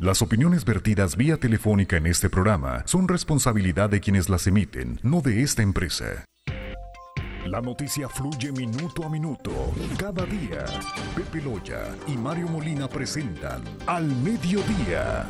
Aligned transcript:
Las 0.00 0.22
opiniones 0.22 0.64
vertidas 0.64 1.14
vía 1.14 1.36
telefónica 1.36 1.98
en 1.98 2.06
este 2.06 2.30
programa 2.30 2.84
son 2.86 3.06
responsabilidad 3.06 3.90
de 3.90 4.00
quienes 4.00 4.30
las 4.30 4.46
emiten, 4.46 4.98
no 5.02 5.20
de 5.20 5.42
esta 5.42 5.60
empresa. 5.62 6.24
La 7.44 7.60
noticia 7.60 8.08
fluye 8.08 8.50
minuto 8.50 9.04
a 9.04 9.10
minuto, 9.10 9.50
cada 9.98 10.24
día. 10.24 10.64
Pepe 11.14 11.42
Loya 11.42 11.94
y 12.06 12.16
Mario 12.16 12.48
Molina 12.48 12.88
presentan 12.88 13.62
Al 13.86 14.06
Mediodía. 14.06 15.26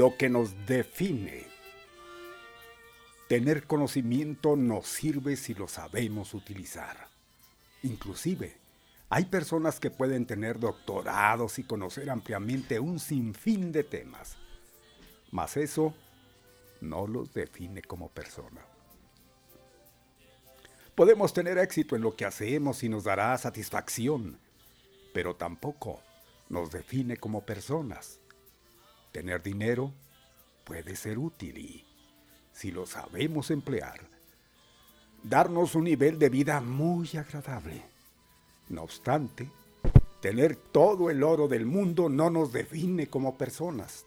Lo 0.00 0.16
que 0.16 0.30
nos 0.30 0.54
define. 0.64 1.44
Tener 3.28 3.66
conocimiento 3.66 4.56
nos 4.56 4.86
sirve 4.86 5.36
si 5.36 5.52
lo 5.52 5.68
sabemos 5.68 6.32
utilizar. 6.32 7.08
Inclusive, 7.82 8.56
hay 9.10 9.26
personas 9.26 9.78
que 9.78 9.90
pueden 9.90 10.24
tener 10.24 10.58
doctorados 10.58 11.58
y 11.58 11.64
conocer 11.64 12.08
ampliamente 12.08 12.80
un 12.80 12.98
sinfín 12.98 13.72
de 13.72 13.84
temas, 13.84 14.38
mas 15.32 15.58
eso 15.58 15.92
no 16.80 17.06
los 17.06 17.34
define 17.34 17.82
como 17.82 18.08
persona. 18.08 18.64
Podemos 20.94 21.34
tener 21.34 21.58
éxito 21.58 21.94
en 21.94 22.00
lo 22.00 22.16
que 22.16 22.24
hacemos 22.24 22.82
y 22.84 22.88
nos 22.88 23.04
dará 23.04 23.36
satisfacción, 23.36 24.40
pero 25.12 25.36
tampoco 25.36 26.00
nos 26.48 26.70
define 26.70 27.18
como 27.18 27.44
personas. 27.44 28.19
Tener 29.12 29.42
dinero 29.42 29.92
puede 30.64 30.94
ser 30.94 31.18
útil 31.18 31.58
y, 31.58 31.84
si 32.52 32.70
lo 32.70 32.86
sabemos 32.86 33.50
emplear, 33.50 34.08
darnos 35.22 35.74
un 35.74 35.84
nivel 35.84 36.18
de 36.18 36.28
vida 36.28 36.60
muy 36.60 37.08
agradable. 37.16 37.82
No 38.68 38.82
obstante, 38.82 39.50
tener 40.20 40.54
todo 40.54 41.10
el 41.10 41.22
oro 41.22 41.48
del 41.48 41.66
mundo 41.66 42.08
no 42.08 42.30
nos 42.30 42.52
define 42.52 43.08
como 43.08 43.36
personas. 43.36 44.06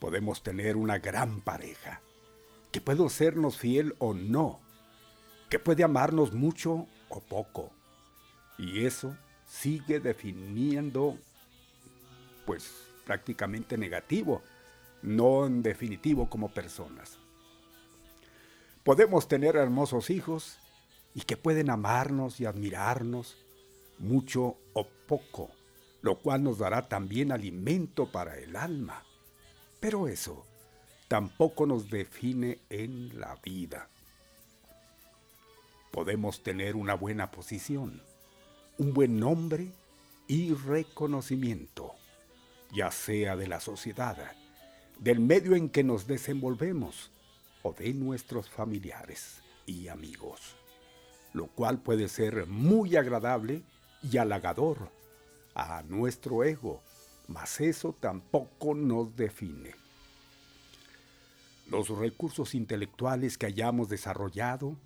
Podemos 0.00 0.42
tener 0.42 0.76
una 0.76 0.98
gran 0.98 1.40
pareja, 1.40 2.00
que 2.70 2.80
puede 2.80 3.08
sernos 3.10 3.58
fiel 3.58 3.94
o 3.98 4.14
no, 4.14 4.60
que 5.50 5.58
puede 5.58 5.84
amarnos 5.84 6.32
mucho 6.32 6.86
o 7.08 7.20
poco. 7.20 7.70
Y 8.56 8.86
eso 8.86 9.16
sigue 9.44 10.00
definiendo, 10.00 11.18
pues 12.46 12.87
prácticamente 13.08 13.78
negativo, 13.78 14.42
no 15.00 15.46
en 15.46 15.62
definitivo 15.62 16.28
como 16.28 16.50
personas. 16.50 17.18
Podemos 18.84 19.28
tener 19.28 19.56
hermosos 19.56 20.10
hijos 20.10 20.58
y 21.14 21.22
que 21.22 21.38
pueden 21.38 21.70
amarnos 21.70 22.38
y 22.38 22.44
admirarnos 22.44 23.38
mucho 23.98 24.58
o 24.74 24.86
poco, 25.06 25.50
lo 26.02 26.18
cual 26.18 26.42
nos 26.42 26.58
dará 26.58 26.86
también 26.86 27.32
alimento 27.32 28.12
para 28.12 28.38
el 28.38 28.54
alma. 28.56 29.02
Pero 29.80 30.06
eso 30.06 30.44
tampoco 31.08 31.64
nos 31.64 31.88
define 31.88 32.58
en 32.68 33.18
la 33.18 33.36
vida. 33.42 33.88
Podemos 35.92 36.42
tener 36.42 36.76
una 36.76 36.92
buena 36.92 37.30
posición, 37.30 38.02
un 38.76 38.92
buen 38.92 39.18
nombre 39.18 39.72
y 40.26 40.52
reconocimiento, 40.52 41.94
ya 42.72 42.90
sea 42.90 43.36
de 43.36 43.48
la 43.48 43.60
sociedad, 43.60 44.16
del 44.98 45.20
medio 45.20 45.54
en 45.54 45.68
que 45.68 45.84
nos 45.84 46.06
desenvolvemos 46.06 47.10
o 47.62 47.72
de 47.72 47.92
nuestros 47.94 48.48
familiares 48.48 49.42
y 49.66 49.88
amigos, 49.88 50.56
lo 51.32 51.46
cual 51.46 51.80
puede 51.80 52.08
ser 52.08 52.46
muy 52.46 52.96
agradable 52.96 53.62
y 54.02 54.18
halagador 54.18 54.90
a 55.54 55.82
nuestro 55.82 56.44
ego, 56.44 56.80
mas 57.26 57.60
eso 57.60 57.94
tampoco 57.98 58.74
nos 58.74 59.14
define. 59.16 59.74
Los 61.68 61.88
recursos 61.90 62.54
intelectuales 62.54 63.36
que 63.36 63.46
hayamos 63.46 63.88
desarrollado 63.88 64.76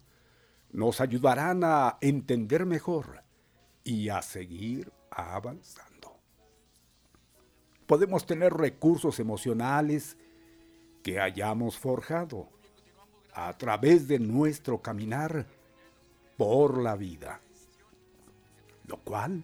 nos 0.72 1.00
ayudarán 1.00 1.62
a 1.62 1.98
entender 2.00 2.66
mejor 2.66 3.22
y 3.84 4.08
a 4.08 4.22
seguir 4.22 4.92
avanzando. 5.10 5.91
Podemos 7.86 8.26
tener 8.26 8.52
recursos 8.52 9.18
emocionales 9.18 10.16
que 11.02 11.20
hayamos 11.20 11.78
forjado 11.78 12.48
a 13.34 13.56
través 13.56 14.06
de 14.08 14.18
nuestro 14.18 14.80
caminar 14.80 15.46
por 16.36 16.78
la 16.78 16.96
vida, 16.96 17.40
lo 18.86 18.98
cual 18.98 19.42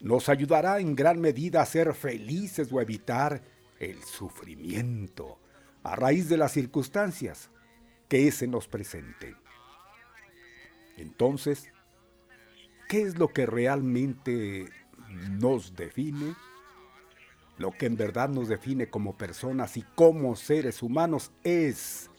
nos 0.00 0.28
ayudará 0.28 0.80
en 0.80 0.94
gran 0.94 1.20
medida 1.20 1.62
a 1.62 1.66
ser 1.66 1.94
felices 1.94 2.72
o 2.72 2.80
evitar 2.80 3.42
el 3.78 4.02
sufrimiento 4.02 5.38
a 5.82 5.96
raíz 5.96 6.28
de 6.28 6.36
las 6.36 6.52
circunstancias 6.52 7.50
que 8.08 8.30
se 8.32 8.46
nos 8.46 8.68
presenten. 8.68 9.36
Entonces, 10.96 11.70
¿qué 12.88 13.02
es 13.02 13.18
lo 13.18 13.28
que 13.28 13.46
realmente 13.46 14.68
nos 15.30 15.74
define? 15.74 16.34
Lo 17.58 17.70
que 17.70 17.86
en 17.86 17.96
verdad 17.96 18.28
nos 18.28 18.48
define 18.48 18.88
como 18.88 19.16
personas 19.16 19.76
y 19.76 19.82
como 19.82 20.34
seres 20.34 20.82
humanos 20.82 21.30
es 21.44 22.10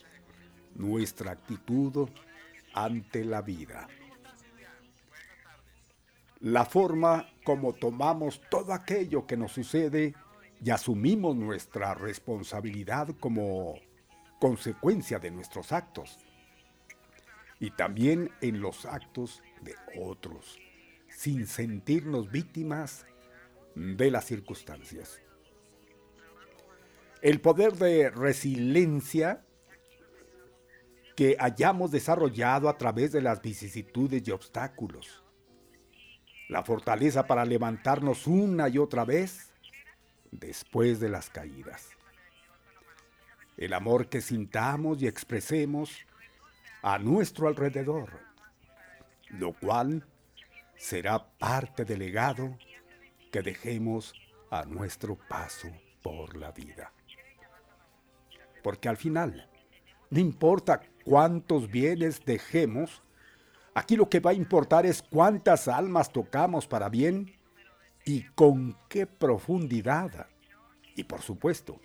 nuestra 0.74 1.32
actitud 1.32 2.08
ante 2.74 3.24
la 3.24 3.42
vida. 3.42 3.88
La 6.40 6.64
forma 6.64 7.28
como 7.44 7.72
tomamos 7.72 8.40
todo 8.50 8.72
aquello 8.72 9.26
que 9.26 9.36
nos 9.36 9.52
sucede 9.52 10.14
y 10.62 10.70
asumimos 10.70 11.36
nuestra 11.36 11.94
responsabilidad 11.94 13.08
como 13.20 13.74
consecuencia 14.38 15.18
de 15.18 15.30
nuestros 15.30 15.72
actos 15.72 16.18
y 17.58 17.70
también 17.70 18.30
en 18.40 18.60
los 18.60 18.84
actos 18.84 19.42
de 19.62 19.74
otros, 20.00 20.58
sin 21.08 21.46
sentirnos 21.46 22.30
víctimas 22.30 23.06
de 23.74 24.10
las 24.10 24.24
circunstancias. 24.26 25.20
El 27.22 27.40
poder 27.40 27.72
de 27.72 28.10
resiliencia 28.10 29.42
que 31.16 31.36
hayamos 31.40 31.90
desarrollado 31.90 32.68
a 32.68 32.76
través 32.76 33.10
de 33.10 33.22
las 33.22 33.40
vicisitudes 33.40 34.22
y 34.28 34.30
obstáculos. 34.30 35.24
La 36.48 36.62
fortaleza 36.62 37.26
para 37.26 37.44
levantarnos 37.44 38.26
una 38.26 38.68
y 38.68 38.78
otra 38.78 39.04
vez 39.04 39.52
después 40.30 41.00
de 41.00 41.08
las 41.08 41.30
caídas. 41.30 41.88
El 43.56 43.72
amor 43.72 44.08
que 44.08 44.20
sintamos 44.20 45.00
y 45.00 45.06
expresemos 45.06 45.96
a 46.82 46.98
nuestro 46.98 47.48
alrededor, 47.48 48.20
lo 49.30 49.54
cual 49.54 50.06
será 50.76 51.26
parte 51.38 51.86
del 51.86 52.00
legado 52.00 52.58
que 53.32 53.40
dejemos 53.40 54.12
a 54.50 54.66
nuestro 54.66 55.16
paso 55.28 55.68
por 56.02 56.36
la 56.36 56.52
vida. 56.52 56.92
Porque 58.66 58.88
al 58.88 58.96
final, 58.96 59.48
no 60.10 60.18
importa 60.18 60.80
cuántos 61.04 61.70
bienes 61.70 62.24
dejemos, 62.24 63.00
aquí 63.76 63.94
lo 63.94 64.10
que 64.10 64.18
va 64.18 64.32
a 64.32 64.34
importar 64.34 64.84
es 64.86 65.02
cuántas 65.02 65.68
almas 65.68 66.12
tocamos 66.12 66.66
para 66.66 66.88
bien 66.88 67.32
y 68.04 68.24
con 68.34 68.76
qué 68.88 69.06
profundidad. 69.06 70.26
Y 70.96 71.04
por 71.04 71.22
supuesto, 71.22 71.78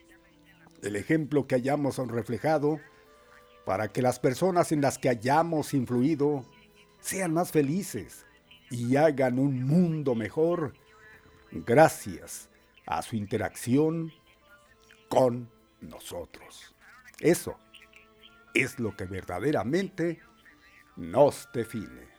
el 0.82 0.96
ejemplo 0.96 1.46
que 1.46 1.54
hayamos 1.54 1.98
reflejado 1.98 2.80
para 3.64 3.90
que 3.90 4.02
las 4.02 4.18
personas 4.18 4.72
en 4.72 4.82
las 4.82 4.98
que 4.98 5.10
hayamos 5.10 5.76
influido 5.76 6.48
sean 7.00 7.32
más 7.32 7.52
felices 7.52 8.26
y 8.72 8.96
hagan 8.96 9.38
un 9.38 9.68
mundo 9.68 10.16
mejor 10.16 10.74
gracias 11.52 12.50
a 12.88 13.04
su 13.04 13.18
interacción 13.18 14.12
con 15.10 15.48
nosotros. 15.80 16.71
Eso 17.22 17.58
es 18.54 18.80
lo 18.80 18.96
que 18.98 19.06
verdaderamente 19.06 20.22
nos 20.98 21.48
define. 21.54 22.10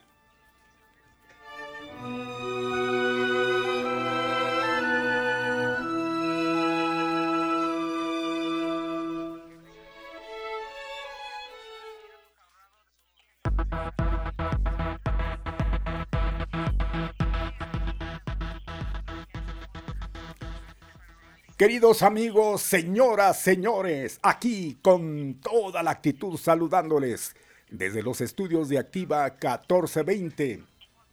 Queridos 21.62 22.02
amigos, 22.02 22.60
señoras, 22.60 23.40
señores, 23.40 24.18
aquí 24.20 24.78
con 24.82 25.34
toda 25.34 25.84
la 25.84 25.92
actitud 25.92 26.36
saludándoles 26.36 27.36
desde 27.70 28.02
los 28.02 28.20
estudios 28.20 28.68
de 28.68 28.80
Activa 28.80 29.22
1420. 29.26 30.64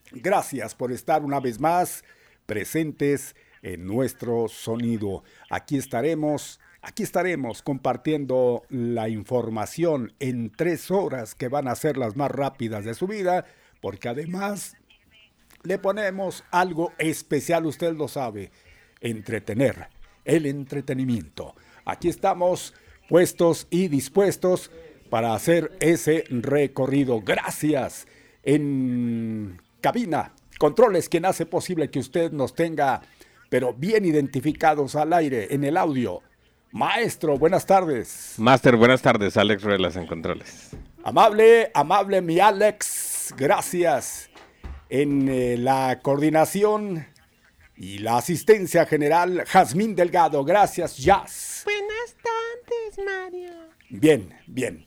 Gracias 0.10 0.74
por 0.74 0.92
estar 0.92 1.24
una 1.24 1.40
vez 1.40 1.60
más 1.60 2.04
presentes 2.48 3.36
en 3.62 3.86
nuestro 3.86 4.48
sonido. 4.48 5.24
Aquí 5.52 5.78
estaremos, 5.78 6.60
aquí 6.82 7.04
estaremos 7.04 7.62
compartiendo 7.62 8.64
la 8.70 9.08
información 9.08 10.14
en 10.20 10.50
tres 10.50 10.90
horas 10.90 11.36
que 11.36 11.48
van 11.48 11.68
a 11.68 11.76
ser 11.76 11.96
las 11.96 12.16
más 12.16 12.32
rápidas 12.32 12.86
de 12.86 12.96
su 12.96 13.06
vida, 13.06 13.46
porque 13.82 14.10
además 14.10 14.76
le 15.62 15.78
ponemos 15.78 16.44
algo 16.50 16.92
especial, 16.98 17.68
usted 17.68 17.94
lo 17.94 18.08
sabe, 18.08 18.52
entretener 19.00 19.99
el 20.26 20.46
entretenimiento. 20.46 21.56
Aquí 21.86 22.10
estamos 22.10 22.74
puestos 23.08 23.68
y 23.70 23.88
dispuestos 23.88 24.72
para 25.10 25.34
hacer 25.34 25.72
ese 25.80 26.24
recorrido. 26.30 27.22
Gracias 27.22 28.08
en 28.44 29.62
cabina, 29.82 30.34
controles, 30.58 31.10
quien 31.10 31.26
hace 31.26 31.46
posible 31.46 31.90
que 31.90 32.00
usted 32.00 32.32
nos 32.32 32.54
tenga, 32.54 33.02
pero 33.50 33.74
bien 33.74 34.06
identificados 34.06 34.96
al 34.96 35.14
aire, 35.14 35.54
en 35.54 35.64
el 35.64 35.78
audio. 35.78 36.22
Maestro, 36.72 37.38
buenas 37.38 37.66
tardes. 37.66 38.36
Master, 38.38 38.76
buenas 38.76 39.02
tardes. 39.02 39.38
Alex 39.38 39.64
Ruelas 39.64 39.96
en 39.96 40.06
controles. 40.06 40.70
Amable, 41.04 41.72
amable 41.74 42.22
mi 42.22 42.40
Alex, 42.40 43.34
gracias. 43.36 44.30
En 44.90 45.30
eh, 45.30 45.58
la 45.58 46.00
coordinación 46.02 47.08
y 47.80 48.00
la 48.00 48.18
asistencia 48.18 48.86
general, 48.86 49.46
Jazmín 49.48 49.96
Delgado. 49.96 50.44
Gracias, 50.44 50.98
Jazz. 50.98 51.64
Buenas 51.64 52.16
Mario. 53.06 53.52
Bien, 53.90 54.34
bien. 54.48 54.86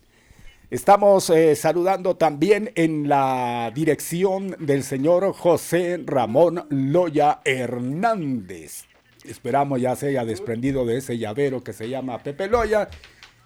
Estamos 0.71 1.31
eh, 1.31 1.57
saludando 1.57 2.17
también 2.17 2.71
en 2.75 3.09
la 3.09 3.73
dirección 3.75 4.55
del 4.59 4.85
señor 4.85 5.33
José 5.33 6.03
Ramón 6.05 6.67
Loya 6.69 7.41
Hernández. 7.45 8.85
Esperamos 9.25 9.81
ya 9.81 9.97
se 9.97 10.09
haya 10.09 10.27
desprendido 10.27 10.85
de 10.85 10.99
ese 10.99 11.17
llavero 11.17 11.65
que 11.65 11.73
se 11.73 11.89
llama 11.89 12.23
Pepe 12.23 12.49
Loya. 12.49 12.91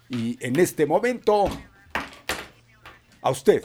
Y 0.09 0.37
en 0.45 0.59
este 0.59 0.85
momento, 0.85 1.45
a 3.21 3.29
usted, 3.29 3.63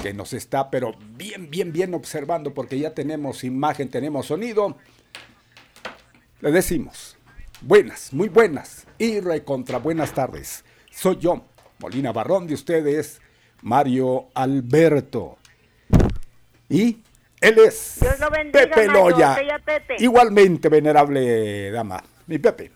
que 0.00 0.14
nos 0.14 0.32
está 0.32 0.70
pero 0.70 0.92
bien, 1.16 1.50
bien, 1.50 1.72
bien 1.72 1.94
observando 1.94 2.54
porque 2.54 2.78
ya 2.78 2.94
tenemos 2.94 3.44
imagen, 3.44 3.88
tenemos 3.88 4.26
sonido, 4.26 4.76
le 6.42 6.50
decimos 6.50 7.16
buenas, 7.60 8.12
muy 8.12 8.28
buenas 8.28 8.84
y 8.98 9.20
recontra 9.20 9.78
buenas 9.78 10.12
tardes. 10.12 10.64
Soy 10.90 11.16
yo, 11.18 11.46
Molina 11.78 12.12
Barrón 12.12 12.48
de 12.48 12.54
ustedes, 12.54 13.20
Mario 13.62 14.26
Alberto. 14.34 15.38
Y 16.68 17.00
él 17.40 17.58
es 17.58 18.00
Pepe 18.52 18.88
Loya. 18.88 19.38
Igualmente, 19.98 20.68
venerable 20.68 21.70
dama. 21.70 22.02
Mi 22.26 22.38
Pepe. 22.38 22.72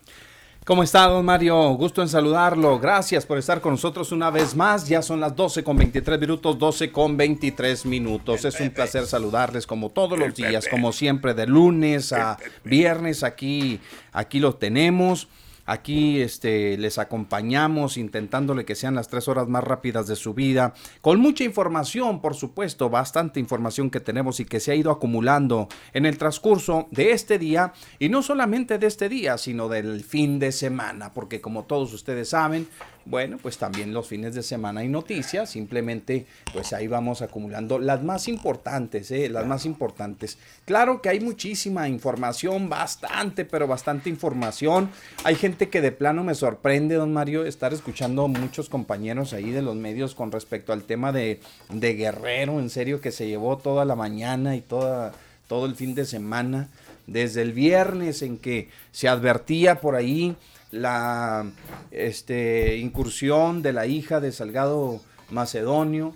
¿Cómo 0.67 0.83
está, 0.83 1.07
don 1.07 1.25
Mario? 1.25 1.75
Gusto 1.75 2.03
en 2.03 2.09
saludarlo. 2.09 2.81
Gracias 2.81 3.25
por 3.25 3.39
estar 3.39 3.61
con 3.61 3.75
nosotros 3.75 4.11
una 4.11 4.33
vez 4.33 4.57
más. 4.57 4.89
Ya 4.89 5.01
son 5.01 5.21
las 5.21 5.37
12 5.37 5.63
con 5.63 5.77
23 5.77 6.19
minutos, 6.19 6.59
12 6.59 6.91
con 6.91 7.17
23 7.17 7.87
minutos. 7.87 8.45
Es 8.45 8.59
un 8.59 8.71
placer 8.71 9.07
saludarles 9.07 9.65
como 9.65 9.91
todos 9.91 10.19
los 10.19 10.35
días, 10.35 10.67
como 10.69 10.91
siempre, 10.91 11.35
de 11.35 11.47
lunes 11.47 12.13
a 12.13 12.37
viernes. 12.65 13.23
Aquí, 13.23 13.79
aquí 14.11 14.41
lo 14.41 14.57
tenemos. 14.57 15.29
Aquí 15.67 16.21
este, 16.21 16.79
les 16.79 16.99
acompañamos 16.99 17.97
intentándole 17.97 18.65
que 18.65 18.75
sean 18.75 18.95
las 18.95 19.09
tres 19.09 19.29
horas 19.29 19.49
más 19.49 19.65
rápidas 19.65 20.07
de 20.07 20.17
su 20.17 20.33
vida, 20.33 20.75
con 21.01 21.21
mucha 21.21 21.45
información, 21.45 22.21
por 22.21 22.35
supuesto, 22.35 22.89
bastante 22.89 23.41
información 23.41 23.91
que 23.91 24.01
tenemos 24.01 24.41
y 24.41 24.45
que 24.45 24.61
se 24.61 24.73
ha 24.73 24.77
ido 24.77 24.91
acumulando 24.91 25.69
en 25.93 26.07
el 26.07 26.19
transcurso 26.19 26.87
de 26.91 27.11
este 27.11 27.39
día, 27.39 27.73
y 27.99 28.09
no 28.09 28.23
solamente 28.23 28.79
de 28.79 28.87
este 28.87 29.09
día, 29.09 29.39
sino 29.39 29.69
del 29.69 30.05
fin 30.05 30.39
de 30.39 30.53
semana, 30.53 31.13
porque 31.13 31.41
como 31.41 31.65
todos 31.65 31.93
ustedes 31.93 32.31
saben, 32.31 32.69
bueno, 33.07 33.39
pues 33.41 33.57
también 33.57 33.95
los 33.95 34.09
fines 34.09 34.35
de 34.35 34.43
semana 34.43 34.81
hay 34.81 34.89
noticias, 34.89 35.49
simplemente 35.49 36.27
pues 36.53 36.73
ahí 36.73 36.89
vamos 36.89 37.23
acumulando 37.23 37.79
las 37.79 38.03
más 38.03 38.27
importantes, 38.27 39.13
¿eh? 39.13 39.29
las 39.29 39.47
más 39.47 39.65
importantes. 39.65 40.39
Claro 40.65 41.01
que 41.01 41.09
hay 41.09 41.21
muchísima 41.21 41.89
información, 41.89 42.69
bastante, 42.69 43.45
pero 43.45 43.69
bastante 43.69 44.11
información. 44.11 44.91
Hay 45.23 45.37
gente 45.37 45.69
que 45.69 45.81
de 45.81 45.93
plano 45.93 46.25
me 46.25 46.35
sorprende, 46.35 46.97
don 46.97 47.13
Mario, 47.13 47.47
estar 47.47 47.73
escuchando 47.73 48.27
muchos 48.27 48.69
compañeros 48.69 49.33
ahí 49.33 49.53
de 49.53 49.63
los 49.63 49.77
medios 49.77 50.17
con 50.17 50.33
respecto 50.33 50.73
al 50.73 50.83
tema 50.83 51.13
de, 51.13 51.41
de 51.71 51.95
Guerrero, 51.95 52.59
en 52.59 52.71
serio, 52.71 53.01
que 53.01 53.13
se 53.13 53.29
llevó 53.29 53.57
toda 53.57 53.85
la 53.85 53.95
mañana 53.95 54.57
y 54.57 54.63
toda, 54.63 55.13
todo 55.47 55.67
el 55.67 55.77
fin 55.77 55.95
de 55.95 56.07
semana, 56.07 56.71
desde 57.07 57.43
el 57.43 57.53
viernes 57.53 58.23
en 58.23 58.37
que 58.37 58.69
se 58.91 59.07
advertía 59.07 59.81
por 59.81 59.95
ahí 59.95 60.35
la 60.71 61.51
este, 61.91 62.77
incursión 62.77 63.63
de 63.63 63.73
la 63.73 63.87
hija 63.87 64.21
de 64.21 64.33
Salgado 64.33 65.01
Macedonio, 65.31 66.15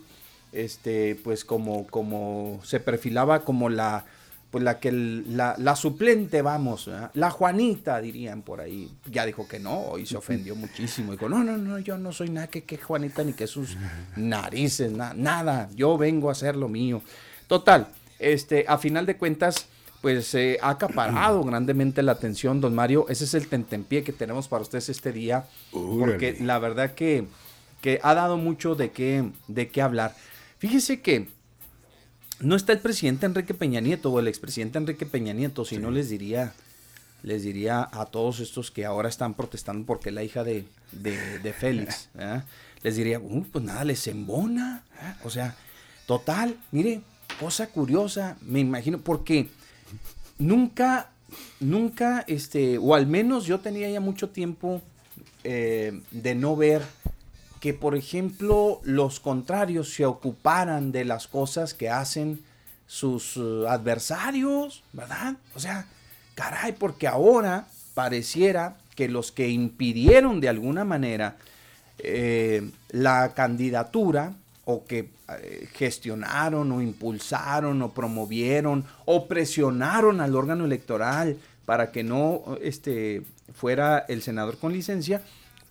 este, 0.53 1.15
pues 1.23 1.45
como, 1.45 1.87
como 1.87 2.61
se 2.65 2.81
perfilaba 2.81 3.45
como 3.45 3.69
la, 3.69 4.05
pues 4.51 4.65
la 4.65 4.81
que 4.81 4.91
la, 4.91 5.55
la 5.59 5.77
suplente, 5.77 6.43
vamos, 6.43 6.91
la 7.15 7.31
Juanita, 7.31 8.01
dirían 8.01 8.43
por 8.43 8.61
ahí. 8.61 8.91
Ya 9.11 9.25
dijo 9.25 9.47
que 9.47 9.61
no, 9.61 9.97
y 9.97 10.07
se 10.07 10.17
ofendió 10.17 10.57
muchísimo. 10.57 11.13
Dijo, 11.13 11.29
no, 11.29 11.45
no, 11.45 11.57
no, 11.57 11.79
yo 11.79 11.97
no 11.99 12.13
soy 12.13 12.31
nada 12.31 12.49
que, 12.49 12.65
que 12.65 12.77
Juanita 12.77 13.23
ni 13.23 13.33
que 13.33 13.47
sus 13.47 13.77
narices, 14.17 14.93
nada, 14.93 15.69
yo 15.75 15.97
vengo 15.97 16.29
a 16.29 16.33
hacer 16.33 16.57
lo 16.57 16.69
mío. 16.69 17.03
Total, 17.47 17.89
este, 18.19 18.65
a 18.69 18.79
final 18.79 19.07
de 19.07 19.17
cuentas, 19.17 19.67
pues 20.01 20.35
eh, 20.35 20.59
ha 20.63 20.71
acaparado 20.71 21.43
grandemente 21.45 22.03
la 22.03 22.13
atención, 22.13 22.61
don 22.61 22.75
Mario. 22.75 23.07
Ese 23.09 23.25
es 23.25 23.35
el 23.35 23.49
tentempié 23.49 24.03
que 24.03 24.13
tenemos 24.13 24.49
para 24.49 24.63
ustedes 24.63 24.89
este 24.89 25.13
día, 25.13 25.47
porque 25.73 26.37
la 26.41 26.59
verdad 26.59 26.95
que, 26.95 27.27
que, 27.81 28.01
ha 28.03 28.15
dado 28.15 28.37
mucho 28.37 28.75
de 28.75 28.91
qué, 28.91 29.31
de 29.49 29.69
qué 29.69 29.83
hablar. 29.83 30.15
Fíjese 30.59 31.01
que 31.01 31.29
no 32.41 32.57
está 32.57 32.73
el 32.73 32.81
presidente 32.81 33.27
Enrique 33.27 33.55
Peña 33.55 33.81
Nieto 33.81 34.11
o 34.11 34.19
el 34.19 34.29
expresidente 34.29 34.79
Enrique 34.79 35.07
Peña 35.07 35.33
Nieto, 35.33 35.65
si 35.65 35.79
no 35.79 35.91
les 35.91 36.09
diría, 36.09 36.55
les 37.23 37.43
diría 37.43 37.89
a 37.93 38.07
todos 38.07 38.41
estos 38.41 38.71
que 38.71 38.87
ahora 38.87 39.09
están 39.09 39.35
protestando 39.35 39.85
porque 39.85 40.11
la 40.11 40.23
hija 40.23 40.43
de, 40.43 40.65
de, 40.93 41.53
Félix, 41.53 42.09
les 42.83 42.97
diría, 42.97 43.19
uh, 43.21 43.45
pues 43.53 43.63
nada, 43.63 43.85
les 43.85 44.07
embona. 44.07 44.85
O 45.25 45.31
sea, 45.31 45.55
total, 46.07 46.57
mire, 46.73 47.03
cosa 47.39 47.67
curiosa, 47.69 48.39
me 48.41 48.61
imagino, 48.61 48.99
porque 48.99 49.51
nunca, 50.41 51.11
nunca, 51.61 52.25
este, 52.27 52.79
o 52.79 52.95
al 52.95 53.07
menos 53.07 53.47
yo 53.47 53.61
tenía 53.61 53.89
ya 53.89 54.01
mucho 54.01 54.31
tiempo 54.31 54.83
eh, 55.45 56.01
de 56.11 56.35
no 56.35 56.57
ver 56.57 56.83
que, 57.61 57.75
por 57.75 57.95
ejemplo, 57.95 58.81
los 58.83 59.21
contrarios 59.21 59.93
se 59.93 60.07
ocuparan 60.07 60.93
de 60.93 61.05
las 61.05 61.29
cosas 61.29 61.75
que 61.75 61.91
hacen 61.91 62.41
sus 62.87 63.37
uh, 63.37 63.69
adversarios, 63.69 64.83
¿verdad? 64.93 65.37
O 65.55 65.61
sea, 65.61 65.87
caray, 66.35 66.73
porque 66.73 67.07
ahora 67.07 67.69
pareciera 67.95 68.79
que 68.97 69.09
los 69.09 69.31
que 69.31 69.51
impidieron 69.51 70.41
de 70.41 70.49
alguna 70.49 70.85
manera 70.85 71.37
eh, 71.99 72.69
la 72.89 73.35
candidatura 73.35 74.35
o 74.65 74.85
que 74.85 74.99
eh, 74.99 75.11
gestionaron 75.75 76.73
o 76.73 76.83
impulsaron 76.83 77.83
o 77.83 77.91
promovieron 77.93 78.85
o 79.05 79.29
presionaron 79.29 80.21
al 80.21 80.35
órgano 80.37 80.65
electoral 80.65 81.37
para 81.65 81.93
que 81.93 82.03
no 82.03 82.57
este, 82.63 83.23
fuera 83.55 83.99
el 84.09 84.23
senador 84.23 84.59
con 84.59 84.73
licencia, 84.73 85.23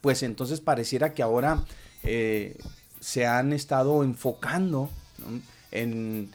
pues 0.01 0.23
entonces 0.23 0.61
pareciera 0.61 1.13
que 1.13 1.23
ahora 1.23 1.63
eh, 2.03 2.57
se 2.99 3.25
han 3.25 3.53
estado 3.53 4.03
enfocando 4.03 4.89
en, 5.71 6.29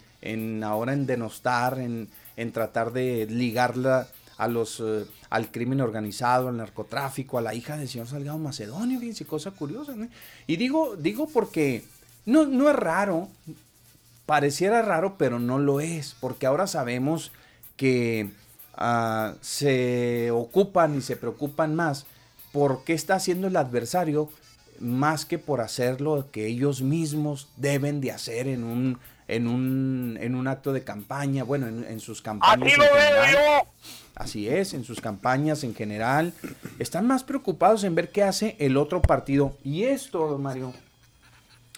ahora 0.63 0.93
en 0.93 1.07
denostar, 1.07 1.79
en, 1.79 2.09
tratar 2.53 2.93
de 2.93 3.27
ligarla 3.27 4.09
a 4.37 4.49
los 4.49 4.81
eh, 4.81 5.07
al 5.31 5.51
crimen 5.51 5.81
organizado, 5.81 6.49
al 6.49 6.57
narcotráfico, 6.57 7.39
a 7.39 7.43
la 7.43 7.55
hija 7.55 7.77
del 7.77 7.89
señor 7.89 8.09
Salgado 8.09 8.39
Macedonio, 8.39 8.99
fíjense, 8.99 9.25
cosa 9.25 9.53
curiosa. 9.53 9.95
Y 10.47 10.57
digo, 10.57 10.97
digo 10.97 11.29
porque 11.33 11.85
no, 12.27 12.47
no 12.47 12.71
es 12.71 12.77
raro, 12.77 13.29
pareciera 14.27 14.83
raro, 14.83 15.17
pero 15.19 15.39
no 15.39 15.59
lo 15.59 15.81
es, 15.81 16.17
porque 16.21 16.47
ahora 16.47 16.67
sabemos 16.67 17.33
que 17.77 18.31
ah, 18.75 19.35
se 19.41 20.31
ocupan 20.31 20.97
y 20.97 21.03
se 21.03 21.17
preocupan 21.17 21.75
más 21.75 22.07
por 22.53 22.85
qué 22.85 22.93
está 22.93 23.17
haciendo 23.17 23.49
el 23.49 23.57
adversario 23.57 24.31
más 24.81 25.25
que 25.25 25.39
por 25.39 25.61
hacer 25.61 26.01
lo 26.01 26.31
que 26.31 26.47
ellos 26.47 26.83
mismos 26.83 27.49
deben 27.57 28.01
de 28.01 28.13
hacer 28.13 28.49
en 28.49 28.65
un, 28.65 28.99
en 29.29 29.47
un, 29.47 30.19
en 30.21 30.35
un 30.35 30.49
acto 30.49 30.73
de 30.73 30.85
campaña, 30.85 31.45
bueno, 31.45 31.69
en, 31.69 32.01
sus 32.01 32.23
campañas. 32.23 32.73
en 32.73 32.81
general. 32.81 33.65
Así 34.15 34.49
es, 34.49 34.75
en 34.75 34.85
sus 34.85 35.01
campañas 35.01 35.65
en 35.65 35.75
general. 35.75 36.33
Están 36.79 37.07
más 37.07 37.25
preocupados 37.25 37.83
en 37.85 37.95
ver 37.95 38.11
qué 38.11 38.23
hace 38.23 38.57
el 38.59 38.77
otro 38.77 39.03
partido. 39.03 39.57
Y 39.65 39.85
esto, 39.85 40.39
Mario, 40.39 40.73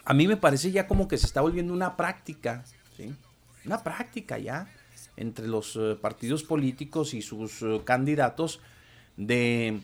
a 0.06 0.14
mí 0.14 0.28
me 0.28 0.36
parece 0.36 0.70
ya 0.70 0.86
como 0.86 1.08
que 1.08 1.18
se 1.18 1.26
está 1.26 1.40
volviendo 1.40 1.75
una 1.75 1.96
práctica, 1.96 2.64
¿sí? 2.96 3.12
Una 3.64 3.82
práctica 3.82 4.38
ya 4.38 4.68
entre 5.16 5.48
los 5.48 5.75
eh, 5.75 5.98
partidos 6.00 6.44
políticos 6.44 7.12
y 7.12 7.22
sus 7.22 7.60
eh, 7.62 7.80
candidatos 7.84 8.60
de, 9.16 9.80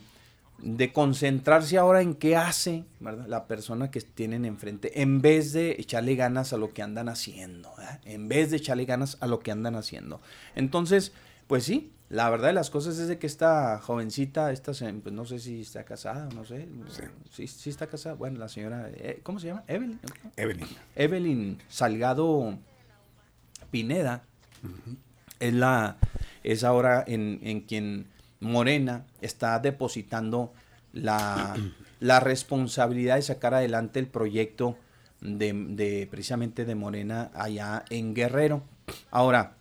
concentrarse 0.93 1.77
ahora 1.77 2.03
en 2.03 2.15
qué 2.15 2.37
hace 2.37 2.85
la 3.01 3.47
persona 3.49 3.91
que 3.91 4.01
tienen 4.01 4.45
enfrente, 4.45 5.03
en 5.03 5.21
vez 5.21 5.53
de 5.53 5.73
echarle 5.73 6.15
ganas 6.15 6.53
a 6.53 6.57
lo 6.57 6.73
que 6.73 6.83
andan 6.83 7.09
haciendo, 7.09 7.75
en 8.05 8.29
vez 8.29 8.53
de 8.53 8.59
echarle 8.59 8.85
ganas 8.85 9.17
a 9.21 9.27
lo 9.27 9.41
que 9.41 9.51
andan 9.51 9.75
haciendo. 9.75 10.21
Entonces, 10.55 11.13
pues 11.49 11.65
sí, 11.65 11.91
la 12.13 12.29
verdad 12.29 12.49
de 12.49 12.53
las 12.53 12.69
cosas 12.69 12.99
es 12.99 13.09
de 13.09 13.19
que 13.19 13.27
esta 13.27 13.79
jovencita, 13.79 14.53
esta, 14.53 14.73
pues 15.03 15.15
no 15.15 15.25
sé 15.25 15.39
si 15.39 15.63
está 15.63 15.85
casada, 15.85 16.29
no 16.35 16.45
sé. 16.45 16.69
Sí. 17.31 17.47
sí, 17.47 17.71
está 17.71 17.87
casada. 17.87 18.17
Bueno, 18.17 18.39
la 18.39 18.51
señora, 18.51 18.91
eh, 18.93 19.21
¿cómo 19.23 19.41
se 19.41 19.47
llama? 19.47 19.65
Evelyn. 19.67 19.99
Evelyn. 20.37 20.67
Evelyn 20.95 21.59
Salgado 21.71 22.59
Pineda 23.71 24.25
es 25.41 25.55
la 25.55 25.97
es 26.45 26.65
ahora 26.65 27.03
en, 27.07 27.41
en, 27.43 27.63
quien 27.63 28.09
Morena 28.41 29.07
está 29.23 29.59
depositando 29.59 30.53
la, 30.93 31.57
la, 32.01 32.21
responsabilidad 32.21 33.17
de 33.17 33.23
sacar 33.23 33.55
adelante 33.55 34.01
el 34.01 34.07
proyecto 34.07 34.77
de, 35.23 35.55
de 35.55 36.07
precisamente 36.11 36.67
de 36.67 36.75
Morena 36.75 37.31
allá 37.33 37.87
en 37.89 38.13
Guerrero. 38.13 38.65
Ahora, 39.11 39.57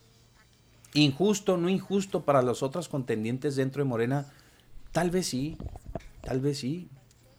Injusto, 0.94 1.58
no 1.58 1.70
injusto 1.70 2.24
para 2.24 2.42
los 2.42 2.64
otros 2.64 2.90
contendientes 2.90 3.56
dentro 3.56 3.84
de 3.84 3.90
Morena, 3.90 4.26
tal 4.92 5.10
vez 5.10 5.28
sí, 5.28 5.58
tal 6.22 6.42
vez 6.42 6.60
sí. 6.60 6.90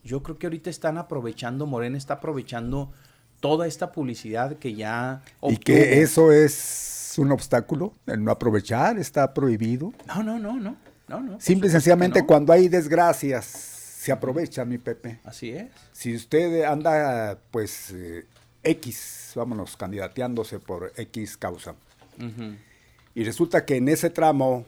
yo 0.05 0.23
creo 0.23 0.39
que 0.39 0.47
ahorita 0.47 0.71
están 0.71 0.97
aprovechando, 0.97 1.67
Morena 1.67 1.99
está 1.99 2.15
aprovechando 2.15 2.93
toda 3.41 3.67
esta 3.67 3.93
publicidad 3.93 4.57
que 4.57 4.75
ya... 4.75 5.23
¿Y 5.43 5.57
que 5.59 6.01
eso 6.01 6.33
es 6.33 7.15
un 7.19 7.33
obstáculo? 7.33 7.93
El 8.07 8.25
no 8.25 8.31
aprovechar, 8.31 8.99
está 8.99 9.35
prohibido. 9.35 9.93
No, 10.07 10.23
no, 10.23 10.39
no, 10.39 10.55
no. 10.59 10.77
no, 11.09 11.21
no 11.21 11.41
Simple 11.41 11.69
y 11.69 11.73
sencillamente 11.73 12.25
cuando 12.25 12.53
hay 12.53 12.69
desgracias, 12.69 13.45
se 13.45 14.13
aprovecha, 14.13 14.65
mi 14.65 14.79
Pepe. 14.79 15.21
Así 15.25 15.51
es. 15.51 15.67
Si 15.93 16.15
usted 16.15 16.65
anda, 16.65 17.39
pues, 17.51 17.91
eh, 17.91 18.25
X, 18.63 19.33
vámonos, 19.35 19.77
candidateándose 19.77 20.59
por 20.59 20.93
X 20.97 21.37
causa. 21.37 21.75
Y 23.14 23.25
resulta 23.25 23.64
que 23.64 23.76
en 23.76 23.88
ese 23.88 24.11
tramo, 24.11 24.64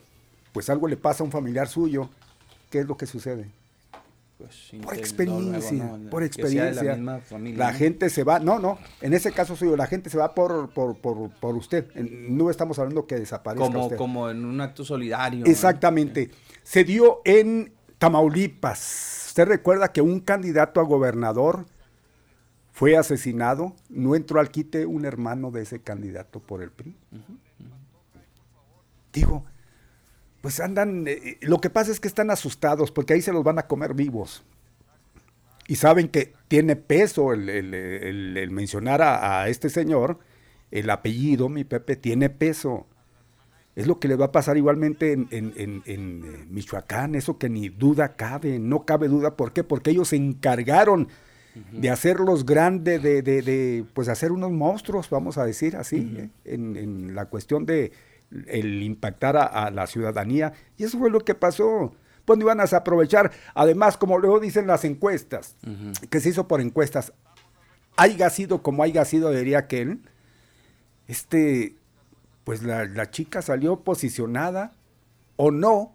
pues 0.52 0.68
algo 0.70 0.88
le 0.88 0.96
pasa 0.96 1.22
a 1.22 1.26
un 1.26 1.32
familiar 1.32 1.68
suyo, 1.68 2.10
¿qué 2.70 2.80
es 2.80 2.86
lo 2.86 2.96
que 2.96 3.06
sucede? 3.06 3.50
Pues, 4.38 4.72
por 4.82 4.94
experiencia, 4.94 5.98
por 6.10 6.22
experiencia. 6.24 6.96
La, 7.56 7.72
gente 7.72 8.10
se 8.10 8.24
va, 8.24 8.40
no, 8.40 8.58
no, 8.58 8.78
en 9.00 9.14
ese 9.14 9.30
caso 9.30 9.54
suyo, 9.54 9.76
la 9.76 9.86
gente 9.86 10.10
se 10.10 10.18
va 10.18 10.34
por, 10.34 10.70
por, 10.70 10.96
por, 10.96 11.30
por 11.30 11.54
usted. 11.54 11.94
No 11.94 12.50
estamos 12.50 12.78
hablando 12.78 13.06
que 13.06 13.14
desaparezca 13.14 13.66
como, 13.66 13.84
usted. 13.84 13.96
Como 13.96 14.28
en 14.28 14.44
un 14.44 14.60
acto 14.60 14.84
solidario. 14.84 15.46
Exactamente. 15.46 16.30
Se 16.64 16.82
dio 16.82 17.22
en 17.24 17.72
Tamaulipas. 17.98 19.26
Usted 19.28 19.46
recuerda 19.46 19.92
que 19.92 20.00
un 20.00 20.20
candidato 20.20 20.80
a 20.80 20.84
gobernador 20.84 21.66
fue 22.72 22.96
asesinado, 22.96 23.74
no 23.88 24.16
entró 24.16 24.40
al 24.40 24.50
quite 24.50 24.84
un 24.84 25.04
hermano 25.04 25.52
de 25.52 25.62
ese 25.62 25.80
candidato 25.80 26.40
por 26.40 26.60
el 26.60 26.72
PRI. 26.72 26.96
Digo, 29.14 29.44
pues 30.42 30.60
andan, 30.60 31.06
eh, 31.08 31.38
lo 31.40 31.58
que 31.58 31.70
pasa 31.70 31.90
es 31.90 32.00
que 32.00 32.08
están 32.08 32.30
asustados 32.30 32.90
porque 32.90 33.14
ahí 33.14 33.22
se 33.22 33.32
los 33.32 33.44
van 33.44 33.58
a 33.58 33.66
comer 33.66 33.94
vivos. 33.94 34.44
Y 35.66 35.76
saben 35.76 36.08
que 36.08 36.34
tiene 36.48 36.76
peso 36.76 37.32
el, 37.32 38.50
mencionar 38.50 39.00
a, 39.00 39.48
este 39.48 39.70
señor, 39.70 40.18
el 40.70 40.90
apellido, 40.90 41.48
mi 41.48 41.64
Pepe, 41.64 41.96
tiene 41.96 42.28
peso. 42.28 42.86
Es 43.74 43.86
lo 43.86 43.98
que 43.98 44.08
le 44.08 44.16
va 44.16 44.26
a 44.26 44.32
pasar 44.32 44.58
igualmente 44.58 45.12
en, 45.12 45.28
eh, 45.30 46.44
Michoacán, 46.50 47.14
eso 47.14 47.38
que 47.38 47.48
ni 47.48 47.70
duda 47.70 48.14
cabe, 48.14 48.58
no 48.58 48.84
cabe 48.84 49.08
duda. 49.08 49.36
¿Por 49.36 49.54
qué? 49.54 49.64
Porque 49.64 49.92
ellos 49.92 50.08
se 50.08 50.16
encargaron 50.16 51.08
de 51.72 51.88
hacerlos 51.88 52.44
grandes, 52.44 53.02
de, 53.02 53.22
de, 53.22 53.84
pues 53.94 54.08
hacer 54.08 54.32
unos 54.32 54.50
monstruos, 54.50 55.08
vamos 55.08 55.38
a 55.38 55.46
decir 55.46 55.76
así, 55.76 56.14
¿eh? 56.18 56.28
en 56.44 57.14
la 57.14 57.26
cuestión 57.26 57.64
de, 57.64 57.92
el 58.46 58.82
impactar 58.82 59.36
a, 59.36 59.70
la 59.70 59.86
ciudadanía. 59.86 60.52
Y 60.76 60.84
eso 60.84 60.98
fue 60.98 61.10
lo 61.10 61.20
que 61.20 61.34
pasó. 61.34 61.94
Pues 62.24 62.40
iban 62.40 62.60
a 62.60 62.64
aprovechar. 62.64 63.32
Además, 63.54 63.96
como 63.96 64.18
luego 64.18 64.40
dicen 64.40 64.66
las 64.66 64.84
encuestas, 64.84 65.56
que 66.10 66.20
se 66.20 66.30
hizo 66.30 66.48
por 66.48 66.60
encuestas, 66.60 67.12
haya 67.96 68.30
sido 68.30 68.62
como 68.62 68.82
haya 68.82 69.04
sido, 69.04 69.30
diría 69.30 69.58
aquel, 69.58 70.00
este, 71.06 71.76
pues 72.44 72.62
la, 72.62 72.86
la 72.86 73.10
chica 73.10 73.42
salió 73.42 73.80
posicionada 73.80 74.72
o 75.36 75.50
no, 75.50 75.94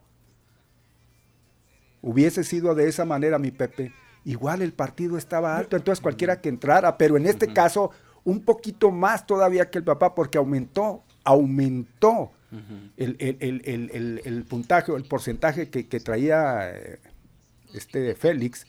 hubiese 2.02 2.44
sido 2.44 2.76
de 2.76 2.88
esa 2.88 3.06
manera, 3.06 3.40
mi 3.40 3.52
Pepe, 3.52 3.94
igual 4.24 4.62
el 4.62 4.74
partido 4.74 5.18
estaba 5.18 5.58
alto, 5.58 5.76
entonces 5.76 6.02
cualquiera 6.02 6.42
que 6.42 6.50
entrara, 6.50 6.98
pero 6.98 7.18
en 7.18 7.26
este 7.26 7.52
caso 7.52 7.92
un 8.24 8.42
poquito 8.42 8.92
más 8.92 9.26
todavía 9.26 9.70
que 9.70 9.78
el 9.78 9.84
papá, 9.84 10.14
porque 10.14 10.38
aumentó 10.38 11.04
aumentó 11.24 12.32
el, 12.98 14.46
puntaje 14.48 14.92
o 14.92 14.98
el 14.98 15.06
porcentaje 15.06 15.70
que, 15.70 16.00
traía 16.00 16.72
eh, 16.72 17.00
este 17.74 18.16
Félix 18.16 18.66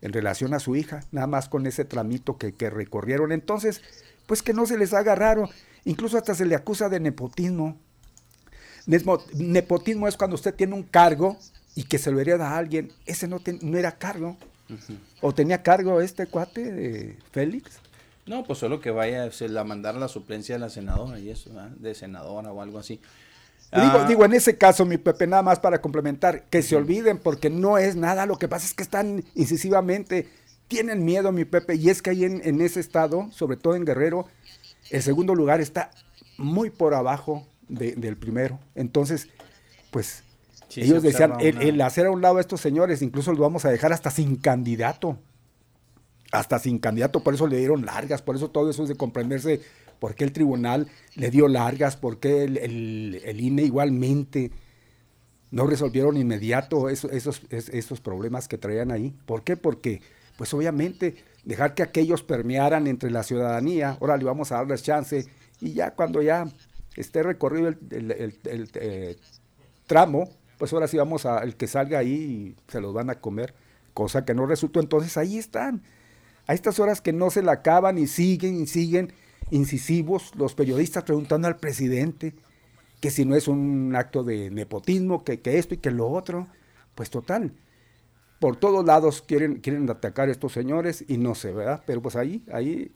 en 0.00 0.12
relación 0.12 0.54
a 0.54 0.60
su 0.60 0.76
hija, 0.76 1.02
nada 1.10 1.26
más 1.26 1.48
con 1.48 1.66
ese 1.66 1.84
tramito 1.84 2.36
que, 2.36 2.70
recorrieron. 2.70 3.32
Entonces, 3.32 3.82
pues 4.26 4.42
que 4.42 4.52
no 4.52 4.66
se 4.66 4.78
les 4.78 4.94
haga 4.94 5.14
raro, 5.14 5.48
incluso 5.84 6.16
hasta 6.16 6.34
se 6.34 6.46
le 6.46 6.54
acusa 6.54 6.88
de 6.88 7.00
nepotismo. 7.00 7.76
Nepotismo 9.34 10.06
es 10.06 10.16
cuando 10.16 10.36
usted 10.36 10.54
tiene 10.54 10.74
un 10.74 10.84
cargo 10.84 11.36
y 11.74 11.84
que 11.84 11.98
se 11.98 12.12
lo 12.12 12.20
hereda 12.20 12.50
a 12.50 12.58
alguien, 12.58 12.92
ese 13.04 13.26
no, 13.26 13.40
no 13.62 13.78
era 13.78 13.92
cargo. 13.92 14.36
¿O 15.20 15.32
tenía 15.32 15.62
cargo 15.62 16.00
este 16.00 16.26
cuate 16.26 16.72
de 16.72 17.18
Félix? 17.30 17.80
No, 18.26 18.42
pues 18.42 18.58
solo 18.58 18.80
que 18.80 18.90
vaya, 18.90 19.30
se 19.30 19.48
la 19.48 19.62
mandar 19.62 19.94
la 19.94 20.08
suplencia 20.08 20.56
de 20.56 20.58
la 20.58 20.68
senadora 20.68 21.18
y 21.18 21.30
eso, 21.30 21.50
de 21.76 21.94
senadora 21.94 22.52
o 22.52 22.60
algo 22.60 22.78
así. 22.78 23.00
Digo, 23.72 23.98
ah. 23.98 24.06
digo, 24.08 24.24
en 24.24 24.32
ese 24.32 24.56
caso, 24.58 24.84
mi 24.84 24.96
Pepe, 24.96 25.26
nada 25.26 25.42
más 25.42 25.60
para 25.60 25.80
complementar, 25.80 26.44
que 26.44 26.62
se 26.62 26.76
olviden 26.76 27.18
porque 27.18 27.50
no 27.50 27.78
es 27.78 27.94
nada, 27.94 28.26
lo 28.26 28.36
que 28.36 28.48
pasa 28.48 28.66
es 28.66 28.74
que 28.74 28.82
están 28.82 29.24
incisivamente, 29.34 30.28
tienen 30.66 31.04
miedo, 31.04 31.30
mi 31.30 31.44
Pepe, 31.44 31.76
y 31.76 31.88
es 31.88 32.02
que 32.02 32.10
ahí 32.10 32.24
en, 32.24 32.60
ese 32.60 32.80
estado, 32.80 33.30
sobre 33.30 33.56
todo 33.56 33.76
en 33.76 33.84
Guerrero, 33.84 34.26
el 34.90 35.02
segundo 35.02 35.34
lugar 35.34 35.60
está 35.60 35.90
muy 36.36 36.70
por 36.70 36.94
abajo 36.94 37.46
del 37.68 38.16
primero. 38.16 38.58
Entonces, 38.74 39.28
pues 39.90 40.22
ellos 40.74 41.02
decían, 41.02 41.34
el, 41.40 41.60
el, 41.62 41.80
hacer 41.80 42.06
a 42.06 42.10
un 42.10 42.22
lado 42.22 42.38
a 42.38 42.40
estos 42.40 42.60
señores, 42.60 43.02
incluso 43.02 43.30
los 43.30 43.40
vamos 43.40 43.64
a 43.64 43.70
dejar 43.70 43.92
hasta 43.92 44.10
sin 44.10 44.36
candidato 44.36 45.18
hasta 46.32 46.58
sin 46.58 46.78
candidato, 46.78 47.20
por 47.20 47.34
eso 47.34 47.46
le 47.46 47.58
dieron 47.58 47.86
largas, 47.86 48.22
por 48.22 48.36
eso 48.36 48.50
todo 48.50 48.70
eso 48.70 48.82
es 48.82 48.88
de 48.88 48.96
comprenderse 48.96 49.60
por 49.98 50.14
qué 50.14 50.24
el 50.24 50.32
tribunal 50.32 50.88
le 51.14 51.30
dio 51.30 51.48
largas, 51.48 51.96
por 51.96 52.18
qué 52.18 52.44
el, 52.44 53.40
INE 53.40 53.62
igualmente 53.62 54.50
no 55.50 55.66
resolvieron 55.66 56.16
inmediato 56.16 56.88
esos, 56.88 57.40
esos, 57.50 58.00
problemas 58.00 58.48
que 58.48 58.58
traían 58.58 58.90
ahí. 58.90 59.14
¿Por 59.24 59.42
qué? 59.42 59.56
Porque, 59.56 60.02
pues 60.36 60.52
obviamente, 60.52 61.16
dejar 61.44 61.74
que 61.74 61.82
aquellos 61.82 62.22
permearan 62.22 62.86
entre 62.86 63.10
la 63.10 63.22
ciudadanía, 63.22 63.96
ahora 64.00 64.16
le 64.16 64.24
vamos 64.24 64.52
a 64.52 64.56
darles 64.56 64.82
chance, 64.82 65.26
y 65.60 65.72
ya 65.72 65.92
cuando 65.92 66.20
ya 66.20 66.46
esté 66.96 67.22
recorrido 67.22 67.68
el, 67.68 68.38
eh, 68.74 69.16
tramo, 69.86 70.28
pues 70.58 70.72
ahora 70.72 70.88
sí 70.88 70.96
vamos 70.96 71.26
a, 71.26 71.38
el 71.38 71.56
que 71.56 71.66
salga 71.66 71.98
ahí 71.98 72.12
y 72.12 72.70
se 72.70 72.80
los 72.80 72.92
van 72.92 73.10
a 73.10 73.20
comer, 73.20 73.54
cosa 73.94 74.24
que 74.24 74.34
no 74.34 74.46
resultó. 74.46 74.80
Entonces 74.80 75.16
ahí 75.16 75.38
están 75.38 75.82
a 76.46 76.54
estas 76.54 76.78
horas 76.78 77.00
que 77.00 77.12
no 77.12 77.30
se 77.30 77.42
la 77.42 77.52
acaban 77.52 77.98
y 77.98 78.06
siguen 78.06 78.60
y 78.60 78.66
siguen 78.66 79.12
incisivos 79.50 80.32
los 80.36 80.54
periodistas 80.54 81.04
preguntando 81.04 81.48
al 81.48 81.56
presidente 81.56 82.34
que 83.00 83.10
si 83.10 83.24
no 83.24 83.36
es 83.36 83.48
un 83.48 83.94
acto 83.94 84.24
de 84.24 84.50
nepotismo, 84.50 85.22
que, 85.22 85.40
esto 85.44 85.74
y 85.74 85.78
que 85.78 85.90
lo 85.90 86.08
otro, 86.08 86.48
pues 86.94 87.10
total. 87.10 87.52
Por 88.40 88.56
todos 88.56 88.84
lados 88.84 89.22
quieren, 89.22 89.56
quieren 89.56 89.88
atacar 89.88 90.28
a 90.28 90.32
estos 90.32 90.52
señores 90.52 91.04
y 91.06 91.18
no 91.18 91.34
sé, 91.34 91.52
¿verdad? 91.52 91.82
Pero 91.86 92.02
pues 92.02 92.16
ahí, 92.16 92.42
ahí, 92.52 92.92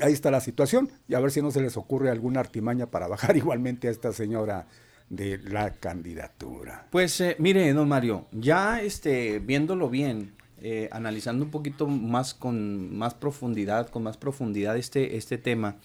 ahí 0.00 0.12
está 0.12 0.30
la 0.30 0.40
situación 0.40 0.90
y 1.08 1.14
a 1.14 1.20
ver 1.20 1.30
si 1.30 1.40
no 1.42 1.50
se 1.50 1.60
les 1.60 1.76
ocurre 1.76 2.10
alguna 2.10 2.40
artimaña 2.40 2.86
para 2.86 3.08
bajar 3.08 3.36
igualmente 3.38 3.88
a 3.88 3.90
esta 3.90 4.12
señora 4.12 4.66
de 5.08 5.38
la 5.38 5.72
candidatura. 5.72 6.86
Pues 6.90 7.20
eh, 7.20 7.36
mire, 7.38 7.72
don 7.72 7.88
Mario, 7.88 8.26
ya 8.32 8.80
este, 8.82 9.38
viéndolo 9.38 9.88
bien, 9.90 10.34
eh, 10.60 10.88
analizando 10.92 11.44
un 11.44 11.50
poquito 11.50 11.86
más 11.86 12.34
con 12.34 12.96
más 12.96 13.14
profundidad, 13.14 13.88
con 13.88 14.02
más 14.02 14.16
profundidad 14.16 14.76
este, 14.76 15.16
este 15.16 15.38
tema, 15.38 15.76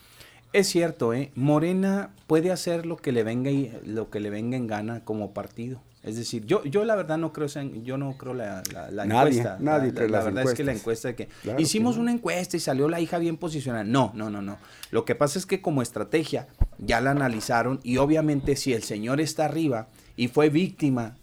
es 0.51 0.67
cierto, 0.67 1.13
¿eh? 1.13 1.31
Morena 1.35 2.11
puede 2.25 2.51
hacer 2.51 2.85
lo 2.85 2.97
que 2.97 3.11
le 3.11 3.23
venga 3.23 3.51
y, 3.51 3.71
lo 3.85 4.09
que 4.09 4.19
le 4.19 4.29
venga 4.29 4.57
en 4.57 4.67
gana 4.67 5.03
como 5.03 5.33
partido. 5.33 5.81
Es 6.01 6.15
decir, 6.15 6.45
yo, 6.45 6.63
yo 6.63 6.85
la 6.85 6.95
verdad 6.95 7.17
no 7.17 7.33
creo, 7.33 7.47
yo 7.83 7.97
no 7.97 8.17
creo 8.17 8.33
la, 8.33 8.63
la, 8.89 9.03
encuesta. 9.03 9.57
Nadie 9.59 9.91
la, 9.91 10.07
la 10.07 10.23
verdad 10.23 10.43
es 10.45 10.53
que 10.53 10.63
la 10.63 10.71
encuesta 10.71 11.09
de 11.09 11.15
que 11.15 11.29
hicimos 11.57 11.97
una 11.97 12.11
encuesta 12.11 12.55
y 12.55 12.61
salió 12.61 12.87
la 12.87 13.01
hija 13.01 13.17
bien 13.19 13.35
posicionada. 13.35 13.83
No, 13.83 14.11
no, 14.15 14.29
no, 14.29 14.41
no. 14.41 14.57
Lo 14.91 15.03
que 15.03 15.13
pasa 15.13 15.37
es 15.37 15.45
que 15.45 15.61
como 15.61 15.81
estrategia 15.81 16.47
ya 16.77 17.01
la 17.01 17.11
analizaron 17.11 17.81
y 17.83 17.97
obviamente 17.97 18.55
si 18.55 18.73
el 18.73 18.83
señor 18.83 19.19
está 19.19 19.45
arriba 19.45 19.89
y 20.15 20.29
fue 20.29 20.49
víctima 20.49 21.17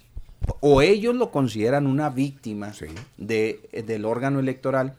o 0.60 0.82
ellos 0.82 1.14
lo 1.14 1.30
consideran 1.30 1.86
una 1.86 2.10
víctima 2.10 2.72
de, 3.16 3.60
del 3.86 4.04
órgano 4.04 4.40
electoral, 4.40 4.94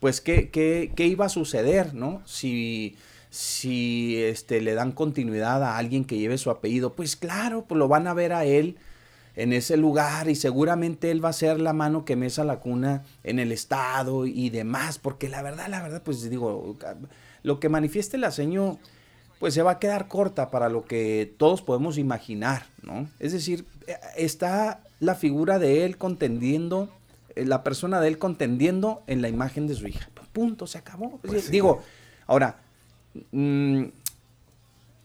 pues 0.00 0.20
¿qué, 0.20 0.50
qué, 0.50 0.92
qué 0.94 1.06
iba 1.06 1.26
a 1.26 1.30
suceder, 1.30 1.94
no? 1.94 2.22
Si, 2.24 2.96
si 3.30 4.22
este, 4.22 4.60
le 4.60 4.74
dan 4.74 4.92
continuidad 4.92 5.62
a 5.62 5.76
alguien 5.76 6.04
que 6.04 6.18
lleve 6.18 6.38
su 6.38 6.50
apellido, 6.50 6.94
pues 6.94 7.16
claro, 7.16 7.64
pues 7.66 7.78
lo 7.78 7.88
van 7.88 8.06
a 8.06 8.14
ver 8.14 8.32
a 8.32 8.44
él 8.44 8.76
en 9.36 9.52
ese 9.52 9.76
lugar 9.76 10.28
y 10.28 10.34
seguramente 10.34 11.10
él 11.10 11.24
va 11.24 11.28
a 11.28 11.32
ser 11.32 11.60
la 11.60 11.72
mano 11.72 12.04
que 12.04 12.16
mesa 12.16 12.42
la 12.44 12.58
cuna 12.58 13.04
en 13.22 13.38
el 13.38 13.52
Estado 13.52 14.26
y 14.26 14.50
demás, 14.50 14.98
porque 14.98 15.28
la 15.28 15.42
verdad, 15.42 15.68
la 15.68 15.80
verdad, 15.80 16.02
pues 16.04 16.28
digo, 16.28 16.76
lo 17.44 17.60
que 17.60 17.68
manifieste 17.68 18.16
el 18.16 18.24
aceño, 18.24 18.78
pues 19.38 19.54
se 19.54 19.62
va 19.62 19.72
a 19.72 19.78
quedar 19.78 20.08
corta 20.08 20.50
para 20.50 20.68
lo 20.68 20.84
que 20.84 21.32
todos 21.38 21.62
podemos 21.62 21.98
imaginar, 21.98 22.66
¿no? 22.82 23.08
Es 23.20 23.32
decir, 23.32 23.64
está 24.16 24.80
la 25.00 25.14
figura 25.14 25.58
de 25.58 25.84
él 25.84 25.96
contendiendo, 25.96 26.88
eh, 27.34 27.44
la 27.44 27.62
persona 27.62 28.00
de 28.00 28.08
él 28.08 28.18
contendiendo 28.18 29.02
en 29.06 29.22
la 29.22 29.28
imagen 29.28 29.66
de 29.66 29.74
su 29.74 29.86
hija. 29.86 30.08
Punto, 30.32 30.66
se 30.66 30.78
acabó. 30.78 31.18
Pues 31.22 31.50
digo, 31.50 31.82
ahora, 32.26 32.60
mm, 33.32 33.84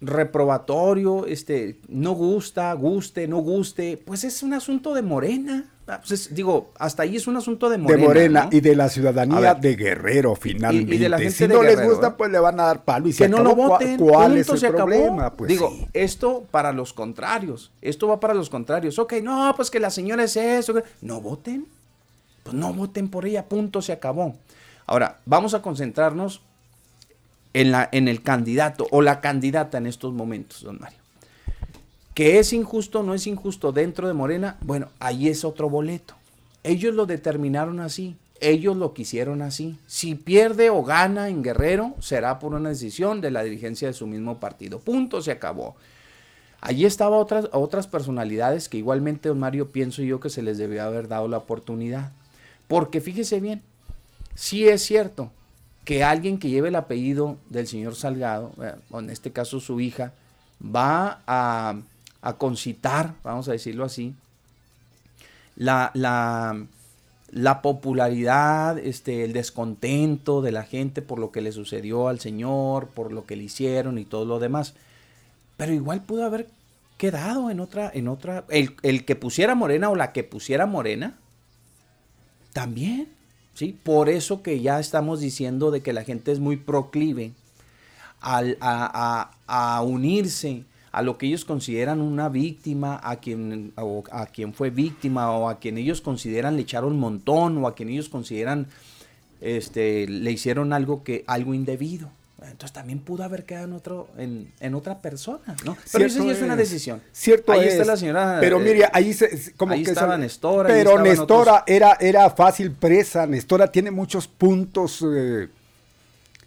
reprobatorio, 0.01 1.25
este, 1.25 1.79
no 1.87 2.11
gusta, 2.11 2.71
guste, 2.73 3.27
no 3.27 3.37
guste, 3.37 3.97
pues 3.97 4.23
es 4.23 4.43
un 4.43 4.53
asunto 4.53 4.93
de 4.93 5.01
Morena. 5.01 5.72
Ah, 5.85 5.99
pues 6.07 6.33
digo, 6.33 6.71
hasta 6.79 7.03
ahí 7.03 7.17
es 7.17 7.27
un 7.27 7.35
asunto 7.35 7.69
de 7.69 7.77
Morena. 7.77 8.01
De 8.01 8.07
Morena 8.07 8.49
y 8.51 8.61
de 8.61 8.73
la 8.75 8.87
ciudadanía 8.87 9.53
de 9.53 9.75
Guerrero, 9.75 10.33
finalmente. 10.35 10.95
Y, 10.95 10.97
de 10.97 11.09
la 11.09 11.17
gente 11.17 11.33
si 11.33 11.47
de 11.47 11.53
no 11.53 11.61
les 11.61 11.75
Guerrero, 11.75 11.89
gusta, 11.91 12.07
¿eh? 12.07 12.13
pues 12.17 12.31
le 12.31 12.39
van 12.39 12.59
a 12.61 12.63
dar 12.63 12.85
palo 12.85 13.07
y 13.09 13.11
que 13.11 13.17
se 13.17 13.29
no 13.29 13.39
acabó. 13.39 13.55
lo 13.63 13.69
voten. 13.69 13.97
¿Cuál 13.97 14.37
es 14.37 14.47
el 14.47 14.57
se 14.59 14.67
acabó. 14.67 14.85
problema? 14.87 15.33
Pues 15.33 15.49
Digo, 15.49 15.69
sí. 15.71 15.87
esto 15.91 16.45
para 16.51 16.71
los 16.71 16.93
contrarios. 16.93 17.71
Esto 17.81 18.07
va 18.07 18.19
para 18.21 18.33
los 18.33 18.49
contrarios. 18.49 18.97
Ok, 18.97 19.15
no, 19.21 19.51
pues 19.57 19.69
que 19.69 19.81
la 19.81 19.89
señora 19.89 20.23
es 20.23 20.37
eso. 20.37 20.73
No 21.01 21.19
voten. 21.19 21.67
Pues 22.43 22.55
no 22.55 22.73
voten 22.73 23.09
por 23.09 23.25
ella. 23.25 23.45
Punto, 23.49 23.81
se 23.81 23.91
acabó. 23.91 24.35
Ahora, 24.85 25.19
vamos 25.25 25.53
a 25.53 25.61
concentrarnos 25.61 26.41
en, 27.53 27.71
la, 27.71 27.89
en 27.91 28.07
el 28.07 28.23
candidato 28.23 28.87
o 28.91 29.01
la 29.01 29.19
candidata 29.19 29.77
en 29.79 29.87
estos 29.87 30.13
momentos, 30.13 30.63
don 30.63 30.79
Mario. 30.79 30.99
Que 32.13 32.39
es 32.39 32.53
injusto 32.53 33.03
no 33.03 33.13
es 33.13 33.25
injusto 33.27 33.71
dentro 33.71 34.07
de 34.07 34.13
Morena, 34.13 34.57
bueno, 34.61 34.89
ahí 34.99 35.29
es 35.29 35.43
otro 35.43 35.69
boleto. 35.69 36.15
Ellos 36.63 36.93
lo 36.93 37.05
determinaron 37.05 37.79
así, 37.79 38.15
ellos 38.39 38.75
lo 38.77 38.93
quisieron 38.93 39.41
así. 39.41 39.77
Si 39.87 40.15
pierde 40.15 40.69
o 40.69 40.83
gana 40.83 41.29
en 41.29 41.41
Guerrero, 41.43 41.95
será 41.99 42.39
por 42.39 42.53
una 42.53 42.69
decisión 42.69 43.21
de 43.21 43.31
la 43.31 43.43
dirigencia 43.43 43.87
de 43.87 43.93
su 43.93 44.05
mismo 44.05 44.39
partido. 44.39 44.79
Punto, 44.79 45.21
se 45.21 45.31
acabó. 45.31 45.75
Allí 46.61 46.85
estaban 46.85 47.19
otras, 47.19 47.49
otras 47.51 47.87
personalidades 47.87 48.69
que 48.69 48.77
igualmente, 48.77 49.29
don 49.29 49.39
Mario, 49.39 49.71
pienso 49.71 50.01
yo 50.01 50.19
que 50.19 50.29
se 50.29 50.41
les 50.41 50.57
debió 50.57 50.83
haber 50.83 51.07
dado 51.07 51.27
la 51.27 51.37
oportunidad. 51.37 52.11
Porque 52.67 53.01
fíjese 53.01 53.39
bien, 53.39 53.61
sí 54.35 54.67
es 54.67 54.81
cierto 54.81 55.31
que 55.83 56.03
alguien 56.03 56.37
que 56.37 56.49
lleve 56.49 56.69
el 56.69 56.75
apellido 56.75 57.37
del 57.49 57.67
señor 57.67 57.95
Salgado, 57.95 58.53
eh, 58.61 58.75
o 58.89 58.99
en 58.99 59.09
este 59.09 59.31
caso 59.31 59.59
su 59.59 59.79
hija, 59.81 60.13
va 60.63 61.21
a, 61.27 61.75
a 62.23 62.33
concitar, 62.37 63.13
vamos 63.23 63.47
a 63.49 63.51
decirlo 63.51 63.83
así, 63.85 64.15
la, 65.55 65.91
la, 65.93 66.65
la 67.31 67.61
popularidad, 67.61 68.79
este, 68.79 69.23
el 69.23 69.33
descontento 69.33 70.41
de 70.41 70.51
la 70.51 70.63
gente 70.63 71.01
por 71.01 71.19
lo 71.19 71.31
que 71.31 71.41
le 71.41 71.51
sucedió 71.51 72.07
al 72.07 72.19
señor, 72.19 72.87
por 72.87 73.11
lo 73.11 73.25
que 73.25 73.35
le 73.35 73.43
hicieron 73.43 73.97
y 73.99 74.05
todo 74.05 74.25
lo 74.25 74.39
demás. 74.39 74.73
Pero 75.57 75.73
igual 75.73 76.01
pudo 76.01 76.23
haber 76.25 76.47
quedado 76.97 77.49
en 77.51 77.59
otra, 77.59 77.91
en 77.93 78.07
otra, 78.07 78.45
el, 78.49 78.75
el 78.81 79.05
que 79.05 79.15
pusiera 79.15 79.53
morena 79.53 79.89
o 79.89 79.95
la 79.95 80.11
que 80.13 80.23
pusiera 80.23 80.65
morena, 80.65 81.17
también, 82.53 83.07
¿sí? 83.55 83.77
Por 83.83 84.09
eso 84.09 84.41
que 84.43 84.61
ya 84.61 84.79
estamos 84.79 85.19
diciendo 85.19 85.71
de 85.71 85.81
que 85.81 85.93
la 85.93 86.03
gente 86.03 86.31
es 86.31 86.39
muy 86.39 86.55
proclive 86.57 87.31
a, 88.21 88.41
a- 88.61 89.31
a 89.47 89.81
unirse 89.81 90.63
a 90.93 91.01
lo 91.01 91.17
que 91.17 91.25
ellos 91.25 91.43
consideran 91.43 91.99
una 91.99 92.29
víctima, 92.29 92.99
a 93.03 93.17
quien, 93.17 93.73
o 93.75 94.03
a 94.11 94.27
quien 94.27 94.53
fue 94.53 94.69
víctima, 94.69 95.29
o 95.31 95.49
a 95.49 95.59
quien 95.59 95.77
ellos 95.77 95.99
consideran 96.01 96.55
le 96.55 96.61
echaron 96.61 96.93
un 96.93 96.99
montón, 96.99 97.57
o 97.57 97.67
a 97.67 97.75
quien 97.75 97.89
ellos 97.89 98.07
consideran 98.09 98.67
este, 99.41 100.07
le 100.07 100.31
hicieron 100.31 100.71
algo 100.71 101.03
que, 101.03 101.23
algo 101.27 101.53
indebido. 101.53 102.09
Entonces 102.43 102.73
también 102.73 102.99
pudo 102.99 103.23
haber 103.23 103.45
quedado 103.45 103.65
en 103.67 103.73
otro, 103.73 104.09
en, 104.17 104.51
en 104.59 104.75
otra 104.75 104.99
persona, 105.01 105.55
¿no? 105.65 105.77
Pero 105.93 106.05
eso 106.05 106.25
ya 106.25 106.31
es 106.33 106.41
una 106.41 106.53
es. 106.53 106.59
decisión. 106.59 107.01
Cierto 107.13 107.53
ahí 107.53 107.61
es. 107.67 107.73
está 107.73 107.85
la 107.85 107.95
señora. 107.95 108.37
Pero 108.41 108.59
eh, 108.59 108.63
mire, 108.63 108.89
ahí 108.91 109.13
se, 109.13 109.53
como 109.53 109.73
ahí 109.73 109.83
que 109.83 109.91
estaba 109.91 110.15
se- 110.15 110.19
Nestora, 110.21 110.67
Pero 110.67 110.99
Nestora 110.99 111.53
otros- 111.53 111.63
era, 111.67 111.97
era 112.01 112.29
fácil 112.31 112.71
presa. 112.71 113.25
Nestora 113.25 113.71
tiene 113.71 113.91
muchos 113.91 114.27
puntos 114.27 115.03
eh, 115.09 115.47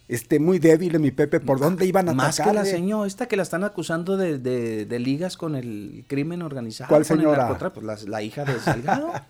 este, 0.08 0.38
muy 0.38 0.58
débiles, 0.58 1.00
mi 1.00 1.10
Pepe. 1.10 1.40
¿Por 1.40 1.58
dónde 1.58 1.84
iban 1.86 2.08
a 2.08 2.14
Más 2.14 2.36
que 2.36 2.42
atacar? 2.42 2.54
la 2.54 2.64
señora, 2.70 3.06
esta 3.06 3.26
que 3.26 3.36
la 3.36 3.42
están 3.42 3.64
acusando 3.64 4.16
de, 4.16 4.38
de- 4.38 4.84
de 4.86 4.98
ligas 4.98 5.36
con 5.36 5.54
el 5.56 6.04
crimen 6.06 6.42
organizado. 6.42 6.88
¿Cuál 6.88 7.06
con 7.06 7.16
el 7.18 7.22
señora? 7.24 7.58
Pues 7.72 7.84
la, 7.84 7.96
la 8.10 8.22
hija 8.22 8.44
de 8.44 8.58
Salgado. 8.60 9.12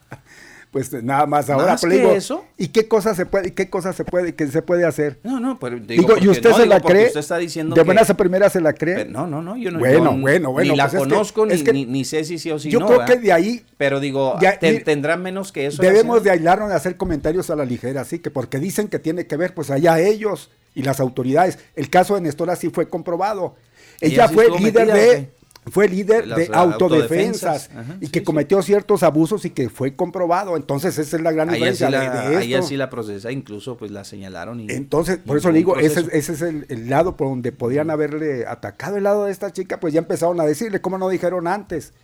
Pues 0.72 0.92
nada 1.02 1.24
más 1.26 1.48
ahora. 1.48 1.68
Más 1.68 1.82
le 1.84 1.88
que 1.90 1.96
digo, 2.00 2.12
eso. 2.12 2.44
¿Y 2.58 2.68
qué 2.68 2.86
cosas 2.86 3.16
se 3.16 3.24
puede, 3.24 3.54
qué 3.54 3.70
cosas 3.70 3.96
se 3.96 4.04
puede, 4.04 4.34
qué 4.34 4.46
se 4.48 4.60
puede 4.60 4.84
hacer? 4.84 5.18
No, 5.22 5.40
no, 5.40 5.58
pero 5.58 5.76
digo, 5.78 6.02
Digo, 6.02 6.16
¿y 6.20 6.28
usted 6.28 6.50
no, 6.50 6.56
se 6.56 6.62
digo, 6.64 6.74
la 6.74 6.80
cree? 6.80 7.06
Usted 7.06 7.20
está 7.20 7.38
diciendo 7.38 7.74
¿De 7.74 7.80
que- 7.80 7.86
buenas 7.86 8.10
a 8.10 8.14
primeras 8.16 8.52
se 8.52 8.60
la 8.60 8.74
cree? 8.74 9.06
no, 9.06 9.26
no, 9.26 9.40
no, 9.40 9.56
yo 9.56 9.70
no. 9.70 9.78
Bueno, 9.78 10.12
yo 10.12 10.20
bueno, 10.20 10.52
bueno, 10.52 10.72
Ni 10.72 10.76
la 10.76 10.84
pues 10.88 10.94
es 10.94 11.02
que- 11.02 11.08
conozco, 11.08 11.46
ni, 11.46 11.54
es 11.54 11.62
que- 11.62 11.72
ni, 11.72 11.86
ni 11.86 12.04
sé 12.04 12.24
si 12.24 12.38
sí 12.38 12.50
o 12.50 12.58
si 12.58 12.68
Yo 12.68 12.80
no. 12.80 12.86
creo 12.86 12.98
¿verdad? 12.98 13.14
que 13.14 13.20
de 13.20 13.32
ahí 13.32 13.64
Pero 13.78 14.00
digo, 14.00 14.36
te- 14.60 14.80
tendrán 14.80 15.22
menos 15.22 15.50
que 15.50 15.66
eso. 15.66 15.80
debemos 15.80 16.22
de 16.24 16.32
aislarnos 16.32 16.68
de 16.68 16.74
hacer 16.74 16.96
comentarios 16.98 17.48
a 17.48 17.56
la 17.56 17.64
ligera, 17.64 18.02
así 18.02 18.18
que 18.18 18.30
porque 18.30 18.58
dicen 18.58 18.88
que 18.88 18.98
tiene 18.98 19.26
que 19.26 19.36
ver, 19.38 19.54
pues 19.54 19.70
allá 19.70 19.98
ellos 20.00 20.50
y 20.76 20.82
las 20.82 21.00
autoridades. 21.00 21.58
El 21.74 21.90
caso 21.90 22.14
de 22.14 22.20
Nestora 22.20 22.54
sí 22.54 22.70
fue 22.70 22.88
comprobado. 22.88 23.56
¿Ella 24.00 24.28
fue 24.28 24.48
líder 24.50 24.86
metida, 24.86 24.94
de 24.94 25.30
fue 25.68 25.88
líder 25.88 26.22
De 26.22 26.26
las 26.26 26.38
de 26.38 26.48
autodefensas 26.52 27.70
autodefensas. 27.70 27.70
Ajá, 27.74 27.96
y 28.00 28.06
sí, 28.06 28.12
que 28.12 28.18
sí. 28.20 28.24
cometió 28.24 28.62
ciertos 28.62 29.02
abusos 29.02 29.44
y 29.46 29.50
que 29.50 29.68
fue 29.70 29.96
comprobado. 29.96 30.54
Entonces 30.54 30.96
esa 30.98 31.16
es 31.16 31.22
la 31.22 31.32
gran 31.32 31.48
diferencia 31.48 31.90
la, 31.90 32.00
de, 32.00 32.10
de 32.10 32.36
a 32.36 32.42
ella 32.42 32.58
esto. 32.58 32.68
sí 32.68 32.76
la 32.76 32.90
procesa, 32.90 33.32
incluso 33.32 33.76
pues 33.78 33.90
la 33.90 34.04
señalaron. 34.04 34.60
Y, 34.60 34.70
Entonces, 34.70 35.16
por 35.16 35.36
y 35.36 35.40
eso 35.40 35.50
le 35.50 35.58
digo, 35.58 35.76
ese, 35.78 36.04
ese 36.12 36.34
es 36.34 36.42
el, 36.42 36.66
el 36.68 36.90
lado 36.90 37.16
por 37.16 37.28
donde 37.28 37.50
podían 37.52 37.90
haberle 37.90 38.46
atacado 38.46 38.98
el 38.98 39.04
lado 39.04 39.24
de 39.24 39.32
esta 39.32 39.50
chica, 39.52 39.80
pues 39.80 39.94
ya 39.94 39.98
empezaron 40.00 40.38
a 40.40 40.44
decirle, 40.44 40.82
como 40.82 40.98
no 40.98 41.08
dijeron 41.08 41.48
antes, 41.48 41.94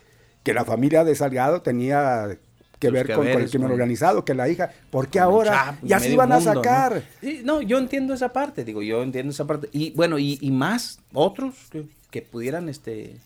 que 0.41 0.53
la 0.53 0.65
familia 0.65 1.03
de 1.03 1.15
Salgado 1.15 1.61
tenía 1.61 2.37
que 2.83 2.87
Sus 2.87 2.93
ver 2.93 3.07
que 3.07 3.13
con, 3.13 3.23
con 3.31 3.41
el 3.41 3.49
crimen 3.49 3.67
con- 3.67 3.71
organizado, 3.73 4.25
que 4.25 4.33
la 4.33 4.49
hija, 4.49 4.69
¿por 4.89 5.07
qué 5.07 5.19
con 5.19 5.27
el 5.29 5.33
ahora? 5.33 5.77
Ya 5.81 5.99
se 5.99 6.11
iban 6.11 6.31
a 6.31 6.41
sacar. 6.41 7.03
No, 7.43 7.61
yo 7.61 7.77
entiendo 7.77 8.13
esa 8.13 8.33
parte, 8.33 8.63
digo, 8.65 8.81
yo 8.81 9.01
entiendo 9.03 9.31
esa 9.31 9.45
parte. 9.45 9.69
Y 9.71 9.91
bueno, 9.91 10.17
y, 10.19 10.37
y 10.41 10.51
más 10.51 10.99
otros 11.13 11.55
que, 11.71 11.85
que 12.11 12.21
pudieran 12.21 12.67
este 12.69 13.17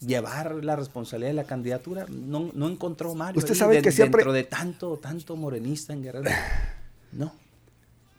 llevar 0.00 0.64
la 0.64 0.74
responsabilidad 0.76 1.30
de 1.30 1.34
la 1.34 1.44
candidatura, 1.44 2.06
no, 2.08 2.50
no 2.54 2.68
encontró 2.68 3.14
Mario. 3.14 3.38
Usted 3.38 3.52
ahí 3.52 3.58
sabe 3.58 3.76
de- 3.76 3.82
que 3.82 3.92
siempre- 3.92 4.20
Dentro 4.20 4.32
de 4.32 4.44
tanto, 4.44 4.96
tanto 4.98 5.36
morenista 5.36 5.92
en 5.92 6.02
Guerrero. 6.02 6.30
No. 7.12 7.30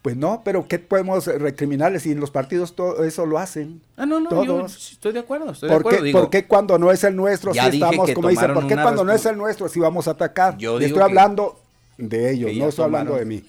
Pues 0.03 0.15
no, 0.17 0.41
pero 0.43 0.67
¿qué 0.67 0.77
podemos 0.79 1.25
recriminarles 1.27 2.03
si 2.03 2.11
en 2.11 2.19
los 2.19 2.29
partidos 2.29 2.75
todo 2.75 3.03
eso 3.05 3.25
lo 3.25 3.39
hacen? 3.39 3.81
Ah, 3.97 4.05
no, 4.05 4.19
no, 4.19 4.29
yo 4.43 4.57
Todos. 4.57 4.91
estoy 4.91 5.13
de 5.13 5.19
acuerdo, 5.19 5.51
estoy 5.51 5.69
de 5.69 5.73
¿Por 5.75 5.81
acuerdo. 5.81 5.97
qué, 5.99 6.03
digo, 6.03 6.19
por 6.19 6.29
qué 6.29 6.45
cuando 6.45 6.77
no 6.77 6.91
es 6.91 7.03
el 7.05 7.15
nuestro 7.15 7.53
dije 7.53 7.69
estamos, 7.69 8.07
que 8.07 8.13
como 8.13 8.27
dicen, 8.27 8.53
¿por 8.53 8.67
qué 8.67 8.75
cuando 8.75 9.05
no 9.05 9.13
es 9.13 9.25
el 9.25 9.37
nuestro 9.37 9.69
sí 9.69 9.79
vamos 9.79 10.07
a 10.09 10.11
atacar? 10.11 10.57
Yo 10.57 10.75
Y 10.75 10.85
digo 10.85 10.87
estoy 10.87 10.99
que- 10.99 11.03
hablando 11.03 11.57
de 11.97 12.31
ellos, 12.31 12.51
no 12.57 12.67
estoy 12.67 12.83
hablando 12.85 13.15
de 13.15 13.23
mí. 13.25 13.43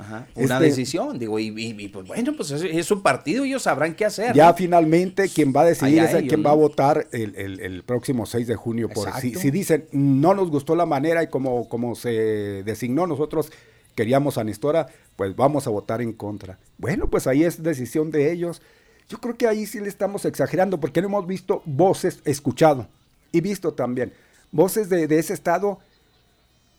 Ajá, 0.00 0.26
una 0.36 0.54
Este- 0.54 0.64
decisión, 0.66 1.18
digo, 1.18 1.38
y, 1.40 1.48
y- 1.48 1.74
y, 1.76 1.88
pues 1.88 2.06
bueno, 2.06 2.32
pues 2.36 2.52
es, 2.52 2.62
es 2.62 2.86
su 2.86 3.02
partido, 3.02 3.42
ellos 3.44 3.62
sabrán 3.64 3.94
qué 3.96 4.04
hacer. 4.04 4.32
Ya 4.32 4.46
¿no? 4.48 4.54
finalmente 4.54 5.28
quien 5.28 5.52
va 5.54 5.62
a 5.62 5.64
decidir 5.64 5.98
Allá 6.00 6.08
es 6.10 6.14
ellos, 6.16 6.28
quien 6.28 6.42
¿no? 6.42 6.46
va 6.48 6.52
a 6.52 6.56
votar 6.56 7.06
el, 7.12 7.34
el- 7.34 7.58
el 7.60 7.82
próximo 7.82 8.24
6 8.24 8.46
de 8.46 8.54
junio. 8.54 8.88
Por, 8.88 9.10
si, 9.20 9.26
Exacto. 9.28 9.40
si 9.40 9.50
dicen, 9.50 9.88
no 9.92 10.32
nos 10.34 10.50
gustó 10.50 10.74
la 10.76 10.86
manera 10.86 11.22
y 11.24 11.26
como, 11.26 11.68
como 11.68 11.96
se 11.96 12.62
designó, 12.64 13.08
nosotros 13.08 13.50
queríamos 13.98 14.38
a 14.38 14.44
Nestora, 14.44 14.86
pues 15.16 15.34
vamos 15.34 15.66
a 15.66 15.70
votar 15.70 16.00
en 16.00 16.12
contra. 16.12 16.56
Bueno, 16.78 17.08
pues 17.08 17.26
ahí 17.26 17.42
es 17.42 17.64
decisión 17.64 18.12
de 18.12 18.30
ellos. 18.30 18.62
Yo 19.08 19.18
creo 19.18 19.36
que 19.36 19.48
ahí 19.48 19.66
sí 19.66 19.80
le 19.80 19.88
estamos 19.88 20.24
exagerando 20.24 20.78
porque 20.78 21.02
no 21.02 21.08
hemos 21.08 21.26
visto 21.26 21.62
voces, 21.64 22.20
escuchado 22.24 22.86
y 23.32 23.40
visto 23.40 23.72
también 23.72 24.12
voces 24.52 24.88
de, 24.88 25.08
de 25.08 25.18
ese 25.18 25.34
estado 25.34 25.80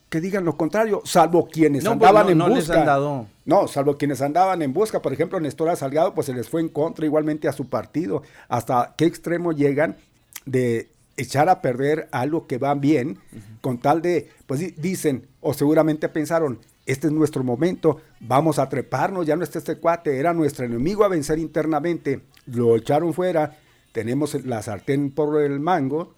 que 0.10 0.22
digan 0.22 0.46
lo 0.46 0.56
contrario, 0.56 1.02
salvo 1.04 1.48
quienes 1.50 1.84
No, 1.84 1.98
pues, 2.00 2.08
andaban 2.10 2.26
no- 2.28 2.32
en 2.32 2.38
no 2.38 2.48
les 2.56 2.66
busca. 2.68 2.80
han 2.80 2.86
dado- 2.86 3.28
No, 3.46 3.68
salvo 3.68 3.98
quienes 3.98 4.22
andaban 4.22 4.62
en 4.62 4.72
busca, 4.74 5.02
por 5.02 5.12
ejemplo, 5.12 5.40
Nestora 5.42 5.76
Salgado, 5.76 6.14
pues 6.16 6.28
se 6.28 6.34
les 6.34 6.48
fue 6.48 6.62
en 6.62 6.70
contra 6.70 7.06
igualmente 7.06 7.50
a 7.50 7.52
su 7.52 7.68
partido. 7.68 8.24
¿Hasta 8.48 8.94
qué 8.98 9.04
extremo 9.06 9.52
llegan 9.52 9.98
de 10.46 10.88
echar 11.18 11.50
a 11.50 11.62
perder 11.62 12.08
algo 12.12 12.48
que 12.48 12.58
va 12.58 12.74
bien 12.76 13.20
con 13.60 13.78
tal 13.78 14.02
de, 14.02 14.30
pues 14.48 14.62
di- 14.62 14.72
dicen, 14.78 15.28
o 15.42 15.54
seguramente 15.54 16.08
pensaron, 16.08 16.60
este 16.92 17.08
es 17.08 17.14
nuestro 17.14 17.44
momento, 17.44 18.02
vamos 18.20 18.58
a 18.60 18.68
treparnos, 18.68 19.26
ya 19.26 19.36
no 19.36 19.44
está 19.44 19.60
este 19.60 19.78
cuate, 19.78 20.18
era 20.18 20.34
nuestro 20.34 20.66
enemigo 20.66 21.04
a 21.04 21.08
vencer 21.08 21.38
internamente, 21.40 22.22
lo 22.48 22.76
echaron 22.76 23.14
fuera, 23.14 23.58
tenemos 23.92 24.34
la 24.46 24.62
sartén 24.62 25.12
por 25.12 25.42
el 25.42 25.60
mango, 25.60 26.16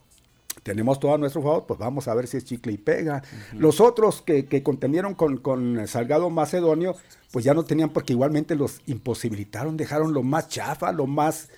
tenemos 0.63 0.99
todo 0.99 1.13
a 1.15 1.17
nuestro 1.17 1.41
favor, 1.41 1.65
pues 1.67 1.79
vamos 1.79 2.07
a 2.07 2.13
ver 2.13 2.27
si 2.27 2.37
es 2.37 2.45
chicle 2.45 2.73
y 2.73 2.77
pega. 2.77 3.23
Los 3.53 3.81
otros 3.81 4.21
que, 4.21 4.45
que 4.45 4.61
contendieron 4.63 5.15
con, 5.15 5.37
con 5.37 5.87
Salgado 5.87 6.29
Macedonio, 6.29 6.95
pues 7.31 7.43
ya 7.45 7.53
no 7.53 7.63
tenían 7.63 7.89
porque 7.89 8.13
igualmente 8.13 8.55
los 8.55 8.81
imposibilitaron, 8.85 9.75
dejaron 9.77 10.13
lo 10.13 10.23
más 10.23 10.47
chafa, 10.49 10.91
lo 10.91 11.07
más... 11.07 11.49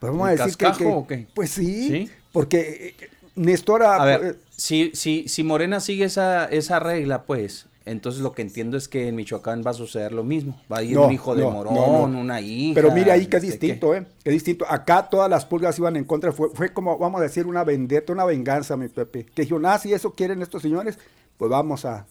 Pues 0.00 0.12
vamos 0.12 0.28
a 0.28 0.32
¿Un 0.32 0.36
decir 0.38 0.56
que, 0.56 0.64
cascajo 0.64 0.78
que- 0.78 0.96
o 0.96 1.06
qué? 1.06 1.26
Pues 1.34 1.50
sí, 1.50 1.88
¿Sí? 1.88 2.10
porque 2.32 2.94
eh, 3.00 3.08
Nestora... 3.36 3.96
A 3.96 4.04
ver, 4.04 4.20
pues, 4.20 4.36
si, 4.50 4.90
si, 4.94 5.28
si 5.28 5.42
Morena 5.44 5.78
sigue 5.80 6.04
esa, 6.06 6.46
esa 6.46 6.80
regla, 6.80 7.24
pues, 7.24 7.66
entonces 7.90 8.22
lo 8.22 8.32
que 8.32 8.42
entiendo 8.42 8.76
es 8.76 8.88
que 8.88 9.08
en 9.08 9.16
Michoacán 9.16 9.62
va 9.66 9.72
a 9.72 9.74
suceder 9.74 10.12
lo 10.12 10.22
mismo. 10.22 10.60
Va 10.72 10.78
a 10.78 10.82
ir 10.82 10.94
No, 10.94 11.06
un 11.06 11.12
hijo 11.12 11.34
de 11.34 11.42
no, 11.42 11.50
Morón, 11.50 11.74
no, 11.74 12.20
una 12.20 12.40
hija. 12.40 12.74
Pero 12.74 12.92
mire 12.92 13.10
ahí 13.10 13.26
que 13.26 13.38
es 13.38 13.44
este, 13.44 13.66
distinto, 13.66 13.94
¿eh? 13.94 14.06
Que 14.22 14.30
distinto. 14.30 14.64
Acá 14.68 15.08
todas 15.10 15.28
las 15.28 15.44
pulgas 15.44 15.78
iban 15.78 15.96
en 15.96 16.04
contra. 16.04 16.32
Fue, 16.32 16.50
fue 16.50 16.72
como, 16.72 16.96
vamos 16.98 17.20
a 17.20 17.24
decir, 17.24 17.46
una 17.46 17.64
vendetta, 17.64 18.12
una 18.12 18.24
venganza, 18.24 18.76
mi 18.76 18.88
Pepe. 18.88 19.26
Que 19.34 19.42
dijeron, 19.42 19.66
ah, 19.66 19.78
si 19.78 19.92
eso 19.92 20.12
quieren 20.12 20.40
estos 20.40 20.62
señores, 20.62 20.98
pues 21.36 21.50
vamos 21.50 21.84
a 21.84 22.06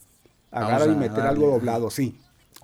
Vamos 0.52 0.70
agarrar 0.70 0.90
y 0.90 0.96
meter 0.96 1.22
algo 1.22 1.48
ajá. 1.48 1.56
doblado, 1.56 1.90
sí. 1.90 2.20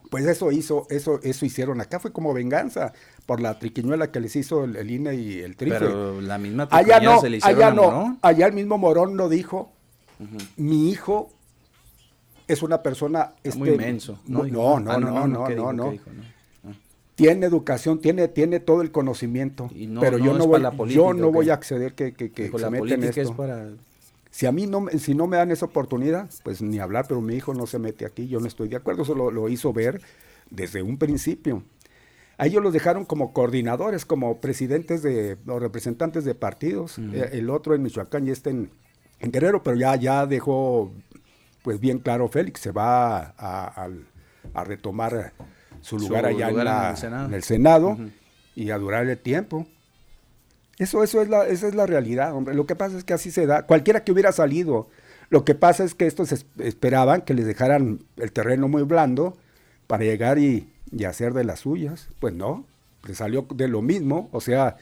Pues 0.09 0.25
eso 0.25 0.51
hizo, 0.51 0.87
eso, 0.89 1.19
eso 1.23 1.45
hicieron. 1.45 1.81
Acá 1.81 1.99
fue 1.99 2.11
como 2.11 2.33
venganza 2.33 2.93
por 3.25 3.39
la 3.39 3.57
triquiñuela 3.59 4.11
que 4.11 4.19
les 4.19 4.35
hizo 4.35 4.63
el, 4.63 4.75
el 4.75 4.91
INE 4.91 5.15
y 5.15 5.39
el 5.39 5.55
trife. 5.55 5.79
Pero 5.79 6.21
la 6.21 6.37
misma 6.37 6.67
allá 6.71 6.97
triquiñuela 6.97 7.15
no, 7.15 7.21
se 7.21 7.29
le 7.29 7.37
hicieron 7.37 7.57
allá 7.59 7.67
a 7.71 7.73
no. 7.73 7.81
Morón. 7.83 8.19
Allá 8.21 8.47
el 8.47 8.53
mismo 8.53 8.77
Morón 8.77 9.17
lo 9.17 9.29
dijo. 9.29 9.71
Mi 10.55 10.89
hijo 10.89 11.34
es 12.47 12.63
una 12.63 12.81
persona... 12.81 13.33
muy 13.55 13.69
este, 13.69 13.71
inmenso. 13.71 14.19
No, 14.27 14.43
no, 14.43 14.79
no, 14.79 14.99
no, 14.99 15.27
no, 15.27 15.49
no, 15.49 15.73
no. 15.73 15.93
Ah. 16.63 16.71
Tiene 17.15 17.45
educación, 17.45 17.99
tiene, 17.99 18.27
tiene 18.27 18.59
todo 18.59 18.81
el 18.81 18.91
conocimiento, 18.91 19.69
pero 19.99 20.17
yo 20.17 20.33
no 20.33 20.47
voy, 20.47 20.61
yo 20.89 21.13
no 21.13 21.31
voy 21.31 21.49
a 21.49 21.53
acceder 21.53 21.93
que, 21.93 22.13
que, 22.13 22.31
que 22.31 22.49
se 22.49 22.69
meten 22.69 23.03
en 23.03 23.09
esto. 23.09 23.21
Es 23.21 23.31
para... 23.31 23.69
Si 24.31 24.45
a 24.45 24.51
mí 24.51 24.67
no, 24.67 24.87
si 24.97 25.15
no 25.15 25.27
me 25.27 25.37
dan 25.37 25.49
esa 25.51 25.65
oportunidad, 25.65 26.29
pues 26.43 26.61
ni 26.61 26.79
hablar, 26.79 27.05
pero 27.07 27.21
mi 27.21 27.35
hijo 27.35 27.53
no 27.53 27.67
se 27.67 27.79
mete 27.79 28.05
aquí, 28.05 28.27
yo 28.27 28.41
no 28.41 28.47
estoy 28.47 28.67
de 28.67 28.75
acuerdo, 28.75 29.03
eso 29.03 29.15
lo, 29.15 29.31
lo 29.31 29.47
hizo 29.47 29.71
ver 29.71 30.01
desde 30.49 30.81
un 30.81 30.97
principio. 30.97 31.63
A 32.37 32.47
ellos 32.47 32.61
los 32.61 32.73
dejaron 32.73 33.05
como 33.05 33.31
coordinadores, 33.31 34.05
como 34.05 34.41
presidentes 34.41 35.01
de, 35.01 35.37
o 35.47 35.59
representantes 35.59 36.25
de 36.25 36.35
partidos. 36.35 36.99
Eh, 36.99 37.29
el 37.33 37.49
otro 37.49 37.75
en 37.75 37.83
Michoacán 37.83 38.27
y 38.27 38.31
este 38.31 38.49
en, 38.49 38.71
Guerrero, 39.21 39.63
pero 39.63 39.77
ya, 39.77 39.95
ya 39.95 40.25
dejó 40.25 40.91
pues 41.65 41.79
bien 41.79 41.97
claro 41.97 42.27
Félix, 42.27 42.59
se 42.59 42.71
va 42.71 43.33
a, 43.39 43.89
retomar 44.65 45.33
su 45.81 45.97
lugar 45.97 46.27
allá 46.27 46.49
en, 46.49 47.33
el 47.33 47.41
Senado, 47.41 47.97
y 48.55 48.69
a 48.69 48.77
durar 48.77 49.07
el 49.07 49.17
tiempo. 49.17 49.65
Eso, 50.77 51.03
eso 51.03 51.23
es 51.23 51.27
la, 51.27 51.47
esa 51.47 51.67
es 51.67 51.73
la 51.73 51.87
realidad, 51.87 52.35
hombre. 52.35 52.53
Lo 52.53 52.67
que 52.67 52.75
pasa 52.75 52.95
es 52.99 53.03
que 53.03 53.13
así 53.13 53.31
se 53.31 53.47
da. 53.47 53.63
Cualquiera 53.65 54.03
que 54.03 54.11
hubiera 54.11 54.31
salido, 54.31 54.89
lo 55.31 55.43
que 55.43 55.55
pasa 55.55 55.83
es 55.83 55.95
que 55.95 56.05
estos 56.05 56.31
esperaban 56.59 57.21
que 57.21 57.33
les 57.33 57.47
dejaran 57.47 58.01
el 58.17 58.31
terreno 58.31 58.67
muy 58.67 58.83
blando 58.83 59.35
para 59.87 60.03
llegar 60.03 60.37
y, 60.37 60.69
hacer 61.03 61.33
de 61.33 61.45
las 61.45 61.61
suyas. 61.61 62.09
Pues 62.19 62.35
no, 62.35 62.63
le 63.07 63.15
salió 63.15 63.47
de 63.55 63.67
lo 63.67 63.81
mismo, 63.81 64.29
o 64.31 64.39
sea, 64.39 64.77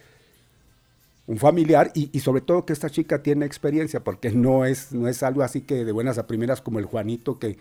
un 1.25 1.37
familiar 1.37 1.91
y, 1.95 2.19
sobre 2.19 2.41
todo 2.41 2.65
que 2.65 2.73
esta 2.73 2.89
chica 2.89 3.23
tiene 3.23 3.45
experiencia, 3.45 4.03
porque 4.03 4.31
no 4.31 4.65
es, 4.65 4.91
no 4.91 5.07
es 5.07 5.23
algo 5.23 5.41
así 5.41 5.61
que 5.61 5.85
de 5.85 5.91
buenas 5.91 6.17
a 6.17 6.27
primeras 6.27 6.61
como 6.61 6.79
el 6.79 6.85
Juanito 6.85 7.39
que 7.39 7.57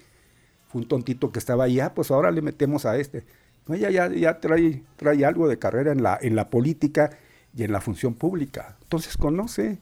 fue 0.69 0.83
un 0.83 0.89
tontito 0.89 1.31
que 1.31 1.39
estaba 1.39 1.65
ahí, 1.65 1.79
ah, 1.81 1.95
pues 1.95 2.11
ahora 2.11 2.31
le 2.31 2.43
metemos 2.43 2.87
a 2.87 2.97
este. 2.97 3.25
Ella 3.69 3.91
ya, 3.91 4.09
ya 4.09 4.41
trae, 4.41 4.83
trae 4.97 5.25
algo 5.25 5.49
de 5.49 5.59
carrera 5.59 5.93
en 5.93 6.03
la, 6.03 6.19
en 6.21 6.35
la 6.35 6.51
política 6.51 7.11
y 7.57 7.63
en 7.63 7.73
la 7.73 7.81
función 7.81 8.15
pública. 8.15 8.77
Entonces 8.83 9.17
conoce. 9.17 9.79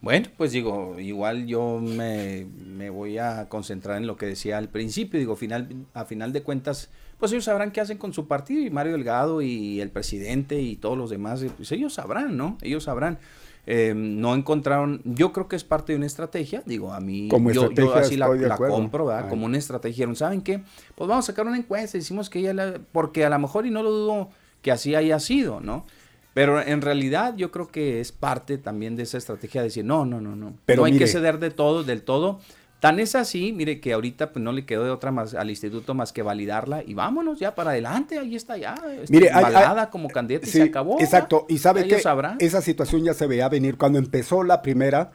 Bueno, 0.00 0.28
pues 0.36 0.52
digo, 0.52 1.00
igual 1.00 1.46
yo 1.46 1.80
me, 1.80 2.44
voy 2.90 3.16
a 3.16 3.48
concentrar 3.48 3.96
en 3.96 4.06
lo 4.06 4.16
que 4.16 4.26
decía 4.26 4.58
al 4.58 4.68
principio. 4.68 5.18
Digo, 5.18 5.34
final, 5.34 5.86
a 5.94 6.04
final 6.04 6.32
de 6.32 6.42
cuentas, 6.42 6.90
pues 7.18 7.32
ellos 7.32 7.44
sabrán 7.44 7.70
qué 7.70 7.80
hacen 7.80 7.98
con 7.98 8.12
su 8.12 8.26
partido 8.26 8.62
y 8.62 8.70
Mario 8.70 8.92
Delgado 8.92 9.42
y 9.42 9.80
el 9.80 9.90
presidente 9.90 10.60
y 10.60 10.76
todos 10.76 10.98
los 10.98 11.10
demás, 11.10 11.44
pues 11.56 11.72
ellos 11.72 11.94
sabrán, 11.94 12.36
¿no? 12.36 12.58
Ellos 12.62 12.84
sabrán. 12.84 13.18
Eh, 13.66 13.94
no 13.96 14.34
encontraron, 14.34 15.00
yo 15.04 15.32
creo 15.32 15.48
que 15.48 15.56
es 15.56 15.64
parte 15.64 15.92
de 15.92 15.96
una 15.96 16.04
estrategia, 16.04 16.62
digo, 16.66 16.92
a 16.92 17.00
mí, 17.00 17.30
yo, 17.54 17.94
así 17.94 18.14
la, 18.14 18.28
compro, 18.58 19.06
¿verdad? 19.06 19.30
Como 19.30 19.46
una 19.46 19.56
estrategia. 19.56 20.06
¿Saben 20.14 20.42
qué? 20.42 20.62
Pues 20.94 21.08
vamos 21.08 21.24
a 21.24 21.32
sacar 21.32 21.46
una 21.46 21.56
encuesta, 21.56 21.96
decimos 21.96 22.28
que 22.28 22.40
ella, 22.40 22.52
la, 22.52 22.80
porque 22.92 23.24
a 23.24 23.30
lo 23.30 23.38
mejor, 23.38 23.64
y 23.64 23.70
no 23.70 23.82
lo 23.82 23.90
dudo, 23.90 24.28
que 24.60 24.70
así 24.70 24.94
haya 24.94 25.18
sido, 25.18 25.60
¿no? 25.60 25.86
Pero 26.34 26.60
en 26.60 26.82
realidad 26.82 27.36
yo 27.36 27.52
creo 27.52 27.68
que 27.68 28.00
es 28.00 28.10
parte 28.10 28.58
también 28.58 28.96
de 28.96 29.04
esa 29.04 29.16
estrategia 29.16 29.62
de 29.62 29.68
decir, 29.68 29.84
no, 29.84 30.04
no, 30.04 30.20
no, 30.20 30.34
no. 30.34 30.54
Pero 30.66 30.82
no 30.82 30.86
hay 30.86 30.98
que 30.98 31.06
ceder 31.06 31.38
de 31.38 31.50
todo, 31.50 31.84
del 31.84 32.02
todo. 32.02 32.40
Tan 32.84 33.00
es 33.00 33.14
así, 33.14 33.54
mire, 33.54 33.80
que 33.80 33.94
ahorita 33.94 34.30
pues 34.30 34.42
no 34.42 34.52
le 34.52 34.66
quedó 34.66 34.84
de 34.84 34.90
otra 34.90 35.10
más 35.10 35.32
al 35.32 35.48
instituto 35.48 35.94
más 35.94 36.12
que 36.12 36.20
validarla 36.20 36.82
y 36.84 36.92
vámonos 36.92 37.38
ya 37.38 37.54
para 37.54 37.70
adelante, 37.70 38.18
ahí 38.18 38.36
está 38.36 38.58
ya, 38.58 38.74
mire, 39.08 39.30
valada 39.32 39.88
como 39.88 40.10
candidata 40.10 40.46
y 40.46 40.50
se 40.50 40.62
acabó. 40.64 41.00
Exacto, 41.00 41.46
y 41.48 41.56
sabe 41.56 41.88
que 41.88 42.02
esa 42.40 42.60
situación 42.60 43.02
ya 43.02 43.14
se 43.14 43.26
veía 43.26 43.48
venir 43.48 43.78
cuando 43.78 43.98
empezó 43.98 44.42
la 44.42 44.60
primera, 44.60 45.12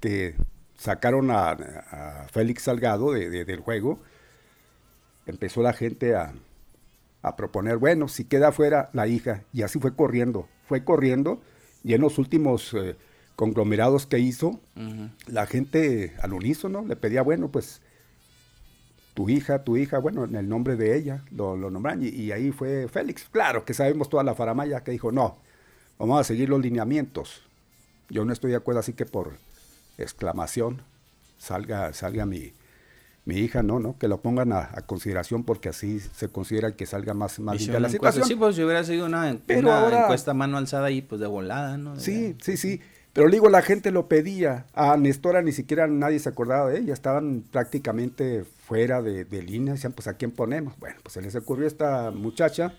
que 0.00 0.34
sacaron 0.76 1.30
a, 1.30 1.56
Félix 2.32 2.62
Salgado 2.62 3.12
del 3.12 3.60
juego, 3.60 4.00
empezó 5.24 5.62
la 5.62 5.72
gente 5.72 6.16
a, 6.16 6.32
a 7.22 7.36
proponer, 7.36 7.76
bueno, 7.76 8.08
si 8.08 8.24
queda 8.24 8.50
fuera 8.50 8.90
la 8.92 9.06
hija, 9.06 9.44
y 9.52 9.62
así 9.62 9.78
fue 9.78 9.94
corriendo, 9.94 10.48
fue 10.66 10.82
corriendo, 10.82 11.40
y 11.84 11.94
en 11.94 12.00
los 12.00 12.18
últimos 12.18 12.74
eh, 12.74 12.96
conglomerados 13.36 14.06
que 14.06 14.18
hizo, 14.18 14.60
la 15.26 15.46
gente 15.46 16.14
al 16.22 16.32
unísono 16.32 16.84
le 16.86 16.96
pedía, 16.96 17.22
bueno, 17.22 17.50
pues 17.50 17.80
tu 19.14 19.28
hija, 19.28 19.64
tu 19.64 19.76
hija, 19.76 19.98
bueno, 19.98 20.24
en 20.24 20.34
el 20.34 20.48
nombre 20.48 20.76
de 20.76 20.96
ella, 20.96 21.24
lo, 21.30 21.56
lo 21.56 21.70
nombran, 21.70 22.00
y, 22.02 22.32
ahí 22.32 22.50
fue 22.50 22.88
Félix. 22.88 23.28
Claro 23.30 23.64
que 23.64 23.74
sabemos 23.74 24.08
toda 24.08 24.24
la 24.24 24.34
faramaya 24.34 24.82
que 24.82 24.90
dijo, 24.90 25.12
no, 25.12 25.38
vamos 25.98 26.20
a 26.20 26.24
seguir 26.24 26.48
los 26.48 26.60
lineamientos. 26.60 27.42
Yo 28.08 28.24
no 28.24 28.32
estoy 28.32 28.50
de 28.50 28.56
acuerdo, 28.56 28.80
así 28.80 28.92
que 28.92 29.06
por 29.06 29.32
exclamación 29.98 30.82
salga, 31.38 31.92
salga 31.92 32.26
mi, 32.26 32.52
mi 33.24 33.36
hija 33.36 33.62
no, 33.62 33.78
¿no? 33.78 33.96
Que 33.98 34.08
lo 34.08 34.20
pongan 34.20 34.52
a, 34.52 34.68
consideración 34.86 35.44
porque 35.44 35.68
así 35.70 36.00
se 36.00 36.28
considera 36.28 36.76
que 36.76 36.84
salga 36.84 37.14
más, 37.14 37.38
más 37.38 37.58
limpia 37.58 37.80
la 37.80 37.88
situación. 37.88 38.26
Sí, 38.26 38.34
pues 38.34 38.56
si 38.56 38.62
hubiera 38.62 38.84
sido 38.84 39.06
una, 39.06 39.30
encuesta 39.30 40.34
mano 40.34 40.58
alzada 40.58 40.86
ahí, 40.86 41.02
pues 41.02 41.20
de 41.20 41.26
volada, 41.26 41.78
¿no? 41.78 41.98
sí, 41.98 42.36
sí, 42.40 42.56
sí. 42.56 42.80
Pero 43.14 43.30
digo, 43.30 43.48
la 43.48 43.62
gente 43.62 43.92
lo 43.92 44.08
pedía. 44.08 44.66
A 44.74 44.96
Nestora 44.96 45.40
ni 45.40 45.52
siquiera 45.52 45.86
nadie 45.86 46.18
se 46.18 46.28
acordaba 46.28 46.68
de 46.68 46.80
ella. 46.80 46.92
Estaban 46.92 47.44
prácticamente 47.50 48.44
fuera 48.44 49.02
de, 49.02 49.24
línea. 49.42 49.74
Decían, 49.74 49.92
pues, 49.92 50.08
¿a 50.08 50.14
quién 50.14 50.32
ponemos? 50.32 50.76
Bueno, 50.80 50.96
pues 51.02 51.14
se 51.14 51.22
les 51.22 51.36
ocurrió 51.36 51.66
esta 51.66 52.10
muchacha. 52.10 52.74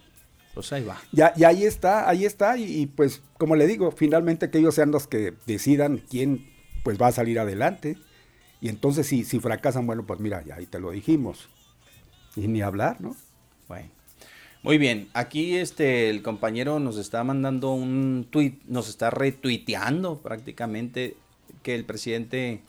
Pues 0.53 0.71
ahí 0.73 0.83
va. 0.83 0.97
Ya, 1.13 1.33
y 1.37 1.45
ahí 1.45 1.63
está, 1.63 2.09
ahí 2.09 2.25
está. 2.25 2.57
Y, 2.57 2.81
y, 2.81 2.85
pues, 2.85 3.21
como 3.37 3.55
le 3.55 3.65
digo, 3.65 3.91
finalmente 3.91 4.49
que 4.49 4.57
ellos 4.57 4.75
sean 4.75 4.91
los 4.91 5.07
que 5.07 5.33
decidan 5.47 6.01
quién 6.09 6.45
pues 6.83 7.01
va 7.01 7.07
a 7.07 7.11
salir 7.13 7.39
adelante. 7.39 7.97
Y 8.59 8.67
entonces 8.67 9.07
si, 9.07 9.23
si 9.23 9.39
fracasan, 9.39 9.87
bueno, 9.87 10.05
pues 10.05 10.19
mira, 10.19 10.43
ya 10.43 10.55
ahí 10.55 10.65
te 10.65 10.79
lo 10.79 10.91
dijimos. 10.91 11.49
Y 12.35 12.47
ni 12.47 12.61
hablar, 12.61 12.99
¿no? 12.99 13.15
Bueno. 13.69 13.89
Muy 14.65 14.79
bien, 14.79 15.09
aquí 15.13 15.57
este 15.57 16.09
el 16.09 16.23
compañero 16.23 16.79
nos 16.79 16.97
está 16.97 17.23
mandando 17.23 17.71
un 17.73 18.25
tweet, 18.27 18.53
nos 18.65 18.89
está 18.89 19.11
retuiteando 19.11 20.17
prácticamente 20.17 21.15
que 21.61 21.75
el 21.75 21.85
presidente 21.85 22.61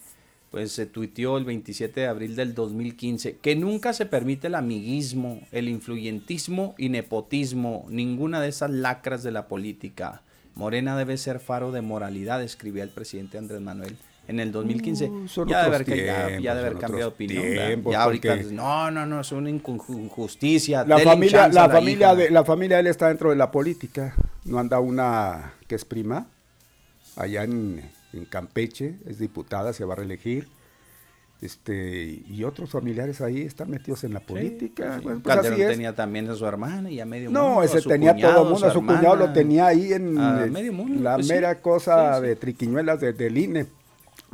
pues 0.50 0.72
se 0.72 0.85
tuiteó 0.85 1.38
el 1.38 1.46
27 1.46 2.00
de 2.00 2.06
abril 2.06 2.37
del 2.37 2.54
2015 2.54 3.38
que 3.38 3.56
nunca 3.56 3.94
se 3.94 4.04
permite 4.04 4.48
el 4.48 4.56
amiguismo, 4.56 5.40
el 5.52 5.70
influyentismo 5.70 6.74
y 6.76 6.90
nepotismo, 6.90 7.87
ninguna 7.88 8.42
de 8.42 8.48
esas 8.48 8.70
lacras 8.72 9.22
de 9.22 9.30
la 9.30 9.48
política. 9.48 10.20
Morena 10.54 10.98
debe 10.98 11.16
ser 11.16 11.40
faro 11.40 11.72
de 11.72 11.80
moralidad, 11.80 12.42
escribía 12.42 12.82
el 12.82 12.90
presidente 12.90 13.38
Andrés 13.38 13.62
Manuel 13.62 13.96
en 14.28 14.40
el 14.40 14.52
2015 14.52 15.04
uh, 15.06 15.46
ya, 15.46 15.60
de 15.60 15.66
haber, 15.66 15.86
ya, 15.86 16.54
de 16.54 16.60
haber 16.60 16.78
cambiado 16.78 17.10
opinión. 17.10 17.82
ya 17.90 18.02
ahorita 18.02 18.36
no, 18.52 18.90
no, 18.90 19.06
no, 19.06 19.20
es 19.20 19.32
una 19.32 19.50
injusticia. 19.50 20.84
La 20.84 20.98
familia, 20.98 21.48
la, 21.48 21.68
familia 21.68 22.14
de 22.14 22.30
la 22.30 22.44
familia 22.44 22.76
de 22.76 22.80
él 22.82 22.86
está 22.88 23.08
dentro 23.08 23.30
de 23.30 23.36
la 23.36 23.50
política. 23.50 24.14
No 24.44 24.58
anda 24.58 24.80
una 24.80 25.54
que 25.66 25.74
es 25.74 25.84
prima 25.84 26.26
allá 27.16 27.44
en, 27.44 27.96
Campeche, 28.30 28.94
es 29.06 29.18
diputada, 29.18 29.74
se 29.74 29.84
va 29.84 29.92
a 29.92 29.96
reelegir. 29.96 30.48
Este, 31.42 32.22
y 32.26 32.44
otros 32.44 32.70
familiares 32.70 33.20
ahí 33.20 33.42
están 33.42 33.70
metidos 33.70 34.04
en 34.04 34.14
la 34.14 34.20
política. 34.20 35.02
pues 35.22 35.40
tenía 35.54 35.94
también 35.94 36.30
a 36.30 36.34
su 36.34 36.46
hermana 36.46 36.90
y 36.90 36.98
a 36.98 37.04
medio 37.04 37.26
mundo. 37.26 37.42
No, 37.42 37.62
ese 37.62 37.82
tenía 37.82 38.16
todo 38.16 38.44
el 38.44 38.48
mundo, 38.52 38.66
a 38.66 38.72
su, 38.72 38.78
cuñado 38.78 39.16
lo 39.16 39.32
tenía 39.34 39.66
ahí 39.66 39.92
en 39.92 40.14
medio 40.50 40.72
mundo, 40.72 41.02
la 41.02 41.16
pues 41.16 41.28
mera 41.28 41.60
cosa 41.60 42.22
de 42.22 42.36
triquiñuelas 42.36 43.00
de, 43.00 43.12
del 43.12 43.36
INE. 43.36 43.66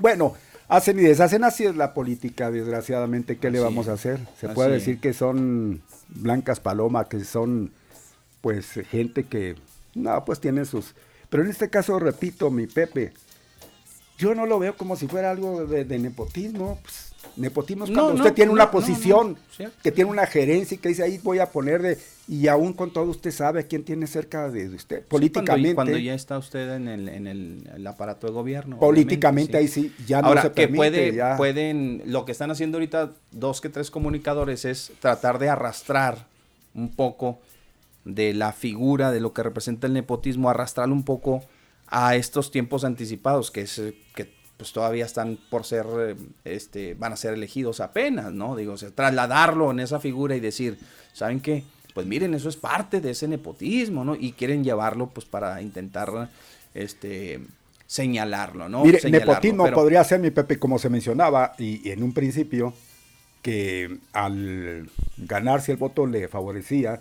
Bueno, 0.03 0.35
hacen 0.67 0.99
y 0.99 1.03
deshacen, 1.03 1.45
así 1.45 1.65
es 1.65 1.77
la 1.77 1.95
política, 1.95 2.51
desgraciadamente, 2.51 3.39
¿qué 3.39 3.53
le 3.53 3.61
vamos 3.61 3.87
a 3.87 3.93
hacer? 3.93 4.19
Se 4.37 4.49
puede 4.49 4.73
decir 4.73 4.99
que 4.99 5.13
son 5.13 5.81
blancas 6.09 6.59
palomas, 6.59 7.07
que 7.07 7.25
son 7.25 7.71
pues 8.41 8.67
gente 8.91 9.23
que, 9.23 9.55
no, 9.95 10.25
pues 10.25 10.41
tienen 10.41 10.67
sus... 10.67 10.97
Pero 11.31 11.45
en 11.45 11.51
este 11.51 11.71
caso, 11.71 12.01
repito, 12.01 12.51
mi 12.51 12.67
Pepe, 12.67 13.13
yo 14.19 14.35
no 14.35 14.45
lo 14.45 14.59
veo 14.59 14.77
como 14.77 14.97
si 14.97 15.07
fuera 15.07 15.31
algo 15.31 15.67
de, 15.67 15.85
nepotismo, 16.01 16.81
pues, 16.83 17.12
Nepotismo 17.37 17.85
es 17.85 17.91
cuando 17.91 18.15
usted 18.15 18.35
tiene 18.35 18.53
una 18.53 18.71
posición, 18.71 19.39
que 19.83 19.91
tiene 19.91 20.11
una 20.11 20.27
gerencia 20.27 20.75
y 20.75 20.79
que 20.79 20.89
dice 20.89 21.03
ahí 21.03 21.19
voy 21.23 21.39
a 21.39 21.47
poner 21.47 21.81
de, 21.81 21.99
y 22.29 22.47
aún 22.49 22.73
con 22.73 22.93
todo 22.93 23.07
usted 23.07 23.31
sabe 23.31 23.67
quién 23.67 23.85
tiene 23.85 24.07
cerca 24.07 24.51
de 24.51 24.69
usted, 24.69 25.03
políticamente. 25.07 25.75
cuando, 25.75 25.97
ya 25.97 26.15
está 26.15 26.37
usted 26.37 26.75
en 26.75 26.89
el, 26.89 27.09
en 27.09 27.27
el, 27.27 27.87
aparato 27.87 28.27
de 28.27 28.33
gobierno. 28.33 28.79
Políticamente 28.79 29.57
ahí 29.57 29.69
sí, 29.69 29.95
ya 30.07 30.21
no 30.21 30.31
se 30.41 30.51
permite. 30.51 30.55
que 30.55 30.69
puede, 30.69 31.37
pueden, 31.37 32.03
lo 32.07 32.25
que 32.25 32.33
están 32.33 32.51
haciendo 32.51 32.77
ahorita 32.77 33.13
dos 33.31 33.61
que 33.61 33.69
tres 33.69 33.91
comunicadores 33.91 34.65
es 34.65 34.93
tratar 35.01 35.39
de 35.39 35.49
arrastrar 35.49 36.27
un 36.75 36.91
poco 36.91 37.41
de 38.05 38.35
la 38.35 38.53
figura 38.53 39.11
de 39.11 39.21
lo 39.21 39.33
que 39.33 39.43
representa 39.43 39.87
el 39.87 39.93
nepotismo, 39.93 40.51
arrastrarlo 40.51 40.95
un 40.95 41.05
poco 41.05 41.43
a 41.87 42.17
estos 42.17 42.51
tiempos 42.51 42.85
anticipados, 42.85 43.51
que 43.51 43.63
es 43.63 43.81
que 44.15 44.42
pues 44.63 44.73
todavía 44.73 45.05
están 45.05 45.39
por 45.51 45.65
ser, 45.65 45.85
eh, 45.99 46.15
este, 46.45 46.95
van 46.95 47.13
a 47.13 47.17
ser 47.17 47.35
elegidos 47.35 47.81
apenas, 47.81 48.33
¿no? 48.33 48.55
Digo, 48.55 48.77
trasladarlo 48.95 49.73
en 49.73 49.81
esa 49.81 49.99
figura 49.99 50.37
y 50.37 50.41
decir, 50.41 50.79
¿saben 51.13 51.41
qué? 51.41 51.65
Pues 51.95 52.07
miren, 52.07 52.33
eso 52.33 52.49
es 52.49 52.57
parte 52.57 53.01
de 53.01 53.11
ese 53.11 53.27
nepotismo, 53.27 54.05
¿no? 54.05 54.15
Y 54.15 54.31
quieren 54.35 54.63
llevarlo, 54.63 55.09
pues, 55.09 55.27
para 55.27 55.61
intentar, 55.61 56.31
este, 56.75 57.41
señalarlo, 57.89 58.69
¿no? 58.69 58.85
Mire, 58.85 59.01
Señalarlo, 59.01 59.33
nepotismo 59.33 59.65
pero- 59.65 59.75
podría 59.77 60.05
ser, 60.05 60.21
mi 60.21 60.31
Pepe, 60.31 60.61
como 60.61 60.79
se 60.79 60.89
mencionaba, 60.89 61.55
y, 61.59 61.87
y 61.87 61.91
en 61.91 62.05
un 62.05 62.15
principio, 62.15 62.73
que 63.43 63.99
al 64.13 64.89
ganarse 65.17 65.73
el 65.73 65.79
voto 65.79 66.07
le 66.07 66.29
favorecía, 66.29 67.01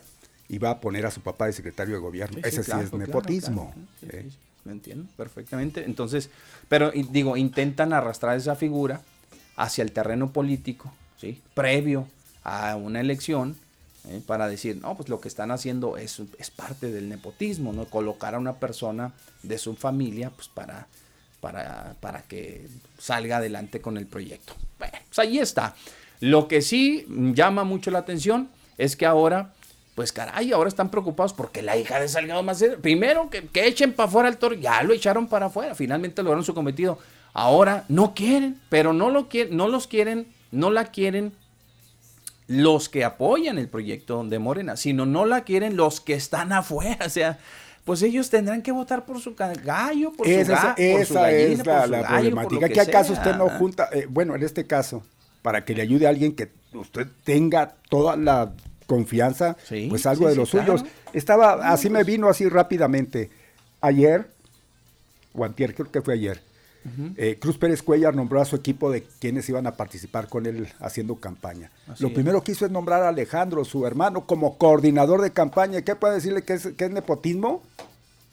iba 0.50 0.72
a 0.72 0.80
poner 0.82 1.06
a 1.06 1.12
su 1.12 1.22
papá 1.22 1.46
de 1.46 1.54
secretario 1.54 1.94
de 1.94 2.02
gobierno. 2.02 2.38
Sí, 2.38 2.42
Ese 2.44 2.64
sí, 2.64 2.72
claro, 2.72 2.84
es 2.86 2.90
claro, 2.90 3.06
nepotismo. 3.06 3.74
claro. 3.76 3.88
Sí, 4.00 4.08
¿eh? 4.18 4.30
Me 4.64 4.72
entiendo 4.72 5.10
perfectamente. 5.18 5.84
Entonces, 5.86 6.30
pero 6.68 6.92
digo, 6.92 7.38
intentan 7.38 7.94
arrastrar 7.94 8.38
esa 8.38 8.56
figura 8.56 9.02
hacia 9.56 9.84
el 9.84 9.92
terreno 9.92 10.32
político, 10.32 10.94
¿sí? 11.18 11.42
Previo 11.54 12.08
a 12.44 12.76
una 12.76 13.00
elección, 13.00 13.56
¿eh? 14.08 14.22
para 14.26 14.48
decir, 14.48 14.80
no, 14.82 14.96
pues 14.96 15.10
lo 15.10 15.22
que 15.22 15.28
están 15.28 15.52
haciendo 15.52 15.98
es, 15.98 16.22
es 16.38 16.50
parte 16.50 16.92
del 16.92 17.10
nepotismo, 17.10 17.74
¿no? 17.74 17.86
Colocar 17.86 18.36
a 18.36 18.40
una 18.40 18.54
persona 18.54 19.14
de 19.44 19.58
su 19.58 19.76
familia, 19.76 20.32
pues 20.32 20.48
para, 20.48 20.88
para, 21.40 21.96
para 22.00 22.22
que 22.24 22.68
salga 22.98 23.38
adelante 23.38 23.82
con 23.82 23.98
el 23.98 24.08
proyecto. 24.08 24.54
Pues 24.78 25.20
ahí 25.20 25.40
está. 25.40 25.76
Lo 26.20 26.48
que 26.48 26.62
sí 26.62 27.06
llama 27.34 27.64
mucho 27.64 27.92
la 27.92 28.00
atención 28.00 28.50
es 28.78 28.96
que 28.96 29.06
ahora, 29.06 29.54
pues 29.96 30.12
caray, 30.12 30.52
ahora 30.54 30.68
están 30.70 30.90
preocupados 30.90 31.34
porque 31.34 31.62
la 31.62 31.78
hija 31.78 32.00
de 32.00 32.08
Salgado 32.08 32.42
Macedonio, 32.44 32.82
primero 32.82 33.30
que, 33.30 33.48
que 33.48 33.68
echen 33.68 33.94
para 33.94 34.08
afuera 34.10 34.28
al 34.30 34.38
toro, 34.38 34.56
ya 34.56 34.82
lo 34.84 34.94
echaron 34.94 35.28
para 35.28 35.48
afuera, 35.48 35.76
finalmente 35.76 36.24
lograron 36.24 36.46
su 36.46 36.54
cometido. 36.54 36.98
Ahora 37.34 37.86
no 37.90 38.14
quieren, 38.14 38.60
pero 38.70 38.94
no 38.94 39.10
lo 39.10 39.28
quieren, 39.30 39.56
no 39.58 39.68
los 39.68 39.88
quieren, 39.88 40.28
no 40.52 40.70
la 40.72 40.86
quieren 40.86 41.34
los 42.48 42.90
que 42.90 43.04
apoyan 43.06 43.58
el 43.58 43.70
proyecto 43.70 44.24
de 44.26 44.40
Morena, 44.40 44.76
sino 44.76 45.06
no 45.06 45.26
la 45.26 45.44
quieren 45.44 45.78
los 45.78 46.02
que 46.02 46.14
están 46.14 46.52
afuera, 46.52 46.98
o 47.06 47.10
sea, 47.10 47.40
pues 47.86 48.02
ellos 48.04 48.30
tendrán 48.30 48.62
que 48.62 48.72
votar 48.72 49.06
por 49.06 49.20
su 49.20 49.34
gallo, 49.36 50.12
por 50.14 50.28
su, 50.28 50.34
Esa, 50.34 50.76
ga- 50.76 50.94
por 50.94 51.06
su 51.06 51.14
esa 51.14 51.22
gallina, 51.22 51.52
es 51.54 51.58
por 51.60 51.68
la, 51.68 51.86
su 51.86 51.92
la 51.92 52.02
gallo, 52.02 52.08
por 52.08 52.24
lo 52.24 52.50
problemática. 52.50 52.68
que 52.68 52.74
¿Qué 52.74 52.82
acaso 52.82 53.14
sea. 53.16 53.24
usted 53.24 53.36
no 53.38 53.50
junta? 53.50 53.90
eh, 53.92 54.06
bueno, 54.10 54.36
en 54.36 54.44
este 54.44 54.68
caso, 54.68 55.04
para 55.42 55.64
que 55.66 55.74
le 55.74 55.82
ayude 55.82 56.06
a 56.06 56.10
alguien 56.10 56.34
que 56.36 56.50
usted 56.74 57.08
tenga 57.24 57.74
toda 57.90 58.16
la 58.18 58.52
confianza, 58.96 59.56
Sí, 59.68 59.88
pues 59.90 60.06
algo 60.06 60.24
sí, 60.24 60.28
de 60.28 60.34
sí, 60.34 60.40
los 60.40 60.50
claro. 60.52 60.78
suyos. 60.78 60.92
Estaba, 61.14 61.72
así 61.72 61.90
me 61.90 62.04
vino 62.04 62.28
así 62.28 62.48
rápidamente. 62.50 63.30
Ayer, 63.80 64.28
o 65.34 65.46
antier, 65.46 65.74
creo 65.74 65.90
que 65.92 66.02
fue 66.02 66.16
ayer, 66.16 66.42
eh, 67.16 67.38
Cruz 67.40 67.58
Pérez 67.58 67.82
Cuellar 67.84 68.16
nombró 68.16 68.42
a 68.42 68.46
su 68.46 68.56
equipo 68.56 68.92
de 68.92 69.04
quienes 69.20 69.48
iban 69.48 69.68
a 69.68 69.76
participar 69.76 70.28
con 70.28 70.46
él 70.48 70.68
haciendo 70.80 71.16
campaña. 71.16 71.70
Así 71.88 72.02
Lo 72.04 72.10
es. 72.10 72.14
primero 72.16 72.44
que 72.44 72.52
hizo 72.54 72.66
es 72.66 72.72
nombrar 72.72 73.04
a 73.04 73.10
Alejandro, 73.10 73.64
su 73.64 73.86
hermano, 73.86 74.26
como 74.26 74.58
coordinador 74.58 75.22
de 75.22 75.32
campaña. 75.32 75.84
¿Qué 75.84 75.96
puede 75.96 76.16
decirle 76.16 76.42
que 76.42 76.54
es, 76.54 76.68
que 76.76 76.86
es 76.86 76.92
nepotismo? 76.92 77.62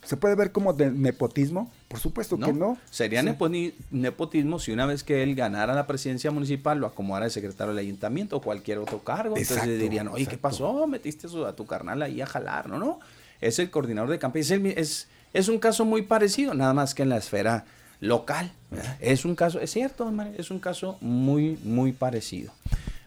¿Se 0.08 0.16
puede 0.16 0.36
ver 0.36 0.52
como 0.52 0.72
de 0.72 0.90
nepotismo? 0.90 1.70
Por 1.86 2.00
supuesto 2.00 2.38
que 2.38 2.50
no. 2.50 2.78
Sería 2.90 3.20
Sí. 3.20 3.74
nepotismo 3.90 4.58
si 4.58 4.72
una 4.72 4.86
vez 4.86 5.04
que 5.04 5.22
él 5.22 5.34
ganara 5.34 5.74
la 5.74 5.86
presidencia 5.86 6.30
municipal 6.30 6.78
lo 6.78 6.86
acomodara 6.86 7.26
de 7.26 7.30
secretario 7.30 7.74
del 7.74 7.84
ayuntamiento 7.84 8.38
o 8.38 8.40
cualquier 8.40 8.78
otro 8.78 9.00
cargo. 9.00 9.36
Exacto, 9.36 9.64
Entonces 9.64 9.78
dirían, 9.82 10.08
oye, 10.08 10.24
¿qué 10.24 10.38
pasó? 10.38 10.86
Metiste 10.86 11.26
a, 11.46 11.52
tu 11.52 11.66
carnal 11.66 12.00
ahí 12.00 12.22
a 12.22 12.26
jalar, 12.26 12.70
¿no? 12.70 12.78
No, 12.78 13.00
es 13.42 13.58
el 13.58 13.70
coordinador 13.70 14.08
de 14.08 14.18
campaña. 14.18 14.40
Es, 14.40 14.50
el 14.50 14.64
es, 14.64 15.08
es 15.34 15.48
un 15.50 15.58
caso 15.58 15.84
muy 15.84 16.00
parecido, 16.00 16.54
nada 16.54 16.72
más 16.72 16.94
que 16.94 17.02
en 17.02 17.10
la 17.10 17.18
esfera 17.18 17.66
local. 18.00 18.50
¿verdad? 18.70 18.96
Es 19.00 19.26
un 19.26 19.34
caso, 19.34 19.60
es 19.60 19.70
cierto, 19.70 20.10
es 20.38 20.50
un 20.50 20.58
caso 20.58 20.96
muy, 21.02 21.58
muy 21.64 21.92
parecido. 21.92 22.54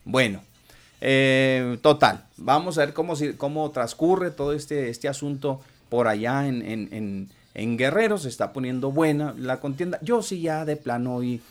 Bueno, 0.05 0.43
eh, 1.01 1.79
total, 1.81 2.25
vamos 2.37 2.77
a 2.77 2.81
ver 2.85 2.93
cómo, 2.93 3.15
cómo 3.37 3.71
transcurre 3.71 4.29
todo 4.29 4.53
este, 4.53 4.89
este 4.89 5.09
asunto 5.09 5.61
por 5.91 6.07
allá 6.07 6.47
en, 6.47 6.61
en, 6.61 6.87
en, 6.91 7.29
en 7.53 7.77
Guerrero. 7.77 8.17
Se 8.17 8.29
está 8.29 8.53
poniendo 8.53 8.91
buena 8.93 9.35
la 9.37 9.59
contienda. 9.59 9.99
Yo 10.01 10.23
sí 10.23 10.39
ya 10.39 10.63
de 10.63 10.77
plano 10.77 11.17
hoy 11.17 11.41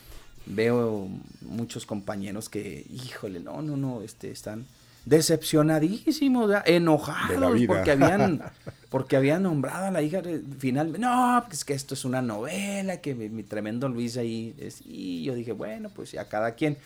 veo 0.47 1.07
muchos 1.41 1.85
compañeros 1.85 2.49
que, 2.49 2.85
híjole, 2.89 3.39
no, 3.39 3.61
no, 3.61 3.77
no, 3.77 4.01
este, 4.01 4.31
están 4.31 4.65
decepcionadísimos, 5.05 6.51
enojados 6.65 7.59
De 7.59 7.67
porque 7.67 7.91
habían 7.91 8.41
porque 8.89 9.15
habían 9.15 9.43
nombrado 9.43 9.85
a 9.85 9.91
la 9.91 10.01
hija 10.03 10.21
finalmente 10.59 10.99
no 10.99 11.43
es 11.51 11.65
que 11.65 11.73
esto 11.73 11.95
es 11.95 12.05
una 12.05 12.21
novela 12.21 12.97
que 12.97 13.15
mi, 13.15 13.27
mi 13.27 13.41
tremendo 13.41 13.89
Luis 13.89 14.17
ahí 14.17 14.53
es, 14.59 14.83
y 14.85 15.23
yo 15.23 15.33
dije 15.33 15.53
bueno 15.53 15.89
pues 15.89 16.11
ya 16.11 16.29
cada 16.29 16.51
quien 16.51 16.77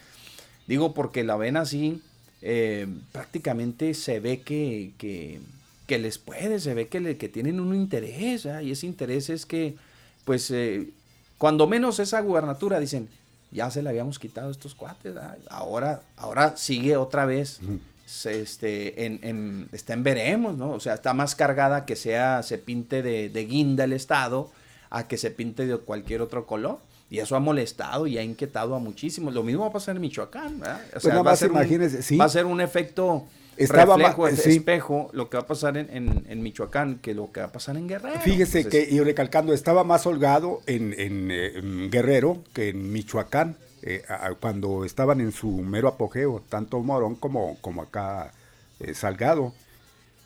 digo 0.65 0.93
porque 0.93 1.25
la 1.25 1.35
ven 1.35 1.57
así 1.57 2.01
eh, 2.41 2.87
prácticamente 3.11 3.93
se 3.93 4.19
ve 4.19 4.41
que, 4.41 4.93
que, 4.97 5.41
que 5.87 5.97
les 5.99 6.17
puede 6.17 6.59
se 6.59 6.73
ve 6.73 6.87
que, 6.87 6.99
le, 6.99 7.17
que 7.17 7.29
tienen 7.29 7.59
un 7.59 7.73
interés 7.75 8.43
¿verdad? 8.45 8.61
y 8.61 8.71
ese 8.71 8.85
interés 8.87 9.29
es 9.29 9.45
que 9.45 9.75
pues 10.23 10.49
eh, 10.51 10.89
cuando 11.37 11.67
menos 11.67 11.99
esa 11.99 12.21
gubernatura 12.21 12.79
dicen 12.79 13.07
ya 13.51 13.69
se 13.71 13.81
le 13.83 13.89
habíamos 13.89 14.17
quitado 14.19 14.49
estos 14.51 14.73
cuates 14.75 15.13
ahora 15.49 16.01
ahora 16.17 16.57
sigue 16.57 16.97
otra 16.97 17.25
vez 17.25 17.59
se, 18.05 18.41
este, 18.41 19.05
en, 19.05 19.19
en- 19.23 19.69
está 19.71 19.93
en 19.93 20.03
veremos, 20.03 20.55
¿no? 20.57 20.69
O 20.71 20.79
sea, 20.79 20.93
está 20.93 21.15
más 21.15 21.33
cargada 21.33 21.85
que 21.85 21.95
sea, 21.95 22.43
se 22.43 22.59
pinte 22.59 23.01
de, 23.01 23.29
de 23.29 23.45
guinda 23.47 23.85
el 23.85 23.93
Estado 23.93 24.51
a 24.91 25.07
que 25.07 25.17
se 25.17 25.31
pinte 25.31 25.65
de 25.65 25.75
cualquier 25.77 26.21
otro 26.21 26.45
color. 26.45 26.77
Y 27.09 27.17
eso 27.17 27.35
ha 27.35 27.39
molestado 27.39 28.05
y 28.05 28.19
ha 28.19 28.23
inquietado 28.23 28.75
a 28.75 28.79
muchísimos. 28.79 29.33
Lo 29.33 29.41
mismo 29.41 29.63
va 29.63 29.69
a 29.69 29.73
pasar 29.73 29.95
en 29.95 30.01
Michoacán, 30.03 30.59
¿verdad? 30.59 30.81
O 30.89 30.91
Pues 30.91 31.05
nada 31.05 31.21
va, 31.23 31.31
a 31.31 31.35
ser 31.35 31.51
un, 31.51 32.03
sí. 32.03 32.15
va 32.17 32.25
a 32.25 32.29
ser 32.29 32.45
un 32.45 32.61
efecto 32.61 33.25
Estaba 33.57 33.95
reflejo, 33.97 34.27
es- 34.27 34.41
sí. 34.41 34.51
espejo, 34.57 35.09
lo 35.13 35.29
que 35.29 35.37
va 35.37 35.43
a 35.43 35.47
pasar 35.47 35.77
en, 35.77 35.89
en- 35.95 36.25
en 36.27 36.43
Michoacán 36.43 36.99
que 36.99 37.13
lo 37.13 37.31
que 37.31 37.39
va 37.41 37.47
a 37.47 37.51
pasar 37.51 37.77
en 37.77 37.87
Guerrero. 37.87 38.19
Fíjese 38.21 38.59
Entonces, 38.59 38.87
que, 38.89 38.93
y 38.95 38.99
recalcando, 38.99 39.53
estaba 39.53 39.83
más 39.83 40.05
holgado 40.05 40.61
en, 40.67 40.93
en, 40.99 41.29
eh, 41.31 41.89
Guerrero 41.89 42.43
que 42.53 42.69
en 42.69 42.91
Michoacán, 42.91 43.55
eh, 43.81 44.03
a- 44.09 44.33
cuando 44.33 44.83
estaban 44.83 45.21
en 45.21 45.31
su 45.31 45.49
mero 45.49 45.87
apogeo, 45.87 46.41
tanto 46.49 46.79
Morón 46.81 47.15
como, 47.15 47.57
como 47.61 47.81
acá 47.83 48.31
eh, 48.79 48.93
Salgado. 48.93 49.53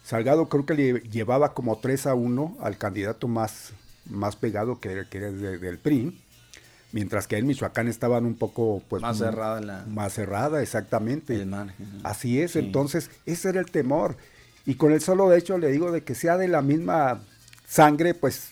Salgado 0.03 0.49
creo 0.49 0.65
que 0.65 0.73
le 0.73 0.93
llevaba 1.01 1.53
como 1.53 1.77
3 1.77 2.07
a 2.07 2.15
1 2.15 2.57
al 2.61 2.77
candidato 2.77 3.27
más, 3.27 3.73
más 4.09 4.35
pegado 4.35 4.79
que, 4.79 4.91
era- 4.91 5.05
que 5.09 5.17
era 5.19 5.31
de- 5.31 5.57
del 5.59 5.77
PRI, 5.77 6.19
mientras 6.91 7.27
que 7.27 7.37
en 7.37 7.47
Michoacán 7.47 7.87
estaban 7.87 8.25
un 8.25 8.35
poco 8.35 8.81
pues, 8.89 9.01
Más 9.01 9.17
muy- 9.17 9.27
cerrada 9.27 9.61
la- 9.61 9.85
Más 9.87 10.13
cerrada, 10.13 10.61
exactamente. 10.61 11.35
El 11.35 11.45
margen, 11.47 11.85
ajá. 11.99 12.09
Así 12.09 12.41
es, 12.41 12.51
Sí. 12.51 12.59
entonces 12.59 13.09
ese 13.25 13.49
era 13.49 13.59
el 13.59 13.69
temor. 13.71 14.17
Y 14.65 14.75
con 14.75 14.91
el 14.91 15.01
solo 15.01 15.33
hecho 15.33 15.57
le 15.57 15.71
digo 15.71 15.91
de 15.91 16.03
que 16.03 16.15
sea 16.15 16.37
de 16.37 16.47
la 16.47 16.61
misma 16.61 17.21
sangre, 17.67 18.13
pues 18.13 18.49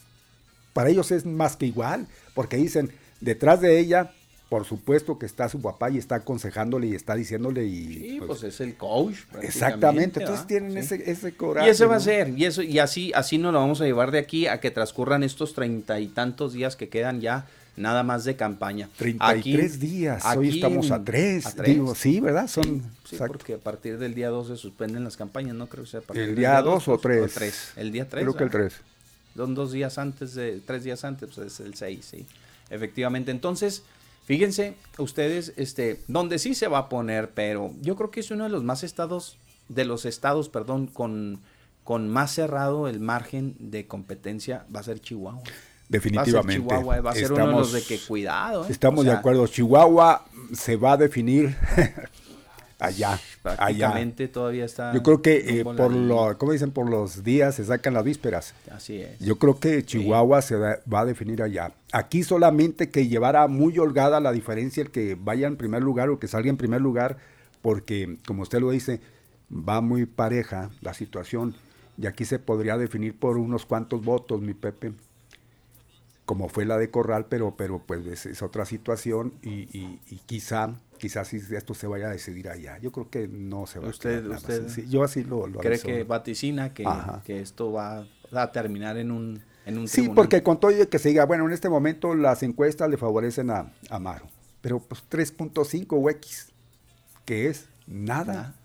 para 0.73 0.89
ellos 0.89 1.11
es 1.11 1.25
más 1.25 1.55
que 1.57 1.65
igual, 1.65 2.07
porque 2.35 2.57
dicen, 2.57 2.91
detrás 3.21 3.61
de 3.61 3.79
ella, 3.79 4.11
por 4.49 4.63
supuesto 4.63 5.17
que 5.19 5.25
está 5.25 5.49
su 5.49 5.61
papá 5.61 5.89
y 5.89 5.97
está 5.97 6.15
aconsejándole 6.15 6.87
y 6.87 6.95
está 6.95 7.15
diciéndole 7.15 7.65
y... 7.65 7.93
Sí, 7.93 8.15
pues, 8.19 8.27
pues, 8.39 8.43
es 8.43 8.61
el 8.61 8.75
coach. 8.77 9.15
exactamente, 9.41 10.19
entonces 10.21 10.45
¿verdad? 10.45 10.47
tienen 10.47 10.71
Sí. 10.73 10.77
ese, 10.95 11.11
ese 11.11 11.35
coraje. 11.35 11.67
Y 11.67 11.71
ese 11.71 11.85
va 11.85 11.95
a 11.97 11.99
ser, 11.99 12.29
y 12.37 12.45
eso, 12.45 12.61
y 12.61 12.79
así, 12.79 13.11
así 13.13 13.37
nos 13.37 13.51
lo 13.53 13.59
vamos 13.59 13.81
a 13.81 13.85
llevar 13.85 14.11
de 14.11 14.19
aquí 14.19 14.47
a 14.47 14.59
que 14.59 14.71
transcurran 14.71 15.23
estos 15.23 15.53
treinta 15.53 15.99
y 15.99 16.07
tantos 16.07 16.53
días 16.53 16.75
que 16.75 16.87
quedan 16.89 17.19
ya 17.21 17.45
nada 17.77 18.03
más 18.03 18.25
de 18.25 18.35
campaña. 18.35 18.89
33 18.97 19.71
Aquí- 19.75 19.77
días, 19.87 20.25
hoy 20.35 20.47
aquí 20.49 20.55
estamos 20.57 20.91
a 20.91 20.95
en- 20.97 21.05
3, 21.05 21.45
a 21.45 21.51
tres. 21.53 21.67
digo, 21.75 21.95
sí, 21.95 22.19
¿verdad? 22.19 22.47
Son, 22.47 22.63
Sí, 22.63 22.81
sí, 23.05 23.15
exacto. 23.15 23.33
porque 23.33 23.53
a 23.53 23.57
partir 23.59 23.97
del 23.97 24.13
día 24.13 24.29
2 24.29 24.47
se 24.47 24.57
suspenden 24.57 25.03
las 25.03 25.15
campañas, 25.15 25.55
no 25.55 25.67
creo 25.67 25.83
que 25.85 25.89
sea 25.91 25.99
a 26.01 26.03
partir 26.03 26.23
¿El 26.23 26.29
del 26.29 26.35
día 26.37 26.61
2 26.61 26.87
o 26.87 26.91
dos, 26.93 27.01
3? 27.01 27.33
tres. 27.33 27.71
El 27.77 27.91
día 27.91 28.09
3. 28.09 28.23
Creo 28.23 28.35
que 28.35 28.43
el 28.43 28.49
3. 28.49 28.73
Son 29.35 29.53
dos 29.55 29.71
días 29.71 29.97
antes, 29.99 30.33
de 30.33 30.59
tres 30.65 30.83
días 30.83 31.03
antes, 31.05 31.29
pues 31.33 31.53
es 31.53 31.59
el 31.59 31.75
6, 31.75 32.03
sí. 32.09 32.25
Efectivamente. 32.71 33.29
Entonces, 33.31 33.83
fíjense 34.25 34.73
ustedes, 34.97 35.53
este, 35.57 36.01
donde 36.07 36.39
sí 36.39 36.55
se 36.55 36.67
va 36.67 36.79
a 36.79 36.89
poner, 36.89 37.29
pero 37.29 37.71
yo 37.81 37.95
creo 37.95 38.09
que 38.09 38.19
es 38.21 38.31
uno 38.31 38.45
de 38.45 38.49
los 38.49 38.63
más 38.63 38.83
estados, 38.83 39.37
de 39.69 39.85
los 39.85 40.05
estados, 40.05 40.49
perdón, 40.49 40.87
con, 40.87 41.39
con 41.83 42.09
más 42.09 42.33
cerrado 42.33 42.87
el 42.87 42.99
margen 42.99 43.55
de 43.59 43.85
competencia, 43.85 44.65
va 44.75 44.79
a 44.79 44.83
ser 44.83 44.99
Chihuahua. 44.99 45.43
Definitivamente. 45.89 46.67
Va 46.67 46.75
a 46.75 46.77
ser 46.77 46.81
Chihuahua, 46.83 47.01
va 47.01 47.11
a 47.11 47.15
ser 47.15 47.31
uno 47.33 47.47
de 47.47 47.51
los 47.53 47.71
de 47.73 47.81
que 47.83 47.99
cuidado. 47.99 48.63
¿eh? 48.65 48.67
Estamos 48.69 48.99
O 48.99 49.03
sea, 49.03 49.13
de 49.13 49.19
acuerdo. 49.19 49.47
Chihuahua 49.47 50.25
se 50.53 50.75
va 50.75 50.93
a 50.93 50.97
definir 50.97 51.55
allá, 52.79 53.13
allá. 53.17 53.19
Prácticamente 53.41 54.27
todavía 54.27 54.65
está. 54.65 54.93
Yo 54.93 55.01
creo 55.01 55.21
que 55.21 55.59
eh, 55.59 55.63
por 55.63 55.91
lo, 55.91 56.37
¿cómo 56.37 56.51
dicen? 56.51 56.71
Por 56.71 56.89
los 56.89 57.23
días 57.23 57.55
se 57.55 57.65
sacan 57.65 57.93
las 57.93 58.03
vísperas. 58.03 58.53
Así 58.71 59.01
es. 59.01 59.17
Yo 59.19 59.37
creo 59.37 59.59
que 59.59 59.83
Chihuahua 59.85 60.41
se 60.41 60.57
da- 60.57 60.79
va 60.91 61.01
a 61.01 61.05
definir 61.05 61.41
allá. 61.41 61.71
Aquí 61.91 62.23
solamente 62.23 62.89
que 62.89 63.07
llevara 63.07 63.47
muy 63.47 63.77
holgada 63.79 64.19
la 64.19 64.31
diferencia 64.31 64.83
el 64.83 64.91
que 64.91 65.17
vaya 65.19 65.47
en 65.47 65.55
primer 65.57 65.81
lugar 65.81 66.09
o 66.09 66.19
que 66.19 66.27
salga 66.27 66.49
en 66.49 66.57
primer 66.57 66.81
lugar, 66.81 67.17
porque 67.61 68.17
como 68.27 68.43
usted 68.43 68.59
lo 68.59 68.69
dice, 68.71 68.99
va 69.49 69.81
muy 69.81 70.05
pareja 70.05 70.69
la 70.81 70.93
situación 70.93 71.55
y 71.97 72.05
aquí 72.05 72.25
se 72.25 72.37
podría 72.37 72.77
definir 72.77 73.17
por 73.17 73.37
unos 73.37 73.65
cuantos 73.65 74.03
votos, 74.03 74.41
mi 74.41 74.53
Pepe, 74.53 74.91
como 76.27 76.49
fue 76.49 76.65
la 76.65 76.77
de 76.77 76.91
Corral, 76.91 77.25
pero, 77.29 77.55
pero 77.57 77.79
pues 77.79 78.05
es, 78.05 78.25
es 78.27 78.41
otra 78.43 78.65
situación 78.65 79.33
y, 79.41 79.49
y- 79.75 79.99
y 80.09 80.17
quizá, 80.25 80.75
quizás 80.99 81.29
si 81.29 81.37
esto 81.37 81.73
se 81.73 81.87
vaya 81.87 82.07
a 82.07 82.11
decidir 82.11 82.49
allá. 82.49 82.77
Yo 82.79 82.91
creo 82.91 83.09
que 83.09 83.27
no 83.29 83.65
se 83.65 83.79
va 83.79 83.87
Usted- 83.87 84.09
a 84.09 84.13
quedar 84.19 84.29
más 84.29 84.41
usted 84.41 84.65
así. 84.65 84.89
Yo 84.89 85.03
así 85.03 85.23
lo, 85.23 85.47
lo 85.47 85.59
cree 85.59 85.73
aviso. 85.75 85.87
que 85.87 86.03
vaticina 86.03 86.73
que, 86.73 86.85
que 87.23 87.39
esto 87.39 87.71
va 87.71 88.05
a 88.33 88.51
terminar 88.51 88.97
en 88.97 89.09
un 89.11 89.41
en 89.65 89.77
un 89.77 89.87
Sí, 89.87 89.95
tribunal. 90.01 90.15
porque 90.15 90.43
con 90.43 90.59
todo 90.59 90.71
que 90.89 90.99
se 90.99 91.09
diga, 91.09 91.25
bueno, 91.25 91.45
en 91.45 91.51
este 91.53 91.69
momento 91.69 92.13
las 92.13 92.43
encuestas 92.43 92.89
le 92.89 92.97
favorecen 92.97 93.49
a, 93.49 93.59
a 93.89 93.95
Amaro, 93.95 94.27
pero 94.61 94.79
pues 94.79 95.03
3.5 95.09 95.87
o 95.91 96.09
X, 96.09 96.51
que 97.25 97.47
es 97.47 97.67
nada. 97.87 98.33
Nada. 98.33 98.55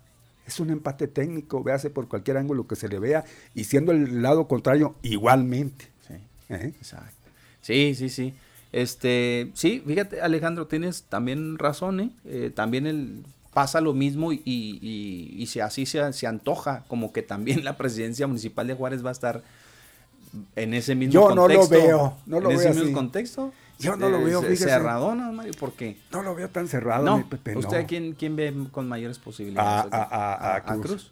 Es 0.49 0.59
un 0.59 0.71
empate 0.71 1.07
técnico, 1.07 1.63
véase 1.63 1.91
por 1.91 2.09
cualquier 2.09 2.37
ángulo 2.39 2.67
que 2.67 2.75
se 2.75 2.89
le 2.89 2.99
vea, 2.99 3.25
y 3.55 3.65
siendo 3.65 3.93
el 3.93 4.21
lado 4.23 4.49
contrario 4.49 4.97
igualmente. 5.03 5.87
Sí. 6.09 6.15
¿eh? 6.49 6.73
Exacto. 6.77 7.22
Sí, 7.63 7.95
sí, 7.95 8.09
sí. 8.11 8.35
Este, 8.73 9.51
sí, 9.55 9.83
fíjate, 9.87 10.21
Alejandro, 10.21 10.67
tienes 10.67 11.05
también 11.05 11.59
razón, 11.59 12.01
¿eh? 12.01 12.11
Eh, 12.25 12.51
también 12.55 12.87
el, 12.87 13.23
pasa 13.53 13.81
lo 13.81 13.93
mismo 13.93 14.33
y, 14.33 14.41
y, 14.45 15.35
y 15.37 15.47
si 15.47 15.61
así 15.61 15.85
se, 15.87 16.13
se 16.13 16.27
antoja, 16.27 16.85
como 16.89 17.13
que 17.13 17.23
también 17.23 17.65
la 17.65 17.77
presidencia 17.77 18.27
municipal 18.27 18.67
de 18.67 18.75
Juárez 18.75 19.05
va 19.05 19.11
a 19.11 19.13
estar 19.13 19.43
en 20.57 20.73
ese 20.73 20.95
mismo 20.95 21.13
Yo 21.13 21.29
no 21.35 21.35
lo 21.47 21.55
contexto. 21.59 21.71
veo, 21.71 22.17
no 22.27 22.41
lo 22.41 22.51
en 22.51 22.57
ese 22.61 22.71
mismo 22.71 22.93
contexto. 22.95 23.53
Yo 23.79 23.97
no 23.97 24.09
lo 24.09 24.19
Eh, 24.21 24.25
veo, 24.25 24.43
fíjese. 24.43 24.65
Cerradona, 24.65 25.31
Mario, 25.33 25.53
¿por 25.59 25.73
qué? 25.73 25.99
No 26.11 26.23
lo 26.23 26.35
veo 26.35 26.49
tan 26.49 26.69
cerrado, 26.69 27.05
No, 27.05 27.19
mi 27.19 27.25
Pepe, 27.25 27.53
no. 27.53 27.59
¿usted 27.59 27.85
quién, 27.87 28.15
quién 28.15 28.37
ve 28.37 28.55
con 28.71 28.89
mayores 28.89 29.19
posibilidades? 29.19 29.93
a- 29.93 30.55
a- 30.55 30.57
a 30.57 30.77
Cruz. 30.81 31.11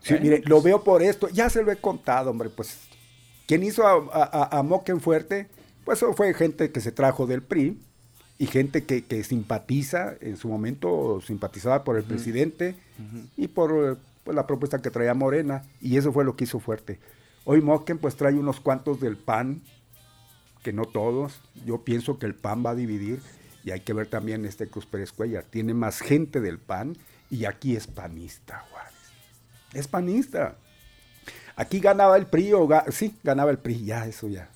Sí, 0.00 0.10
Bueno, 0.14 0.24
mire, 0.24 0.42
lo 0.46 0.62
veo 0.62 0.84
por 0.84 1.02
esto, 1.02 1.28
ya 1.28 1.50
se 1.50 1.62
lo 1.62 1.72
he 1.72 1.76
contado, 1.76 2.30
hombre, 2.30 2.48
pues 2.50 2.78
quien 3.48 3.62
hizo 3.62 3.86
a, 3.86 4.58
a, 4.58 4.62
Moquen 4.62 5.00
fuerte, 5.00 5.48
pues 5.86 6.04
fue 6.14 6.34
gente 6.34 6.70
que 6.70 6.82
se 6.82 6.92
trajo 6.92 7.26
del 7.26 7.42
PRI 7.42 7.80
y 8.36 8.46
gente 8.46 8.84
que, 8.84 9.04
que 9.04 9.24
simpatiza, 9.24 10.16
en 10.20 10.36
su 10.36 10.48
momento 10.48 11.22
simpatizaba 11.26 11.82
por 11.82 11.96
el 11.96 12.04
presidente 12.04 12.76
y 13.38 13.48
por 13.48 13.70
eh, 13.72 13.96
pues, 14.22 14.36
la 14.36 14.46
propuesta 14.46 14.82
que 14.82 14.90
traía 14.90 15.14
Morena, 15.14 15.64
y 15.80 15.96
eso 15.96 16.12
fue 16.12 16.26
lo 16.26 16.36
que 16.36 16.44
hizo 16.44 16.60
fuerte. 16.60 17.00
Hoy 17.46 17.62
Moquen 17.62 17.96
pues 17.96 18.16
trae 18.16 18.34
unos 18.34 18.60
cuantos 18.60 19.00
del 19.00 19.16
PAN, 19.16 19.62
que 20.62 20.74
no 20.74 20.84
todos, 20.84 21.40
yo 21.64 21.84
pienso 21.84 22.18
que 22.18 22.26
el 22.26 22.34
PAN 22.34 22.62
va 22.66 22.70
a 22.70 22.74
dividir, 22.74 23.22
y 23.64 23.70
hay 23.70 23.80
que 23.80 23.94
ver 23.94 24.08
también 24.08 24.44
este 24.44 24.68
Cruz 24.68 24.84
Pérez 24.84 25.10
Cuellar, 25.10 25.44
tiene 25.44 25.72
más 25.72 26.00
gente 26.00 26.42
del 26.42 26.58
PAN, 26.58 26.98
y 27.30 27.46
aquí 27.46 27.76
es 27.76 27.86
panista, 27.86 28.66
Juárez. 28.70 28.92
Es 29.72 29.88
panista. 29.88 30.56
Aquí 31.58 31.80
ganaba 31.80 32.16
el 32.16 32.26
PRI, 32.26 32.52
o 32.54 32.66
ga- 32.68 32.90
sí, 32.90 33.14
ganaba 33.24 33.50
el 33.50 33.58
PRI, 33.58 33.84
ya, 33.84 34.06
eso 34.06 34.28
ya 34.28 34.48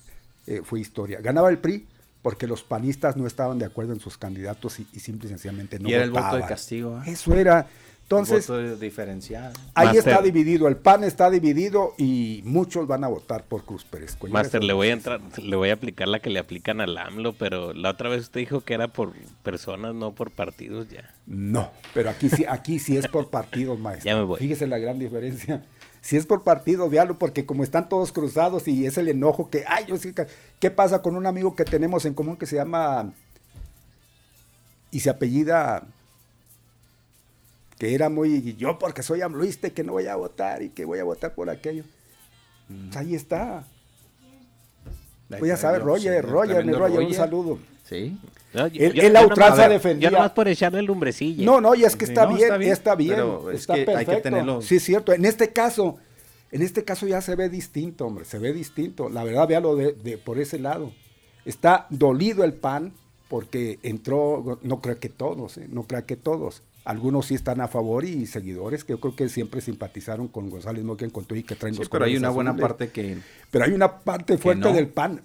eh, 0.47 0.61
fue 0.63 0.79
historia. 0.79 1.19
Ganaba 1.21 1.49
el 1.49 1.57
PRI 1.57 1.85
porque 2.21 2.47
los 2.47 2.63
panistas 2.63 3.17
no 3.17 3.27
estaban 3.27 3.59
de 3.59 3.65
acuerdo 3.65 3.91
en 3.93 3.99
sus 3.99 4.17
candidatos 4.17 4.79
y, 4.79 4.87
y 4.93 4.99
simple 4.99 5.27
y 5.27 5.29
sencillamente 5.29 5.77
no 5.79 5.89
Y 5.89 5.93
era 5.93 6.03
el 6.05 6.11
voto 6.11 6.37
de 6.37 6.43
castigo, 6.45 6.99
¿eh? 7.05 7.11
Eso 7.11 7.33
era. 7.35 7.67
Entonces, 8.03 8.47
voto 8.47 8.75
diferenciado. 8.77 9.53
ahí 9.73 9.87
Master. 9.87 10.07
está 10.13 10.21
dividido, 10.21 10.67
el 10.67 10.75
PAN 10.75 11.03
está 11.05 11.29
dividido 11.29 11.95
y 11.97 12.41
muchos 12.45 12.85
van 12.85 13.03
a 13.05 13.07
votar 13.07 13.45
por 13.45 13.63
Cruz 13.63 13.85
Pérez 13.85 14.15
Cuellar. 14.17 14.43
Master, 14.43 14.63
le 14.63 14.73
voy 14.73 14.89
a 14.89 14.93
entrar, 14.93 15.21
le 15.41 15.55
voy 15.55 15.69
a 15.69 15.73
aplicar 15.73 16.07
la 16.09 16.19
que 16.19 16.29
le 16.29 16.39
aplican 16.39 16.79
al 16.81 16.97
AMLO, 16.97 17.33
pero 17.33 17.73
la 17.73 17.91
otra 17.91 18.09
vez 18.09 18.21
usted 18.23 18.41
dijo 18.41 18.61
que 18.61 18.73
era 18.73 18.89
por 18.89 19.13
personas, 19.41 19.95
no 19.95 20.11
por 20.11 20.31
partidos 20.31 20.89
ya. 20.89 21.13
No, 21.25 21.71
pero 21.93 22.09
aquí 22.09 22.29
sí, 22.29 22.45
aquí 22.47 22.77
sí 22.77 22.97
es 22.97 23.07
por 23.07 23.29
partidos, 23.29 23.79
maestro. 23.79 24.05
Ya 24.05 24.15
me 24.17 24.23
voy. 24.23 24.37
Fíjese 24.37 24.67
la 24.67 24.77
gran 24.77 24.99
diferencia. 24.99 25.65
Si 26.03 26.17
es 26.17 26.25
por 26.25 26.43
partidos, 26.43 26.91
véalo, 26.91 27.17
porque 27.17 27.45
como 27.45 27.63
están 27.63 27.87
todos 27.87 28.11
cruzados 28.11 28.67
y 28.67 28.85
es 28.85 28.97
el 28.97 29.07
enojo 29.07 29.49
que, 29.49 29.63
ay, 29.65 29.85
yo 29.87 29.95
sí, 29.95 30.13
¿qué 30.59 30.69
pasa 30.69 31.01
con 31.01 31.15
un 31.15 31.25
amigo 31.25 31.55
que 31.55 31.63
tenemos 31.63 32.03
en 32.03 32.13
común 32.13 32.35
que 32.35 32.45
se 32.45 32.57
llama 32.57 33.13
y 34.91 34.99
se 34.99 35.09
apellida 35.09 35.87
que 37.79 37.95
era 37.95 38.09
muy 38.09 38.53
yo 38.57 38.77
porque 38.79 39.01
soy 39.01 39.21
amluiste 39.21 39.71
que 39.71 39.85
no 39.85 39.93
voy 39.93 40.07
a 40.07 40.17
votar 40.17 40.61
y 40.61 40.69
que 40.69 40.83
voy 40.83 40.99
a 40.99 41.05
votar 41.05 41.35
por 41.35 41.49
aquello. 41.49 41.85
Pues 42.67 42.97
ahí 42.97 43.15
está. 43.15 43.63
Pues 45.29 45.47
ya 45.47 45.55
sabes, 45.55 45.81
Roger, 45.81 46.25
Roger, 46.25 46.65
mi 46.65 46.73
Roger, 46.73 46.99
un 46.99 47.13
saludo. 47.13 47.59
Sí. 47.85 48.19
No, 48.53 48.65
Él- 48.67 48.99
él 48.99 49.13
la 49.13 49.21
ultranza 49.25 49.55
nomás- 49.63 49.69
defendía- 49.69 50.09
Yo 50.09 50.15
nomás 50.17 50.31
por 50.31 50.47
echarle 50.47 50.79
el 50.79 50.85
lumbrecilla. 50.85 51.43
No, 51.45 51.59
no, 51.59 51.73
y 51.75 51.83
es 51.83 51.95
que 51.95 52.05
está, 52.05 52.25
no, 52.25 52.29
bien, 52.35 52.43
está 52.43 52.57
bien, 52.57 52.71
está 52.73 52.95
bien, 52.95 53.15
pero 53.15 53.51
es 53.51 53.61
está 53.61 53.73
que 53.73 53.79
hay 53.79 53.85
que 53.85 53.93
perfecto. 53.93 54.21
tenerlo- 54.29 54.61
Sí, 54.61 54.75
es 54.75 54.83
cierto. 54.83 55.11
En 55.13 55.25
este 55.25 55.51
caso, 55.53 55.97
en 56.51 56.61
este 56.61 56.83
caso 56.83 57.07
ya 57.07 57.19
se 57.21 57.35
ve 57.35 57.49
distinto, 57.49 58.05
hombre, 58.05 58.25
se 58.25 58.37
ve 58.39 58.53
distinto. 58.53 59.09
La 59.09 59.23
verdad, 59.23 59.47
véalo 59.47 59.75
de, 59.75 59.93
de- 59.93 60.17
por 60.17 60.39
ese 60.39 60.59
lado. 60.59 60.91
Está 61.45 61.87
dolido 61.89 62.43
el 62.43 62.53
PAN 62.53 62.93
porque 63.27 63.79
entró, 63.83 64.59
no 64.61 64.79
creo 64.81 64.99
que 64.99 65.09
todos, 65.09 65.57
¿eh? 65.57 65.67
no 65.69 65.83
creo 65.83 66.05
que 66.05 66.15
todos. 66.15 66.61
Algunos 66.85 67.27
sí 67.27 67.35
están 67.35 67.61
a 67.61 67.67
favor 67.69 68.03
y 68.05 68.25
seguidores 68.27 68.83
que 68.83 68.91
yo 68.93 68.99
creo 68.99 69.15
que 69.15 69.29
siempre 69.29 69.61
simpatizaron 69.61 70.27
con 70.27 70.49
González 70.49 70.83
Moquén, 70.83 71.09
con 71.09 71.25
y 71.33 71.43
que 71.43 71.55
traen 71.55 71.73
Sí, 71.75 71.79
los 71.79 71.89
pero 71.89 72.05
hay 72.05 72.17
una 72.17 72.29
buena 72.29 72.55
parte 72.55 72.89
que, 72.89 73.17
Pero 73.51 73.65
hay 73.65 73.71
una 73.71 73.99
parte 73.99 74.37
fuerte 74.37 74.67
no. 74.69 74.73
del 74.73 74.87
PAN. 74.89 75.21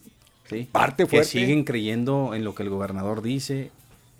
Sí, 0.48 0.68
Parte 0.70 1.06
que 1.06 1.24
siguen 1.24 1.64
creyendo 1.64 2.34
en 2.34 2.44
lo 2.44 2.54
que 2.54 2.62
el 2.62 2.70
gobernador 2.70 3.22
dice, 3.22 3.70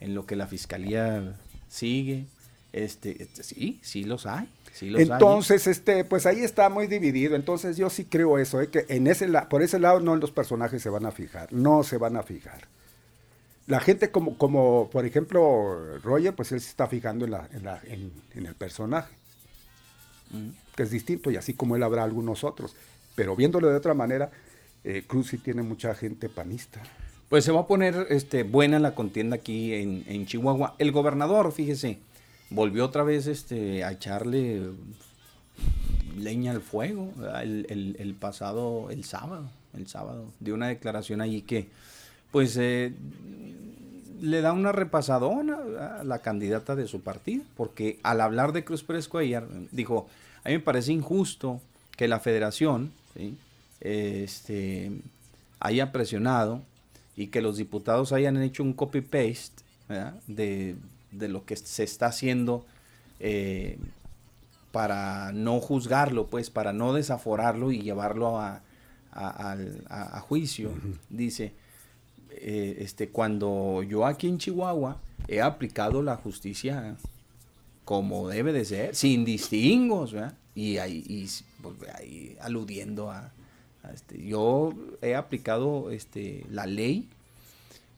en 0.01 0.15
lo 0.15 0.27
que 0.27 0.37
la 0.37 0.47
fiscalía 0.47 1.35
sigue. 1.69 2.27
Este, 2.73 3.23
este, 3.23 3.43
sí, 3.43 3.79
sí 3.83 4.05
los 4.05 4.27
hay. 4.27 4.49
Sí 4.75 4.91
los 4.91 5.01
hay. 5.01 5.09
Entonces, 5.11 5.67
este, 5.67 6.05
pues 6.05 6.27
ahí 6.27 6.41
está 6.41 6.69
muy 6.69 6.87
dividido. 6.87 7.35
Entonces 7.35 7.77
yo 7.77 7.89
sí 7.91 8.05
creo 8.05 8.39
eso, 8.39 8.61
¿eh? 8.61 8.69
que 8.69 8.85
en 8.89 9.07
ese 9.07 9.27
la- 9.27 9.49
por 9.49 9.63
ese 9.63 9.79
lado 9.79 10.01
no 10.01 10.15
los 10.17 10.31
personajes 10.31 10.83
se 10.83 10.91
van 10.91 11.07
a 11.07 11.11
fijar, 11.13 11.53
no 11.53 11.83
se 11.83 11.97
van 11.97 12.17
a 12.17 12.23
fijar. 12.23 12.69
La 13.67 13.81
gente 13.81 14.11
como, 14.11 14.37
como 14.39 14.89
por 14.91 15.05
ejemplo, 15.05 15.99
Roger, 16.03 16.35
pues 16.35 16.53
él 16.53 16.61
se 16.61 16.69
está 16.71 16.87
fijando 16.87 17.25
en, 17.25 17.33
la, 17.33 17.49
en, 17.53 17.65
la- 17.65 17.81
en- 17.87 18.13
en 18.35 18.47
el 18.47 18.55
personaje, 18.55 19.13
que 20.77 20.83
es 20.83 20.91
distinto, 20.91 21.31
y 21.31 21.37
así 21.37 21.55
como 21.55 21.75
él 21.77 21.83
habrá 21.83 22.05
algunos 22.05 22.45
otros. 22.45 22.75
Pero 23.15 23.35
viéndolo 23.35 23.69
de 23.69 23.77
otra 23.77 23.95
manera, 23.95 24.31
eh, 24.85 25.05
Cruz 25.07 25.29
sí 25.29 25.39
tiene 25.39 25.63
mucha 25.63 25.95
gente 25.95 26.29
panista. 26.29 26.83
Pues 27.29 27.45
se 27.45 27.53
va 27.53 27.61
a 27.61 27.67
poner 27.67 28.07
este, 28.11 28.43
buena 28.43 28.79
la 28.79 28.95
contienda 28.95 29.37
aquí 29.37 29.75
en, 29.75 30.27
Chihuahua. 30.27 30.75
El 30.79 30.93
gobernador, 30.93 31.53
fíjese, 31.53 31.99
volvió 32.49 32.87
otra 32.87 33.03
vez 33.03 33.27
este, 33.27 33.85
a 33.85 33.93
echarle 33.93 34.63
leña 36.17 36.53
al 36.53 36.63
fuego 36.63 37.13
el 37.43 38.17
pasado, 38.19 38.91
el 38.91 39.05
sábado, 39.05 39.51
el 39.77 39.87
sábado, 39.89 40.27
dio 40.41 40.55
una 40.55 40.69
declaración 40.69 41.21
allí 41.21 41.43
que, 41.43 41.69
pues, 42.31 42.57
eh, 42.57 42.93
le 44.21 44.41
da 44.41 44.53
una 44.53 44.73
repasadona 44.73 46.01
a 46.01 46.05
la 46.05 46.21
candidata 46.21 46.75
de 46.75 46.89
su 46.89 47.01
partido, 47.01 47.45
porque 47.57 47.99
al 48.03 48.21
hablar 48.21 48.53
de 48.53 48.65
Cruz 48.65 48.83
Pérez 48.83 49.09
Cuellar, 49.09 49.47
dijo, 49.71 50.09
a 50.45 50.49
mí 50.49 50.57
me 50.57 50.61
parece 50.61 50.93
injusto 50.93 51.61
que 51.97 52.09
la 52.09 52.21
federación 52.21 52.93
¿sí? 53.15 53.37
Este, 53.81 54.93
haya 55.61 55.93
presionado 55.93 56.63
y 57.17 57.29
que 57.29 57.41
los 57.43 57.57
diputados 57.57 58.13
hayan 58.13 58.41
hecho 58.43 58.63
un 58.63 58.73
copy-paste 58.73 59.63
de, 60.27 60.77
de 61.13 61.29
lo 61.29 61.45
que 61.45 61.57
se 61.57 61.83
está 61.85 62.07
haciendo 62.07 62.65
eh, 63.21 63.79
para 64.73 65.33
no 65.33 65.61
juzgarlo, 65.61 66.27
pues, 66.27 66.51
para 66.51 66.73
no 66.73 66.93
desaforarlo 66.93 67.73
y 67.73 67.81
llevarlo 67.81 68.39
a, 68.39 68.61
a- 69.13 69.51
al- 69.53 69.83
a- 69.89 70.19
a 70.19 70.21
juicio. 70.21 70.71
Dice, 71.09 71.53
eh, 72.31 72.77
este, 72.81 73.09
cuando 73.09 73.83
yo 73.83 74.05
aquí 74.07 74.29
en 74.29 74.39
Chihuahua 74.39 75.01
he 75.27 75.41
aplicado 75.41 76.03
la 76.03 76.17
justicia 76.17 76.97
como 77.85 78.29
debe 78.29 78.53
de 78.53 78.65
ser, 78.67 78.95
sin 78.95 79.25
distingos, 79.25 80.13
¿verdad? 80.13 80.35
Y 80.55 80.77
ahí, 80.77 81.03
y, 81.09 81.27
pues, 81.63 81.75
ahí 81.95 82.37
aludiendo 82.41 83.11
a 83.11 83.33
este, 83.93 84.23
yo 84.25 84.73
he 85.03 85.15
aplicado 85.15 85.91
este, 85.91 86.45
la 86.51 86.67
ley 86.67 87.09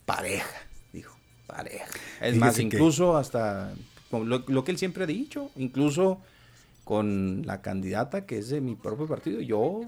pareja, 0.07 0.57
dijo, 0.93 1.17
pareja. 1.47 1.87
Es 2.21 2.37
más, 2.37 2.57
que- 2.57 2.63
incluso 2.63 3.17
hasta 3.17 3.73
lo, 4.13 4.45
lo 4.47 4.65
que 4.65 4.71
él 4.73 4.79
siempre 4.79 5.05
ha 5.05 5.07
dicho, 5.07 5.51
incluso 5.57 6.21
con 6.85 7.43
la 7.47 7.61
candidata 7.63 8.27
que 8.27 8.39
es 8.39 8.49
de 8.49 8.61
mi 8.61 8.75
propio 8.75 9.07
partido, 9.07 9.41
yo 9.41 9.83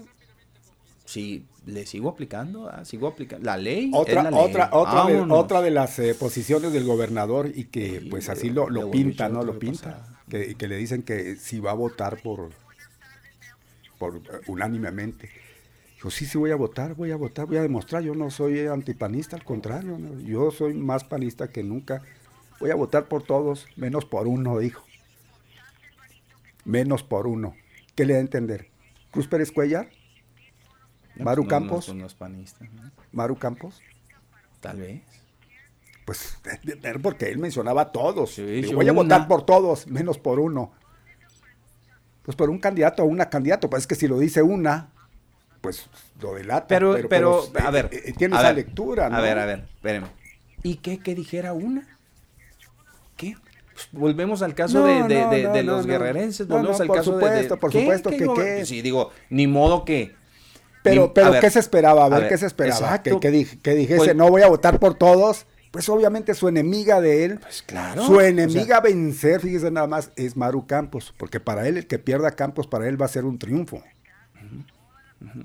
sí 1.05 1.45
le 1.65 1.85
sigo 1.85 2.09
aplicando, 2.09 2.69
ah, 2.69 2.85
sigo 2.85 3.07
aplicando. 3.07 3.45
La 3.45 3.57
ley 3.57 3.91
Otra, 3.93 4.13
es 4.19 4.23
la 4.23 4.31
ley. 4.31 4.39
otra, 4.39 4.69
otra, 4.71 5.05
de, 5.07 5.21
otra 5.21 5.61
de 5.61 5.71
las 5.71 5.99
eh, 5.99 6.15
posiciones 6.15 6.71
del 6.71 6.85
gobernador 6.85 7.51
y 7.53 7.65
que 7.65 7.99
Sí, 7.99 8.07
pues 8.09 8.29
así 8.29 8.49
lo, 8.49 8.69
lo 8.69 8.89
pinta, 8.91 9.27
¿no? 9.29 9.43
Lo 9.43 9.59
pinta. 9.59 10.07
Que, 10.29 10.55
que 10.55 10.67
le 10.69 10.77
dicen 10.77 11.03
que 11.03 11.35
si 11.35 11.59
va 11.59 11.71
a 11.71 11.75
votar 11.75 12.21
por, 12.21 12.51
por 13.99 14.17
eh, 14.17 14.21
unánimemente. 14.47 15.29
Yo 16.03 16.09
sí, 16.09 16.25
sí 16.25 16.37
voy 16.37 16.51
a 16.51 16.55
votar, 16.57 16.95
voy 16.95 17.11
a 17.11 17.15
votar, 17.15 17.45
voy 17.45 17.57
a 17.57 17.61
demostrar. 17.61 18.03
Yo 18.03 18.13
no 18.13 18.29
soy 18.29 18.67
antipanista, 18.67 19.37
al 19.37 19.45
contrario. 19.45 19.97
¿no? 19.97 20.19
Yo 20.19 20.51
soy 20.51 20.73
más 20.73 21.05
panista 21.05 21.47
que 21.47 21.63
nunca. 21.63 22.01
Voy 22.59 22.71
a 22.71 22.75
votar 22.75 23.05
por 23.07 23.23
todos, 23.23 23.67
menos 23.77 24.03
por 24.05 24.27
uno, 24.27 24.59
dijo. 24.59 24.83
Menos 26.65 27.03
por 27.03 27.25
uno. 27.27 27.55
¿Qué 27.95 28.05
le 28.05 28.13
da 28.13 28.19
a 28.19 28.21
entender? 28.21 28.67
Cruz 29.11 29.27
Pérez 29.27 29.51
Cuellar, 29.51 29.89
No, 31.15 31.25
Maru 31.25 31.43
pues 31.43 31.45
no, 31.53 31.59
Campos. 31.59 31.87
No, 31.89 31.93
no 31.95 32.05
es 32.05 32.13
panista, 32.15 32.65
¿no? 32.65 32.91
Maru 33.11 33.37
Campos. 33.37 33.81
Tal 34.59 34.79
vez. 34.79 35.01
Pues 36.05 36.37
porque 37.01 37.29
él 37.29 37.37
mencionaba 37.37 37.83
a 37.83 37.91
todos. 37.91 38.33
Sí, 38.35 38.43
Digo, 38.43 38.69
sí, 38.69 38.75
voy 38.75 38.89
a 38.89 38.91
una. 38.91 39.03
votar 39.03 39.27
por 39.27 39.45
todos, 39.45 39.87
menos 39.87 40.17
por 40.17 40.39
uno. 40.39 40.73
Pues 42.23 42.35
por 42.35 42.49
un 42.49 42.59
candidato 42.59 43.03
o 43.03 43.05
una 43.05 43.29
candidata. 43.29 43.69
Pues 43.69 43.83
es 43.83 43.87
que 43.87 43.95
si 43.95 44.07
lo 44.07 44.19
dice 44.19 44.41
una, 44.41 44.91
pues 45.63 45.87
lo 46.21 46.33
delata. 46.35 46.67
Pero, 46.67 46.97
pero, 47.09 47.49
a 47.63 47.71
ver. 47.71 47.89
eh, 47.93 48.01
eh, 48.07 48.13
tiene 48.17 48.35
a 48.35 48.39
esa 48.39 48.47
ver, 48.49 48.55
lectura, 48.57 49.09
¿no? 49.09 49.15
A 49.15 49.21
ver, 49.21 49.39
a 49.39 49.45
ver, 49.45 49.63
espérenme. 49.75 50.07
¿Y 50.61 50.75
qué? 50.75 50.99
Que 50.99 51.15
dijera 51.15 51.53
una. 51.53 51.87
¿Qué? 53.15 53.35
Pues 53.73 53.87
volvemos 53.93 54.41
al 54.41 54.53
caso 54.55 54.79
No, 54.79 54.85
de, 54.85 54.93
de- 54.93 55.21
no, 55.23 55.29
de- 55.31 55.43
no, 55.43 55.53
de 55.53 55.63
no, 55.63 55.71
los 55.77 55.85
guerrerenses, 55.87 56.47
volvemos 56.47 56.79
al 56.81 56.87
por 56.87 56.97
caso 56.97 57.17
de- 57.17 57.17
de... 57.17 57.23
supuesto, 57.31 57.57
por 57.57 57.71
¿Qué? 57.71 57.79
supuesto 57.79 58.09
que 58.09 58.25
go- 58.25 58.33
qué. 58.35 58.65
Sí, 58.65 58.81
digo, 58.81 59.11
ni 59.29 59.47
modo 59.47 59.85
que... 59.85 60.13
Pero, 60.83 61.03
ni- 61.03 61.11
pero 61.15 61.31
ver, 61.31 61.39
¿qué 61.41 61.49
se 61.49 61.59
esperaba? 61.59 62.05
A 62.05 62.09
ver, 62.09 62.25
a 62.25 62.27
¿qué 62.27 62.37
se 62.37 62.45
esperaba? 62.45 62.77
exacto. 62.85 63.19
Que, 63.21 63.31
que, 63.31 63.57
que 63.59 63.73
dijese, 63.73 63.97
Pues- 63.97 64.15
no 64.15 64.29
voy 64.29 64.41
a 64.41 64.47
votar 64.47 64.79
por 64.79 64.95
todos. 64.95 65.45
Pues 65.71 65.89
obviamente 65.89 66.35
su 66.35 66.47
enemiga 66.49 67.01
de 67.01 67.25
él, 67.25 67.39
Pues 67.39 67.63
claro. 67.63 68.05
su 68.05 68.17
o 68.17 68.19
sea, 68.19 68.27
enemiga 68.29 68.77
a 68.77 68.81
vencer, 68.81 69.39
fíjese 69.41 69.71
nada 69.71 69.87
más, 69.87 70.11
es 70.17 70.35
Maru 70.37 70.67
Campos. 70.67 71.15
Porque 71.17 71.39
para 71.39 71.67
él, 71.67 71.77
el 71.77 71.87
que 71.87 71.97
pierda 71.97 72.29
Campos, 72.31 72.67
para 72.67 72.87
él 72.87 73.01
va 73.01 73.05
a 73.07 73.09
ser 73.09 73.25
un 73.25 73.39
triunfo. 73.39 73.81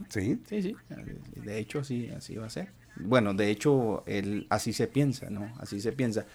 ¿Sí? 0.09 0.41
Sí, 0.49 0.63
sí. 0.63 0.77
De 1.37 1.59
hecho, 1.59 1.81
así, 1.81 2.09
así 2.17 2.37
va 2.37 2.47
a 2.47 2.51
ser. 2.51 2.69
Bueno, 2.97 3.35
de 3.35 3.51
hecho, 3.51 4.03
él, 4.07 4.47
así 4.51 4.73
se 4.73 4.87
piensa, 4.87 5.31
¿no? 5.31 5.53
Así 5.59 5.81
se 5.81 5.93
piensa. 5.93 6.27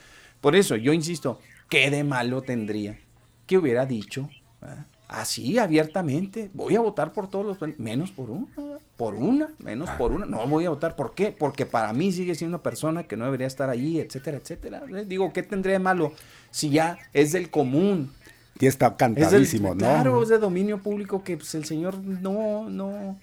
Por 0.41 0.55
eso, 0.55 0.75
yo 0.75 0.93
insisto, 0.93 1.39
¿qué 1.69 1.89
de 1.91 2.03
malo 2.03 2.41
tendría 2.41 2.99
que 3.45 3.57
hubiera 3.57 3.85
dicho? 3.85 4.29
¿verdad? 4.61 4.85
Así, 5.09 5.59
abiertamente, 5.59 6.49
voy 6.53 6.75
a 6.75 6.79
votar 6.79 7.11
por 7.13 7.29
todos 7.29 7.45
los... 7.45 7.77
Menos 7.79 8.11
por 8.11 8.29
una, 8.31 8.47
por 8.97 9.13
una, 9.15 9.49
menos 9.59 9.89
por 9.91 10.11
una. 10.11 10.25
No 10.25 10.47
voy 10.47 10.65
a 10.65 10.69
votar. 10.69 10.95
¿Por 10.95 11.13
qué? 11.13 11.31
Porque 11.37 11.65
para 11.65 11.93
mí 11.93 12.11
sigue 12.11 12.33
siendo 12.33 12.55
una 12.57 12.63
persona 12.63 13.03
que 13.03 13.15
no 13.17 13.25
debería 13.25 13.45
estar 13.47 13.69
allí, 13.69 13.99
etcétera, 13.99 14.37
etcétera. 14.37 14.83
Digo, 15.05 15.31
¿qué 15.31 15.43
tendría 15.43 15.73
de 15.73 15.79
malo 15.79 16.13
si 16.49 16.69
ya 16.69 16.97
es 17.13 17.31
del 17.33 17.49
común? 17.51 18.11
Y 18.59 18.65
está 18.67 18.87
Es 18.87 18.91
del- 18.91 18.97
cantadísimo, 18.97 19.69
¿no? 19.69 19.79
Claro, 19.79 20.23
es 20.23 20.29
de 20.29 20.39
dominio 20.39 20.79
público 20.81 21.23
que 21.23 21.37
pues, 21.37 21.53
el 21.55 21.65
señor 21.65 21.97
no, 21.99 22.69
no, 22.69 23.19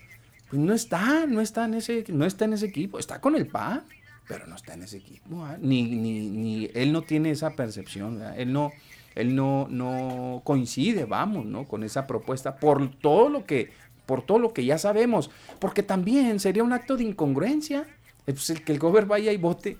pues, 0.51 0.61
no 0.61 0.75
está, 0.75 1.27
no 1.27 1.41
está 1.41 1.65
en 1.65 1.75
ese, 1.75 2.05
no 2.09 2.27
está 2.27 2.45
en 2.45 2.55
ese 2.55 2.67
equipo, 2.67 2.99
está 2.99 3.21
con 3.21 3.37
el 3.37 3.47
PAN, 3.47 3.85
pero 4.27 4.47
no 4.47 4.57
está 4.57 4.75
en 4.75 4.83
ese 4.83 4.99
equipo, 4.99 5.45
¿ah? 5.45 5.57
ni, 5.61 5.85
ni, 5.85 6.29
ni, 6.29 6.71
él 6.75 6.93
no 6.93 7.03
tiene 7.03 7.31
esa 7.31 7.51
percepción, 7.51 8.19
¿verdad? 8.19 8.39
él 8.39 8.53
no, 8.53 8.73
él 9.15 9.35
no, 9.35 9.69
no 9.71 10.43
coincide, 10.45 11.05
vamos, 11.05 11.47
¿no? 11.47 11.69
con 11.69 11.85
esa 11.85 12.07
propuesta, 12.07 12.57
por 12.57 12.91
todo 12.97 13.29
lo 13.29 13.45
que, 13.45 13.71
por 14.07 14.23
todo 14.23 14.41
lo 14.41 14.53
que 14.53 14.65
ya 14.65 14.77
sabemos, 14.77 15.31
porque 15.61 15.85
también 15.85 16.41
sería 16.41 16.65
un 16.65 16.73
acto 16.73 16.97
de 16.97 17.05
incongruencia, 17.05 17.87
eh, 18.27 18.33
pues, 18.33 18.51
el 18.51 18.63
que 18.65 18.73
el 18.73 18.79
gobernador 18.81 19.09
vaya 19.09 19.33
y 19.33 19.37
vote 19.37 19.79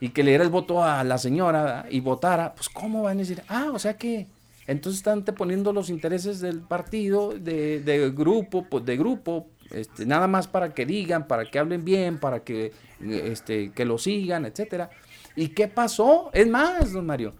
y 0.00 0.10
que 0.10 0.22
le 0.22 0.30
diera 0.30 0.44
el 0.44 0.50
voto 0.50 0.82
a 0.82 1.04
la 1.04 1.18
señora 1.18 1.86
y 1.90 2.00
votara, 2.00 2.54
pues 2.54 2.68
¿cómo 2.68 3.02
van 3.02 3.18
a 3.18 3.20
decir? 3.20 3.42
Ah, 3.48 3.70
o 3.72 3.78
sea 3.78 3.96
que 3.96 4.26
entonces 4.66 4.98
están 4.98 5.22
poniendo 5.22 5.72
los 5.72 5.90
intereses 5.90 6.40
del 6.40 6.60
partido, 6.60 7.32
de, 7.32 7.80
de 7.80 8.10
grupo, 8.10 8.64
pues 8.64 8.84
de 8.84 8.96
grupo, 8.96 9.46
este, 9.70 10.06
nada 10.06 10.26
más 10.26 10.46
para 10.48 10.74
que 10.74 10.86
digan, 10.86 11.26
para 11.26 11.44
que 11.44 11.58
hablen 11.58 11.84
bien, 11.84 12.18
para 12.18 12.40
que, 12.44 12.72
este, 13.00 13.70
que 13.72 13.84
lo 13.84 13.98
sigan, 13.98 14.44
etcétera. 14.46 14.90
¿Y 15.34 15.48
qué 15.48 15.68
pasó? 15.68 16.30
Es 16.32 16.48
más, 16.48 16.92
don 16.92 17.06
Mario, 17.06 17.34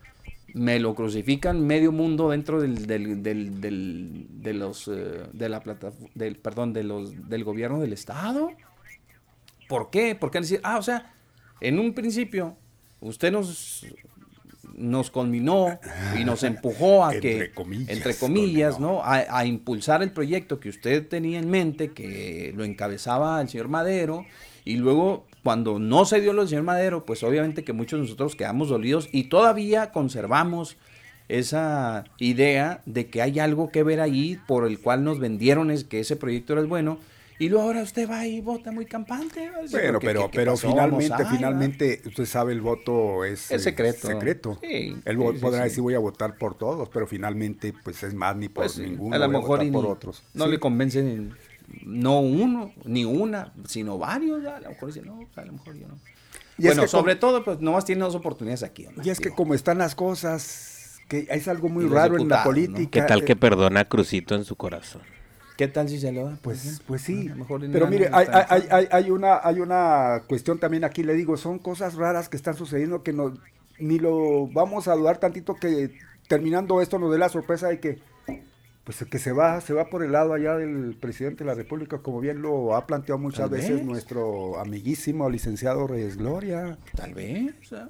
me 0.55 0.79
lo 0.81 0.95
crucifican 0.95 1.67
medio 1.67 1.93
mundo 1.93 2.31
dentro 2.31 2.61
del, 2.61 2.87
del, 2.87 3.23
del, 3.23 3.61
del- 3.61 4.27
de 4.31 4.53
los 4.55 4.89
eh, 4.89 5.25
de 5.33 5.49
la 5.49 5.61
plata, 5.61 5.93
del 6.15 6.37
perdón 6.37 6.73
de 6.73 6.85
los 6.85 7.29
del 7.29 7.45
gobierno 7.45 7.81
del 7.81 7.93
estado. 7.93 8.51
¿Por 9.69 9.91
qué? 9.91 10.15
Porque 10.15 10.39
han 10.39 10.45
decir, 10.45 10.61
ah, 10.63 10.79
o 10.79 10.83
sea, 10.83 11.13
en 11.61 11.79
un 11.79 11.93
principio 11.95 12.57
usted 13.01 13.33
nos 13.33 13.85
nos 14.77 15.11
conminó 15.11 15.79
y 16.19 16.25
nos 16.25 16.43
empujó 16.43 17.05
a 17.05 17.13
que, 17.13 17.33
Entre 17.33 17.53
comillas, 17.53 17.89
entre 17.89 18.15
comillas, 18.15 18.75
conminó. 18.75 18.93
¿no? 18.95 19.03
A, 19.03 19.25
a 19.29 19.47
impulsar 19.47 20.03
el 20.03 20.13
proyecto 20.13 20.61
que 20.61 20.69
usted 20.69 21.07
tenía 21.07 21.39
en 21.39 21.51
mente, 21.51 21.93
que 21.93 22.53
lo 22.57 22.65
encabezaba 22.65 23.41
el 23.41 23.49
señor 23.49 23.69
Madero, 23.69 24.25
y 24.65 24.77
luego 24.77 25.27
cuando 25.43 25.79
no 25.79 26.05
se 26.05 26.21
dio 26.21 26.33
lo 26.33 26.43
del 26.43 26.49
señor 26.49 26.65
Madero, 26.65 27.05
pues 27.05 27.23
obviamente 27.23 27.65
que 27.65 27.73
muchos 27.73 27.99
de 27.99 28.05
nosotros 28.05 28.35
quedamos 28.35 28.69
dolidos 28.69 29.09
y 29.13 29.25
todavía 29.25 29.93
conservamos 29.93 30.77
esa 31.29 32.05
idea 32.19 32.83
de 32.87 33.07
que 33.09 33.23
hay 33.23 33.39
algo 33.39 33.71
que 33.71 33.83
ver 33.83 34.01
ahí 34.01 34.39
por 34.47 34.67
el 34.67 34.81
cual 34.81 35.05
nos 35.05 35.19
vendieron 35.19 35.71
es 35.71 35.85
que 35.85 36.01
ese 36.01 36.17
proyecto 36.17 36.53
era 36.53 36.63
el 36.63 36.69
bueno. 36.69 36.99
Y 37.39 37.49
luego 37.51 37.65
ahora 37.67 37.83
usted 37.83 38.09
va 38.09 38.27
y 38.27 38.41
vota 38.41 38.73
muy 38.73 38.87
campante. 38.87 39.47
a 39.49 39.61
decir, 39.63 39.79
Bueno, 39.81 39.99
¿qué- 39.99 40.07
pero, 40.07 40.21
qué- 40.23 40.31
qué 40.31 40.37
pero 40.39 40.53
pasó? 40.53 40.69
finalmente, 40.71 41.23
a- 41.23 41.27
finalmente, 41.31 42.03
usted 42.07 42.25
sabe, 42.25 42.53
el 42.55 42.61
voto 42.63 43.25
es, 43.25 43.51
Es 43.51 43.61
eh, 43.61 43.65
secreto. 43.65 44.07
secreto. 44.09 44.59
Sí, 44.63 44.97
Él 45.05 45.19
sí, 45.19 45.23
sí, 45.35 45.39
podrá 45.41 45.59
sí. 45.59 45.65
decir 45.69 45.83
voy 45.83 45.95
a 45.95 45.99
votar 45.99 46.39
por 46.39 46.57
todos, 46.57 46.89
pero 46.89 47.07
finalmente, 47.07 47.75
pues 47.85 48.03
es 48.03 48.15
más 48.15 48.37
ni 48.37 48.49
por 48.49 48.65
Pues, 48.65 48.79
ninguno. 48.79 49.15
a 49.15 49.19
lo 49.19 49.29
mejor 49.29 49.49
votar 49.49 49.67
y 49.67 49.71
por 49.71 49.85
ni- 49.85 49.91
otros. 49.91 50.23
no 50.35 50.47
Sí. 50.47 50.51
le 50.51 50.59
convencen 50.61 51.35
no 51.85 52.21
uno, 52.21 52.73
ni 52.85 53.05
una, 53.05 53.53
sino 53.67 53.99
varios. 53.99 54.39
¿verdad? 54.43 54.57
A 54.57 54.61
lo 54.61 54.69
mejor 54.71 54.93
dice, 54.93 55.03
no, 55.07 55.19
a 55.35 55.45
lo 55.45 55.53
mejor 55.53 55.75
yo 55.77 55.89
no. 55.89 55.95
Y 56.59 56.63
es 56.63 56.67
bueno, 56.69 56.83
que 56.83 56.89
sobre 56.89 57.19
como- 57.19 57.33
todo, 57.33 57.45
pues 57.45 57.61
nomás 57.61 57.85
tiene 57.85 58.03
dos 58.03 58.15
oportunidades 58.15 58.63
aquí. 58.63 58.87
Y 59.05 59.11
es 59.11 59.21
que 59.21 59.31
como 59.31 59.53
están 59.53 59.77
las 59.79 59.95
cosas, 59.95 61.01
que 61.09 61.27
es 61.29 61.49
algo 61.49 61.69
muy 61.69 61.87
raro 61.87 62.17
en 62.19 62.29
la 62.29 62.43
política. 62.45 62.89
¿Qué 62.91 63.03
tal 63.03 63.21
eh, 63.21 63.25
que 63.25 63.37
perdona 63.37 63.81
a 63.81 63.85
Crucito 63.85 64.35
en 64.35 64.45
su 64.45 64.57
corazón? 64.57 65.03
¿Qué 65.57 65.69
tal 65.69 65.89
si 65.89 65.99
se 65.99 66.13
lo 66.13 66.25
da? 66.27 66.39
Pues, 66.43 66.83
pues 66.87 67.01
sí. 67.03 67.31
Mejor 67.35 67.63
Pero 67.73 67.87
mire, 67.89 68.11
hay, 68.13 68.25
está- 68.25 68.47
hay, 68.51 68.63
hay, 68.71 68.89
hay 68.91 69.11
una, 69.11 69.41
hay 69.43 69.61
una 69.61 70.23
cuestión 70.29 70.59
también 70.59 70.85
aquí, 70.85 71.03
le 71.03 71.15
digo, 71.15 71.37
son 71.37 71.59
cosas 71.59 71.95
raras 71.95 72.29
que 72.29 72.37
están 72.37 72.55
sucediendo 72.55 73.03
que 73.03 73.13
no, 73.13 73.35
ni 73.79 73.99
lo 73.99 74.49
vamos 74.49 74.87
a 74.89 74.95
dudar 74.95 75.19
tantito 75.19 75.55
que 75.55 75.97
terminando 76.29 76.83
esto 76.83 76.99
nos 76.99 77.11
dé 77.13 77.19
la 77.19 77.29
sorpresa 77.29 77.69
de 77.69 77.81
que 77.81 77.99
pues 78.85 79.05
que 79.11 79.19
se 79.19 79.33
va, 79.33 79.61
se 79.61 79.73
va 79.73 79.91
por 79.91 80.05
el 80.05 80.13
lado 80.13 80.33
allá 80.33 80.55
del 80.57 80.97
presidente 81.01 81.43
de 81.43 81.49
la 81.51 81.55
República, 81.57 81.99
como 81.99 82.21
bien 82.21 82.41
lo 82.41 82.77
ha 82.77 82.87
planteado 82.87 83.19
muchas 83.19 83.51
veces 83.51 83.77
vez. 83.79 83.85
nuestro 83.85 84.61
amiguísimo 84.61 85.29
licenciado 85.29 85.89
Reyes 85.89 86.17
Gloria. 86.17 86.79
Tal 86.95 87.13
vez. 87.13 87.53
o 87.63 87.65
sea, 87.65 87.89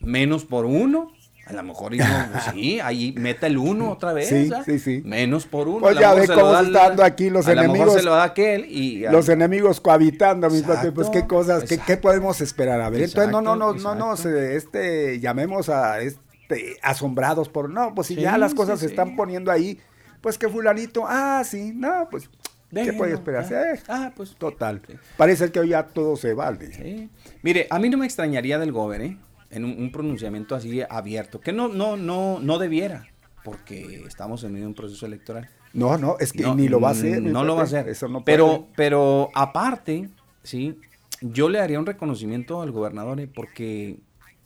menos 0.00 0.44
por 0.44 0.64
uno. 0.64 1.12
A 1.46 1.52
lo 1.52 1.62
mejor 1.62 1.94
y 1.94 1.98
no, 1.98 2.04
pues 2.32 2.44
sí, 2.52 2.80
ahí 2.80 3.14
meta 3.16 3.46
el 3.46 3.56
uno 3.56 3.92
otra 3.92 4.12
vez. 4.12 4.28
Sí, 4.28 4.50
sí, 4.64 4.78
sí. 4.80 5.02
Menos 5.04 5.46
por 5.46 5.68
uno. 5.68 5.80
Pues 5.80 5.98
ya 5.98 6.12
ve 6.12 6.26
cómo 6.26 6.56
se 6.58 6.64
está 6.64 6.88
dando 6.88 7.04
aquí 7.04 7.30
los 7.30 7.46
a 7.46 7.54
lo 7.54 7.62
mejor 7.62 7.76
enemigos. 7.76 7.94
se 7.94 8.02
lo 8.02 8.14
da 8.14 8.24
aquel 8.24 8.64
y... 8.64 9.00
Los 9.08 9.28
enemigos 9.28 9.80
cohabitando, 9.80 10.50
mis 10.50 10.60
Exacto, 10.60 10.92
pues 10.92 11.08
qué 11.10 11.26
cosas, 11.26 11.62
qué, 11.64 11.78
qué 11.78 11.96
podemos 11.96 12.40
esperar. 12.40 12.80
A 12.80 12.90
ver, 12.90 13.02
entonces 13.02 13.30
no, 13.30 13.40
no, 13.40 13.54
no, 13.54 13.72
no 13.74 13.94
nos 13.94 14.26
este, 14.26 15.20
llamemos 15.20 15.68
a 15.68 16.00
este 16.00 16.76
asombrados 16.82 17.48
por 17.48 17.70
no, 17.70 17.94
pues 17.94 18.08
si 18.08 18.14
Sí, 18.14 18.20
ya 18.20 18.38
las 18.38 18.52
sí, 18.52 18.56
cosas 18.56 18.80
se 18.80 18.86
están 18.86 19.16
poniendo 19.16 19.50
ahí, 19.50 19.78
pues 20.20 20.38
que 20.38 20.48
fulanito, 20.48 21.04
ah, 21.06 21.42
sí, 21.44 21.72
no, 21.74 22.08
pues 22.10 22.28
¿qué 22.72 22.92
puede 22.92 23.14
esperarse? 23.14 23.56
ah, 23.56 23.74
Eh, 23.74 23.80
ah, 23.88 24.12
pues 24.16 24.34
total. 24.36 24.80
Parece 25.16 25.50
que 25.50 25.60
hoy 25.60 25.70
ya 25.70 25.84
todo 25.86 26.16
se 26.16 26.34
vale. 26.34 26.72
Sí. 26.72 27.08
Mire, 27.42 27.66
a 27.70 27.78
mí 27.78 27.88
no 27.88 27.98
me 27.98 28.06
extrañaría 28.06 28.58
del 28.58 28.72
Gober, 28.72 29.00
¿eh? 29.02 29.16
En 29.50 29.64
un, 29.64 29.72
un 29.78 29.92
pronunciamiento 29.92 30.54
así 30.54 30.82
abierto, 30.88 31.40
que 31.40 31.52
no, 31.52 31.68
no, 31.68 31.96
no, 31.96 32.40
no 32.40 32.58
debiera, 32.58 33.06
porque 33.44 34.02
estamos 34.06 34.42
en 34.44 34.52
medio 34.52 34.64
de 34.64 34.68
un 34.68 34.74
proceso 34.74 35.06
electoral. 35.06 35.48
No, 35.72 35.96
no, 35.98 36.16
es 36.18 36.32
que 36.32 36.42
No, 36.42 36.54
ni 36.54 36.68
lo 36.68 36.80
va 36.80 36.88
a 36.88 36.92
hacer. 36.92 37.20
mi 37.20 37.30
No 37.30 37.44
lo 37.44 37.54
va 37.54 37.62
a 37.62 37.64
hacer. 37.64 37.88
Eso 37.88 38.08
no 38.08 38.24
pero, 38.24 38.46
puede. 38.46 38.72
pero 38.76 39.30
aparte, 39.34 40.08
sí, 40.42 40.78
yo 41.20 41.48
le 41.48 41.60
haría 41.60 41.78
un 41.78 41.86
reconocimiento 41.86 42.62
al 42.62 42.72
gobernador, 42.72 43.20
¿eh? 43.20 43.28
porque 43.32 43.98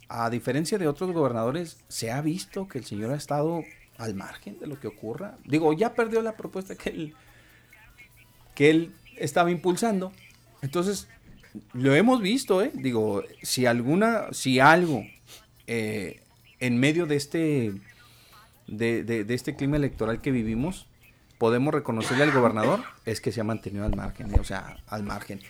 a 0.09 0.29
diferencia 0.29 0.77
de 0.77 0.89
otros 0.89 1.13
gobernadores, 1.13 1.79
se 1.87 2.11
ha 2.11 2.21
visto 2.21 2.67
que 2.67 2.79
el 2.79 2.85
señor 2.85 3.13
ha 3.13 3.17
estado 3.17 3.63
al 3.97 4.15
margen 4.15 4.59
de 4.59 4.67
lo 4.67 4.81
que 4.81 4.89
ocurra. 4.89 5.39
Digo, 5.45 5.73
ya 5.73 5.95
perdió 5.95 6.21
la 6.21 6.37
propuesta 6.37 6.75
que 6.75 6.91
él, 6.91 7.15
que 8.57 8.71
él 8.71 8.93
estaba 9.17 9.53
impulsando. 9.53 10.11
Entonces, 10.63 11.07
lo 11.73 11.95
hemos 11.95 12.21
visto, 12.23 12.63
¿eh? 12.63 12.71
Digo, 12.75 13.23
si 13.43 13.67
alguna, 13.67 14.27
si 14.33 14.61
algo 14.61 15.05
eh, 15.67 16.23
en 16.61 16.79
medio 16.79 17.07
de 17.07 17.17
este, 17.17 17.73
de, 18.67 19.05
de- 19.05 19.25
de 19.25 19.35
este 19.35 19.57
clima 19.57 19.77
electoral 19.77 20.21
que 20.21 20.31
vivimos, 20.31 20.87
podemos 21.39 21.73
reconocerle 21.73 22.25
al 22.25 22.33
gobernador, 22.33 22.81
es 23.07 23.21
que 23.21 23.33
se 23.33 23.41
ha 23.41 23.45
mantenido 23.45 23.85
al 23.85 23.97
margen, 23.97 24.33
¿eh? 24.35 24.39
o 24.41 24.45
sea, 24.45 24.77
al 24.87 25.03
margen. 25.03 25.41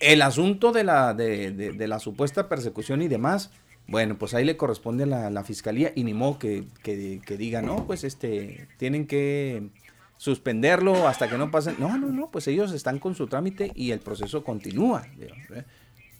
El 0.00 0.22
asunto 0.22 0.72
de 0.72 0.84
la, 0.84 1.14
de, 1.14 1.50
de- 1.52 1.72
de 1.72 1.88
la 1.88 1.98
supuesta 1.98 2.48
persecución 2.48 3.02
y 3.02 3.08
demás, 3.08 3.50
bueno, 3.88 4.16
pues 4.16 4.34
ahí 4.34 4.44
le 4.44 4.56
corresponde 4.56 5.04
a 5.04 5.30
la, 5.30 5.44
fiscalía 5.44 5.92
y 5.94 6.04
ni 6.04 6.14
modo 6.14 6.38
que, 6.38 6.64
que, 6.84 7.20
que 7.26 7.36
diga, 7.36 7.60
no, 7.62 7.84
pues 7.86 8.04
este, 8.04 8.68
tienen 8.78 9.06
que 9.06 9.68
suspenderlo 10.16 11.08
hasta 11.08 11.28
que 11.28 11.36
no 11.36 11.50
pasen. 11.50 11.76
No, 11.78 11.98
no, 11.98 12.08
no, 12.08 12.30
pues 12.30 12.46
ellos 12.48 12.72
están 12.72 12.98
con 12.98 13.14
su 13.14 13.26
trámite 13.26 13.72
y 13.74 13.90
el 13.90 14.00
proceso 14.00 14.44
continúa. 14.44 15.06
¿eh? 15.18 15.64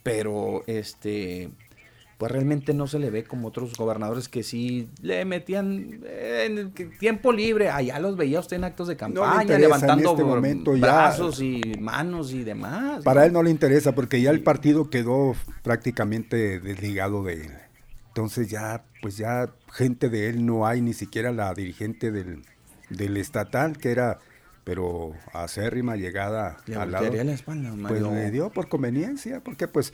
Pero, 0.02 0.64
este, 0.66 1.50
pues 2.22 2.30
realmente 2.30 2.72
no 2.72 2.86
se 2.86 3.00
le 3.00 3.10
ve 3.10 3.24
como 3.24 3.48
otros 3.48 3.74
gobernadores 3.74 4.28
que 4.28 4.44
sí 4.44 4.88
le 5.00 5.24
metían 5.24 6.02
eh, 6.04 6.46
en 6.48 6.72
tiempo 6.98 7.32
libre. 7.32 7.68
Allá 7.68 7.98
los 7.98 8.16
veía 8.16 8.38
usted 8.38 8.58
en 8.58 8.64
actos 8.64 8.86
de 8.86 8.96
campaña, 8.96 9.42
interesa 9.42 9.58
levantando 9.58 10.10
este 10.12 10.22
momento 10.22 10.76
ya. 10.76 10.80
brazos 10.80 11.40
y 11.40 11.60
manos 11.80 12.32
y 12.32 12.44
demás. 12.44 13.02
Para 13.02 13.22
¿no? 13.22 13.26
él 13.26 13.32
no 13.32 13.42
le 13.42 13.50
interesa 13.50 13.92
porque 13.96 14.22
ya 14.22 14.30
el 14.30 14.40
partido 14.40 14.88
quedó 14.88 15.34
prácticamente 15.64 16.60
desligado 16.60 17.24
de 17.24 17.34
él. 17.34 17.52
Entonces 18.06 18.48
ya, 18.48 18.84
pues 19.00 19.16
ya 19.16 19.52
gente 19.72 20.08
de 20.08 20.28
él 20.28 20.46
no 20.46 20.64
hay, 20.64 20.80
ni 20.80 20.92
siquiera 20.92 21.32
la 21.32 21.52
dirigente 21.54 22.12
del, 22.12 22.42
del 22.96 23.16
estatal, 23.16 23.78
que 23.78 23.90
era 23.90 24.18
pero 24.64 25.12
acérrima 25.32 25.96
llegada 25.96 26.58
Le 26.66 26.76
al 26.76 26.92
lado. 26.92 27.12
la 27.12 27.32
espalda, 27.32 27.72
Pues 27.88 28.00
le 28.02 28.30
dio 28.30 28.50
por 28.50 28.68
conveniencia, 28.68 29.40
porque 29.42 29.66
pues, 29.66 29.92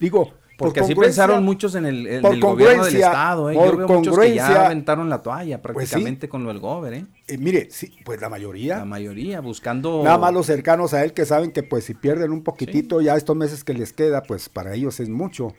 digo, 0.00 0.32
Porque 0.56 0.80
por 0.80 0.90
así 0.90 0.94
pensaron 0.96 1.44
muchos 1.44 1.76
en 1.76 1.86
el, 1.86 2.06
en 2.06 2.22
por 2.22 2.34
el 2.34 2.40
gobierno 2.40 2.84
del 2.84 2.96
estado, 2.96 3.50
¿eh? 3.50 3.54
por 3.54 3.70
Yo 3.70 3.76
veo 3.76 3.88
muchos 3.88 4.18
que 4.18 4.34
ya 4.34 4.66
aventaron 4.66 5.08
la 5.08 5.22
toalla 5.22 5.62
Pues 5.62 5.88
sí. 5.88 5.92
prácticamente 5.92 6.28
con 6.28 6.42
lo 6.42 6.48
del 6.48 6.58
gober, 6.58 6.94
¿eh? 6.94 7.06
eh, 7.28 7.38
mire, 7.38 7.68
sí, 7.70 7.96
pues 8.04 8.20
la 8.20 8.28
mayoría, 8.28 8.78
La 8.78 8.84
mayoría 8.84 9.40
buscando... 9.40 10.02
nada 10.02 10.18
más 10.18 10.32
los 10.32 10.46
cercanos 10.46 10.94
a 10.94 11.04
él 11.04 11.12
que 11.12 11.24
saben 11.24 11.52
que 11.52 11.62
pues 11.62 11.84
si 11.84 11.94
pierden 11.94 12.32
un 12.32 12.42
poquitito 12.42 13.00
ya 13.00 13.16
estos 13.16 13.36
meses 13.36 13.62
que 13.62 13.74
les 13.74 13.92
queda, 13.92 14.24
pues 14.24 14.48
para 14.48 14.74
ellos 14.74 14.98
es 14.98 15.08
mucho. 15.08 15.54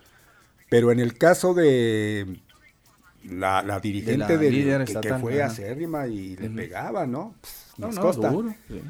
Pero 0.70 0.92
en 0.92 1.00
el 1.00 1.18
caso 1.18 1.54
de 1.54 2.42
la, 3.24 3.62
la 3.64 3.80
dirigente 3.80 4.38
del- 4.38 4.54
líder 4.54 4.86
que, 4.86 5.00
que 5.00 5.14
fue 5.16 5.42
acérrima 5.42 6.08
y 6.08 6.36
le 6.36 6.50
pegaba, 6.50 7.06
¿no? 7.06 7.36
Pues, 7.42 7.74
No, 7.78 7.92
no, 7.92 8.02
consta. 8.02 8.30
duro, 8.30 8.54
sí. 8.68 8.82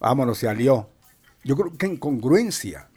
Vámonos, 0.00 0.38
se 0.38 0.48
alió. 0.48 0.88
Yo 1.44 1.56
creo 1.56 1.76
que 1.76 1.86
en 1.86 1.96
congruencia 1.96 2.88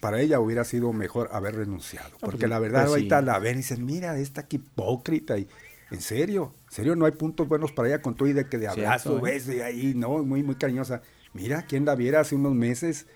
para 0.00 0.20
ella 0.20 0.40
hubiera 0.40 0.64
sido 0.64 0.92
mejor 0.92 1.28
haber 1.32 1.56
renunciado. 1.56 2.10
Porque 2.20 2.40
pues, 2.40 2.50
la 2.50 2.58
verdad, 2.58 2.80
pues 2.82 2.90
ahorita 2.90 3.20
sí. 3.20 3.26
la 3.26 3.38
ven 3.38 3.54
y 3.54 3.56
dicen, 3.58 3.84
mira, 3.84 4.18
esta 4.18 4.46
que 4.46 4.56
hipócrita. 4.56 5.38
Y, 5.38 5.48
en 5.90 6.00
serio, 6.00 6.52
en 6.68 6.74
serio, 6.74 6.96
no 6.96 7.04
hay 7.06 7.12
puntos 7.12 7.46
buenos 7.46 7.72
para 7.72 7.88
ella 7.88 8.02
con 8.02 8.14
todo 8.16 8.28
y 8.28 8.32
de 8.32 8.48
que 8.48 8.58
de 8.58 8.68
abrazo, 8.68 9.18
¿eh? 9.18 9.20
beso 9.32 9.52
y 9.52 9.60
ahí, 9.60 9.92
no, 9.94 10.22
muy, 10.24 10.42
muy 10.42 10.54
cariñosa. 10.56 11.02
Mira, 11.34 11.62
quien 11.66 11.84
la 11.84 11.94
viera 11.94 12.20
hace 12.20 12.34
unos 12.34 12.54
meses, 12.54 13.06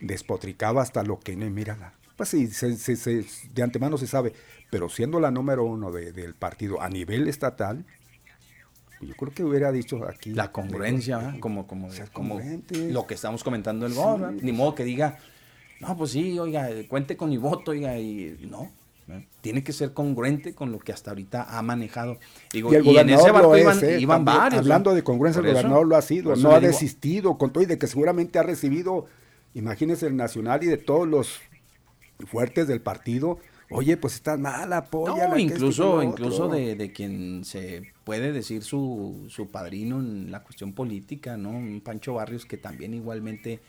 despotricaba 0.00 0.82
hasta 0.82 1.02
lo 1.02 1.18
que 1.18 1.36
no, 1.36 1.48
mírala. 1.50 1.94
Pues 2.20 2.28
sí, 2.28 2.48
se- 2.48 2.76
se- 2.76 2.96
se- 2.96 3.24
de 3.54 3.62
antemano 3.62 3.96
se 3.96 4.06
sabe, 4.06 4.34
pero 4.68 4.90
siendo 4.90 5.20
la 5.20 5.30
número 5.30 5.64
uno 5.64 5.90
de- 5.90 6.12
del 6.12 6.34
partido 6.34 6.82
a 6.82 6.90
nivel 6.90 7.26
estatal, 7.28 7.86
yo 9.00 9.14
creo 9.14 9.32
que 9.32 9.42
hubiera 9.42 9.72
dicho 9.72 10.06
aquí. 10.06 10.34
La 10.34 10.52
congruencia, 10.52 11.16
¿verdad? 11.16 11.40
como, 11.40 11.66
como, 11.66 11.88
lo 12.74 13.06
que 13.06 13.14
estamos 13.14 13.42
comentando 13.42 13.88
Sí. 13.88 13.94
gol. 13.94 14.38
Ni 14.42 14.52
modo 14.52 14.74
que 14.74 14.84
diga, 14.84 15.16
no, 15.80 15.96
pues 15.96 16.10
sí, 16.10 16.38
oiga, 16.38 16.68
cuente 16.90 17.16
con 17.16 17.30
mi 17.30 17.38
voto, 17.38 17.70
oiga, 17.70 17.98
y 17.98 18.36
no. 18.50 18.70
¿verdad? 19.06 19.24
Tiene 19.40 19.64
que 19.64 19.72
ser 19.72 19.94
congruente 19.94 20.52
con 20.54 20.70
lo 20.72 20.78
que 20.78 20.92
hasta 20.92 21.12
ahorita 21.12 21.44
ha 21.58 21.62
manejado. 21.62 22.18
Digo, 22.52 22.70
Y 22.70 22.76
el 22.76 22.86
y 22.86 22.98
en 22.98 23.08
ese 23.08 23.30
barco 23.30 23.48
lo 23.48 23.56
iban, 23.56 23.78
es, 23.78 23.82
¿eh? 23.82 23.98
iban 23.98 24.26
También, 24.26 24.38
varios. 24.42 24.60
Hablando 24.60 24.90
¿no? 24.90 24.96
de 24.96 25.02
congruencia, 25.02 25.40
el 25.40 25.46
gobernador 25.54 25.86
lo 25.86 25.96
ha 25.96 26.02
sido, 26.02 26.36
no 26.36 26.50
ha 26.50 26.60
digo, 26.60 26.70
desistido, 26.70 27.38
con 27.38 27.50
todo 27.50 27.62
y 27.62 27.66
de 27.66 27.78
que 27.78 27.86
seguramente 27.86 28.38
ha 28.38 28.42
recibido, 28.42 29.06
imagínense 29.54 30.06
el 30.06 30.16
nacional 30.16 30.62
y 30.62 30.66
de 30.66 30.76
todos 30.76 31.08
los 31.08 31.40
fuertes 32.26 32.66
del 32.68 32.80
partido, 32.80 33.38
oye, 33.70 33.96
pues 33.96 34.14
está 34.14 34.36
mal, 34.36 34.72
apoya. 34.72 35.28
No, 35.28 35.38
incluso, 35.38 36.02
incluso 36.02 36.48
de, 36.48 36.74
de 36.74 36.92
quien 36.92 37.44
se 37.44 37.92
puede 38.04 38.32
decir 38.32 38.62
su, 38.62 39.26
su 39.28 39.48
padrino 39.48 40.00
en 40.00 40.30
la 40.30 40.42
cuestión 40.42 40.72
política, 40.72 41.36
¿no? 41.36 41.50
Un 41.50 41.80
Pancho 41.80 42.14
Barrios 42.14 42.44
que 42.44 42.56
también 42.56 42.94
igualmente, 42.94 43.60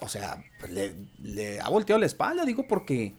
o 0.00 0.08
sea, 0.08 0.42
pues, 0.60 0.72
le, 0.72 0.94
le 1.22 1.60
ha 1.60 1.68
volteado 1.68 2.00
la 2.00 2.06
espalda, 2.06 2.44
digo, 2.44 2.66
porque 2.68 3.14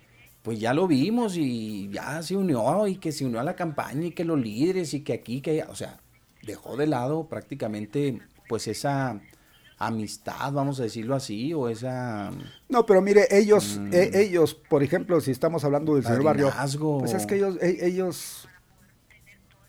pues 0.46 0.60
ya 0.60 0.76
lo 0.76 0.88
vimos 0.88 1.38
y 1.38 1.90
ya 1.90 2.22
se 2.22 2.36
unió 2.36 2.86
y 2.86 2.98
que 2.98 3.12
se 3.12 3.26
unió 3.26 3.40
a 3.40 3.44
la 3.44 3.56
campaña 3.56 4.06
y 4.06 4.12
que 4.12 4.24
los 4.24 4.40
líderes 4.40 4.94
y 4.94 5.02
que 5.02 5.14
aquí, 5.14 5.42
que 5.42 5.64
o 5.64 5.76
sea, 5.76 6.00
dejó 6.44 6.78
de 6.78 6.86
lado 6.86 7.28
prácticamente 7.28 8.22
pues 8.48 8.68
esa 8.68 9.20
amistad, 9.78 10.52
vamos 10.54 10.80
a 10.80 10.84
decirlo 10.84 11.16
así, 11.16 11.54
o 11.54 11.68
esa... 11.70 12.32
No, 12.70 12.86
pero 12.86 13.02
mire, 13.02 13.28
ellos, 13.32 13.78
Mm. 13.80 13.94
eh, 13.94 14.12
ellos, 14.14 14.54
por 14.56 14.84
ejemplo, 14.84 15.20
si 15.22 15.32
estamos 15.32 15.64
hablando 15.64 15.96
del 15.96 16.04
señor 16.04 16.24
Barrio, 16.24 16.52
pues 17.00 17.14
es 17.14 17.26
que 17.26 17.36
ellos, 17.36 17.58
e- 17.62 17.86
ellos, 17.86 18.48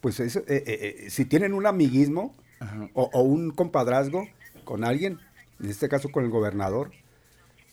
pues 0.00 0.20
es- 0.20 0.36
eh, 0.36 0.42
eh, 0.48 0.64
eh, 1.06 1.10
si 1.10 1.24
tienen 1.24 1.52
un 1.54 1.66
amiguismo 1.66 2.34
o, 2.94 3.10
o 3.12 3.22
un 3.22 3.50
compadrazgo 3.50 4.26
con 4.64 4.84
alguien, 4.84 5.18
en 5.60 5.70
este 5.70 5.88
caso 5.88 6.08
con 6.10 6.24
el 6.24 6.30
gobernador, 6.30 6.92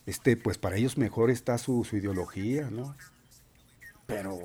este, 0.06 0.36
pues 0.36 0.58
para 0.58 0.76
ellos 0.78 0.98
mejor 0.98 1.30
está 1.30 1.58
su, 1.58 1.84
su 1.84 1.98
ideología, 1.98 2.70
¿no? 2.72 2.96
Pero 4.06 4.38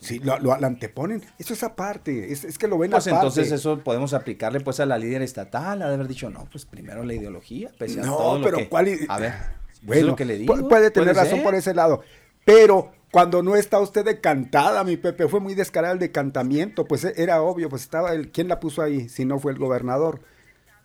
Sí, 0.00 0.18
lo, 0.18 0.38
lo- 0.38 0.56
lo 0.58 0.66
anteponen. 0.66 1.22
Eso 1.38 1.52
es 1.52 1.62
aparte, 1.62 2.32
es, 2.32 2.44
es 2.44 2.56
que 2.58 2.66
lo 2.66 2.78
ven 2.78 2.90
Pues 2.90 3.06
aparte. 3.06 3.26
entonces 3.26 3.52
eso 3.52 3.80
podemos 3.84 4.14
aplicarle 4.14 4.60
pues 4.60 4.80
a 4.80 4.86
la 4.86 4.96
líder 4.98 5.20
estatal, 5.22 5.82
ha 5.82 5.88
de 5.88 5.94
haber 5.94 6.08
dicho, 6.08 6.30
no, 6.30 6.48
pues 6.50 6.64
primero 6.64 7.04
la 7.04 7.12
ideología, 7.14 7.70
pese 7.78 8.00
a 8.00 8.04
No, 8.04 8.16
todo 8.16 8.38
lo 8.38 8.44
pero 8.44 8.56
que- 8.58 8.68
¿cuál 8.70 8.88
A 9.08 9.18
ver, 9.18 9.34
Bueno, 9.82 10.00
es 10.00 10.06
lo 10.06 10.16
que 10.16 10.24
le 10.24 10.38
digo. 10.38 10.54
pu- 10.56 10.68
puede 10.68 10.90
tener 10.90 11.14
razón 11.14 11.36
ser. 11.36 11.42
por 11.42 11.54
ese 11.54 11.74
lado. 11.74 12.02
Pero 12.46 12.92
cuando 13.12 13.42
no 13.42 13.56
está 13.56 13.78
usted 13.78 14.04
decantada, 14.04 14.82
mi 14.84 14.96
Pepe, 14.96 15.28
fue 15.28 15.40
muy 15.40 15.54
descarado 15.54 15.92
el 15.92 16.00
decantamiento, 16.00 16.86
pues 16.86 17.04
e- 17.04 17.12
era 17.16 17.42
obvio, 17.42 17.68
pues 17.68 17.82
estaba 17.82 18.12
el, 18.14 18.30
¿quién 18.30 18.48
la 18.48 18.58
puso 18.58 18.80
ahí? 18.82 19.08
Si 19.10 19.24
no 19.26 19.38
fue 19.38 19.52
el 19.52 19.58
gobernador. 19.58 20.22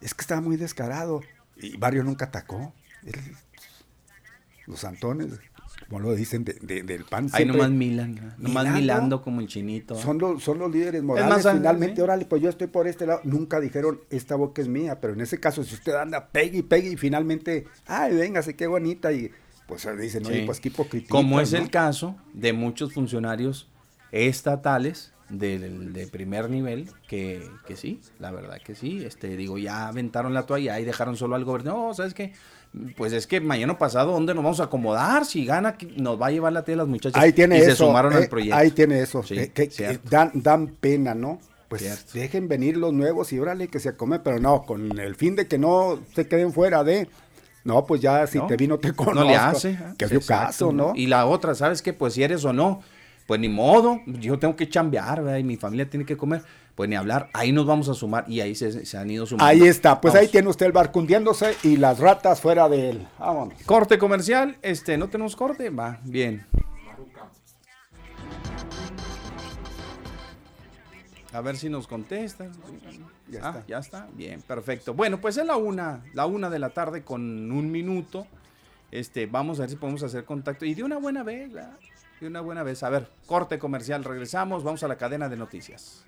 Es 0.01 0.13
que 0.13 0.21
estaba 0.21 0.41
muy 0.41 0.57
descarado. 0.57 1.21
Y 1.55 1.77
Barrio 1.77 2.03
nunca 2.03 2.25
atacó. 2.25 2.73
Él- 3.05 3.13
los 4.67 4.83
Antones, 4.83 5.27
como 5.95 6.09
lo 6.09 6.13
dicen, 6.15 6.43
de- 6.43 6.57
de- 6.61 6.83
del 6.83 7.05
PAN. 7.05 7.29
Ahí 7.31 7.45
nomás 7.45 7.71
Milan, 7.71 8.15
nomás 8.37 8.63
Milando. 8.65 8.79
milando 8.81 9.21
como 9.21 9.39
el 9.39 9.47
chinito. 9.47 9.93
¿eh? 9.95 10.01
Son 10.01 10.17
los, 10.17 10.43
son 10.43 10.59
los 10.59 10.69
líderes 10.69 11.01
morales. 11.03 11.29
más, 11.45 11.53
Finalmente, 11.55 11.95
sí. 11.95 12.01
órale, 12.01 12.25
pues 12.25 12.41
yo 12.41 12.49
estoy 12.49 12.67
por 12.67 12.85
este 12.85 13.05
lado. 13.07 13.21
Nunca 13.23 13.61
dijeron, 13.61 14.01
esta 14.09 14.35
boca 14.35 14.61
es 14.61 14.67
mía. 14.67 14.99
Pero 14.99 15.13
en 15.13 15.21
ese 15.21 15.39
caso, 15.39 15.63
si 15.63 15.73
usted 15.73 15.93
anda, 15.95 16.27
pegue 16.27 16.57
y 16.57 16.61
pegue 16.63 16.89
y 16.89 16.97
finalmente, 16.97 17.65
ay, 17.87 18.13
véngase, 18.13 18.57
qué 18.57 18.67
bonita. 18.67 19.13
Y 19.13 19.31
pues 19.67 19.87
dicen, 19.97 20.25
oye, 20.25 20.41
Sí. 20.41 20.45
pues 20.45 20.59
qué 20.59 20.67
hipocritía. 20.67 21.07
Como 21.09 21.39
es 21.39 21.53
¿no? 21.53 21.59
el 21.59 21.69
caso 21.69 22.17
de 22.33 22.51
muchos 22.51 22.91
funcionarios 22.93 23.69
estatales 24.11 25.13
del, 25.29 25.93
de 25.93 26.07
primer 26.07 26.49
nivel, 26.49 26.89
que, 27.07 27.47
que 27.65 27.77
sí, 27.77 28.01
la 28.19 28.31
verdad 28.31 28.59
que 28.63 28.75
sí, 28.75 29.03
este, 29.05 29.35
digo, 29.37 29.57
ya 29.57 29.87
aventaron 29.87 30.33
la 30.33 30.45
toalla 30.45 30.77
y 30.79 30.83
dejaron 30.85 31.15
solo 31.15 31.35
al 31.35 31.45
gobernador, 31.45 31.79
no, 31.87 31.93
¿sabes 31.93 32.13
qué? 32.13 32.33
Pues 32.97 33.13
es 33.13 33.27
que 33.27 33.39
mañana 33.39 33.77
pasado, 33.77 34.11
¿dónde 34.11 34.33
nos 34.33 34.43
vamos 34.43 34.59
a 34.59 34.65
acomodar? 34.65 35.25
Si 35.25 35.45
gana, 35.45 35.77
nos 35.95 36.21
va 36.21 36.27
a 36.27 36.31
llevar 36.31 36.53
la 36.53 36.63
tía 36.65 36.73
de 36.73 36.77
las 36.77 36.87
muchachas. 36.87 37.21
Ahí 37.21 37.31
tiene 37.31 37.57
y 37.57 37.61
eso. 37.61 37.69
se 37.71 37.75
sumaron 37.77 38.13
eh, 38.13 38.17
al 38.17 38.27
proyecto. 38.27 38.55
Ahí 38.57 38.71
tiene 38.71 38.99
eso. 39.01 39.23
Sí, 39.23 39.37
eh, 39.37 39.51
que, 39.53 39.69
que 39.69 39.99
dan, 40.09 40.31
dan 40.33 40.67
pena, 40.67 41.13
¿no? 41.13 41.39
Pues 41.67 41.81
Cierto. 41.81 42.11
dejen 42.13 42.47
venir 42.47 42.77
los 42.77 42.93
nuevos 42.93 43.31
y 43.33 43.39
órale 43.39 43.67
que 43.67 43.79
se 43.79 43.95
come, 43.95 44.19
pero 44.19 44.39
no, 44.39 44.63
con 44.63 44.99
el 44.99 45.15
fin 45.15 45.35
de 45.35 45.47
que 45.47 45.57
no 45.57 45.99
se 46.13 46.27
queden 46.27 46.53
fuera 46.53 46.83
de. 46.83 47.07
No, 47.63 47.85
pues 47.85 48.01
ya 48.01 48.27
si 48.27 48.37
¿no? 48.37 48.47
te 48.47 48.57
vino 48.57 48.77
te 48.77 48.93
conozco. 48.93 49.21
No 49.21 49.27
le 49.27 49.35
hace. 49.35 49.71
¿eh? 49.71 49.79
Que 49.97 50.05
Exacto, 50.05 50.27
caso, 50.27 50.71
¿no? 50.71 50.93
Y 50.95 51.07
la 51.07 51.25
otra, 51.25 51.55
¿sabes 51.55 51.81
qué? 51.81 51.93
Pues 51.93 52.13
si 52.13 52.23
eres 52.23 52.45
o 52.45 52.53
no, 52.53 52.81
pues 53.25 53.39
ni 53.39 53.49
modo, 53.49 54.01
yo 54.05 54.37
tengo 54.37 54.55
que 54.55 54.69
chambear, 54.69 55.23
¿verdad? 55.23 55.39
Y 55.39 55.43
mi 55.43 55.57
familia 55.57 55.89
tiene 55.89 56.05
que 56.05 56.15
comer, 56.15 56.43
pues 56.75 56.89
ni 56.89 56.95
hablar, 56.95 57.29
ahí 57.33 57.53
nos 57.53 57.65
vamos 57.65 57.87
a 57.87 57.93
sumar 57.93 58.25
y 58.27 58.41
ahí 58.41 58.53
se, 58.53 58.85
se 58.85 58.97
han 58.97 59.09
ido 59.09 59.25
sumando. 59.25 59.45
Ahí 59.45 59.63
está, 59.63 60.01
pues 60.01 60.13
Vamos. 60.13 60.25
ahí 60.25 60.31
tiene 60.31 60.49
usted 60.49 60.65
el 60.65 60.71
barco 60.73 60.99
hundiéndose 60.99 61.55
y 61.63 61.77
las 61.77 61.99
ratas 61.99 62.41
fuera 62.41 62.67
de 62.67 62.89
él. 62.89 63.07
Vámonos. 63.17 63.61
Corte 63.63 63.97
comercial, 63.97 64.57
este, 64.61 64.97
¿no 64.97 65.07
tenemos 65.07 65.35
corte? 65.35 65.69
Va, 65.69 65.99
bien. 66.03 66.45
A 71.31 71.41
ver 71.41 71.57
si 71.57 71.69
nos 71.69 71.85
contestan. 71.85 72.51
Ya 73.27 73.41
ah, 73.43 73.49
está. 73.49 73.67
ya 73.67 73.79
está. 73.79 74.07
Bien, 74.13 74.41
perfecto. 74.41 74.93
Bueno, 74.93 75.19
pues 75.19 75.35
es 75.35 75.45
la 75.45 75.57
una, 75.57 76.01
la 76.13 76.25
una 76.25 76.49
de 76.49 76.59
la 76.59 76.69
tarde 76.69 77.03
con 77.03 77.51
un 77.51 77.71
minuto. 77.71 78.25
Este, 78.89 79.25
vamos 79.25 79.59
a 79.59 79.63
ver 79.63 79.71
si 79.71 79.75
podemos 79.75 80.01
hacer 80.03 80.23
contacto. 80.23 80.63
Y 80.63 80.73
de 80.75 80.83
una 80.83 80.97
buena 80.97 81.23
vez. 81.23 81.51
De 82.21 82.27
una 82.27 82.39
buena 82.39 82.63
vez. 82.63 82.83
A 82.83 82.89
ver, 82.89 83.09
corte 83.25 83.59
comercial, 83.59 84.05
regresamos, 84.05 84.63
vamos 84.63 84.83
a 84.83 84.87
la 84.87 84.95
cadena 84.95 85.27
de 85.27 85.35
noticias. 85.35 86.05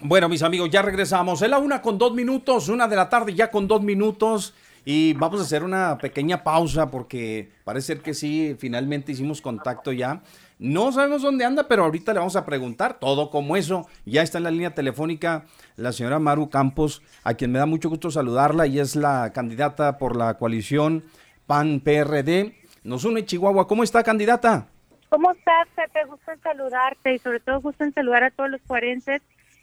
Bueno, 0.00 0.28
mis 0.28 0.44
amigos, 0.44 0.70
ya 0.70 0.80
regresamos. 0.80 1.42
Es 1.42 1.50
la 1.50 1.58
una 1.58 1.82
con 1.82 1.98
dos 1.98 2.14
minutos, 2.14 2.68
una 2.68 2.86
de 2.86 2.94
la 2.94 3.08
tarde 3.08 3.34
ya 3.34 3.50
con 3.50 3.66
dos 3.66 3.82
minutos. 3.82 4.54
Y 4.84 5.12
vamos 5.14 5.40
a 5.40 5.42
hacer 5.42 5.64
una 5.64 5.98
pequeña 5.98 6.44
pausa 6.44 6.88
porque 6.88 7.50
parece 7.64 7.88
ser 7.88 8.00
que 8.00 8.14
sí, 8.14 8.56
finalmente 8.60 9.10
hicimos 9.10 9.42
contacto 9.42 9.90
ya. 9.90 10.22
No 10.60 10.92
sabemos 10.92 11.22
dónde 11.22 11.44
anda, 11.44 11.66
pero 11.66 11.82
ahorita 11.82 12.12
le 12.12 12.20
vamos 12.20 12.36
a 12.36 12.46
preguntar 12.46 13.00
todo 13.00 13.28
como 13.28 13.56
eso. 13.56 13.88
Ya 14.06 14.22
está 14.22 14.38
en 14.38 14.44
la 14.44 14.52
línea 14.52 14.72
telefónica 14.72 15.46
la 15.74 15.92
señora 15.92 16.20
Maru 16.20 16.48
Campos, 16.48 17.02
a 17.24 17.34
quien 17.34 17.50
me 17.50 17.58
da 17.58 17.66
mucho 17.66 17.88
gusto 17.88 18.12
saludarla 18.12 18.68
y 18.68 18.78
es 18.78 18.94
la 18.94 19.32
candidata 19.32 19.98
por 19.98 20.14
la 20.14 20.34
coalición 20.34 21.04
PAN-PRD. 21.48 22.54
Nos 22.84 23.04
une 23.04 23.24
Chihuahua. 23.24 23.66
¿Cómo 23.66 23.82
está, 23.82 24.04
candidata? 24.04 24.68
¿Cómo 25.08 25.32
estás, 25.32 25.66
Pepe? 25.74 26.04
Gusto 26.06 26.30
en 26.30 26.40
saludarte 26.40 27.14
y 27.14 27.18
sobre 27.18 27.40
todo 27.40 27.60
gusto 27.60 27.82
en 27.82 27.92
saludar 27.92 28.22
a 28.22 28.30
todos 28.30 28.48
los 28.48 28.60
juarenses 28.68 29.22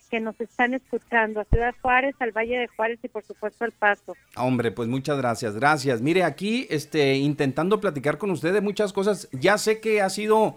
que 0.09 0.19
nos 0.19 0.39
están 0.39 0.73
escuchando, 0.73 1.41
a 1.41 1.45
Ciudad 1.45 1.73
Juárez, 1.81 2.15
al 2.19 2.31
Valle 2.31 2.57
de 2.57 2.67
Juárez 2.67 2.99
y 3.03 3.07
por 3.07 3.23
supuesto 3.23 3.65
al 3.65 3.71
Paso. 3.71 4.15
Hombre, 4.35 4.71
pues 4.71 4.87
muchas 4.87 5.17
gracias, 5.17 5.55
gracias. 5.55 6.01
Mire, 6.01 6.23
aquí 6.23 6.67
este, 6.69 7.15
intentando 7.15 7.79
platicar 7.79 8.17
con 8.17 8.31
usted 8.31 8.53
de 8.53 8.61
muchas 8.61 8.93
cosas. 8.93 9.27
Ya 9.31 9.57
sé 9.57 9.79
que 9.79 10.01
ha 10.01 10.09
sido 10.09 10.55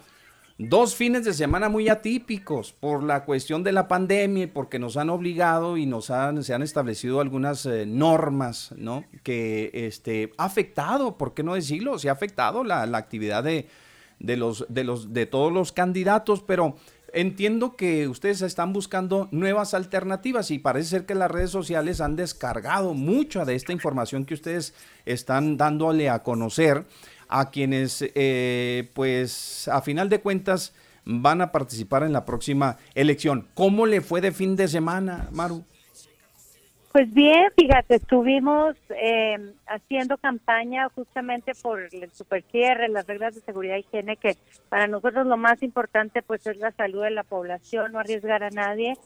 dos 0.59 0.96
fines 0.96 1.24
de 1.24 1.32
semana 1.32 1.68
muy 1.68 1.88
atípicos 1.88 2.72
por 2.72 3.05
la 3.05 3.24
cuestión 3.24 3.62
de 3.62 3.72
la 3.72 3.86
pandemia 3.86 4.44
y 4.44 4.49
porque 4.49 4.80
nos 4.80 4.96
han 4.96 5.09
obligado 5.09 5.76
y 5.76 5.86
nos 5.86 6.11
han, 6.11 6.42
se 6.42 6.53
han 6.53 6.62
establecido 6.62 7.20
algunas 7.20 7.64
eh, 7.64 7.86
normas, 7.86 8.74
¿no? 8.76 9.05
Que 9.22 9.70
este, 9.72 10.32
ha 10.36 10.44
afectado, 10.46 11.16
¿por 11.16 11.32
qué 11.32 11.44
no 11.44 11.55
decirlo? 11.55 11.99
Se 11.99 12.09
ha 12.09 12.12
afectado 12.12 12.64
la, 12.64 12.86
la 12.86 12.99
actividad 12.99 13.44
de, 13.44 13.68
de 14.18 14.36
los, 14.36 14.66
de 14.68 14.82
los, 14.84 15.12
de 15.12 15.26
todos 15.26 15.53
los 15.53 15.70
candidatos, 15.72 16.42
pero 16.42 16.76
Entiendo 17.13 17.77
que 17.77 18.07
ustedes 18.09 18.43
están 18.43 18.73
buscando 18.73 19.29
nuevas 19.31 19.73
alternativas 19.73 20.51
y 20.51 20.59
parece 20.59 20.91
ser 20.91 21.07
que 21.07 21.15
las 21.15 21.31
redes 21.31 21.51
sociales 21.51 22.01
han 22.01 22.17
descargado 22.17 22.93
mucha 22.95 23.45
de 23.45 23.55
esta 23.55 23.73
información 23.73 24.25
que 24.25 24.35
ustedes 24.35 24.75
están 25.07 25.57
dándole 25.57 26.11
a 26.11 26.23
conocer 26.23 26.85
a 27.29 27.51
quienes, 27.51 28.05
eh, 28.15 28.91
pues, 28.95 29.69
a 29.69 29.81
final 29.81 30.09
de 30.09 30.21
cuentas, 30.21 30.75
van 31.05 31.41
a 31.41 31.53
participar 31.53 32.03
en 32.03 32.13
la 32.13 32.25
próxima 32.27 32.77
elección. 32.95 33.49
¿Cómo 33.55 33.87
le 33.87 34.01
fue 34.01 34.21
de 34.21 34.33
fin 34.33 34.57
de 34.57 34.69
semana, 34.69 35.29
Maru? 35.33 35.65
Pues 36.99 37.14
bien, 37.14 37.53
fíjate, 37.57 37.94
estuvimos 37.94 38.74
eh, 38.90 39.38
haciendo 39.68 40.18
campaña 40.18 40.88
justamente 40.88 41.53
por 41.62 41.80
el 41.80 42.11
supercierre, 42.11 42.88
las 42.88 43.07
reglas 43.07 43.36
de 43.36 43.40
seguridad 43.40 43.76
y 43.76 43.80
higiene, 43.86 44.16
que 44.16 44.36
para 44.68 44.88
nosotros 44.88 45.24
lo 45.24 45.36
más 45.36 45.62
importante 45.62 46.22
pues 46.22 46.44
es 46.49 46.57
la 46.57 46.72
salud 46.72 47.05
de 47.05 47.12
la 47.12 47.22
población, 47.22 47.92
no 47.92 48.01
arriesgar 48.01 48.42
a 48.42 48.51
nadie, 48.51 48.96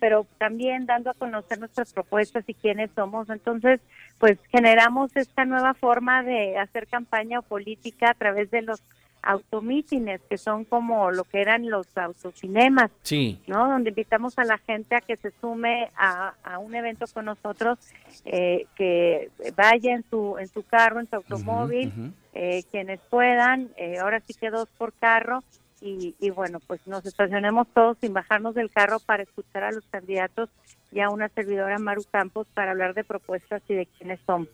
pero 0.00 0.26
también 0.38 0.86
dando 0.86 1.10
a 1.10 1.14
conocer 1.14 1.58
nuestras 1.58 1.92
propuestas 1.92 2.44
y 2.46 2.54
quiénes 2.54 2.90
somos. 2.94 3.28
Entonces, 3.28 3.82
pues 4.18 4.38
generamos 4.50 5.14
esta 5.14 5.44
nueva 5.44 5.74
forma 5.74 6.22
de 6.22 6.56
hacer 6.56 6.86
campaña 6.86 7.40
o 7.40 7.42
política 7.42 8.12
a 8.12 8.14
través 8.14 8.50
de 8.50 8.62
los 8.62 8.80
automítines, 9.22 10.20
que 10.28 10.36
son 10.36 10.64
como 10.64 11.10
lo 11.10 11.24
que 11.24 11.40
eran 11.40 11.70
los 11.70 11.86
autocinemas, 11.96 12.90
sí. 13.02 13.40
¿no? 13.46 13.68
Donde 13.68 13.90
invitamos 13.90 14.38
a 14.38 14.44
la 14.44 14.58
gente 14.58 14.96
a 14.96 15.00
que 15.00 15.16
se 15.16 15.30
sume 15.40 15.90
a, 15.96 16.34
un 16.58 16.74
evento 16.74 17.06
con 17.12 17.26
nosotros, 17.26 17.78
eh, 18.24 18.66
que 18.76 19.30
vaya 19.56 19.94
en 19.94 20.04
su, 20.10 20.36
en 20.38 20.48
su 20.48 20.64
carro, 20.64 21.00
en 21.00 21.08
su 21.08 21.16
automóvil, 21.16 22.12
eh, 22.34 22.64
quienes 22.70 23.00
puedan, 23.10 23.70
eh, 23.76 23.98
ahora 23.98 24.20
sí 24.20 24.34
que 24.34 24.50
dos 24.50 24.68
por 24.76 24.92
carro, 24.92 25.42
y, 25.80 26.14
y, 26.20 26.30
bueno, 26.30 26.60
pues 26.60 26.86
nos 26.86 27.04
estacionemos 27.04 27.66
todos 27.74 27.98
sin 28.00 28.12
bajarnos 28.12 28.54
del 28.54 28.70
carro 28.70 29.00
para 29.00 29.24
escuchar 29.24 29.64
a 29.64 29.72
los 29.72 29.84
candidatos 29.86 30.48
y 30.92 31.00
a 31.00 31.10
una 31.10 31.28
servidora 31.28 31.76
Maru 31.80 32.04
Campos 32.08 32.46
para 32.54 32.70
hablar 32.70 32.94
de 32.94 33.02
propuestas 33.02 33.62
y 33.68 33.74
de 33.74 33.86
quiénes 33.86 34.20
son. 34.24 34.48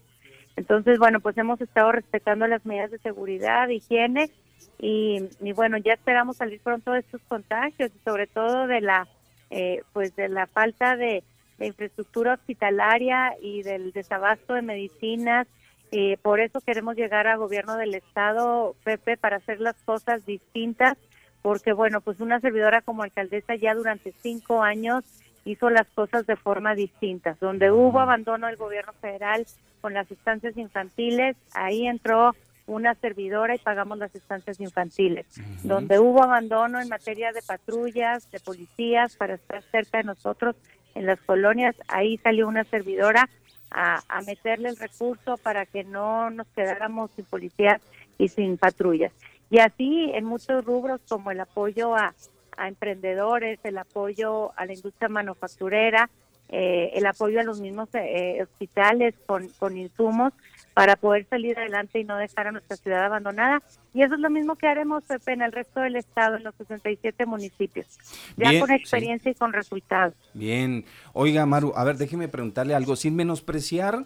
Entonces, 0.57 0.99
bueno, 0.99 1.21
pues 1.21 1.37
hemos 1.37 1.61
estado 1.61 1.93
respetando 1.93 2.47
las 2.47 2.64
medidas 2.64 2.91
de 2.91 2.99
seguridad, 2.99 3.69
higiene 3.69 4.31
y, 4.79 5.53
bueno, 5.55 5.77
ya 5.79 5.95
esperamos 5.95 6.37
salir 6.37 6.61
pronto 6.61 6.93
de 6.93 7.01
estos 7.01 7.21
contagios 7.29 7.91
y 7.95 7.99
sobre 8.05 8.27
todo 8.27 8.67
de 8.67 8.81
la 8.81 9.09
eh, 9.51 9.83
pues 9.93 10.15
de 10.15 10.29
la 10.29 10.47
falta 10.47 10.97
de, 10.97 11.25
infraestructura 11.61 12.35
hospitalaria 12.35 13.35
y 13.43 13.65
del 13.65 13.91
desabasto 13.91 14.55
de 14.55 14.63
medicinas. 14.63 15.49
Eh, 15.91 16.17
por 16.23 16.39
eso 16.39 16.61
queremos 16.61 16.95
llegar 16.95 17.27
al 17.27 17.39
gobierno 17.39 17.77
del 17.77 17.97
estado, 17.97 18.77
Pepe, 18.85 19.17
para 19.17 19.39
hacer 19.39 19.61
las 19.61 19.75
cosas 19.85 20.25
distintas, 20.25 20.97
porque 21.43 21.73
bueno, 21.73 22.01
pues 22.01 22.21
una 22.21 22.39
servidora 22.39 22.81
como 22.83 23.03
alcaldesa 23.03 23.57
ya 23.57 23.75
durante 23.75 24.13
cinco 24.21 24.63
años 24.63 25.03
hizo 25.45 25.69
las 25.69 25.89
cosas 25.89 26.27
de 26.27 26.37
forma 26.37 26.77
distinta. 26.77 27.37
Donde 27.41 27.73
hubo 27.73 27.99
abandono 27.99 28.47
del 28.47 28.57
gobierno 28.57 28.93
federal 29.01 29.45
con 29.81 29.95
las 29.95 30.09
estancias 30.13 30.57
infantiles, 30.57 31.37
ahí 31.55 31.89
entró 31.89 32.37
una 32.69 32.95
servidora 32.95 33.55
y 33.55 33.59
pagamos 33.59 33.99
las 33.99 34.14
estancias 34.14 34.61
infantiles. 34.61 35.27
Donde 35.64 35.99
hubo 35.99 36.23
abandono 36.23 36.81
en 36.81 36.89
materia 36.89 37.33
de 37.33 37.43
patrullas, 37.43 38.31
de 38.31 38.39
policías, 38.39 39.16
para 39.16 39.35
estar 39.35 39.62
cerca 39.73 39.99
de 39.99 40.05
nosotros 40.05 40.55
en 40.95 41.07
las 41.07 41.21
colonias, 41.21 41.75
ahí 41.89 42.19
salió 42.19 42.47
una 42.47 42.64
servidora 42.64 43.29
a, 43.71 44.03
meterle 44.27 44.69
el 44.69 44.77
recurso 44.77 45.37
para 45.39 45.66
que 45.66 45.85
no 45.85 46.31
nos 46.31 46.47
quedáramos 46.49 47.11
sin 47.12 47.25
policías 47.25 47.81
y 48.19 48.29
sin 48.29 48.57
patrullas. 48.57 49.12
Y 49.51 49.59
así 49.59 50.11
en 50.14 50.25
muchos 50.25 50.64
rubros 50.64 51.01
como 51.09 51.31
el 51.31 51.41
apoyo 51.41 51.97
a, 51.97 52.14
emprendedores, 52.59 53.61
el 53.62 53.79
apoyo 53.79 54.53
a 54.57 54.66
la 54.66 54.75
industria 54.75 55.09
manufacturera, 55.09 56.11
eh, 56.49 56.91
el 56.95 57.07
apoyo 57.07 57.39
a 57.39 57.45
los 57.45 57.61
mismos 57.61 57.89
eh, 57.93 58.43
hospitales 58.43 59.14
con, 59.27 59.49
con 59.61 59.77
insumos, 59.77 60.33
para 60.79 60.95
poder 60.95 61.26
salir 61.29 61.59
adelante 61.59 61.99
y 61.99 62.05
no 62.05 62.16
dejar 62.16 62.47
a 62.47 62.53
nuestra 62.53 62.76
ciudad 62.76 63.07
abandonada. 63.07 63.61
Y 63.93 64.05
eso 64.05 64.14
es 64.14 64.20
lo 64.20 64.31
mismo 64.31 64.55
que 64.55 64.68
haremos, 64.68 65.03
Pepe, 65.03 65.33
en 65.33 65.43
el 65.43 65.51
resto 65.51 65.81
del 65.81 65.97
estado, 65.97 66.37
en 66.37 66.45
los 66.45 66.55
67 66.55 67.26
municipios, 67.26 67.99
ya 68.37 68.61
con 68.61 68.70
experiencia 68.70 69.33
y 69.33 69.35
con 69.35 69.53
resultados. 69.53 70.14
Bien. 70.35 70.85
Oiga, 71.14 71.45
Maru, 71.47 71.72
a 71.74 71.83
ver, 71.83 71.97
déjeme 71.97 72.29
preguntarle 72.29 72.76
algo, 72.76 72.95
sin 72.95 73.16
menospreciar 73.16 74.05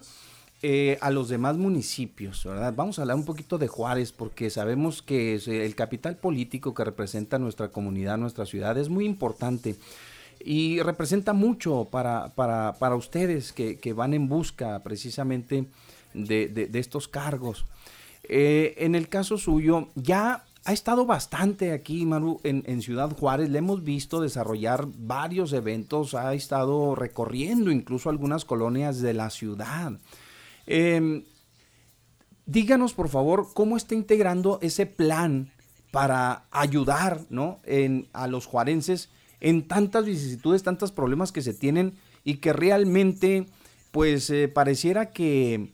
eh, 0.63 0.97
a 1.01 1.11
los 1.11 1.29
demás 1.29 1.57
municipios, 1.57 2.43
¿verdad? 2.43 2.73
Vamos 2.75 2.97
a 2.97 3.03
hablar 3.03 3.17
un 3.17 3.25
poquito 3.25 3.59
de 3.59 3.67
Juárez, 3.67 4.11
porque 4.11 4.49
sabemos 4.49 5.03
que 5.03 5.35
el 5.35 5.75
capital 5.75 6.17
político 6.17 6.73
que 6.73 6.83
representa 6.83 7.37
nuestra 7.37 7.67
comunidad, 7.67 8.17
nuestra 8.17 8.47
ciudad, 8.47 8.75
es 8.79 8.89
muy 8.89 9.05
importante 9.05 9.75
y 10.43 10.81
representa 10.81 11.33
mucho 11.33 11.87
para, 11.91 12.29
para, 12.29 12.73
para 12.79 12.95
ustedes 12.95 13.53
que, 13.53 13.77
que 13.77 13.93
van 13.93 14.15
en 14.15 14.27
busca 14.27 14.81
precisamente 14.81 15.67
de, 16.13 16.69
estos 16.73 17.07
cargos. 17.07 17.65
Eh, 18.23 18.75
en 18.77 18.95
el 18.95 19.09
caso 19.09 19.37
suyo, 19.37 19.89
ya 19.95 20.45
ha 20.65 20.71
estado 20.71 21.05
bastante 21.05 21.73
aquí, 21.73 22.05
Maru, 22.05 22.39
en, 22.43 22.81
Ciudad 22.81 23.11
Juárez. 23.11 23.49
Le 23.49 23.59
hemos 23.59 23.83
visto 23.83 24.21
desarrollar 24.21 24.87
varios 24.97 25.51
eventos, 25.51 26.13
ha 26.13 26.33
estado 26.33 26.95
recorriendo 26.95 27.69
incluso 27.69 28.09
algunas 28.09 28.45
colonias 28.45 29.01
de 29.01 29.13
la 29.13 29.29
ciudad. 29.29 29.99
Em, 30.65 31.25
díganos, 32.45 32.93
por 32.93 33.09
favor, 33.09 33.49
cómo 33.53 33.75
está 33.75 33.93
integrando 33.93 34.59
ese 34.61 34.85
plan 34.85 35.51
para 35.91 36.45
ayudar 36.51 37.21
¿no? 37.29 37.59
en, 37.65 38.07
a 38.13 38.27
los 38.27 38.45
juarenses 38.45 39.09
en 39.41 39.67
tantas 39.67 40.05
vicisitudes, 40.05 40.63
tantos 40.63 40.93
problemas 40.93 41.33
que 41.33 41.41
se 41.41 41.53
tienen 41.53 41.95
y 42.23 42.35
que 42.35 42.53
realmente, 42.53 43.45
pues, 43.91 44.29
eh, 44.29 44.47
pareciera 44.47 45.11
que 45.11 45.73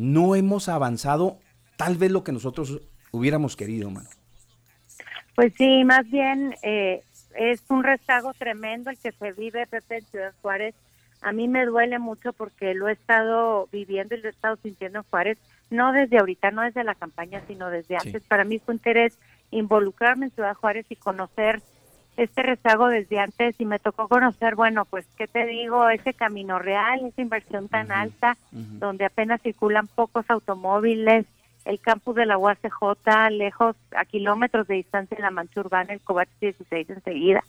no 0.00 0.34
hemos 0.34 0.70
avanzado 0.70 1.38
tal 1.76 1.98
vez 1.98 2.10
lo 2.10 2.24
que 2.24 2.32
nosotros 2.32 2.80
hubiéramos 3.12 3.54
querido, 3.54 3.90
mano. 3.90 4.08
Pues 5.34 5.52
sí, 5.58 5.84
más 5.84 6.10
bien 6.10 6.54
eh, 6.62 7.02
es 7.34 7.62
un 7.68 7.84
rezago 7.84 8.32
tremendo 8.32 8.88
el 8.88 8.96
que 8.96 9.12
se 9.12 9.32
vive, 9.32 9.66
Pepe, 9.66 9.98
en 9.98 10.06
Ciudad 10.06 10.34
Juárez. 10.40 10.74
A 11.20 11.32
mí 11.32 11.48
me 11.48 11.66
duele 11.66 11.98
mucho 11.98 12.32
porque 12.32 12.72
lo 12.72 12.88
he 12.88 12.92
estado 12.92 13.68
viviendo 13.70 14.14
y 14.14 14.22
lo 14.22 14.28
he 14.28 14.30
estado 14.30 14.56
sintiendo 14.62 15.00
en 15.00 15.04
Juárez, 15.04 15.36
no 15.68 15.92
desde 15.92 16.18
ahorita, 16.18 16.50
no 16.50 16.62
desde 16.62 16.82
la 16.82 16.94
campaña, 16.94 17.42
sino 17.46 17.68
desde 17.68 17.96
antes. 17.96 18.22
Para 18.22 18.44
mí 18.44 18.58
fue 18.58 18.74
interés 18.74 19.18
involucrarme 19.50 20.26
en 20.26 20.32
Ciudad 20.32 20.54
Juárez 20.54 20.86
y 20.88 20.96
conocer 20.96 21.60
este 22.22 22.42
rezago 22.42 22.88
desde 22.88 23.18
antes 23.18 23.54
y 23.58 23.64
me 23.64 23.78
tocó 23.78 24.06
conocer, 24.06 24.54
bueno, 24.54 24.84
pues, 24.84 25.06
¿qué 25.16 25.26
te 25.26 25.46
digo? 25.46 25.88
Ese 25.88 26.12
camino 26.12 26.58
real, 26.58 27.00
esa 27.06 27.22
inversión 27.22 27.68
tan 27.68 27.90
alta, 27.90 28.36
donde 28.52 29.06
apenas 29.06 29.40
circulan 29.40 29.86
pocos 29.86 30.28
automóviles, 30.28 31.24
el 31.64 31.80
campus 31.80 32.16
de 32.16 32.26
la 32.26 32.36
UACJ, 32.36 33.30
lejos, 33.30 33.74
a 33.96 34.04
kilómetros 34.04 34.68
de 34.68 34.74
distancia 34.74 35.14
en 35.16 35.22
la 35.22 35.30
mancha 35.30 35.60
urbana, 35.60 35.94
el 35.94 36.00
Covach 36.00 36.28
16 36.42 36.90
enseguida. 36.90 37.42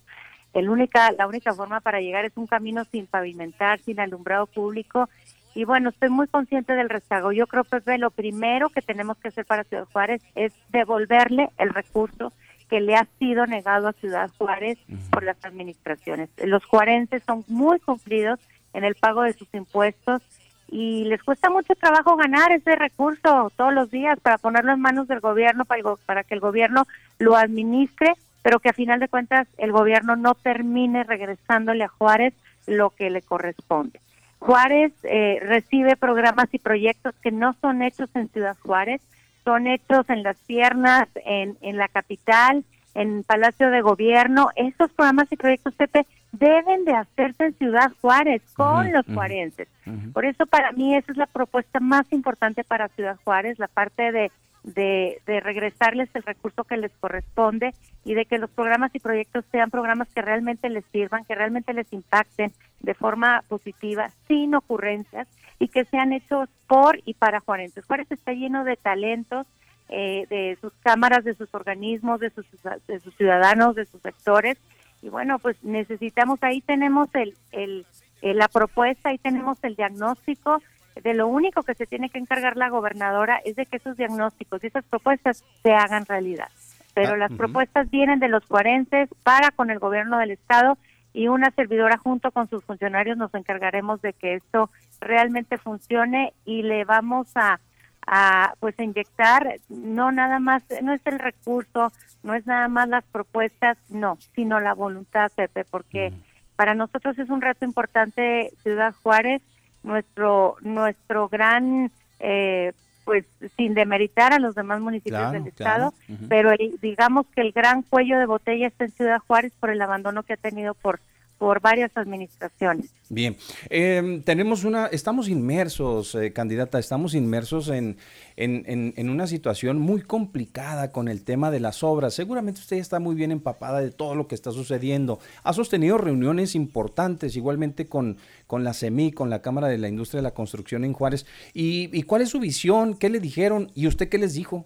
El 0.54 0.70
única, 0.70 1.12
la 1.12 1.28
única 1.28 1.54
forma 1.54 1.82
para 1.82 2.00
llegar 2.00 2.24
es 2.24 2.38
un 2.38 2.48
camino 2.48 2.86
sin 2.86 3.08
pavimentar, 3.08 3.80
sin 3.80 4.00
alumbrado 4.00 4.46
público. 4.46 5.10
Y 5.54 5.66
bueno, 5.66 5.90
estoy 5.90 6.10
muy 6.10 6.28
consciente 6.28 6.74
del 6.74 6.88
rezago. 6.88 7.34
Yo 7.34 7.46
creo, 7.48 7.66
que 7.66 7.98
lo 7.98 8.10
primero 8.10 8.70
que 8.70 8.82
tenemos 8.82 9.18
que 9.18 9.28
hacer 9.28 9.46
para 9.46 9.66
Ciudad 9.66 9.88
Juárez 9.92 10.22
es 10.36 10.54
devolverle 10.70 11.50
el 11.58 11.74
recurso 11.74 12.32
que 12.72 12.80
le 12.80 12.96
ha 12.96 13.06
sido 13.20 13.46
negado 13.48 13.90
a 13.90 13.94
Ciudad 13.94 14.32
Juárez 14.38 14.78
por 15.12 15.24
las 15.24 15.36
administraciones. 15.44 16.30
Los 16.42 16.64
juarenses 16.64 17.22
son 17.28 17.44
muy 17.50 17.82
cumplidos 17.82 18.40
en 18.72 18.86
el 18.86 18.96
pago 18.96 19.24
de 19.24 19.34
sus 19.34 19.54
impuestos 19.54 20.22
y 20.70 21.04
les 21.04 21.22
cuesta 21.22 21.50
mucho 21.50 21.76
trabajo 21.76 22.16
ganar 22.16 22.54
ese 22.54 22.78
recurso 22.78 23.52
todos 23.58 23.74
los 23.74 23.92
días 23.92 24.18
para 24.22 24.38
ponerlo 24.38 24.72
en 24.72 24.80
manos 24.80 25.10
del 25.10 25.20
gobierno 25.20 25.66
para, 25.66 25.84
para 26.06 26.24
que 26.24 26.34
el 26.34 26.40
gobierno 26.40 26.88
lo 27.20 27.36
administre, 27.36 28.14
pero 28.42 28.62
que 28.62 28.70
a 28.70 28.74
final 28.74 29.02
de 29.02 29.10
cuentas 29.10 29.50
el 29.58 29.74
gobierno 29.74 30.16
no 30.16 30.34
termine 30.34 31.04
regresándole 31.04 31.84
a 31.84 31.90
Juárez 31.90 32.34
lo 32.68 32.92
que 32.92 33.10
le 33.10 33.22
corresponde. 33.22 34.00
Juárez 34.40 34.94
eh, 35.04 35.40
recibe 35.42 35.98
programas 35.98 36.48
y 36.54 36.58
proyectos 36.58 37.16
que 37.22 37.32
no 37.32 37.54
son 37.60 37.82
hechos 37.82 38.10
en 38.16 38.30
Ciudad 38.30 38.56
Juárez, 38.64 39.02
son 39.44 39.68
hechos 39.68 40.10
en 40.10 40.24
las 40.24 40.38
piernas, 40.48 41.08
en, 41.26 41.58
en 41.62 41.78
la 41.78 41.88
capital, 41.88 42.64
en 42.94 43.24
Palacio 43.24 43.70
de 43.70 43.82
Gobierno. 43.82 44.50
Estos 44.56 44.92
programas 44.92 45.32
y 45.32 45.38
proyectos, 45.38 45.76
Pepe, 45.76 46.06
deben 46.32 46.86
de 46.86 46.94
hacerse 46.94 47.46
en 47.46 47.54
Ciudad 47.58 47.92
Juárez, 48.02 48.42
con 48.56 48.92
los 48.92 49.06
juarenses. 49.06 49.68
Por 50.14 50.26
eso 50.26 50.46
para 50.46 50.72
mí 50.72 50.96
esa 50.96 51.12
es 51.12 51.18
la 51.18 51.26
propuesta 51.26 51.80
más 51.80 52.12
importante 52.12 52.64
para 52.64 52.88
Ciudad 52.90 53.18
Juárez, 53.24 53.60
la 53.60 53.68
parte 53.68 54.12
de 54.12 54.32
de, 54.64 55.22
de 55.26 55.40
regresarles 55.40 56.10
el 56.14 56.24
recurso 56.24 56.64
que 56.64 56.78
les 56.78 56.92
corresponde 57.00 57.74
y 58.06 58.14
de 58.14 58.26
que 58.26 58.38
los 58.38 58.50
programas 58.50 58.94
y 58.94 59.00
proyectos 59.00 59.46
sean 59.52 59.72
programas 59.72 60.08
que 60.14 60.22
realmente 60.22 60.70
les 60.70 60.86
sirvan, 60.92 61.26
que 61.26 61.36
realmente 61.36 61.74
les 61.74 61.92
impacten 61.92 62.52
de 62.80 62.94
forma 62.94 63.44
positiva, 63.48 64.10
sin 64.28 64.56
ocurrencias 64.56 65.28
y 65.60 65.68
que 65.68 65.86
sean 65.86 66.14
hechos 66.14 66.50
por 66.68 67.00
y 67.06 67.14
para 67.14 67.40
Juárez. 67.40 67.74
Juárez 67.86 68.12
está 68.12 68.34
lleno 68.34 68.64
de 68.64 68.78
talentos, 68.78 69.48
eh, 69.90 70.26
de 70.30 70.58
sus 70.62 70.74
cámaras, 70.82 71.24
de 71.24 71.36
sus 71.36 71.54
organismos, 71.54 72.20
de 72.20 72.30
sus, 72.30 72.46
de 72.88 73.00
sus 73.00 73.16
ciudadanos, 73.16 73.76
de 73.76 73.86
sus 73.86 74.02
sectores 74.02 74.58
y 75.02 75.10
bueno, 75.10 75.40
pues 75.40 75.58
necesitamos, 75.64 76.40
ahí 76.44 76.62
tenemos 76.62 77.10
el, 77.14 77.36
el, 77.52 77.86
la 78.22 78.48
propuesta, 78.48 79.10
ahí 79.10 79.18
tenemos 79.18 79.58
el 79.64 79.76
diagnóstico, 79.76 80.62
de 80.96 81.14
lo 81.14 81.28
único 81.28 81.64
que 81.64 81.76
se 81.76 81.86
tiene 81.86 82.10
que 82.10 82.18
encargar 82.18 82.58
la 82.58 82.70
gobernadora 82.70 83.40
es 83.46 83.56
de 83.56 83.66
que 83.66 83.78
esos 83.78 83.98
diagnósticos 83.98 84.64
y 84.64 84.68
esas 84.68 84.86
propuestas 84.86 85.44
se 85.64 85.74
hagan 85.74 86.06
realidad. 86.06 86.50
Pero 86.94 87.14
ah, 87.14 87.18
las 87.18 87.32
propuestas 87.32 87.90
vienen 87.90 88.20
de 88.20 88.28
los 88.28 88.46
cuarenses 88.46 89.10
para 89.24 89.52
con 89.52 89.70
el 89.70 89.80
gobierno 89.80 90.18
del 90.18 90.32
estado 90.32 90.78
y 91.14 91.28
una 91.28 91.52
servidora 91.52 91.98
junto 91.98 92.32
con 92.32 92.50
sus 92.50 92.64
funcionarios 92.64 93.18
nos 93.18 93.34
encargaremos 93.34 94.02
de 94.02 94.14
que 94.14 94.36
esto 94.36 94.70
realmente 95.00 95.58
funcione 95.58 96.34
y 96.46 96.64
le 96.64 96.86
vamos 96.86 97.32
a, 97.36 97.60
a 98.06 98.54
pues 98.60 98.78
inyectar. 98.80 99.56
No 99.70 100.12
nada 100.12 100.40
más 100.40 100.64
no 100.82 100.94
es 100.94 101.02
el 101.06 101.20
recurso 101.20 101.92
no 102.24 102.36
es 102.36 102.46
nada 102.46 102.68
más 102.68 102.88
las 102.88 103.04
propuestas 103.06 103.78
no 103.90 104.18
sino 104.36 104.60
la 104.60 104.74
voluntad 104.74 105.32
Pepe 105.36 105.66
porque 105.66 106.14
para 106.56 106.76
nosotros 106.76 107.18
es 107.18 107.30
un 107.30 107.42
reto 107.42 107.66
importante 107.66 108.52
Ciudad 108.62 108.94
Juárez 109.02 109.42
nuestro 109.84 110.58
nuestro 110.62 111.28
gran 111.30 111.92
eh, 112.20 112.74
pues 113.04 113.26
sin 113.58 113.74
demeritar 113.74 114.32
a 114.32 114.40
los 114.40 114.56
demás 114.56 114.80
municipios 114.80 115.32
del 115.32 115.48
estado, 115.48 115.94
pero 116.30 116.52
digamos 116.82 117.26
que 117.34 117.42
el 117.42 117.52
gran 117.52 117.82
cuello 117.82 118.20
de 118.20 118.26
botella 118.26 118.68
está 118.68 118.86
en 118.86 118.92
Ciudad 118.92 119.20
Juárez 119.26 119.54
por 119.60 119.72
el 119.72 119.82
abandono 119.82 120.24
que 120.24 120.34
ha 120.34 120.38
tenido 120.38 120.76
por 120.76 121.00
por 121.42 121.60
varias 121.60 121.90
administraciones. 121.98 122.94
Bien, 123.10 123.36
em, 123.72 124.22
tenemos 124.22 124.64
una, 124.64 124.86
estamos 124.86 125.28
inmersos, 125.28 126.14
eh, 126.14 126.34
candidata, 126.34 126.78
estamos 126.78 127.16
inmersos 127.16 127.70
en, 127.70 127.98
en, 128.36 128.94
en, 128.96 129.10
una 129.10 129.26
situación 129.26 129.80
muy 129.80 130.04
complicada 130.04 130.92
con 130.92 131.08
el 131.08 131.24
tema 131.24 131.50
de 131.50 131.60
las 131.60 131.82
obras. 131.82 132.14
Seguramente 132.14 132.62
usted 132.62 132.78
está 132.78 133.00
muy 133.00 133.16
bien 133.16 133.32
empapada 133.32 133.82
de 133.82 133.90
todo 133.90 134.14
lo 134.14 134.28
que 134.28 134.36
está 134.36 134.52
sucediendo. 134.52 135.18
Ha 135.42 135.54
sostenido 135.54 135.98
reuniones 135.98 136.54
importantes, 136.54 137.36
igualmente 137.36 137.88
con, 137.88 138.18
con 138.46 138.64
la 138.64 138.76
CEMI, 138.76 139.12
con 139.12 139.32
la 139.32 139.42
Cámara 139.42 139.68
de 139.68 139.80
la 139.80 139.88
Industria 139.88 140.20
de 140.20 140.26
la 140.26 140.36
Construcción 140.36 140.86
en 140.86 140.94
Juárez. 140.94 141.26
¿Y, 141.56 141.90
y 141.92 142.04
cuál 142.04 142.22
es 142.22 142.30
su 142.30 142.40
visión? 142.40 142.96
¿Qué 142.96 143.10
le 143.10 143.20
dijeron? 143.20 143.72
¿Y 143.74 143.88
usted 143.88 144.10
qué 144.10 144.20
les 144.20 144.36
dijo? 144.36 144.64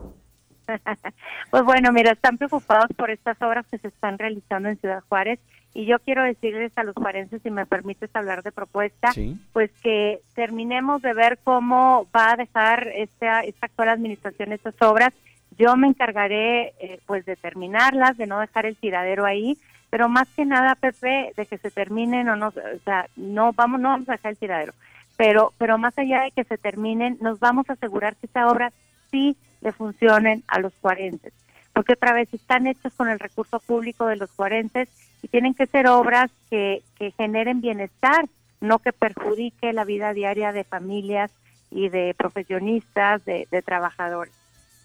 pues 1.51 1.63
bueno, 1.63 1.93
mira, 1.93 2.11
están 2.11 2.38
preocupados 2.38 2.88
por 2.97 3.11
estas 3.11 3.41
obras 3.41 3.65
que 3.71 3.78
se 3.78 3.88
están 3.88 4.17
realizando 4.17 4.67
en 4.67 4.78
Ciudad 4.78 5.01
Juárez 5.07 5.39
y 5.76 5.86
yo 5.86 5.99
quiero 5.99 6.23
decirles 6.23 6.71
a 6.78 6.86
los 6.86 6.95
juarenses, 6.95 7.41
si 7.41 7.51
me 7.51 7.65
permites 7.65 8.09
hablar 8.15 8.43
de 8.43 8.53
propuesta, 8.53 9.11
pues 9.51 9.69
que 9.84 10.21
terminemos 10.34 11.01
de 11.01 11.13
ver 11.13 11.38
cómo 11.43 12.07
va 12.15 12.32
a 12.32 12.38
dejar 12.38 12.88
esta, 12.95 13.41
esta 13.41 13.65
actual 13.65 13.89
administración 13.89 14.53
estas 14.53 14.82
obras. 14.82 15.13
Yo 15.57 15.76
me 15.76 15.88
encargaré 15.88 16.73
eh, 16.80 17.01
pues 17.05 17.26
de 17.26 17.36
terminarlas, 17.36 18.15
de 18.15 18.26
no 18.26 18.39
dejar 18.39 18.65
el 18.65 18.78
tiradero 18.78 19.26
ahí, 19.26 19.57
pero 19.89 20.07
más 20.07 20.30
que 20.30 20.45
nada, 20.45 20.76
Pepe, 20.76 21.34
de 21.36 21.45
que 21.45 21.57
se 21.57 21.71
terminen 21.71 22.30
o 22.30 22.38
no, 22.38 22.47
o 22.47 22.80
sea, 22.86 23.07
no 23.17 23.51
vamos, 23.51 23.82
no 23.82 23.89
vamos 23.89 24.07
a 24.07 24.13
dejar 24.13 24.32
el 24.32 24.38
tiradero, 24.38 24.73
pero, 25.17 25.51
pero 25.57 25.78
más 25.78 25.97
allá 25.97 26.21
de 26.21 26.32
que 26.32 26.45
se 26.45 26.57
terminen, 26.57 27.17
nos 27.19 27.41
vamos 27.41 27.69
a 27.69 27.73
asegurar 27.73 28.15
que 28.15 28.28
esta 28.28 28.47
obra 28.47 28.71
sí 29.11 29.36
le 29.59 29.73
funcionen 29.73 30.41
a 30.47 30.59
los 30.59 30.71
cuarenses, 30.76 31.34
porque 31.73 31.93
otra 31.93 32.13
vez 32.13 32.34
están 32.34 32.65
hechos 32.65 32.93
con 32.93 33.09
el 33.09 33.19
recurso 33.19 33.59
público 33.59 34.05
de 34.05 34.15
los 34.15 34.32
cuarenses 34.32 34.88
y 35.26 35.28
tienen 35.28 35.55
que 35.55 35.65
ser 35.65 35.88
obras 35.88 36.30
que, 36.51 36.84
que 36.99 37.09
generen 37.09 37.59
bienestar, 37.59 38.28
no 38.61 38.78
que 38.78 38.93
perjudique 38.93 39.73
la 39.73 39.84
vida 39.84 40.13
diaria 40.13 40.51
de 40.51 40.63
familias 40.63 41.32
y 41.71 41.89
de 41.89 42.13
profesionistas, 42.15 43.26
de, 43.26 43.47
trabajadores. 43.65 44.32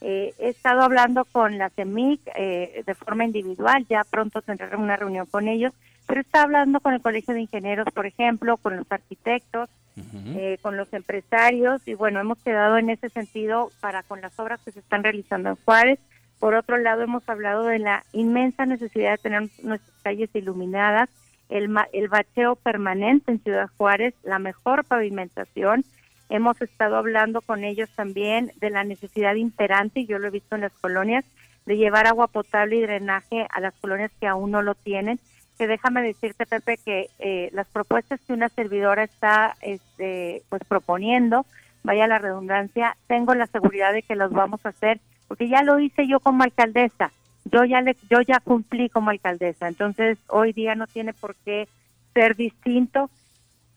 Eh, 0.00 0.32
he 0.38 0.48
estado 0.48 0.80
hablando 0.80 1.26
con 1.26 1.58
la 1.58 1.68
CEMIC 1.68 2.22
eh, 2.34 2.82
de 2.86 2.94
forma 2.94 3.26
individual, 3.26 3.84
ya 3.86 4.02
pronto 4.02 4.40
tendré 4.40 4.74
una 4.76 4.96
reunión 4.96 5.26
con 5.26 5.46
ellos, 5.46 5.74
pero 6.06 6.22
está 6.22 6.40
hablando 6.44 6.80
con 6.80 6.94
el 6.94 7.02
Colegio 7.02 7.34
de 7.34 7.42
Ingenieros, 7.42 7.88
por 7.92 8.06
ejemplo, 8.06 8.56
con 8.56 8.78
los 8.78 8.90
arquitectos, 8.90 9.68
eh, 10.14 10.56
con 10.62 10.78
los 10.78 10.90
empresarios, 10.94 11.86
y 11.86 11.92
bueno, 11.92 12.18
hemos 12.18 12.38
quedado 12.38 12.78
en 12.78 12.88
ese 12.88 13.10
sentido 13.10 13.70
para 13.82 14.02
con 14.04 14.22
las 14.22 14.40
obras 14.40 14.58
que 14.64 14.72
se 14.72 14.78
están 14.80 15.02
realizando 15.02 15.50
en 15.50 15.56
Juárez, 15.56 15.98
por 16.40 16.54
otro 16.54 16.78
lado, 16.78 17.02
hemos 17.02 17.28
hablado 17.28 17.64
de 17.64 17.78
la 17.78 18.02
inmensa 18.12 18.64
necesidad 18.64 19.12
de 19.12 19.18
tener 19.18 19.42
nuestras 19.62 19.96
calles 20.02 20.30
iluminadas, 20.34 21.10
el, 21.50 21.70
el 21.92 22.08
bacheo 22.08 22.56
permanente 22.56 23.30
en 23.30 23.42
Ciudad 23.42 23.68
Juárez, 23.76 24.14
la 24.22 24.38
mejor 24.38 24.84
pavimentación. 24.84 25.84
Hemos 26.30 26.60
estado 26.62 26.96
hablando 26.96 27.42
con 27.42 27.62
ellos 27.62 27.90
también 27.94 28.52
de 28.56 28.70
la 28.70 28.84
necesidad 28.84 29.34
imperante, 29.34 30.00
y 30.00 30.06
yo 30.06 30.18
lo 30.18 30.28
he 30.28 30.30
visto 30.30 30.54
en 30.54 30.62
las 30.62 30.72
colonias, 30.72 31.26
de 31.66 31.76
llevar 31.76 32.06
agua 32.06 32.26
potable 32.28 32.76
y 32.76 32.80
drenaje 32.80 33.46
a 33.50 33.60
las 33.60 33.74
colonias 33.74 34.10
que 34.18 34.26
aún 34.26 34.50
no 34.50 34.62
lo 34.62 34.74
tienen. 34.74 35.20
Que 35.58 35.66
déjame 35.66 36.00
decirte, 36.00 36.46
Pepe, 36.46 36.78
que 36.78 37.10
eh, 37.18 37.50
las 37.52 37.68
propuestas 37.68 38.18
que 38.26 38.32
una 38.32 38.48
servidora 38.48 39.04
está 39.04 39.56
este, 39.60 40.42
pues 40.48 40.62
proponiendo, 40.66 41.44
vaya 41.82 42.06
la 42.06 42.18
redundancia, 42.18 42.96
tengo 43.08 43.34
la 43.34 43.46
seguridad 43.46 43.92
de 43.92 44.02
que 44.02 44.16
los 44.16 44.32
vamos 44.32 44.64
a 44.64 44.70
hacer 44.70 45.00
porque 45.30 45.46
ya 45.46 45.62
lo 45.62 45.78
hice 45.78 46.08
yo 46.08 46.18
como 46.18 46.42
alcaldesa, 46.42 47.12
yo 47.44 47.64
ya 47.64 47.80
le, 47.82 47.96
yo 48.10 48.20
ya 48.20 48.40
cumplí 48.40 48.88
como 48.88 49.10
alcaldesa, 49.10 49.68
entonces 49.68 50.18
hoy 50.26 50.52
día 50.52 50.74
no 50.74 50.88
tiene 50.88 51.12
por 51.12 51.36
qué 51.44 51.68
ser 52.14 52.34
distinto. 52.34 53.08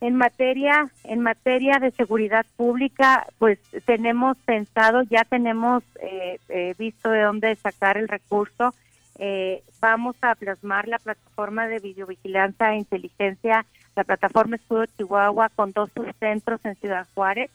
En 0.01 0.15
materia, 0.15 0.89
en 1.03 1.21
materia 1.21 1.77
de 1.77 1.91
seguridad 1.91 2.43
pública, 2.57 3.27
pues 3.37 3.59
tenemos 3.85 4.35
pensado, 4.45 5.03
ya 5.03 5.25
tenemos 5.25 5.83
eh, 6.01 6.39
eh, 6.49 6.73
visto 6.75 7.11
de 7.11 7.21
dónde 7.21 7.55
sacar 7.55 7.97
el 7.97 8.07
recurso. 8.07 8.73
Eh, 9.19 9.61
vamos 9.79 10.15
a 10.23 10.33
plasmar 10.33 10.87
la 10.87 10.97
plataforma 10.97 11.67
de 11.67 11.77
videovigilancia 11.77 12.73
e 12.73 12.77
inteligencia, 12.77 13.63
la 13.95 14.03
plataforma 14.03 14.55
Escudo 14.55 14.87
Chihuahua, 14.87 15.49
con 15.49 15.71
dos 15.71 15.91
subcentros 15.93 16.65
en 16.65 16.75
Ciudad 16.77 17.05
Juárez 17.13 17.51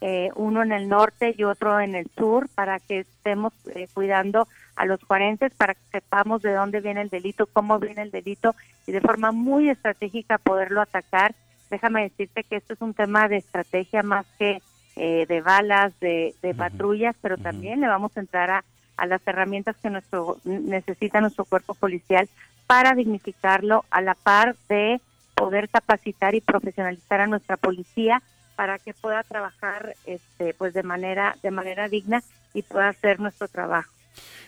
eh, 0.00 0.30
uno 0.36 0.62
en 0.62 0.72
el 0.72 0.88
norte 0.88 1.34
y 1.36 1.44
otro 1.44 1.80
en 1.80 1.94
el 1.94 2.08
sur, 2.16 2.48
para 2.54 2.78
que 2.78 3.00
estemos 3.00 3.52
eh, 3.74 3.88
cuidando 3.92 4.46
a 4.76 4.86
los 4.86 5.02
juarenses, 5.02 5.52
para 5.54 5.74
que 5.74 5.80
sepamos 5.90 6.40
de 6.42 6.52
dónde 6.52 6.80
viene 6.80 7.02
el 7.02 7.08
delito, 7.08 7.46
cómo 7.46 7.80
viene 7.80 8.02
el 8.02 8.12
delito 8.12 8.54
y 8.86 8.92
de 8.92 9.00
forma 9.00 9.32
muy 9.32 9.68
estratégica 9.68 10.38
poderlo 10.38 10.80
atacar. 10.80 11.34
Déjame 11.68 12.02
decirte 12.02 12.44
que 12.44 12.56
esto 12.56 12.74
es 12.74 12.80
un 12.80 12.94
tema 12.94 13.28
de 13.28 13.38
estrategia 13.38 14.02
más 14.04 14.24
que 14.38 14.62
eh, 14.94 15.26
de 15.28 15.40
balas, 15.40 15.92
de, 16.00 16.34
patrullas, 16.56 17.16
pero 17.20 17.36
también 17.36 17.80
le 17.80 17.88
vamos 17.88 18.16
a 18.16 18.20
entrar 18.20 18.50
a, 18.50 18.64
a 18.96 19.06
las 19.06 19.20
herramientas 19.26 19.76
que 19.82 19.90
nuestro 19.90 20.38
necesita 20.44 21.20
nuestro 21.20 21.44
cuerpo 21.44 21.74
policial 21.74 22.28
para 22.68 22.94
dignificarlo 22.94 23.84
a 23.90 24.00
la 24.00 24.14
par 24.14 24.54
de 24.68 25.00
poder 25.34 25.68
capacitar 25.68 26.34
y 26.34 26.40
profesionalizar 26.40 27.20
a 27.20 27.26
nuestra 27.26 27.56
policía 27.56 28.22
para 28.58 28.80
que 28.80 28.92
pueda 28.92 29.22
trabajar 29.22 29.94
este 30.04 30.52
pues 30.52 30.74
de 30.74 30.82
manera 30.82 31.36
de 31.44 31.52
manera 31.52 31.88
digna 31.88 32.24
y 32.52 32.62
pueda 32.62 32.88
hacer 32.88 33.20
nuestro 33.20 33.46
trabajo. 33.46 33.92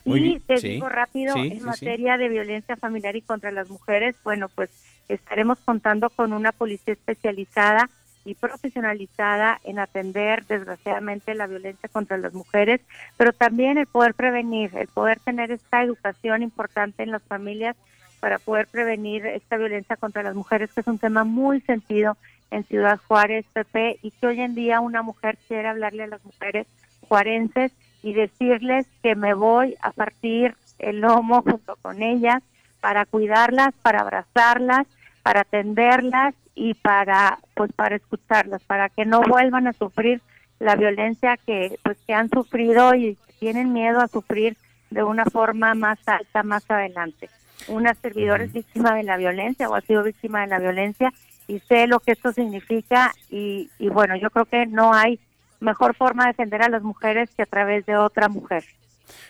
y 0.04 0.40
te 0.40 0.56
digo 0.56 0.88
rápido, 0.88 1.36
en 1.36 1.62
materia 1.62 2.18
de 2.18 2.28
violencia 2.28 2.74
familiar 2.74 3.14
y 3.14 3.22
contra 3.22 3.52
las 3.52 3.70
mujeres, 3.70 4.16
bueno, 4.24 4.48
pues 4.48 4.68
estaremos 5.06 5.60
contando 5.60 6.10
con 6.10 6.32
una 6.32 6.50
policía 6.50 6.94
especializada 6.94 7.88
y 8.24 8.34
profesionalizada 8.34 9.60
en 9.62 9.78
atender 9.78 10.44
desgraciadamente 10.46 11.32
la 11.36 11.46
violencia 11.46 11.88
contra 11.88 12.18
las 12.18 12.34
mujeres, 12.34 12.80
pero 13.16 13.32
también 13.32 13.78
el 13.78 13.86
poder 13.86 14.14
prevenir, 14.14 14.74
el 14.74 14.88
poder 14.88 15.20
tener 15.20 15.52
esta 15.52 15.84
educación 15.84 16.42
importante 16.42 17.04
en 17.04 17.12
las 17.12 17.22
familias 17.22 17.76
para 18.18 18.40
poder 18.40 18.66
prevenir 18.66 19.24
esta 19.24 19.56
violencia 19.56 19.96
contra 19.96 20.24
las 20.24 20.34
mujeres, 20.34 20.72
que 20.72 20.80
es 20.80 20.86
un 20.88 20.98
tema 20.98 21.22
muy 21.22 21.60
sentido 21.60 22.16
en 22.50 22.64
Ciudad 22.64 23.00
Juárez, 23.06 23.46
Pepe, 23.52 23.98
y 24.02 24.10
que 24.10 24.26
hoy 24.26 24.40
en 24.40 24.54
día 24.54 24.80
una 24.80 25.02
mujer 25.02 25.38
quiere 25.48 25.68
hablarle 25.68 26.04
a 26.04 26.08
las 26.08 26.24
mujeres 26.24 26.66
juarenses 27.08 27.72
y 28.02 28.12
decirles 28.12 28.86
que 29.02 29.14
me 29.14 29.34
voy 29.34 29.76
a 29.82 29.92
partir 29.92 30.54
el 30.78 31.00
lomo 31.00 31.42
junto 31.42 31.76
con 31.76 32.02
ellas 32.02 32.42
para 32.80 33.04
cuidarlas, 33.04 33.74
para 33.82 34.00
abrazarlas, 34.00 34.86
para 35.22 35.40
atenderlas 35.40 36.34
y 36.54 36.74
para 36.74 37.38
pues 37.54 37.72
para 37.72 37.96
escucharlas, 37.96 38.62
para 38.64 38.88
que 38.88 39.04
no 39.04 39.20
vuelvan 39.22 39.66
a 39.66 39.72
sufrir 39.72 40.20
la 40.58 40.76
violencia 40.76 41.36
que 41.36 41.78
pues 41.82 41.98
que 42.06 42.14
han 42.14 42.30
sufrido 42.30 42.94
y 42.94 43.18
tienen 43.38 43.72
miedo 43.72 44.00
a 44.00 44.08
sufrir 44.08 44.56
de 44.90 45.02
una 45.02 45.24
forma 45.24 45.74
más 45.74 45.98
alta 46.06 46.42
más 46.42 46.68
adelante. 46.70 47.28
Una 47.68 47.94
servidora 47.94 48.44
es 48.44 48.52
víctima 48.52 48.94
de 48.94 49.02
la 49.02 49.16
violencia 49.16 49.68
o 49.68 49.74
ha 49.74 49.80
sido 49.82 50.02
víctima 50.02 50.40
de 50.40 50.46
la 50.48 50.58
violencia 50.58 51.12
y 51.50 51.58
sé 51.60 51.86
lo 51.86 51.98
que 52.00 52.12
esto 52.12 52.32
significa 52.32 53.12
y, 53.28 53.68
bueno, 53.92 54.16
yo 54.16 54.30
creo 54.30 54.44
que 54.44 54.66
no 54.66 54.94
hay 54.94 55.18
mejor 55.58 55.94
forma 55.94 56.24
de 56.24 56.30
defender 56.30 56.62
a 56.62 56.68
las 56.68 56.82
mujeres 56.82 57.28
que 57.36 57.42
a 57.42 57.46
través 57.46 57.84
de 57.86 57.96
otra 57.96 58.28
mujer. 58.28 58.64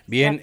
Bien, 0.06 0.38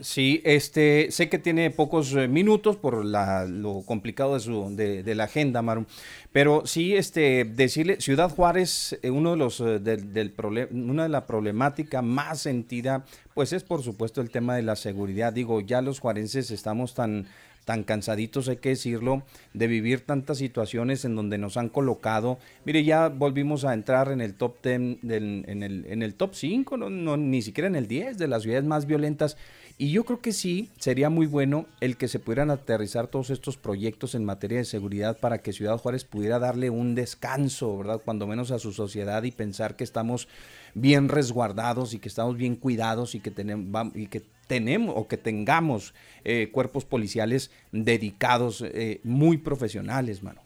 sí, 0.00 0.42
este, 0.44 1.10
sé 1.10 1.30
que 1.30 1.38
tiene 1.38 1.70
pocos 1.70 2.12
eh, 2.12 2.28
minutos 2.28 2.76
por 2.76 3.02
la, 3.02 3.46
lo 3.46 3.82
complicado 3.86 4.34
de, 4.34 4.40
su, 4.40 4.76
de, 4.76 5.14
la 5.14 5.24
agenda, 5.24 5.62
Maru, 5.62 5.86
pero 6.32 6.66
sí, 6.66 6.94
este, 6.94 7.44
decirle, 7.44 8.02
Ciudad 8.02 8.28
Juárez, 8.28 8.98
eh, 9.02 9.08
uno 9.08 9.30
de 9.30 9.36
los, 9.38 9.60
eh, 9.60 9.78
del, 9.78 10.12
del 10.12 10.34
una 10.72 11.04
de 11.04 11.08
la 11.08 11.26
problemática 11.26 12.02
más 12.02 12.40
sentida, 12.40 13.06
pues 13.32 13.54
es 13.54 13.64
por 13.64 13.82
supuesto 13.82 14.20
el 14.20 14.28
tema 14.28 14.54
de 14.54 14.62
la 14.62 14.76
seguridad. 14.76 15.32
Digo, 15.32 15.62
ya 15.62 15.80
los 15.80 15.98
juarenses 15.98 16.50
estamos 16.50 16.92
tan 16.92 17.26
tan 17.64 17.82
cansaditos, 17.82 18.48
hay 18.48 18.56
que 18.56 18.70
decirlo, 18.70 19.22
de 19.52 19.66
vivir 19.66 20.00
tantas 20.00 20.38
situaciones 20.38 21.04
en 21.04 21.16
donde 21.16 21.38
nos 21.38 21.56
han 21.56 21.68
colocado. 21.68 22.38
Mire, 22.64 22.84
ya 22.84 23.08
volvimos 23.08 23.64
a 23.64 23.74
entrar 23.74 24.10
en 24.10 24.20
el 24.20 24.34
top 24.34 24.62
10, 24.62 24.74
en, 24.74 25.62
el, 25.62 25.86
en 25.88 26.02
el 26.02 26.14
top 26.14 26.34
5, 26.34 26.76
no, 26.76 27.16
ni 27.16 27.42
siquiera 27.42 27.68
en 27.68 27.76
el 27.76 27.88
10 27.88 28.18
de 28.18 28.28
las 28.28 28.42
ciudades 28.42 28.64
más 28.64 28.86
violentas. 28.86 29.36
Y 29.76 29.90
yo 29.90 30.04
creo 30.04 30.20
que 30.20 30.32
sí, 30.32 30.70
sería 30.78 31.10
muy 31.10 31.26
bueno 31.26 31.66
el 31.80 31.96
que 31.96 32.06
se 32.06 32.20
pudieran 32.20 32.50
aterrizar 32.50 33.08
todos 33.08 33.30
estos 33.30 33.56
proyectos 33.56 34.14
en 34.14 34.24
materia 34.24 34.58
de 34.58 34.64
seguridad 34.64 35.18
para 35.18 35.38
que 35.38 35.52
Ciudad 35.52 35.78
Juárez 35.78 36.04
pudiera 36.04 36.38
darle 36.38 36.70
un 36.70 36.94
descanso, 36.94 37.76
¿verdad? 37.78 38.00
Cuando 38.04 38.28
menos 38.28 38.52
a 38.52 38.60
su 38.60 38.72
sociedad 38.72 39.24
y 39.24 39.32
pensar 39.32 39.74
que 39.74 39.82
estamos 39.82 40.28
bien 40.74 41.08
resguardados 41.08 41.92
y 41.92 41.98
que 41.98 42.08
estamos 42.08 42.36
bien 42.36 42.54
cuidados 42.54 43.16
y 43.16 43.20
que 43.20 43.32
tenemos, 43.32 43.96
y 43.96 44.06
que 44.06 44.22
tenemos 44.46 44.94
o 44.96 45.08
que 45.08 45.16
tengamos 45.16 45.94
eh, 46.24 46.50
cuerpos 46.52 46.84
policiales 46.84 47.50
dedicados, 47.72 48.62
eh, 48.62 49.00
muy 49.04 49.38
profesionales, 49.38 50.22
mano. 50.22 50.40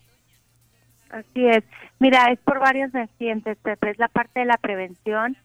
Así 1.10 1.46
es. 1.46 1.64
Mira, 1.98 2.30
es 2.30 2.38
por 2.40 2.58
varios 2.58 2.92
vertientes, 2.92 3.56
Pepe. 3.58 3.90
Es 3.90 3.98
la 3.98 4.08
parte 4.08 4.40
de 4.40 4.46
la 4.46 4.58
prevención, 4.58 5.36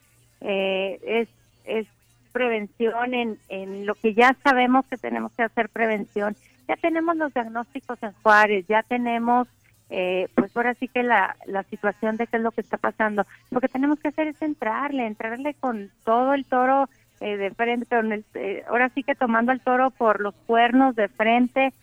eh, 0.41 0.99
es, 1.05 1.29
es 1.65 1.87
prevención 2.33 3.13
en, 3.13 3.37
en 3.47 3.85
lo 3.85 3.95
que 3.95 4.13
ya 4.13 4.35
sabemos 4.43 4.85
que 4.87 4.97
tenemos 4.97 5.31
que 5.33 5.43
hacer 5.43 5.69
prevención. 5.69 6.35
Ya 6.67 6.75
tenemos 6.75 7.15
los 7.15 7.33
diagnósticos 7.33 8.01
en 8.03 8.11
Juárez, 8.23 8.65
ya 8.67 8.83
tenemos, 8.83 9.47
eh, 9.89 10.27
pues 10.35 10.55
ahora 10.55 10.73
sí 10.75 10.87
que 10.87 11.03
la, 11.03 11.35
la 11.45 11.63
situación 11.63 12.17
de 12.17 12.27
qué 12.27 12.37
es 12.37 12.43
lo 12.43 12.51
que 12.51 12.61
está 12.61 12.77
pasando. 12.77 13.25
Lo 13.51 13.61
que 13.61 13.67
tenemos 13.67 13.99
que 13.99 14.09
hacer 14.09 14.27
es 14.27 14.41
entrarle, 14.41 15.05
entrarle 15.05 15.53
con 15.53 15.91
todo 16.03 16.33
el 16.33 16.45
toro 16.45 16.89
eh, 17.21 17.37
de 17.37 17.51
frente, 17.51 17.85
con 17.85 18.11
el, 18.11 18.25
eh, 18.33 18.63
ahora 18.67 18.89
sí 18.89 19.03
que 19.03 19.15
tomando 19.15 19.51
el 19.51 19.61
toro 19.61 19.91
por 19.91 20.19
los 20.19 20.33
cuernos 20.45 20.95
de 20.95 21.07
frente, 21.07 21.73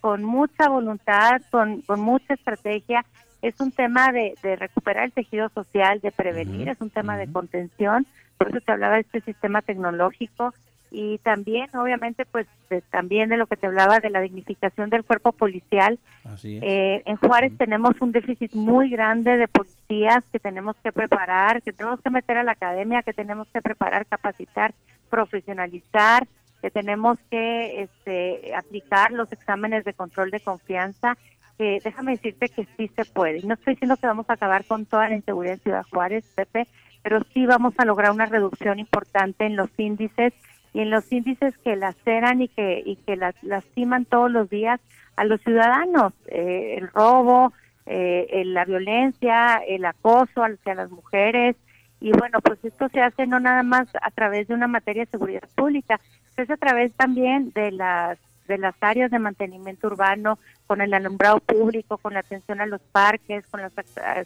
con 0.00 0.24
mucha 0.24 0.70
voluntad, 0.70 1.42
con, 1.50 1.82
con 1.82 2.00
mucha 2.00 2.32
estrategia. 2.32 3.04
Es 3.42 3.60
un 3.60 3.70
tema 3.70 4.10
de, 4.10 4.34
de 4.42 4.56
recuperar 4.56 5.04
el 5.04 5.12
tejido 5.12 5.50
social, 5.50 6.00
de 6.00 6.10
prevenir, 6.10 6.70
es 6.70 6.80
un 6.80 6.88
tema 6.88 7.18
de 7.18 7.30
contención 7.30 8.06
por 8.42 8.50
eso 8.50 8.60
te 8.66 8.72
hablaba 8.72 8.96
de 8.96 9.02
este 9.02 9.20
sistema 9.20 9.62
tecnológico 9.62 10.52
y 10.92 11.18
también, 11.18 11.74
obviamente, 11.74 12.26
pues 12.26 12.46
también 12.90 13.30
de 13.30 13.36
lo 13.36 13.46
que 13.46 13.56
te 13.56 13.66
hablaba 13.66 13.98
de 13.98 14.10
la 14.10 14.20
dignificación 14.20 14.90
del 14.90 15.04
cuerpo 15.04 15.32
policial. 15.32 15.98
Eh, 16.44 17.02
en 17.04 17.16
Juárez 17.16 17.52
tenemos 17.56 17.94
un 18.00 18.12
déficit 18.12 18.52
muy 18.54 18.90
grande 18.90 19.36
de 19.36 19.48
policías 19.48 20.22
que 20.30 20.38
tenemos 20.38 20.76
que 20.82 20.92
preparar, 20.92 21.62
que 21.62 21.72
tenemos 21.72 22.00
que 22.00 22.10
meter 22.10 22.36
a 22.36 22.44
la 22.44 22.52
academia, 22.52 23.02
que 23.02 23.12
tenemos 23.14 23.48
que 23.48 23.62
preparar, 23.62 24.06
capacitar, 24.06 24.74
profesionalizar, 25.08 26.26
que 26.60 26.70
tenemos 26.70 27.18
que 27.30 27.82
este, 27.82 28.54
aplicar 28.54 29.12
los 29.12 29.32
exámenes 29.32 29.84
de 29.84 29.94
control 29.94 30.30
de 30.30 30.40
confianza. 30.40 31.16
Que 31.58 31.80
déjame 31.82 32.12
decirte 32.12 32.48
que 32.48 32.66
sí 32.76 32.90
se 32.94 33.04
puede. 33.04 33.42
No 33.42 33.54
estoy 33.54 33.74
diciendo 33.74 33.96
que 33.96 34.06
vamos 34.06 34.28
a 34.28 34.34
acabar 34.34 34.64
con 34.64 34.86
toda 34.86 35.08
la 35.08 35.16
inseguridad 35.16 35.54
en 35.54 35.60
Ciudad 35.60 35.86
Juárez, 35.90 36.24
Pepe, 36.34 36.66
pero 37.02 37.22
sí 37.34 37.46
vamos 37.46 37.74
a 37.78 37.84
lograr 37.84 38.12
una 38.12 38.26
reducción 38.26 38.78
importante 38.78 39.44
en 39.44 39.56
los 39.56 39.68
índices 39.76 40.32
y 40.72 40.80
en 40.80 40.90
los 40.90 41.10
índices 41.12 41.56
que 41.58 41.76
laceran 41.76 42.42
y 42.42 42.48
que 42.48 42.82
y 42.84 42.96
que 42.96 43.16
lastiman 43.42 44.04
todos 44.04 44.30
los 44.30 44.48
días 44.48 44.80
a 45.16 45.24
los 45.24 45.40
ciudadanos, 45.42 46.12
eh, 46.28 46.76
el 46.78 46.88
robo, 46.88 47.52
eh, 47.86 48.42
la 48.46 48.64
violencia, 48.64 49.62
el 49.66 49.84
acoso 49.84 50.42
hacia 50.44 50.74
las 50.74 50.90
mujeres. 50.90 51.56
Y 52.00 52.10
bueno, 52.12 52.40
pues 52.40 52.64
esto 52.64 52.88
se 52.88 53.00
hace 53.00 53.26
no 53.26 53.38
nada 53.38 53.62
más 53.62 53.88
a 54.00 54.10
través 54.10 54.48
de 54.48 54.54
una 54.54 54.66
materia 54.66 55.04
de 55.04 55.10
seguridad 55.10 55.48
pública, 55.54 56.00
hace 56.36 56.52
a 56.52 56.56
través 56.56 56.92
también 56.94 57.52
de 57.52 57.72
las 57.72 58.18
de 58.48 58.58
las 58.58 58.74
áreas 58.80 59.10
de 59.10 59.18
mantenimiento 59.18 59.86
urbano, 59.86 60.38
con 60.66 60.80
el 60.80 60.92
alumbrado 60.94 61.38
público, 61.38 61.98
con 61.98 62.14
la 62.14 62.20
atención 62.20 62.60
a 62.60 62.66
los 62.66 62.80
parques, 62.80 63.46
con 63.46 63.60
las, 63.62 63.72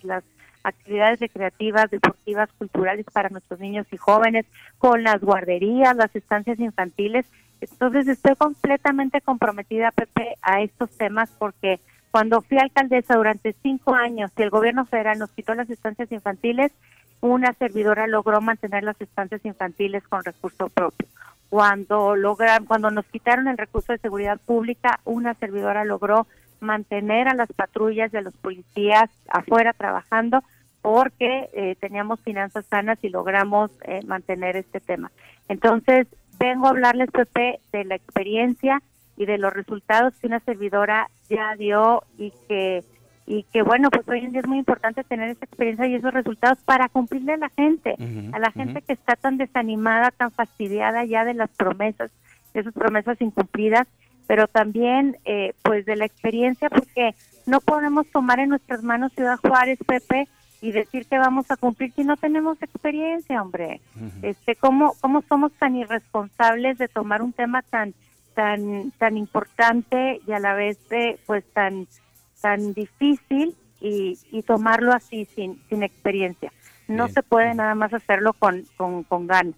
las 0.03 0.25
actividades 0.63 1.21
recreativas, 1.21 1.91
deportivas, 1.91 2.51
culturales 2.59 3.07
para 3.13 3.29
nuestros 3.29 3.61
niños 3.61 3.87
y 3.91 3.97
jóvenes, 3.97 4.47
con 4.79 5.03
las 5.03 5.21
guarderías, 5.21 5.97
las 5.97 6.15
estancias 6.15 6.59
infantiles. 6.59 7.27
Entonces 7.61 8.09
estoy 8.09 8.35
completamente 8.37 9.21
comprometida, 9.21 9.91
Pepe, 9.91 10.37
a 10.43 10.61
estos 10.61 10.91
temas 10.97 11.31
porque 11.39 11.81
cuando 12.11 12.41
fui 12.41 12.59
alcaldesa 12.59 13.17
durante 13.17 13.55
cinco 13.63 13.95
años 13.95 14.31
y 14.37 14.43
el 14.43 14.51
gobierno 14.51 14.87
federal 14.87 15.19
nos 15.19 15.31
quitó 15.31 15.55
las 15.55 15.69
estancias 15.69 16.11
infantiles, 16.13 16.73
una 17.21 17.53
servidora 17.55 18.07
logró 18.07 18.41
mantener 18.41 18.85
las 18.85 19.01
estancias 19.01 19.45
infantiles 19.45 20.07
con 20.09 20.25
recurso 20.25 20.69
propio. 20.69 21.09
Cuando 21.49 22.17
logran, 22.17 22.65
cuando 22.65 22.91
nos 22.91 23.07
quitaron 23.07 23.49
el 23.49 23.59
recurso 23.59 23.93
de 23.93 23.99
seguridad 23.99 24.41
pública, 24.45 25.01
una 25.05 25.35
servidora 25.35 25.85
logró 25.85 26.27
mantener 26.61 27.29
a 27.29 27.35
las 27.35 27.53
patrullas 27.53 28.13
y 28.13 28.17
a 28.17 28.23
los 28.23 28.35
policías 28.37 29.11
afuera 29.29 29.73
trabajando 29.73 30.43
porque 30.83 31.49
eh, 31.53 31.77
teníamos 31.81 32.21
finanzas 32.21 32.65
sanas 32.67 32.99
y 33.03 33.09
logramos 33.09 33.71
eh, 33.83 34.03
mantener 34.07 34.57
este 34.57 34.81
tema. 34.81 35.11
Entonces, 35.49 36.07
vengo 36.39 36.67
a 36.67 36.71
hablarles, 36.71 37.11
Pepe, 37.11 37.59
de 37.73 37.85
la 37.85 37.97
experiencia 37.97 38.81
y 39.17 39.27
de 39.27 39.39
los 39.39 39.53
resultados 39.53 40.15
que 40.21 40.29
una 40.29 40.41
servidora 40.41 41.11
ya 41.29 41.57
dio 41.57 42.05
y 42.19 42.33
que 42.49 42.85
y 43.27 43.43
que 43.53 43.63
bueno, 43.63 43.91
pues 43.91 44.09
hoy 44.09 44.21
en 44.21 44.31
día 44.31 44.41
es 44.41 44.47
muy 44.47 44.59
importante 44.59 45.03
tener 45.03 45.31
esa 45.31 45.45
experiencia 45.45 45.87
y 45.89 45.97
esos 45.97 46.15
resultados 46.15 46.59
para 46.65 46.89
cumplirle 46.89 47.33
a 47.33 47.39
la 47.39 47.49
gente, 47.49 47.97
a 48.33 48.39
la 48.39 48.53
gente 48.53 48.83
que 48.83 48.93
está 48.93 49.17
tan 49.17 49.37
desanimada, 49.37 50.13
tan 50.13 50.31
fastidiada 50.31 51.05
ya 51.05 51.25
de 51.25 51.35
las 51.35 51.51
promesas, 51.51 52.13
de 52.55 52.61
esas 52.61 52.73
promesas 52.73 53.21
incumplidas, 53.21 53.89
pero 54.27 54.49
también 54.49 55.17
eh, 55.25 55.55
pues 55.63 55.87
de 55.87 55.97
la 55.97 56.05
experiencia 56.05 56.69
porque 56.71 57.15
no 57.47 57.61
podemos 57.61 58.07
tomar 58.09 58.41
en 58.41 58.51
nuestras 58.51 58.83
manos 58.83 59.13
Ciudad 59.13 59.39
Juárez, 59.39 59.79
Pepe, 59.87 60.29
y 60.61 60.73
decir 60.73 61.07
que 61.07 61.19
vamos 61.19 61.51
a 61.51 61.57
cumplir 61.57 61.93
si 61.93 62.03
no 62.03 62.17
tenemos 62.17 62.61
experiencia, 62.63 63.43
hombre. 63.43 63.81
Este, 64.23 64.57
¿cómo, 64.57 64.95
¿Cómo 65.01 65.23
somos 65.29 65.53
tan 65.53 65.77
irresponsables 65.77 66.79
de 66.79 66.89
tomar 66.89 67.23
un 67.23 67.33
tema 67.33 67.63
tan 67.63 67.95
tan 68.35 68.91
tan 68.99 69.17
importante 69.17 70.21
y 70.27 70.33
a 70.33 70.39
la 70.39 70.55
vez 70.55 70.77
de, 70.89 71.19
pues 71.27 71.45
tan 71.53 71.87
tan 72.43 72.75
difícil 72.75 73.55
y, 73.81 74.19
y 74.31 74.43
tomarlo 74.43 74.93
así 74.93 75.27
sin 75.27 75.63
sin 75.69 75.83
experiencia? 75.83 76.53
No 76.89 77.09
se 77.09 77.23
puede 77.23 77.55
nada 77.55 77.75
más 77.75 77.93
hacerlo 77.93 78.33
con, 78.33 78.65
con, 78.77 79.03
con 79.05 79.27
ganas. 79.27 79.55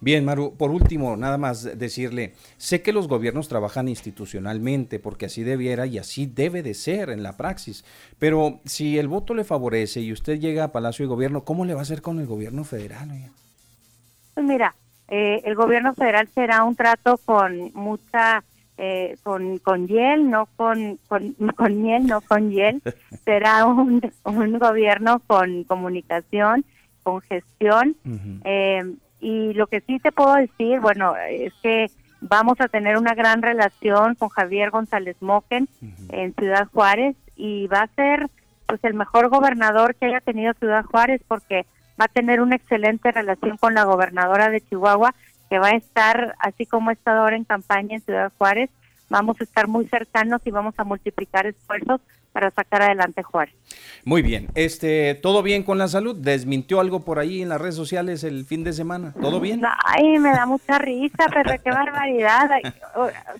Bien, 0.00 0.24
Maru, 0.24 0.56
por 0.56 0.70
último, 0.70 1.16
nada 1.16 1.38
más 1.38 1.78
decirle, 1.78 2.34
sé 2.56 2.82
que 2.82 2.92
los 2.92 3.06
gobiernos 3.06 3.48
trabajan 3.48 3.88
institucionalmente 3.88 4.98
porque 4.98 5.26
así 5.26 5.42
debiera 5.42 5.86
y 5.86 5.98
así 5.98 6.26
debe 6.26 6.62
de 6.62 6.74
ser 6.74 7.10
en 7.10 7.22
la 7.22 7.36
praxis, 7.36 7.84
pero 8.18 8.60
si 8.64 8.98
el 8.98 9.08
voto 9.08 9.34
le 9.34 9.44
favorece 9.44 10.00
y 10.00 10.12
usted 10.12 10.40
llega 10.40 10.64
a 10.64 10.72
Palacio 10.72 11.04
de 11.04 11.10
Gobierno, 11.10 11.44
¿cómo 11.44 11.64
le 11.64 11.74
va 11.74 11.80
a 11.80 11.82
hacer 11.82 12.02
con 12.02 12.18
el 12.18 12.26
gobierno 12.26 12.64
federal? 12.64 13.08
Pues 14.34 14.46
mira, 14.46 14.74
eh, 15.08 15.42
el 15.44 15.54
gobierno 15.54 15.94
federal 15.94 16.28
será 16.34 16.64
un 16.64 16.76
trato 16.76 17.18
con 17.24 17.72
mucha, 17.74 18.42
eh, 18.82 19.16
con, 19.22 19.58
con 19.58 19.86
hiel, 19.88 20.30
no 20.30 20.48
con, 20.56 20.98
con, 21.06 21.34
con 21.56 21.82
miel, 21.82 22.06
no 22.06 22.22
con 22.22 22.50
hiel, 22.50 22.80
será 23.24 23.66
un, 23.66 24.00
un 24.24 24.58
gobierno 24.58 25.20
con 25.26 25.64
comunicación, 25.64 26.64
con 27.02 27.20
gestión. 27.20 27.94
eh, 28.44 28.82
y 29.20 29.52
lo 29.52 29.66
que 29.66 29.82
sí 29.82 29.98
te 29.98 30.12
puedo 30.12 30.34
decir, 30.34 30.80
bueno, 30.80 31.14
es 31.28 31.52
que 31.62 31.90
vamos 32.22 32.58
a 32.60 32.68
tener 32.68 32.96
una 32.96 33.14
gran 33.14 33.42
relación 33.42 34.14
con 34.14 34.30
Javier 34.30 34.70
González 34.70 35.16
Moquen 35.20 35.68
en 36.08 36.32
Ciudad 36.34 36.68
Juárez 36.72 37.16
y 37.36 37.66
va 37.66 37.82
a 37.82 37.94
ser 37.94 38.28
pues 38.66 38.82
el 38.84 38.94
mejor 38.94 39.28
gobernador 39.28 39.94
que 39.94 40.06
haya 40.06 40.20
tenido 40.20 40.54
Ciudad 40.54 40.84
Juárez 40.84 41.20
porque 41.28 41.66
va 42.00 42.06
a 42.06 42.08
tener 42.08 42.40
una 42.40 42.56
excelente 42.56 43.12
relación 43.12 43.58
con 43.58 43.74
la 43.74 43.84
gobernadora 43.84 44.48
de 44.48 44.62
Chihuahua 44.62 45.14
que 45.50 45.58
va 45.58 45.68
a 45.68 45.76
estar 45.76 46.36
así 46.38 46.64
como 46.64 46.90
ha 46.90 46.92
estado 46.92 47.20
ahora 47.20 47.36
en 47.36 47.44
campaña 47.44 47.96
en 47.96 48.00
Ciudad 48.00 48.32
Juárez, 48.38 48.70
vamos 49.10 49.36
a 49.40 49.44
estar 49.44 49.66
muy 49.66 49.86
cercanos 49.88 50.40
y 50.44 50.50
vamos 50.52 50.74
a 50.78 50.84
multiplicar 50.84 51.46
esfuerzos 51.46 52.00
para 52.32 52.52
sacar 52.52 52.82
adelante 52.82 53.24
Juárez. 53.24 53.54
Muy 54.04 54.22
bien, 54.22 54.48
este, 54.54 55.16
¿todo 55.16 55.42
bien 55.42 55.64
con 55.64 55.78
la 55.78 55.88
salud? 55.88 56.14
¿Desmintió 56.16 56.78
algo 56.78 57.00
por 57.00 57.18
ahí 57.18 57.42
en 57.42 57.48
las 57.48 57.60
redes 57.60 57.74
sociales 57.74 58.22
el 58.22 58.44
fin 58.44 58.62
de 58.62 58.72
semana? 58.72 59.12
¿Todo 59.20 59.40
bien? 59.40 59.60
Ay, 59.84 60.18
me 60.20 60.30
da 60.30 60.46
mucha 60.46 60.78
risa, 60.78 61.26
pero 61.32 61.60
qué 61.62 61.70
barbaridad. 61.70 62.48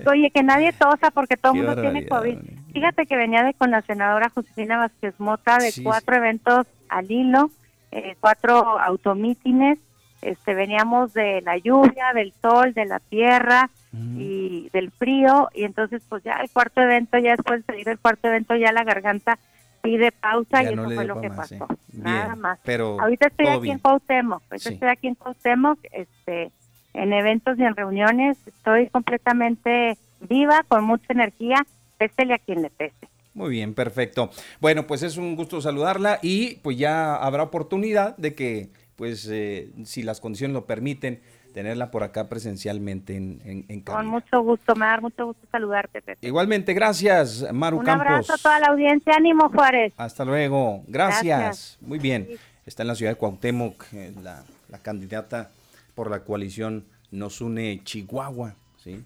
Oye, 0.06 0.30
que 0.32 0.42
nadie 0.42 0.72
tosa 0.72 1.12
porque 1.12 1.36
todo 1.36 1.52
el 1.52 1.62
mundo 1.62 1.80
tiene 1.80 2.06
COVID. 2.08 2.38
Fíjate 2.72 3.06
que 3.06 3.16
venía 3.16 3.44
de 3.44 3.54
con 3.54 3.70
la 3.70 3.82
senadora 3.82 4.30
Josefina 4.34 4.78
Vázquez 4.78 5.14
Mota 5.18 5.58
de 5.58 5.72
cuatro 5.82 6.16
eventos 6.16 6.66
al 6.88 7.10
hilo, 7.10 7.50
eh, 7.92 8.16
cuatro 8.20 8.78
automítines, 8.80 9.78
este, 10.22 10.54
veníamos 10.54 11.12
de 11.14 11.40
la 11.42 11.56
lluvia, 11.56 12.12
del 12.14 12.32
sol, 12.40 12.74
de 12.74 12.86
la 12.86 12.98
tierra, 12.98 13.70
y 13.92 14.70
del 14.72 14.92
frío 14.92 15.48
y 15.52 15.64
entonces 15.64 16.02
pues 16.08 16.22
ya 16.22 16.34
el 16.34 16.50
cuarto 16.50 16.80
evento, 16.80 17.18
ya 17.18 17.32
después 17.32 17.60
de 17.60 17.66
salir 17.66 17.84
del 17.84 17.98
cuarto 17.98 18.28
evento 18.28 18.54
ya 18.54 18.70
la 18.70 18.84
garganta 18.84 19.36
pide 19.82 20.12
pausa 20.12 20.62
y 20.62 20.66
eso 20.66 20.90
fue 20.90 21.04
lo 21.04 21.20
que 21.20 21.30
pasó. 21.30 21.66
Nada 21.92 22.36
más. 22.36 22.58
Pero 22.64 23.00
ahorita 23.00 23.28
estoy 23.28 23.48
aquí 23.48 23.70
en 23.70 23.78
Cuauhtémoc, 23.78 24.42
ahorita 24.50 24.70
estoy 24.70 24.88
aquí 24.88 25.08
en 25.08 25.14
Cuauhtémoc, 25.14 25.78
este, 25.90 26.52
en 26.94 27.12
eventos 27.12 27.58
y 27.58 27.64
en 27.64 27.74
reuniones, 27.74 28.38
estoy 28.46 28.88
completamente 28.90 29.96
viva, 30.20 30.64
con 30.68 30.84
mucha 30.84 31.12
energía, 31.12 31.66
pésele 31.98 32.34
a 32.34 32.38
quien 32.38 32.62
le 32.62 32.70
pese. 32.70 33.08
Muy 33.32 33.50
bien, 33.50 33.74
perfecto. 33.74 34.30
Bueno, 34.60 34.86
pues 34.86 35.02
es 35.02 35.16
un 35.16 35.34
gusto 35.36 35.60
saludarla 35.60 36.18
y 36.20 36.56
pues 36.56 36.76
ya 36.76 37.16
habrá 37.16 37.44
oportunidad 37.44 38.16
de 38.16 38.34
que, 38.34 38.68
pues, 39.00 39.26
eh, 39.30 39.70
si 39.86 40.02
las 40.02 40.20
condiciones 40.20 40.52
lo 40.52 40.66
permiten, 40.66 41.22
tenerla 41.54 41.90
por 41.90 42.02
acá 42.02 42.28
presencialmente 42.28 43.16
en, 43.16 43.64
en, 43.66 43.80
Con 43.80 44.06
mucho 44.06 44.42
gusto, 44.42 44.74
me 44.76 44.84
da 44.84 45.00
mucho 45.00 45.24
gusto 45.24 45.40
saludarte, 45.50 46.02
Pepe. 46.02 46.26
Igualmente, 46.26 46.74
gracias, 46.74 47.50
Maru 47.50 47.78
Un 47.78 47.86
Campos. 47.86 48.04
Un 48.04 48.12
abrazo 48.12 48.34
a 48.34 48.36
toda 48.36 48.60
la 48.60 48.66
audiencia, 48.66 49.14
ánimo 49.16 49.48
Juárez. 49.48 49.94
Hasta 49.96 50.22
luego, 50.26 50.84
gracias. 50.86 51.78
Muy 51.80 51.98
bien, 51.98 52.28
está 52.66 52.82
en 52.82 52.88
la 52.88 52.94
ciudad 52.94 53.12
de 53.12 53.16
Cuauhtémoc, 53.16 53.86
eh, 53.94 54.12
la, 54.22 54.44
la 54.68 54.82
candidata 54.82 55.50
por 55.94 56.10
la 56.10 56.22
coalición 56.22 56.84
Nos 57.10 57.40
Une 57.40 57.80
Chihuahua, 57.82 58.54
¿sí? 58.76 59.02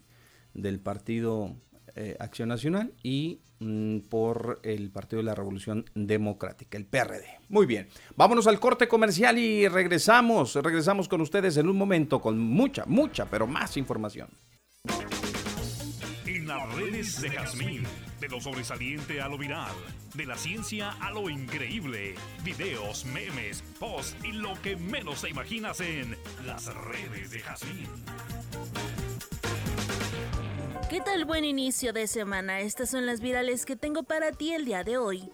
del 0.55 0.81
Partido 0.81 1.55
eh, 1.95 2.17
Acción 2.19 2.49
Nacional 2.49 2.93
y 3.05 3.39
mm, 3.65 4.09
por 4.09 4.61
el 4.63 4.91
Partido 4.91 5.19
de 5.19 5.25
la 5.25 5.35
Revolución 5.35 5.85
Democrática, 5.95 6.77
el 6.77 6.87
PRD. 6.87 7.25
Muy 7.49 7.67
bien, 7.67 7.89
vámonos 8.17 8.47
al 8.47 8.61
corte 8.61 8.87
comercial 8.87 9.39
y 9.39 9.67
regresamos, 9.69 10.55
regresamos 10.57 11.09
con 11.09 11.21
ustedes 11.21 11.57
en 11.57 11.69
un 11.69 11.77
momento 11.77 12.21
con 12.21 12.39
mucha, 12.39 12.85
mucha, 12.87 13.27
pero 13.27 13.47
más 13.47 13.77
información. 13.77 14.29
En 16.27 16.47
las 16.47 16.75
redes 16.75 17.21
de 17.21 17.31
Jazmín, 17.31 17.83
de 18.21 18.29
lo 18.29 18.41
sobresaliente 18.41 19.21
a 19.21 19.29
lo 19.29 19.39
viral, 19.39 19.73
de 20.15 20.27
la 20.27 20.37
ciencia 20.37 20.91
a 21.01 21.11
lo 21.11 21.31
increíble, 21.31 22.15
videos, 22.45 23.05
memes, 23.07 23.63
posts 23.81 24.17
y 24.25 24.33
lo 24.33 24.61
que 24.63 24.77
menos 24.77 25.23
te 25.23 25.31
imaginas 25.31 25.81
en 25.81 26.17
las 26.47 26.67
redes 26.75 27.31
de 27.31 27.41
Jazmín. 27.41 27.89
¿Qué 30.95 31.01
tal 31.01 31.25
buen 31.25 31.45
inicio 31.45 31.93
de 31.93 32.07
semana? 32.07 32.61
Estas 32.61 32.89
son 32.89 33.05
las 33.05 33.19
virales 33.19 33.67
que 33.67 33.75
tengo 33.75 34.05
para 34.05 34.31
ti 34.31 34.53
el 34.53 34.65
día 34.65 34.85
de 34.85 34.97
hoy. 34.97 35.29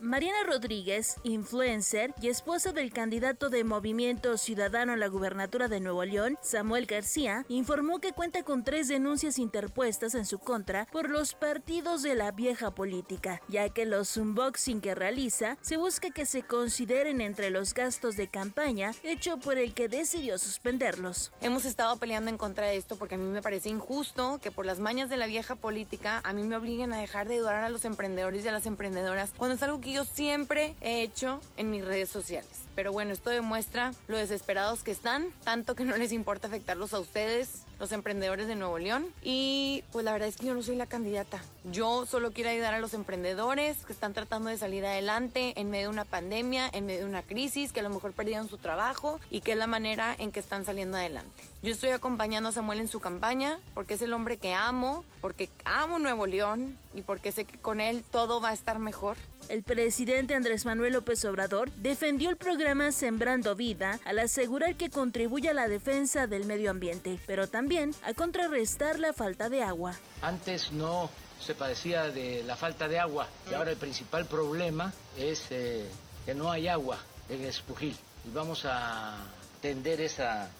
Mariana 0.00 0.44
Rodríguez, 0.46 1.16
influencer 1.24 2.14
y 2.22 2.28
esposa 2.28 2.72
del 2.72 2.92
candidato 2.92 3.50
de 3.50 3.64
Movimiento 3.64 4.38
Ciudadano 4.38 4.92
a 4.92 4.96
la 4.96 5.08
gubernatura 5.08 5.66
de 5.66 5.80
Nuevo 5.80 6.04
León, 6.04 6.38
Samuel 6.40 6.86
García, 6.86 7.44
informó 7.48 7.98
que 7.98 8.12
cuenta 8.12 8.44
con 8.44 8.62
tres 8.62 8.86
denuncias 8.86 9.40
interpuestas 9.40 10.14
en 10.14 10.24
su 10.24 10.38
contra 10.38 10.86
por 10.92 11.10
los 11.10 11.34
partidos 11.34 12.02
de 12.02 12.14
la 12.14 12.30
vieja 12.30 12.70
política, 12.70 13.42
ya 13.48 13.70
que 13.70 13.86
los 13.86 14.16
unboxing 14.16 14.80
que 14.80 14.94
realiza 14.94 15.58
se 15.62 15.76
busca 15.76 16.10
que 16.10 16.26
se 16.26 16.44
consideren 16.44 17.20
entre 17.20 17.50
los 17.50 17.74
gastos 17.74 18.16
de 18.16 18.28
campaña, 18.28 18.92
hecho 19.02 19.38
por 19.38 19.58
el 19.58 19.74
que 19.74 19.88
decidió 19.88 20.38
suspenderlos. 20.38 21.32
Hemos 21.40 21.64
estado 21.64 21.96
peleando 21.96 22.30
en 22.30 22.38
contra 22.38 22.66
de 22.66 22.76
esto 22.76 22.94
porque 22.94 23.16
a 23.16 23.18
mí 23.18 23.26
me 23.26 23.42
parece 23.42 23.68
injusto 23.68 24.38
que 24.40 24.52
por 24.52 24.64
las 24.64 24.78
mañas 24.78 25.10
de 25.10 25.16
la 25.16 25.26
vieja 25.26 25.56
política 25.56 26.20
a 26.22 26.32
mí 26.32 26.44
me 26.44 26.56
obliguen 26.56 26.92
a 26.92 27.00
dejar 27.00 27.26
de 27.26 27.34
ayudar 27.34 27.64
a 27.64 27.68
los 27.68 27.84
emprendedores 27.84 28.44
y 28.44 28.48
a 28.48 28.52
las 28.52 28.66
emprendedoras 28.66 29.32
cuando 29.36 29.56
es 29.56 29.62
algo 29.64 29.80
que 29.80 29.87
yo 29.92 30.04
siempre 30.04 30.74
he 30.80 31.02
hecho 31.02 31.40
en 31.56 31.70
mis 31.70 31.84
redes 31.84 32.08
sociales. 32.08 32.68
Pero 32.78 32.92
bueno, 32.92 33.12
esto 33.12 33.30
demuestra 33.30 33.92
lo 34.06 34.16
desesperados 34.16 34.84
que 34.84 34.92
están, 34.92 35.32
tanto 35.42 35.74
que 35.74 35.84
no 35.84 35.96
les 35.96 36.12
importa 36.12 36.46
afectarlos 36.46 36.94
a 36.94 37.00
ustedes, 37.00 37.64
los 37.80 37.90
emprendedores 37.90 38.46
de 38.46 38.54
Nuevo 38.54 38.78
León. 38.78 39.12
Y 39.20 39.82
pues 39.90 40.04
la 40.04 40.12
verdad 40.12 40.28
es 40.28 40.36
que 40.36 40.46
yo 40.46 40.54
no 40.54 40.62
soy 40.62 40.76
la 40.76 40.86
candidata. 40.86 41.42
Yo 41.64 42.06
solo 42.06 42.30
quiero 42.30 42.50
ayudar 42.50 42.74
a 42.74 42.80
los 42.80 42.94
emprendedores 42.94 43.84
que 43.84 43.92
están 43.92 44.14
tratando 44.14 44.48
de 44.48 44.58
salir 44.58 44.86
adelante 44.86 45.54
en 45.56 45.70
medio 45.70 45.88
de 45.88 45.92
una 45.94 46.04
pandemia, 46.04 46.70
en 46.72 46.86
medio 46.86 47.00
de 47.00 47.06
una 47.06 47.22
crisis, 47.22 47.72
que 47.72 47.80
a 47.80 47.82
lo 47.82 47.90
mejor 47.90 48.12
perdieron 48.12 48.48
su 48.48 48.58
trabajo 48.58 49.18
y 49.28 49.40
que 49.40 49.52
es 49.52 49.58
la 49.58 49.66
manera 49.66 50.14
en 50.16 50.30
que 50.30 50.38
están 50.38 50.64
saliendo 50.64 50.98
adelante. 50.98 51.42
Yo 51.62 51.72
estoy 51.72 51.90
acompañando 51.90 52.50
a 52.50 52.52
Samuel 52.52 52.78
en 52.78 52.86
su 52.86 53.00
campaña 53.00 53.58
porque 53.74 53.94
es 53.94 54.02
el 54.02 54.12
hombre 54.12 54.36
que 54.36 54.54
amo, 54.54 55.04
porque 55.20 55.50
amo 55.64 55.98
Nuevo 55.98 56.28
León 56.28 56.78
y 56.94 57.02
porque 57.02 57.32
sé 57.32 57.44
que 57.44 57.58
con 57.58 57.80
él 57.80 58.04
todo 58.12 58.40
va 58.40 58.50
a 58.50 58.52
estar 58.52 58.78
mejor. 58.78 59.16
El 59.48 59.62
presidente 59.62 60.34
Andrés 60.34 60.66
Manuel 60.66 60.92
López 60.92 61.24
Obrador 61.24 61.70
defendió 61.72 62.28
el 62.28 62.36
programa 62.36 62.92
Sembrando 62.92 63.54
Vida 63.54 63.98
al 64.04 64.18
asegurar 64.18 64.74
que 64.74 64.90
contribuye 64.90 65.48
a 65.48 65.54
la 65.54 65.68
defensa 65.68 66.26
del 66.26 66.44
medio 66.44 66.70
ambiente, 66.70 67.18
pero 67.26 67.48
también 67.48 67.94
a 68.04 68.12
contrarrestar 68.12 68.98
la 68.98 69.14
falta 69.14 69.48
de 69.48 69.62
agua. 69.62 69.94
Antes 70.20 70.70
no 70.72 71.08
se 71.40 71.54
padecía 71.54 72.10
de 72.10 72.42
la 72.44 72.56
falta 72.56 72.88
de 72.88 72.98
agua 72.98 73.26
y 73.50 73.54
ahora 73.54 73.70
el 73.70 73.78
principal 73.78 74.26
problema 74.26 74.92
es 75.16 75.46
eh, 75.50 75.88
que 76.26 76.34
no 76.34 76.50
hay 76.50 76.68
agua 76.68 76.98
en 77.30 77.42
Espujil 77.44 77.96
y 78.26 78.34
vamos 78.34 78.66
a 78.66 79.16
atender 79.58 80.02
esa 80.02 80.50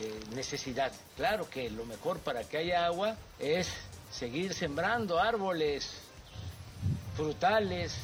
eh, 0.00 0.20
necesidad. 0.34 0.90
Claro 1.16 1.50
que 1.50 1.68
lo 1.68 1.84
mejor 1.84 2.18
para 2.20 2.44
que 2.44 2.56
haya 2.56 2.86
agua 2.86 3.14
es 3.38 3.68
seguir 4.10 4.54
sembrando 4.54 5.18
árboles 5.18 5.90
frutales, 7.14 7.94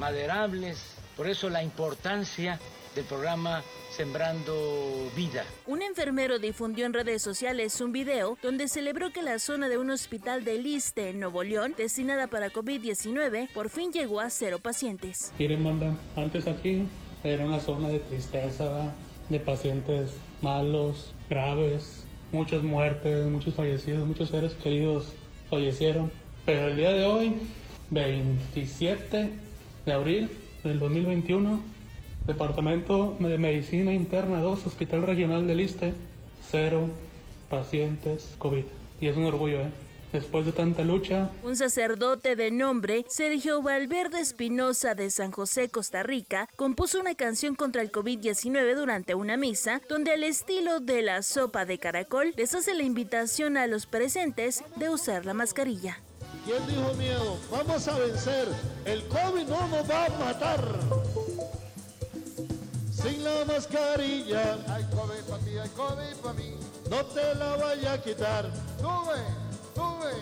maderables. 0.00 0.82
Por 1.16 1.28
eso 1.28 1.50
la 1.50 1.62
importancia 1.62 2.58
del 2.96 3.04
programa 3.04 3.62
Sembrando 3.90 5.10
Vida. 5.14 5.44
Un 5.66 5.82
enfermero 5.82 6.38
difundió 6.38 6.86
en 6.86 6.94
redes 6.94 7.22
sociales 7.22 7.80
un 7.80 7.92
video 7.92 8.38
donde 8.42 8.66
celebró 8.66 9.12
que 9.12 9.22
la 9.22 9.38
zona 9.38 9.68
de 9.68 9.78
un 9.78 9.90
hospital 9.90 10.42
de 10.44 10.58
Liste 10.58 11.10
en 11.10 11.20
Nuevo 11.20 11.44
León, 11.44 11.74
destinada 11.76 12.26
para 12.26 12.50
COVID-19, 12.50 13.52
por 13.52 13.68
fin 13.68 13.92
llegó 13.92 14.20
a 14.20 14.30
cero 14.30 14.58
pacientes. 14.60 15.32
Miren, 15.38 15.62
manda, 15.62 15.94
antes 16.16 16.48
aquí 16.48 16.88
era 17.22 17.44
una 17.44 17.60
zona 17.60 17.88
de 17.90 18.00
tristeza, 18.00 18.92
de 19.28 19.38
pacientes 19.38 20.12
malos, 20.40 21.12
graves, 21.28 22.04
muchas 22.32 22.62
muertes, 22.62 23.26
muchos 23.26 23.54
fallecidos, 23.54 24.08
muchos 24.08 24.30
seres 24.30 24.54
queridos 24.54 25.12
fallecieron. 25.50 26.10
Pero 26.46 26.68
el 26.68 26.76
día 26.76 26.90
de 26.90 27.04
hoy, 27.04 27.36
27 27.90 29.49
de 29.86 29.92
abril 29.92 30.30
del 30.64 30.78
2021, 30.78 31.60
Departamento 32.26 33.16
de 33.18 33.38
Medicina 33.38 33.92
Interna 33.92 34.40
2, 34.40 34.66
Hospital 34.66 35.02
Regional 35.02 35.46
del 35.46 35.58
Liste, 35.58 35.94
cero 36.50 36.88
pacientes 37.48 38.34
COVID. 38.38 38.64
Y 39.00 39.08
es 39.08 39.16
un 39.16 39.24
orgullo, 39.24 39.60
¿eh? 39.60 39.70
Después 40.12 40.44
de 40.44 40.50
tanta 40.50 40.82
lucha. 40.82 41.30
Un 41.44 41.54
sacerdote 41.54 42.34
de 42.34 42.50
nombre, 42.50 43.04
Sergio 43.08 43.62
Valverde 43.62 44.18
Espinosa 44.20 44.96
de 44.96 45.08
San 45.08 45.30
José, 45.30 45.68
Costa 45.68 46.02
Rica, 46.02 46.48
compuso 46.56 46.98
una 46.98 47.14
canción 47.14 47.54
contra 47.54 47.80
el 47.80 47.92
COVID-19 47.92 48.74
durante 48.74 49.14
una 49.14 49.36
misa, 49.36 49.80
donde 49.88 50.10
al 50.10 50.24
estilo 50.24 50.80
de 50.80 51.02
la 51.02 51.22
sopa 51.22 51.64
de 51.64 51.78
caracol 51.78 52.34
les 52.36 52.56
hace 52.56 52.74
la 52.74 52.82
invitación 52.82 53.56
a 53.56 53.68
los 53.68 53.86
presentes 53.86 54.64
de 54.74 54.90
usar 54.90 55.24
la 55.26 55.34
mascarilla. 55.34 56.00
¿Quién 56.50 56.66
dijo 56.66 56.92
miedo? 56.94 57.38
Vamos 57.48 57.86
a 57.86 57.96
vencer. 57.96 58.48
El 58.84 59.06
COVID 59.06 59.46
no 59.46 59.68
nos 59.68 59.88
va 59.88 60.06
a 60.06 60.08
matar. 60.18 60.60
Sin 62.92 63.22
la 63.22 63.44
mascarilla. 63.44 64.58
Hay 64.66 64.82
COVID 64.86 65.22
para 65.28 65.44
ti, 65.44 65.56
hay 65.56 65.68
COVID 65.68 66.16
para 66.20 66.34
mí. 66.34 66.56
No 66.90 67.06
te 67.06 67.34
la 67.36 67.54
vaya 67.54 67.92
a 67.92 68.02
quitar. 68.02 68.50
Sube, 68.80 69.22
sube. 69.76 70.12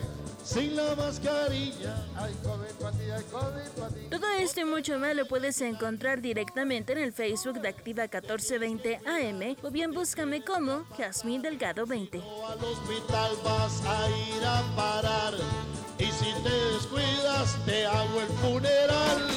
Sin 0.45 0.77
la 0.77 0.95
mascarilla. 0.97 2.07
Hay 2.15 2.35
COVID 2.43 2.75
para 2.79 2.99
ti, 2.99 3.11
hay 3.11 3.23
COVID 3.23 3.81
para 3.81 3.95
ti. 3.95 4.01
Todo 4.11 4.31
esto 4.39 4.61
y 4.61 4.65
mucho 4.67 4.99
más 4.99 5.17
lo 5.17 5.27
puedes 5.27 5.59
encontrar 5.63 6.21
directamente 6.21 6.93
en 6.93 6.99
el 6.99 7.15
Facebook 7.15 7.59
de 7.63 7.69
Activa 7.69 8.03
1420 8.03 9.01
AM 9.07 9.57
o 9.63 9.71
bien 9.71 9.93
búscame 9.93 10.45
como 10.45 10.85
Jasmine 10.95 11.43
Delgado 11.43 11.87
20. 11.87 12.19
Al 12.19 12.63
hospital 12.63 13.33
vas 13.43 13.83
a 13.87 14.11
ir 14.11 14.45
a 14.45 14.77
parar. 14.77 15.78
Y 15.99 16.05
si 16.05 16.33
te 16.43 16.51
descuidas, 16.73 17.65
te 17.65 17.87
hago 17.87 18.21
el 18.21 18.29
funeral. 18.29 19.29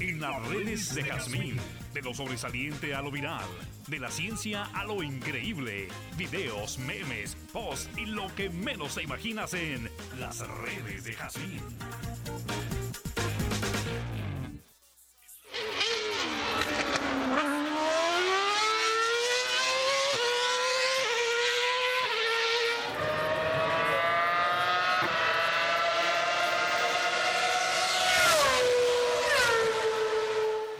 En 0.00 0.20
las 0.20 0.48
redes 0.48 0.94
de 0.94 1.04
Jazmín, 1.04 1.56
de 1.92 2.02
lo 2.02 2.12
sobresaliente 2.12 2.94
a 2.94 3.02
lo 3.02 3.10
viral, 3.10 3.46
de 3.86 4.00
la 4.00 4.10
ciencia 4.10 4.64
a 4.74 4.84
lo 4.84 5.02
increíble, 5.02 5.88
videos, 6.16 6.78
memes, 6.78 7.36
posts 7.52 7.88
y 7.96 8.06
lo 8.06 8.34
que 8.34 8.50
menos 8.50 8.96
te 8.96 9.02
imaginas 9.04 9.54
en 9.54 9.88
las 10.18 10.40
redes 10.40 11.04
de 11.04 11.12
Jazmín. 11.12 11.62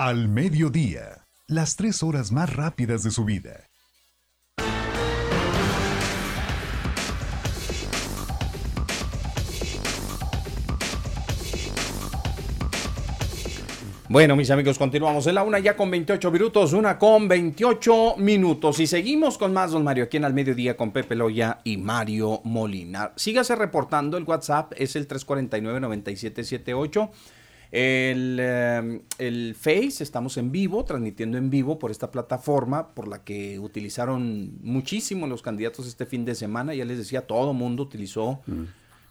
Al 0.06 0.28
mediodía, 0.28 1.24
las 1.46 1.76
tres 1.76 2.02
horas 2.02 2.30
más 2.30 2.54
rápidas 2.54 3.02
de 3.04 3.10
su 3.10 3.24
vida. 3.24 3.70
Bueno, 14.10 14.36
mis 14.36 14.50
amigos, 14.50 14.76
continuamos 14.76 15.26
en 15.26 15.36
la 15.36 15.42
una 15.42 15.58
ya 15.58 15.74
con 15.74 15.90
28 15.90 16.30
minutos, 16.30 16.74
una 16.74 16.98
con 16.98 17.26
28 17.26 18.16
minutos. 18.18 18.80
Y 18.80 18.86
seguimos 18.86 19.38
con 19.38 19.54
más, 19.54 19.70
don 19.70 19.84
Mario, 19.84 20.04
aquí 20.04 20.18
en 20.18 20.26
Al 20.26 20.34
Mediodía 20.34 20.76
con 20.76 20.92
Pepe 20.92 21.14
Loya 21.14 21.60
y 21.64 21.78
Mario 21.78 22.42
Molina. 22.44 23.12
Sígase 23.16 23.56
reportando, 23.56 24.18
el 24.18 24.24
WhatsApp 24.24 24.74
es 24.76 24.96
el 24.96 25.08
349-9778. 25.08 27.10
El, 27.76 28.38
eh, 28.40 29.02
el 29.18 29.56
Face, 29.56 30.04
estamos 30.04 30.36
en 30.36 30.52
vivo, 30.52 30.84
transmitiendo 30.84 31.38
en 31.38 31.50
vivo 31.50 31.76
por 31.76 31.90
esta 31.90 32.12
plataforma, 32.12 32.94
por 32.94 33.08
la 33.08 33.24
que 33.24 33.58
utilizaron 33.58 34.52
muchísimo 34.62 35.26
los 35.26 35.42
candidatos 35.42 35.88
este 35.88 36.06
fin 36.06 36.24
de 36.24 36.36
semana. 36.36 36.72
Ya 36.72 36.84
les 36.84 36.98
decía, 36.98 37.26
todo 37.26 37.52
mundo 37.52 37.82
utilizó 37.82 38.42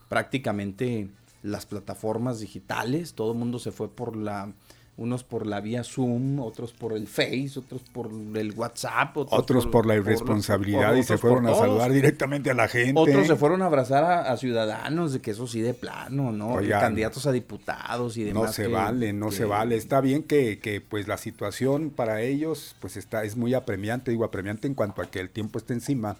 prácticamente 0.07 1.09
las 1.41 1.65
plataformas 1.65 2.39
digitales, 2.39 3.15
todo 3.15 3.33
el 3.33 3.37
mundo 3.37 3.59
se 3.59 3.73
fue 3.73 3.93
por 3.93 4.15
la 4.15 4.53
unos 4.95 5.23
por 5.23 5.47
la 5.47 5.59
vía 5.59 5.83
Zoom, 5.83 6.39
otros 6.39 6.71
por 6.71 6.93
el 6.93 7.07
Face, 7.07 7.53
otros 7.57 7.81
por 7.81 8.11
el 8.35 8.53
WhatsApp, 8.53 9.17
otros, 9.17 9.65
por, 9.65 9.87
la 9.87 9.95
irresponsabilidad 9.95 10.95
y 10.95 11.03
se 11.03 11.17
fueron 11.17 11.47
a 11.47 11.55
saludar 11.55 11.91
directamente 11.91 12.51
a 12.51 12.53
la 12.53 12.67
gente. 12.67 12.99
Otros 12.99 13.25
se 13.25 13.35
fueron 13.35 13.63
a 13.63 13.65
abrazar 13.65 14.03
a, 14.03 14.37
ciudadanos, 14.37 15.13
de 15.13 15.19
que 15.19 15.31
eso 15.31 15.47
sí 15.47 15.61
de 15.61 15.73
plano, 15.73 16.31
¿no? 16.31 16.57
candidatos 16.69 17.25
a 17.25 17.31
diputados 17.31 18.17
y 18.17 18.23
demás. 18.23 18.43
No 18.43 18.53
se 18.53 18.67
vale, 18.67 19.13
no 19.13 19.31
se 19.31 19.45
vale. 19.45 19.75
Está 19.75 19.99
bien 19.99 20.23
que, 20.23 20.59
que, 20.59 20.79
pues 20.79 21.07
la 21.07 21.17
situación 21.17 21.89
para 21.89 22.21
ellos 22.21 22.75
pues 22.79 22.97
está 22.97 23.23
es 23.23 23.35
muy 23.35 23.53
apremiante, 23.53 24.11
digo 24.11 24.25
apremiante 24.25 24.67
en 24.67 24.75
cuanto 24.75 25.01
a 25.01 25.05
que 25.07 25.19
el 25.19 25.29
tiempo 25.29 25.57
está 25.57 25.73
encima 25.73 26.17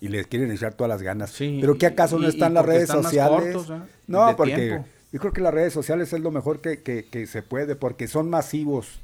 y 0.00 0.08
les 0.08 0.26
quieren 0.26 0.50
echar 0.52 0.74
todas 0.74 0.88
las 0.88 1.02
ganas. 1.02 1.34
Pero 1.38 1.78
¿qué 1.78 1.86
acaso 1.86 2.18
no 2.18 2.28
están 2.28 2.54
las 2.54 2.64
redes 2.64 2.90
sociales? 2.90 3.56
¿eh? 3.56 3.80
No, 4.06 4.36
porque 4.36 4.82
yo 5.14 5.20
creo 5.20 5.32
que 5.32 5.40
las 5.40 5.54
redes 5.54 5.72
sociales 5.72 6.12
es 6.12 6.20
lo 6.20 6.32
mejor 6.32 6.60
que, 6.60 7.26
se 7.28 7.42
puede, 7.42 7.76
porque 7.76 8.08
son 8.08 8.28
masivos, 8.28 9.00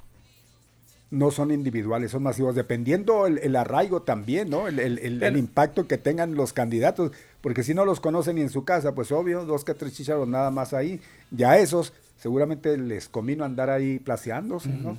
no 1.09 1.31
son 1.31 1.53
individuales, 1.53 2.11
son 2.11 2.25
masivos, 2.25 2.57
dependiendo 2.57 3.29
el, 3.29 3.55
arraigo 3.55 4.03
también, 4.03 4.51
¿no? 4.51 4.67
El, 4.67 5.37
impacto 5.37 5.87
que 5.87 5.99
tengan 5.99 6.35
los 6.35 6.53
candidatos, 6.53 7.13
porque 7.41 7.63
si 7.63 7.75
no 7.75 7.85
los 7.85 8.01
conocen 8.01 8.35
ni 8.35 8.43
en 8.43 8.51
su 8.51 8.65
casa, 8.65 8.93
pues 8.93 9.13
obvio, 9.13 9.45
dos 9.45 9.65
que 9.65 9.73
tres 9.73 9.93
chicharos 9.93 10.27
nada 10.27 10.51
más 10.51 10.75
ahí, 10.75 11.01
ya 11.31 11.59
esos 11.59 11.93
seguramente 12.17 12.77
les 12.77 13.09
convino 13.09 13.45
andar 13.45 13.71
ahí 13.71 14.01
placeándose, 14.01 14.69
¿no? 14.69 14.99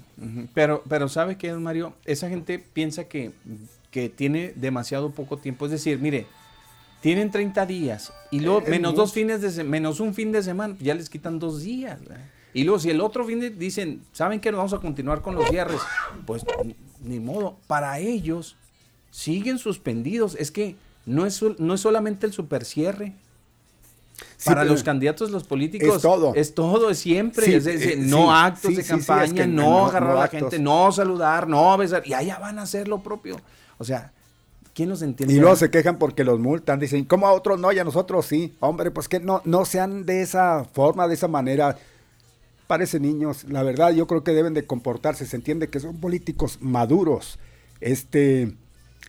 Pero, 0.54 0.82
pero 0.88 1.10
¿sabe 1.10 1.38
qué, 1.38 1.52
Mario? 1.52 1.94
Esa 2.06 2.30
gente 2.30 2.58
piensa 2.58 3.04
que, 3.04 3.32
que 3.92 4.08
tiene 4.08 4.54
demasiado 4.56 5.12
poco 5.12 5.36
tiempo, 5.36 5.66
es 5.66 5.72
decir, 5.72 6.00
mire, 6.00 6.26
tienen 7.02 7.32
30 7.32 7.66
días 7.66 8.14
y 8.30 8.40
luego 8.40 8.62
menos 8.68 8.96
dos 8.96 9.12
fines 9.12 9.42
de 9.42 9.64
menos 9.64 10.00
un 10.00 10.14
fin 10.14 10.32
de 10.32 10.42
semana, 10.44 10.76
ya 10.80 10.94
les 10.94 11.10
quitan 11.10 11.40
dos 11.40 11.62
días. 11.62 12.00
Y 12.54 12.64
luego 12.64 12.80
si 12.80 12.90
el 12.90 13.02
otro 13.02 13.26
fin 13.26 13.40
de 13.40 13.50
dicen, 13.50 14.04
¿saben 14.12 14.40
que 14.40 14.52
vamos 14.52 14.74
a 14.74 14.78
continuar 14.78 15.22
con 15.22 15.36
los 15.36 15.50
cierres? 15.50 15.82
Pues 16.26 16.46
ni, 17.02 17.20
modo, 17.20 17.58
para 17.68 18.00
ellos 18.00 18.56
siguen 19.10 19.58
suspendidos. 19.58 20.36
Es 20.36 20.52
que 20.52 20.76
no 21.06 21.26
es, 21.26 21.42
no 21.58 21.74
es 21.74 21.82
solamente 21.82 22.28
el 22.28 22.34
super 22.34 22.66
cierre. 22.66 23.14
para 24.46 24.64
los 24.64 24.84
candidatos, 24.84 25.32
los 25.32 25.46
políticos, 25.46 25.96
es 25.96 26.02
todo. 26.02 26.34
Es 26.36 26.54
todo, 26.54 26.90
es 26.90 27.00
siempre. 27.00 27.56
Eh, 27.56 27.96
no 27.98 28.36
actos 28.36 28.76
de 28.76 28.84
campaña, 28.84 29.48
no, 29.48 29.88
agarrar 29.88 30.18
a 30.18 30.20
la 30.20 30.28
gente, 30.28 30.60
no 30.60 30.92
saludar, 30.92 31.48
no 31.48 31.76
besar. 31.78 32.06
Y 32.06 32.14
allá 32.14 32.38
van 32.38 32.60
a 32.60 32.64
hacer 32.64 32.88
lo 32.88 33.02
propio. 33.02 33.40
O 33.78 33.84
sea, 33.84 34.12
¿Quién 34.74 34.90
los 34.90 35.02
entiende? 35.02 35.34
Y 35.34 35.40
luego 35.40 35.56
se 35.56 35.70
quejan 35.70 35.98
porque 35.98 36.24
los 36.24 36.40
multan, 36.40 36.80
dicen, 36.80 37.04
¿cómo 37.04 37.28
a 37.28 37.34
otros 37.34 37.60
no 37.60 37.72
y 37.72 37.80
a 37.80 37.84
nosotros 37.84 38.26
sí? 38.26 38.56
Hombre, 38.60 38.92
pues 38.92 39.08
que 39.08 39.20
no, 39.20 39.42
no 39.44 39.66
sean 39.66 40.06
de 40.06 40.22
esa 40.22 40.64
forma, 40.64 41.08
de 41.08 41.16
esa 41.16 41.28
manera. 41.28 41.78
Parecen 42.68 43.02
niños, 43.02 43.44
la 43.50 43.64
verdad 43.64 43.92
yo 43.92 44.08
creo 44.08 44.24
que 44.24 44.32
deben 44.32 44.54
de 44.54 44.66
comportarse, 44.66 45.26
se 45.26 45.36
entiende 45.36 45.68
que 45.68 45.82
son 45.82 45.98
políticos 45.98 46.60
maduros, 46.62 47.38
este, 47.82 48.56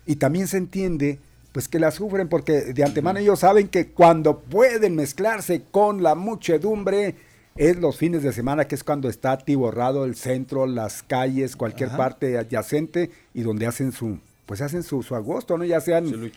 y 0.05 0.17
también 0.17 0.49
se 0.49 0.57
entiende 0.57 1.21
pues 1.53 1.69
que 1.69 1.79
la 1.79 1.91
sufren 1.91 2.29
porque 2.29 2.73
de 2.73 2.83
antemano 2.83 3.21
ellos 3.21 3.41
saben 3.41 3.69
que 3.69 3.89
cuando 3.89 4.41
pueden 4.41 4.97
mezclarse 4.97 5.63
con 5.71 6.03
la 6.03 6.15
muchedumbre 6.15 7.15
es 7.55 7.77
los 7.77 7.99
fines 7.99 8.23
de 8.23 8.33
semana, 8.33 8.67
que 8.67 8.75
es 8.75 8.83
cuando 8.83 9.09
está 9.09 9.33
atiborrado 9.33 10.07
el 10.07 10.17
centro, 10.17 10.67
las 10.67 11.03
calles, 11.03 11.55
cualquier 11.55 11.91
parte 11.91 12.39
adyacente 12.39 13.11
y 13.35 13.43
donde 13.43 13.67
hacen 13.67 13.93
su, 13.93 14.19
pues 14.53 14.61
hacen 14.61 14.83
su, 14.83 15.03
agosto, 15.15 15.57
¿no? 15.57 15.65
Ya 15.65 15.81
sean, 15.81 16.31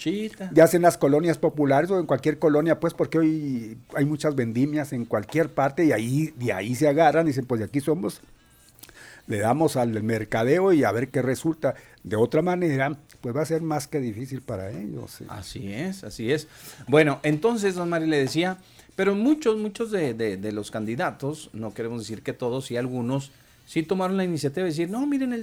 ya 0.54 0.70
las 0.80 0.98
colonias 0.98 1.38
populares 1.38 1.92
o 1.92 2.00
en 2.00 2.06
cualquier 2.06 2.40
colonia, 2.40 2.80
pues 2.80 2.94
porque 2.94 3.20
hoy 3.20 3.78
hay 3.94 4.06
muchas 4.06 4.36
vendimias 4.36 4.94
en 4.94 5.04
cualquier 5.04 5.50
parte 5.50 5.84
y 5.84 5.92
ahí, 5.92 6.34
de 6.38 6.54
ahí 6.54 6.76
se 6.76 6.88
agarran 6.88 7.26
y 7.26 7.32
dicen, 7.32 7.46
pues 7.46 7.60
de 7.60 7.66
aquí 7.66 7.82
somos, 7.82 8.22
le 9.28 9.40
damos 9.40 9.76
al 9.76 10.02
mercadeo 10.02 10.72
y 10.72 10.86
a 10.86 10.94
ver 10.94 11.10
qué 11.10 11.22
resulta. 11.22 11.76
De 12.06 12.16
otra 12.16 12.42
manera, 12.42 12.98
pues 13.20 13.36
va 13.36 13.42
a 13.42 13.46
ser 13.46 13.62
más 13.62 13.86
que 13.86 14.00
difícil 14.00 14.42
para 14.42 14.72
ellos. 14.72 15.20
Así 15.28 15.74
es, 15.74 16.06
así 16.06 16.32
es. 16.32 16.48
Bueno, 16.88 17.20
entonces, 17.24 17.76
don 17.76 17.90
Mari 17.90 18.08
le 18.08 18.20
decía, 18.20 18.60
pero 18.96 19.14
muchos, 19.14 19.58
muchos 19.58 19.92
de, 19.92 20.14
de 20.14 20.52
los 20.54 20.72
candidatos, 20.72 21.50
no 21.52 21.74
queremos 21.74 22.00
decir 22.00 22.24
que 22.24 22.32
todos, 22.32 22.72
y 22.72 22.78
algunos, 22.78 23.34
sí 23.66 23.84
tomaron 23.84 24.18
la 24.18 24.24
iniciativa 24.24 24.64
de 24.64 24.70
decir, 24.70 24.90
no, 24.90 25.06
miren, 25.06 25.34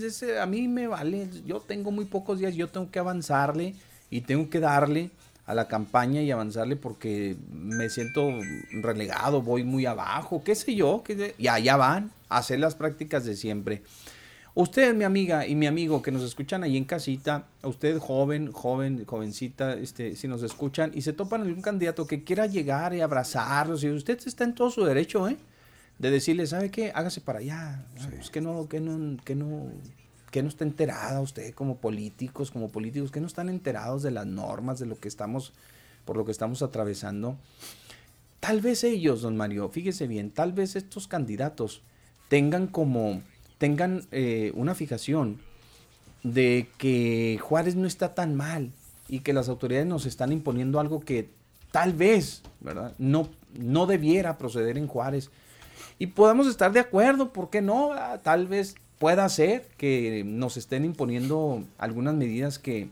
a 0.41 0.47
mí 0.47 0.69
me 0.69 0.87
vale, 0.87 1.29
yo 1.45 1.61
tengo 1.61 1.91
muy 1.91 2.05
pocos 2.05 2.39
días, 2.39 2.55
yo 2.55 2.69
tengo 2.69 2.91
que 2.91 2.99
avanzarle 2.99 3.75
y 4.11 4.23
tengo 4.23 4.49
que 4.49 4.61
darle 4.61 5.11
a 5.47 5.55
la 5.55 5.67
campaña 5.67 6.23
y 6.23 6.31
avanzarle 6.31 6.77
porque 6.77 7.37
me 7.51 7.91
siento 7.91 8.31
relegado, 8.71 9.43
voy 9.43 9.65
muy 9.65 9.87
abajo, 9.87 10.43
qué 10.45 10.55
sé 10.55 10.75
yo, 10.75 11.03
que 11.05 11.35
y 11.37 11.49
allá 11.49 11.77
van 11.77 12.13
a 12.29 12.39
hacer 12.39 12.61
las 12.61 12.75
prácticas 12.75 13.25
de 13.25 13.37
siempre. 13.37 13.83
Usted, 14.55 14.95
mi 14.95 15.05
amiga 15.05 15.47
y 15.47 15.55
mi 15.55 15.67
amigo 15.67 16.03
que 16.03 16.13
nos 16.13 16.23
escuchan 16.23 16.63
ahí 16.63 16.77
en 16.77 16.85
casita, 16.85 17.47
usted 17.63 17.99
joven, 17.99 18.53
joven, 18.53 19.05
jovencita, 19.07 19.73
este, 19.75 20.15
si 20.15 20.29
nos 20.29 20.43
escuchan 20.43 20.91
y 20.95 21.01
se 21.01 21.15
topan 21.15 21.41
algún 21.41 21.63
candidato 21.63 22.07
que 22.07 22.23
quiera 22.23 22.47
llegar 22.47 22.95
y 22.95 23.01
abrazarlos, 23.01 23.83
y 23.83 23.89
usted 23.89 24.21
está 24.25 24.45
en 24.45 24.55
todo 24.55 24.71
su 24.71 24.85
derecho, 24.85 25.27
¿eh? 25.27 25.39
De 26.03 26.11
decirle, 26.11 26.49
¿sabe 26.49 26.73
qué? 26.73 26.91
Hágase 26.97 27.21
para 27.21 27.39
allá. 27.39 27.87
Pues 28.11 28.29
que 28.29 28.41
no, 28.41 28.69
que 28.69 28.81
no, 28.81 29.17
que 29.23 29.37
no, 29.37 29.69
que 30.33 30.43
no 30.43 30.49
está 30.49 30.65
enterada 30.65 31.21
usted 31.21 31.55
como 31.55 31.77
políticos, 31.77 32.51
como 32.51 32.71
políticos, 32.71 33.13
que 33.13 33.21
no 33.21 33.29
están 33.29 33.49
enterados 33.49 34.03
de 34.03 34.11
las 34.11 34.27
normas, 34.27 34.81
de 34.81 34.87
lo 34.87 34.99
que 34.99 35.07
estamos, 35.07 35.53
por 36.05 36.17
lo 36.17 36.25
que 36.25 36.33
estamos 36.33 36.61
atravesando. 36.61 37.39
Tal 38.41 38.61
vez 38.61 38.83
ellos, 38.83 39.23
don 39.23 39.37
Mario, 39.37 39.69
fíjese 39.69 40.09
bien, 40.09 40.33
tal 40.33 40.53
vez 40.53 40.75
estos 40.75 41.07
candidatos 41.07 41.83
tengan 42.29 42.67
como, 42.67 43.23
tengan 43.59 44.05
eh, 44.11 44.51
una 44.57 44.75
fijación 44.75 45.39
de 46.25 46.67
que 46.79 47.39
Juárez 47.41 47.77
no 47.77 47.87
está 47.87 48.13
tan 48.13 48.35
mal 48.35 48.73
y 49.09 49.21
que 49.21 49.33
las 49.33 49.49
autoridades 49.49 49.87
nos 49.87 50.07
están 50.07 50.33
imponiendo 50.33 50.81
algo 50.81 50.99
que 50.99 51.31
tal 51.71 51.93
vez, 51.93 52.43
¿verdad? 52.59 52.93
No, 52.99 53.29
no 53.57 53.87
debiera 53.87 54.37
proceder 54.37 54.77
en 54.79 54.89
Juárez 54.89 55.31
y 55.99 56.09
podamos 56.09 56.47
estar 56.47 56.73
de 56.73 56.81
acuerdo, 56.81 57.33
¿por 57.33 57.51
qué 57.51 57.63
no? 57.63 57.93
Ah, 57.93 58.19
tal 58.23 58.47
vez 58.47 58.75
pueda 58.99 59.29
ser 59.29 59.69
que 59.77 60.23
nos 60.25 60.57
estén 60.57 60.85
imponiendo 60.85 61.65
algunas 61.79 62.15
medidas 62.15 62.59
que 62.59 62.89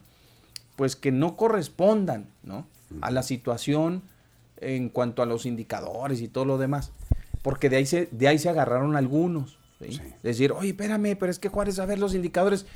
pues 0.77 0.97
que 0.97 1.13
no 1.13 1.37
correspondan, 1.37 2.27
¿no? 2.43 2.67
a 3.01 3.11
la 3.11 3.23
situación 3.23 4.03
en 4.57 4.89
cuanto 4.89 5.23
a 5.23 5.27
los 5.27 5.47
indicadores 5.47 6.21
y 6.21 6.29
todo 6.29 6.45
lo 6.45 6.59
demás, 6.59 6.91
porque 7.43 7.69
de 7.69 7.77
ahí 7.77 7.87
se 7.87 8.09
de 8.11 8.29
ahí 8.29 8.39
se 8.39 8.49
agarraron 8.49 8.97
algunos, 8.97 9.59
decir, 10.23 10.53
"Oye, 10.53 10.71
espérame, 10.71 11.17
pero 11.19 11.31
es 11.31 11.39
que 11.39 11.49
Juárez 11.49 11.79
a 11.79 11.87
ver 11.87 11.99
los 11.99 12.15
indicadores 12.15 12.67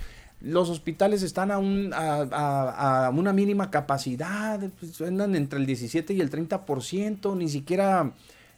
los 0.41 0.69
hospitales 0.69 1.23
están 1.23 1.51
a, 1.51 1.59
un, 1.59 1.93
a, 1.95 3.07
a, 3.07 3.11
una 3.11 3.33
mínima 3.33 3.71
capacidad, 3.71 4.61
pues, 4.79 5.01
andan 5.01 5.35
entre 5.37 5.59
el 5.59 5.65
17 5.65 6.13
y 6.13 6.21
el 6.21 6.31
30%, 6.31 7.37
ni 7.37 7.49
siquiera 7.49 8.13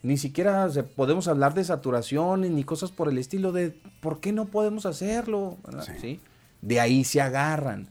ni 0.06 0.16
siquiera 0.16 0.68
podemos 0.94 1.26
hablar 1.26 1.52
de 1.54 1.64
saturación 1.64 2.42
ni 2.42 2.62
cosas 2.62 2.92
por 2.92 3.08
el 3.08 3.18
estilo 3.18 3.50
de 3.50 3.74
¿por 4.00 4.20
qué 4.20 4.32
no 4.32 4.44
podemos 4.44 4.86
hacerlo? 4.86 5.56
Sí. 6.00 6.20
De 6.62 6.78
ahí 6.78 7.02
se 7.02 7.20
agarran. 7.20 7.88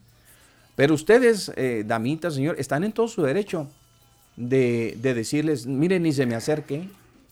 Pero 0.77 0.93
ustedes, 0.93 1.51
eh, 1.57 1.83
damitas, 1.85 2.35
señor, 2.35 2.55
están 2.57 2.85
en 2.85 2.93
todo 2.93 3.09
su 3.09 3.21
derecho 3.21 3.67
de, 4.37 4.97
de, 5.01 5.13
decirles, 5.13 5.67
miren, 5.67 6.03
ni 6.03 6.13
se 6.13 6.25
me 6.25 6.35
acerque. 6.35 6.87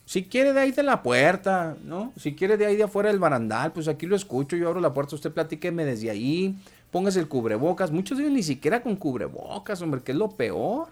Si 0.05 0.25
quiere 0.25 0.51
de 0.51 0.59
ahí 0.59 0.71
de 0.71 0.83
la 0.83 1.01
puerta, 1.01 1.77
¿no? 1.85 2.11
Si 2.17 2.35
quiere 2.35 2.57
de 2.57 2.65
ahí 2.65 2.75
de 2.75 2.83
afuera 2.83 3.07
del 3.07 3.19
barandal, 3.19 3.71
pues 3.71 3.87
aquí 3.87 4.05
lo 4.05 4.17
escucho, 4.17 4.57
yo 4.57 4.67
abro 4.67 4.81
la 4.81 4.93
puerta, 4.93 5.15
usted 5.15 5.31
platíqueme 5.31 5.85
desde 5.85 6.09
ahí, 6.09 6.57
póngase 6.91 7.21
el 7.21 7.29
cubrebocas. 7.29 7.89
Muchos 7.89 8.17
dicen 8.17 8.33
ni 8.33 8.43
siquiera 8.43 8.83
con 8.83 8.97
cubrebocas, 8.97 9.81
hombre, 9.81 10.01
que 10.01 10.11
es 10.11 10.17
lo 10.17 10.31
peor. 10.31 10.89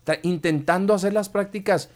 Está 0.00 0.18
intentando 0.22 0.94
hacer 0.94 1.12
las 1.12 1.28
prácticas 1.28 1.90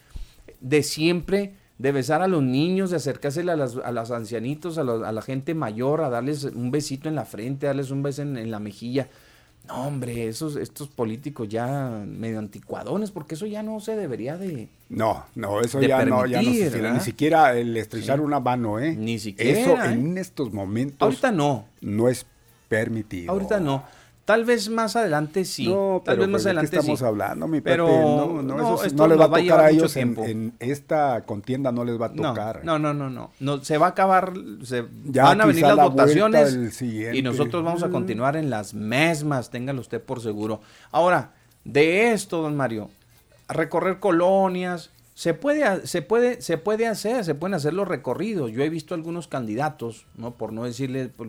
de 0.61 0.83
siempre, 0.83 1.55
de 1.79 1.93
besar 1.93 2.23
a 2.23 2.29
los 2.29 2.43
niños, 2.43 2.91
de 2.91 2.97
acercarse 2.97 3.41
a, 3.41 3.57
las, 3.57 3.77
a 3.77 3.91
los 3.93 4.11
ancianitos, 4.11 4.79
a, 4.79 4.85
la 4.85 5.23
gente 5.23 5.55
mayor, 5.55 6.03
a 6.03 6.11
darles 6.11 6.45
un 6.45 6.71
besito 6.71 7.09
en 7.09 7.17
la 7.17 7.25
frente, 7.25 7.67
darles 7.67 7.91
un 7.91 8.03
beso 8.03 8.23
en, 8.23 8.51
la 8.51 8.61
mejilla. 8.61 9.09
No, 9.69 9.87
hombre, 9.87 10.27
esos, 10.27 10.57
estos 10.57 10.89
políticos 10.89 11.49
ya 11.49 12.05
medio 12.07 12.39
anticuadones, 12.39 13.13
porque 13.13 13.37
eso 13.37 13.47
ya 13.47 13.63
no 13.63 13.79
se 13.81 13.97
debería 13.97 14.37
de. 14.37 14.69
No, 14.89 15.25
no, 15.37 15.61
eso 15.61 15.81
ya, 15.81 16.05
no, 16.05 16.27
ya 16.27 16.43
no 16.43 16.53
se 16.53 16.71
tiene, 16.71 16.93
Ni 16.93 17.01
siquiera 17.01 17.57
el 17.57 17.77
estrechar 17.77 18.21
una 18.21 18.41
mano, 18.41 18.81
¿eh? 18.81 18.97
Ni 18.97 19.21
siquiera. 19.21 19.61
Eso 19.61 19.75
¿eh? 19.85 19.93
en 19.93 20.19
estos 20.19 20.53
momentos. 20.53 21.01
Ahorita 21.01 21.31
no. 21.31 21.67
No 21.81 22.09
es 22.09 22.27
permitido. 22.69 23.33
Ahorita 23.33 23.61
no. 23.61 23.85
Tal 24.25 24.45
vez 24.45 24.69
más 24.69 24.95
adelante 24.95 25.45
sí. 25.45 25.67
No, 25.67 26.01
Tal 26.05 26.17
vez 26.19 26.29
más 26.29 26.43
pues, 26.43 26.47
adelante 26.47 26.71
¿de 26.71 26.71
qué 26.71 26.81
estamos 26.81 26.99
sí. 27.01 27.05
hablando, 27.05 27.49
mi 27.49 27.61
Pepe? 27.61 27.73
Pero 27.73 27.89
no, 27.89 28.43
no, 28.43 28.57
no, 28.57 28.83
eso 28.83 28.95
no 28.95 29.07
les 29.09 29.19
va 29.19 29.25
a 29.25 29.29
nos 29.29 29.33
va 29.35 29.39
a 29.39 29.43
tocar 29.43 29.61
a 29.61 29.71
ellos 29.71 29.97
en, 29.97 30.55
esta 30.61 31.23
contienda, 31.23 31.73
no 31.73 31.85
les 31.85 32.01
va 32.01 32.07
a 32.07 32.13
tocar. 32.13 32.65
No, 32.65 32.79
no, 32.79 32.95
no, 32.95 33.11
no, 33.11 33.31
no. 33.41 33.65
Se 33.65 33.79
va 33.79 33.87
a 33.87 33.91
acabar, 33.91 34.33
se 34.63 34.85
Ya 35.05 35.25
van 35.25 35.41
a 35.41 35.47
venir 35.47 35.63
las 35.63 35.77
la 35.77 35.89
votaciones 35.89 36.81
y 36.83 37.21
nosotros 37.23 37.65
vamos 37.65 37.83
a 37.83 37.89
Mm. 37.89 37.93
continuar 37.93 38.37
en 38.37 38.49
las 38.49 38.75
mismas, 38.75 39.51
téngalo 39.51 39.81
usted 39.81 40.01
por 40.01 40.21
seguro. 40.21 40.61
Ahora, 40.93 41.33
de 41.65 42.13
esto, 42.13 42.43
don 42.43 42.57
Mario, 42.57 42.91
recorrer 43.49 43.99
colonias, 43.99 44.91
se 45.15 45.35
puede, 45.35 45.87
se 45.87 46.01
puede, 46.03 46.41
se 46.41 46.59
puede 46.59 46.87
hacer, 46.87 47.25
se 47.25 47.35
pueden 47.35 47.55
hacer 47.55 47.75
los 47.75 47.87
recorridos. 47.87 48.51
Yo 48.51 48.63
he 48.63 48.71
visto 48.71 48.95
algunos 48.95 49.29
candidatos, 49.29 50.07
no, 50.17 50.33
por 50.33 50.53
no 50.53 50.65
decirle, 50.65 51.09
por, 51.09 51.29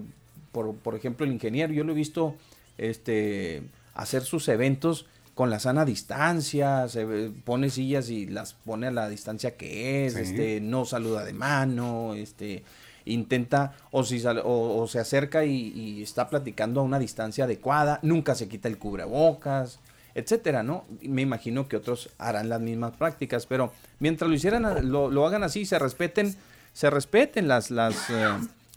por, 0.51 0.75
por 0.75 0.95
ejemplo, 0.95 1.25
el 1.25 1.31
ingeniero, 1.33 1.73
yo 1.73 1.83
lo 1.83 1.91
he 1.91 1.95
visto, 1.95 2.35
este, 2.77 3.63
hacer 3.93 4.23
sus 4.23 4.47
eventos 4.47 5.05
con 5.35 5.49
la 5.49 5.59
sana 5.59 5.83
distancia, 5.85 6.87
se 6.89 7.05
pone 7.43 7.69
sillas 7.69 8.09
y 8.09 8.27
las 8.27 8.53
pone 8.53 8.87
a 8.87 8.91
la 8.91 9.09
distancia 9.09 9.55
que 9.57 10.05
es, 10.05 10.13
Sí. 10.13 10.19
este, 10.21 10.61
no 10.61 10.85
saluda 10.85 11.25
de 11.25 11.33
mano, 11.33 12.13
este, 12.13 12.63
intenta 13.05 13.73
o 13.91 14.03
si 14.03 14.19
sal- 14.19 14.41
o, 14.45 14.77
o 14.81 14.87
se 14.87 14.99
acerca 14.99 15.43
y, 15.43 15.73
y 15.75 16.03
está 16.03 16.29
platicando 16.29 16.81
a 16.81 16.83
una 16.83 16.99
distancia 16.99 17.45
adecuada, 17.45 17.99
nunca 18.03 18.35
se 18.35 18.47
quita 18.47 18.67
el 18.67 18.77
cubrebocas, 18.77 19.79
etcétera, 20.15 20.61
¿no? 20.61 20.85
Me 21.01 21.23
imagino 21.23 21.67
que 21.67 21.77
otros 21.77 22.09
harán 22.19 22.47
las 22.47 22.61
mismas 22.61 22.95
prácticas, 22.95 23.47
pero 23.47 23.73
mientras 23.99 24.29
lo 24.29 24.35
hicieran, 24.35 24.91
lo, 24.91 25.09
lo 25.09 25.25
hagan 25.25 25.41
así, 25.43 25.65
se 25.65 25.79
respeten, 25.79 26.35
se 26.73 26.91
respeten 26.91 27.47
las, 27.47 27.71
las, 27.71 28.09
eh, 28.11 28.27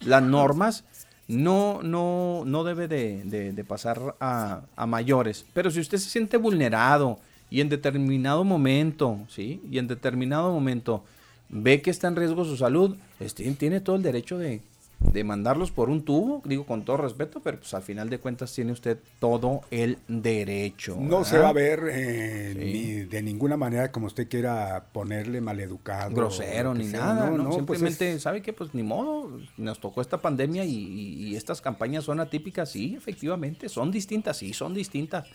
las 0.01 0.23
normas, 0.23 0.85
no, 1.29 1.81
no, 1.83 2.45
no 2.47 2.65
debe 2.65 2.89
de, 2.89 3.23
de- 3.25 3.53
de 3.53 3.65
pasar 3.65 4.15
a, 4.21 4.63
a 4.77 4.87
mayores. 4.87 5.45
Pero 5.53 5.71
si 5.71 5.81
usted 5.81 5.99
se 5.99 6.11
siente 6.11 6.37
vulnerado 6.37 7.19
y 7.51 7.61
en 7.61 7.69
determinado 7.69 8.45
momento, 8.45 9.19
¿sí? 9.29 9.61
Y 9.71 9.79
en 9.79 9.87
determinado 9.89 10.53
momento 10.53 11.05
ve 11.49 11.81
que 11.83 11.91
está 11.91 12.09
en 12.09 12.17
riesgo 12.17 12.45
su 12.45 12.57
salud, 12.57 12.97
este, 13.21 13.51
tiene 13.53 13.81
todo 13.81 13.97
el 13.97 14.03
derecho 14.03 14.39
de, 14.39 14.61
de 14.99 15.25
mandarlos 15.25 15.71
por 15.71 15.91
un 15.91 16.03
tubo, 16.05 16.43
digo 16.47 16.65
con 16.65 16.85
todo 16.85 16.97
respeto, 16.97 17.41
pero 17.41 17.59
pues 17.59 17.73
al 17.75 17.83
final 17.83 18.09
de 18.09 18.19
cuentas 18.19 18.53
tiene 18.55 18.73
usted 18.73 18.99
todo 19.19 19.61
el 19.71 19.99
derecho. 20.09 20.97
No 20.99 21.25
se 21.25 21.39
va 21.39 21.51
a 21.51 21.53
ver 21.53 21.81
eh, 21.91 22.53
Sí. 22.55 22.59
ni 22.65 22.93
de 23.05 23.23
ninguna 23.23 23.57
manera 23.57 23.93
como 23.93 24.07
usted 24.07 24.27
quiera 24.29 24.87
ponerle 24.93 25.41
maleducado. 25.41 26.15
grosero 26.15 26.75
ni 26.75 26.85
sea. 26.89 27.01
nada, 27.01 27.31
¿no? 27.31 27.45
pues 27.45 27.57
Simplemente, 27.57 28.13
es- 28.15 28.23
¿sabe 28.23 28.41
qué? 28.43 28.53
Pues 28.53 28.75
ni 28.75 28.83
modo, 28.83 29.39
nos 29.59 29.81
tocó 29.81 30.01
esta 30.01 30.21
pandemia 30.23 30.65
y, 30.65 30.75
y- 30.75 31.29
y 31.29 31.37
estas 31.37 31.61
campañas 31.61 32.05
son 32.05 32.19
atípicas, 32.21 32.71
sí, 32.71 32.95
efectivamente, 32.97 33.69
son 33.69 33.91
distintas, 33.91 34.39
sí, 34.39 34.53
son 34.55 34.73
distintas. 34.75 35.27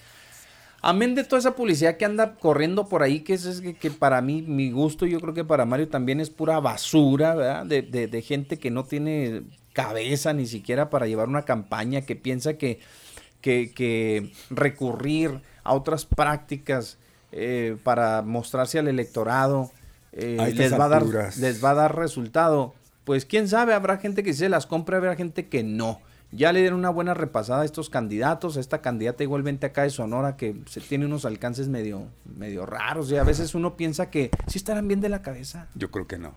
Amén 0.84 1.14
de 1.14 1.24
toda 1.24 1.40
esa 1.40 1.56
publicidad 1.56 1.98
que 1.98 2.06
anda 2.06 2.36
corriendo 2.36 2.88
por 2.90 3.04
ahí, 3.04 3.20
que 3.20 3.34
es, 3.36 3.46
es 3.46 3.62
que, 3.62 3.76
que 3.76 3.92
para 3.92 4.20
mí, 4.22 4.42
mi 4.42 4.72
gusto, 4.72 5.06
yo 5.06 5.20
creo 5.20 5.34
que 5.36 5.44
para 5.46 5.66
Mario 5.66 5.88
también 5.90 6.20
es 6.20 6.32
pura 6.32 6.60
basura, 6.60 7.36
¿verdad? 7.36 7.66
De, 7.68 7.84
de- 7.84 8.08
de 8.08 8.22
gente 8.24 8.58
que 8.58 8.72
no 8.72 8.84
tiene 8.86 9.44
cabeza 9.74 10.34
ni 10.34 10.48
siquiera 10.48 10.90
para 10.90 11.06
llevar 11.06 11.28
una 11.30 11.44
campaña, 11.44 12.02
que 12.02 12.16
piensa 12.16 12.56
que, 12.56 12.80
que, 13.42 13.72
que 13.76 14.32
recurrir 14.50 15.42
a 15.64 15.74
otras 15.74 16.06
prácticas 16.06 16.98
eh, 17.32 17.78
para 17.84 18.24
mostrarse 18.24 18.80
al 18.80 18.88
electorado 18.88 19.72
eh, 20.14 20.38
les, 20.58 20.72
va 20.80 20.86
a 20.86 20.90
dar, 20.90 21.04
les 21.38 21.64
va 21.64 21.70
a 21.72 21.76
dar 21.76 21.96
resultado. 21.96 22.74
Pues 23.06 23.26
quién 23.26 23.48
sabe, 23.48 23.74
habrá 23.76 23.98
gente 23.98 24.24
que 24.24 24.34
se 24.34 24.50
las 24.50 24.66
compre, 24.66 24.98
habrá 24.98 25.16
gente 25.16 25.48
que 25.48 25.64
no. 25.64 26.00
Ya 26.34 26.54
le 26.54 26.62
dieron 26.62 26.80
una 26.80 26.90
buena 26.90 27.14
repasada 27.14 27.64
a 27.64 27.66
estos 27.66 27.90
candidatos, 27.90 28.56
a 28.56 28.62
esta 28.62 28.82
candidata 28.82 29.22
igualmente 29.24 29.66
acá 29.66 29.84
de 29.84 29.90
Sonora 29.90 30.38
que 30.38 30.62
se 30.66 30.80
tiene 30.80 31.06
unos 31.06 31.26
alcances 31.26 31.68
medio, 31.68 32.08
medio 32.38 32.66
raros 32.66 33.12
y 33.12 33.18
a 33.18 33.24
veces 33.24 33.54
uno 33.54 33.76
piensa 33.76 34.10
que 34.10 34.32
sí 34.48 34.58
estarán 34.58 34.88
bien 34.88 35.02
de 35.02 35.10
la 35.10 35.22
cabeza, 35.22 35.68
Yo 35.76 35.92
creo 35.92 36.08
que 36.08 36.18
no. 36.18 36.34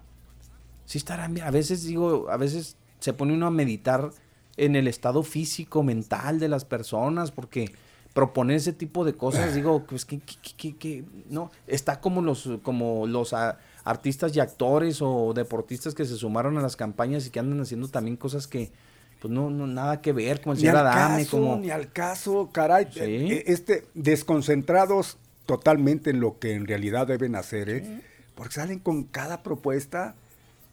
sí 0.85 0.99
estarán 0.99 1.33
bien. 1.35 1.47
A 1.47 1.51
veces 1.53 1.85
digo, 1.85 2.29
a 2.29 2.37
veces 2.37 2.77
se 2.99 3.13
pone 3.13 3.35
uno 3.35 3.47
a 3.47 3.51
meditar 3.53 4.11
en 4.57 4.75
el 4.77 4.89
estado 4.89 5.23
físico, 5.23 5.83
mental 5.85 6.39
de 6.41 6.49
las 6.49 6.65
personas 6.65 7.31
porque 7.31 7.73
proponer 8.15 8.57
ese 8.57 8.73
tipo 8.73 9.05
de 9.05 9.15
cosas, 9.15 9.55
digo, 9.55 9.85
pues 9.87 10.05
que, 10.05 10.21
que- 10.57 10.77
que- 10.77 11.05
no, 11.31 11.51
está 11.67 12.01
como 12.01 12.21
los, 12.23 12.49
como 12.63 13.07
los 13.09 13.33
ah, 13.33 13.59
artistas 13.85 14.35
y 14.37 14.41
actores 14.41 14.99
o 15.03 15.33
deportistas 15.35 15.95
que 15.95 16.05
se 16.05 16.17
sumaron 16.17 16.57
a 16.59 16.63
las 16.63 16.77
campañas 16.77 17.27
y 17.27 17.31
que 17.31 17.41
andan 17.41 17.61
haciendo 17.61 17.89
también 17.89 18.17
cosas 18.17 18.47
que, 18.47 18.71
pues 19.25 19.33
no, 19.33 19.49
no 19.49 19.67
nada 19.67 20.03
que 20.03 20.13
ver, 20.13 20.43
como 20.43 20.53
el 20.53 20.59
señor 20.59 20.77
Adame, 20.77 21.25
como... 21.25 21.57
ni 21.57 21.71
al 21.71 21.91
caso, 21.91 22.51
caray. 22.53 22.89
Sí. 22.93 23.01
eh, 23.01 23.45
Este, 23.47 23.87
desconcentrados 24.39 25.17
totalmente 25.47 26.11
en 26.11 26.21
lo 26.21 26.39
que 26.39 26.53
en 26.53 26.67
realidad 26.67 27.07
deben 27.07 27.35
hacer, 27.37 27.71
¿eh? 27.71 28.03
Porque 28.35 28.53
salen 28.53 28.81
con 28.81 29.05
cada 29.05 29.43
propuesta 29.43 30.15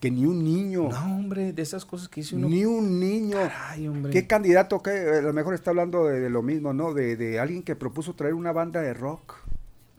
que 0.02 0.12
ni 0.12 0.26
un 0.26 0.44
niño, 0.44 0.90
No, 0.90 1.16
hombre, 1.16 1.54
de 1.54 1.62
esas 1.62 1.86
cosas 1.86 2.10
que 2.10 2.20
dice 2.22 2.36
uno... 2.36 2.50
ni 2.50 2.66
un 2.66 3.00
niño. 3.00 3.38
Caray, 3.38 3.88
hombre. 3.88 4.12
¿Qué 4.12 4.28
candidato 4.28 4.82
que 4.82 4.90
a 4.90 5.22
lo 5.22 5.32
mejor 5.32 5.54
está 5.54 5.70
hablando 5.70 6.06
de, 6.08 6.20
de 6.20 6.30
lo 6.30 6.42
mismo, 6.42 6.74
¿no? 6.74 6.94
De, 6.94 7.16
de 7.16 7.40
alguien 7.40 7.64
que 7.64 7.78
propuso 7.78 8.16
traer 8.16 8.34
una 8.34 8.52
banda 8.52 8.82
de 8.82 8.94
rock. 8.94 9.36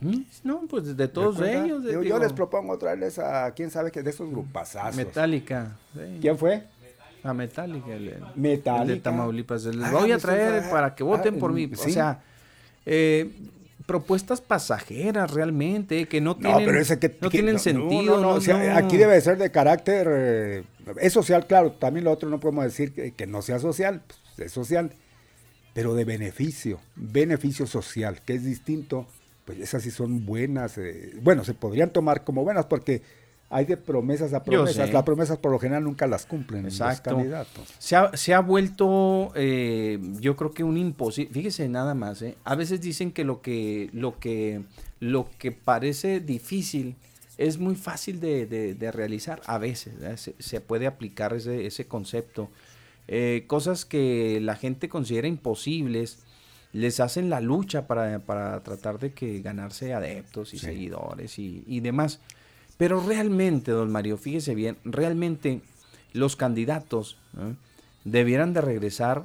Mm, 0.01 0.23
No, 0.45 0.63
pues 0.69 0.95
de 0.97 1.09
todos 1.09 1.41
ellos. 1.41 1.85
de- 1.85 1.93
Yo, 2.07 2.19
les 2.19 2.33
propongo 2.35 2.77
traerles 2.77 3.19
a 3.19 3.51
quién 3.55 3.71
sabe 3.71 3.91
que 3.93 4.03
de 4.03 4.11
esos 4.11 4.29
grupazazos. 4.29 4.97
Metallica. 4.97 5.79
sí. 5.95 6.19
¿Quién 6.21 6.37
fue? 6.37 6.65
A 7.25 7.33
Metallica. 7.35 7.93
El, 7.95 8.09
el 8.09 8.23
Metallica. 8.37 8.85
de 8.95 9.01
Tamaulipas. 9.01 9.65
Les 9.65 9.77
Hágame 9.77 10.01
voy 10.01 10.13
a 10.13 10.19
traer 10.19 10.69
para 10.71 10.95
que 10.95 11.03
voten 11.05 11.35
Ah, 11.37 11.39
por 11.39 11.53
mí. 11.53 11.71
O 11.73 11.77
sea, 11.77 12.23
eh, 12.87 13.31
propuestas 13.87 14.41
pasajeras 14.41 15.31
realmente, 15.33 16.07
que 16.07 16.21
no 16.21 16.31
No, 16.39 16.49
tienen, 16.49 16.67
pero 16.67 16.81
ese 16.81 16.99
que, 16.99 17.09
no 17.21 17.29
que- 17.31 17.39
tienen 17.39 17.55
no, 17.55 17.59
sentido. 17.61 18.03
no, 18.03 18.17
no, 18.17 18.21
no, 18.23 18.29
o 18.35 18.41
sea, 18.41 18.57
no. 18.73 18.77
Aquí 18.77 18.97
debe 18.97 19.21
ser 19.21 19.39
de 19.39 19.51
carácter, 19.51 20.09
eh, 20.11 20.65
es 21.01 21.13
social, 21.13 21.47
claro, 21.47 21.73
también 21.73 22.05
lo 22.05 22.13
otro 22.13 22.29
no 22.29 22.41
podemos 22.41 22.65
decir 22.65 22.93
que, 22.93 23.13
que 23.13 23.27
no 23.27 23.43
sea 23.43 23.59
social, 23.59 24.03
pues, 24.37 24.47
es 24.47 24.53
social, 24.53 24.93
pero 25.75 25.95
de 25.95 26.05
beneficio, 26.05 26.81
beneficio 26.97 27.67
social, 27.67 28.21
que 28.25 28.35
es 28.35 28.45
distinto, 28.45 29.07
pues 29.45 29.59
esas 29.59 29.83
sí 29.83 29.91
son 29.91 30.25
buenas, 30.27 30.79
eh, 30.79 31.13
bueno, 31.23 31.45
se 31.45 31.55
podrían 31.55 31.91
tomar 31.91 32.25
como 32.25 32.45
buenas 32.45 32.67
porque 32.67 33.03
hay 33.53 33.67
de 33.67 33.77
promesas 33.77 34.33
a 34.33 34.43
promesas, 34.43 34.93
las 34.93 35.03
promesas 35.03 35.37
por 35.39 35.53
lo 35.53 35.59
general 35.59 35.85
nunca 35.85 36.07
las 36.07 36.25
cumplen 36.27 36.65
Exacto. 36.65 37.11
los 37.11 37.19
candidatos. 37.19 37.69
Se 37.79 37.95
ha, 37.97 38.17
se 38.17 38.33
ha 38.35 38.41
vuelto, 38.41 39.31
eh, 39.35 39.99
yo 40.21 40.35
creo 40.37 40.51
que 40.53 40.65
un 40.65 40.77
imposible. 40.79 41.33
Fíjese 41.33 41.69
nada 41.69 41.95
más, 41.95 42.23
¿eh? 42.23 42.37
A 42.45 42.55
veces 42.55 42.81
dicen 42.81 43.13
que 43.13 43.25
lo 43.25 43.43
que, 43.43 43.91
lo 43.93 44.19
que, 44.19 44.63
lo 45.01 45.29
que 45.39 45.53
parece 45.53 46.21
difícil 46.21 46.97
es 47.39 47.59
muy 47.59 47.75
fácil 47.75 48.21
de, 48.21 48.47
de- 48.47 48.75
de 48.75 48.91
realizar. 48.93 49.41
A 49.47 49.59
veces 49.59 49.93
se, 50.21 50.35
se 50.39 50.61
puede 50.61 50.87
aplicar 50.87 51.33
ese, 51.35 51.67
ese 51.67 51.87
concepto. 51.87 52.49
Eh, 53.09 53.45
cosas 53.49 53.85
que 53.85 54.39
la 54.41 54.55
gente 54.57 54.89
considera 54.89 55.27
imposibles 55.29 56.21
les 56.73 57.01
hacen 57.01 57.29
la 57.29 57.41
lucha 57.41 57.87
para, 57.87 58.21
para 58.21 58.61
tratar 58.63 58.99
de 58.99 59.13
que 59.13 59.41
ganarse 59.43 59.93
adeptos 59.93 60.55
y 60.55 60.59
Sí. 60.59 60.67
seguidores 60.67 61.39
y, 61.39 61.65
y 61.67 61.81
demás. 61.81 62.21
Pero 62.83 63.01
realmente, 63.01 63.71
don 63.71 63.93
Mario, 63.93 64.19
fíjese 64.19 64.57
bien, 64.57 64.77
realmente 64.85 65.61
los 66.15 66.35
candidatos 66.35 67.17
¿eh? 67.39 67.55
debieran 68.03 68.55
de 68.55 68.61
regresar 68.61 69.25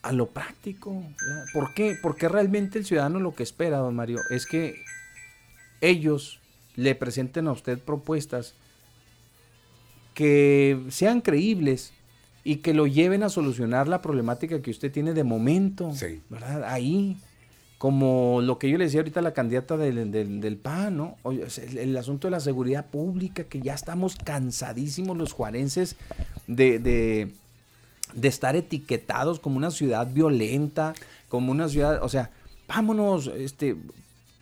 a 0.00 0.12
lo 0.12 0.30
práctico. 0.30 1.04
¿Por 1.52 1.74
qué? 1.74 1.94
Porque 2.00 2.30
realmente 2.30 2.78
el 2.78 2.86
ciudadano 2.86 3.20
lo 3.20 3.34
que 3.34 3.42
espera, 3.42 3.76
don 3.76 3.94
Mario, 3.94 4.20
es 4.30 4.46
que 4.46 4.76
ellos 5.82 6.40
le 6.74 6.94
presenten 6.94 7.48
a 7.48 7.52
usted 7.52 7.78
propuestas 7.78 8.54
que 10.14 10.86
sean 10.88 11.20
creíbles 11.20 11.92
y 12.44 12.56
que 12.56 12.72
lo 12.72 12.86
lleven 12.86 13.24
a 13.24 13.28
solucionar 13.28 13.88
la 13.88 14.00
problemática 14.00 14.62
que 14.62 14.70
usted 14.70 14.90
tiene 14.90 15.12
de 15.12 15.24
momento, 15.24 15.92
Sí. 15.92 16.22
¿verdad? 16.30 16.64
Ahí, 16.64 17.18
como 17.78 18.40
lo 18.40 18.58
que 18.58 18.70
yo 18.70 18.78
le 18.78 18.84
decía 18.84 19.00
ahorita 19.00 19.20
a 19.20 19.22
la 19.22 19.34
candidata 19.34 19.76
del, 19.76 20.10
del, 20.10 20.56
PAN, 20.56 20.96
¿no? 20.96 21.16
Oye, 21.22 21.46
el, 21.78 21.96
asunto 21.96 22.26
de 22.26 22.30
la 22.30 22.40
seguridad 22.40 22.86
pública, 22.86 23.44
que 23.44 23.60
ya 23.60 23.74
estamos 23.74 24.16
cansadísimos 24.16 25.16
los 25.16 25.32
juarenses 25.32 25.96
de, 26.46 26.78
de, 26.78 27.32
estar 28.28 28.56
etiquetados 28.56 29.40
como 29.40 29.58
una 29.58 29.70
ciudad 29.70 30.06
violenta, 30.10 30.94
como 31.28 31.52
una 31.52 31.68
ciudad, 31.68 32.02
o 32.02 32.08
sea, 32.08 32.30
vámonos, 32.66 33.26
este, 33.26 33.76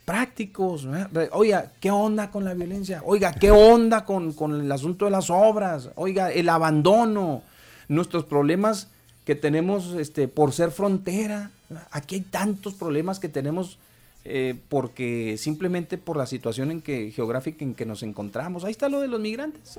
prácticos. 0.04 0.86
Oiga, 1.32 1.72
¿qué 1.80 1.90
onda 1.90 2.30
con 2.30 2.44
la 2.44 2.54
violencia? 2.54 3.02
Oiga, 3.04 3.32
¿qué 3.32 3.50
onda 3.50 4.04
con, 4.04 4.32
con 4.32 4.60
el 4.60 4.70
asunto 4.70 5.06
de 5.06 5.10
las 5.10 5.30
obras? 5.30 5.90
Oiga, 5.96 6.30
el 6.30 6.48
abandono, 6.48 7.42
nuestros 7.88 8.24
problemas 8.24 8.88
que 9.24 9.34
tenemos 9.34 9.94
este, 9.94 10.28
por 10.28 10.52
ser 10.52 10.70
frontera. 10.70 11.50
Aquí 11.90 12.16
hay 12.16 12.20
tantos 12.22 12.74
problemas 12.74 13.18
que 13.18 13.28
tenemos 13.28 13.78
eh, 14.24 14.58
porque 14.68 15.36
simplemente 15.38 15.98
por 15.98 16.16
la 16.16 16.26
situación 16.26 16.70
en 16.70 16.80
que, 16.80 17.10
geográfica 17.10 17.64
en 17.64 17.74
que 17.74 17.84
nos 17.86 18.02
encontramos. 18.02 18.64
Ahí 18.64 18.70
está 18.70 18.88
lo 18.88 19.00
de 19.00 19.08
los 19.08 19.20
migrantes. 19.20 19.78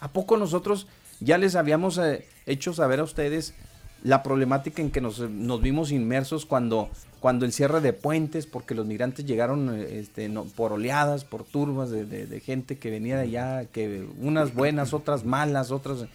¿A 0.00 0.08
poco 0.08 0.36
nosotros 0.36 0.86
ya 1.20 1.38
les 1.38 1.54
habíamos 1.54 1.98
eh, 1.98 2.26
hecho 2.46 2.74
saber 2.74 3.00
a 3.00 3.04
ustedes 3.04 3.54
la 4.02 4.22
problemática 4.22 4.82
en 4.82 4.90
que 4.90 5.00
nos, 5.00 5.20
vimos 5.60 5.92
inmersos 5.92 6.44
cuando, 6.44 6.90
cuando 7.20 7.44
el 7.44 7.52
cierre 7.52 7.80
de 7.80 7.92
puentes, 7.92 8.46
porque 8.46 8.74
los 8.74 8.86
migrantes 8.86 9.24
llegaron 9.24 9.72
este, 9.80 10.28
por 10.56 10.72
oleadas, 10.72 11.24
por 11.24 11.44
turbas 11.44 11.90
de, 11.90 12.42
gente 12.44 12.78
que 12.78 12.90
venía 12.90 13.16
de 13.16 13.22
allá, 13.22 13.64
que 13.66 14.04
unas 14.18 14.54
buenas, 14.54 14.92
otras 14.92 15.24
malas, 15.24 15.70
otras... 15.70 16.06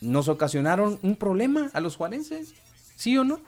Nos 0.00 0.28
ocasionaron 0.28 0.98
un 1.02 1.16
problema 1.16 1.70
a 1.72 1.80
los 1.80 1.96
juarenses, 1.96 2.54
¿sí 2.96 3.16
o 3.18 3.24
no? 3.24 3.40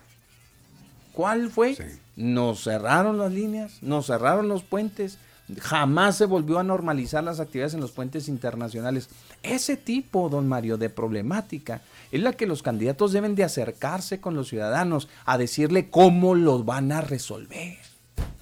¿Cuál 1.12 1.50
fue? 1.50 1.76
Nos 2.16 2.64
cerraron 2.64 3.18
las 3.18 3.32
líneas, 3.32 3.82
nos 3.82 4.06
cerraron 4.06 4.48
los 4.48 4.62
puentes, 4.62 5.18
jamás 5.60 6.16
se 6.16 6.26
volvió 6.26 6.58
a 6.58 6.64
normalizar 6.64 7.22
las 7.22 7.40
actividades 7.40 7.74
en 7.74 7.80
los 7.80 7.92
puentes 7.92 8.28
internacionales. 8.28 9.08
Ese 9.42 9.76
tipo, 9.76 10.28
don 10.28 10.48
Mario, 10.48 10.76
de 10.76 10.90
problemática 10.90 11.82
es 12.10 12.20
la 12.20 12.32
que 12.32 12.46
los 12.46 12.62
candidatos 12.62 13.12
deben 13.12 13.34
de 13.34 13.44
acercarse 13.44 14.20
con 14.20 14.34
los 14.34 14.48
ciudadanos 14.48 15.08
a 15.24 15.38
decirle 15.38 15.90
cómo 15.90 16.34
los 16.34 16.64
van 16.64 16.92
a 16.92 17.00
resolver. 17.00 17.78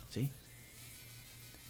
¿sí? 0.08 0.30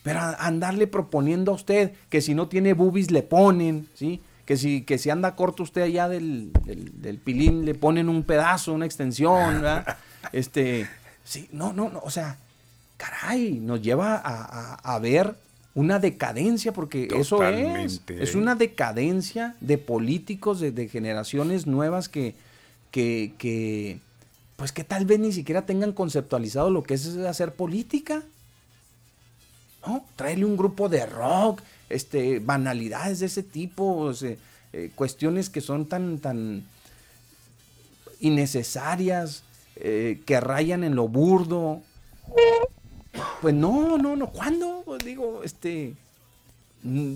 Pero 0.03 0.21
andarle 0.39 0.87
proponiendo 0.87 1.53
a 1.53 1.57
usted 1.57 1.93
que 2.11 2.21
si 2.21 2.35
no 2.35 2.49
tiene 2.49 2.75
bubis 2.75 3.11
le 3.11 3.23
ponen, 3.23 3.89
¿sí? 3.95 4.21
Que 4.45 4.57
si, 4.57 4.83
que 4.83 4.99
si 4.99 5.11
anda 5.11 5.37
corto 5.37 5.63
usted 5.63 5.83
allá 5.83 6.09
del, 6.09 6.51
del, 6.65 7.19
pilín 7.19 7.65
le 7.65 7.75
ponen 7.75 8.09
un 8.09 8.25
pedazo, 8.25 8.73
una 8.73 8.87
extensión, 8.87 9.63
este, 10.33 10.89
sí, 11.25 11.49
no, 11.53 11.73
no, 11.73 11.89
no, 11.89 12.01
o 12.01 12.11
sea, 12.11 12.39
caray, 12.97 13.53
nos 13.55 13.83
lleva 13.83 14.17
a, 14.17 14.99
ver 14.99 15.35
una 15.75 15.99
decadencia, 15.99 16.73
porque 16.73 17.09
eso 17.17 17.43
es, 17.45 18.03
es 18.09 18.35
una 18.35 18.55
decadencia 18.55 19.57
de 19.61 19.79
políticos 19.79 20.61
de, 20.61 20.89
generaciones 20.89 21.67
nuevas 21.67 22.09
que, 22.09 22.35
que, 22.91 23.35
que, 23.39 24.01
pues 24.57 24.73
que 24.73 24.85
tal 24.85 25.07
vez 25.07 25.19
ni 25.19 25.33
siquiera 25.33 25.67
tengan 25.67 25.93
conceptualizado 25.93 26.71
lo 26.71 26.83
que 26.83 26.95
es 26.95 27.17
hacer 27.17 27.55
política. 27.55 28.23
¿No? 29.85 30.05
Traerle 30.15 30.45
un 30.45 30.57
grupo 30.57 30.89
de 30.89 31.05
rock, 31.07 31.61
este, 31.93 32.39
banalidades 32.39 33.21
de 33.21 33.27
ese 33.27 33.43
tipo, 33.43 34.13
eh, 34.23 34.91
cuestiones 34.95 35.51
que 35.51 35.61
son 35.61 35.87
tan, 35.87 36.19
tan 36.19 36.65
innecesarias, 38.21 39.45
eh, 39.77 40.21
que 40.27 40.41
rayan 40.41 40.85
en 40.85 40.95
lo 40.95 41.09
burdo. 41.09 41.83
Pues 43.41 43.55
no, 43.55 43.99
no, 43.99 44.17
no. 44.17 44.31
¿Cuándo? 44.31 44.83
Pues 44.85 45.05
digo, 45.05 45.43
este. 45.45 45.95
Mm, 46.83 47.15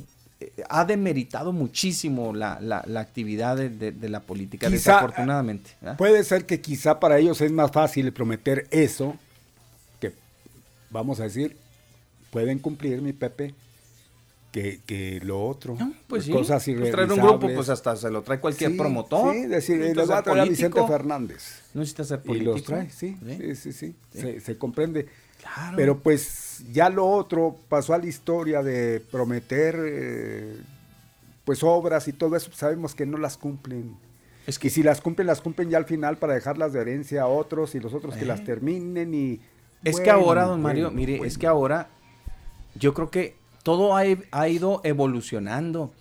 ha 0.68 0.84
demeritado 0.84 1.52
muchísimo 1.52 2.34
la, 2.34 2.58
actividad 2.96 3.56
de, 3.56 4.08
la 4.08 4.20
política, 4.20 4.68
desafortunadamente. 4.68 5.70
Puede 5.96 6.24
ser 6.24 6.44
que 6.44 6.60
quizá 6.60 7.00
para 7.00 7.18
ellos 7.18 7.40
es 7.40 7.52
más 7.52 7.70
fácil 7.72 8.12
prometer 8.12 8.66
eso, 8.70 9.16
que 9.98 10.12
vamos 10.90 11.20
a 11.20 11.24
decir, 11.24 11.56
pueden 12.30 12.58
cumplir, 12.58 13.00
mi 13.00 13.14
Pepe, 13.14 13.54
que, 14.52 15.20
lo 15.22 15.44
otro. 15.44 15.76
pues 16.06 16.24
sí, 16.24 16.32
cosas 16.32 16.64
pues 16.64 16.90
traer 16.90 17.12
un 17.12 17.20
grupo, 17.20 17.48
pues 17.52 17.68
hasta 17.68 17.94
se 17.96 18.10
lo 18.10 18.22
trae 18.22 18.40
cualquier 18.40 18.76
promotor. 18.76 19.34
Sí, 19.34 19.46
decir, 19.46 19.96
le 19.96 20.06
va 20.06 20.18
a 20.18 20.22
traer 20.22 20.40
a 20.40 20.44
Vicente 20.44 20.86
Fernández. 20.86 21.62
No 21.74 21.80
necesita 21.80 22.04
ser 22.04 22.22
político. 22.22 22.52
Y 22.52 22.54
los 22.54 22.64
trae, 22.64 22.90
sí, 22.90 23.16
sí, 23.54 23.72
sí, 23.72 23.72
sí, 23.72 24.40
Se, 24.40 24.56
comprende. 24.56 25.06
Claro. 25.40 25.76
Pero 25.76 25.98
pues 25.98 26.64
ya 26.72 26.88
lo 26.88 27.06
otro 27.06 27.56
pasó 27.68 27.94
a 27.94 27.98
la 27.98 28.06
historia 28.06 28.62
de 28.62 29.00
prometer 29.00 29.76
eh, 29.78 30.56
pues 31.44 31.62
obras 31.62 32.08
y 32.08 32.12
todo 32.12 32.34
eso, 32.34 32.50
sabemos 32.52 32.94
que 32.94 33.06
no 33.06 33.18
las 33.18 33.36
cumplen. 33.36 33.94
Es 34.46 34.58
que 34.58 34.68
y 34.68 34.70
si 34.70 34.82
las 34.82 35.00
cumplen, 35.00 35.26
las 35.26 35.40
cumplen 35.40 35.70
ya 35.70 35.78
al 35.78 35.84
final 35.84 36.18
para 36.18 36.34
dejarlas 36.34 36.72
de 36.72 36.80
herencia 36.80 37.22
a 37.22 37.26
otros 37.26 37.74
y 37.74 37.80
los 37.80 37.94
otros 37.94 38.16
que 38.16 38.24
las 38.24 38.40
eh. 38.40 38.44
terminen 38.44 39.12
y... 39.12 39.40
Es 39.84 40.00
que 40.00 40.10
ahora, 40.10 40.44
don 40.44 40.62
Mario, 40.62 40.90
mire, 40.90 41.20
es 41.24 41.38
que 41.38 41.46
ahora 41.46 41.88
yo 42.74 42.94
creo 42.94 43.10
que 43.10 43.36
todo 43.66 43.96
ha, 43.96 44.48
ido 44.48 44.80
evolucionando. 44.84 45.92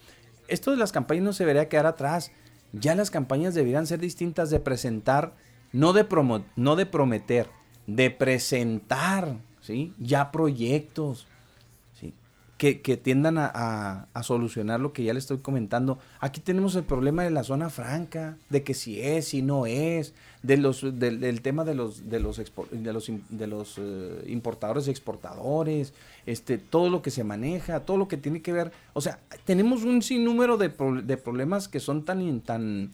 Esto 0.48 0.70
de 0.70 0.78
las 0.78 0.92
campañas 0.92 1.24
no 1.24 1.34
se 1.34 1.46
debería 1.46 1.68
quedar 1.68 1.88
atrás. 1.88 2.32
Ya 2.74 2.94
las 2.94 3.10
campañas 3.10 3.56
deberían 3.56 3.88
ser 3.88 4.00
distintas 4.00 4.52
de 4.52 4.60
presentar, 4.60 5.34
no 5.72 5.92
de, 5.92 6.06
no 6.56 6.76
de 6.76 6.86
prometer, 6.86 7.50
de 7.88 8.12
presentar, 8.12 9.38
¿sí? 9.62 9.96
Ya 9.98 10.32
proyectos, 10.32 11.26
Que, 12.60 12.76
tiendan 12.76 13.38
a, 13.40 14.10
solucionar 14.22 14.80
lo 14.80 14.94
que 14.94 15.04
ya 15.04 15.14
le 15.14 15.20
estoy 15.20 15.40
comentando. 15.40 15.98
Aquí 16.20 16.42
tenemos 16.42 16.76
el 16.76 16.84
problema 16.84 17.24
de 17.24 17.32
la 17.32 17.44
zona 17.44 17.72
franca, 17.72 18.38
de 18.52 18.64
que 18.64 18.76
si 18.76 19.02
es, 19.02 19.30
si 19.30 19.42
no 19.42 19.66
es, 19.66 20.14
de 20.46 20.58
los, 20.58 20.82
del, 21.00 21.42
tema 21.42 21.64
de 21.64 21.74
los, 21.74 22.10
de 22.10 22.20
los, 22.20 22.38
de 22.38 22.94
los, 22.94 23.12
de 23.30 23.48
los 23.48 23.78
eh, 23.78 24.24
importadores 24.28 24.88
y 24.88 24.92
exportadores, 24.92 25.94
este, 26.26 26.58
todo 26.58 26.90
lo 26.90 27.02
que 27.02 27.10
se 27.10 27.24
maneja, 27.24 27.80
todo 27.80 27.98
lo 27.98 28.08
que 28.08 28.18
tiene 28.18 28.42
que 28.42 28.54
ver. 28.54 28.72
O 28.94 29.02
sea, 29.02 29.20
tenemos 29.46 29.84
un 29.84 30.02
sinnúmero 30.02 30.58
de, 30.58 30.72
de 31.04 31.18
problemas 31.18 31.68
que 31.68 31.80
son 31.80 32.06
tan, 32.06 32.42
tan, 32.42 32.92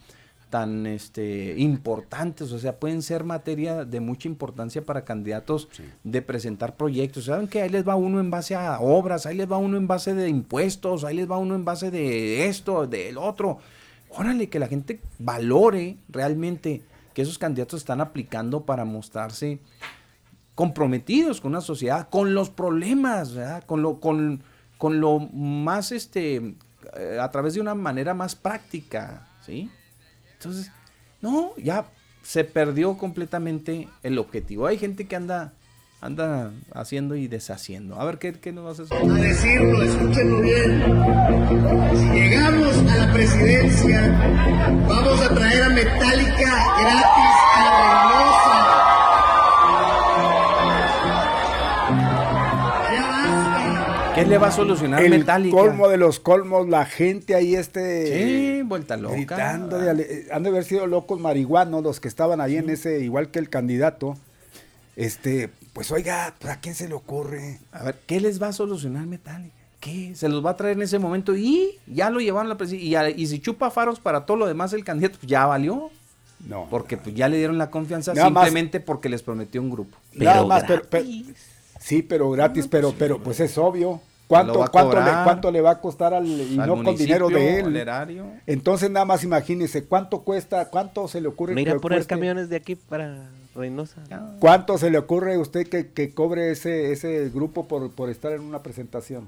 tan 0.50 0.86
este, 0.86 1.56
importantes, 1.58 2.54
o 2.54 2.60
sea, 2.60 2.78
pueden 2.78 3.02
ser 3.02 3.26
materia 3.26 3.84
de 3.84 4.00
mucha 4.00 4.30
importancia 4.30 4.82
para 4.82 5.04
candidatos 5.04 5.68
de 6.06 6.22
presentar 6.22 6.78
proyectos. 6.78 7.26
Saben 7.26 7.48
que 7.48 7.62
ahí 7.62 7.70
les 7.70 7.86
va 7.86 7.96
uno 7.96 8.22
en 8.22 8.32
base 8.32 8.56
a 8.56 8.80
obras, 8.80 9.26
ahí 9.26 9.36
les 9.36 9.52
va 9.52 9.58
uno 9.58 9.76
en 9.76 9.88
base 9.88 10.14
de 10.14 10.30
impuestos, 10.30 11.04
ahí 11.04 11.18
les 11.18 11.30
va 11.30 11.38
uno 11.38 11.56
en 11.56 11.66
base 11.66 11.92
de 11.92 12.48
esto, 12.48 12.88
del 12.88 13.18
otro. 13.18 13.60
Órale, 14.10 14.48
que 14.48 14.60
la 14.60 14.68
gente 14.68 15.00
valore 15.20 15.96
realmente 16.10 16.82
que 17.14 17.22
esos 17.22 17.38
candidatos 17.38 17.82
están 17.82 18.02
aplicando 18.02 18.66
para 18.66 18.86
mostrarse 18.86 19.60
comprometidos 20.56 21.42
con 21.42 21.52
una 21.52 21.62
sociedad, 21.62 22.10
con 22.10 22.34
los 22.34 22.50
problemas, 22.50 23.36
con 23.66 23.82
lo, 23.82 24.00
con, 24.00 24.44
con 24.78 25.00
lo 25.00 25.20
más, 25.20 25.92
este, 25.92 26.56
eh, 26.98 27.18
a 27.20 27.30
través 27.32 27.54
de 27.54 27.62
una 27.62 27.76
manera 27.76 28.14
más 28.14 28.36
práctica, 28.36 29.28
¿sí? 29.46 29.70
Entonces, 30.34 30.72
no, 31.22 31.54
ya 31.58 31.86
se 32.24 32.44
perdió 32.44 32.98
completamente 32.98 33.88
el 34.04 34.18
objetivo. 34.18 34.68
Hay 34.68 34.78
gente 34.78 35.08
que 35.08 35.16
anda 35.16 35.54
anda 36.02 36.52
haciendo 36.74 37.16
y 37.16 37.28
deshaciendo. 37.28 38.00
A 38.02 38.06
ver, 38.06 38.18
¿qué, 38.18 38.34
qué 38.34 38.52
nos 38.52 38.66
vas 38.66 38.80
a 38.80 38.84
decir? 38.84 38.98
A 39.12 39.14
decirlo, 39.22 39.84
escúchenlo 39.84 40.42
bien. 40.42 40.82
Si 41.96 42.06
llegamos 42.08 42.76
a 42.78 42.98
la 43.06 43.14
presidencia, 43.14 44.10
vamos 44.90 45.22
a 45.22 45.30
traer 45.36 45.64
a 45.64 45.70
Metallica 45.70 46.52
gratis 46.82 47.36
a 47.56 47.78
Reynosa. 47.78 48.58
¿Qué 54.16 54.26
le 54.26 54.38
va 54.40 54.48
a 54.48 54.52
solucionar 54.52 55.04
el 55.04 55.12
Metallica? 55.12 55.56
colmo 55.56 55.88
de 55.88 55.98
los 55.98 56.20
colmos, 56.20 56.68
la 56.68 56.86
gente 56.86 57.36
ahí 57.36 57.56
este... 57.56 58.08
Sí, 58.08 58.64
vuelta 58.64 58.98
loca. 58.98 59.14
Gritando, 59.16 59.78
han 59.78 60.44
de 60.44 60.50
haber 60.50 60.64
sido 60.64 60.88
locos 60.88 61.20
marihuanos 61.20 61.84
los 61.84 62.00
que 62.00 62.08
estaban 62.08 62.42
ahí 62.42 62.58
en 62.58 62.72
ese, 62.72 63.02
igual 63.02 63.30
que 63.30 63.38
el 63.38 63.50
candidato. 63.50 64.18
Este, 65.02 65.50
pues 65.74 65.92
oiga, 65.92 66.36
¿a 66.48 66.60
quién 66.60 66.76
se 66.76 66.88
le 66.88 66.94
ocurre? 66.94 67.58
A 67.72 67.84
ver, 67.86 67.96
¿qué 68.06 68.22
les 68.22 68.40
va 68.40 68.50
a 68.50 68.54
solucionar 68.54 69.08
Metallica? 69.08 69.56
¿Qué? 69.80 70.14
Se 70.14 70.30
los 70.30 70.46
va 70.46 70.52
a 70.52 70.56
traer 70.56 70.78
en 70.78 70.84
ese 70.84 71.00
momento 71.00 71.36
y 71.36 71.80
ya 71.88 72.12
lo 72.12 72.20
llevaron 72.20 72.46
a 72.46 72.50
la 72.54 72.58
presidencia. 72.58 73.10
Y, 73.10 73.26
si 73.26 73.40
chupa 73.40 73.72
faros 73.72 74.00
para 74.00 74.28
todo 74.28 74.38
lo 74.38 74.46
demás 74.46 74.74
el 74.74 74.84
candidato, 74.84 75.18
pues 75.18 75.28
ya 75.28 75.48
valió. 75.48 75.90
No. 76.48 76.68
Porque 76.70 76.98
pues 76.98 77.16
ya 77.16 77.28
le 77.30 77.38
dieron 77.38 77.58
la 77.58 77.72
confianza 77.72 78.14
simplemente 78.14 78.80
porque 78.80 79.10
les 79.10 79.24
prometió 79.24 79.60
un 79.60 79.72
grupo. 79.72 79.98
Pero 80.16 80.46
más, 80.46 80.66
sí, 81.80 82.04
pero 82.04 82.30
gratis, 82.30 82.68
pero, 82.68 82.94
pero 82.96 83.18
pues 83.24 83.40
es 83.40 83.58
obvio. 83.58 84.00
¿Cuánto, 84.28 84.64
cuánto, 84.72 85.02
le, 85.02 85.12
¿Cuánto, 85.24 85.52
le, 85.52 85.62
va 85.62 85.72
a 85.72 85.82
costar 85.82 86.14
al, 86.14 86.28
y 86.28 86.58
no 86.58 86.84
con 86.84 86.96
dinero 86.96 87.28
de 87.28 87.60
él? 87.60 87.88
Entonces 88.46 88.92
nada 88.92 89.06
más 89.06 89.24
imagínese, 89.24 89.84
¿cuánto 89.84 90.22
cuesta, 90.22 90.70
cuánto 90.70 91.08
se 91.08 91.20
le 91.22 91.28
ocurre? 91.28 91.56
Mira, 91.56 91.76
poner 91.80 92.06
camiones 92.06 92.50
de 92.50 92.56
aquí 92.56 92.76
para 92.76 93.30
Reynosa. 93.56 94.02
¿Cuánto 94.40 94.78
se 94.78 94.90
le 94.90 94.98
ocurre 94.98 95.36
a 95.36 95.40
usted 95.40 95.68
que, 95.68 96.14
cobre 96.14 96.52
ese, 96.52 96.92
ese 96.92 97.30
grupo 97.30 97.68
por, 97.68 98.10
estar 98.10 98.32
en 98.32 98.42
una 98.42 98.64
presentación? 98.64 99.28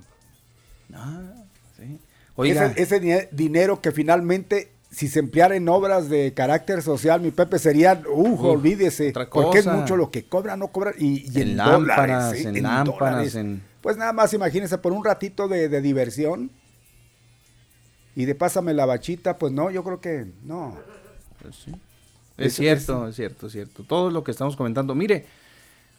Ah, 0.94 1.34
sí. 1.78 2.00
Oiga. 2.36 2.74
Ese, 2.76 3.30
dinero 3.32 3.82
que 3.82 3.92
finalmente, 3.92 4.72
si 4.92 5.08
se 5.08 5.20
empleara 5.20 5.56
en 5.56 5.68
obras 5.68 6.10
de 6.10 6.34
carácter 6.34 6.82
social, 6.82 7.20
mi 7.20 7.32
Pepe, 7.32 7.60
sería, 7.60 8.02
uh, 8.08 8.48
olvídese, 8.48 9.14
porque 9.30 9.60
es 9.60 9.68
mucho 9.68 9.98
lo 9.98 10.10
que 10.10 10.26
cobra, 10.26 10.56
no 10.56 10.70
cobra, 10.70 10.94
y, 10.98 11.26
en, 11.40 11.58
lámparas, 11.58 12.34
en, 12.34 12.64
lámparas, 12.64 13.38
Pues 13.82 13.98
nada 13.98 14.14
más 14.14 14.34
imagínese, 14.34 14.78
por 14.78 14.94
un 14.94 15.04
ratito 15.04 15.48
de, 15.48 15.68
de 15.68 15.82
diversión, 15.82 16.50
y 18.16 18.26
de 18.26 18.36
pásame 18.36 18.74
la 18.74 18.86
bachita, 18.86 19.38
pues 19.38 19.52
no, 19.52 19.70
yo 19.70 19.84
creo 19.84 20.00
que 20.00 20.32
no. 20.44 20.78
Pues 21.42 21.56
sí. 21.56 21.74
Es 22.38 22.54
cierto, 22.56 23.08
es 23.08 23.16
cierto, 23.16 23.48
es 23.48 23.54
cierto. 23.54 23.84
Todo 23.84 24.10
lo 24.10 24.24
que 24.24 24.32
estamos 24.32 24.56
comentando. 24.56 24.96
Mire, 24.96 25.26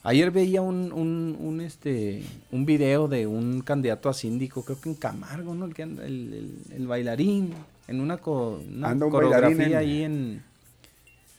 ayer 0.02 0.30
veía 0.30 0.62
un, 0.62 0.92
un, 0.92 1.36
un, 1.38 1.60
este, 1.60 2.22
un 2.50 2.66
video 2.66 3.06
de 3.08 3.26
un 3.26 3.60
candidato 3.62 4.08
a 4.08 4.14
síndico, 4.14 4.64
creo 4.64 4.80
que 4.80 4.88
en 4.90 4.94
Camargo, 4.96 5.54
¿no? 5.54 5.66
El, 5.66 5.72
el, 5.78 5.98
el- 6.00 6.58
el 6.76 6.86
bailarín, 6.86 7.54
en 7.86 8.00
una, 8.00 8.16
co- 8.18 8.60
una 8.74 8.90
Anda 8.90 9.06
un 9.06 9.12
coreografía 9.12 9.66
en- 9.66 9.76
ahí 9.76 10.02
en, 10.02 10.42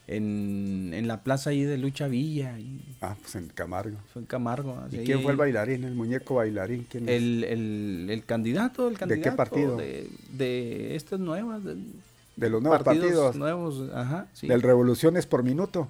en, 0.07 0.91
en 0.93 1.07
la 1.07 1.23
plaza 1.23 1.49
ahí 1.49 1.63
de 1.63 1.77
Lucha 1.77 2.07
Villa. 2.07 2.55
Ah, 3.01 3.15
pues 3.19 3.35
en 3.35 3.47
Camargo. 3.49 3.97
Fue 4.13 4.21
en 4.21 4.27
Camargo. 4.27 4.77
¿Y 4.91 4.97
quién 4.99 5.21
fue 5.21 5.31
el 5.31 5.37
bailarín, 5.37 5.83
el 5.83 5.95
muñeco 5.95 6.35
bailarín? 6.35 6.85
¿Quién 6.89 7.09
es? 7.09 7.15
El, 7.15 7.43
el, 7.43 8.07
el 8.09 8.23
candidato, 8.25 8.87
el 8.87 8.93
¿De 8.93 8.99
candidato. 8.99 9.23
qué 9.29 9.35
partido? 9.35 9.77
De, 9.77 10.07
de 10.31 10.95
estas 10.95 11.19
nuevas. 11.19 11.63
De, 11.63 11.75
De 12.35 12.49
los 12.49 12.61
nuevos 12.61 12.83
partidos. 12.83 13.35
nuevos, 13.35 13.83
ajá, 13.93 14.27
sí. 14.33 14.47
Del 14.47 14.61
Revoluciones 14.61 15.25
por 15.25 15.43
Minuto. 15.43 15.87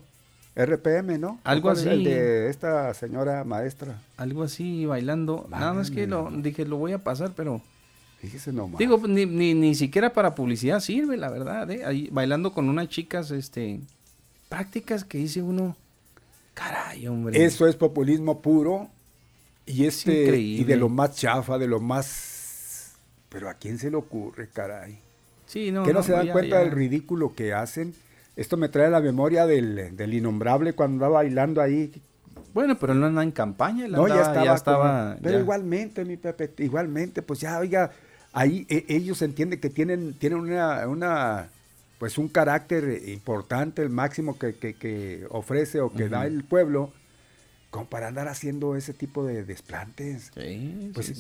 RPM, 0.56 1.20
¿no? 1.20 1.40
Algo 1.44 1.64
¿Cuál 1.64 1.78
es 1.78 1.86
El 1.86 2.02
así. 2.02 2.04
de 2.06 2.50
esta 2.50 2.94
señora 2.94 3.44
maestra. 3.44 4.00
Algo 4.16 4.44
así, 4.44 4.86
bailando. 4.86 5.48
Nada 5.50 5.74
más 5.74 5.92
que 5.92 6.08
lo, 6.08 6.32
dije, 6.32 6.66
lo 6.66 6.78
voy 6.78 6.94
a 6.94 7.00
pasar, 7.00 7.34
pero... 7.36 7.62
Fíjese 8.20 8.54
nomás. 8.54 8.80
Digo, 8.80 8.98
pues, 8.98 9.12
ni, 9.12 9.26
ni, 9.26 9.54
ni 9.54 9.76
siquiera 9.76 10.14
para 10.14 10.34
publicidad 10.34 10.80
sirve, 10.80 11.18
la 11.18 11.30
verdad, 11.30 11.70
¿eh? 11.70 11.84
Ahí, 11.84 12.08
bailando 12.10 12.54
con 12.54 12.70
unas 12.70 12.88
chicas, 12.88 13.32
este... 13.32 13.82
Prácticas 14.48 15.04
que 15.04 15.18
dice 15.18 15.42
uno... 15.42 15.76
Caray, 16.54 17.06
hombre. 17.08 17.44
Eso 17.44 17.68
es 17.68 17.76
populismo 17.76 18.42
puro 18.42 18.88
y 19.66 19.86
este 19.86 20.24
increíble. 20.24 20.62
y 20.62 20.64
de 20.64 20.78
lo 20.78 20.88
más 20.88 21.16
chafa, 21.18 21.58
de 21.58 21.68
lo 21.68 21.82
más 21.82 22.36
pero 23.36 23.50
a 23.50 23.56
quién 23.56 23.78
se 23.78 23.92
le 23.92 23.98
ocurre, 23.98 24.48
caray. 24.48 24.98
Sí, 25.46 25.72
no, 25.72 25.84
que 25.84 25.94
no, 25.94 26.00
no, 26.00 26.04
se 26.04 26.12
dan 26.14 26.26
ya- 26.28 26.34
cuenta 26.34 26.58
ya. 26.58 26.64
del 26.64 26.72
ridículo 26.72 27.34
que 27.36 27.54
hacen. 27.54 27.94
Esto 28.36 28.58
me 28.58 28.68
trae 28.70 28.88
a 28.88 28.90
la 28.90 29.00
memoria 29.02 29.46
del, 29.46 29.96
del 29.96 30.14
innombrable 30.14 30.74
cuando 30.74 30.96
andaba 30.96 31.16
bailando 31.24 31.62
ahí. 31.62 31.92
Bueno, 32.54 32.78
pero 32.80 32.94
no 32.94 33.06
anda 33.06 33.22
en 33.24 33.32
campaña, 33.32 33.88
No, 33.88 34.08
ya 34.08 34.22
estaba. 34.22 34.44
ya 34.44 34.64
como- 34.64 35.22
pero 35.22 35.40
igualmente, 35.40 36.06
mi 36.06 36.18
Pepe, 36.18 36.52
igualmente, 36.64 37.22
pues 37.22 37.40
ya, 37.42 37.60
oiga, 37.60 37.92
ahí 38.34 38.66
e- 38.70 38.86
ellos 38.90 39.22
entienden 39.22 39.60
que 39.60 39.70
tienen, 39.70 40.14
tienen 40.14 40.40
una, 40.40 40.88
una, 40.88 41.50
pues 42.00 42.18
un 42.18 42.28
carácter 42.30 43.02
importante, 43.08 43.82
el 43.82 43.90
máximo 43.90 44.38
que, 44.38 44.56
que- 44.56 44.74
que 44.74 45.26
ofrece 45.30 45.80
o 45.82 45.92
que 45.92 46.08
da 46.10 46.26
el 46.26 46.44
pueblo, 46.44 46.92
como 47.72 47.88
para 47.88 48.08
andar 48.08 48.28
haciendo 48.30 48.76
ese 48.78 48.94
tipo 48.94 49.26
de 49.26 49.44
desplantes. 49.44 50.32
Sí, 50.34 50.92
Pues 50.94 51.08
sí, 51.08 51.14
sí. 51.16 51.20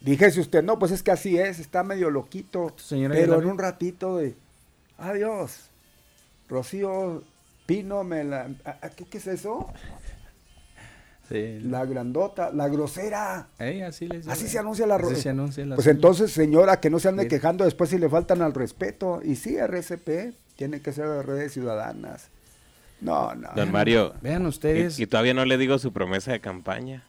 Dijese 0.00 0.40
usted, 0.40 0.62
no, 0.62 0.78
pues 0.78 0.92
es 0.92 1.02
que 1.02 1.10
así 1.10 1.38
es, 1.38 1.58
está 1.58 1.82
medio 1.82 2.10
loquito. 2.10 2.72
señora 2.76 3.14
pero 3.14 3.32
Aguilar. 3.34 3.42
en 3.44 3.50
un 3.50 3.58
ratito 3.58 4.16
de, 4.18 4.34
adiós, 4.98 5.68
Rocío 6.48 7.22
Pino, 7.66 8.04
me 8.04 8.22
la, 8.24 8.50
¿a- 8.64 8.78
a 8.86 8.90
¿qué, 8.90 9.04
qué 9.04 9.18
es 9.18 9.26
eso? 9.26 9.68
Sí. 11.28 11.58
La 11.64 11.84
grandota, 11.84 12.52
la 12.52 12.68
grosera. 12.68 13.48
Ey, 13.58 13.82
así, 13.82 14.06
les- 14.06 14.28
Así 14.28 14.46
se 14.46 14.60
anuncia 14.60 14.86
la 14.86 14.94
así 14.94 15.02
ro- 15.04 15.14
se 15.16 15.28
anuncia 15.30 15.66
la- 15.66 15.74
Pues 15.74 15.88
entonces, 15.88 16.30
señora, 16.30 16.78
que 16.80 16.88
no 16.88 17.00
se 17.00 17.08
ande 17.08 17.26
quejando 17.26 17.64
después 17.64 17.90
si 17.90 17.98
le 17.98 18.08
faltan 18.08 18.42
al 18.42 18.54
respeto. 18.54 19.20
Y 19.24 19.34
sí, 19.34 19.56
RCP, 19.56 20.34
tiene 20.54 20.80
que 20.80 20.92
ser 20.92 21.08
de 21.08 21.22
redes 21.24 21.52
ciudadanas. 21.52 22.28
No, 23.00 23.34
no. 23.34 23.48
Don 23.56 23.72
Mario. 23.72 24.14
Vean 24.22 24.46
ustedes. 24.46 25.00
Y, 25.00 25.02
y 25.02 25.06
todavía 25.08 25.34
no 25.34 25.44
le 25.44 25.58
digo 25.58 25.78
su 25.80 25.92
promesa 25.92 26.30
de 26.30 26.40
campaña. 26.40 27.02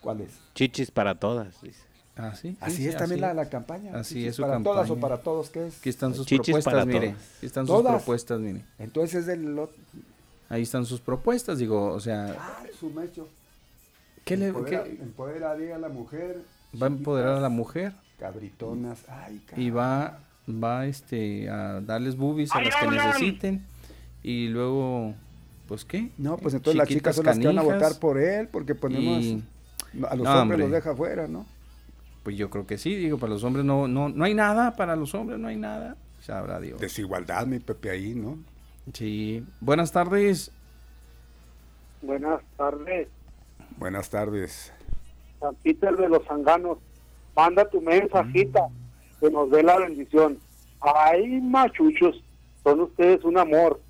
¿Cuál 0.00 0.22
es? 0.22 0.30
Chichis 0.56 0.90
para 0.90 1.20
todas. 1.20 1.62
dice. 1.62 1.83
Ah, 2.16 2.32
sí, 2.34 2.56
Así 2.60 2.76
sí, 2.76 2.88
es 2.88 2.96
también 2.96 3.24
así 3.24 3.34
la, 3.34 3.42
la 3.42 3.48
campaña. 3.50 3.90
Así 3.94 4.14
Chichis 4.14 4.28
es 4.28 4.36
su 4.36 4.42
para 4.42 4.54
campaña. 4.54 4.74
todas 4.74 4.90
o 4.90 4.96
para 4.96 5.18
todos, 5.18 5.50
¿qué 5.50 5.66
es? 5.66 5.78
Aquí 5.78 5.88
están 5.88 6.14
sus 6.14 6.26
Chichis 6.26 6.54
propuestas, 6.54 6.86
mire. 6.86 7.08
todas. 7.10 7.22
Aquí 7.38 7.46
están 7.46 7.66
sus 7.66 7.76
Todas. 7.76 7.94
propuestas, 7.96 8.40
mire. 8.40 8.64
Entonces 8.78 9.14
es 9.20 9.26
del 9.26 9.56
lot- 9.56 9.70
Ahí 10.48 10.62
están 10.62 10.86
sus 10.86 11.00
propuestas, 11.00 11.58
digo, 11.58 11.86
o 11.92 11.98
sea, 12.00 12.36
Ah, 12.38 12.62
su 12.78 12.90
mecho. 12.90 13.26
¿qué 14.24 14.36
le 14.36 14.48
Empodera- 14.52 14.84
qué- 14.84 14.90
empoderaría 15.02 15.74
a 15.74 15.78
la 15.78 15.88
mujer. 15.88 16.40
va 16.80 16.86
a 16.86 16.90
empoderar 16.90 17.36
a 17.36 17.40
la 17.40 17.48
mujer 17.48 17.92
Cabritonas. 18.18 18.98
Ay, 19.08 19.42
y 19.56 19.70
va 19.70 20.18
va 20.48 20.86
este 20.86 21.48
a 21.48 21.80
darles 21.80 22.16
boobies 22.16 22.52
a 22.52 22.60
las 22.62 22.76
que 22.76 22.86
necesiten 22.86 23.64
y 24.22 24.48
luego 24.48 25.14
pues 25.66 25.84
qué? 25.84 26.10
No, 26.18 26.36
pues 26.36 26.54
entonces 26.54 26.76
las 26.78 26.86
chicas 26.88 27.16
son 27.16 27.26
las 27.26 27.38
que 27.38 27.46
van 27.46 27.58
a 27.58 27.62
votar 27.62 27.98
por 27.98 28.18
él, 28.18 28.46
porque 28.48 28.74
ponemos 28.74 29.22
y- 29.24 29.42
a 30.08 30.14
los 30.14 30.24
No, 30.24 30.42
hombres 30.42 30.60
los 30.60 30.70
deja 30.70 30.94
fuera, 30.94 31.26
¿no? 31.26 31.46
Pues 32.24 32.36
yo 32.36 32.50
creo 32.50 32.66
que 32.66 32.78
sí, 32.78 32.96
digo, 32.96 33.18
para 33.18 33.34
los 33.34 33.44
hombres 33.44 33.64
no 33.64 33.86
no 33.86 34.08
no 34.08 34.24
hay 34.24 34.34
nada, 34.34 34.74
para 34.74 34.96
los 34.96 35.14
hombres 35.14 35.38
no 35.38 35.46
hay 35.46 35.56
nada. 35.56 35.96
Sabrá 36.20 36.58
Dios. 36.58 36.80
Desigualdad, 36.80 37.46
mi 37.46 37.60
Pepe, 37.60 37.90
ahí, 37.90 38.14
¿no? 38.14 38.38
Sí. 38.92 39.44
Buenas 39.60 39.92
tardes. 39.92 40.50
Buenas 42.00 42.40
tardes, 42.56 43.08
Buenas 43.76 44.10
tardes. 44.10 44.72
San 45.40 45.54
Peter 45.56 45.96
de 45.96 46.08
los 46.08 46.24
Zanganos. 46.26 46.78
Manda 47.36 47.68
tu 47.68 47.80
mensajita 47.80 48.68
que 49.20 49.30
nos 49.30 49.50
dé 49.50 49.62
la 49.62 49.78
bendición. 49.78 50.38
Ay, 50.80 51.40
machuchos, 51.40 52.22
son 52.62 52.80
ustedes 52.80 53.24
un 53.24 53.38
amor. 53.38 53.80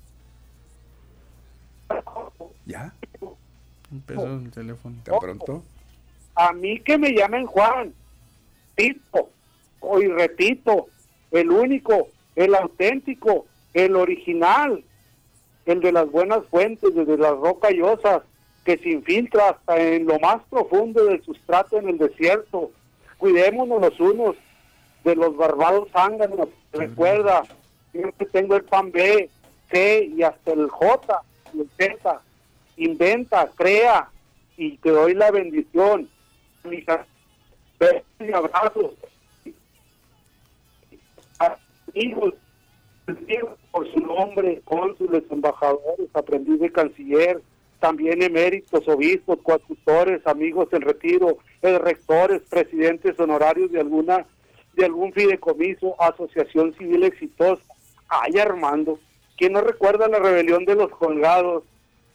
¿Ya? 2.65 2.93
Empezó 3.91 4.25
el 4.27 4.51
teléfono. 4.51 4.95
¿Tan 5.03 5.19
pronto? 5.19 5.63
A 6.35 6.51
mí 6.53 6.79
que 6.79 6.97
me 6.97 7.13
llamen 7.13 7.45
Juan, 7.45 7.93
Tito, 8.75 9.29
o 9.79 10.01
y 10.01 10.07
repito, 10.07 10.87
el 11.31 11.51
único, 11.51 12.09
el 12.35 12.55
auténtico, 12.55 13.45
el 13.73 13.95
original, 13.95 14.83
el 15.65 15.79
de 15.79 15.91
las 15.91 16.09
buenas 16.11 16.45
fuentes, 16.49 16.93
desde 16.93 17.17
las 17.17 17.37
rocallosas, 17.37 18.23
que 18.63 18.77
se 18.77 18.89
infiltra 18.89 19.49
hasta 19.49 19.77
en 19.77 20.05
lo 20.07 20.19
más 20.19 20.41
profundo 20.49 21.05
del 21.05 21.23
sustrato 21.23 21.77
en 21.77 21.89
el 21.89 21.97
desierto. 21.97 22.71
Cuidémonos 23.17 23.79
los 23.79 23.99
unos 23.99 24.35
de 25.03 25.15
los 25.15 25.37
barbados 25.37 25.87
zánganos. 25.91 26.49
Recuerda, 26.73 27.43
que 27.93 28.25
tengo 28.25 28.55
el 28.55 28.63
pan 28.63 28.91
B, 28.91 29.29
C 29.71 30.11
y 30.15 30.23
hasta 30.23 30.51
el 30.51 30.67
J 30.69 31.21
el 31.53 31.69
Z. 31.77 32.21
Inventa, 32.77 33.49
crea 33.55 34.09
y 34.57 34.77
te 34.77 34.89
doy 34.89 35.13
la 35.13 35.31
bendición. 35.31 36.09
Y 38.19 38.31
abrazos. 38.33 38.91
A- 41.39 41.57
Hijos, 41.93 42.33
por 43.71 43.91
su 43.93 43.99
nombre, 43.99 44.61
cónsules, 44.65 45.23
embajadores, 45.29 46.09
aprendiz 46.13 46.59
de 46.59 46.71
canciller, 46.71 47.41
también 47.79 48.21
eméritos, 48.23 48.87
obispos, 48.87 49.39
coadjutores, 49.43 50.25
amigos 50.25 50.67
en 50.71 50.81
retiro, 50.81 51.37
eh, 51.61 51.77
rectores, 51.77 52.41
presidentes 52.49 53.19
honorarios 53.19 53.71
de 53.71 53.79
alguna 53.81 54.25
de 54.73 54.83
algún 54.85 55.13
fideicomiso, 55.13 55.95
asociación 56.01 56.73
civil 56.73 57.03
exitosa. 57.05 57.61
Ay, 58.09 58.37
Armando, 58.39 58.99
¿quién 59.37 59.53
no 59.53 59.61
recuerda 59.61 60.09
la 60.09 60.19
rebelión 60.19 60.65
de 60.65 60.75
los 60.75 60.89
colgados 60.91 61.63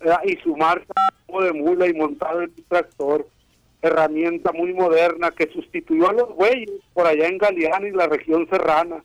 eh, 0.01 0.11
y 0.25 0.37
su 0.43 0.55
marcha 0.57 0.93
de 1.29 1.53
mula 1.55 1.87
y 1.87 1.95
montado 1.95 2.43
en 2.43 2.51
un 2.51 2.65
tractor? 2.69 3.27
Herramienta 3.83 4.53
muy 4.53 4.73
moderna 4.75 5.31
que 5.31 5.51
sustituyó 5.53 6.11
a 6.11 6.13
los 6.13 6.35
bueyes 6.37 6.71
por 6.93 7.07
allá 7.07 7.27
en 7.27 7.39
Galeana 7.39 7.89
y 7.89 7.93
la 7.93 8.07
región 8.07 8.47
serrana. 8.49 9.03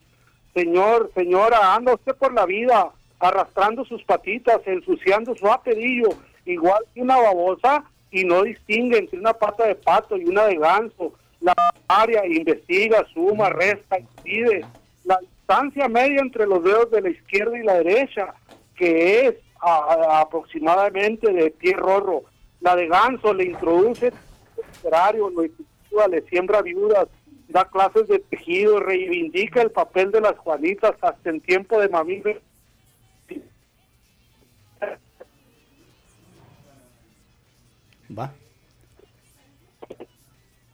Señor, 0.53 1.11
señora, 1.15 1.75
anda 1.75 1.93
usted 1.93 2.15
por 2.15 2.33
la 2.33 2.45
vida 2.45 2.89
arrastrando 3.19 3.85
sus 3.85 4.03
patitas, 4.03 4.59
ensuciando 4.65 5.35
su 5.35 5.47
apellido, 5.47 6.09
igual 6.45 6.83
que 6.93 7.01
una 7.01 7.17
babosa, 7.17 7.83
y 8.11 8.23
no 8.23 8.43
distingue 8.43 8.97
entre 8.99 9.19
una 9.19 9.33
pata 9.33 9.65
de 9.67 9.75
pato 9.75 10.15
y 10.17 10.25
una 10.25 10.45
de 10.45 10.55
ganso. 10.57 11.13
La 11.41 11.53
área 11.87 12.25
investiga, 12.25 13.05
suma, 13.13 13.49
resta, 13.49 13.97
pide. 14.23 14.63
La 15.03 15.17
distancia 15.19 15.87
media 15.89 16.21
entre 16.21 16.45
los 16.47 16.63
dedos 16.63 16.91
de 16.91 17.01
la 17.01 17.09
izquierda 17.09 17.57
y 17.57 17.63
la 17.63 17.73
derecha, 17.75 18.33
que 18.77 19.27
es 19.27 19.35
a- 19.61 20.21
aproximadamente 20.21 21.31
de 21.31 21.51
pie 21.51 21.73
rorro. 21.73 22.23
La 22.61 22.75
de 22.75 22.87
ganso 22.87 23.33
le 23.33 23.45
introduce 23.45 24.11
literario, 24.85 25.29
lo 25.29 25.43
siembra 26.29 26.61
viudas, 26.61 27.07
da 27.47 27.65
clases 27.65 28.07
de 28.07 28.19
tejido, 28.19 28.79
reivindica 28.79 29.61
el 29.61 29.71
papel 29.71 30.11
de 30.11 30.21
las 30.21 30.37
Juanitas 30.37 30.93
hasta 31.01 31.29
en 31.29 31.41
tiempo 31.41 31.79
de 31.79 31.89
mamíferos. 31.89 32.41
Va. 38.17 38.31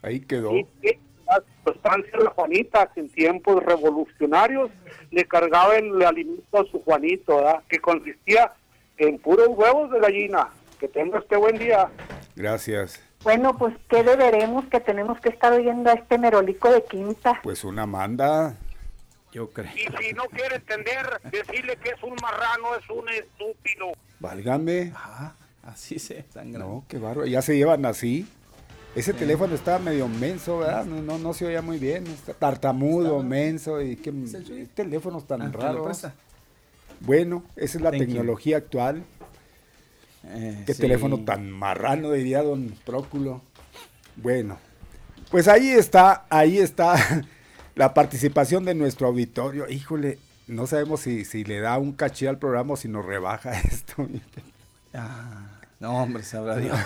Ahí 0.01 0.19
quedó. 0.19 0.55
Y 0.55 0.65
que 0.81 0.99
la 1.25 1.43
sustancia 1.65 2.17
de 2.17 2.23
la 2.25 2.31
Juanita 2.31 2.91
que 2.93 2.99
en 3.01 3.09
tiempos 3.09 3.63
revolucionarios 3.63 4.71
le 5.11 5.25
cargaba 5.25 5.75
el 5.77 6.01
alimento 6.03 6.59
a 6.59 6.65
su 6.65 6.81
Juanito, 6.81 7.38
¿verdad? 7.38 7.63
que 7.69 7.79
consistía 7.79 8.53
en 8.97 9.17
puros 9.19 9.47
huevos 9.49 9.91
de 9.91 9.99
gallina. 9.99 10.49
Que 10.79 10.88
tenga 10.88 11.19
este 11.19 11.38
buen 11.38 11.59
día. 11.59 11.89
Gracias. 12.35 13.10
Bueno, 13.23 13.57
pues 13.57 13.76
qué 13.89 14.03
deberemos 14.03 14.65
que 14.65 14.80
tenemos 14.80 15.19
que 15.19 15.30
estar 15.30 15.53
oyendo 15.53 15.89
a 15.89 15.93
este 15.93 16.18
merolico 16.18 16.72
de 16.72 16.84
quinta. 16.84 17.39
Pues 17.43 17.64
una 17.64 17.85
manda. 17.85 18.56
Yo 19.31 19.49
creo. 19.52 19.72
Y 19.76 20.03
si 20.03 20.14
no 20.14 20.23
quiere 20.26 20.56
entender, 20.56 21.22
decirle 21.31 21.77
que 21.77 21.89
es 21.91 22.03
un 22.03 22.15
marrano, 22.22 22.76
es 22.76 22.89
un 22.89 23.07
estúpido. 23.10 23.91
Válgame. 24.19 24.91
Ajá, 24.95 25.35
así 25.64 25.99
se 25.99 26.26
sangran. 26.34 26.68
No, 26.68 26.84
qué 26.88 26.98
bárbaro. 26.98 27.26
Ya 27.27 27.41
se 27.41 27.56
llevan 27.56 27.85
así. 27.85 28.27
Ese 28.93 29.14
teléfono 29.14 29.56
estaba 29.56 29.80
medio 29.80 30.10
menso, 30.10 30.57
¿verdad? 30.60 30.84
No, 30.84 31.02
no, 31.02 31.18
no 31.18 31.34
se 31.34 31.45
oía 31.45 31.61
muy 31.61 31.77
bien. 31.80 32.06
Está 32.07 32.34
tartamudo, 32.34 33.23
menso. 33.23 33.81
y 33.81 33.95
qué 33.95 34.11
teléfonos 34.73 35.26
tan 35.26 35.43
Ah, 35.43 35.45
¿te 35.52 35.57
lo 35.57 35.64
raros. 35.64 36.07
Bueno, 36.99 37.43
esa 37.56 37.77
es 37.77 37.84
la 37.84 37.91
Thank 37.91 38.02
you. 38.02 38.07
tecnología 38.07 38.57
actual. 38.57 39.06
Eh, 40.26 40.64
Qué 40.65 40.73
sí. 40.73 40.81
teléfono 40.81 41.19
tan 41.22 41.49
marrano, 41.49 42.11
diría 42.11 42.43
don 42.43 42.73
Próculo. 42.85 43.41
Bueno, 44.15 44.60
pues 45.31 45.48
ahí 45.48 45.69
está, 45.69 46.26
ahí 46.30 46.57
está 46.60 46.95
la 47.76 47.93
participación 47.93 48.65
de 48.65 48.76
nuestro 48.76 49.07
auditorio. 49.07 49.68
Híjole, 49.69 50.19
no 50.48 50.68
sabemos 50.68 51.02
si, 51.02 51.26
si 51.26 51.43
le 51.43 51.60
da 51.60 51.77
un 51.77 51.93
caché 51.93 52.27
al 52.27 52.38
programa 52.38 52.73
o 52.73 52.77
si 52.77 52.88
nos 52.88 53.06
rebaja 53.06 53.60
esto. 53.72 54.07
Ah, 54.93 55.60
no, 55.80 56.03
hombre, 56.03 56.23
sabrá 56.23 56.57
Dios. 56.57 56.77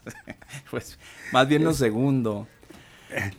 pues 0.70 0.98
más 1.32 1.46
bien 1.48 1.62
lo 1.64 1.72
segundo. 1.74 2.46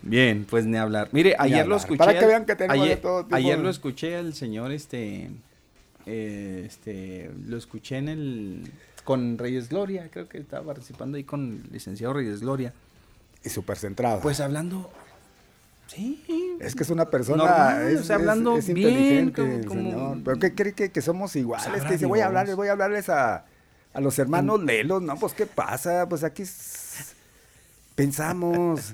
Bien, 0.04 0.46
pues 0.50 0.66
ni 0.66 0.78
hablar. 0.78 1.10
Mire, 1.12 1.36
ayer 1.38 1.68
lo 1.68 1.76
escuché. 1.76 1.98
Para 1.98 2.18
que 2.18 2.26
vean 2.26 2.46
que 2.46 2.56
tenemos 2.56 2.78
de 2.78 2.84
ayer, 2.94 3.02
todo 3.02 3.24
tipo 3.26 3.36
ayer 3.36 3.58
de- 3.58 3.64
lo 3.64 3.70
escuché 3.70 4.16
al 4.16 4.34
señor, 4.34 4.72
este, 4.72 5.32
eh, 6.06 6.64
este, 6.66 7.30
lo 7.46 7.58
escuché 7.58 7.98
en 7.98 8.08
el, 8.08 8.72
con 9.06 9.38
Reyes 9.38 9.70
Gloria, 9.70 10.10
creo 10.12 10.28
que 10.28 10.38
estaba 10.40 10.66
participando 10.66 11.16
ahí 11.16 11.24
con 11.24 11.64
el 11.66 11.72
licenciado 11.72 12.14
Reyes 12.14 12.42
Gloria. 12.42 12.74
Y 13.44 13.50
súper 13.50 13.78
centrado. 13.78 14.20
Pues 14.22 14.40
hablando, 14.42 14.90
sí. 15.88 16.24
Es 16.60 16.74
que 16.76 16.84
es 16.84 16.90
una 16.90 17.06
persona. 17.10 17.38
Normal, 17.46 17.88
es, 17.90 18.00
o 18.02 18.04
sea, 18.04 18.16
es- 18.16 18.22
hablando 18.22 18.58
es 18.58 18.68
bien, 18.74 18.90
inteligente, 19.28 19.68
como- 19.68 19.82
señor. 19.82 20.18
Pero 20.26 20.40
¿qué 20.40 20.54
cree 20.56 20.74
que, 20.74 20.90
que 20.92 21.02
somos 21.02 21.36
iguales? 21.36 21.84
Que 21.84 21.94
dice, 21.94 22.06
voy 22.08 22.20
a 22.22 22.26
hablarles, 22.26 22.56
voy 22.56 22.68
a 22.68 22.72
hablarles 22.74 23.08
a, 23.10 23.46
a 23.94 24.02
los 24.02 24.18
hermanos 24.20 24.62
Lelos. 24.64 25.02
No, 25.04 25.16
pues 25.18 25.34
¿qué 25.34 25.46
pasa? 25.46 26.10
Pues 26.10 26.24
aquí 26.24 26.44
pensamos. 27.96 28.94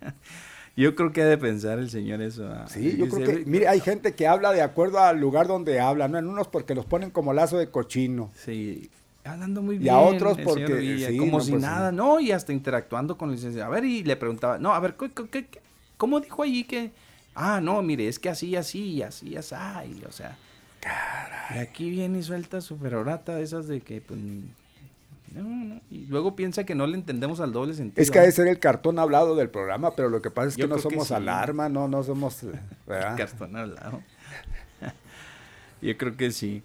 Yo 0.76 0.94
creo 0.94 1.12
que 1.12 1.22
ha 1.22 1.26
de 1.26 1.38
pensar 1.38 1.80
el 1.80 1.90
señor 1.90 2.22
eso. 2.22 2.46
ah. 2.52 2.66
Sí, 2.68 2.96
yo 2.96 3.08
creo 3.08 3.26
que, 3.26 3.44
mire, 3.46 3.66
hay 3.66 3.80
gente 3.80 4.14
que 4.14 4.28
habla 4.28 4.52
de 4.52 4.62
acuerdo 4.62 5.00
al 5.00 5.18
lugar 5.18 5.48
donde 5.48 5.80
habla, 5.80 6.06
¿no? 6.06 6.18
En 6.18 6.28
unos 6.28 6.46
porque 6.46 6.76
los 6.76 6.86
ponen 6.86 7.10
como 7.10 7.32
lazo 7.32 7.58
de 7.58 7.68
cochino. 7.68 8.30
Sí, 8.36 8.88
hablando 9.28 9.62
muy 9.62 9.76
Y 9.76 9.78
bien. 9.80 9.94
a 9.94 9.98
otros 10.00 10.36
porque, 10.44 10.66
señor 10.66 10.80
Villa, 10.80 11.08
sí, 11.08 11.16
como 11.18 11.38
no, 11.38 11.44
si 11.44 11.50
pues, 11.52 11.62
nada, 11.62 11.92
no, 11.92 12.20
y 12.20 12.32
hasta 12.32 12.52
interactuando 12.52 13.16
con 13.18 13.30
el 13.30 13.36
licenciado. 13.36 13.70
A 13.70 13.74
ver, 13.74 13.84
y 13.84 14.02
le 14.04 14.16
preguntaba, 14.16 14.58
no, 14.58 14.72
a 14.72 14.80
ver, 14.80 14.94
¿qué, 14.96 15.10
qué- 15.10 15.28
qué- 15.46 15.60
cómo 15.96 16.20
dijo 16.20 16.42
allí 16.42 16.64
que? 16.64 16.90
Ah, 17.34 17.60
no, 17.60 17.80
mire, 17.82 18.08
es 18.08 18.18
que 18.18 18.28
así, 18.28 18.56
así, 18.56 19.02
así, 19.02 19.36
así, 19.36 19.54
y, 20.00 20.04
o 20.04 20.12
sea. 20.12 20.36
Y 21.54 21.58
aquí 21.58 21.90
viene 21.90 22.18
y 22.18 22.22
suelta 22.22 22.60
su 22.60 22.76
perorata 22.78 23.36
de 23.36 23.42
esas 23.42 23.68
de 23.68 23.80
que, 23.80 24.00
pues, 24.00 24.18
no, 25.34 25.42
no, 25.42 25.80
y 25.90 26.06
luego 26.06 26.34
piensa 26.34 26.64
que 26.64 26.74
no 26.74 26.86
le 26.86 26.94
entendemos 26.96 27.40
al 27.40 27.52
doble 27.52 27.74
sentido. 27.74 28.02
Es 28.02 28.10
que 28.10 28.18
ha 28.18 28.22
de 28.22 28.32
ser 28.32 28.48
el 28.48 28.58
cartón 28.58 28.98
hablado 28.98 29.36
del 29.36 29.50
programa, 29.50 29.94
pero 29.94 30.08
lo 30.08 30.22
que 30.22 30.30
pasa 30.30 30.48
es 30.48 30.54
que 30.56 30.62
Yo 30.62 30.68
no 30.68 30.76
que 30.76 30.82
somos 30.82 31.08
sí. 31.08 31.14
alarma, 31.14 31.68
no, 31.68 31.86
no 31.86 32.02
somos, 32.02 32.44
¿verdad? 32.86 33.16
Cartón 33.16 33.54
al 33.56 33.74
lado. 33.74 34.02
Yo 35.82 35.96
creo 35.96 36.16
que 36.16 36.30
sí. 36.32 36.62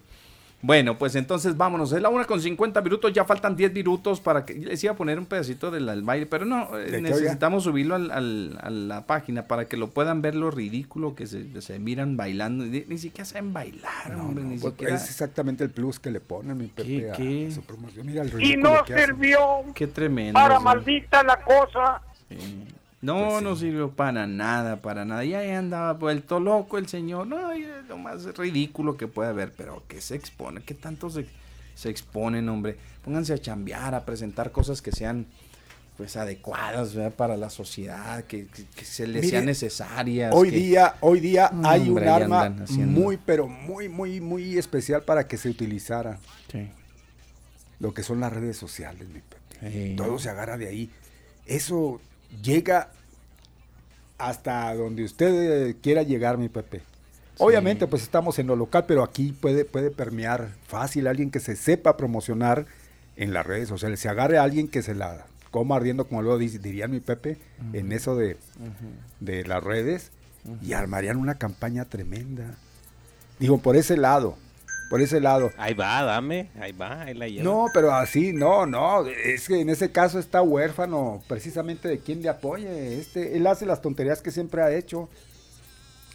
Bueno, 0.66 0.96
pues 0.96 1.14
entonces 1.14 1.58
vámonos. 1.58 1.92
Es 1.92 2.00
la 2.00 2.08
una 2.08 2.24
con 2.24 2.40
50 2.40 2.80
minutos, 2.80 3.12
ya 3.12 3.26
faltan 3.26 3.54
10 3.54 3.74
minutos 3.74 4.18
para 4.20 4.46
que. 4.46 4.54
Les 4.54 4.82
iba 4.82 4.94
a 4.94 4.96
poner 4.96 5.18
un 5.18 5.26
pedacito 5.26 5.70
del 5.70 5.86
al 5.90 6.00
baile, 6.02 6.24
pero 6.24 6.46
no, 6.46 6.78
eh, 6.78 6.84
¿De 6.84 6.90
qué, 6.92 7.00
necesitamos 7.02 7.64
subirlo 7.64 7.94
al- 7.96 8.10
al- 8.10 8.58
a 8.62 8.70
la 8.70 9.06
página 9.06 9.46
para 9.46 9.66
que 9.66 9.76
lo 9.76 9.90
puedan 9.90 10.22
ver 10.22 10.34
lo 10.34 10.50
ridículo 10.50 11.14
que 11.14 11.26
se, 11.26 11.60
se 11.60 11.78
miran 11.78 12.16
bailando. 12.16 12.64
Ni, 12.64 12.80
ni 12.88 12.96
siquiera 12.96 13.26
saben 13.26 13.52
bailar, 13.52 14.14
hombre, 14.18 14.42
ni 14.42 14.56
Pues, 14.56 14.72
siquiera. 14.72 14.94
Es 14.96 15.04
exactamente 15.10 15.64
el 15.64 15.70
plus 15.70 16.00
que 16.00 16.10
le 16.10 16.20
pone 16.20 16.54
mi 16.54 16.68
Pepe 16.68 17.10
a- 17.10 17.12
qué? 17.14 17.48
a 17.50 17.54
su 17.54 17.60
promoción. 17.60 18.06
Mira 18.06 18.22
el 18.22 18.42
Y 18.42 18.56
no 18.56 18.82
que 18.86 18.98
sirvió 18.98 19.38
Qué 19.74 19.86
tremendo. 19.86 20.32
para 20.32 20.56
sí. 20.56 20.64
maldita 20.64 21.22
la 21.24 21.42
cosa. 21.42 22.00
No, 23.04 23.28
Pues 23.30 23.42
no 23.42 23.56
sirvió 23.56 23.90
para 23.90 24.26
nada, 24.26 24.80
para 24.80 25.04
nada. 25.04 25.24
Ya 25.24 25.40
ahí 25.40 25.50
andaba 25.50 25.92
vuelto 25.92 26.40
loco 26.40 26.78
el 26.78 26.88
señor. 26.88 27.26
No, 27.26 27.54
y 27.54 27.62
es 27.62 27.86
lo 27.88 27.98
más 27.98 28.24
ridículo 28.36 28.96
que 28.96 29.06
puede 29.06 29.28
haber, 29.30 29.52
pero 29.52 29.82
que 29.88 30.00
se 30.00 30.14
expone, 30.14 30.62
que 30.62 30.74
tanto 30.74 31.10
se, 31.10 31.26
se 31.74 31.90
exponen, 31.90 32.48
hombre. 32.48 32.76
Pónganse 33.04 33.34
a 33.34 33.38
chambear, 33.38 33.94
a 33.94 34.04
presentar 34.04 34.52
cosas 34.52 34.80
que 34.80 34.90
sean 34.92 35.26
pues 35.96 36.16
adecuadas 36.16 36.92
¿verdad? 36.94 37.14
para 37.14 37.36
la 37.36 37.50
sociedad, 37.50 38.24
que, 38.24 38.46
que- 38.48 38.64
que 38.66 38.84
se 38.84 39.06
les 39.06 39.16
Mire, 39.22 39.28
sean 39.28 39.44
necesarias. 39.46 40.32
Hoy 40.34 40.50
que- 40.50 40.56
día, 40.56 40.94
hoy 41.00 41.20
día 41.20 41.52
hay 41.62 41.82
un 41.82 41.88
Hombre, 41.90 42.08
arma 42.08 42.42
haciendo. 42.62 43.00
muy, 43.00 43.16
pero 43.16 43.46
muy, 43.46 43.88
muy, 43.88 44.20
muy 44.20 44.58
especial 44.58 45.02
para 45.02 45.28
que 45.28 45.36
se 45.36 45.48
utilizara. 45.50 46.18
Sí. 46.50 46.68
Lo 47.78 47.92
que 47.94 48.02
son 48.02 48.18
las 48.20 48.32
redes 48.32 48.56
sociales, 48.56 49.08
mi. 49.08 49.20
Sí. 49.70 49.94
Todo 49.96 50.18
se 50.18 50.30
agarra 50.30 50.56
de 50.58 50.68
ahí. 50.68 50.90
Eso 51.46 52.00
llega 52.42 52.90
hasta 54.18 54.74
donde 54.74 55.04
usted 55.04 55.68
eh, 55.68 55.76
quiera 55.82 56.02
llegar, 56.02 56.38
mi 56.38 56.48
Pepe. 56.48 56.82
Obviamente, 57.38 57.86
pues 57.86 58.02
estamos 58.02 58.38
en 58.38 58.46
lo 58.46 58.54
local, 58.54 58.84
pero 58.86 59.02
aquí 59.02 59.32
puede, 59.32 59.64
puede 59.64 59.90
permear 59.90 60.50
fácil 60.66 61.06
alguien 61.08 61.30
que 61.30 61.40
se 61.40 61.56
sepa 61.56 61.96
promocionar 61.96 62.66
en 63.16 63.32
las 63.32 63.44
redes 63.44 63.68
sociales. 63.68 63.98
Se 64.00 64.08
agarre 64.08 64.38
a 64.38 64.44
alguien 64.44 64.68
que 64.68 64.82
se 64.82 64.94
la 64.94 65.26
coma 65.50 65.76
ardiendo, 65.76 66.06
como 66.06 66.22
luego 66.22 66.38
diría 66.38 66.86
mi 66.88 67.00
Pepe, 67.00 67.38
en 67.72 67.92
eso 67.92 68.16
de, 68.16 68.36
de 69.20 69.44
las 69.44 69.62
redes, 69.62 70.10
y 70.62 70.72
armarían 70.74 71.16
una 71.16 71.36
campaña 71.36 71.84
tremenda. 71.84 72.56
Digo, 73.38 73.58
por 73.58 73.76
ese 73.76 73.96
lado, 73.96 74.36
por 74.88 75.00
ese 75.00 75.20
lado. 75.20 75.50
Ahí 75.56 75.74
va, 75.74 76.02
dame, 76.02 76.50
ahí 76.60 76.72
va, 76.72 77.02
ahí 77.02 77.14
la 77.14 77.28
lleva. 77.28 77.44
No, 77.44 77.66
pero 77.72 77.92
así, 77.94 78.32
no, 78.32 78.66
no, 78.66 79.06
es 79.06 79.48
que 79.48 79.60
en 79.60 79.70
ese 79.70 79.90
caso 79.90 80.18
está 80.18 80.42
huérfano 80.42 81.22
precisamente 81.26 81.88
de 81.88 81.98
quien 81.98 82.22
le 82.22 82.28
apoye. 82.28 82.98
Este, 82.98 83.36
él 83.36 83.46
hace 83.46 83.66
las 83.66 83.82
tonterías 83.82 84.20
que 84.20 84.30
siempre 84.30 84.62
ha 84.62 84.74
hecho. 84.74 85.08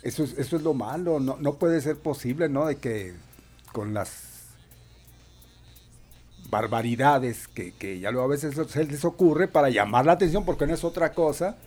Eso 0.01 0.23
es, 0.23 0.37
eso 0.37 0.55
es 0.55 0.61
lo 0.61 0.73
malo, 0.73 1.19
no, 1.19 1.37
no 1.39 1.55
puede 1.55 1.81
ser 1.81 1.97
posible, 1.97 2.47
¿no? 2.47 2.65
De 2.65 2.77
que 2.77 3.13
con 3.73 3.93
las 3.93 4.29
barbaridades 6.49 7.47
que, 7.47 7.73
que 7.73 7.99
ya 7.99 8.11
luego 8.11 8.25
a 8.25 8.29
veces 8.29 8.55
se 8.69 8.83
les 8.85 9.05
ocurre 9.05 9.47
para 9.47 9.69
llamar 9.69 10.05
la 10.05 10.13
atención, 10.13 10.45
porque 10.45 10.65
no 10.65 10.73
es 10.73 10.83
otra 10.83 11.11
cosa, 11.13 11.57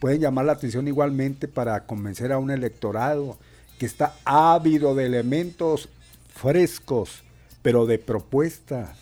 pueden 0.00 0.20
llamar 0.20 0.46
la 0.46 0.52
atención 0.52 0.88
igualmente 0.88 1.48
para 1.48 1.84
convencer 1.84 2.32
a 2.32 2.38
un 2.38 2.50
electorado 2.50 3.36
que 3.78 3.86
está 3.86 4.14
ávido 4.24 4.94
de 4.94 5.06
elementos 5.06 5.88
frescos, 6.34 7.22
pero 7.62 7.86
de 7.86 7.98
propuesta, 7.98 8.94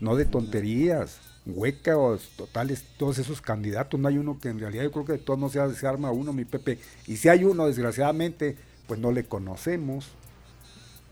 no 0.00 0.16
de 0.16 0.24
tonterías, 0.24 1.18
huecos, 1.46 2.30
totales, 2.36 2.84
todos 2.98 3.18
esos 3.18 3.40
candidatos, 3.40 3.98
no 3.98 4.08
hay 4.08 4.18
uno 4.18 4.38
que 4.38 4.48
en 4.48 4.60
realidad 4.60 4.84
yo 4.84 4.92
creo 4.92 5.04
que 5.04 5.12
de 5.12 5.18
todos 5.18 5.38
no 5.38 5.48
se, 5.48 5.74
se 5.74 5.86
arma 5.86 6.10
uno, 6.10 6.32
mi 6.32 6.44
Pepe, 6.44 6.78
y 7.06 7.16
si 7.16 7.28
hay 7.28 7.44
uno, 7.44 7.66
desgraciadamente, 7.66 8.56
pues 8.86 9.00
no 9.00 9.12
le 9.12 9.24
conocemos. 9.24 10.08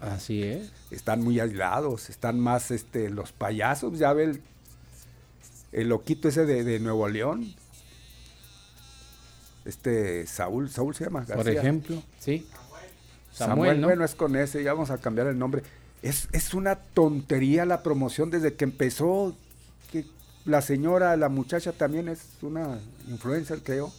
Así 0.00 0.42
es. 0.42 0.70
Están 0.90 1.22
muy 1.22 1.40
aislados, 1.40 2.08
están 2.08 2.38
más 2.38 2.70
este 2.70 3.10
los 3.10 3.32
payasos, 3.32 3.98
ya 3.98 4.12
ve 4.12 4.24
el, 4.24 4.42
el 5.72 5.88
loquito 5.88 6.28
ese 6.28 6.46
de, 6.46 6.62
de 6.62 6.78
Nuevo 6.78 7.08
León. 7.08 7.54
Este 9.64 10.26
Saúl, 10.26 10.70
Saúl 10.70 10.94
se 10.94 11.04
llama. 11.04 11.24
Por 11.24 11.36
García. 11.36 11.60
ejemplo, 11.60 12.02
sí. 12.18 12.46
Samuel, 13.38 13.70
Samuel, 13.70 13.80
¿no? 13.80 13.86
bueno, 13.86 14.04
es 14.04 14.14
con 14.14 14.36
ese, 14.36 14.62
ya 14.62 14.72
vamos 14.72 14.90
a 14.90 14.98
cambiar 14.98 15.28
el 15.28 15.38
nombre. 15.38 15.62
Es, 16.02 16.28
es 16.32 16.54
una 16.54 16.76
tontería 16.76 17.64
la 17.64 17.82
promoción 17.82 18.30
desde 18.30 18.54
que 18.54 18.64
empezó. 18.64 19.34
Que 19.92 20.04
la 20.44 20.60
señora, 20.62 21.16
la 21.16 21.28
muchacha 21.28 21.72
también 21.72 22.08
es 22.08 22.20
una 22.42 22.78
influencer, 23.08 23.62
creo. 23.62 23.92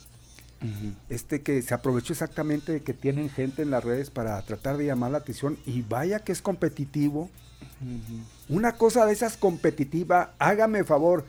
Este 1.08 1.42
que 1.42 1.62
se 1.62 1.74
aprovechó 1.74 2.12
exactamente 2.12 2.74
de 2.74 2.84
que 2.84 2.94
tienen 2.94 3.30
gente 3.30 3.62
en 3.62 3.72
las 3.72 3.82
redes 3.82 4.10
para 4.10 4.42
tratar 4.42 4.76
de 4.76 4.86
llamar 4.86 5.12
la 5.12 5.20
atención 5.20 5.58
y 5.66 5.84
vaya 5.84 6.20
que 6.20 6.34
es 6.34 6.42
competitivo. 6.42 7.30
Una 8.50 8.74
cosa 8.74 9.06
de 9.06 9.14
esas 9.14 9.38
competitiva, 9.38 10.34
hágame 10.38 10.84
favor, 10.84 11.24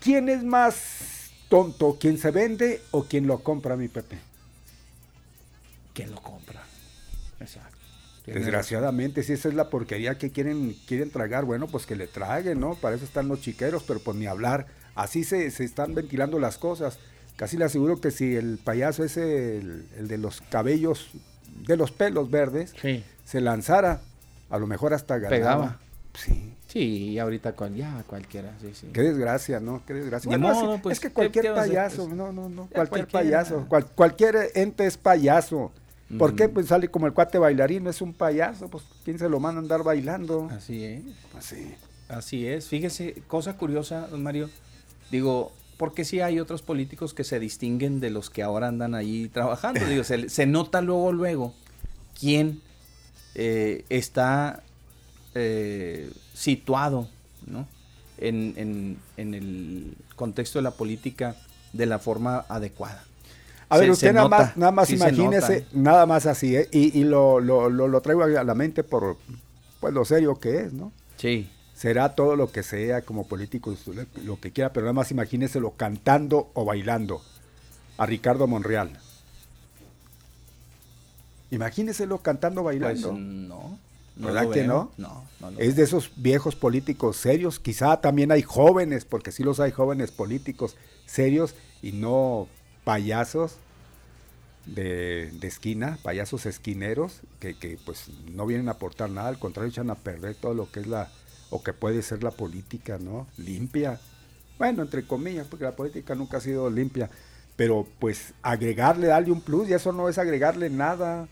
¿quién 0.00 0.28
es 0.28 0.44
más 0.44 1.30
tonto? 1.48 1.96
¿Quién 1.98 2.18
se 2.18 2.30
vende 2.30 2.82
o 2.90 3.04
quién 3.04 3.26
lo 3.26 3.42
compra, 3.42 3.74
mi 3.76 3.88
Pepe? 3.88 4.18
¿Quién 5.94 6.10
lo 6.10 6.20
compra? 6.20 6.62
Exacto. 7.42 7.76
Desgraciadamente, 8.24 9.22
si 9.22 9.32
esa 9.32 9.48
es 9.48 9.54
la 9.54 9.68
porquería 9.68 10.16
que 10.16 10.30
quieren, 10.30 10.76
quieren 10.86 11.10
tragar, 11.10 11.44
bueno, 11.44 11.66
pues 11.66 11.86
que 11.86 11.96
le 11.96 12.06
traguen, 12.06 12.60
¿no? 12.60 12.74
Para 12.76 12.96
eso 12.96 13.04
están 13.04 13.28
los 13.28 13.40
chiqueros, 13.40 13.82
pero 13.82 14.00
pues 14.00 14.16
ni 14.16 14.26
hablar. 14.26 14.66
Así 14.94 15.24
se, 15.24 15.50
se 15.50 15.64
están 15.64 15.94
ventilando 15.94 16.38
las 16.38 16.58
cosas. 16.58 16.98
Casi 17.36 17.56
le 17.56 17.64
aseguro 17.64 18.00
que 18.00 18.10
si 18.10 18.36
el 18.36 18.58
payaso 18.62 19.02
ese, 19.04 19.56
el, 19.58 19.86
el 19.98 20.06
de 20.08 20.18
los 20.18 20.40
cabellos, 20.42 21.10
de 21.66 21.76
los 21.76 21.90
pelos 21.90 22.30
verdes, 22.30 22.72
se 23.24 23.40
lanzara, 23.40 24.02
a 24.50 24.58
lo 24.58 24.66
mejor 24.66 24.94
hasta 24.94 25.18
ganaba. 25.18 25.36
Pegaba. 25.36 25.80
Sí. 26.14 26.48
Sí, 26.68 26.78
y 27.10 27.18
ahorita 27.18 27.52
cual, 27.52 27.74
ya 27.74 28.02
cualquiera, 28.06 28.54
sí, 28.60 28.70
sí. 28.72 28.88
Qué 28.94 29.02
desgracia, 29.02 29.60
¿no? 29.60 29.82
Qué 29.86 29.92
desgracia. 29.94 30.28
Bueno, 30.28 30.54
modo, 30.54 30.78
pues, 30.80 30.94
es 30.94 31.00
que 31.00 31.08
¿qué- 31.08 31.14
cualquier 31.14 31.54
payaso, 31.54 32.08
no, 32.08 32.32
no, 32.32 32.48
no, 32.48 32.66
cualquier 32.68 33.06
payaso, 33.08 33.66
cual- 33.68 33.86
cualquier 33.94 34.36
ente 34.54 34.86
es 34.86 34.96
payaso. 34.96 35.70
¿Por 36.18 36.34
qué? 36.36 36.48
Pues 36.48 36.66
sale 36.66 36.88
como 36.88 37.06
el 37.06 37.12
cuate 37.12 37.38
bailarín, 37.38 37.86
es 37.86 38.02
un 38.02 38.12
payaso, 38.12 38.68
pues 38.68 38.84
¿quién 39.04 39.18
se 39.18 39.28
lo 39.28 39.40
manda 39.40 39.60
a 39.60 39.62
andar 39.62 39.82
bailando? 39.82 40.48
Así 40.50 40.84
es. 40.84 41.02
Así. 41.36 41.74
Así 42.08 42.46
es. 42.46 42.68
Fíjese, 42.68 43.22
cosa 43.26 43.56
curiosa, 43.56 44.08
don 44.08 44.22
Mario. 44.22 44.50
Digo, 45.10 45.52
porque 45.78 46.04
sí 46.04 46.20
hay 46.20 46.38
otros 46.40 46.60
políticos 46.62 47.14
que 47.14 47.24
se 47.24 47.40
distinguen 47.40 48.00
de 48.00 48.10
los 48.10 48.28
que 48.30 48.42
ahora 48.42 48.68
andan 48.68 48.94
ahí 48.94 49.28
trabajando. 49.28 49.84
Digo, 49.86 50.04
se, 50.04 50.28
se 50.28 50.46
nota 50.46 50.80
luego, 50.82 51.12
luego, 51.12 51.54
quién 52.18 52.60
eh, 53.34 53.84
está 53.88 54.62
eh, 55.34 56.10
situado, 56.34 57.08
¿no? 57.46 57.66
En, 58.18 58.52
en- 58.56 58.98
en 59.16 59.34
el 59.34 59.96
contexto 60.16 60.58
de 60.58 60.62
la 60.64 60.72
política 60.72 61.36
de 61.72 61.86
la 61.86 61.98
forma 61.98 62.44
adecuada. 62.48 63.04
A 63.72 63.78
ver, 63.78 63.86
Se- 63.86 63.92
usted 63.92 64.08
se 64.08 64.12
nada 64.12 64.28
nota, 64.28 64.42
más, 64.44 64.56
nada 64.56 64.72
más 64.72 64.88
sí 64.88 64.94
imagínese, 64.94 65.66
nada 65.72 66.06
más 66.06 66.26
así, 66.26 66.56
¿eh? 66.56 66.68
y, 66.70 66.98
y 66.98 67.04
lo, 67.04 67.40
lo, 67.40 67.70
lo, 67.70 67.88
lo 67.88 68.00
traigo 68.00 68.22
a 68.22 68.28
la 68.44 68.54
mente 68.54 68.84
por 68.84 69.16
pues 69.80 69.94
lo 69.94 70.04
serio 70.04 70.38
que 70.38 70.60
es, 70.60 70.72
¿no? 70.72 70.92
Sí. 71.16 71.50
Será 71.74 72.14
todo 72.14 72.36
lo 72.36 72.52
que 72.52 72.62
sea 72.62 73.02
como 73.02 73.26
político, 73.26 73.74
lo 74.24 74.38
que 74.38 74.52
quiera, 74.52 74.72
pero 74.72 74.84
nada 74.84 74.92
más 74.92 75.10
imagíneselo 75.10 75.72
cantando 75.72 76.50
o 76.54 76.64
bailando 76.64 77.22
a 77.98 78.06
Ricardo 78.06 78.46
Monreal. 78.46 78.98
Imagíneselo 81.50 82.18
cantando 82.18 82.60
o 82.60 82.64
bailando. 82.64 83.10
Pues 83.10 83.20
no. 83.20 83.78
no 84.16 84.26
¿Verdad 84.26 84.50
que 84.50 84.64
no? 84.64 84.90
No, 84.96 85.24
no 85.40 85.50
es 85.58 85.76
de 85.76 85.82
esos 85.82 86.12
viejos 86.16 86.56
políticos 86.56 87.16
serios. 87.16 87.58
Quizá 87.58 88.00
también 88.00 88.32
hay 88.32 88.42
jóvenes, 88.42 89.04
porque 89.04 89.32
sí 89.32 89.42
los 89.42 89.60
hay 89.60 89.70
jóvenes 89.70 90.10
políticos 90.12 90.76
serios 91.06 91.54
y 91.82 91.92
no 91.92 92.46
payasos 92.84 93.56
de, 94.66 95.30
esquina, 95.42 95.98
payasos 96.02 96.46
esquineros, 96.46 97.20
que, 97.40 97.58
que, 97.58 97.78
pues 97.84 98.08
no 98.32 98.46
vienen 98.46 98.68
a 98.68 98.72
aportar 98.72 99.10
nada, 99.10 99.28
al 99.28 99.38
contrario 99.38 99.70
echan 99.70 99.90
a 99.90 99.96
perder 99.96 100.34
todo 100.34 100.54
lo 100.54 100.70
que 100.70 100.80
es 100.80 100.86
la, 100.86 101.10
o 101.50 101.62
que 101.62 101.72
puede 101.72 102.02
ser 102.02 102.22
la 102.22 102.30
política, 102.30 102.98
¿no? 102.98 103.26
Limpia. 103.36 104.00
Bueno, 104.58 104.82
entre 104.82 105.06
comillas, 105.06 105.46
porque 105.48 105.64
la 105.64 105.76
política 105.76 106.14
nunca 106.14 106.38
ha 106.38 106.40
sido 106.40 106.70
limpia. 106.70 107.10
Pero 107.56 107.86
pues 107.98 108.32
agregarle, 108.42 109.08
darle 109.08 109.32
un 109.32 109.40
plus, 109.40 109.68
y 109.68 109.74
eso 109.74 109.92
no 109.92 110.08
es 110.08 110.18
agregarle 110.18 110.70
nada. 110.70 111.28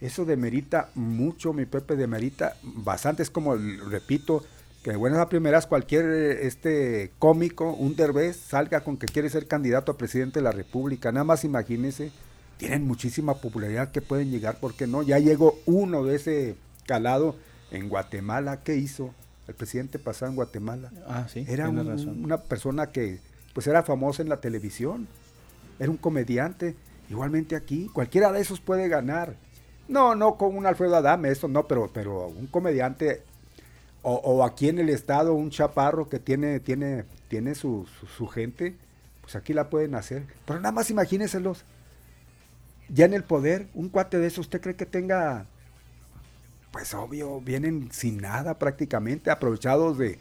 Eso 0.00 0.24
demerita 0.24 0.90
mucho, 0.94 1.52
mi 1.52 1.64
Pepe, 1.64 1.96
demerita 1.96 2.56
bastante. 2.62 3.22
Es 3.22 3.30
como, 3.30 3.56
repito, 3.56 4.44
que 4.86 4.92
de 4.92 4.98
buenas 4.98 5.18
a 5.18 5.28
primeras 5.28 5.66
cualquier 5.66 6.04
eh, 6.04 6.46
este 6.46 7.10
cómico, 7.18 7.72
un 7.72 7.96
derbez, 7.96 8.36
salga 8.36 8.84
con 8.84 8.96
que 8.96 9.06
quiere 9.06 9.28
ser 9.28 9.48
candidato 9.48 9.90
a 9.90 9.96
presidente 9.98 10.38
de 10.38 10.44
la 10.44 10.52
República. 10.52 11.10
Nada 11.10 11.24
más 11.24 11.42
imagínense, 11.42 12.12
tienen 12.56 12.86
muchísima 12.86 13.34
popularidad 13.34 13.90
que 13.90 14.00
pueden 14.00 14.30
llegar, 14.30 14.60
¿por 14.60 14.74
qué 14.74 14.86
no? 14.86 15.02
Ya 15.02 15.18
llegó 15.18 15.58
uno 15.66 16.04
de 16.04 16.14
ese 16.14 16.54
calado 16.86 17.34
en 17.72 17.88
Guatemala. 17.88 18.60
¿Qué 18.62 18.76
hizo? 18.76 19.12
El 19.48 19.54
presidente 19.56 19.98
pasado 19.98 20.30
en 20.30 20.36
Guatemala. 20.36 20.92
Ah, 21.08 21.26
sí, 21.28 21.44
Era 21.48 21.64
tiene 21.64 21.80
un- 21.80 21.88
razón. 21.88 22.24
una 22.24 22.38
persona 22.42 22.92
que 22.92 23.18
pues 23.54 23.66
era 23.66 23.82
famosa 23.82 24.22
en 24.22 24.28
la 24.28 24.36
televisión. 24.40 25.08
Era 25.80 25.90
un 25.90 25.96
comediante. 25.96 26.76
Igualmente 27.10 27.56
aquí, 27.56 27.90
cualquiera 27.92 28.30
de 28.30 28.40
esos 28.40 28.60
puede 28.60 28.86
ganar. 28.86 29.34
No, 29.88 30.14
no 30.14 30.36
con 30.36 30.56
un 30.56 30.64
Alfredo 30.64 30.94
Adame, 30.94 31.30
eso 31.30 31.48
no, 31.48 31.66
pero, 31.66 31.90
pero 31.92 32.28
un 32.28 32.46
comediante 32.46 33.22
o, 34.08 34.14
o 34.22 34.44
aquí 34.44 34.68
en 34.68 34.78
el 34.78 34.88
estado 34.88 35.34
un 35.34 35.50
chaparro 35.50 36.08
que 36.08 36.20
tiene, 36.20 36.60
tiene, 36.60 37.04
tiene 37.26 37.56
su, 37.56 37.88
su, 37.98 38.06
su 38.06 38.26
gente, 38.28 38.76
pues 39.20 39.34
aquí 39.34 39.52
la 39.52 39.68
pueden 39.68 39.96
hacer. 39.96 40.22
Pero 40.46 40.60
nada 40.60 40.70
más 40.70 40.90
imagíneselos. 40.90 41.64
Ya 42.88 43.04
en 43.04 43.14
el 43.14 43.24
poder, 43.24 43.66
un 43.74 43.88
cuate 43.88 44.20
de 44.20 44.28
esos, 44.28 44.46
¿usted 44.46 44.60
cree 44.60 44.76
que 44.76 44.86
tenga 44.86 45.46
pues 46.70 46.94
obvio, 46.94 47.40
vienen 47.40 47.88
sin 47.90 48.18
nada 48.18 48.58
prácticamente, 48.58 49.30
aprovechados 49.30 49.98
de, 49.98 50.18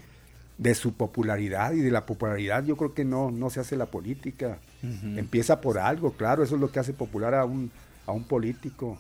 de 0.58 0.74
su 0.74 0.94
popularidad 0.94 1.74
y 1.74 1.82
de 1.82 1.92
la 1.92 2.08
popularidad 2.08 2.64
yo 2.64 2.78
creo 2.78 2.94
que 2.94 3.06
no, 3.06 3.30
no 3.30 3.52
se 3.52 3.60
hace 3.60 3.76
la 3.76 3.88
política. 3.88 4.58
Empieza 4.82 5.62
por 5.62 5.78
algo, 5.78 6.14
claro, 6.14 6.44
eso 6.44 6.56
es 6.56 6.62
lo 6.62 6.72
que 6.72 6.80
hace 6.80 6.94
popular 6.94 7.36
a 7.36 7.46
un, 7.46 7.72
a 8.08 8.14
un 8.14 8.24
político, 8.24 8.98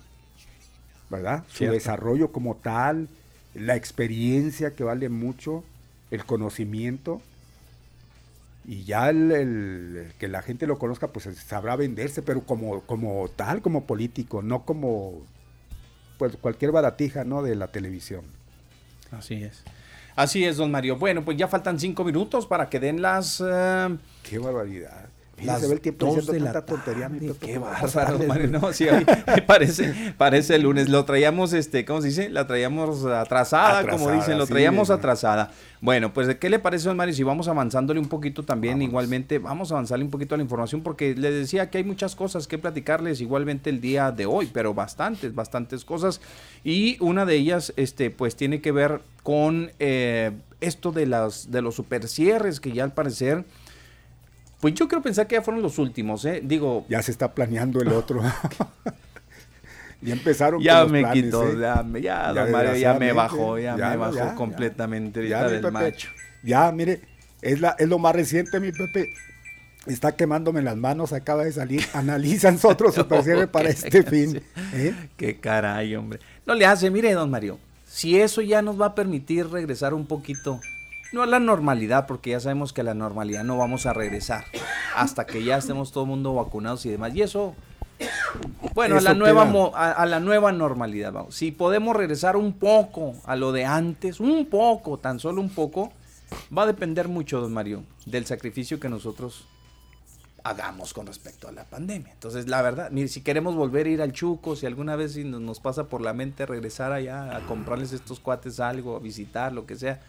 ¿verdad? 1.10 1.44
Su 1.48 1.64
desarrollo 1.64 2.32
como 2.32 2.56
tal, 2.56 3.08
la 3.56 3.76
experiencia 3.76 4.76
que 4.76 4.84
vale 4.84 5.10
mucho, 5.10 5.64
el 6.12 6.26
conocimiento. 6.26 7.22
Y 8.68 8.84
ya 8.84 9.10
el, 9.10 9.32
el- 9.32 9.98
el 10.08 10.14
que 10.18 10.28
la 10.28 10.42
gente 10.42 10.66
lo 10.68 10.80
conozca, 10.80 11.08
pues 11.10 11.26
sabrá 11.38 11.76
venderse, 11.76 12.22
pero 12.22 12.42
como, 12.42 12.82
como 12.82 13.30
tal, 13.36 13.62
como 13.62 13.86
político, 13.86 14.42
no 14.42 14.64
como 14.66 15.22
pues 16.18 16.36
cualquier 16.38 16.72
baratija, 16.72 17.24
¿no? 17.26 17.44
De 17.44 17.56
la 17.56 17.68
televisión. 17.68 18.22
Así 19.12 19.44
es. 19.44 19.64
Así 20.16 20.46
es, 20.46 20.58
don 20.58 20.72
Mario. 20.72 20.96
Bueno, 20.98 21.24
pues 21.26 21.38
ya 21.38 21.48
faltan 21.48 21.80
cinco 21.80 22.04
minutos 22.06 22.48
para 22.48 22.70
que 22.70 22.80
den 22.80 23.02
las... 23.02 23.44
eh, 23.46 23.98
Qué 24.24 24.40
barbaridad. 24.40 25.05
Mira, 25.38 25.54
Las 25.54 25.62
se 25.62 25.68
ve 25.68 25.74
el 25.74 25.82
tiempo 25.82 26.06
diciendo 26.06 26.32
de 26.32 26.40
la 26.40 26.54
tanta 26.54 26.66
tontería, 26.66 27.10
mi 27.10 27.20
Pepe, 27.20 27.46
Qué 27.46 27.58
bárbaro. 27.58 28.20
No, 28.48 28.72
sí, 28.72 28.88
parece, 29.48 30.14
parece 30.18 30.56
el 30.56 30.62
lunes. 30.62 30.88
Lo 30.88 31.04
traíamos, 31.04 31.52
este, 31.52 31.84
¿cómo 31.84 32.02
se 32.02 32.08
dice? 32.08 32.30
La 32.30 32.48
traíamos 32.48 33.04
atrasada, 33.06 33.86
como 33.88 34.12
dicen, 34.12 34.38
lo 34.38 34.48
traíamos 34.48 34.90
atrasada. 34.90 35.52
Bueno, 35.82 36.14
pues, 36.14 36.34
¿qué 36.38 36.50
le 36.50 36.58
parece, 36.58 36.88
don 36.88 36.98
Mario? 36.98 37.14
Si 37.14 37.24
vamos 37.24 37.48
avanzándole 37.50 38.00
un 38.00 38.08
poquito 38.08 38.44
también, 38.44 38.82
igualmente, 38.82 39.40
vamos 39.40 39.72
a 39.72 39.76
avanzarle 39.76 40.06
un 40.06 40.12
poquito 40.12 40.36
a 40.36 40.38
la 40.38 40.44
información, 40.44 40.82
porque 40.82 41.14
les 41.16 41.34
decía 41.34 41.70
que 41.70 41.80
hay 41.80 41.84
muchas 41.84 42.16
cosas 42.16 42.48
que 42.48 42.58
platicarles 42.58 43.20
igualmente 43.20 43.70
el 43.70 43.82
día 43.82 44.12
de 44.12 44.26
hoy, 44.26 44.50
pero 44.52 44.74
bastantes, 44.74 45.36
bastantes 45.36 45.84
cosas. 45.84 46.22
Y 46.64 46.98
una 47.02 47.26
de 47.26 47.36
ellas, 47.36 47.74
este, 47.76 48.10
pues, 48.10 48.36
tiene 48.38 48.62
que 48.62 48.72
ver 48.72 49.02
con 49.22 49.72
eh, 49.80 50.32
esto 50.62 50.92
de, 50.94 51.06
las, 51.08 51.52
de 51.52 51.62
los 51.62 51.76
super 51.76 52.08
cierres, 52.08 52.62
que 52.62 52.72
ya 52.72 52.86
al 52.86 52.94
parecer... 52.94 53.44
Pues 54.60 54.74
yo 54.74 54.88
quiero 54.88 55.02
pensar 55.04 55.28
que 55.28 55.36
ya 55.36 55.42
fueron 55.42 55.62
los 55.62 55.78
últimos, 55.78 56.26
¿eh? 56.26 56.42
Digo... 56.44 56.86
Ya 56.90 57.02
se 57.02 57.12
está 57.12 57.34
planeando 57.34 57.82
el 57.82 57.90
otro. 57.90 58.22
ya 60.02 60.14
empezaron 60.14 60.62
Ya 60.62 60.74
con 60.76 60.84
los 60.84 60.92
me 60.92 61.02
planes, 61.02 61.24
quitó, 61.24 61.50
¿eh? 61.50 61.58
ya, 61.60 61.84
me- 61.84 62.02
ya, 62.02 62.34
don 62.34 62.52
Mario, 62.52 62.76
ya 62.76 62.94
me 62.96 63.12
bajó, 63.12 63.58
ya, 63.60 63.76
me 63.76 63.96
bajó 63.98 64.14
ya, 64.16 64.26
ya. 64.28 64.36
completamente 64.36 65.28
Ya, 65.28 65.48
del 65.48 65.62
Pepe, 65.62 65.72
macho. 65.72 66.10
Ya, 66.44 66.72
mire, 66.72 67.02
es, 67.42 67.60
la, 67.62 67.76
es 67.80 67.88
lo 67.88 67.98
más 68.00 68.16
reciente, 68.16 68.60
mi 68.60 68.72
Pepe. 68.72 69.12
Está 69.88 70.16
quemándome 70.16 70.64
las 70.64 70.76
manos, 70.78 71.14
acaba 71.14 71.44
de 71.44 71.52
salir. 71.52 71.84
Analizan 71.94 72.58
otro 72.64 72.92
super 72.94 73.24
cierre 73.24 73.48
para 73.48 73.70
este 73.70 74.02
fin. 74.04 74.42
¿eh? 74.74 74.94
Qué 75.16 75.40
caray, 75.40 75.96
hombre. 75.96 76.20
No 76.46 76.56
le 76.56 76.66
hace, 76.66 76.90
mire, 76.90 77.14
don 77.14 77.30
Mario, 77.30 77.60
si 77.86 78.20
eso 78.20 78.42
ya 78.42 78.62
nos 78.64 78.80
va 78.82 78.88
a 78.88 78.96
permitir 78.96 79.48
regresar 79.48 79.94
un 79.94 80.08
poquito, 80.08 80.60
no 81.16 81.24
a 81.24 81.26
la 81.26 81.40
normalidad, 81.40 82.08
porque 82.08 82.32
ya 82.32 82.42
sabemos 82.42 82.74
que 82.74 82.82
a 82.82 82.84
la 82.84 82.94
normalidad 82.94 83.46
no 83.46 83.58
vamos 83.58 83.86
a 83.86 83.94
regresar 83.94 84.44
hasta 84.96 85.26
que 85.26 85.44
ya 85.46 85.58
estemos 85.58 85.94
todo 85.94 86.04
el 86.04 86.10
mundo 86.10 86.36
vacunados 86.36 86.86
y 86.86 86.90
demás. 86.90 87.16
Y 87.16 87.22
eso, 87.22 87.56
bueno, 88.74 88.98
a 88.98 89.02
la 89.02 89.14
nueva 89.14 89.50
a, 89.76 89.92
a 89.94 90.06
la 90.06 90.20
nueva 90.20 90.52
normalidad, 90.52 91.14
vamos. 91.14 91.34
Si 91.36 91.54
podemos 91.54 91.96
regresar 91.96 92.36
un 92.36 92.52
poco 92.52 93.16
a 93.24 93.38
lo 93.38 93.54
de 93.54 93.64
antes, 93.64 94.20
un 94.20 94.46
poco, 94.48 94.98
tan 94.98 95.20
solo 95.20 95.40
un 95.40 95.50
poco, 95.50 95.94
va 96.56 96.64
a 96.64 96.68
depender 96.68 97.08
mucho, 97.08 97.40
don 97.40 97.54
Mario, 97.54 97.84
del 98.06 98.26
sacrificio 98.26 98.82
que 98.82 98.90
nosotros 98.90 99.48
hagamos 100.44 100.94
con 100.94 101.08
respecto 101.08 101.48
a 101.48 101.54
la 101.54 101.64
pandemia. 101.64 102.12
Entonces, 102.12 102.50
la 102.50 102.62
verdad, 102.62 102.92
mire, 102.92 103.08
si 103.08 103.22
queremos 103.22 103.56
volver 103.56 103.86
a 103.86 103.90
ir 103.90 104.02
al 104.02 104.12
Chuco, 104.12 104.58
si 104.58 104.66
alguna 104.66 104.98
vez 104.98 105.16
nos, 105.16 105.40
nos 105.40 105.62
pasa 105.62 105.86
por 105.86 106.02
la 106.02 106.12
mente 106.12 106.46
regresar 106.46 106.92
allá 106.92 107.38
a 107.38 107.40
comprarles 107.48 107.94
estos 107.94 108.20
cuates 108.20 108.60
algo, 108.60 108.98
a 108.98 109.00
visitar, 109.00 109.54
lo 109.54 109.66
que 109.66 109.78
sea, 109.78 110.02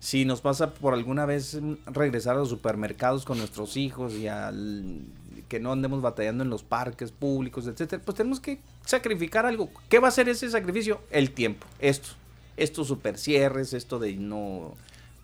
si 0.00 0.24
nos 0.24 0.40
pasa 0.40 0.74
por 0.74 0.94
alguna 0.94 1.26
vez 1.26 1.58
regresar 1.86 2.34
a 2.34 2.40
los 2.40 2.48
supermercados 2.48 3.24
con 3.24 3.38
nuestros 3.38 3.76
hijos 3.76 4.14
y 4.14 4.26
al 4.26 5.02
que 5.48 5.60
no 5.60 5.72
andemos 5.72 6.00
batallando 6.02 6.42
en 6.42 6.50
los 6.50 6.62
parques 6.62 7.12
públicos, 7.12 7.66
etcétera, 7.66 8.02
pues 8.04 8.16
tenemos 8.16 8.40
que 8.40 8.60
sacrificar 8.84 9.46
algo. 9.46 9.68
¿Qué 9.88 9.98
va 9.98 10.08
a 10.08 10.12
ser 10.12 10.28
ese 10.28 10.48
sacrificio? 10.50 11.00
El 11.10 11.30
tiempo. 11.32 11.66
Esto. 11.78 12.08
Estos 12.56 12.88
super 12.88 13.16
cierres, 13.18 13.72
esto 13.72 13.98
de 13.98 14.14
no 14.16 14.74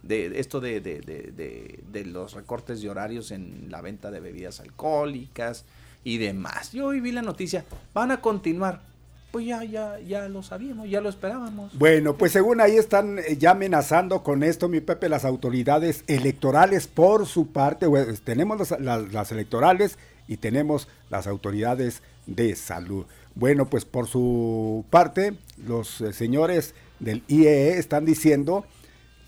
de 0.02 0.38
esto 0.38 0.60
de- 0.60 0.80
de 0.80 2.04
los 2.04 2.34
recortes 2.34 2.80
de 2.80 2.88
horarios 2.88 3.30
en 3.32 3.66
la 3.70 3.80
venta 3.82 4.10
de 4.12 4.20
bebidas 4.20 4.60
alcohólicas 4.60 5.64
y 6.04 6.18
demás. 6.18 6.72
Yo 6.72 6.86
hoy 6.86 7.00
vi 7.00 7.10
la 7.12 7.22
noticia, 7.22 7.64
van 7.92 8.10
a 8.12 8.20
continuar. 8.20 8.80
Pues 9.30 9.44
ya, 9.46 9.62
ya, 9.64 9.98
ya 10.00 10.28
lo 10.28 10.42
sabíamos, 10.42 10.88
ya 10.88 11.00
lo 11.00 11.08
esperábamos. 11.10 11.76
Bueno, 11.78 12.16
pues 12.16 12.32
según 12.32 12.60
ahí 12.60 12.76
están 12.76 13.18
eh, 13.18 13.36
ya 13.38 13.50
amenazando 13.50 14.22
con 14.22 14.42
esto, 14.42 14.68
mi 14.68 14.80
Pepe, 14.80 15.08
las 15.10 15.24
autoridades 15.26 16.04
electorales 16.06 16.86
por 16.86 17.26
su 17.26 17.48
parte. 17.48 17.86
bueno, 17.86 18.12
tenemos 18.24 18.58
las, 18.58 18.80
las- 18.80 19.12
las 19.12 19.32
electorales 19.32 19.98
y 20.26 20.38
tenemos 20.38 20.88
las 21.10 21.26
autoridades 21.26 22.02
de 22.26 22.56
salud. 22.56 23.04
Bueno, 23.34 23.66
pues 23.66 23.84
por 23.84 24.06
su 24.06 24.84
parte, 24.88 25.34
los 25.66 26.00
eh, 26.00 26.12
señores 26.14 26.74
del 26.98 27.22
IEE 27.28 27.76
están 27.78 28.06
diciendo 28.06 28.64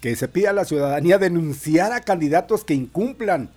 que 0.01 0.17
se 0.17 0.29
pide 0.29 0.49
a 0.49 0.53
la 0.55 0.65
ciudadanía 0.65 1.19
denunciar 1.19 1.93
a 1.93 2.01
candidatos 2.01 2.65
que 2.65 2.73
incumplan 2.73 3.51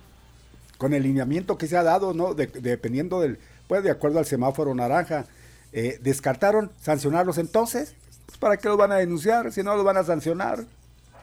con 0.76 0.92
el 0.92 1.04
lineamiento 1.04 1.56
que 1.56 1.66
se 1.68 1.76
ha 1.78 1.82
dado, 1.82 2.12
¿no? 2.12 2.34
De- 2.34 2.48
dependiendo 2.48 3.20
del, 3.20 3.38
pues 3.68 3.82
de 3.84 3.90
acuerdo 3.90 4.18
al 4.18 4.26
semáforo 4.26 4.74
naranja. 4.74 5.24
Eh, 5.72 5.98
descartaron 6.02 6.70
sancionarlos 6.80 7.38
entonces. 7.38 7.94
Pues, 8.26 8.38
¿Para 8.38 8.56
qué 8.56 8.68
los 8.68 8.76
van 8.76 8.92
a 8.92 8.96
denunciar 8.96 9.52
si 9.52 9.62
no 9.62 9.74
los 9.74 9.84
van 9.84 9.96
a 9.96 10.04
sancionar? 10.04 10.64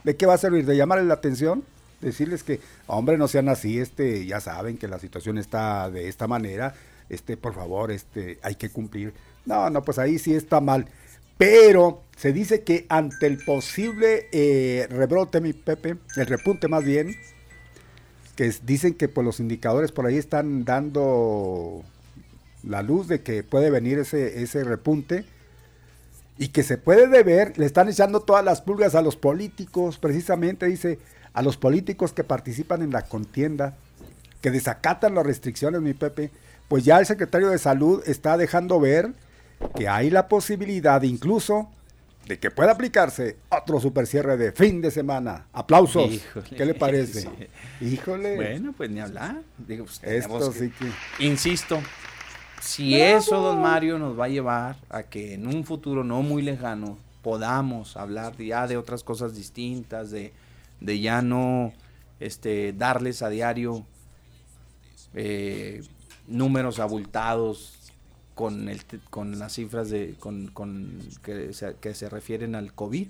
¿De 0.04 0.16
qué 0.16 0.26
va 0.26 0.36
a 0.36 0.38
servir? 0.38 0.66
¿De 0.66 0.76
llamarles 0.76 1.08
la 1.08 1.16
atención? 1.16 1.64
Decirles 2.02 2.44
que, 2.44 2.62
hombre, 2.88 3.18
no 3.18 3.28
sean 3.28 3.50
así, 3.50 3.80
este, 3.80 4.26
ya 4.26 4.40
saben 4.40 4.78
que 4.78 4.88
la 4.88 5.00
situación 5.00 5.38
está 5.38 5.90
de 5.90 6.08
esta 6.08 6.28
manera, 6.28 6.74
este, 7.10 7.36
por 7.36 7.54
favor, 7.54 7.92
este, 7.92 8.40
hay 8.42 8.56
que 8.56 8.70
cumplir. 8.70 9.14
No, 9.46 9.70
no, 9.70 9.84
pues 9.84 10.00
ahí 10.00 10.18
sí 10.18 10.34
está 10.34 10.62
mal. 10.62 10.86
Pero 11.38 12.04
se 12.16 12.32
dice 12.32 12.64
que 12.64 12.86
ante 12.90 13.26
el 13.26 13.44
posible 13.44 14.28
eh, 14.32 14.88
rebrote, 14.90 15.42
mi 15.42 15.54
Pepe, 15.54 15.98
el 16.16 16.26
repunte 16.26 16.68
más 16.68 16.84
bien, 16.84 17.16
que 18.36 18.54
dicen 18.64 18.94
que 18.94 19.10
pues, 19.10 19.26
los 19.26 19.40
indicadores 19.40 19.92
por 19.92 20.06
ahí 20.06 20.18
están 20.18 20.64
dando 20.64 21.84
la 22.64 22.82
luz 22.82 23.08
de 23.08 23.22
que 23.22 23.44
puede 23.44 23.70
venir 23.70 24.00
ese, 24.00 24.42
ese 24.42 24.64
repunte 24.64 25.26
y 26.38 26.50
que 26.50 26.64
se 26.64 26.78
puede 26.78 27.08
deber, 27.08 27.58
le 27.58 27.66
están 27.66 27.90
echando 27.90 28.22
todas 28.22 28.44
las 28.44 28.62
pulgas 28.62 28.96
a 28.96 29.02
los 29.02 29.16
políticos, 29.16 29.98
precisamente 29.98 30.66
dice, 30.68 31.00
a 31.34 31.42
los 31.42 31.58
políticos 31.58 32.14
que 32.14 32.24
participan 32.24 32.82
en 32.82 32.92
la 32.92 33.02
contienda, 33.04 33.76
que 34.42 34.52
desacatan 34.52 35.16
las 35.16 35.26
restricciones, 35.26 35.82
mi 35.82 35.94
Pepe, 35.94 36.32
pues 36.70 36.86
ya 36.86 37.00
el 37.00 37.06
secretario 37.06 37.50
de 37.50 37.58
salud 37.58 38.02
está 38.06 38.38
dejando 38.38 38.80
ver 38.80 39.12
que 39.76 39.90
hay 39.90 40.10
la 40.10 40.28
posibilidad 40.28 41.02
incluso 41.02 41.70
de 42.26 42.40
que 42.40 42.52
pueda 42.52 42.72
aplicarse 42.72 43.38
otro 43.50 43.80
super 43.80 44.06
cierre 44.06 44.38
de 44.38 44.52
fin 44.52 44.82
de 44.82 44.92
semana. 44.92 45.48
Aplausos. 45.52 46.12
Híjole. 46.12 46.50
¿Qué 46.56 46.66
le 46.66 46.74
parece? 46.74 47.28
Sí. 47.80 47.86
Híjole. 47.86 48.36
Bueno, 48.36 48.74
pues 48.78 48.90
ni 48.90 49.00
hablar. 49.00 49.42
Digo, 49.58 49.86
pues, 49.86 50.00
Esto 50.04 50.52
sí 50.52 50.70
que... 50.70 51.26
Insisto, 51.26 51.82
si 52.62 53.00
eso, 53.00 53.40
don 53.42 53.62
Mario, 53.62 54.00
nos 54.00 54.20
va 54.20 54.26
a 54.26 54.30
llevar 54.30 54.78
a 54.90 55.04
que 55.04 55.34
en 55.34 55.48
un 55.48 55.64
futuro 55.66 56.04
no 56.04 56.22
muy 56.22 56.42
lejano 56.42 56.98
podamos 57.22 57.98
hablar 57.98 58.38
ya 58.38 58.68
de 58.68 58.78
otras 58.78 59.04
cosas 59.04 59.36
distintas, 59.36 60.12
de, 60.12 60.34
de 60.80 61.00
ya 61.00 61.22
no 61.22 61.74
este, 62.20 62.74
darles 62.74 63.22
a 63.22 63.30
diario 63.30 63.86
eh, 65.14 65.84
números 66.28 66.80
abultados 66.80 67.76
con, 68.36 68.70
el, 68.70 68.82
con 69.10 69.38
las 69.40 69.54
cifras 69.54 69.90
de, 69.90 70.16
con, 70.20 70.48
con- 70.48 71.00
que, 71.24 71.54
se, 71.54 71.76
que 71.76 71.94
se 71.94 72.10
refieren 72.10 72.56
al 72.56 72.74
COVID. 72.74 73.08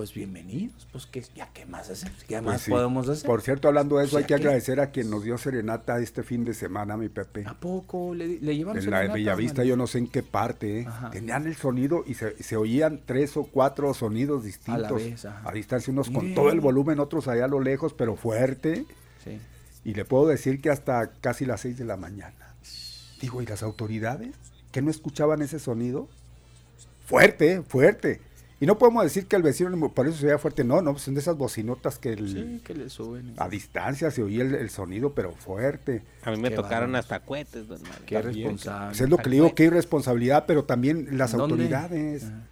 Pues 0.00 0.14
bienvenidos, 0.14 0.88
pues 0.90 1.04
que 1.04 1.22
ya 1.36 1.50
qué 1.52 1.66
más 1.66 1.90
hacer, 1.90 2.10
qué 2.26 2.36
Pues 2.36 2.42
más 2.42 2.62
sí. 2.62 2.70
podemos 2.70 3.06
hacer. 3.06 3.26
Por 3.26 3.42
cierto, 3.42 3.68
hablando 3.68 3.98
de 3.98 4.04
eso, 4.06 4.12
Pues 4.12 4.24
hay 4.24 4.30
ya 4.30 4.36
que 4.38 4.42
agradecer 4.44 4.80
a 4.80 4.92
quien 4.92 5.10
nos 5.10 5.24
dio 5.24 5.36
serenata 5.36 6.00
este 6.00 6.22
fin 6.22 6.42
de 6.46 6.54
semana, 6.54 6.96
mi 6.96 7.10
Pepe. 7.10 7.44
¿A 7.46 7.52
poco 7.52 8.14
le, 8.14 8.40
le 8.40 8.56
llevan 8.56 8.78
En 8.78 8.90
la 8.90 9.00
de 9.00 9.08
Bellavista, 9.08 9.62
yo 9.62 9.76
no 9.76 9.86
sé 9.86 9.98
en 9.98 10.06
qué 10.06 10.22
parte, 10.22 10.80
¿eh? 10.80 10.88
Tenían 11.12 11.46
el 11.46 11.54
sonido 11.54 12.02
y 12.06 12.14
se, 12.14 12.42
se 12.42 12.56
oían 12.56 13.02
tres 13.04 13.36
o 13.36 13.42
cuatro 13.44 13.92
sonidos 13.92 14.42
distintos. 14.42 14.94
vez, 14.94 15.22
ajá. 15.26 15.46
a 15.46 15.52
distancia, 15.52 15.92
unos 15.92 16.08
con 16.08 16.34
todo 16.34 16.48
el 16.48 16.60
volumen, 16.60 16.98
otros 16.98 17.28
allá 17.28 17.44
a 17.44 17.48
lo 17.48 17.60
lejos, 17.60 17.92
pero 17.92 18.16
fuerte. 18.16 18.86
Sí. 19.22 19.38
Y 19.84 19.92
le 19.92 20.06
puedo 20.06 20.28
decir 20.28 20.62
que 20.62 20.70
hasta 20.70 21.10
casi 21.20 21.44
las 21.44 21.60
seis 21.60 21.76
de 21.76 21.84
la 21.84 21.98
mañana. 21.98 22.54
Digo, 23.20 23.42
¿y 23.42 23.46
las 23.46 23.62
autoridades? 23.62 24.34
¿Que 24.72 24.80
no 24.80 24.90
escuchaban 24.90 25.42
ese 25.42 25.58
sonido? 25.58 26.08
Fuerte, 27.04 27.60
fuerte. 27.60 28.22
Y 28.60 28.66
no 28.66 28.76
podemos 28.76 29.02
decir 29.04 29.26
que 29.26 29.36
el 29.36 29.42
vecino 29.42 29.88
por 29.88 30.06
eso 30.06 30.18
se 30.18 30.26
veía 30.26 30.38
fuerte. 30.38 30.64
No, 30.64 30.82
no, 30.82 30.98
son 30.98 31.14
de 31.14 31.20
esas 31.20 31.36
bocinotas 31.36 31.98
que 31.98 32.12
el- 32.12 32.28
Sí, 32.30 32.60
que 32.62 32.74
le 32.74 32.90
suben. 32.90 33.32
a 33.38 33.48
distancia 33.48 34.10
se 34.10 34.22
oía 34.22 34.42
el, 34.42 34.54
el 34.54 34.68
sonido, 34.68 35.14
pero 35.14 35.32
fuerte. 35.32 36.02
A 36.22 36.30
mí 36.30 36.36
me 36.36 36.50
Qué 36.50 36.56
tocaron 36.56 36.94
hasta 36.94 37.20
cohetes, 37.20 37.66
don 37.68 37.80
Mario. 37.82 37.96
Qué 38.04 38.20
responsable. 38.20 38.88
Pues 38.88 39.00
es 39.00 39.08
lo 39.08 39.16
que 39.16 39.30
le 39.30 39.36
digo, 39.36 39.54
qué 39.54 39.64
irresponsabilidad, 39.64 40.44
pero 40.46 40.64
también 40.64 41.16
las 41.16 41.32
¿Dónde? 41.32 41.54
autoridades. 41.54 42.24
Ajá. 42.24 42.42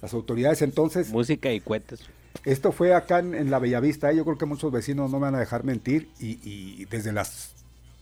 Las 0.00 0.14
autoridades, 0.14 0.62
entonces, 0.62 1.10
Música 1.10 1.52
y 1.52 1.58
cohetes. 1.58 2.00
esto 2.44 2.70
fue 2.70 2.94
acá 2.94 3.18
en, 3.18 3.34
en 3.34 3.50
la 3.50 3.58
Bellavista, 3.58 4.12
¿eh? 4.12 4.16
yo 4.16 4.24
creo 4.24 4.38
que 4.38 4.46
muchos 4.46 4.70
vecinos 4.70 5.10
no 5.10 5.18
me 5.18 5.22
van 5.24 5.34
a 5.34 5.40
dejar 5.40 5.64
mentir, 5.64 6.08
y, 6.20 6.38
y 6.48 6.84
desde 6.84 7.10
las, 7.10 7.50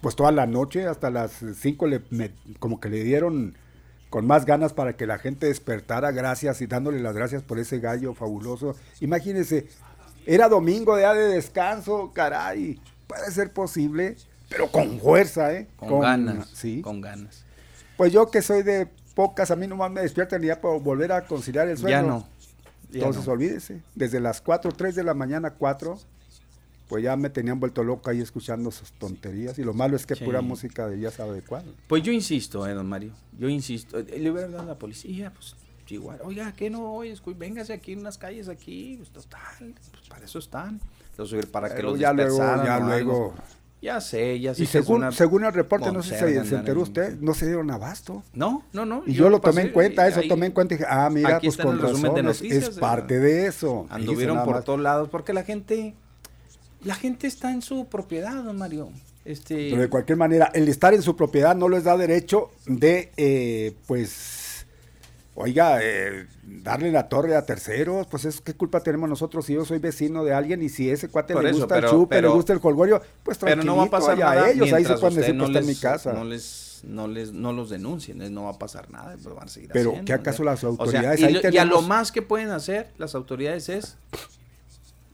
pues 0.03 0.15
toda 0.15 0.31
la 0.31 0.45
noche 0.45 0.87
hasta 0.87 1.09
las 1.09 1.43
5, 1.59 1.87
le, 1.87 2.03
me- 2.11 2.33
como 2.59 2.81
que 2.81 2.91
le 2.91 3.03
dieron 3.03 3.55
con 4.11 4.27
más 4.27 4.47
ganas 4.47 4.73
para 4.73 4.97
que 4.97 5.07
la 5.07 5.19
gente 5.19 5.47
despertara, 5.47 6.11
gracias, 6.13 6.61
y 6.61 6.67
dándole 6.67 7.01
las 7.01 7.15
gracias 7.15 7.43
por 7.43 7.59
ese 7.59 7.81
gallo 7.81 8.15
fabuloso. 8.15 8.77
Imagínense, 9.01 9.67
era 10.27 10.49
domingo 10.49 10.99
ya 10.99 11.15
de 11.15 11.29
descanso, 11.29 12.13
caray, 12.15 12.81
puede 13.07 13.31
ser 13.31 13.53
posible, 13.53 14.17
pero 14.49 14.71
con 14.71 15.01
fuerza, 15.01 15.53
¿eh? 15.53 15.67
Con, 15.77 16.01
ganas. 16.01 16.49
Sí. 16.49 16.81
Con 16.83 17.01
ganas. 17.01 17.45
Pues 17.97 18.13
yo 18.13 18.31
que 18.31 18.43
soy 18.43 18.63
de 18.63 18.89
pocas, 19.15 19.51
a 19.51 19.57
mí 19.57 19.67
nomás 19.67 19.91
me 19.91 20.03
despiertan 20.03 20.43
y 20.45 20.49
ya 20.49 20.61
puedo 20.61 20.81
volver 20.81 21.13
a 21.13 21.25
conciliar 21.25 21.69
el 21.69 21.79
sueño. 21.79 21.97
Ya 21.97 22.03
no. 22.03 22.29
Ya 22.91 22.99
Entonces 22.99 23.27
no. 23.27 23.33
olvídese, 23.33 23.83
desde 23.95 24.21
las 24.21 24.41
4, 24.41 24.71
3 24.73 24.95
de 24.95 25.05
la 25.05 25.15
mañana, 25.15 25.51
4, 25.51 25.99
pues 26.89 27.03
ya 27.03 27.17
me 27.17 27.31
tenían 27.31 27.59
vuelto 27.61 27.83
loco 27.85 28.11
ahí 28.11 28.21
escuchando 28.21 28.71
sus 28.71 28.93
tonterías. 28.93 29.59
Y 29.59 29.65
lo 29.65 29.75
malo 29.75 29.97
es 29.97 30.07
que 30.07 30.15
Sí. 30.15 30.25
pura 30.25 30.41
música 30.41 30.87
de 30.89 31.01
ya 31.01 31.11
sabe 31.11 31.35
de 31.35 31.43
cuál. 31.43 31.65
Pues 31.89 32.03
yo 32.03 32.13
insisto, 32.13 32.67
eh, 32.67 32.75
don 32.75 32.87
Mario. 32.89 33.13
Yo 33.39 33.49
insisto. 33.49 33.99
Eh, 33.99 34.19
Le 34.19 34.31
hubiera 34.31 34.47
hablado 34.47 34.63
a 34.65 34.67
la 34.67 34.79
policía, 34.79 35.33
pues 35.35 35.57
igual. 35.89 36.19
Oiga, 36.25 36.53
¿qué 36.57 36.69
no? 36.71 36.95
Oye, 36.95 37.15
escu- 37.15 37.37
véngase 37.39 37.73
aquí 37.73 37.93
en 37.93 38.01
unas 38.01 38.19
calles 38.19 38.49
aquí. 38.49 38.95
Pues 38.99 39.11
total, 39.11 39.75
pues 39.93 40.09
para 40.09 40.25
eso 40.25 40.39
están. 40.39 40.81
Los, 41.17 41.35
para 41.47 41.75
que 41.75 41.83
los 41.83 41.99
ya 41.99 42.13
luego, 42.13 42.39
ya 42.39 42.79
luego. 42.81 43.35
Ya 43.83 44.01
sé, 44.01 44.41
ya 44.41 44.55
sé. 44.55 44.63
Y 44.63 44.67
según, 44.67 44.97
una 44.99 45.13
según 45.13 45.45
el 45.45 45.53
reporte, 45.53 45.93
no 45.93 46.03
sé 46.03 46.15
si 46.19 46.49
se, 46.49 46.57
enteró 46.57 46.81
usted, 46.81 47.19
no 47.21 47.35
se 47.35 47.47
dieron 47.47 47.71
abasto. 47.71 48.23
No, 48.33 48.65
no, 48.73 48.85
no. 48.87 49.03
Y 49.07 49.13
yo, 49.13 49.29
lo 49.29 49.39
tomé 49.39 49.55
pasé 49.55 49.67
en 49.69 49.73
cuenta, 49.73 50.09
eso 50.09 50.21
ahí 50.21 50.29
tomé 50.29 50.47
en 50.47 50.53
cuenta 50.53 50.75
y 50.75 50.79
dije, 50.79 50.89
ah, 50.91 51.09
mira, 51.11 51.39
pues 51.41 51.57
con 51.59 51.79
razón, 51.79 52.17
es- 52.17 52.25
noticias, 52.25 52.69
es 52.71 52.79
parte 52.79 53.19
de 53.21 53.47
eso. 53.47 53.87
Anduvieron 53.91 54.45
por 54.45 54.65
todos 54.65 54.81
lados 54.81 55.09
porque 55.11 55.33
la 55.35 55.45
gente, 55.45 55.95
la 56.87 56.95
gente 56.95 57.27
está 57.27 57.51
en 57.53 57.63
su 57.63 57.87
propiedad, 57.87 58.43
don 58.45 58.57
Mario. 58.57 58.91
Este, 59.25 59.71
Pero 59.71 59.83
de 59.83 59.89
cualquier 59.89 60.17
manera, 60.17 60.51
el 60.55 60.69
estar 60.69 60.95
en 60.95 61.03
su 61.03 61.17
propiedad 61.17 61.57
no 61.57 61.69
les 61.69 61.83
da 61.85 61.97
derecho 61.97 62.51
de, 62.67 63.11
eh, 63.17 63.75
pues, 63.89 64.67
oiga, 65.35 65.81
eh, 65.83 66.27
darle 66.45 66.93
la 66.93 67.09
torre 67.09 67.35
a 67.35 67.45
terceros. 67.45 68.07
Pues 68.07 68.25
es 68.25 68.41
qué 68.41 68.55
culpa 68.55 68.81
tenemos 68.81 69.09
nosotros 69.09 69.45
si 69.47 69.55
yo 69.55 69.65
soy 69.65 69.79
vecino 69.79 70.23
de 70.23 70.33
alguien 70.33 70.63
y 70.63 70.69
si 70.69 70.89
ese 70.89 71.09
cuate 71.09 71.35
Por 71.35 71.43
le 71.43 71.51
eso, 71.51 71.59
gusta 71.59 71.75
pero- 71.75 71.89
el 71.89 71.93
chupe, 71.93 72.17
pero- 72.17 72.29
le 72.29 72.35
gusta 72.37 72.53
el 72.53 72.61
colgorio, 72.61 73.03
pues 73.25 73.37
pero 73.39 73.65
no 73.65 73.77
va 73.77 73.83
a 73.85 73.91
pasar 73.91 74.17
nada 74.17 74.49
ellos, 74.51 74.73
ahí 74.73 74.85
se 74.85 74.95
pueden 74.97 75.17
decir, 75.17 75.35
no 75.35 75.45
pues 75.47 75.57
está 75.57 75.61
en 75.61 75.67
mi 75.67 75.75
casa. 75.75 76.13
no 76.13 76.25
les, 76.25 76.83
no 76.85 77.09
les, 77.09 77.33
no 77.33 77.53
los 77.53 77.69
denuncien, 77.69 78.33
no 78.33 78.45
va 78.45 78.51
a 78.51 78.59
pasar 78.61 78.91
nada, 78.93 79.17
pues 79.21 79.35
van 79.35 79.47
a 79.47 79.49
seguir 79.49 79.71
Pero, 79.73 79.91
haciendo, 79.91 80.07
¿qué 80.07 80.13
acaso 80.13 80.45
las 80.45 80.59
o 80.59 80.61
sea, 80.61 80.69
autoridades? 80.85 81.19
y, 81.21 81.25
Ahí 81.25 81.33
lo- 81.35 81.51
y 81.51 81.59
a 81.59 81.65
lo 81.65 81.83
más 81.83 82.13
que 82.13 82.23
pueden 82.23 82.51
hacer 82.51 82.91
las 82.97 83.17
autoridades 83.17 83.69
es 83.69 83.97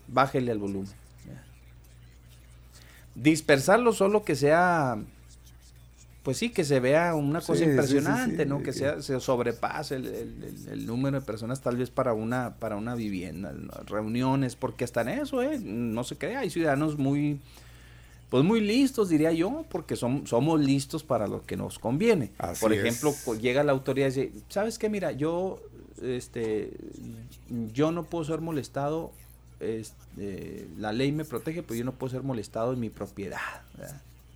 bájele 0.07 0.53
al 0.53 0.59
volumen. 0.59 0.89
Dispersarlo 3.15 3.93
solo 3.93 4.25
que 4.25 4.35
sea 4.37 4.99
pues 6.23 6.37
sí, 6.37 6.51
que 6.51 6.63
se 6.65 6.79
vea 6.79 7.17
una 7.17 7.41
cosa 7.41 7.65
sí, 7.65 7.71
impresionante, 7.71 8.45
sí, 8.45 8.49
¿no? 8.49 8.63
Que 8.63 8.73
sea, 8.73 9.03
se 9.03 9.19
sobrepase 9.19 9.97
el, 9.97 10.07
el- 10.71 10.87
número 10.87 11.19
de 11.19 11.27
personas 11.27 11.61
tal 11.61 11.77
vez 11.77 11.91
para 11.91 12.13
una, 12.13 12.55
para 12.61 12.77
una 12.77 12.95
vivienda, 12.95 13.53
reuniones, 13.87 14.55
porque 14.55 14.85
hasta 14.85 15.01
en 15.01 15.09
eso, 15.09 15.43
¿eh? 15.43 15.59
No 15.61 16.05
se 16.05 16.17
crea, 16.17 16.41
hay 16.41 16.51
ciudadanos 16.51 16.97
muy, 16.97 17.41
pues 18.31 18.45
muy 18.45 18.61
listos, 18.61 19.09
diría 19.09 19.33
yo, 19.33 19.65
porque 19.69 19.97
som- 19.97 20.25
somos 20.25 20.61
listos 20.61 21.03
para 21.03 21.27
lo 21.27 21.45
que 21.45 21.57
nos 21.57 21.81
conviene. 21.81 22.31
Así 22.39 22.61
Por 22.61 22.73
ejemplo, 22.73 23.13
llega 23.41 23.65
la 23.65 23.73
autoridad 23.73 24.07
y 24.07 24.11
dice, 24.11 24.33
¿sabes 24.49 24.79
qué? 24.79 24.89
Mira, 24.89 25.11
yo, 25.11 25.61
este, 26.01 26.71
yo 27.75 27.91
no 27.91 28.05
puedo 28.05 28.25
ser 28.25 28.41
molestado, 28.41 29.11
este, 29.63 30.69
la 30.79 30.93
ley 30.93 31.13
me 31.13 31.25
protege, 31.25 31.63
pero 31.63 31.75
yo 31.77 31.85
no 31.85 31.93
puedo 31.93 32.11
ser 32.11 32.23
molestado 32.23 32.73
en 32.73 32.81
mi 32.81 32.91
propiedad, 32.91 33.63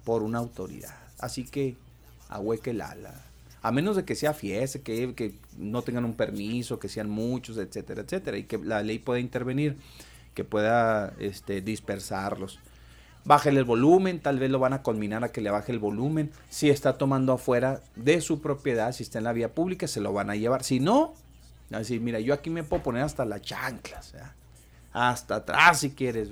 por 0.04 0.22
una 0.22 0.38
autoridad. 0.38 0.96
Así 1.18 1.44
que, 1.44 1.76
ahueque 2.28 2.70
el 2.70 2.80
ala. 2.80 3.14
A 3.62 3.72
menos 3.72 3.96
de 3.96 4.04
que 4.04 4.14
sea 4.14 4.32
fiesta, 4.32 4.78
que, 4.78 5.34
no 5.58 5.82
tengan 5.82 6.04
un 6.04 6.14
permiso, 6.14 6.78
que 6.78 6.88
sean 6.88 7.10
muchos, 7.10 7.58
etcétera, 7.58 8.02
etcétera, 8.02 8.38
y 8.38 8.44
que 8.44 8.58
la 8.58 8.82
ley 8.82 8.98
pueda 8.98 9.18
intervenir, 9.18 9.76
que 10.34 10.44
pueda 10.44 11.12
este, 11.18 11.60
dispersarlos. 11.60 12.60
Bájele 13.24 13.58
el 13.58 13.64
volumen, 13.64 14.20
tal 14.20 14.38
vez 14.38 14.50
lo 14.50 14.60
van 14.60 14.72
a 14.72 14.82
culminar 14.82 15.24
a 15.24 15.32
que 15.32 15.40
le 15.40 15.50
baje 15.50 15.72
el 15.72 15.80
volumen. 15.80 16.30
Si 16.48 16.70
está 16.70 16.96
tomando 16.96 17.32
afuera 17.32 17.82
de 17.96 18.20
su 18.20 18.40
propiedad, 18.40 18.92
si 18.92 19.02
está 19.02 19.18
en 19.18 19.24
la 19.24 19.32
vía 19.32 19.52
pública, 19.52 19.88
se 19.88 20.00
lo 20.00 20.12
van 20.12 20.30
a 20.30 20.36
llevar. 20.36 20.62
Si 20.62 20.78
no, 20.78 21.14
van 21.70 21.76
a 21.76 21.78
decir, 21.78 22.00
mira, 22.00 22.20
yo 22.20 22.34
aquí 22.34 22.50
me 22.50 22.62
puedo 22.62 22.84
poner 22.84 23.02
hasta 23.02 23.24
las 23.24 23.42
chanclas. 23.42 24.14
Hasta 24.96 25.36
atrás 25.36 25.80
si 25.80 25.90
quieres, 25.90 26.30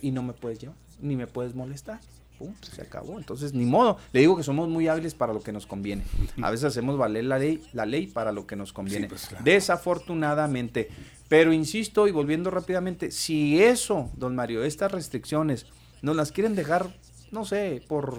y 0.00 0.12
no 0.12 0.22
me 0.22 0.32
puedes 0.32 0.60
llevar, 0.60 0.76
ni 1.00 1.16
me 1.16 1.26
puedes 1.26 1.56
molestar. 1.56 1.98
Pum, 2.38 2.54
se 2.60 2.82
acabó. 2.82 3.18
Entonces, 3.18 3.52
ni 3.52 3.64
modo. 3.64 3.98
Le 4.12 4.20
digo 4.20 4.36
que 4.36 4.44
somos 4.44 4.68
muy 4.68 4.86
hábiles 4.86 5.14
para 5.14 5.32
lo 5.32 5.40
que 5.40 5.50
nos 5.50 5.66
conviene. 5.66 6.04
A 6.40 6.52
veces 6.52 6.66
hacemos 6.66 6.96
valer 6.96 7.24
la 7.24 7.40
ley, 7.40 7.60
la 7.72 7.84
ley 7.84 8.06
para 8.06 8.30
lo 8.30 8.46
que 8.46 8.54
nos 8.54 8.72
conviene. 8.72 9.08
pues, 9.08 9.26
claro. 9.26 9.44
Desafortunadamente. 9.44 10.88
Pero 11.28 11.52
insisto, 11.52 12.06
y 12.06 12.12
volviendo 12.12 12.52
rápidamente, 12.52 13.10
si 13.10 13.60
eso, 13.60 14.08
don 14.16 14.36
Mario, 14.36 14.62
estas 14.62 14.92
restricciones, 14.92 15.66
nos 16.00 16.14
las 16.14 16.30
quieren 16.30 16.54
dejar, 16.54 16.94
no 17.32 17.44
sé, 17.44 17.82
por 17.88 18.16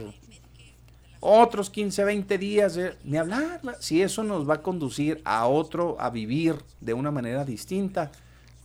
otros 1.22 1.70
15, 1.70 2.04
20 2.04 2.38
días, 2.38 2.78
ni 3.06 3.18
hablar. 3.18 3.62
Si 3.80 4.02
eso 4.02 4.24
nos 4.24 4.48
va 4.48 4.56
a 4.56 4.62
conducir 4.62 5.22
a 5.24 5.48
otro, 5.48 5.96
a 5.98 6.10
vivir 6.10 6.58
de 6.82 6.94
una 6.94 7.12
manera 7.12 7.46
distinta, 7.46 8.12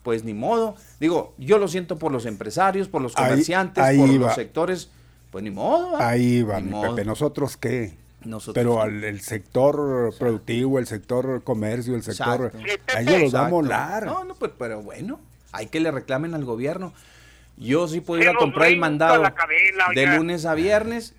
pues 0.04 0.22
ni 0.22 0.34
modo. 0.34 0.76
Digo, 1.00 1.34
yo 1.38 1.58
lo 1.58 1.66
siento 1.66 1.98
por 1.98 2.12
los 2.12 2.26
empresarios, 2.26 2.86
por 2.86 3.02
los 3.02 3.14
comerciantes, 3.14 3.82
ahí 3.82 3.98
por 3.98 4.08
los 4.10 4.34
sectores, 4.34 4.90
pues 5.32 5.42
ni 5.42 5.50
modo. 5.50 5.96
Ahí 5.96 6.42
va, 6.42 6.60
Ni 6.60 6.66
mi 6.66 6.70
modo. 6.70 6.94
Pepe. 6.94 7.06
¿Nosotros 7.06 7.56
qué? 7.56 7.96
Nosotros 8.22 8.54
Pero 8.54 8.80
al 8.80 9.02
el 9.02 9.20
sector 9.20 10.14
productivo, 10.18 10.78
el 10.78 10.86
sector 10.86 11.42
comercio, 11.42 11.94
el 11.94 12.02
sector... 12.02 12.52
Exacto. 12.54 12.96
A 12.96 13.00
ellos 13.00 13.20
los 13.22 13.34
va 13.34 13.46
a 13.46 13.50
molar. 13.50 14.06
No, 14.06 14.24
no, 14.24 14.34
pues, 14.34 14.52
pero 14.56 14.82
bueno, 14.82 15.18
hay 15.52 15.66
que 15.66 15.80
le 15.80 15.90
reclamen 15.90 16.34
al 16.34 16.44
gobierno. 16.44 16.92
Yo 17.56 17.88
sí 17.88 18.00
puedo 18.00 18.22
ir 18.22 18.28
a 18.28 18.34
comprar 18.34 18.68
el 18.68 18.78
mandado 18.78 19.22
de 19.94 20.06
lunes 20.06 20.44
a 20.44 20.54
viernes, 20.54 21.14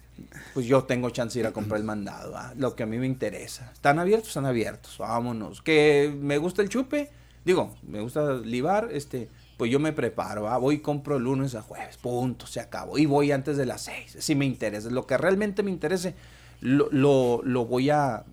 pues 0.53 0.65
yo 0.65 0.83
tengo 0.83 1.09
chance 1.09 1.33
de 1.39 1.41
ir 1.41 1.47
a 1.47 1.53
comprar 1.53 1.79
el 1.79 1.85
mandado, 1.85 2.35
lo 2.57 2.75
que 2.75 2.83
a 2.83 2.85
mí 2.85 2.97
me 2.97 3.07
interesa. 3.07 3.71
¿Están 3.73 3.99
abiertos? 3.99 4.29
Están 4.29 4.45
abiertos, 4.45 4.97
vámonos. 4.97 5.61
¿Que 5.61 6.13
me 6.19 6.37
gusta 6.37 6.61
el 6.61 6.69
chupe? 6.69 7.09
Digo, 7.45 7.73
me 7.83 8.01
gusta 8.01 8.33
libar, 8.33 8.89
este, 8.91 9.29
pues 9.57 9.71
yo 9.71 9.79
me 9.79 9.93
preparo, 9.93 10.43
¿va? 10.43 10.57
voy 10.57 10.75
y 10.75 10.79
compro 10.79 11.19
lunes 11.19 11.55
a 11.55 11.61
jueves, 11.61 11.97
punto, 11.97 12.47
se 12.47 12.59
acabó. 12.59 12.97
Y 12.97 13.05
voy 13.05 13.31
antes 13.31 13.55
de 13.55 13.65
las 13.65 13.83
seis, 13.83 14.17
si 14.19 14.35
me 14.35 14.45
interesa. 14.45 14.89
Lo 14.89 15.05
que 15.05 15.17
realmente 15.17 15.61
me 15.63 15.71
interese, 15.71 16.15
lo, 16.59 16.89
lo, 16.91 17.41
lo 17.43 17.65
voy 17.65 17.91
a 17.91 18.25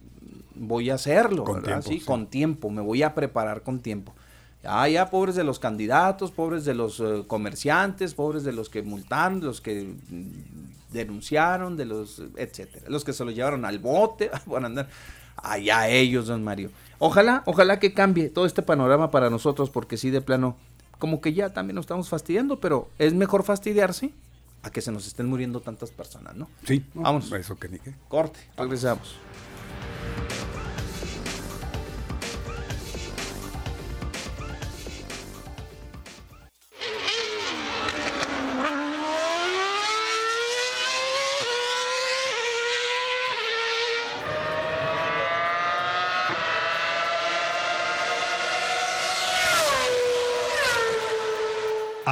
voy 0.55 0.91
a 0.91 0.95
hacerlo, 0.95 1.45
Con 1.45 1.57
¿verdad? 1.57 1.81
tiempo, 1.83 1.89
sí, 1.89 2.01
sí. 2.01 2.05
con 2.07 2.27
tiempo, 2.27 2.71
me 2.71 2.83
voy 2.83 3.03
a 3.03 3.15
preparar 3.15 3.63
con 3.63 3.81
tiempo. 3.81 4.15
Ah, 4.65 4.89
ya, 4.89 5.11
pobres 5.11 5.35
de 5.35 5.43
los 5.43 5.59
candidatos, 5.59 6.31
pobres 6.31 6.65
de 6.65 6.75
los 6.75 7.01
eh, 7.01 7.25
comerciantes, 7.27 8.15
pobres 8.15 8.45
de 8.45 8.53
los 8.53 8.69
que 8.69 8.83
multaron, 8.83 9.41
de 9.41 9.47
los 9.47 9.61
que 9.61 9.83
mm, 10.09 10.93
denunciaron, 10.93 11.77
de 11.77 11.85
los, 11.85 12.23
etcétera, 12.37 12.89
los 12.89 13.03
que 13.05 13.13
se 13.13 13.25
los 13.25 13.35
llevaron 13.35 13.65
al 13.65 13.79
bote, 13.81 14.31
van 14.47 14.65
a 14.65 14.67
andar 14.67 14.89
allá 15.37 15.89
ellos, 15.89 16.29
don 16.29 16.45
Mario. 16.45 16.71
Ojalá, 17.05 17.43
ojalá 17.47 17.81
que 17.81 17.93
cambie 17.93 18.29
todo 18.29 18.47
este 18.47 18.63
panorama 18.63 19.11
para 19.11 19.29
nosotros, 19.29 19.71
porque 19.71 19.97
sí, 19.97 20.11
de 20.11 20.21
plano, 20.21 20.57
como 21.01 21.21
que 21.21 21.35
ya 21.35 21.53
también 21.53 21.75
nos 21.75 21.83
estamos 21.83 22.09
fastidiando, 22.09 22.61
pero 22.61 22.91
es 22.97 23.13
mejor 23.13 23.43
fastidiarse 23.43 24.13
a 24.63 24.71
que 24.71 24.81
se 24.81 24.93
nos 24.93 25.09
estén 25.09 25.27
muriendo 25.27 25.61
tantas 25.61 25.91
personas, 25.91 26.37
¿no? 26.37 26.49
Sí, 26.65 26.85
Vamos. 26.95 27.33
Eso 27.33 27.57
que 27.57 27.69
ni 27.69 27.81
qué. 27.81 27.93
Corte, 28.09 28.39
regresamos. 28.57 29.17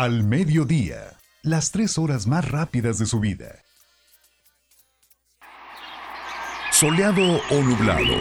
Al 0.01 0.25
mediodía, 0.25 1.19
las 1.43 1.73
tres 1.73 1.99
horas 1.99 2.27
más 2.27 2.51
rápidas 2.51 2.99
de 2.99 3.05
su 3.05 3.21
vida. 3.21 3.57
Soleado 6.73 7.43
o 7.51 7.63
nublado, 7.63 8.17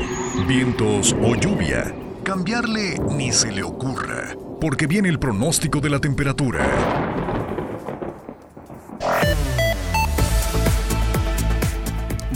vientos 0.45 1.15
o 1.21 1.35
lluvia, 1.35 1.95
cambiarle 2.25 2.99
ni 3.15 3.31
se 3.31 3.53
le 3.53 3.63
ocurra, 3.63 4.35
porque 4.59 4.87
viene 4.87 5.07
el 5.07 5.19
pronóstico 5.19 5.79
de 5.79 5.89
la 5.89 6.01
temperatura. 6.01 7.08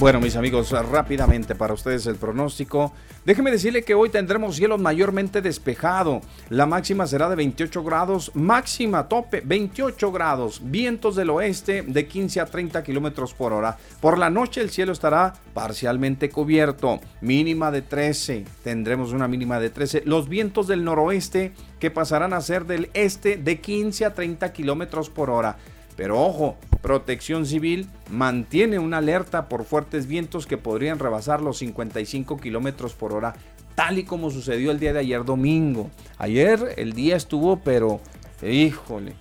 Bueno, 0.03 0.19
mis 0.19 0.35
amigos, 0.35 0.71
rápidamente 0.71 1.55
para 1.55 1.73
ustedes 1.73 2.05
el 2.07 2.17
pronóstico. 2.17 2.91
Déjeme 3.23 3.51
decirle 3.51 3.83
que 3.83 3.95
hoy 3.95 4.09
tendremos 4.09 4.57
cielo 4.57 4.77
mayormente 4.77 5.41
despejado. 5.41 6.19
La 6.49 6.65
máxima 6.65 7.07
será 7.07 7.29
de 7.29 7.37
28 7.37 7.81
grados, 7.85 8.29
máxima 8.33 9.07
tope 9.07 9.41
28 9.45 10.11
grados. 10.11 10.59
Vientos 10.61 11.15
del 11.15 11.29
oeste 11.29 11.83
de 11.83 12.05
15 12.05 12.41
a 12.41 12.45
30 12.47 12.83
kilómetros 12.83 13.33
por 13.33 13.53
hora. 13.53 13.77
Por 14.01 14.17
la 14.17 14.29
noche 14.29 14.59
el 14.59 14.71
cielo 14.71 14.91
estará 14.91 15.35
parcialmente 15.53 16.29
cubierto, 16.29 16.99
mínima 17.21 17.71
de 17.71 17.81
13. 17.81 18.43
Tendremos 18.61 19.13
una 19.13 19.29
mínima 19.29 19.57
de 19.61 19.69
13. 19.69 20.03
Los 20.03 20.27
vientos 20.27 20.67
del 20.67 20.83
noroeste 20.83 21.53
que 21.79 21.91
pasarán 21.91 22.33
a 22.33 22.41
ser 22.41 22.65
del 22.65 22.89
este 22.93 23.37
de 23.37 23.61
15 23.61 24.03
a 24.03 24.13
30 24.13 24.51
kilómetros 24.51 25.09
por 25.09 25.29
hora. 25.29 25.55
Pero 25.95 26.19
ojo, 26.21 26.55
Protección 26.81 27.45
Civil 27.45 27.87
mantiene 28.09 28.79
una 28.79 28.97
alerta 28.97 29.47
por 29.47 29.63
fuertes 29.63 30.07
vientos 30.07 30.47
que 30.47 30.57
podrían 30.57 30.99
rebasar 30.99 31.41
los 31.41 31.57
55 31.59 32.37
kilómetros 32.37 32.93
por 32.93 33.13
hora, 33.13 33.35
tal 33.75 33.99
y 33.99 34.03
como 34.03 34.31
sucedió 34.31 34.71
el 34.71 34.79
día 34.79 34.93
de 34.93 34.99
ayer 34.99 35.23
domingo. 35.23 35.89
Ayer 36.17 36.73
el 36.77 36.93
día 36.93 37.15
estuvo, 37.15 37.59
pero 37.59 37.99
híjole, 38.41 39.13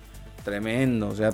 tremendo, 0.43 1.09
o 1.09 1.15
sea, 1.15 1.31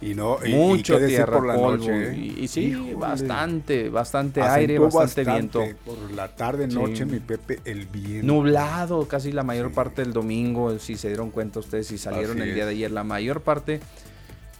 Y 0.00 0.14
no, 0.14 0.38
y- 0.44 0.54
mucho 0.54 0.98
tierra, 0.98 1.36
por 1.38 1.46
la 1.46 1.54
polvo, 1.56 1.76
noche, 1.76 2.10
¿eh? 2.12 2.16
y, 2.16 2.44
y 2.44 2.48
sí, 2.48 2.68
Híjole. 2.68 2.94
bastante, 2.94 3.90
bastante 3.90 4.40
aire, 4.40 4.78
bastante, 4.78 5.24
viento. 5.24 5.62
Por 5.84 6.10
la 6.12 6.34
tarde, 6.34 6.70
Sí. 6.70 6.74
noche, 6.74 7.04
mi 7.04 7.20
Pepe, 7.20 7.60
el 7.66 7.84
viento. 7.86 8.26
Nublado 8.26 9.06
casi 9.06 9.30
la 9.30 9.42
mayor 9.42 9.72
parte 9.72 10.00
del 10.02 10.14
domingo, 10.14 10.78
si 10.78 10.96
se 10.96 11.08
dieron 11.08 11.30
cuenta 11.30 11.60
ustedes, 11.60 11.86
si 11.86 11.98
salieron 11.98 12.40
Así 12.40 12.48
el 12.48 12.54
día 12.54 12.62
es. 12.64 12.68
de 12.70 12.74
ayer, 12.76 12.90
la 12.90 13.04
mayor 13.04 13.42
parte, 13.42 13.80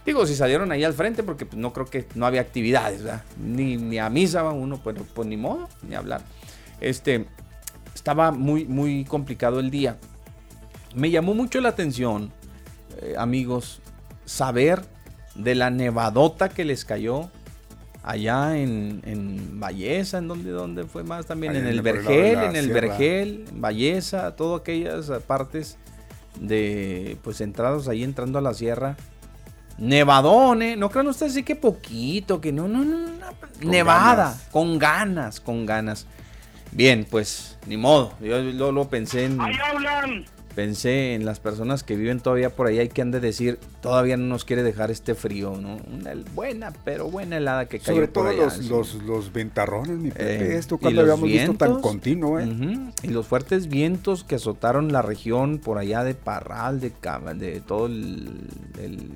digo, 0.05 0.25
si 0.25 0.35
salieron 0.35 0.71
ahí 0.71 0.83
al 0.83 0.93
frente, 0.93 1.23
porque 1.23 1.45
pues, 1.45 1.57
no 1.57 1.73
creo 1.73 1.85
que 1.85 2.07
no 2.15 2.25
había 2.25 2.41
actividades, 2.41 3.03
¿verdad? 3.03 3.23
Ni, 3.39 3.77
ni 3.77 3.99
a 3.99 4.09
misa 4.09 4.41
va 4.41 4.51
uno, 4.51 4.81
pero 4.83 5.03
pues 5.13 5.27
ni 5.27 5.37
modo, 5.37 5.69
ni 5.87 5.95
hablar. 5.95 6.21
Este, 6.79 7.25
estaba 7.93 8.31
muy, 8.31 8.65
muy 8.65 9.05
complicado 9.05 9.59
el 9.59 9.69
día. 9.69 9.97
Me 10.95 11.09
llamó 11.09 11.33
mucho 11.33 11.61
la 11.61 11.69
atención, 11.69 12.31
eh, 13.01 13.15
amigos, 13.17 13.81
saber 14.25 14.81
de 15.35 15.55
la 15.55 15.69
nevadota 15.69 16.49
que 16.49 16.65
les 16.65 16.83
cayó 16.83 17.29
allá 18.03 18.57
en, 18.57 19.01
en 19.05 19.59
Valleza, 19.59 20.17
en 20.17 20.27
donde, 20.27 20.51
donde 20.51 20.83
fue 20.85 21.03
más 21.03 21.25
también, 21.27 21.55
en 21.55 21.63
en 21.63 21.67
el 21.67 21.81
Vergel, 21.81 22.39
en 22.39 22.55
el 22.55 22.65
sierra. 22.65 22.81
Vergel, 22.81 23.45
en 23.49 23.61
Valleza, 23.61 24.35
todas 24.35 24.61
aquellas 24.61 25.09
partes 25.27 25.77
de, 26.39 27.17
pues 27.23 27.41
entrados 27.41 27.87
ahí 27.87 28.03
entrando 28.03 28.39
a 28.39 28.41
la 28.41 28.53
sierra. 28.53 28.97
Nevadón, 29.81 30.61
¿eh? 30.61 30.75
No 30.75 30.91
crean 30.91 31.07
ustedes 31.07 31.33
sí 31.33 31.41
que 31.41 31.55
poquito, 31.55 32.39
que 32.39 32.51
no, 32.51 32.67
no, 32.67 32.85
no, 32.85 32.99
no, 32.99 33.69
nevada, 33.69 34.25
ganas. 34.25 34.47
con 34.51 34.77
ganas, 34.77 35.39
con 35.39 35.65
ganas. 35.65 36.05
Bien, 36.71 37.05
pues, 37.09 37.57
ni 37.65 37.77
modo. 37.77 38.13
Yo 38.21 38.39
lo, 38.39 38.71
lo 38.71 38.87
pensé 38.89 39.25
en, 39.25 39.41
¡Ahí 39.41 39.55
hablan! 39.65 40.25
pensé 40.53 41.15
en 41.15 41.25
las 41.25 41.39
personas 41.39 41.81
que 41.83 41.95
viven 41.95 42.19
todavía 42.19 42.51
por 42.51 42.67
allá 42.67 42.83
y 42.83 42.89
que 42.89 43.01
han 43.01 43.09
de 43.09 43.19
decir, 43.19 43.57
todavía 43.81 44.17
no 44.17 44.25
nos 44.25 44.45
quiere 44.45 44.61
dejar 44.61 44.91
este 44.91 45.15
frío, 45.15 45.57
¿no? 45.59 45.77
Una 45.91 46.13
buena, 46.35 46.71
pero 46.85 47.09
buena 47.09 47.37
helada 47.37 47.65
que 47.65 47.79
cayó 47.79 47.93
Sobre 47.93 48.07
por 48.07 48.25
todo 48.25 48.29
allá, 48.29 48.43
los, 48.43 48.65
los, 48.65 48.93
los 49.03 49.33
ventarrones, 49.33 49.97
mi 49.97 50.11
Pepe. 50.11 50.53
Eh, 50.53 50.57
Esto 50.57 50.75
y 50.75 50.77
cuando 50.77 51.01
los 51.01 51.11
habíamos 51.11 51.29
visto 51.29 51.53
tan 51.55 51.81
continuo, 51.81 52.39
¿eh? 52.39 52.47
Y 53.01 53.07
los 53.07 53.25
fuertes 53.25 53.67
vientos 53.67 54.23
que 54.23 54.35
azotaron 54.35 54.91
la 54.91 55.01
región 55.01 55.57
por 55.57 55.79
allá 55.79 56.03
de 56.03 56.13
Parral, 56.13 56.79
de, 56.79 56.91
todo 57.65 57.87
el, 57.87 58.47
el 58.79 59.09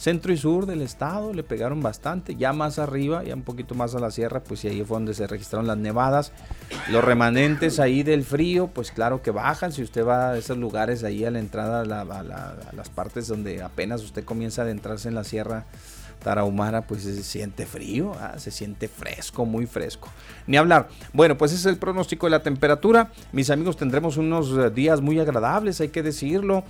centro 0.00 0.32
y 0.32 0.38
sur 0.38 0.64
del 0.64 0.80
estado, 0.80 1.34
le 1.34 1.42
pegaron 1.42 1.82
bastante. 1.82 2.34
Ya 2.34 2.54
más 2.54 2.78
arriba, 2.78 3.22
ya 3.22 3.34
un 3.34 3.42
poquito 3.42 3.74
más 3.74 3.94
a 3.94 4.00
la 4.00 4.10
sierra, 4.10 4.40
pues 4.42 4.64
ahí 4.64 4.82
fue 4.82 4.96
donde 4.96 5.12
se 5.12 5.26
registraron 5.26 5.66
las 5.66 5.76
nevadas. 5.76 6.32
Los 6.90 7.04
remanentes 7.04 7.78
ahí 7.78 8.02
del 8.02 8.24
frío, 8.24 8.68
pues 8.68 8.92
claro 8.92 9.20
que 9.20 9.30
bajan. 9.30 9.72
Si 9.72 9.82
usted 9.82 10.06
va 10.06 10.30
a 10.30 10.38
esos 10.38 10.56
lugares 10.56 11.04
ahí 11.04 11.26
a 11.26 11.30
la 11.30 11.38
entrada, 11.38 11.82
a, 11.82 11.84
la- 11.84 12.00
a 12.00 12.22
la- 12.22 12.56
a 12.70 12.74
las 12.74 12.88
partes 12.88 13.28
donde 13.28 13.62
apenas 13.62 14.02
usted 14.02 14.24
comienza 14.24 14.62
a 14.62 14.64
adentrarse 14.64 15.08
en 15.08 15.14
la 15.14 15.24
sierra 15.24 15.66
tarahumara, 16.22 16.82
pues 16.82 17.02
se 17.02 17.22
siente 17.22 17.66
frío, 17.66 18.12
ah, 18.20 18.34
se 18.38 18.50
siente 18.50 18.88
fresco, 18.88 19.44
muy 19.46 19.66
fresco. 19.66 20.08
Ni 20.46 20.56
hablar. 20.56 20.88
Bueno, 21.12 21.36
pues 21.38 21.52
ese 21.52 21.60
es 21.60 21.66
el 21.66 21.78
pronóstico 21.78 22.26
de 22.26 22.30
la 22.30 22.42
temperatura. 22.42 23.10
Mis 23.32 23.50
amigos, 23.50 23.76
tendremos 23.76 24.16
unos 24.16 24.50
eh, 24.56 24.70
días 24.70 25.00
muy 25.00 25.18
agradables, 25.20 25.80
hay 25.80 25.88
que 25.88 26.02
decirlo. 26.02 26.64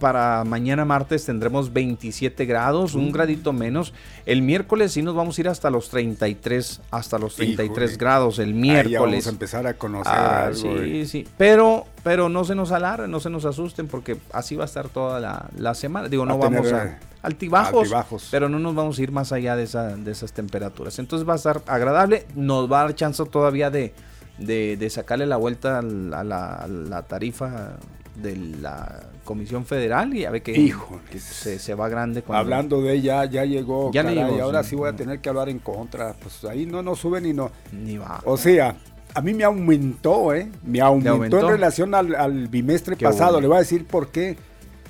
Para 0.00 0.44
mañana 0.44 0.84
martes 0.84 1.24
tendremos 1.24 1.72
27 1.72 2.44
grados, 2.46 2.94
un 2.94 3.12
gradito 3.12 3.52
menos. 3.52 3.92
El 4.26 4.42
miércoles 4.42 4.92
sí 4.92 5.02
nos 5.02 5.14
vamos 5.14 5.38
a 5.38 5.40
ir 5.40 5.48
hasta 5.48 5.70
los 5.70 5.88
33, 5.88 6.80
hasta 6.90 7.18
los 7.18 7.36
33 7.36 7.90
Híjole. 7.92 7.96
grados 7.98 8.38
el 8.38 8.48
Ahí 8.48 8.54
miércoles. 8.54 9.00
vamos 9.00 9.26
a 9.26 9.30
empezar 9.30 9.66
a 9.66 9.74
conocer 9.74 10.12
Ah, 10.14 10.46
algo. 10.46 10.60
sí, 10.60 10.68
¿eh? 10.68 11.06
sí. 11.06 11.26
Pero, 11.38 11.86
pero 12.02 12.28
no 12.28 12.44
se 12.44 12.54
nos 12.54 12.72
alarmen, 12.72 13.10
no 13.10 13.20
se 13.20 13.30
nos 13.30 13.44
asusten, 13.44 13.86
porque 13.88 14.16
así 14.32 14.56
va 14.56 14.64
a 14.64 14.66
estar 14.66 14.88
toda 14.88 15.20
la, 15.20 15.48
la 15.56 15.74
semana. 15.74 16.08
Digo, 16.08 16.26
no 16.26 16.34
a 16.34 16.36
vamos 16.36 16.62
tener, 16.62 16.74
a. 16.74 16.98
Altibajos, 17.22 17.82
altibajos. 17.82 18.28
pero 18.30 18.48
no 18.48 18.58
nos 18.58 18.74
vamos 18.74 18.98
a 18.98 19.02
ir 19.02 19.12
más 19.12 19.30
allá 19.32 19.54
de, 19.56 19.62
esa, 19.64 19.96
de 19.96 20.10
esas 20.10 20.32
temperaturas. 20.32 20.98
Entonces 20.98 21.28
va 21.28 21.34
a 21.34 21.36
estar 21.36 21.62
agradable. 21.66 22.26
Nos 22.34 22.70
va 22.70 22.80
a 22.80 22.84
dar 22.84 22.94
chance 22.94 23.24
todavía 23.26 23.70
de, 23.70 23.94
de, 24.38 24.76
de 24.76 24.90
sacarle 24.90 25.26
la 25.26 25.36
vuelta 25.36 25.78
a 25.78 25.82
la, 25.82 26.54
a 26.56 26.66
la 26.66 27.02
tarifa 27.04 27.76
de 28.16 28.36
la 28.36 29.04
Comisión 29.24 29.64
Federal 29.64 30.14
y 30.14 30.24
a 30.26 30.30
ver 30.30 30.42
que, 30.42 30.74
se, 31.18 31.58
se 31.58 31.74
va 31.74 31.88
grande. 31.88 32.22
cuando- 32.22 32.40
Hablando 32.40 32.82
de 32.82 32.92
ella, 32.94 33.24
ya 33.24 33.44
llegó. 33.44 33.90
Ya 33.92 34.02
caray, 34.02 34.16
llegó, 34.16 34.42
ahora 34.42 34.62
sí. 34.64 34.70
sí 34.70 34.76
voy 34.76 34.88
a 34.90 34.92
tener 34.96 35.20
que 35.20 35.28
hablar 35.28 35.48
en 35.48 35.60
contra. 35.60 36.12
Pues 36.14 36.44
ahí 36.44 36.66
no 36.66 36.82
nos 36.82 36.98
sube 36.98 37.20
ni 37.20 37.32
no. 37.32 37.50
Ni 37.72 37.96
va. 37.98 38.20
O 38.24 38.36
sea, 38.36 38.74
a 39.14 39.20
mí 39.22 39.32
me 39.32 39.44
aumentó, 39.44 40.34
¿eh? 40.34 40.50
Me 40.64 40.80
aumentó, 40.80 41.12
aumentó? 41.12 41.40
en 41.40 41.46
relación 41.48 41.94
al, 41.94 42.14
al 42.16 42.48
bimestre 42.48 42.96
Qué 42.96 43.04
pasado. 43.04 43.32
bueno. 43.34 43.40
Le 43.42 43.46
voy 43.48 43.56
a 43.58 43.60
decir 43.60 43.86
por 43.86 44.08
qué. 44.08 44.36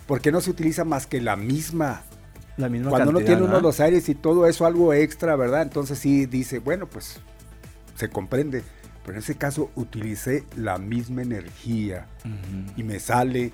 Porque 0.06 0.32
no 0.32 0.40
se 0.40 0.50
utiliza 0.50 0.84
más 0.84 1.06
que 1.06 1.20
la 1.20 1.36
misma. 1.36 2.02
La 2.57 2.69
misma 2.69 2.91
Cuando 2.91 3.12
no 3.12 3.19
cantidad, 3.19 3.27
tiene 3.27 3.43
uno 3.43 3.53
¿verdad? 3.55 3.62
los 3.62 3.81
aires 3.81 4.09
y 4.09 4.15
todo 4.15 4.47
eso, 4.47 4.66
algo 4.66 4.93
extra, 4.95 5.37
¿verdad? 5.37 5.62
Entonces 5.62 5.99
sí 5.99 6.27
dice, 6.27 6.59
bueno, 6.59 6.87
pues 6.87 7.20
se 7.97 8.09
comprende. 8.09 8.62
Pero 9.05 9.15
en 9.15 9.19
ese 9.24 9.35
caso 9.37 9.70
utilicé 9.74 10.45
la 10.57 10.79
misma 10.79 11.23
energía 11.23 12.07
y 12.77 12.83
me 12.85 13.01
sale 13.01 13.53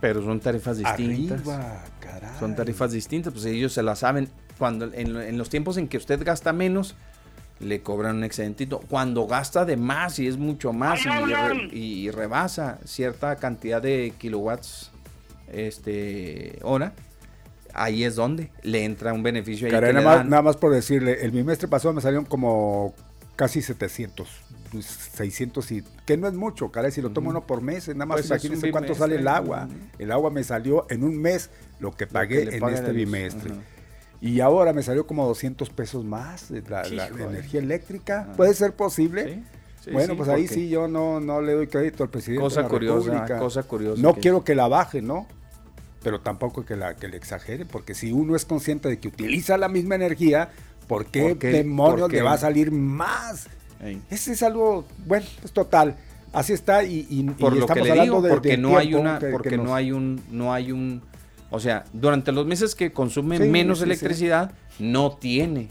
Pero 0.00 0.22
son 0.22 0.40
tarifas 0.40 0.76
distintas. 0.78 1.40
arriba, 1.40 1.84
caray. 2.00 2.30
Son 2.38 2.54
tarifas 2.54 2.92
distintas, 2.92 3.32
pues 3.32 3.46
ellos 3.46 3.72
se 3.72 3.82
la 3.82 3.96
saben. 3.96 4.28
Cuando 4.58 4.90
en, 4.92 5.12
lo- 5.14 5.22
en 5.22 5.38
los 5.38 5.48
tiempos 5.48 5.76
en 5.78 5.88
que 5.88 5.96
usted 5.96 6.22
gasta 6.22 6.52
menos, 6.52 6.96
le 7.60 7.80
cobran 7.80 8.16
un 8.16 8.24
excedentito. 8.24 8.80
Cuando 8.90 9.26
gasta 9.26 9.64
de 9.64 9.78
más 9.78 10.18
y 10.18 10.26
es 10.26 10.36
mucho 10.36 10.74
más 10.74 11.00
y, 11.06 11.08
re- 11.08 11.68
y 11.74 12.10
rebasa 12.10 12.78
cierta 12.84 13.36
cantidad 13.36 13.80
de 13.80 14.12
kilowatts 14.18 14.90
este 15.50 16.58
hora, 16.62 16.92
ahí 17.76 18.04
es 18.04 18.14
donde 18.16 18.50
le 18.62 18.84
entra 18.84 19.12
un 19.12 19.22
beneficio 19.22 19.66
ahí 19.66 19.72
nada, 19.72 20.00
más, 20.00 20.26
nada 20.26 20.42
más 20.42 20.56
por 20.56 20.72
decirle, 20.72 21.24
el 21.24 21.30
bimestre 21.30 21.68
pasado 21.68 21.92
me 21.94 22.00
salieron 22.00 22.24
como 22.24 22.94
casi 23.36 23.60
700, 23.62 24.28
pues, 24.72 24.86
600 25.14 25.70
y 25.72 25.84
que 26.06 26.16
no 26.16 26.26
es 26.26 26.34
mucho, 26.34 26.70
caray, 26.72 26.90
si 26.90 27.02
lo 27.02 27.10
tomo 27.10 27.30
uno 27.30 27.46
por 27.46 27.60
mes, 27.60 27.88
nada 27.88 28.06
más 28.06 28.16
Pues 28.16 28.26
imagínense 28.26 28.70
cuánto 28.70 28.94
sale 28.94 29.16
el 29.16 29.28
agua. 29.28 29.68
El 29.98 30.10
agua 30.10 30.30
me 30.30 30.42
salió 30.42 30.86
en 30.90 31.04
un 31.04 31.20
mes 31.20 31.50
lo 31.78 31.92
que 31.94 32.06
pagué 32.06 32.56
en 32.56 32.64
este 32.68 32.92
bimestre. 32.92 33.52
Y 34.20 34.40
ahora 34.40 34.72
me 34.72 34.82
salió 34.82 35.06
como 35.06 35.26
200 35.26 35.68
pesos 35.70 36.02
más 36.04 36.48
de 36.50 36.62
la, 36.62 36.84
la 36.88 37.06
energía 37.08 37.60
eléctrica. 37.60 38.26
Ah. 38.30 38.32
¿Puede 38.34 38.54
ser 38.54 38.72
posible? 38.72 39.24
Sí, 39.34 39.44
sí, 39.84 39.90
bueno, 39.90 40.14
sí, 40.14 40.16
pues 40.16 40.28
ahí 40.30 40.48
sí 40.48 40.70
yo 40.70 40.88
no, 40.88 41.20
no 41.20 41.42
le 41.42 41.52
doy 41.52 41.66
crédito 41.66 42.02
al 42.02 42.08
presidente 42.08 42.42
Cosa 42.42 42.60
de 42.60 42.62
la 42.64 42.68
curiosa, 42.70 43.10
República. 43.10 43.38
cosa 43.38 43.62
curiosa 43.64 44.00
No 44.00 44.14
que- 44.14 44.20
quiero 44.22 44.42
que 44.42 44.54
la 44.54 44.68
baje, 44.68 45.02
¿no? 45.02 45.26
Pero 46.06 46.20
tampoco 46.20 46.64
que 46.64 46.76
la 46.76 46.94
que 46.94 47.08
le 47.08 47.16
exagere, 47.16 47.64
porque 47.66 47.92
si 47.92 48.12
uno 48.12 48.36
es 48.36 48.44
consciente 48.44 48.88
de 48.88 49.00
que 49.00 49.08
utiliza 49.08 49.58
la 49.58 49.66
misma 49.68 49.96
energía, 49.96 50.50
¿por 50.86 51.06
qué, 51.06 51.30
¿Por 51.30 51.38
qué? 51.38 51.48
demonios 51.48 52.02
¿Por 52.02 52.10
qué? 52.12 52.18
le 52.18 52.22
va 52.22 52.34
a 52.34 52.38
salir 52.38 52.70
más? 52.70 53.48
Ey. 53.82 54.00
Ese 54.08 54.34
es 54.34 54.44
algo, 54.44 54.84
bueno, 55.04 55.26
pues 55.40 55.52
total. 55.52 55.96
Así 56.32 56.52
está 56.52 56.84
y, 56.84 57.08
y- 57.10 57.24
por 57.24 57.56
y 57.56 57.58
lo 57.58 57.66
que 57.66 57.80
le 57.80 58.00
digo, 58.02 58.22
de, 58.22 58.30
porque 58.30 58.56
no 58.56 58.78
hay 58.78 58.94
una, 58.94 59.18
que- 59.18 59.26
que 59.26 59.32
porque 59.32 59.56
nos- 59.56 59.66
no 59.66 59.74
hay 59.74 59.90
un, 59.90 60.22
no 60.30 60.52
hay 60.54 60.70
un, 60.70 61.02
o 61.50 61.58
sea, 61.58 61.82
durante 61.92 62.30
los 62.30 62.46
meses 62.46 62.76
que 62.76 62.92
consume 62.92 63.38
Sí, 63.38 63.48
menos 63.48 63.78
sí, 63.78 63.82
sí. 63.84 63.90
electricidad, 63.90 64.52
no 64.78 65.10
tiene 65.16 65.66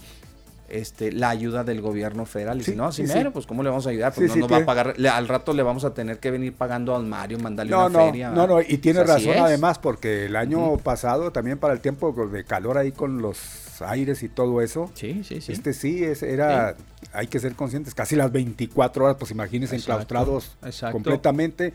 este 0.70 1.12
la 1.12 1.30
ayuda 1.30 1.64
del 1.64 1.82
gobierno 1.82 2.26
federal. 2.26 2.60
Y 2.60 2.64
Sí, 2.64 2.72
si 2.72 2.78
no, 2.78 2.86
así 2.86 3.06
sí, 3.08 3.14
mero, 3.14 3.30
sí. 3.30 3.34
pues 3.34 3.46
¿cómo 3.46 3.62
le 3.64 3.70
vamos 3.70 3.86
a 3.88 3.92
ayudar? 3.92 4.14
Pues 4.14 4.30
no 4.30 4.36
nos 4.38 4.52
va 4.52 4.58
a 4.58 4.66
pagar, 4.66 4.94
le- 4.98 5.10
al 5.10 5.28
rato 5.28 5.54
le 5.54 5.64
vamos 5.64 5.86
a 5.86 5.94
tener 5.94 6.20
que 6.20 6.32
venir 6.32 6.54
pagando 6.54 6.96
al 6.96 7.06
Mario, 7.06 7.40
mandarle 7.40 7.72
No, 7.72 7.86
una 7.88 7.90
no, 7.90 8.06
feria. 8.06 8.30
no, 8.32 8.48
no, 8.48 8.62
y 8.62 8.78
tiene 8.80 9.00
Pues 9.04 9.10
razón 9.10 9.36
además, 9.38 9.80
porque 9.80 10.26
el 10.26 10.36
año 10.36 10.78
pasado, 10.78 11.32
también 11.32 11.58
para 11.58 11.74
el 11.74 11.82
tiempo 11.82 12.12
de 12.32 12.44
calor 12.44 12.78
ahí 12.78 12.92
con 12.92 13.22
los 13.22 13.82
aires 13.82 14.24
y 14.24 14.30
todo 14.30 14.62
eso, 14.62 14.90
Sí, 14.94 15.24
sí, 15.24 15.42
sí. 15.42 15.52
este 15.52 15.74
sí, 15.74 16.04
es, 16.04 16.24
era, 16.24 16.76
hay 17.14 17.28
que 17.28 17.40
ser 17.40 17.54
conscientes, 17.56 17.94
casi 17.94 18.16
las 18.16 18.32
24 18.32 19.06
horas, 19.06 19.18
pues 19.20 19.32
imagínense, 19.32 19.76
Exacto, 19.76 19.92
enclaustrados 20.04 20.58
exacto. 20.66 20.94
completamente, 20.94 21.74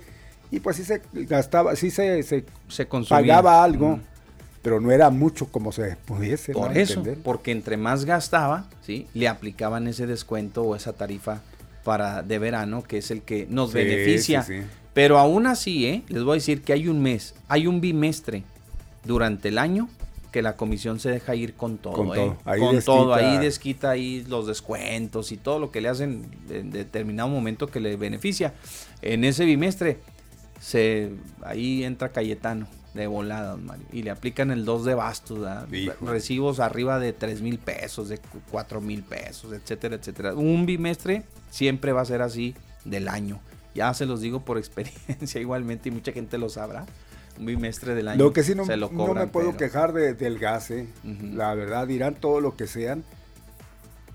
y 0.51 0.61
pues 0.61 0.77
sí 0.77 0.85
se 0.85 1.01
gastaba, 1.12 1.77
sí 1.77 1.91
se, 1.91 2.23
se 2.23 2.45
se 2.69 2.89
consumía. 2.89 3.21
pagaba 3.37 3.62
algo. 3.62 4.01
Pero 4.62 4.81
no 4.81 4.91
era 4.93 5.11
mucho 5.11 5.47
como 5.47 5.73
se 5.73 5.97
pudiese. 6.05 6.53
Por 6.53 6.70
¿no? 6.74 6.78
eso, 6.81 7.01
Entender. 7.01 7.23
porque 7.23 7.51
entre 7.53 7.77
más 7.77 8.05
gastaba, 8.05 8.66
¿sí? 8.82 9.07
le 9.15 9.28
aplicaban 9.28 9.87
ese 9.89 10.07
descuento 10.07 10.62
o 10.65 10.77
esa 10.77 10.93
tarifa 10.93 11.41
para 11.85 12.23
de 12.23 12.39
verano, 12.39 12.82
que 12.82 12.99
es 12.99 13.11
el 13.11 13.23
que 13.23 13.47
nos 13.49 13.70
Sí, 13.70 13.78
beneficia. 13.78 14.43
sí, 14.43 14.61
sí. 14.61 14.66
Pero 14.93 15.19
aún 15.19 15.47
así, 15.47 15.87
¿eh? 15.87 16.03
les 16.09 16.23
voy 16.24 16.32
a 16.32 16.35
decir 16.35 16.62
que 16.62 16.73
hay 16.73 16.89
un 16.89 17.01
mes, 17.01 17.35
hay 17.49 17.66
un 17.66 17.81
bimestre 17.81 18.43
durante 19.05 19.49
el 19.49 19.57
año 19.59 19.89
que 20.32 20.43
la 20.43 20.57
comisión 20.57 21.01
se 21.01 21.11
deja 21.11 21.35
ir 21.35 21.55
con 21.55 21.78
todo. 21.78 21.95
Con 21.95 22.09
¿eh? 22.09 22.15
todo. 22.15 22.37
Ahí 22.45 22.61
con 22.61 22.78
todo, 22.82 23.15
desquita- 23.15 23.31
ahí 23.32 23.39
desquita 23.39 23.91
ahí 23.91 24.24
los 24.28 24.47
descuentos 24.47 25.32
y 25.32 25.37
todo 25.37 25.59
lo 25.59 25.70
que 25.70 25.81
le 25.81 25.89
hacen 25.89 26.27
en 26.51 26.70
determinado 26.70 27.28
momento 27.28 27.66
que 27.69 27.81
le 27.81 27.97
beneficia. 27.97 28.53
En 29.01 29.24
ese 29.24 29.45
bimestre, 29.45 29.99
se 30.61 31.11
ahí 31.43 31.82
entra 31.85 32.11
Cayetano 32.11 32.66
de 32.95 33.07
volada, 33.07 33.51
don 33.53 33.67
Mario, 33.67 33.87
y 33.93 34.03
le 34.03 34.11
aplican 34.11 34.51
el 34.51 34.65
2 34.65 34.85
de 34.85 34.95
bastos, 34.95 35.47
recibos 36.01 36.59
arriba 36.61 36.99
de 36.99 37.12
3 37.12 37.41
mil 37.41 37.59
pesos, 37.59 38.09
de 38.09 38.19
4 38.51 38.81
mil 38.81 39.03
pesos, 39.03 39.53
etcétera, 39.53 39.95
etcétera. 39.97 40.35
Un 40.35 40.67
bimestre 40.67 41.23
siempre 41.51 41.93
va 41.93 42.01
a 42.01 42.05
ser 42.05 42.21
así 42.23 42.55
del 42.85 43.09
año. 43.09 43.39
Ya 43.75 43.95
se 43.95 44.07
los 44.07 44.21
digo 44.21 44.41
por 44.45 44.59
experiencia 44.59 45.41
igualmente 45.41 45.89
y 45.89 45.93
mucha 45.93 46.11
gente 46.12 46.37
lo 46.39 46.49
sabrá. 46.49 46.85
Un 47.39 47.47
bimestre 47.47 47.95
del 47.95 48.09
año 48.09 48.23
Lo 48.25 48.33
que 48.35 48.43
sí 48.43 48.55
no, 48.55 48.67
se 48.67 48.77
lo 48.77 48.91
no 48.91 48.99
cobran, 49.07 49.27
me 49.27 49.33
puedo 49.33 49.53
pero- 49.53 49.59
quejar 49.59 49.93
de- 49.93 50.15
del 50.15 50.39
gas, 50.39 50.71
¿eh? 50.73 50.89
La 51.05 51.55
verdad 51.55 51.87
dirán 51.87 52.15
todo 52.17 52.41
lo 52.41 52.57
que 52.57 52.67
sean, 52.67 53.03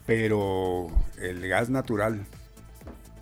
pero 0.05 0.87
el 1.19 1.47
gas 1.47 1.69
natural 1.69 2.25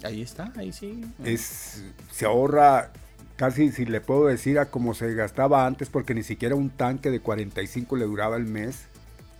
Ahí 0.03 0.21
está, 0.21 0.51
ahí 0.57 0.73
sí. 0.73 1.05
es 1.23 1.85
se 2.11 2.25
ahorra 2.25 2.91
casi 3.35 3.71
si 3.71 3.85
le 3.85 4.01
puedo 4.01 4.27
decir 4.27 4.59
a 4.59 4.69
como 4.69 4.93
se 4.93 5.13
gastaba 5.13 5.65
antes 5.65 5.89
porque 5.89 6.13
ni 6.13 6.23
siquiera 6.23 6.55
un 6.55 6.69
tanque 6.69 7.09
de 7.09 7.19
45 7.19 7.95
le 7.95 8.05
duraba 8.05 8.37
el 8.37 8.45
mes 8.45 8.85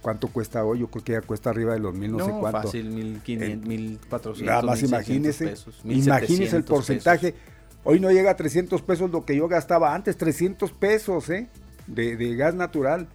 ¿cuánto 0.01 0.27
cuesta 0.27 0.63
hoy? 0.65 0.79
yo 0.79 0.87
creo 0.87 1.03
que 1.03 1.11
ya 1.13 1.21
cuesta 1.21 1.49
arriba 1.49 1.73
de 1.73 1.79
los 1.79 1.93
mil 1.93 2.11
no, 2.11 2.25
sé 2.25 2.31
cuánto 2.31 2.63
fácil, 2.63 2.89
1500, 2.89 3.67
1400. 3.67 4.41
nada 4.43 4.61
más 4.63 4.81
1600 4.81 4.89
imagínese 4.89 5.47
pesos, 5.47 5.81
imagínese 5.83 6.57
el 6.57 6.63
1700 6.63 6.69
porcentaje 6.69 7.35
hoy 7.83 7.99
no 7.99 8.11
llega 8.11 8.31
a 8.31 8.35
300 8.35 8.81
pesos 8.81 9.11
lo 9.11 9.25
que 9.25 9.35
yo 9.35 9.47
gastaba 9.47 9.93
antes 9.93 10.17
300 10.17 10.71
pesos 10.71 11.29
¿eh? 11.29 11.47
de, 11.87 12.17
de 12.17 12.35
gas 12.35 12.55
natural 12.55 13.07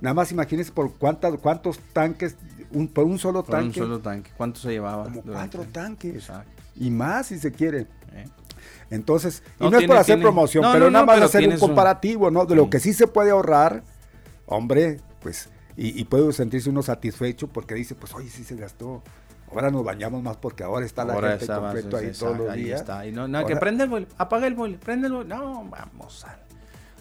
nada 0.00 0.14
más 0.14 0.32
imagínese 0.32 0.72
por 0.72 0.92
cuántas, 0.94 1.36
cuántos 1.38 1.78
tanques 1.92 2.36
un, 2.72 2.88
por 2.88 3.04
un 3.04 3.18
solo 3.18 3.44
Por 3.44 3.54
un 3.54 3.60
tanque 3.62 3.80
solo 3.80 3.98
tanque. 4.00 4.30
¿Cuánto 4.36 4.60
se 4.60 4.70
llevaba? 4.70 5.04
como 5.04 5.22
cuatro 5.22 5.64
tanques 5.64 6.14
Exacto. 6.14 6.50
y 6.76 6.90
más 6.90 7.26
si 7.26 7.38
se 7.38 7.52
quiere 7.52 7.86
¿eh? 8.12 8.24
Entonces, 8.90 9.42
y 9.60 9.64
No, 9.64 9.70
no, 9.70 9.78
es 9.78 9.86
por 9.86 9.96
hacer 9.96 10.14
tiene- 10.16 10.22
promoción, 10.22 10.62
no, 10.62 10.72
pero 10.72 10.84
no, 10.86 10.90
nada 10.90 11.02
no, 11.02 11.06
más 11.06 11.16
pero 11.16 11.26
hacer 11.26 11.48
un 11.48 11.58
comparativo, 11.58 12.30
¿no? 12.30 12.46
De 12.46 12.54
lo 12.56 12.70
que 12.70 12.80
sí 12.80 12.92
se 12.92 13.06
puede 13.06 13.30
ahorrar, 13.30 13.82
hombre, 14.46 15.00
pues, 15.20 15.48
y, 15.76 15.98
y 16.00 16.04
puede 16.04 16.32
sentirse 16.32 16.70
uno 16.70 16.82
satisfecho 16.82 17.46
porque 17.48 17.74
dice, 17.74 17.94
pues, 17.94 18.14
oye, 18.14 18.28
sí 18.30 18.44
se 18.44 18.56
gastó. 18.56 19.02
Ahora 19.50 19.70
nos 19.70 19.82
bañamos 19.84 20.22
más 20.22 20.36
porque 20.36 20.62
ahora 20.62 20.84
está 20.84 21.04
la 21.04 21.14
Ahora 21.14 21.30
gente 21.30 21.44
esa 21.44 21.58
completo 21.60 21.96
ahí 21.96 22.12
todos 22.12 22.36
los 22.36 22.50
ahí 22.50 22.64
días. 22.64 22.80
está. 22.80 23.06
Y 23.06 23.12
no, 23.12 23.26
nada, 23.28 23.44
que 23.46 23.52
Ahora- 23.54 23.60
prende 23.60 23.84
el 23.84 23.90
boiler, 23.90 24.08
apaga 24.18 24.46
el 24.46 24.54
boiler, 24.54 24.78
prende 24.78 25.06
el 25.06 25.12
boiler. 25.14 25.38
No, 25.38 25.64
vamos 25.64 26.24
a... 26.26 26.38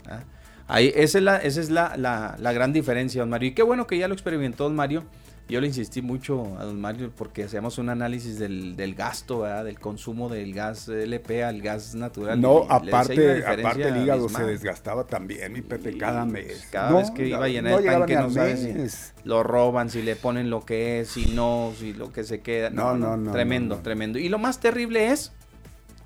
¿ah? 0.09 0.23
Ahí, 0.69 0.91
esa 0.95 1.17
es, 1.17 1.23
la, 1.23 1.37
esa 1.37 1.59
es 1.61 1.69
la, 1.69 1.95
la- 1.97 2.35
la 2.39 2.51
gran 2.53 2.71
diferencia, 2.73 3.21
don 3.21 3.29
Mario. 3.29 3.49
Y 3.49 3.53
qué 3.53 3.63
bueno 3.63 3.85
que 3.87 3.97
ya 3.97 4.07
lo 4.07 4.13
experimentó 4.13 4.63
don 4.65 4.75
Mario. 4.75 5.03
Yo 5.49 5.61
le 5.61 5.67
insistí 5.67 6.01
mucho 6.01 6.57
a 6.59 6.65
don 6.65 6.79
Mario 6.81 7.09
porque 7.15 7.45
hacíamos 7.45 7.77
un 7.77 7.87
análisis 7.89 8.37
del, 8.37 8.75
del 8.75 8.95
gasto, 8.95 9.39
¿verdad? 9.39 9.63
del 9.63 9.79
consumo 9.79 10.27
del 10.27 10.53
gas 10.53 10.89
LP 10.89 11.43
al 11.43 11.61
gas 11.61 11.95
natural. 11.95 12.41
No, 12.41 12.63
y 12.63 12.67
aparte, 12.69 13.45
aparte 13.45 13.87
el 13.87 14.03
hígado 14.03 14.27
se 14.27 14.43
desgastaba 14.43 15.05
también, 15.07 15.53
mi 15.53 15.61
Pepe, 15.61 15.97
cada 15.97 16.25
mes. 16.25 16.67
Cada 16.69 16.89
No, 16.89 16.97
vez 16.97 17.11
que 17.11 17.27
iba 17.29 17.45
a 17.45 17.47
llenar 17.47 17.71
no 17.73 17.79
el 17.79 17.85
tanque, 17.85 18.15
no 18.15 18.29
sabes 18.29 18.59
si 18.59 19.13
lo 19.23 19.41
roban, 19.43 19.89
si 19.89 20.01
le 20.01 20.17
ponen 20.17 20.49
lo 20.49 20.65
que 20.65 20.99
es, 20.99 21.09
si 21.09 21.27
no, 21.27 21.71
si 21.79 21.93
lo 21.93 22.11
que 22.11 22.23
se 22.25 22.41
queda. 22.41 22.69
No, 22.69 22.97
No, 22.97 23.15
no, 23.15 23.31
tremendo, 23.31 23.77
tremendo. 23.77 24.19
Y 24.19 24.27
lo 24.27 24.39
más 24.39 24.59
terrible 24.59 25.11
es 25.13 25.31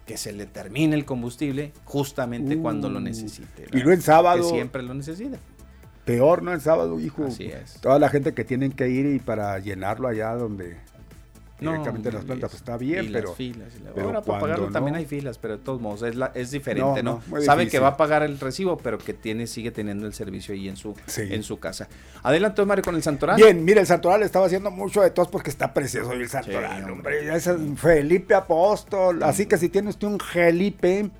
que 0.05 0.18
se 0.18 0.34
le 0.34 0.45
termine 0.45 0.95
el 0.95 1.05
combustible 1.05 1.73
justamente 1.85 2.57
cuando 2.59 2.89
lo 2.89 2.99
necesite. 2.99 3.63
Uh, 3.63 3.65
Y 3.65 3.72
¿verdad? 3.72 3.85
no 3.85 3.91
en 3.93 4.01
sábado. 4.01 4.43
Que 4.43 4.49
siempre 4.55 4.84
lo 4.84 4.93
necesita. 4.93 5.39
Peor, 6.05 6.41
¿no? 6.43 6.51
El 6.53 6.61
sábado, 6.61 6.99
hijo. 6.99 7.25
Así 7.25 7.45
es. 7.45 7.75
Toda 7.81 7.99
la 7.99 8.09
gente 8.09 8.33
que 8.33 8.43
tienen 8.43 8.71
que 8.71 8.89
ir 8.89 9.05
y 9.05 9.19
para 9.19 9.59
llenarlo 9.59 10.07
allá 10.07 10.33
donde 10.35 10.77
No, 11.59 11.71
directamente 11.73 12.09
en 12.09 12.15
las 12.15 12.25
plantas, 12.25 12.45
es- 12.47 12.51
pues 12.53 12.61
está 12.61 12.75
bien, 12.77 13.05
y 13.05 13.09
pero... 13.09 13.27
las 13.29 13.37
filas, 13.37 13.67
y 13.79 13.83
la- 13.83 13.91
pero 13.93 14.07
Ahora 14.07 14.21
para 14.23 14.39
pagarlo 14.39 14.69
también 14.71 14.95
hay 14.95 15.05
filas, 15.05 15.37
pero 15.37 15.57
de 15.57 15.63
todos 15.63 15.79
modos 15.79 16.01
es, 16.01 16.15
la, 16.15 16.31
es 16.33 16.49
diferente, 16.49 17.03
No, 17.03 17.11
¿no? 17.11 17.17
no, 17.19 17.23
muy 17.27 17.43
Sabe 17.45 17.67
que 17.67 17.77
va 17.77 17.89
a 17.89 17.97
pagar 17.97 18.23
el 18.23 18.39
recibo, 18.39 18.77
pero 18.77 18.97
que 18.97 19.13
tiene 19.13 19.45
sigue 19.45 19.69
teniendo 19.69 20.07
el 20.07 20.13
servicio 20.15 20.55
ahí 20.55 20.67
en 20.67 20.75
su, 20.75 20.95
Sí. 21.05 21.21
en 21.29 21.43
su 21.43 21.59
casa. 21.59 21.87
Adelante, 22.23 22.65
Mario, 22.65 22.83
con 22.83 22.95
el 22.95 23.03
Santoral. 23.03 23.35
Bien, 23.37 23.63
mira, 23.63 23.79
el 23.79 23.85
Santoral 23.85 24.23
estaba 24.23 24.47
haciendo 24.47 24.71
mucho 24.71 25.01
de 25.03 25.11
tos 25.11 25.27
porque 25.27 25.51
está 25.51 25.71
precioso 25.71 26.13
el 26.13 26.27
Santoral, 26.27 26.83
Sí, 26.83 26.89
hombre. 26.91 27.25
Ya 27.25 27.35
es 27.35 27.45
el 27.45 27.77
Felipe 27.77 28.33
Apóstol. 28.33 29.21
Así 29.21 29.45
que 29.45 29.57
si 29.59 29.69
tiene 29.69 29.89
usted 29.89 30.07
un 30.07 30.19
Felipe, 30.19 31.11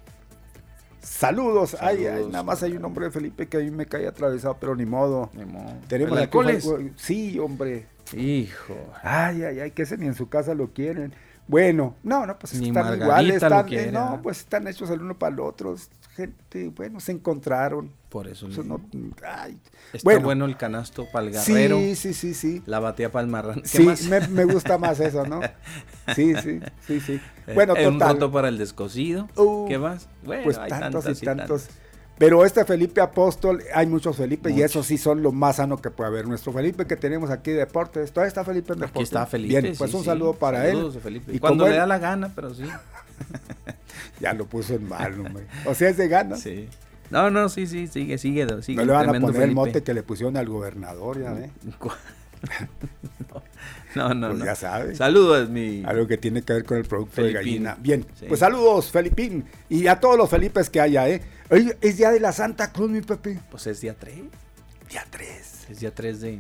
saludos. 1.02 1.78
Ay, 1.80 1.98
ay, 1.98 2.06
Saludos, 2.06 2.32
nada 2.32 2.44
más 2.44 2.64
hay 2.64 2.74
un 2.74 2.82
nombre 2.82 3.06
de 3.06 3.12
Felipe 3.12 3.48
que 3.48 3.58
a 3.58 3.60
mí 3.60 3.72
me 3.72 3.86
cae 3.86 4.08
atravesado, 4.08 4.58
pero 4.60 4.76
ni 4.76 4.86
modo. 4.86 5.30
Ni 5.34 5.46
modo. 5.46 5.74
Tenemos 5.88 6.20
¿El? 6.20 6.94
Sí, 6.96 7.40
hombre. 7.40 7.88
Hijo. 8.16 8.76
Ay, 9.04 9.44
ay, 9.44 9.60
ay, 9.60 9.72
que 9.72 9.84
ese 9.84 9.98
ni 9.98 10.08
en 10.08 10.16
su 10.16 10.30
casa 10.30 10.54
lo 10.54 10.74
quieren. 10.74 11.14
Bueno, 11.48 11.96
no, 12.04 12.26
no, 12.26 12.38
pues 12.40 12.54
Ni 12.54 12.68
están 12.68 12.84
Margarita 12.84 13.06
iguales, 13.06 13.36
están, 13.36 13.74
eh, 13.74 13.92
no, 13.92 14.00
¿verdad? 14.04 14.20
pues 14.22 14.40
están 14.40 14.68
hechos 14.68 14.90
el 14.90 15.02
uno 15.02 15.18
para 15.18 15.34
el 15.34 15.40
otro. 15.40 15.76
Gente, 16.16 16.70
bueno, 16.76 17.00
se 17.00 17.14
encontraron. 17.14 17.92
Por 18.10 18.28
eso. 18.28 18.48
Eso 18.48 18.64
le- 18.64 18.68
no- 18.68 18.82
ay. 19.26 19.58
Está 19.94 20.04
Bueno. 20.04 20.22
bueno. 20.22 20.46
el 20.46 20.58
canasto 20.58 21.08
para 21.12 21.28
el 21.28 21.32
guerrero. 21.32 21.78
Sí, 21.80 21.96
sí, 21.96 22.14
sí, 22.14 22.34
sí. 22.34 22.62
La 22.66 22.80
batía 22.80 23.12
para 23.12 23.24
el 23.24 23.32
marrano. 23.32 23.62
¿Qué 23.62 23.68
Sí, 23.68 23.84
más? 23.84 24.04
me, 24.08 24.20
me 24.28 24.44
gusta 24.46 24.78
más 24.78 25.00
eso, 25.00 25.26
¿no? 25.26 25.40
Sí, 26.16 26.34
sí, 26.44 26.60
sí, 26.86 27.00
sí. 27.00 27.22
Eh, 27.48 27.54
Bueno, 27.54 27.76
eh, 27.78 27.88
Un 27.88 27.94
total. 28.00 28.14
roto 28.16 28.32
para 28.32 28.50
el 28.50 28.58
descosido. 28.58 29.30
Uh, 29.38 29.66
¿Qué 29.68 29.78
más? 29.78 30.10
Bueno, 30.24 30.44
pues 30.44 30.58
hay 30.58 30.70
tantos 30.70 31.06
y 31.22 31.26
tantos. 31.26 31.68
Pero 32.18 32.44
este 32.46 32.66
Felipe 32.66 33.00
Apóstol, 33.02 33.64
hay 33.74 33.88
muchos 33.88 34.18
Felipe 34.18 34.52
y 34.52 34.62
esos 34.62 34.86
sí 34.86 34.98
son 35.00 35.24
lo 35.24 35.32
más 35.32 35.56
sano 35.56 35.78
que 35.82 35.90
puede 35.90 36.10
haber. 36.10 36.28
Nuestro 36.28 36.52
Felipe 36.54 36.86
que 36.86 36.96
tenemos 36.98 37.32
aquí 37.32 37.50
de 37.52 37.58
deportes, 37.60 38.12
todavía 38.12 38.28
está 38.28 38.44
Felipe 38.44 38.74
en 38.74 38.80
Aquí 38.80 38.88
deportes. 38.90 39.10
está 39.10 39.26
Felipe. 39.26 39.60
Bien, 39.62 39.74
pues 39.78 39.90
sí, 39.90 39.96
un 39.98 40.04
sí. 40.04 40.10
saludo 40.10 40.34
para 40.34 40.64
Saludos 40.66 40.96
él. 40.98 41.02
Felipe. 41.02 41.34
Y 41.34 41.40
Cuando 41.40 41.68
le 41.68 41.78
da 41.78 41.88
la 41.88 41.98
gana, 41.98 42.32
pero 42.36 42.54
sí. 42.54 42.64
Ya 44.20 44.34
lo 44.34 44.46
puso 44.46 44.76
en 44.76 44.88
mal, 44.88 45.14
hombre. 45.20 45.46
O 45.66 45.74
sea, 45.76 45.90
es 45.90 45.98
de 45.98 46.08
gana. 46.08 46.36
Sí. 46.38 46.68
No, 47.10 47.30
no, 47.30 47.50
sí, 47.50 47.68
sí, 47.68 47.88
sigue, 47.88 48.18
sigue. 48.18 48.48
sigue 48.62 48.78
No 48.78 48.86
le 48.86 48.94
van 48.94 49.10
a 49.16 49.20
poner 49.20 49.42
el 49.42 49.52
mote 49.54 49.84
que 49.84 49.94
le 49.94 50.04
pusieron 50.04 50.38
al 50.38 50.48
gobernador, 50.48 51.22
ya 51.22 51.34
ve. 51.34 51.50
No, 53.96 54.14
no, 54.14 54.28
Pues 54.30 54.40
no. 54.40 54.46
ya 54.46 54.56
sabe. 54.56 54.96
Saludos, 54.96 55.50
mi. 55.50 55.84
Algo 55.86 56.08
que 56.08 56.18
tiene 56.18 56.42
que 56.44 56.54
ver 56.54 56.64
con 56.64 56.78
el 56.78 56.86
producto 56.86 57.22
de 57.24 57.34
gallina. 57.34 57.76
Bien, 57.80 58.06
Sí. 58.18 58.26
pues 58.28 58.40
saludos, 58.40 58.90
Felipín. 58.90 59.44
Y 59.70 59.88
a 59.88 60.00
todos 60.00 60.18
los 60.18 60.30
Felipes 60.30 60.70
que 60.70 60.80
haya, 60.80 61.10
¿eh? 61.10 61.22
Hoy 61.50 61.74
es 61.82 61.98
día 61.98 62.10
de 62.12 62.20
la 62.22 62.32
Santa 62.32 62.72
Cruz, 62.72 62.90
mi 62.90 63.02
Pepe. 63.02 63.38
Pues 63.52 63.68
es 63.68 63.82
día 63.82 63.94
3. 64.00 64.16
Día 64.90 65.06
3. 65.10 65.66
Es 65.72 65.80
día 65.82 65.94
3 65.94 66.22
de, 66.22 66.40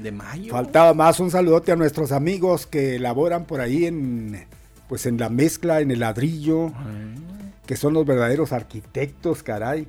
de 0.00 0.12
mayo. 0.12 0.50
Faltaba 0.52 0.94
más 0.94 1.20
un 1.20 1.30
saludote 1.30 1.70
a 1.70 1.76
nuestros 1.76 2.10
amigos 2.10 2.66
que 2.66 2.96
elaboran 2.96 3.44
por 3.44 3.60
ahí 3.60 3.86
en 3.86 4.44
pues 4.92 5.06
en 5.06 5.16
la 5.16 5.30
mezcla, 5.30 5.80
en 5.80 5.90
el 5.90 6.00
ladrillo, 6.00 6.70
que 7.64 7.76
son 7.76 7.94
los 7.94 8.04
verdaderos 8.04 8.52
arquitectos, 8.52 9.42
caray. 9.42 9.88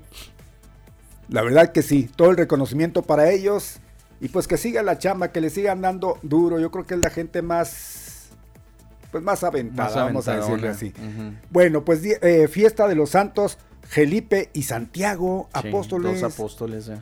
La 1.27 1.41
verdad 1.41 1.73
que 1.73 1.81
sí, 1.81 2.09
todo 2.15 2.31
el 2.31 2.37
reconocimiento 2.37 3.01
para 3.01 3.29
ellos 3.29 3.81
y 4.21 4.29
pues 4.29 4.47
que 4.47 4.55
siga 4.55 4.81
la 4.81 4.99
chamba, 4.99 5.33
que 5.33 5.41
le 5.41 5.49
sigan 5.49 5.81
dando 5.81 6.19
duro. 6.21 6.57
Yo 6.57 6.71
creo 6.71 6.85
que 6.85 6.93
es 6.93 7.01
la 7.01 7.09
gente 7.09 7.41
más 7.41 8.29
pues 9.11 9.21
más 9.25 9.43
aventada, 9.43 9.89
Más 9.89 9.95
vamos 9.95 10.27
a 10.29 10.37
decirle 10.37 10.69
así. 10.69 10.93
Bueno, 11.49 11.83
pues 11.83 12.01
eh, 12.05 12.47
fiesta 12.47 12.87
de 12.87 12.95
los 12.95 13.09
santos, 13.09 13.57
Felipe 13.81 14.51
y 14.53 14.63
Santiago, 14.63 15.49
Sí, 15.61 15.67
apóstoles. 15.67 16.21
Dos 16.21 16.33
apóstoles. 16.33 16.87
eh. 16.87 16.97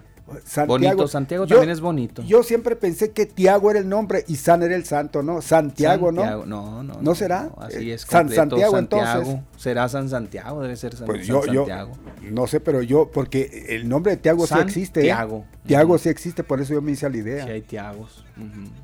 Santiago. 0.45 0.67
Bonito, 0.67 1.07
Santiago 1.07 1.45
Yo- 1.45 1.55
también 1.57 1.71
es 1.71 1.81
bonito. 1.81 2.21
Yo 2.23 2.43
siempre 2.43 2.75
pensé 2.75 3.11
que 3.11 3.25
Tiago 3.25 3.71
era 3.71 3.79
el 3.79 3.89
nombre 3.89 4.23
y 4.27 4.35
San 4.35 4.63
era 4.63 4.75
el 4.75 4.85
santo, 4.85 5.23
¿no? 5.23 5.41
Santiago, 5.41 6.07
Santiago, 6.07 6.45
¿no? 6.45 6.83
No, 6.83 6.93
no. 6.95 7.01
¿No 7.01 7.15
será? 7.15 7.49
Así 7.57 7.89
Eh, 7.89 7.93
es. 7.95 8.01
San 8.01 8.21
completo, 8.21 8.41
Santiago, 8.41 8.71
Santiago. 8.75 9.19
entonces. 9.21 9.45
Será 9.57 9.89
San 9.89 10.09
Santiago, 10.09 10.61
debe 10.61 10.75
ser 10.75 10.95
San, 10.95 11.05
Pues 11.05 11.27
San 11.27 11.35
yo, 11.35 11.43
Santiago. 11.43 11.91
no 12.31 12.47
sé, 12.47 12.59
pero 12.59 12.81
yo, 12.81 13.11
porque 13.11 13.65
el 13.69 13.87
nombre 13.87 14.11
de 14.13 14.17
Tiago 14.17 14.47
sí 14.47 14.55
existe. 14.59 15.01
¿eh? 15.01 15.09
Santiago. 15.09 15.45
Tiago 15.65 15.97
sí 15.99 16.09
existe, 16.09 16.43
por 16.43 16.59
eso 16.59 16.73
yo 16.73 16.81
me 16.81 16.91
hice 16.91 17.07
la 17.09 17.17
idea. 17.17 17.45
Sí, 17.45 17.51
hay 17.51 17.61
Tiagos. 17.61 18.25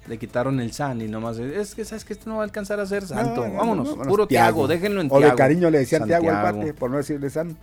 Le 0.08 0.18
quitaron 0.20 0.60
el 0.60 0.72
San 0.72 1.02
y 1.02 1.08
nomás. 1.08 1.40
Es 1.40 1.74
que 1.74 1.84
sabes 1.84 2.06
que 2.06 2.14
este 2.14 2.30
no 2.30 2.36
va 2.36 2.42
a 2.42 2.46
alcanzar 2.46 2.80
a 2.80 2.86
ser 2.86 3.08
santo. 3.08 3.42
No, 3.42 3.48
no, 3.48 3.54
vámonos, 3.56 3.86
no, 3.86 3.92
vámonos, 3.92 4.08
puro 4.08 4.28
Tiago, 4.28 4.68
déjenlo 4.68 5.02
en 5.02 5.08
O 5.08 5.18
Tiago. 5.18 5.32
de 5.32 5.36
cariño 5.38 5.70
le 5.72 5.80
decían 5.80 6.06
Tiago 6.06 6.30
al 6.30 6.42
pate, 6.54 6.74
por 6.76 6.92
no 6.92 6.98
decirle 6.98 7.30
San. 7.32 7.58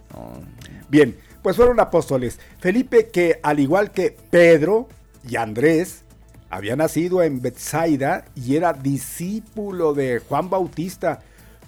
Bien, 0.88 1.16
pues 1.44 1.56
fueron 1.56 1.78
apóstoles. 1.78 2.40
Felipe, 2.58 3.08
que 3.10 3.38
al 3.42 3.60
igual 3.60 3.90
que 3.92 4.16
Pedro 4.30 4.88
y 5.28 5.36
Andrés, 5.36 6.02
había 6.48 6.74
nacido 6.74 7.22
en 7.22 7.42
Bethsaida 7.42 8.24
y 8.34 8.56
era 8.56 8.72
discípulo 8.72 9.92
de 9.92 10.20
Juan 10.26 10.48
Bautista, 10.48 11.20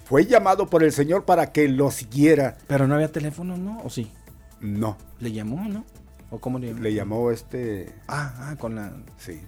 fue 0.05 0.25
llamado 0.25 0.65
por 0.67 0.83
el 0.83 0.91
Señor 0.91 1.25
para 1.25 1.51
que 1.51 1.67
lo 1.67 1.91
siguiera. 1.91 2.57
Pero 2.67 2.87
no 2.87 2.95
había 2.95 3.11
teléfono, 3.11 3.55
¿no? 3.55 3.79
¿O 3.83 3.89
sí? 3.91 4.11
No, 4.61 4.97
¿Le 5.19 5.31
llamó, 5.31 5.67
no? 5.69 5.85
¿O 6.31 6.39
cómo 6.39 6.57
le 6.57 6.67
llamó? 6.69 6.79
le 6.81 6.93
llamó 6.95 7.31
este, 7.31 7.93
Ah, 8.07 8.33
ah, 8.39 8.55
con 8.57 8.73
la. 8.75 8.91
sí, 9.19 9.39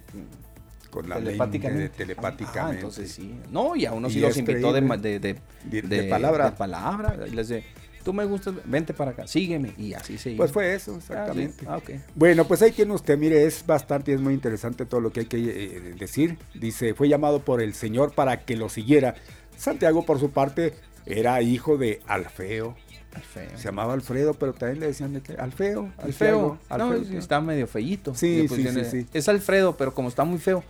con 0.90 1.08
la 1.08 1.16
telepáticamente. 1.16 1.82
mente, 1.82 1.96
telepáticamente. 1.96 2.60
Ah, 2.60 2.70
entonces 2.74 3.10
sí. 3.10 3.34
No, 3.50 3.74
y 3.74 3.84
a 3.86 3.92
unos 3.92 4.12
sí 4.12 4.20
los 4.20 4.30
es 4.30 4.36
invitó 4.38 4.72
de, 4.72 4.80
de, 4.80 5.18
de, 5.18 5.36
De- 5.64 5.82
de 5.82 6.02
palabra. 6.04 6.50
de 6.50 6.56
palabra. 6.56 7.16
Y 7.26 7.30
les 7.30 7.48
dice, 7.48 7.64
tú 8.02 8.12
me 8.12 8.24
gustas, 8.24 8.54
vente 8.64 8.94
para 8.94 9.12
acá, 9.12 9.26
sígueme. 9.26 9.74
Y 9.78 9.92
así 9.94 10.18
se. 10.18 10.32
Pues 10.34 10.52
fue 10.52 10.74
eso, 10.74 10.92
Ah, 10.94 10.98
exactamente. 10.98 11.64
Ah, 11.68 11.76
ok. 11.76 11.90
Bueno, 12.14 12.46
pues 12.46 12.62
ahí 12.62 12.72
tiene 12.72 12.92
usted, 12.92 13.18
mire, 13.18 13.44
es 13.44 13.64
bastante, 13.66 14.12
es 14.12 14.20
muy 14.20 14.34
interesante 14.34 14.86
todo 14.86 15.00
lo 15.00 15.12
que 15.12 15.20
hay 15.20 15.26
que 15.26 15.38
eh, 15.38 15.94
decir. 15.98 16.38
Dice, 16.54 16.94
fue 16.94 17.08
llamado 17.08 17.40
por 17.40 17.60
el 17.62 17.74
Señor 17.74 18.14
para 18.14 18.44
que 18.44 18.56
lo 18.56 18.68
siguiera. 18.68 19.14
Santiago, 19.56 20.04
por 20.04 20.18
su 20.18 20.30
parte, 20.30 20.74
era 21.06 21.40
hijo 21.42 21.76
de 21.76 22.00
Alfeo. 22.06 22.76
Alfeo. 23.14 23.58
Se 23.58 23.64
llamaba 23.64 23.94
Alfredo, 23.94 24.34
pero 24.34 24.52
también 24.52 24.80
le 24.80 24.86
decían 24.86 25.12
de 25.12 25.20
que 25.20 25.32
Alfeo. 25.34 25.92
Alfeo. 25.98 26.58
Alfeo, 26.68 26.86
no, 26.86 26.94
Alfeo. 26.94 27.18
está 27.18 27.40
medio 27.40 27.66
feíto. 27.66 28.14
Sí, 28.14 28.46
sí, 28.48 28.68
sí, 28.68 28.84
sí. 28.84 29.06
Es 29.12 29.28
Alfredo, 29.28 29.76
pero 29.76 29.92
como 29.92 30.08
está 30.08 30.24
muy 30.24 30.38
feo. 30.38 30.62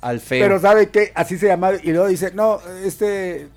Alfeo. 0.00 0.42
Pero 0.42 0.58
sabe 0.58 0.88
que 0.88 1.12
así 1.14 1.36
se 1.36 1.46
llamaba 1.46 1.76
y 1.82 1.90
luego 1.92 2.08
dice, 2.08 2.32
no, 2.32 2.60
este, 2.82 3.48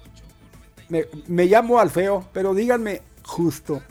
me, 0.90 1.06
me 1.28 1.46
llamo 1.46 1.80
Alfeo, 1.80 2.28
pero 2.34 2.54
díganme 2.54 3.02
justo. 3.24 3.82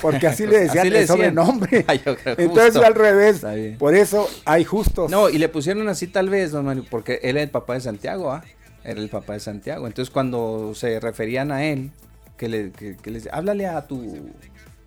Porque 0.00 0.26
así 0.26 0.46
le 0.46 0.58
decían 0.60 0.80
Así 0.80 0.90
le 0.90 1.00
el 1.00 1.06
sobrenombre. 1.06 1.84
Ay, 1.88 2.00
yo 2.04 2.16
creo, 2.16 2.34
Entonces 2.38 2.72
justo. 2.74 2.86
al 2.86 2.94
revés. 2.94 3.42
Por 3.78 3.94
eso 3.94 4.28
hay 4.44 4.64
justos. 4.64 5.10
No, 5.10 5.28
y 5.28 5.38
le 5.38 5.48
pusieron 5.48 5.88
así 5.88 6.06
tal 6.06 6.28
vez, 6.28 6.52
don 6.52 6.66
Mario, 6.66 6.84
porque 6.88 7.20
él 7.22 7.30
era 7.36 7.42
el 7.42 7.50
papá 7.50 7.74
de 7.74 7.80
Santiago, 7.80 8.30
¿ah? 8.32 8.44
Era 8.84 9.00
el 9.00 9.08
papá 9.08 9.34
de 9.34 9.40
Santiago. 9.40 9.86
Entonces 9.86 10.12
cuando 10.12 10.72
se 10.74 11.00
referían 11.00 11.50
a 11.52 11.64
él, 11.64 11.90
que 12.36 12.48
le, 12.48 12.70
que, 12.70 12.96
que 12.96 13.10
les 13.10 13.28
háblale 13.32 13.66
a 13.66 13.86
tu, 13.86 14.30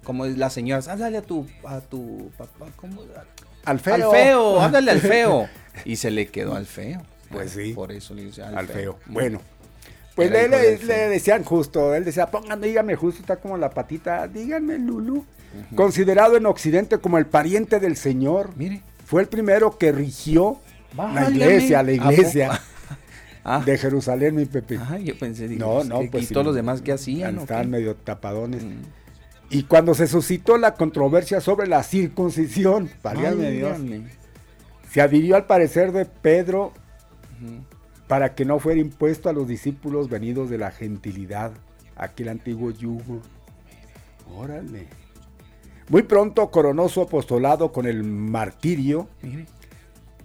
como 0.03 0.25
las 0.25 0.53
señoras, 0.53 0.87
háblale 0.87 1.17
a 1.17 1.21
tu, 1.21 1.45
a 1.65 1.81
tu 1.81 2.31
papá, 2.37 2.67
¿cómo? 2.75 3.01
Al 3.65 3.79
feo. 3.79 3.93
Al 3.95 4.01
feo, 4.11 4.61
háblale 4.61 4.91
al 4.91 5.01
feo. 5.01 5.49
Y 5.85 5.97
se 5.97 6.09
le 6.11 6.27
quedó 6.27 6.55
al 6.55 6.65
feo. 6.65 7.01
Pues 7.29 7.51
sí. 7.51 7.73
Por 7.73 7.91
eso 7.91 8.13
le 8.13 8.23
dice 8.25 8.43
al, 8.43 8.57
al 8.57 8.67
feo. 8.67 8.75
feo. 8.75 8.99
Bueno, 9.05 9.41
pues 10.29 10.49
le, 10.49 10.77
le- 10.77 11.09
decían 11.09 11.43
justo, 11.43 11.93
él 11.95 12.05
decía, 12.05 12.27
pónganme, 12.31 12.67
díganme 12.67 12.95
justo, 12.95 13.21
está 13.21 13.37
como 13.37 13.57
la 13.57 13.69
patita, 13.69 14.27
díganme 14.27 14.77
Lulu. 14.77 15.25
Considerado 15.75 16.37
en 16.37 16.45
Occidente 16.45 16.97
como 16.99 17.17
el 17.17 17.25
pariente 17.25 17.79
del 17.79 17.97
Señor, 17.97 18.51
Mire. 18.55 18.81
fue 19.05 19.21
el 19.21 19.27
primero 19.27 19.77
que 19.77 19.91
rigió 19.91 20.57
la 20.95 21.29
iglesia, 21.29 21.83
la 21.83 21.91
¿A 21.91 21.95
poco? 21.97 22.11
iglesia 22.13 22.61
Ah. 23.43 23.61
de 23.65 23.75
Jerusalén, 23.77 24.35
mi 24.35 24.45
Pepe. 24.45 24.79
Ay, 24.87 25.05
yo 25.05 25.17
pensé, 25.17 25.47
digo, 25.47 25.65
No, 25.67 25.75
pues, 25.77 25.87
no, 25.87 25.99
¿qué- 26.01 26.07
pues 26.11 26.23
¿y 26.23 26.27
sí, 26.27 26.33
todos 26.33 26.45
los 26.45 26.55
demás 26.55 26.81
qué 26.81 26.91
hacían? 26.91 27.39
Estaban 27.39 27.63
qué? 27.65 27.69
medio 27.69 27.95
tapadones. 27.95 28.63
Mm. 28.63 28.81
Y 29.49 29.63
cuando 29.63 29.93
se 29.95 30.07
suscitó 30.07 30.57
la 30.57 30.75
controversia 30.75 31.41
sobre 31.41 31.67
la 31.67 31.81
circuncisión, 31.83 32.89
válgame 33.03 33.49
Dios, 33.51 33.77
se 34.91 35.01
adhirió 35.01 35.35
al 35.35 35.45
parecer 35.47 35.91
de 35.91 36.05
Pedro 36.05 36.67
Ujú. 37.41 37.63
Para 38.11 38.35
que 38.35 38.43
no 38.43 38.59
fuera 38.59 38.81
impuesto 38.81 39.29
a 39.29 39.31
los 39.31 39.47
discípulos 39.47 40.09
venidos 40.09 40.49
de 40.49 40.57
la 40.57 40.71
gentilidad, 40.71 41.53
aquel 41.95 42.27
antiguo 42.27 42.69
yugo. 42.69 43.21
Órale. 44.35 44.87
Muy 45.87 46.03
pronto 46.03 46.51
coronó 46.51 46.89
su 46.89 46.99
apostolado 46.99 47.71
con 47.71 47.85
el 47.85 48.03
martirio 48.03 49.07
Mire. 49.21 49.45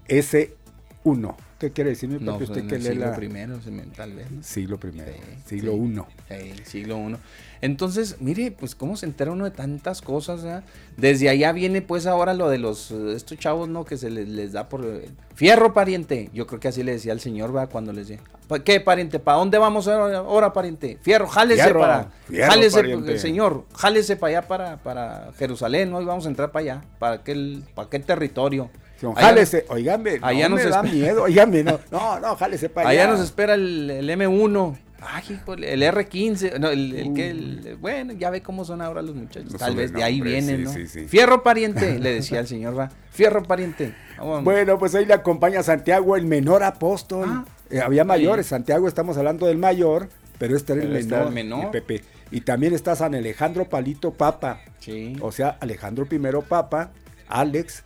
S1. 0.09 1.37
¿Qué 1.59 1.71
quiere 1.73 1.91
decir, 1.91 2.11
mi 2.11 2.19
No, 2.19 2.33
papi? 2.33 2.39
pues, 2.47 2.51
Usted 2.51 2.61
en 2.63 2.69
que 2.69 2.75
el 2.75 2.83
lee 2.83 2.89
siglo 2.91 3.07
la... 3.07 3.17
primero, 3.17 3.59
tal 3.97 4.13
vez. 4.13 4.31
¿no? 4.31 4.43
Siglo 4.43 4.79
primero, 4.79 5.11
Sí, 5.11 5.57
siglo. 5.57 5.73
1. 5.73 6.07
Sí, 6.29 6.53
siglo 6.65 6.97
uno. 6.99 7.19
Entonces, 7.63 8.17
mire, 8.21 8.51
pues 8.51 8.75
cómo 8.75 8.95
se 8.97 9.07
entera 9.07 9.33
uno 9.33 9.47
de 9.47 9.51
tantas 9.51 10.03
cosas, 10.03 10.43
¿verdad? 10.45 10.65
Desde 10.99 11.31
allá 11.31 11.53
viene 11.53 11.81
pues 11.81 12.07
ahora 12.07 12.35
lo 12.35 12.51
de 12.51 12.59
los, 12.59 12.91
eh, 12.91 13.15
estos 13.17 13.39
chavos, 13.39 13.71
¿no? 13.71 13.87
Que 13.87 13.97
se 13.97 14.11
les, 14.11 14.29
les 14.29 14.53
da 14.53 14.69
por... 14.69 14.85
eh, 14.85 15.09
Fierro, 15.35 15.73
pariente. 15.73 16.29
Yo 16.35 16.47
creo 16.47 16.61
que 16.61 16.69
así 16.69 16.83
le 16.83 16.93
decía 16.93 17.13
al 17.13 17.21
señor, 17.21 17.53
¿verdad? 17.53 17.71
Cuando 17.73 17.95
les 17.95 18.09
decía, 18.09 18.23
"¿Pa- 18.49 18.59
¿qué, 18.63 18.79
pariente? 18.81 19.19
¿Para 19.19 19.39
dónde 19.39 19.57
vamos 19.57 19.89
ahora, 19.89 20.19
ahora, 20.19 20.53
pariente? 20.53 20.99
Fierro, 21.01 21.27
jálese 21.27 21.63
Fierro, 21.63 21.81
para... 21.81 22.11
fierro, 22.29 22.53
jálese, 22.53 22.77
pariente. 22.81 23.19
señor, 23.19 23.65
jálese 23.75 24.17
para 24.17 24.39
allá, 24.39 24.49
para, 24.49 24.77
para 24.77 25.33
Jerusalén, 25.39 25.91
¿no? 25.91 26.03
Y 26.03 26.05
vamos 26.05 26.27
a 26.27 26.29
entrar 26.29 26.53
para 26.53 26.63
allá, 26.63 26.85
para 26.99 27.15
aquel, 27.17 27.65
para 27.75 27.87
aquel 27.87 28.05
territorio. 28.05 28.69
Allá- 29.03 29.21
Jálese, 29.21 29.65
oígame, 29.69 30.19
allá 30.23 30.49
no 30.49 30.57
nos 30.57 30.65
me 30.65 30.71
da 30.71 30.83
miedo, 30.83 31.23
oígame, 31.25 31.63
no, 31.63 31.79
no, 31.91 32.19
no, 32.21 32.37
jálese 32.37 32.69
para 32.69 32.89
allá. 32.89 33.03
Allá 33.03 33.13
nos 33.13 33.21
espera 33.21 33.55
el, 33.55 33.91
el 33.91 34.09
M1. 34.11 34.79
Ay, 35.09 35.39
el 35.63 35.83
R15. 35.83 36.59
No, 36.59 36.71
el, 36.71 36.95
el 36.97 37.13
que. 37.15 37.31
el- 37.31 37.77
bueno, 37.81 38.13
ya 38.15 38.31
ve 38.31 38.43
cómo 38.43 38.65
son 38.65 38.81
ahora 38.81 39.03
los 39.03 39.15
muchachos. 39.15 39.53
Tal 39.59 39.77
vez 39.77 39.93
de 39.93 40.03
ahí 40.03 40.21
vienen, 40.21 40.57
sí, 40.59 40.65
¿no? 40.65 40.73
sí, 40.73 40.87
sí. 40.89 41.07
Fierro 41.07 41.43
pariente, 41.43 41.99
le 42.01 42.15
decía 42.15 42.41
el 42.41 42.47
señor, 42.49 42.77
va. 42.79 42.91
Fierro 43.11 43.43
pariente. 43.43 43.95
Vamos. 44.19 44.43
Bueno, 44.45 44.79
pues 44.79 44.95
ahí 44.95 45.05
le 45.05 45.15
acompaña 45.15 45.63
Santiago, 45.63 46.17
el 46.17 46.25
menor 46.27 46.63
apóstol. 46.65 47.27
Ah. 47.29 47.45
Eh, 47.71 47.81
había 47.81 48.05
mayores. 48.05 48.47
Santiago 48.47 48.89
estamos 48.89 49.17
hablando 49.19 49.47
del 49.47 49.59
mayor, 49.59 50.09
pero 50.39 50.57
este 50.57 50.73
era 50.73 50.83
el 50.83 50.97
este 50.97 51.05
menor. 51.11 51.19
era 51.21 51.29
el 51.29 51.35
menor. 51.35 51.65
mi 51.67 51.71
Pepe. 51.71 52.03
Y 52.31 52.41
también 52.41 52.73
está 52.75 52.97
San 52.97 53.15
Alejandro 53.15 53.69
Palito 53.69 54.13
Papa, 54.13 54.61
Sí. 54.81 55.17
o 55.21 55.31
sea, 55.31 55.57
Alejandro 55.61 56.07
I 56.11 56.19
Papa, 56.49 56.91
Alex 57.29 57.85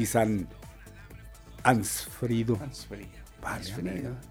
y 0.00 0.06
San 0.06 0.48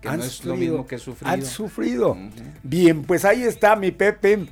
que 0.02 0.10
no 0.18 0.24
es 0.24 0.46
lo 0.46 0.56
mismo 0.56 0.88
que 0.88 0.98
sufrido. 0.98 1.34
Han 1.34 1.46
sufrido. 1.46 2.18
Bien, 2.64 3.04
pues 3.04 3.26
ahí 3.26 3.44
está 3.44 3.76
mi 3.76 3.92
Pepe. 3.92 4.48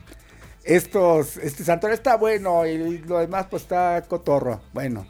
Estos, 0.64 1.38
este 1.38 1.64
santuario 1.64 1.96
está 1.96 2.18
bueno 2.18 2.66
y 2.66 2.98
lo 3.00 3.20
demás 3.20 3.48
pues 3.50 3.64
está 3.64 4.04
cotorro. 4.08 4.62
Bueno, 4.74 5.08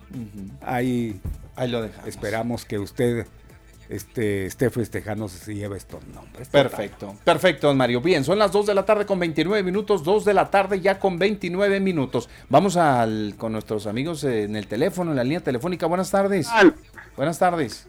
ahí, 0.61 1.19
ahí 1.55 1.69
lo 1.69 1.81
dejamos. 1.81 2.07
Esperamos 2.07 2.65
que 2.65 2.77
usted 2.77 3.25
este, 3.89 4.45
esté 4.45 4.69
festejando 4.69 5.27
si 5.27 5.55
lleva 5.55 5.77
estos 5.77 6.05
nombres. 6.07 6.49
Perfecto, 6.49 7.15
perfecto, 7.23 7.67
don 7.67 7.77
Mario. 7.77 8.01
Bien, 8.01 8.23
son 8.23 8.39
las 8.39 8.51
2 8.51 8.65
de 8.67 8.73
la 8.73 8.85
tarde 8.85 9.05
con 9.05 9.19
29 9.19 9.63
minutos, 9.63 10.03
2 10.03 10.25
de 10.25 10.33
la 10.33 10.49
tarde 10.49 10.81
ya 10.81 10.99
con 10.99 11.17
29 11.17 11.79
minutos. 11.79 12.29
Vamos 12.49 12.77
al, 12.77 13.35
con 13.37 13.51
nuestros 13.51 13.87
amigos 13.87 14.23
en 14.23 14.55
el 14.55 14.67
teléfono, 14.67 15.11
en 15.11 15.17
la 15.17 15.23
línea 15.23 15.41
telefónica. 15.41 15.85
Buenas 15.87 16.11
tardes. 16.11 16.47
Buenas 17.15 17.39
tardes. 17.39 17.87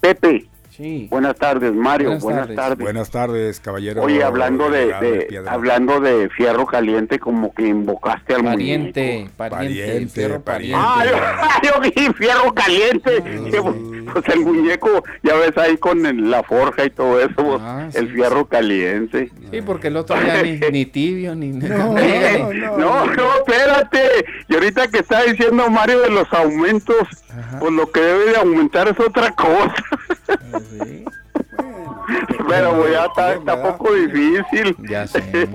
Pepe. 0.00 0.53
Sí. 0.76 1.06
Buenas 1.10 1.36
tardes, 1.36 1.72
Mario. 1.72 2.08
Buenas 2.08 2.22
Buenas, 2.24 2.42
tardes. 2.46 2.56
tardes. 2.56 2.78
Buenas 2.78 3.10
tardes, 3.10 3.60
caballero. 3.60 4.02
Oye, 4.02 4.24
hablando 4.24 4.68
de, 4.70 4.86
de- 5.00 5.26
Piedra. 5.28 5.52
hablando 5.52 6.00
de 6.00 6.28
fierro 6.30 6.66
caliente, 6.66 7.20
como 7.20 7.54
que 7.54 7.66
invocaste 7.68 8.34
al 8.34 8.42
Pariente, 8.44 9.12
muñeco. 9.18 9.32
pariente, 9.36 10.06
fierro 10.08 10.40
pariente. 10.42 10.76
Ah, 10.80 11.60
yo, 11.62 11.70
yo 11.70 11.80
vi 11.80 12.12
fierro 12.14 12.52
caliente. 12.52 13.22
Que, 13.50 13.62
Pues 14.14 14.28
el 14.28 14.40
muñeco, 14.40 15.02
ya 15.22 15.34
ves 15.34 15.56
ahí 15.56 15.76
con 15.78 16.04
el- 16.04 16.30
la 16.30 16.42
forja 16.42 16.84
y 16.84 16.90
todo 16.90 17.18
eso, 17.18 17.32
pues, 17.34 17.60
Ah, 17.62 17.88
el 17.94 18.12
fierro 18.12 18.46
caliente. 18.46 19.30
Sí, 19.50 19.62
porque 19.62 19.88
el 19.88 19.96
otro 19.96 20.14
ya 20.24 20.42
ni, 20.42 20.58
ni 20.72 20.86
tibio, 20.86 21.34
ni... 21.34 21.48
No, 21.52 21.94
no, 23.06 23.34
espérate. 23.38 24.26
Y 24.48 24.54
ahorita 24.54 24.88
que 24.88 24.98
está 24.98 25.22
diciendo 25.22 25.68
Mario 25.70 26.00
de 26.00 26.10
los 26.10 26.30
aumentos, 26.32 26.96
pues 27.58 27.72
lo 27.72 27.90
que 27.90 28.00
debe 28.00 28.24
de 28.32 28.36
aumentar 28.36 28.88
es 28.88 29.00
otra 29.00 29.30
cosa. 29.34 29.74
Pero 32.48 32.76
pues, 32.76 32.92
ya 32.92 33.04
está, 33.06 33.34
está 33.34 33.62
poco 33.62 33.92
difícil. 33.94 34.76
Ya 34.88 35.06
sé. 35.06 35.22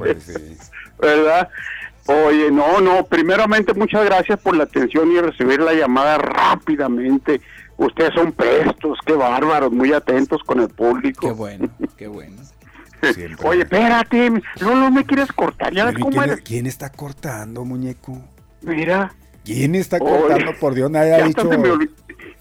¿Verdad? 0.99 1.49
Oye, 2.07 2.49
no, 2.52 2.81
no, 2.81 3.06
primeramente 3.06 3.73
muchas 3.73 4.03
gracias 4.03 4.40
por 4.40 4.56
la 4.56 4.64
atención 4.64 5.11
y 5.11 5.19
recibir 5.19 5.61
la 5.61 5.73
llamada 5.73 6.18
rápidamente. 6.18 7.40
Ustedes 7.77 8.14
son 8.15 8.31
prestos, 8.31 8.98
qué 9.06 9.14
bárbaros, 9.14 9.72
muy 9.72 9.94
atentos 9.94 10.41
con 10.44 10.60
el 10.60 10.69
público. 10.69 11.27
Qué 11.27 11.34
bueno, 11.34 11.69
qué 11.95 12.07
bueno. 12.07 12.36
Oye, 13.44 13.61
espérate, 13.61 14.30
no, 14.60 14.76
no 14.76 14.91
me 14.91 15.06
quieres 15.06 15.31
cortar, 15.31 15.73
ya 15.73 15.94
cómo 15.94 16.10
¿quién, 16.10 16.23
eres. 16.23 16.41
quién 16.41 16.65
está 16.65 16.90
cortando, 16.90 17.64
muñeco? 17.64 18.18
Mira. 18.61 19.14
¿Quién 19.45 19.76
está 19.76 19.98
Oye, 19.98 20.19
cortando? 20.19 20.52
Por 20.60 20.73
Dios, 20.73 20.91
nadie 20.91 21.14
ha 21.14 21.26
dicho. 21.26 21.49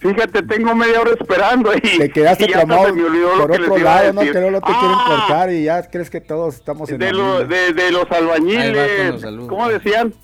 Fíjate, 0.00 0.42
tengo 0.42 0.74
media 0.76 1.00
hora 1.00 1.10
esperando 1.18 1.72
y, 1.74 1.80
Te 1.80 2.08
quedaste 2.10 2.44
y 2.44 2.52
traumado 2.52 2.86
se 2.86 2.92
me 2.92 3.02
olvidó 3.04 3.34
lo 3.34 3.38
por 3.42 3.50
que 3.52 3.58
les 3.58 3.70
otro 3.70 3.82
lado, 3.84 4.12
¿no? 4.12 4.20
Que 4.20 4.40
no 4.40 4.50
lo 4.50 4.60
te 4.60 4.66
quieren 4.66 4.90
Ah, 4.92 5.04
cortar 5.26 5.50
y 5.52 5.64
ya 5.64 5.82
crees 5.90 6.08
que 6.10 6.20
todos 6.20 6.54
estamos 6.54 6.88
en 6.90 6.98
de, 6.98 7.12
lo- 7.12 7.44
de, 7.44 7.72
de 7.72 7.90
los 7.90 8.04
albañiles, 8.10 9.10
los 9.12 9.20
saludos. 9.22 9.48
¿cómo 9.48 9.68
decían? 9.68 10.14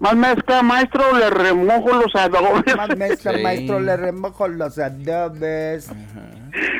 Más 0.00 0.16
mezcla, 0.16 0.62
maestro, 0.64 1.16
le 1.16 1.30
remojo 1.30 1.90
los 1.92 2.12
adobes. 2.16 2.76
Más 2.76 2.96
maestro, 2.98 3.32
maestro, 3.40 3.78
le 3.78 3.96
remojo 3.96 4.48
los 4.48 4.76
adobes. 4.80 5.88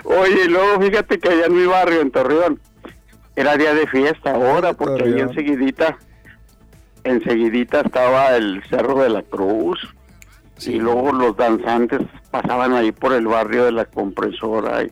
Oye, 0.04 0.44
y 0.46 0.48
luego 0.48 0.80
fíjate 0.80 1.20
que 1.20 1.28
allá 1.28 1.46
en 1.46 1.54
mi 1.54 1.66
barrio, 1.66 2.00
en 2.00 2.10
Torreón, 2.10 2.60
era 3.36 3.56
día 3.56 3.72
de 3.74 3.86
fiesta 3.86 4.32
ahora, 4.32 4.72
porque 4.72 5.04
ahí 5.04 5.20
enseguidita, 5.20 5.96
enseguidita 7.04 7.82
estaba 7.82 8.34
el 8.36 8.62
Cerro 8.68 9.00
de 9.02 9.10
la 9.10 9.22
Cruz. 9.22 9.78
Y 10.66 10.78
luego 10.78 11.12
los 11.12 11.36
danzantes 11.36 12.00
pasaban 12.30 12.72
ahí 12.72 12.92
por 12.92 13.12
el 13.12 13.26
barrio 13.26 13.64
de 13.64 13.72
la 13.72 13.84
compresora 13.86 14.84
y, 14.84 14.90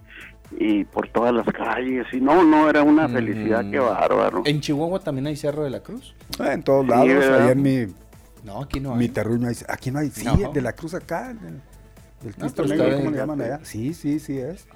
y 0.59 0.85
por 0.85 1.09
todas 1.09 1.35
las 1.35 1.47
calles. 1.47 2.07
Y 2.13 2.21
no, 2.21 2.43
no, 2.45 2.69
era 2.69 2.83
una 2.83 3.09
felicidad, 3.09 3.65
qué 3.71 3.79
bárbaro. 3.79 4.43
¿En 4.47 4.61
Chihuahua 4.61 5.01
también 5.01 5.27
hay 5.27 5.37
Cerro 5.37 5.63
de 5.65 5.71
la 5.71 5.81
Cruz? 5.81 6.15
Ah, 6.39 6.53
en 6.53 6.63
todos 6.63 6.85
Sí, 6.85 6.91
lados, 6.91 7.09
¿verdad? 7.09 7.43
allá 7.43 7.53
en 7.53 7.63
mi, 7.63 7.87
No, 8.45 8.63
aquí 8.63 8.81
no 8.81 8.95
mi 8.95 9.05
hay. 9.05 9.09
terruño, 9.11 9.49
hay- 9.49 9.57
aquí 9.69 9.91
no 9.91 9.99
hay, 10.01 10.11
sí, 10.11 10.25
No. 10.25 10.51
de 10.53 10.61
la 10.63 10.73
cruz 10.73 10.95
acá, 10.95 11.29
del, 11.29 11.37
del 11.39 11.53
No, 11.53 11.61
Cristo 12.39 12.63
pero 12.63 12.69
Negro, 12.69 12.85
está 12.85 12.97
¿cómo 12.97 13.05
le 13.05 13.11
bien. 13.11 13.15
llaman 13.17 13.41
allá? 13.43 13.61
Sí, 13.63 13.93
sí, 13.95 14.19
sí 14.19 14.39
es. 14.39 14.67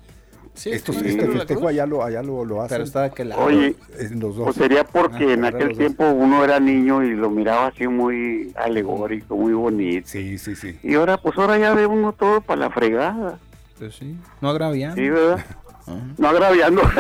Sí, 0.55 0.71
Estos, 0.71 0.97
sí, 0.97 1.09
este 1.09 1.27
la 1.27 1.33
festejo 1.39 1.67
allá 1.67 1.85
lo, 1.85 2.05
allá 2.05 2.23
lo, 2.23 2.45
lo 2.45 2.63
hacen. 2.63 2.77
Pero 2.77 2.85
está 2.85 3.05
aquel 3.05 3.31
lado. 3.31 3.43
Oye, 3.43 3.75
En 3.99 4.21
los 4.21 4.37
dos. 4.37 4.45
Pues 4.45 4.57
sería 4.57 4.85
porque 4.85 5.25
Ah, 5.25 5.33
en 5.33 5.45
aquel 5.45 5.77
tiempo 5.77 6.09
uno 6.09 6.45
era 6.45 6.61
niño 6.61 7.03
y 7.03 7.15
lo 7.15 7.29
miraba 7.29 7.67
así 7.67 7.89
muy 7.89 8.53
alegórico, 8.55 9.37
muy 9.37 9.53
bonito. 9.53 10.07
Sí, 10.09 10.39
sí, 10.39 10.55
sí. 10.55 10.79
Y 10.83 10.95
ahora, 10.95 11.17
pues 11.17 11.37
ahora 11.39 11.59
ya 11.59 11.75
ve 11.75 11.87
uno 11.87 12.13
todo 12.13 12.41
para 12.41 12.61
la 12.61 12.71
fregada. 12.71 13.39
Pues 13.79 13.97
sí, 13.97 14.17
no 14.41 14.49
agraviando. 14.49 14.95
Sí, 14.97 15.09
¿verdad? 15.09 15.45
No 16.19 16.29
agraviando. 16.29 16.83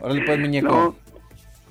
Órale 0.00 0.22
pues, 0.24 0.38
muñeco. 0.40 0.68
No. 0.68 1.01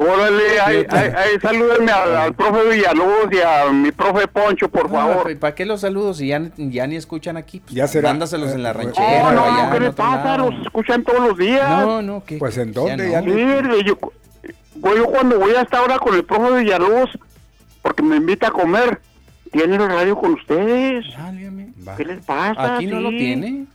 Órale, 0.03 0.59
ahí, 0.59 0.85
ahí, 0.89 1.11
ahí 1.15 1.39
salúdenme 1.39 1.91
al, 1.91 2.15
al 2.17 2.33
profe 2.33 2.69
Villalobos 2.69 3.27
y 3.31 3.37
a 3.39 3.71
mi 3.71 3.91
profe 3.91 4.27
Poncho, 4.27 4.67
por 4.67 4.89
favor. 4.89 5.29
¿Y 5.29 5.35
¿Para 5.35 5.53
qué 5.53 5.63
los 5.65 5.81
saludos 5.81 6.17
si 6.17 6.27
ya, 6.27 6.41
ya 6.57 6.87
ni 6.87 6.95
escuchan 6.95 7.37
aquí? 7.37 7.59
Pues, 7.59 7.73
Ya 7.75 7.87
será. 7.87 8.09
Mándaselos 8.09 8.51
en 8.51 8.63
la 8.63 8.71
Eh, 8.71 8.73
ranchera. 8.73 9.23
No, 9.23 9.29
o 9.29 9.31
no, 9.33 9.43
allá 9.45 9.71
¿qué 9.71 9.79
le 9.79 9.91
pasa? 9.91 10.23
lado. 10.37 10.49
Los 10.49 10.61
escuchan 10.65 11.03
todos 11.03 11.19
los 11.27 11.37
días. 11.37 11.69
No, 11.69 12.01
no, 12.01 12.23
¿qué? 12.25 12.37
Pues 12.37 12.57
en 12.57 12.73
Ya 12.73 12.79
dónde, 12.81 13.05
no. 13.05 13.11
ya 13.11 13.21
no. 13.21 13.33
Sí, 13.33 13.85
yo, 13.85 13.99
yo- 14.81 14.95
yo 14.95 15.05
cuando 15.05 15.37
voy 15.39 15.53
hasta 15.53 15.77
ahora 15.77 15.99
con 15.99 16.15
el 16.15 16.23
profe 16.25 16.63
Villalobos, 16.63 17.09
porque 17.83 18.01
me 18.01 18.15
invita 18.15 18.47
a 18.47 18.51
comer, 18.51 18.99
tiene 19.51 19.75
el 19.75 19.87
radio 19.87 20.15
con 20.17 20.33
ustedes. 20.33 21.05
¿Qué 21.97 22.05
les 22.05 22.25
pasa? 22.25 22.75
Aquí 22.75 22.87
no 22.87 22.99
lo 23.01 23.09
tiene. 23.09 23.65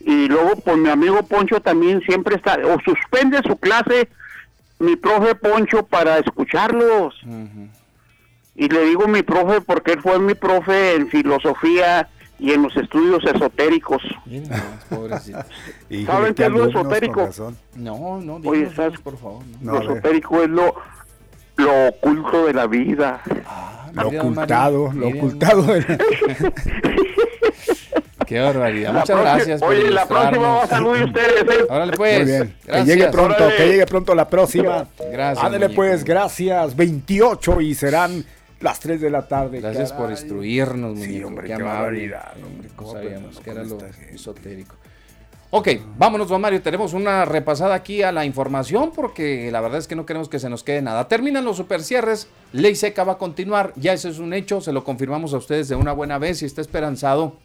Y 0.00 0.28
luego, 0.28 0.56
pues 0.62 0.76
mi 0.76 0.90
amigo 0.90 1.22
Poncho 1.22 1.60
también 1.60 2.02
siempre 2.02 2.36
está, 2.36 2.58
o 2.62 2.78
suspende 2.84 3.38
su 3.46 3.56
clase, 3.56 4.08
mi 4.84 4.96
profe 4.96 5.34
Poncho, 5.34 5.84
para 5.84 6.18
escucharlos. 6.18 7.14
Y 8.56 8.68
le 8.68 8.84
digo 8.84 9.08
mi 9.08 9.22
profe 9.22 9.60
porque 9.60 9.92
él 9.92 10.00
fue 10.00 10.18
mi 10.18 10.34
profe 10.34 10.94
en 10.94 11.08
filosofía 11.08 12.08
y 12.38 12.52
en 12.52 12.62
los 12.62 12.76
estudios 12.76 13.24
esotéricos. 13.24 14.02
¿Saben 16.06 16.34
qué 16.34 16.44
es 16.44 16.50
lo 16.50 16.68
esotérico? 16.68 17.28
No, 17.74 18.20
no, 18.20 18.40
Oye, 18.44 18.70
¿sabes? 18.74 19.00
por 19.00 19.16
favor. 19.16 19.42
no. 19.60 19.72
lo 19.72 19.82
esotérico 19.82 20.42
es 20.42 20.50
lo, 20.50 20.74
lo 21.56 21.88
oculto 21.88 22.46
de 22.46 22.52
la 22.52 22.66
vida. 22.66 23.22
Lo 23.92 24.04
Mire, 24.04 24.16
don 24.18 24.26
ocultado, 24.32 24.88
Mario, 24.88 25.00
lo 25.00 25.08
ocultado. 25.18 25.66
Qué 28.26 28.40
barbaridad. 28.40 28.92
La 28.92 29.00
Muchas 29.00 29.20
gracias 29.20 29.60
por 29.60 29.70
Oye, 29.70 29.90
la 29.90 30.06
próxima 30.06 30.48
va 30.48 30.64
a 30.64 30.80
de 30.80 31.04
ustedes. 31.04 31.42
¿eh? 31.42 31.66
Órale 31.68 31.96
pues. 31.96 32.18
Muy 32.18 32.32
bien. 32.32 32.54
Que 32.66 32.84
llegue 32.84 33.08
pronto, 33.08 33.44
Órale. 33.44 33.56
que 33.56 33.66
llegue 33.66 33.86
pronto 33.86 34.14
la 34.14 34.28
próxima. 34.28 34.86
Gracias, 35.10 35.44
Ándale 35.44 35.68
pues, 35.70 36.04
gracias. 36.04 36.76
28 36.76 37.60
y 37.60 37.74
serán 37.74 38.24
las 38.60 38.80
3 38.80 39.00
de 39.00 39.10
la 39.10 39.26
tarde. 39.28 39.60
Gracias 39.60 39.92
por 39.92 40.10
instruirnos, 40.10 40.94
muñeco. 40.94 41.12
Sí, 41.12 41.24
hombre, 41.24 41.48
qué 41.48 41.62
barbaridad, 41.62 42.32
hombre, 42.44 42.68
cómo 42.74 42.92
sabíamos 42.92 43.40
que 43.40 43.50
era 43.50 43.62
lo 43.62 43.78
gente. 43.78 44.14
esotérico. 44.14 44.76
Ok, 45.56 45.68
vámonos, 45.96 46.28
don 46.28 46.40
Mario. 46.40 46.60
Tenemos 46.62 46.94
una 46.94 47.24
repasada 47.24 47.76
aquí 47.76 48.02
a 48.02 48.10
la 48.10 48.24
información 48.24 48.90
porque 48.92 49.50
la 49.52 49.60
verdad 49.60 49.78
es 49.78 49.86
que 49.86 49.94
no 49.94 50.04
queremos 50.04 50.28
que 50.28 50.40
se 50.40 50.50
nos 50.50 50.64
quede 50.64 50.82
nada. 50.82 51.06
Terminan 51.06 51.44
los 51.44 51.58
supercierres, 51.58 52.26
ley 52.52 52.74
seca 52.74 53.04
va 53.04 53.12
a 53.12 53.18
continuar, 53.18 53.72
ya 53.76 53.92
eso 53.92 54.08
es 54.08 54.18
un 54.18 54.32
hecho, 54.34 54.60
se 54.60 54.72
lo 54.72 54.82
confirmamos 54.82 55.32
a 55.32 55.36
ustedes 55.36 55.68
de 55.68 55.76
una 55.76 55.92
buena 55.92 56.18
vez 56.18 56.42
y 56.42 56.46
está 56.46 56.60
esperanzado 56.60 57.36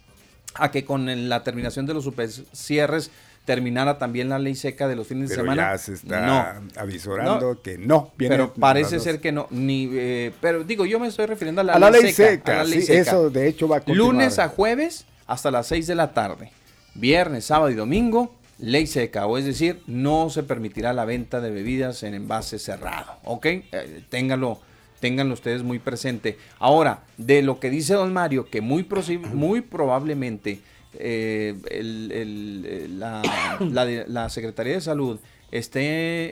a 0.54 0.70
que 0.70 0.84
con 0.84 1.28
la 1.28 1.42
terminación 1.42 1.86
de 1.86 1.94
los 1.94 2.04
supercierres 2.04 3.10
terminara 3.44 3.98
también 3.98 4.28
la 4.28 4.38
ley 4.38 4.54
seca 4.54 4.86
de 4.86 4.94
los 4.96 5.06
fines 5.06 5.30
de 5.30 5.34
semana. 5.36 5.72
ya 5.72 5.78
se 5.78 5.94
está 5.94 6.20
No. 6.26 6.68
avisorando 6.76 7.60
que 7.62 7.78
no. 7.78 8.12
viene 8.16 8.36
Pero 8.36 8.52
parece 8.54 9.00
ser 9.00 9.20
que 9.20 9.32
no, 9.32 9.46
ni, 9.50 9.88
eh, 9.92 10.32
pero 10.40 10.62
digo, 10.62 10.84
yo 10.84 11.00
me 11.00 11.08
estoy 11.08 11.26
refiriendo 11.26 11.62
a 11.62 11.64
la, 11.64 11.72
A 11.74 11.78
la 11.78 11.90
ley 11.90 12.12
seca, 12.12 12.30
seca, 12.30 12.52
a 12.52 12.56
la 12.58 12.64
ley 12.64 12.80
sí, 12.80 12.86
seca. 12.86 13.00
eso 13.00 13.30
de 13.30 13.48
hecho 13.48 13.66
va 13.66 13.78
a 13.78 13.80
continuar. 13.80 14.12
Lunes 14.12 14.38
a 14.38 14.48
jueves 14.48 15.04
hasta 15.26 15.50
las 15.50 15.66
6 15.68 15.86
de 15.86 15.94
la 15.94 16.12
tarde. 16.12 16.52
Viernes, 16.94 17.46
sábado 17.46 17.70
y 17.70 17.74
domingo, 17.74 18.34
ley 18.58 18.86
seca, 18.86 19.26
o 19.26 19.38
es 19.38 19.44
decir, 19.46 19.82
no 19.86 20.28
se 20.28 20.42
permitirá 20.42 20.92
la 20.92 21.04
venta 21.04 21.40
de 21.40 21.50
bebidas 21.50 22.02
en 22.02 22.14
envase 22.14 22.58
cerrado, 22.58 23.16
¿ok? 23.24 23.46
Eh, 23.46 24.04
ténganlo, 24.10 24.60
ténganlo 25.00 25.34
ustedes 25.34 25.62
muy 25.62 25.78
presente. 25.78 26.38
Ahora, 26.58 27.02
de 27.16 27.42
lo 27.42 27.58
que 27.58 27.70
dice 27.70 27.94
don 27.94 28.12
Mario, 28.12 28.48
que 28.48 28.60
muy, 28.60 28.86
muy 29.32 29.60
probablemente 29.62 30.60
eh, 30.94 31.54
el- 31.70 32.10
el- 32.12 32.64
eh, 32.66 32.88
la, 32.90 33.22
la 33.60 33.84
de- 33.86 34.04
la 34.08 34.28
Secretaría 34.28 34.74
de 34.74 34.80
Salud 34.80 35.18
esté 35.52 35.78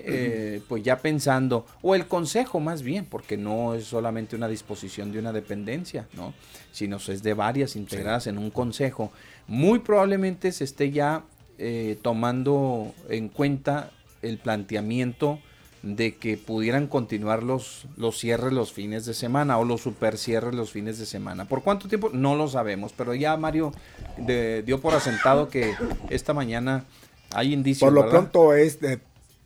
eh, 0.07 0.61
pues 0.69 0.83
ya 0.85 0.99
pensando, 0.99 1.67
o 1.83 1.95
el 1.97 2.07
Consejo 2.07 2.61
más 2.61 2.83
bien, 2.83 3.05
porque 3.05 3.37
no 3.37 3.75
es 3.75 3.85
solamente 3.85 4.37
una 4.37 4.47
disposición 4.49 5.11
de 5.13 5.19
una 5.19 5.33
dependencia, 5.33 6.07
¿no? 6.15 6.35
sino 6.71 6.99
es 6.99 7.23
de 7.25 7.35
varias 7.35 7.75
integradas 7.75 8.27
en 8.29 8.39
un 8.39 8.51
Consejo, 8.51 9.11
muy 9.49 9.81
probablemente 9.81 10.53
se 10.53 10.63
esté 10.65 10.91
ya 10.93 11.25
eh, 11.59 11.99
tomando 12.03 12.95
en 13.09 13.29
cuenta 13.29 13.91
el 14.23 14.39
planteamiento 14.39 15.41
de 15.83 16.17
que 16.17 16.37
pudieran 16.37 16.87
continuar 16.89 17.43
los, 17.43 17.87
los 17.97 18.19
cierres 18.19 18.53
los 18.53 18.73
fines 18.73 19.07
de 19.07 19.15
semana 19.15 19.59
o 19.59 19.65
los 19.65 19.81
super 19.81 20.19
cierres 20.19 20.55
los 20.55 20.71
fines 20.73 20.99
de 20.99 21.07
semana. 21.07 21.45
¿Por 21.47 21.63
cuánto 21.63 21.89
tiempo? 21.89 22.11
No 22.13 22.35
lo 22.35 22.49
sabemos, 22.49 22.93
pero 22.97 23.15
ya 23.15 23.37
Mario 23.37 23.73
de- 24.17 24.63
dio 24.65 24.81
por 24.81 24.95
asentado 24.95 25.49
que 25.49 25.75
esta 26.11 26.35
mañana 26.35 26.85
hay 27.33 27.53
indicios. 27.53 27.87
Por 27.87 27.93
lo 27.93 28.03
¿verdad? 28.03 28.19
pronto 28.31 28.55
es 28.55 28.83
eh, 28.83 28.99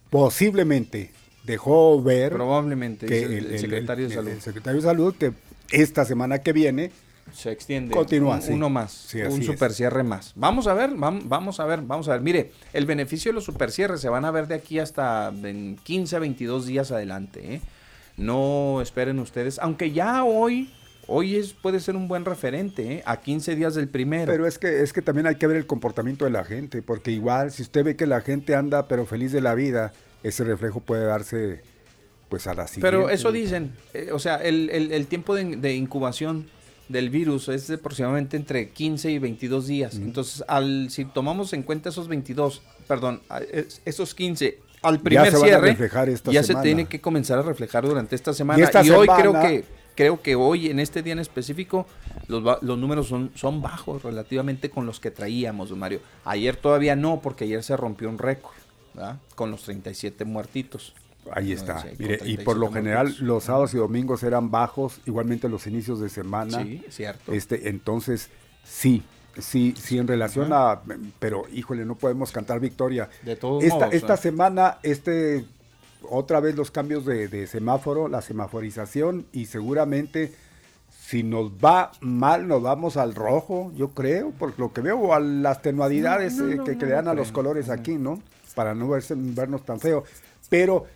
posiblemente 0.08 1.10
dejó 1.44 2.00
ver 2.02 2.32
Probablemente, 2.32 3.06
que 3.06 3.24
el- 3.24 3.52
el 3.52 3.58
secretario 3.58 4.08
de 4.08 4.14
Salud. 4.14 4.30
el 4.30 4.40
secretario 4.40 4.80
de 4.80 4.86
salud 4.86 5.14
que 5.16 5.32
esta 5.70 6.04
semana 6.04 6.38
que 6.38 6.52
viene 6.52 6.92
se 7.32 7.50
extiende. 7.52 7.94
Continúa, 7.94 8.36
un- 8.36 8.42
sí. 8.42 8.52
uno 8.52 8.68
más, 8.70 8.90
Sí, 8.92 9.20
un 9.22 9.42
super 9.42 9.72
cierre 9.72 10.02
más. 10.02 10.32
Vamos 10.34 10.66
a 10.66 10.74
ver, 10.74 10.90
vam- 10.90 11.22
vamos 11.24 11.60
a 11.60 11.64
ver, 11.66 11.80
vamos 11.82 12.08
a 12.08 12.12
ver. 12.12 12.20
Mire, 12.20 12.52
el 12.72 12.86
beneficio 12.86 13.30
de 13.30 13.34
los 13.34 13.44
super 13.44 13.70
cierres 13.70 14.00
se 14.00 14.08
van 14.08 14.24
a 14.24 14.30
ver 14.30 14.46
de 14.48 14.54
aquí 14.54 14.78
hasta 14.78 15.28
en 15.42 15.76
15, 15.82 16.18
22 16.18 16.66
días 16.66 16.90
adelante. 16.90 17.54
¿eh? 17.54 17.60
No 18.16 18.80
esperen 18.82 19.18
ustedes, 19.18 19.58
aunque 19.58 19.92
ya 19.92 20.24
hoy, 20.24 20.70
hoy 21.06 21.36
es, 21.36 21.54
puede 21.54 21.80
ser 21.80 21.96
un 21.96 22.08
buen 22.08 22.24
referente, 22.24 22.92
¿eh? 22.96 23.02
a 23.06 23.16
15 23.18 23.56
días 23.56 23.74
del 23.74 23.88
primero. 23.88 24.30
Pero 24.30 24.46
es 24.46 24.58
que 24.58 24.82
es 24.82 24.92
que 24.92 25.00
también 25.02 25.26
hay 25.26 25.36
que 25.36 25.46
ver 25.46 25.56
el 25.56 25.66
comportamiento 25.66 26.24
de 26.26 26.30
la 26.32 26.44
gente, 26.44 26.82
porque 26.82 27.10
igual 27.10 27.50
si 27.50 27.62
usted 27.62 27.84
ve 27.84 27.96
que 27.96 28.06
la 28.06 28.20
gente 28.20 28.54
anda 28.54 28.86
pero 28.88 29.06
feliz 29.06 29.32
de 29.32 29.40
la 29.40 29.54
vida, 29.54 29.92
ese 30.22 30.44
reflejo 30.44 30.80
puede 30.80 31.04
darse 31.06 31.62
pues 32.28 32.46
a 32.46 32.54
la 32.54 32.66
siguiente. 32.66 32.86
Pero 32.86 33.08
eso 33.10 33.32
dicen, 33.32 33.72
eh, 33.94 34.10
o 34.12 34.18
sea, 34.18 34.36
el, 34.36 34.68
el- 34.70 34.92
el 34.92 35.06
tiempo 35.06 35.34
de, 35.34 35.56
de 35.56 35.74
incubación 35.74 36.46
del 36.92 37.10
virus 37.10 37.48
es 37.48 37.66
de 37.66 37.74
aproximadamente 37.76 38.36
entre 38.36 38.70
15 38.70 39.10
y 39.10 39.18
22 39.18 39.66
días. 39.66 39.94
Entonces, 39.96 40.44
al 40.46 40.90
si 40.90 41.04
tomamos 41.04 41.52
en 41.52 41.62
cuenta 41.62 41.88
esos 41.88 42.08
22, 42.08 42.62
perdón, 42.86 43.20
esos 43.84 44.14
15 44.14 44.58
al 44.82 45.00
primer 45.00 45.30
se 45.30 45.36
van 45.36 45.42
a 45.42 45.46
cierre, 45.46 45.70
esta 46.12 46.32
ya 46.32 46.42
semana. 46.42 46.62
se 46.62 46.68
tiene 46.68 46.86
que 46.86 47.00
comenzar 47.00 47.38
a 47.38 47.42
reflejar 47.42 47.86
durante 47.86 48.14
esta 48.14 48.32
semana. 48.34 48.60
Y, 48.60 48.62
esta 48.62 48.80
hoy 48.80 49.06
creo 49.06 49.32
que 49.32 49.64
creo 49.94 50.22
que 50.22 50.34
hoy 50.34 50.68
en 50.68 50.80
este 50.80 51.02
día 51.02 51.12
en 51.12 51.18
específico 51.18 51.86
los, 52.28 52.42
los 52.62 52.78
números 52.78 53.08
son, 53.08 53.30
son 53.34 53.60
bajos 53.60 54.02
relativamente 54.02 54.70
con 54.70 54.86
los 54.86 55.00
que 55.00 55.10
traíamos, 55.10 55.68
don 55.70 55.78
Mario. 55.78 56.00
Ayer 56.24 56.56
todavía 56.56 56.96
no, 56.96 57.20
porque 57.20 57.44
ayer 57.44 57.62
se 57.62 57.76
rompió 57.76 58.08
un 58.08 58.18
récord, 58.18 58.54
¿verdad? 58.94 59.18
Con 59.34 59.50
los 59.50 59.62
37 59.62 60.24
muertitos. 60.24 60.94
Ahí 61.30 61.52
está. 61.52 61.84
Mire, 61.98 62.14
y 62.14 62.36
37 62.36 62.44
por 62.44 62.56
lo 62.56 62.72
general 62.72 63.14
los 63.20 63.44
sábados 63.44 63.72
y 63.74 63.76
domingos 63.76 64.22
eran 64.22 64.50
bajos, 64.50 65.00
igualmente 65.06 65.48
los 65.48 65.66
inicios 65.66 66.00
de 66.00 66.08
semana. 66.08 66.62
Sí, 66.62 66.84
cierto. 66.90 67.32
Este, 67.32 67.68
entonces, 67.68 68.28
sí, 68.64 69.02
sí, 69.38 69.74
sí, 69.80 69.98
en 69.98 70.08
relación 70.08 70.52
a, 70.52 70.80
pero 71.18 71.44
híjole, 71.52 71.84
no 71.84 71.94
podemos 71.94 72.32
cantar 72.32 72.60
victoria. 72.60 73.08
De 73.22 73.36
todos 73.36 73.62
esta, 73.62 73.76
modos, 73.76 73.94
esta 73.94 74.14
¿eh? 74.14 74.18
semana, 74.18 74.78
este, 74.82 75.44
otra 76.08 76.40
vez 76.40 76.56
los 76.56 76.70
cambios 76.70 77.06
de, 77.06 77.28
de 77.28 77.46
semáforo, 77.46 78.08
la 78.08 78.20
semaforización 78.20 79.26
y 79.32 79.46
seguramente 79.46 80.32
si 80.90 81.22
nos 81.22 81.52
va 81.52 81.92
mal 82.00 82.48
nos 82.48 82.62
vamos 82.62 82.96
al 82.96 83.14
rojo, 83.14 83.70
yo 83.74 83.90
creo, 83.90 84.30
por 84.30 84.58
lo 84.58 84.72
que 84.72 84.80
veo, 84.80 84.98
o 84.98 85.14
a 85.14 85.20
las 85.20 85.60
tenuadidades 85.60 86.36
No, 86.36 86.44
no, 86.44 86.52
eh, 86.52 86.56
no, 86.56 86.64
que, 86.64 86.78
que 86.78 86.86
no 86.86 86.86
le 86.86 86.92
dan 86.92 87.08
a 87.08 87.10
creo. 87.12 87.22
los 87.22 87.32
colores 87.32 87.68
aquí, 87.68 87.96
¿no? 87.96 88.22
Para 88.54 88.74
no 88.74 88.88
verse, 88.88 89.14
vernos 89.16 89.64
tan 89.64 89.78
feo. 89.78 90.04
Pero 90.48 90.86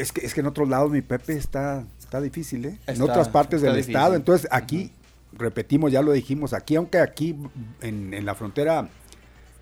es 0.00 0.12
que, 0.12 0.24
es 0.26 0.34
que 0.34 0.40
en 0.40 0.46
otros 0.46 0.68
lados 0.68 0.90
mi 0.90 1.02
Pepe 1.02 1.34
está, 1.34 1.84
está 1.98 2.20
difícil, 2.20 2.64
¿eh? 2.64 2.78
en 2.86 3.02
otras 3.02 3.28
partes 3.28 3.60
del 3.62 3.72
difícil. 3.76 3.94
estado. 3.96 4.14
Entonces 4.14 4.48
aquí, 4.50 4.92
repetimos, 5.32 5.92
ya 5.92 6.02
lo 6.02 6.12
dijimos, 6.12 6.52
aquí, 6.52 6.76
aunque 6.76 6.98
aquí 6.98 7.36
en, 7.82 8.14
en 8.14 8.24
la 8.26 8.34
frontera 8.34 8.88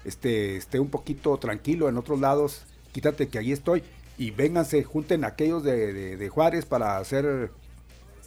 este, 0.05 0.57
esté 0.57 0.81
un 0.81 0.89
poquito 0.91 1.37
tranquilo, 1.39 1.89
en 1.89 1.97
otros 1.99 2.21
lados, 2.21 2.63
quítate 2.93 3.29
que 3.29 3.39
ahí 3.39 3.53
estoy. 3.53 3.83
Y 4.17 4.31
vénganse, 4.33 4.83
junten 4.83 5.25
aquellos 5.25 5.63
de, 5.63 5.93
de- 5.93 6.17
de 6.17 6.29
Juárez 6.29 6.65
para 6.67 6.99
hacer, 6.99 7.51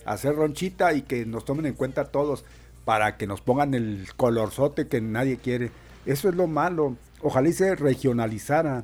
hacer 0.05 0.35
ronchita 0.35 0.93
y 0.93 1.01
que 1.01 1.25
nos 1.25 1.43
tomen 1.45 1.65
en 1.65 1.73
cuenta 1.73 2.05
todos, 2.05 2.45
para 2.85 3.17
que 3.17 3.27
nos 3.27 3.41
pongan 3.41 3.73
el 3.73 4.07
colorzote 4.17 4.87
que 4.87 5.01
nadie 5.01 5.37
quiere. 5.37 5.71
Eso 6.05 6.29
es 6.29 6.35
lo 6.35 6.47
malo. 6.47 6.95
Ojalá 7.21 7.49
y 7.49 7.53
se 7.53 7.75
regionalizara 7.75 8.83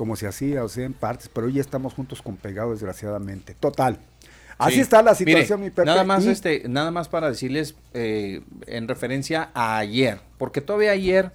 como 0.00 0.16
se 0.16 0.26
hacía, 0.26 0.64
o 0.64 0.68
sea, 0.70 0.86
en 0.86 0.94
partes, 0.94 1.28
pero 1.28 1.46
hoy 1.46 1.52
ya 1.52 1.60
estamos 1.60 1.92
juntos 1.92 2.22
con 2.22 2.38
pegados, 2.38 2.72
desgraciadamente. 2.80 3.54
Total. 3.60 3.98
Así 4.56 4.76
Sí. 4.76 4.80
está 4.80 5.02
la 5.02 5.10
Mire, 5.12 5.32
situación, 5.42 5.60
mi 5.60 5.68
Pepe. 5.68 5.84
Nada 5.84 6.04
más, 6.04 6.24
y- 6.24 6.30
este, 6.30 6.62
nada 6.70 6.90
más 6.90 7.08
para 7.10 7.28
decirles 7.28 7.74
eh, 7.92 8.40
en 8.66 8.88
referencia 8.88 9.50
a 9.52 9.76
ayer, 9.76 10.18
porque 10.38 10.62
todavía 10.62 10.92
ayer, 10.92 11.32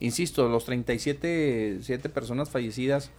insisto, 0.00 0.48
los 0.48 0.64
37 0.64 1.80
siete 1.82 2.08
personas 2.08 2.48
fallecidas 2.48 3.10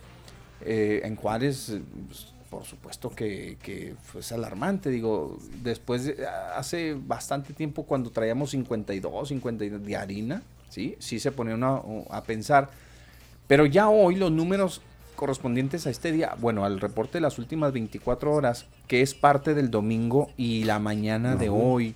eh, 0.66 1.02
en 1.04 1.16
Juárez, 1.16 1.70
eh, 1.70 1.82
pues, 2.08 2.34
por 2.50 2.66
supuesto 2.66 3.12
que, 3.12 3.58
que 3.62 3.94
es 4.18 4.32
alarmante. 4.32 4.90
Digo, 4.90 5.38
después, 5.62 6.06
de- 6.06 6.26
hace 6.56 6.96
bastante 6.96 7.54
tiempo 7.54 7.84
cuando 7.84 8.10
traíamos 8.10 8.50
52, 8.50 9.28
52 9.30 9.86
de 9.86 9.96
harina, 9.96 10.42
¿sí? 10.72 10.96
Sí 10.98 11.20
se 11.20 11.32
ponía 11.32 11.54
uno 11.54 12.06
a 12.10 12.24
pensar. 12.24 12.72
Pero 13.50 13.66
ya 13.66 13.90
hoy 13.90 14.16
los 14.16 14.32
números 14.32 14.82
correspondientes 15.18 15.86
a 15.86 15.90
este 15.90 16.14
día, 16.14 16.36
bueno, 16.40 16.64
al 16.64 16.80
reporte 16.80 17.18
de 17.18 17.22
las 17.22 17.38
últimas 17.40 17.74
24 17.74 18.32
horas, 18.32 18.68
que 18.88 19.02
es 19.02 19.14
parte 19.14 19.54
del 19.54 19.70
domingo 19.70 20.30
y 20.38 20.64
la 20.64 20.80
mañana 20.80 21.36
de 21.36 21.50
hoy, 21.50 21.96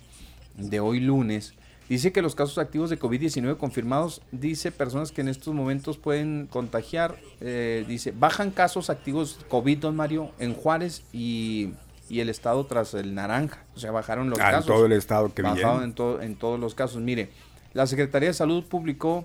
de 0.58 0.80
hoy 0.80 1.00
lunes, 1.00 1.54
dice 1.88 2.12
que 2.12 2.20
los 2.20 2.34
casos 2.34 2.58
activos 2.58 2.90
de 2.90 2.98
COVID-19 2.98 3.56
confirmados, 3.56 4.20
dice 4.30 4.72
personas 4.72 5.10
que 5.12 5.22
en 5.22 5.28
estos 5.28 5.54
momentos 5.54 5.96
pueden 5.96 6.48
contagiar, 6.50 7.16
eh, 7.40 7.86
dice, 7.88 8.12
bajan 8.14 8.50
casos 8.50 8.90
activos 8.90 9.38
COVID, 9.48 9.78
don 9.78 9.96
Mario, 9.96 10.32
en 10.38 10.52
Juárez 10.52 11.02
y, 11.12 11.70
y 12.10 12.20
el 12.20 12.28
estado 12.28 12.66
tras 12.66 12.92
el 12.92 13.14
naranja, 13.14 13.64
o 13.74 13.78
sea, 13.78 13.90
bajaron 13.90 14.28
los 14.28 14.38
Ah, 14.38 14.46
en 14.46 14.50
casos. 14.56 14.66
todo 14.66 14.84
el 14.86 14.92
estado, 14.92 15.32
qué 15.32 15.40
bien. 15.40 15.54
Bajaron 15.54 15.84
en, 15.84 15.94
todo- 15.94 16.20
en 16.20 16.34
todos 16.36 16.60
los 16.60 16.74
casos. 16.74 17.00
Mire, 17.00 17.30
la 17.72 17.86
Secretaría 17.86 18.28
de 18.28 18.34
Salud 18.34 18.64
publicó 18.64 19.24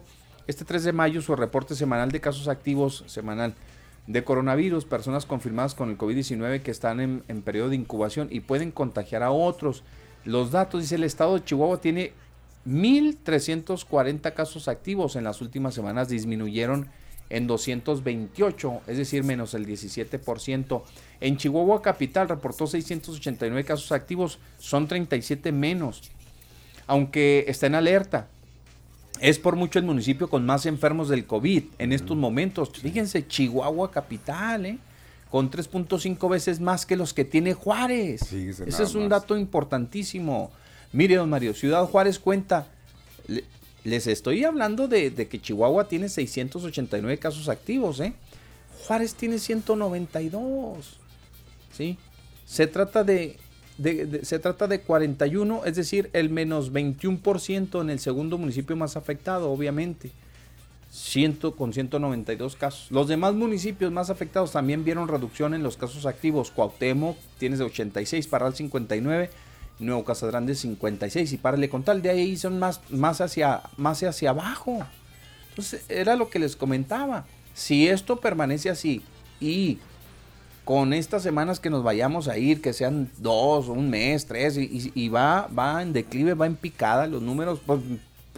este 0.50 0.66
3 0.66 0.84
de 0.84 0.94
mayo 0.94 1.22
su 1.22 1.36
reporte 1.36 1.76
semanal 1.76 2.12
de 2.12 2.22
casos 2.22 2.48
activos 2.48 3.04
semanal 3.06 3.54
de 4.08 4.24
coronavirus, 4.24 4.84
personas 4.84 5.28
confirmadas 5.28 5.76
con 5.76 5.92
el 5.92 5.98
COVID-19 6.00 6.64
que 6.64 6.72
están 6.72 7.00
en, 7.00 7.24
en 7.28 7.44
periodo 7.44 7.70
de 7.70 7.76
incubación 7.76 8.30
y 8.32 8.40
pueden 8.40 8.72
contagiar 8.72 9.22
a 9.22 9.30
otros. 9.30 9.84
Los 10.26 10.50
datos, 10.50 10.82
dice 10.82 10.96
el 10.96 11.04
estado 11.04 11.36
de 11.36 11.44
Chihuahua, 11.46 11.80
tiene 11.80 12.14
1.340 12.68 14.34
casos 14.34 14.68
activos 14.68 15.16
en 15.16 15.24
las 15.24 15.40
últimas 15.40 15.76
semanas, 15.76 16.10
disminuyeron 16.10 16.88
en 17.30 17.46
228, 17.46 18.82
es 18.88 18.98
decir, 18.98 19.24
menos 19.24 19.54
el 19.54 19.68
17%. 19.68 20.82
En 21.22 21.38
Chihuahua 21.38 21.84
Capital 21.84 22.28
reportó 22.28 22.66
689 22.66 23.66
casos 23.66 23.92
activos, 23.92 24.40
son 24.58 24.88
37 24.88 25.52
menos, 25.52 26.10
aunque 26.88 27.46
está 27.48 27.68
en 27.68 27.76
alerta. 27.76 28.30
Es 29.22 29.38
por 29.40 29.56
mucho 29.56 29.80
el 29.80 29.86
municipio 29.86 30.30
con 30.30 30.46
más 30.46 30.66
enfermos 30.66 31.10
del 31.10 31.26
COVID 31.26 31.64
en 31.78 31.92
estos 31.94 32.16
momentos. 32.16 32.70
Fíjense, 32.70 33.28
Chihuahua 33.28 33.92
Capital, 33.92 34.66
¿eh? 34.66 34.78
con 35.30 35.52
3.5 35.52 36.30
veces 36.30 36.60
más 36.60 36.86
que 36.86 36.96
los 36.96 37.14
que 37.14 37.26
tiene 37.26 37.54
Juárez. 37.54 38.32
Ese 38.34 38.84
es 38.84 38.96
un 38.96 39.04
más. 39.04 39.22
dato 39.22 39.38
importantísimo. 39.38 40.52
Mire, 40.94 41.16
don 41.16 41.30
Mario, 41.30 41.54
Ciudad 41.54 41.86
Juárez 41.86 42.18
cuenta, 42.18 42.68
le- 43.28 43.44
les 43.84 44.08
estoy 44.08 44.44
hablando 44.44 44.88
de, 44.88 45.12
de 45.12 45.28
que 45.28 45.40
Chihuahua 45.40 45.88
tiene 45.88 46.10
689 46.10 47.18
casos 47.20 47.48
activos, 47.50 48.00
¿eh? 48.00 48.14
Juárez 48.88 49.14
tiene 49.14 49.38
192, 49.38 50.98
¿sí? 51.72 51.98
Se 52.46 52.66
trata 52.68 53.04
de, 53.04 53.38
se 54.24 54.40
trata 54.40 54.68
de 54.68 54.82
41, 54.82 55.66
es 55.66 55.76
decir, 55.76 56.10
el 56.14 56.30
menos 56.30 56.74
21% 56.74 57.82
en 57.82 57.90
el 57.90 58.00
segundo 58.00 58.38
municipio 58.38 58.76
más 58.76 58.98
afectado, 58.98 59.52
obviamente. 59.52 60.12
100 60.92 61.36
con 61.56 61.72
192 61.72 62.56
casos. 62.56 62.92
Los 62.92 63.08
demás 63.08 63.36
municipios 63.36 63.92
más 63.92 64.10
afectados 64.10 64.52
también 64.52 64.84
vieron 64.84 65.08
reducción 65.08 65.54
en 65.54 65.64
los 65.64 65.78
casos 65.78 66.06
activos. 66.06 66.52
Cuauhtémoc 66.52 67.18
tienes 67.38 67.60
de 67.60 67.66
86, 67.66 68.28
Parral 68.28 68.56
59, 68.56 69.30
Nuevo 69.80 70.04
Casa 70.04 70.28
Grande 70.28 70.56
56 70.56 71.32
y 71.32 71.38
párale 71.38 71.70
con 71.70 71.84
tal 71.84 72.02
de 72.02 72.10
ahí 72.10 72.36
son 72.38 72.58
más, 72.60 72.82
más, 72.90 73.22
hacia, 73.22 73.62
más 73.78 74.02
hacia 74.04 74.32
abajo. 74.32 74.80
Entonces 75.50 75.86
era 75.90 76.16
lo 76.16 76.30
que 76.30 76.40
les 76.40 76.56
comentaba. 76.56 77.26
Si 77.54 77.88
esto 77.88 78.20
permanece 78.20 78.70
así 78.70 79.04
y 79.40 79.78
con 80.70 80.94
estas 80.94 81.24
semanas 81.24 81.60
que 81.60 81.72
nos 81.72 81.82
vayamos 81.82 82.28
a 82.28 82.38
ir, 82.38 82.62
que 82.62 82.74
sean 82.74 83.10
dos, 83.18 83.70
un 83.70 83.90
mes, 83.90 84.28
tres, 84.28 84.56
y, 84.56 85.10
va, 85.10 85.48
va 85.48 85.82
en 85.82 85.94
declive, 85.94 86.36
va 86.36 86.46
en 86.46 86.56
picada, 86.56 87.08
los 87.08 87.24
números, 87.24 87.60
pues 87.66 87.80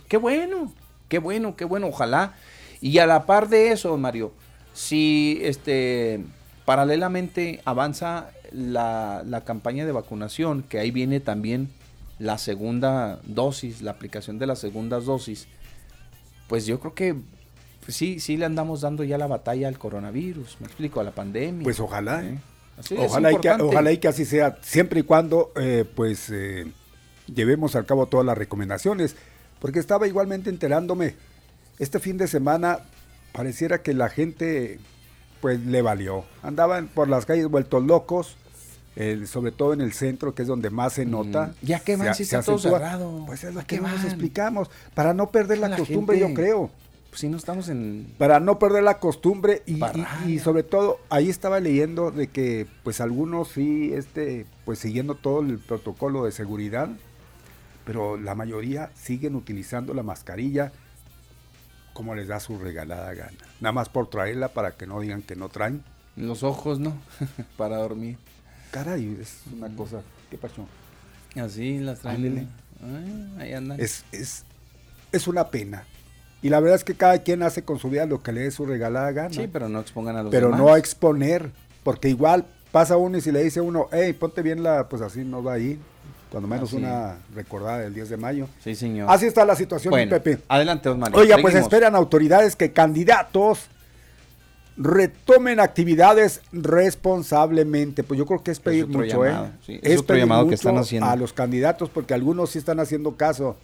qué 0.08 0.16
bueno, 0.16 0.72
qué 1.10 1.20
bueno, 1.20 1.58
qué 1.58 1.66
bueno, 1.66 1.88
ojalá. 1.88 2.36
Y 2.80 3.00
a 3.00 3.06
la 3.06 3.26
par 3.26 3.50
de 3.50 3.74
eso, 3.74 3.98
Mario, 3.98 4.32
si 4.72 5.40
este 5.42 6.24
paralelamente 6.64 7.60
avanza 7.66 8.30
la, 8.54 9.24
la 9.26 9.42
campaña 9.42 9.86
de 9.86 9.92
vacunación, 9.92 10.64
que 10.64 10.80
ahí 10.80 10.90
viene 10.90 11.20
también 11.20 11.68
la 12.18 12.38
segunda 12.38 13.20
dosis, 13.26 13.82
la 13.82 13.92
aplicación 13.92 14.40
de 14.40 14.48
las 14.48 14.60
segundas 14.60 15.04
dosis, 15.04 15.50
pues 16.48 16.66
yo 16.66 16.80
creo 16.80 16.94
que 16.94 17.16
pues 17.84 17.96
sí, 17.98 18.20
sí 18.20 18.38
le 18.38 18.46
andamos 18.46 18.82
dando 18.82 19.04
ya 19.04 19.18
la 19.18 19.28
batalla 19.28 19.68
al 19.68 19.78
coronavirus, 19.78 20.58
me 20.60 20.68
explico, 20.68 21.00
a 21.00 21.04
la 21.04 21.12
pandemia. 21.12 21.64
Pues 21.64 21.80
ojalá, 21.80 22.24
¿eh? 22.24 22.40
Así 22.78 22.96
es 22.96 23.02
ojalá, 23.02 23.30
y 23.32 23.34
que, 23.34 23.48
importante. 23.50 23.64
ojalá 23.64 23.92
y 23.92 23.98
que 23.98 24.08
así 24.08 24.26
sea, 24.26 24.58
siempre 24.62 25.02
y 25.02 25.04
cuando 25.04 25.52
eh, 25.56 25.86
pues 25.96 26.30
eh, 26.32 26.66
llevemos 27.34 27.76
al 27.76 27.86
cabo 27.86 28.06
todas 28.08 28.26
las 28.26 28.38
recomendaciones, 28.38 29.16
porque 29.60 29.80
estaba 29.80 30.08
igualmente 30.08 30.50
enterándome, 30.50 31.16
este 31.80 32.00
fin 32.00 32.18
de 32.18 32.28
semana 32.28 32.80
pareciera 33.34 33.82
que 33.82 33.94
la 33.94 34.10
gente 34.10 34.80
pues 35.42 35.60
le 35.66 35.82
valió, 35.82 36.24
andaban 36.44 36.88
por 36.88 37.08
las 37.10 37.26
calles 37.26 37.48
vueltos 37.48 37.84
locos, 37.84 38.36
eh, 38.96 39.24
sobre 39.26 39.52
todo 39.52 39.74
en 39.74 39.82
el 39.82 39.94
centro, 39.94 40.36
que 40.36 40.42
es 40.44 40.48
donde 40.48 40.70
más 40.70 40.94
se 40.94 41.06
nota. 41.06 41.48
Mm. 41.62 41.66
¿Ya 41.66 41.80
qué 41.80 41.96
van 41.96 42.08
se- 42.10 42.24
si 42.24 42.26
se 42.26 42.38
está 42.38 42.46
todo 42.46 42.60
cerrado? 42.60 43.24
Pues 43.26 43.44
es 43.44 43.54
lo 43.54 43.62
¿A 43.62 43.64
que 43.64 43.80
nos 43.80 44.04
explicamos, 44.04 44.70
para 44.94 45.14
no 45.14 45.32
perder 45.32 45.60
la, 45.60 45.70
La 45.70 45.78
costumbre, 45.78 46.18
gente- 46.18 46.30
yo 46.30 46.36
creo 46.36 46.70
Pues 47.12 47.20
si 47.22 47.28
no 47.30 47.38
estamos 47.38 47.70
en... 47.70 48.08
para 48.18 48.40
no 48.40 48.58
perder 48.58 48.84
la 48.84 48.98
costumbre 49.00 49.62
y, 49.68 49.76
y- 49.76 49.80
Parranda. 49.80 50.24
y 50.28 50.40
sobre 50.40 50.64
todo 50.64 50.98
ahí 51.10 51.30
estaba 51.30 51.60
leyendo 51.60 52.10
de 52.10 52.28
que 52.28 52.66
pues 52.84 53.00
algunos 53.02 53.50
sí 53.50 53.92
este 53.94 54.46
pues 54.66 54.80
siguiendo 54.80 55.14
todo 55.16 55.42
el 55.42 55.60
protocolo 55.60 56.24
de 56.26 56.32
seguridad 56.32 56.90
pero 57.86 58.16
la 58.18 58.34
mayoría 58.34 58.92
siguen 58.96 59.36
utilizando 59.36 59.94
la 59.94 60.04
mascarilla 60.04 60.72
como 61.94 62.16
les 62.16 62.30
da 62.30 62.40
su 62.40 62.58
regalada 62.58 63.14
gana 63.14 63.38
nada 63.60 63.74
más 63.74 63.90
por 63.90 64.10
traerla 64.10 64.48
para 64.50 64.72
que 64.72 64.88
no 64.88 65.00
digan 65.02 65.22
que 65.22 65.36
no 65.36 65.50
traen 65.50 65.84
Los 66.16 66.44
ojos, 66.44 66.80
¿no? 66.80 66.94
Para 67.58 67.78
dormir. 67.78 68.18
caray 68.72 69.18
es 69.22 69.42
una 69.54 69.68
cosa 69.76 70.02
qué 70.30 70.38
pasó 70.38 70.66
Así 71.36 71.80
las 71.80 72.00
traen. 72.00 72.48
Ay, 72.82 73.34
ahí 73.40 73.54
andan. 73.54 73.80
es 73.82 74.06
es 74.14 74.44
es 75.12 75.28
una 75.28 75.50
pena 75.50 75.84
y 76.42 76.50
la 76.50 76.60
verdad 76.60 76.76
es 76.78 76.84
que 76.84 76.96
cada 76.96 77.20
quien 77.20 77.44
hace 77.44 77.64
con 77.64 77.80
su 77.80 77.90
vida 77.90 78.06
lo 78.06 78.22
que 78.24 78.32
le 78.32 78.42
dé 78.42 78.52
su 78.52 78.66
regalada 78.66 79.12
gana 79.12 79.34
Sí, 79.34 79.48
pero 79.52 79.70
no 79.70 79.80
expongan 79.80 80.16
a 80.18 80.24
los 80.24 80.32
pero 80.32 80.48
demás. 80.48 80.60
no 80.62 80.76
exponer, 80.78 81.52
porque 81.84 82.10
igual 82.10 82.46
pasa 82.72 82.98
uno 82.98 83.18
y 83.18 83.22
si 83.22 83.32
le 83.32 83.44
dice 83.44 83.60
a 83.60 83.64
uno, 83.64 83.88
hey, 83.92 84.14
ponte 84.14 84.42
bien 84.42 84.64
la, 84.64 84.88
pues 84.90 85.02
así 85.02 85.24
no 85.24 85.44
va 85.44 85.54
a 85.54 85.60
ir, 85.60 85.78
cuando 86.32 86.48
menos 86.48 86.70
Así. 86.70 86.78
una 86.78 87.18
recordada 87.36 87.80
del 87.80 87.94
10 87.94 88.10
de 88.10 88.18
mayo. 88.18 88.48
Sí, 88.64 88.74
señor. 88.76 89.08
Así 89.12 89.26
está 89.26 89.44
la 89.46 89.56
situación, 89.56 89.92
Bueno, 89.92 90.10
Pepe. 90.10 90.40
adelante, 90.48 90.90
Mario. 90.94 91.18
Oiga, 91.20 91.38
pues 91.42 91.56
esperan 91.56 91.94
autoridades 91.96 92.56
que 92.56 92.72
candidatos 92.72 93.68
retomen 94.78 95.60
actividades 95.60 96.42
responsablemente. 96.52 98.04
Pues 98.04 98.18
yo 98.18 98.26
creo 98.26 98.42
que 98.42 98.52
es 98.52 98.60
pedir 98.60 98.88
mucho, 98.88 99.26
llamado, 99.26 99.46
¿eh? 99.48 99.52
sí, 99.66 99.80
es 99.84 100.00
otro 100.00 100.08
pedir 100.08 100.22
llamado 100.22 100.42
que 100.44 100.52
mucho 100.52 100.56
están 100.56 100.78
haciendo. 100.78 101.10
A 101.10 101.16
los 101.16 101.34
candidatos, 101.34 101.90
porque 101.90 102.14
algunos 102.14 102.52
sí 102.52 102.60
están 102.60 102.80
haciendo 102.80 103.16
caso, 103.16 103.58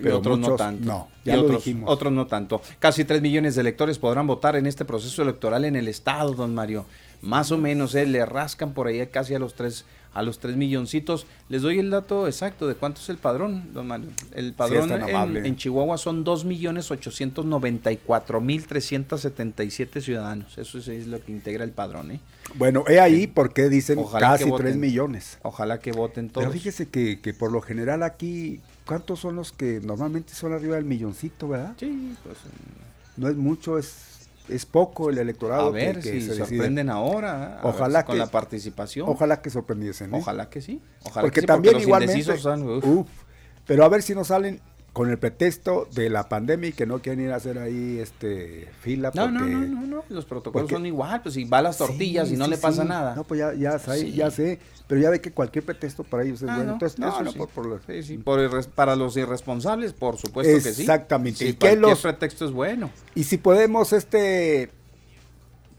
pero 0.00 0.18
otros 0.18 0.38
no 0.38 0.54
tanto. 0.56 0.84
No, 0.84 1.08
Y 1.24 1.28
ya 1.28 1.36
lo 1.36 1.42
otros, 1.42 1.64
dijimos. 1.64 1.90
otros 1.90 2.12
no 2.12 2.26
tanto. 2.26 2.60
Casi 2.78 3.04
3 3.04 3.20
millones 3.22 3.54
de 3.54 3.60
electores 3.60 3.98
podrán 3.98 4.26
votar 4.26 4.56
en 4.56 4.66
este 4.66 4.84
proceso 4.84 5.22
electoral 5.22 5.64
en 5.64 5.76
el 5.76 5.88
estado, 5.88 6.32
don 6.34 6.54
Mario. 6.54 6.86
Más 7.20 7.52
o 7.52 7.58
menos, 7.58 7.94
¿eh? 7.94 8.06
le 8.06 8.24
rascan 8.26 8.72
por 8.72 8.88
ahí 8.88 9.06
casi 9.06 9.34
a 9.34 9.38
los 9.38 9.54
3 9.54 9.84
a 10.14 10.22
los 10.22 10.38
3 10.38 10.56
milloncitos. 10.56 11.26
Les 11.48 11.62
doy 11.62 11.78
el 11.78 11.90
dato 11.90 12.26
exacto 12.26 12.68
de 12.68 12.74
cuánto 12.74 13.00
es 13.00 13.08
el 13.08 13.16
padrón, 13.16 13.72
don 13.72 13.86
Mario. 13.86 14.08
El 14.34 14.52
padrón 14.52 14.90
en, 14.92 15.56
Chihuahua 15.56 15.98
son 15.98 16.24
2 16.24 16.44
millones 16.44 16.90
894 16.90 18.40
mil 18.40 18.66
377 18.66 20.00
ciudadanos. 20.00 20.58
Eso 20.58 20.78
es, 20.78 20.88
es 20.88 21.06
lo 21.06 21.20
que 21.22 21.32
integra 21.32 21.64
el 21.64 21.70
padrón, 21.70 22.10
¿eh? 22.10 22.20
Bueno, 22.54 22.84
he 22.88 23.00
ahí 23.00 23.26
porque 23.26 23.68
dicen 23.68 23.98
Ojalá 23.98 24.32
casi 24.32 24.44
voten. 24.44 24.66
3 24.66 24.76
millones. 24.76 25.38
Ojalá 25.42 25.80
que 25.80 25.92
voten 25.92 26.28
todos. 26.28 26.46
Pero 26.46 26.52
fíjese 26.52 26.88
que, 26.88 27.20
que 27.20 27.32
por 27.32 27.50
lo 27.50 27.62
general 27.62 28.02
aquí, 28.02 28.60
¿cuántos 28.86 29.20
son 29.20 29.36
los 29.36 29.52
que 29.52 29.80
normalmente 29.82 30.34
son 30.34 30.52
arriba 30.52 30.76
del 30.76 30.84
milloncito, 30.84 31.48
verdad? 31.48 31.74
Sí, 31.78 32.16
pues 32.24 32.36
No 33.16 33.28
es 33.28 33.36
mucho, 33.36 33.78
es, 33.78 34.28
es 34.48 34.66
poco 34.66 35.10
el 35.10 35.18
electorado. 35.18 35.68
a 35.68 35.70
ver 35.70 35.96
que, 35.96 36.02
que 36.12 36.20
si 36.20 36.20
se 36.22 36.28
decide. 36.34 36.46
sorprenden 36.46 36.90
ahora. 36.90 37.58
a 37.60 37.62
ver 37.64 37.74
Ojalá 37.74 38.00
si 38.00 38.06
con 38.06 38.14
que- 38.14 38.18
la 38.18 38.26
participación. 38.26 39.08
Ojalá 39.08 39.40
que 39.42 39.50
sorprendiesen. 39.50 40.14
¿eh? 40.14 40.18
Ojalá 40.18 40.48
que 40.50 40.60
sí. 40.60 40.80
Ojalá 41.04 41.22
porque 41.22 41.34
que 41.36 41.40
sí, 41.42 41.46
también 41.46 41.74
los 41.74 41.82
igualmente. 41.82 42.38
son, 42.38 42.68
uf. 42.68 42.84
uf, 42.84 43.08
pero 43.66 43.84
a 43.84 43.88
ver 43.88 44.02
si 44.02 44.14
no 44.14 44.24
salen 44.24 44.60
con 44.92 45.08
el 45.08 45.18
pretexto 45.18 45.88
de 45.94 46.10
la 46.10 46.28
pandemia 46.28 46.68
y 46.68 46.72
que 46.74 46.84
no 46.84 47.00
quieren 47.00 47.24
ir 47.24 47.32
a 47.32 47.36
hacer 47.36 47.58
ahí 47.58 47.98
este 47.98 48.68
fila. 48.82 49.10
No, 49.14 49.30
no, 49.30 49.40
porque- 49.40 49.54
no, 49.54 49.66
no, 49.80 49.86
no, 49.86 50.04
los 50.10 50.26
protocolos 50.26 50.64
porque- 50.64 50.74
son 50.74 50.84
igual, 50.84 51.22
pues 51.22 51.34
si 51.34 51.44
va 51.44 51.58
a 51.58 51.62
las 51.62 51.78
tortillas 51.78 52.28
Sí, 52.28 52.34
y 52.34 52.36
no 52.36 52.44
sí, 52.44 52.50
le 52.50 52.56
pasa 52.58 52.82
sí. 52.82 52.88
nada. 52.88 53.14
No, 53.14 53.24
pues 53.24 53.38
ya, 53.40 53.54
ya, 53.54 53.78
sé, 53.78 54.12
ya 54.12 54.30
sé, 54.30 54.58
pero 54.88 55.00
ya 55.00 55.08
ve 55.08 55.22
que 55.22 55.32
cualquier 55.32 55.64
pretexto 55.64 56.04
para 56.04 56.24
ellos 56.24 56.42
es 56.42 56.48
Ah, 56.50 56.56
bueno. 56.56 56.64
no, 56.66 56.72
Entonces, 56.74 56.98
no, 56.98 57.22
no, 57.22 57.32
por, 57.32 57.48
por 57.48 57.64
lo- 57.66 57.80
Sí, 57.86 58.02
sí, 58.02 58.18
por 58.18 58.38
irres- 58.40 58.68
para 58.68 58.94
los 58.94 59.16
irresponsables, 59.16 59.94
por 59.94 60.18
supuesto 60.18 60.52
que 60.62 60.74
sí. 60.74 60.82
Exactamente. 60.82 61.46
¿Y 61.46 61.76
los- 61.76 62.02
pretexto 62.02 62.44
es 62.44 62.50
bueno. 62.52 62.90
Y 63.14 63.24
si 63.24 63.38
podemos 63.38 63.94
este 63.94 64.70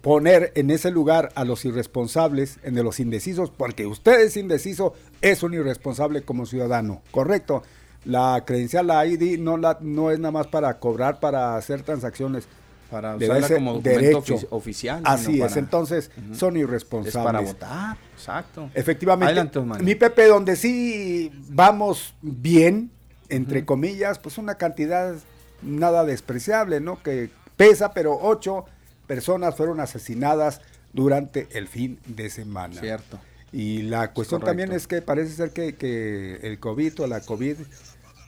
poner 0.02 0.52
en 0.56 0.70
ese 0.70 0.92
lugar 0.92 1.32
a 1.36 1.46
los 1.46 1.64
irresponsables, 1.66 2.58
en 2.64 2.74
de 2.76 2.84
los 2.84 3.00
indecisos, 3.00 3.52
porque 3.52 3.86
usted 3.86 4.20
es 4.22 4.36
indeciso, 4.38 4.94
es 5.22 5.44
un 5.44 5.54
irresponsable 5.54 6.24
como 6.24 6.46
ciudadano, 6.46 7.02
correcto. 7.12 7.64
La 8.06 8.44
credencial, 8.46 8.88
la 8.88 9.06
ID, 9.06 9.40
no, 9.40 9.58
la, 9.58 9.78
no 9.82 10.12
es 10.12 10.20
nada 10.20 10.32
más 10.32 10.48
para 10.48 10.78
cobrar, 10.80 11.20
para 11.20 11.56
hacer 11.56 11.84
transacciones. 11.84 12.48
Para 12.92 13.16
usarla 13.16 13.38
ese 13.40 13.56
como 13.56 13.74
documento 13.74 14.00
derecho. 14.00 14.36
ofici- 14.38 14.48
oficial. 14.52 15.02
Así 15.04 15.42
es, 15.42 15.48
para- 15.48 15.60
entonces 15.60 16.12
son 16.34 16.56
Es 16.58 16.64
irresponsables. 16.64 17.24
para 17.24 17.40
votar, 17.40 17.98
exacto. 18.14 18.70
Efectivamente. 18.76 19.32
Adelante. 19.40 19.84
Mi 19.84 19.96
Pepe, 19.96 20.28
donde 20.28 20.56
sí 20.56 21.32
vamos 21.50 22.14
bien, 22.22 22.92
entre 23.30 23.66
comillas, 23.66 24.20
pues 24.20 24.38
una 24.38 24.56
cantidad 24.56 25.16
nada 25.64 26.04
despreciable, 26.06 26.82
¿no? 26.82 27.02
Que 27.02 27.32
pesa, 27.58 27.94
pero 27.94 28.16
ocho 28.22 28.66
personas 29.08 29.56
fueron 29.56 29.80
asesinadas 29.80 30.62
durante 30.92 31.48
el 31.54 31.68
fin 31.68 32.00
de 32.06 32.30
semana. 32.30 32.80
Cierto. 32.80 33.18
Y 33.52 33.84
la 33.84 34.12
cuestión 34.14 34.42
correcto. 34.42 34.60
también 34.60 34.72
es 34.78 34.88
que 34.88 35.02
parece 35.02 35.32
ser 35.34 35.52
que, 35.52 35.76
que 35.76 36.36
el 36.44 36.60
COVID 36.60 37.02
o 37.02 37.08
la 37.08 37.22
COVID, 37.22 37.56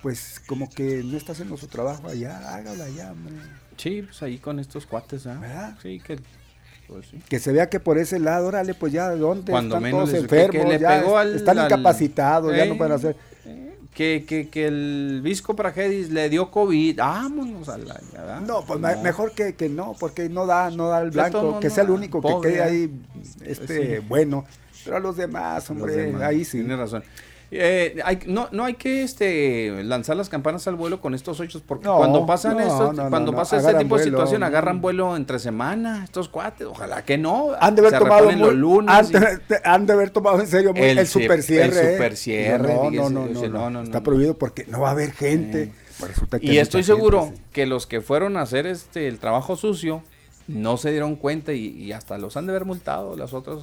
pues 0.05 0.39
como 0.45 0.69
que 0.69 1.01
no 1.03 1.17
está 1.17 1.31
haciendo 1.31 1.57
su 1.57 1.65
trabajo 1.65 2.07
allá, 2.07 2.37
hágala 2.53 2.83
allá, 2.85 3.11
hombre. 3.11 3.33
Sí, 3.75 4.03
pues 4.03 4.21
ahí 4.21 4.37
con 4.37 4.59
estos 4.59 4.85
cuates, 4.85 5.25
¿ah? 5.25 5.39
¿Verdad? 5.41 5.75
Sí, 5.81 5.99
que... 5.99 6.19
Pues 6.87 7.07
sí. 7.07 7.19
Que 7.27 7.39
se 7.39 7.51
vea 7.51 7.71
que 7.71 7.79
por 7.79 7.97
ese 7.97 8.19
lado, 8.19 8.45
órale, 8.49 8.75
pues 8.75 8.93
ya, 8.93 9.09
¿dónde 9.09 9.51
Cuando 9.51 9.77
están 9.77 9.81
menos 9.81 10.01
todos 10.11 10.11
que- 10.11 10.19
enfermos? 10.43 10.71
le 10.73 10.77
ya 10.79 10.99
pegó 10.99 11.17
al- 11.17 11.35
están 11.35 11.57
al- 11.57 11.65
incapacitados, 11.65 12.55
ya 12.55 12.67
no 12.67 12.77
pueden 12.77 12.93
hacer... 12.93 13.15
Que, 13.95 14.25
que, 14.27 14.47
que 14.49 14.67
el 14.67 15.21
Visco 15.23 15.55
Pragedis 15.55 16.11
le 16.11 16.29
dio 16.29 16.51
COVID. 16.51 16.97
Vámonos 16.99 17.67
a 17.67 17.79
la... 17.79 18.41
No, 18.45 18.63
pues 18.63 18.79
me- 18.79 18.97
mejor 18.97 19.31
que, 19.31 19.55
que 19.55 19.69
no, 19.69 19.95
porque 19.99 20.29
no 20.29 20.45
da, 20.45 20.69
no 20.69 20.87
da 20.89 21.01
el 21.01 21.09
blanco, 21.09 21.41
no, 21.41 21.59
que 21.59 21.69
no 21.69 21.73
sea 21.73 21.83
el 21.83 21.89
único 21.89 22.21
Pobre, 22.21 22.47
que 22.51 22.55
quede 22.57 22.63
¿eh? 22.63 22.69
ahí 22.69 23.01
este 23.43 23.97
Sí. 24.01 24.05
bueno. 24.07 24.45
Pero 24.83 24.97
a 24.97 24.99
los 24.99 25.17
demás, 25.17 25.63
Los 25.63 25.69
hombre, 25.71 25.95
demás. 25.95 26.21
ahí 26.21 26.45
sí. 26.45 26.59
Tiene 26.59 26.75
razón. 26.75 27.03
Eh, 27.51 27.99
hay- 28.03 28.19
no, 28.25 28.49
no 28.51 28.65
hay 28.65 28.73
que 28.73 29.03
este 29.03 29.83
lanzar 29.83 30.17
las 30.17 30.29
campanas 30.29 30.67
al 30.67 30.75
vuelo 30.75 30.99
con 30.99 31.13
estos 31.13 31.39
hechos 31.39 31.61
porque 31.65 31.85
No, 31.85 31.97
cuando 31.97 32.25
pasan 32.25 32.57
no, 32.57 32.63
estos, 32.63 32.95
no, 32.95 33.09
cuando 33.09 33.33
pasa 33.33 33.57
este 33.57 33.73
tipo 33.75 33.97
de 33.97 34.03
vuelo. 34.03 34.03
situación 34.03 34.43
agarran 34.43 34.81
vuelo 34.81 35.15
entre 35.15 35.37
semana 35.39 36.03
estos 36.03 36.27
cuates 36.27 36.65
ojalá 36.67 37.05
que 37.05 37.17
no 37.17 37.51
Han 37.59 37.75
de 37.75 37.81
haber 37.81 37.91
se 37.93 37.99
tomado 37.99 38.25
muy- 38.31 38.35
los 38.35 38.53
lunes 38.55 38.93
han, 38.95 39.05
y- 39.05 39.09
de, 39.11 39.39
han 39.63 39.85
de 39.85 39.93
haber 39.93 40.09
tomado 40.09 40.39
en 40.41 40.47
serio 40.47 40.73
el, 40.75 40.97
El 40.97 41.07
super 41.07 41.39
ci- 41.39 41.43
cierre. 41.43 41.79
el 41.79 41.87
¿eh? 41.87 41.93
supercierre, 41.93 42.73
No, 42.73 42.89
no, 43.09 43.09
no, 43.09 43.69
no, 43.69 43.83
Está 43.83 44.01
prohibido 44.01 44.37
porque 44.37 44.65
no 44.65 44.81
va 44.81 44.89
a 44.89 44.91
haber 44.91 45.11
gente. 45.11 45.71
Te- 46.29 46.39
que 46.41 46.45
y 46.47 46.57
estoy 46.57 46.83
gente, 46.83 46.95
seguro 46.95 47.31
sí. 47.33 47.41
que 47.53 47.65
los 47.67 47.87
que 47.87 48.01
fueron 48.01 48.35
a 48.37 48.41
hacer 48.41 48.65
este 48.65 49.07
el 49.07 49.19
trabajo 49.19 49.55
sucio 49.55 50.03
no 50.47 50.75
se 50.77 50.91
dieron 50.91 51.15
cuenta 51.15 51.53
y, 51.53 51.67
y 51.67 51.91
hasta 51.93 52.17
los 52.17 52.35
han 52.37 52.47
de 52.47 52.51
haber 52.51 52.65
multado 52.65 53.15
las 53.15 53.33
otras 53.33 53.59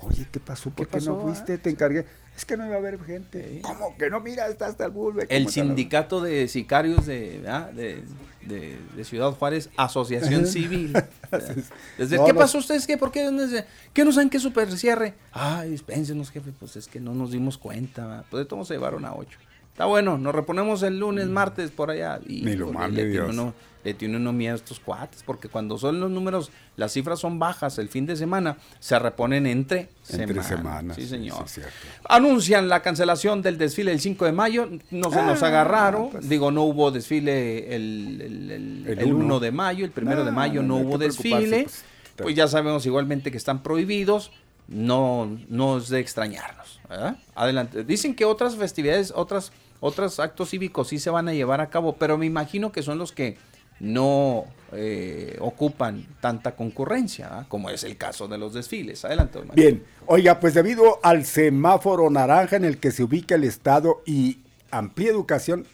Oye, 0.00 0.26
¿qué 0.30 0.38
pasó? 0.40 0.70
¿Por 0.70 0.86
qué, 0.86 0.98
pasó, 0.98 1.12
no 1.12 1.20
fuiste? 1.22 1.58
Te 1.58 1.70
encargué. 1.70 2.06
Es 2.38 2.44
que 2.44 2.56
no 2.56 2.64
iba 2.66 2.76
a 2.76 2.78
haber 2.78 3.02
gente. 3.04 3.58
¿Cómo 3.62 3.96
que 3.98 4.08
no? 4.10 4.20
Mira, 4.20 4.46
está 4.46 4.66
hasta 4.68 4.84
el 4.84 4.92
bulbe. 4.92 5.22
el 5.22 5.28
¿Cómo 5.28 5.48
está 5.48 5.60
la- 5.60 5.66
sindicato 5.66 6.20
de 6.20 6.46
sicarios 6.46 7.04
de, 7.04 7.40
de, 7.74 8.02
de- 8.46 8.78
de 8.96 9.04
Ciudad 9.04 9.32
Juárez, 9.32 9.70
Asociación 9.76 10.46
Civil. 10.46 10.92
Desde, 11.98 12.16
No, 12.16 12.24
¿Qué 12.26 12.34
pasó 12.34 12.58
ustedes? 12.58 12.86
¿Qué? 12.86 12.96
¿Por 12.96 13.10
qué? 13.10 13.24
¿Dónde 13.24 13.48
se- 13.48 13.64
¿Qué 13.92 14.04
no 14.04 14.12
saben 14.12 14.30
qué 14.30 14.38
super 14.38 14.70
cierre? 14.78 15.14
Ay, 15.32 15.70
dispénsenos, 15.70 16.30
jefe, 16.30 16.52
pues 16.56 16.76
es 16.76 16.86
que 16.86 17.00
no 17.00 17.12
nos 17.12 17.32
dimos 17.32 17.58
cuenta. 17.58 18.24
Pues 18.30 18.44
de 18.44 18.48
todos 18.48 18.68
se 18.68 18.74
llevaron 18.74 19.04
a 19.04 19.14
ocho. 19.16 19.36
Está 19.72 19.86
bueno, 19.86 20.16
nos 20.16 20.32
reponemos 20.34 20.82
el 20.84 20.98
lunes, 21.00 21.26
martes, 21.26 21.70
por 21.72 21.90
allá. 21.90 22.20
Y, 22.24 22.42
Mm. 22.42 22.44
Ni 22.44 22.54
lo 22.56 22.72
le 22.72 22.88
tiene 22.94 23.10
Dios. 23.10 23.34
Le 23.84 23.94
tiene 23.94 24.16
uno 24.16 24.32
miedo 24.32 24.54
a 24.54 24.56
estos 24.56 24.80
cuates, 24.80 25.22
porque 25.24 25.48
cuando 25.48 25.78
son 25.78 26.00
los 26.00 26.10
números, 26.10 26.50
las 26.76 26.92
cifras 26.92 27.20
son 27.20 27.38
bajas 27.38 27.78
el 27.78 27.88
fin 27.88 28.06
de 28.06 28.16
semana, 28.16 28.56
se 28.80 28.98
reponen 28.98 29.46
entre, 29.46 29.88
Entre 30.10 30.26
semanas. 30.42 30.46
semanas, 30.46 30.96
Sí, 30.96 31.06
señor. 31.06 31.48
sí. 31.48 31.60
Anuncian 32.08 32.68
la 32.68 32.82
cancelación 32.82 33.42
del 33.42 33.58
desfile 33.58 33.92
el 33.92 34.00
5 34.00 34.24
de 34.24 34.32
mayo. 34.32 34.68
No 34.90 35.10
se 35.10 35.22
nos 35.22 35.42
Ah, 35.42 35.46
agarraron. 35.48 36.10
pues. 36.10 36.28
Digo, 36.28 36.50
no 36.50 36.62
hubo 36.64 36.90
desfile 36.90 37.74
el, 37.74 38.20
el, 38.20 38.50
el- 38.50 38.84
El 38.88 38.98
el 38.98 39.12
uno. 39.12 39.24
1 39.24 39.40
de 39.40 39.52
mayo, 39.52 39.84
el 39.84 39.92
1 39.96 40.16
de 40.24 40.24
No, 40.24 40.32
mayo 40.32 40.62
no, 40.62 40.76
hubo 40.76 40.98
desfile. 40.98 41.64
pues, 41.64 41.84
Pues, 42.16 42.34
ya 42.34 42.48
sabemos 42.48 42.84
igualmente 42.86 43.30
que 43.30 43.36
están 43.36 43.62
prohibidos. 43.62 44.32
No, 44.66 45.38
no 45.48 45.78
es 45.78 45.88
de 45.88 46.00
extrañarnos. 46.00 46.80
¿verdad? 46.88 47.16
Adelante. 47.34 47.84
Dicen 47.84 48.14
que 48.14 48.24
otras 48.24 48.56
festividades, 48.56 49.12
otras, 49.14 49.52
otros 49.80 50.18
actos 50.20 50.50
cívicos 50.50 50.88
sí 50.88 50.98
se 50.98 51.10
van 51.10 51.28
a 51.28 51.32
llevar 51.34 51.60
a 51.60 51.70
cabo, 51.70 51.96
pero 51.96 52.18
me 52.18 52.26
imagino 52.26 52.72
que 52.72 52.82
son 52.82 52.98
los 52.98 53.12
que 53.12 53.38
no 53.80 54.44
eh, 54.72 55.36
ocupan 55.40 56.06
tanta 56.20 56.54
concurrencia, 56.54 57.28
¿ah? 57.30 57.46
como 57.48 57.70
es 57.70 57.84
el 57.84 57.96
caso 57.96 58.28
de 58.28 58.38
los 58.38 58.52
desfiles. 58.54 59.04
Adelante, 59.04 59.38
Mario. 59.38 59.54
Bien, 59.54 59.82
oiga, 60.06 60.40
pues 60.40 60.54
debido 60.54 60.98
al 61.02 61.24
semáforo 61.24 62.10
naranja 62.10 62.56
en 62.56 62.64
el 62.64 62.78
que 62.78 62.90
se 62.90 63.02
ubica 63.02 63.34
el 63.36 63.44
Estado 63.44 64.02
y 64.04 64.38
amplia 64.70 65.10
educación, 65.10 65.66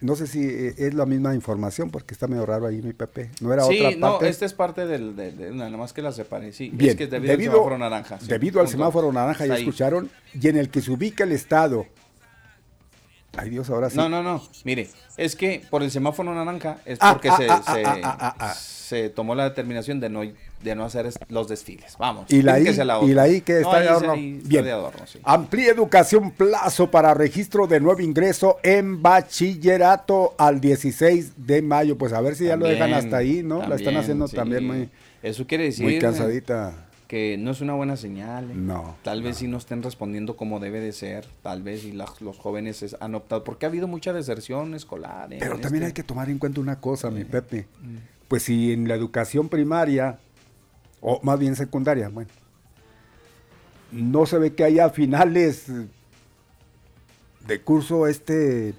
no 0.00 0.16
sé 0.16 0.26
si 0.26 0.44
eh, 0.44 0.74
es 0.78 0.94
la 0.94 1.06
misma 1.06 1.34
información 1.34 1.90
porque 1.90 2.12
está 2.12 2.26
medio 2.26 2.44
raro 2.44 2.66
ahí 2.66 2.82
mi 2.82 2.92
Pepe. 2.92 3.30
No 3.40 3.52
era 3.52 3.62
sí, 3.64 3.78
otra 3.78 3.96
no, 3.96 4.10
parte. 4.12 4.28
esta 4.28 4.44
es 4.44 4.52
parte 4.52 4.84
del, 4.86 5.14
de, 5.14 5.30
de- 5.30 5.50
nada 5.52 5.70
más 5.76 5.92
que 5.92 6.02
la 6.02 6.10
separé, 6.12 6.52
sí. 6.52 6.70
Bien, 6.74 6.90
es 6.90 6.96
que 6.96 7.04
es 7.04 7.10
debido, 7.10 7.30
al 7.32 7.38
semáforo 7.40 7.78
naranja. 7.78 8.18
sí. 8.20 8.26
debido 8.26 8.60
al 8.60 8.68
semáforo 8.68 9.12
naranja, 9.12 9.46
ya 9.46 9.54
ahí. 9.54 9.62
escucharon, 9.62 10.10
y 10.34 10.48
en 10.48 10.56
el 10.58 10.68
que 10.70 10.80
se 10.82 10.90
ubica 10.90 11.22
el 11.24 11.32
Estado. 11.32 11.86
Ay 13.36 13.50
Dios, 13.50 13.70
ahora 13.70 13.88
sí. 13.90 13.96
No, 13.96 14.08
no, 14.08 14.22
no. 14.22 14.42
Mire, 14.64 14.88
es 15.16 15.36
que 15.36 15.62
por 15.70 15.82
el 15.82 15.90
semáforo 15.90 16.34
naranja 16.34 16.78
es 16.84 16.98
Ah, 17.00 17.12
porque 17.12 17.30
ah, 17.30 17.36
se, 17.36 17.46
ah, 17.48 18.54
se, 18.54 18.72
se 18.92 19.08
tomó 19.08 19.34
la 19.34 19.44
determinación 19.44 20.00
de 20.00 20.10
no, 20.10 20.20
de 20.20 20.74
no 20.74 20.84
hacer 20.84 21.08
los 21.28 21.48
desfiles. 21.48 21.96
Vamos. 21.98 22.26
Y 22.28 22.42
la 22.42 22.58
I, 22.58 22.62
bríquese 22.64 22.84
la 22.84 22.94
y 22.94 22.96
otra. 22.98 23.14
la 23.14 23.28
I 23.28 23.40
que 23.40 23.60
está 23.60 23.80
de 23.80 23.88
adorno. 23.88 24.14
Bien. 24.16 24.64
de 24.64 24.72
adorno, 24.72 25.06
sí. 25.06 25.18
Amplía 25.24 25.70
educación 25.72 26.30
plazo 26.32 26.90
para 26.90 27.14
registro 27.14 27.66
de 27.66 27.80
nuevo 27.80 28.00
ingreso 28.02 28.58
en 28.62 29.00
bachillerato 29.00 30.34
al 30.36 30.60
16 30.60 31.46
de 31.46 31.62
mayo. 31.62 31.96
Pues 31.96 32.12
a 32.12 32.20
ver 32.20 32.34
si 32.34 32.44
ya 32.44 32.56
lo 32.56 32.66
dejan 32.66 32.90
También, 32.90 33.04
hasta 33.04 33.16
ahí, 33.16 33.42
¿no? 33.42 33.60
la 33.60 33.62
están 33.62 33.78
también, 33.78 33.96
haciendo 34.00 34.28
sí. 34.28 34.36
también 34.36 34.66
muy, 34.66 34.90
Eso 35.22 35.46
quiere 35.46 35.64
decir 35.64 35.84
muy 35.84 35.98
cansadita. 35.98 36.74
Que 37.12 37.36
no 37.36 37.50
es 37.50 37.60
una 37.60 37.74
buena 37.74 37.98
señal. 37.98 38.50
¿eh? 38.50 38.54
No. 38.54 38.96
Tal 39.02 39.22
vez 39.22 39.36
si 39.36 39.46
no 39.46 39.58
estén 39.58 39.82
respondiendo 39.82 40.34
como 40.34 40.60
debe 40.60 40.80
de 40.80 40.92
ser. 40.94 41.26
Tal 41.42 41.62
vez 41.62 41.82
si 41.82 41.92
los 41.92 42.38
jóvenes 42.38 42.82
es- 42.82 42.96
han 43.00 43.14
optado. 43.14 43.44
Porque 43.44 43.66
ha 43.66 43.68
habido 43.68 43.86
mucha 43.86 44.14
deserción 44.14 44.72
escolar. 44.74 45.30
¿eh? 45.30 45.36
Pero 45.38 45.56
en 45.56 45.60
también 45.60 45.82
este- 45.82 45.86
hay 45.88 45.92
que 45.92 46.04
tomar 46.04 46.30
en 46.30 46.38
cuenta 46.38 46.62
una 46.62 46.80
cosa, 46.80 47.10
mi 47.10 47.24
Pepe. 47.24 47.66
Pues 48.28 48.44
si 48.44 48.72
en 48.72 48.88
la 48.88 48.94
educación 48.94 49.50
primaria, 49.50 50.20
o 51.02 51.20
más 51.22 51.38
bien 51.38 51.54
secundaria, 51.54 52.08
bueno, 52.08 52.30
no 53.90 54.24
se 54.24 54.38
ve 54.38 54.54
que 54.54 54.64
haya 54.64 54.88
finales 54.88 55.66
de 57.46 57.60
curso 57.60 58.06
este, 58.06 58.72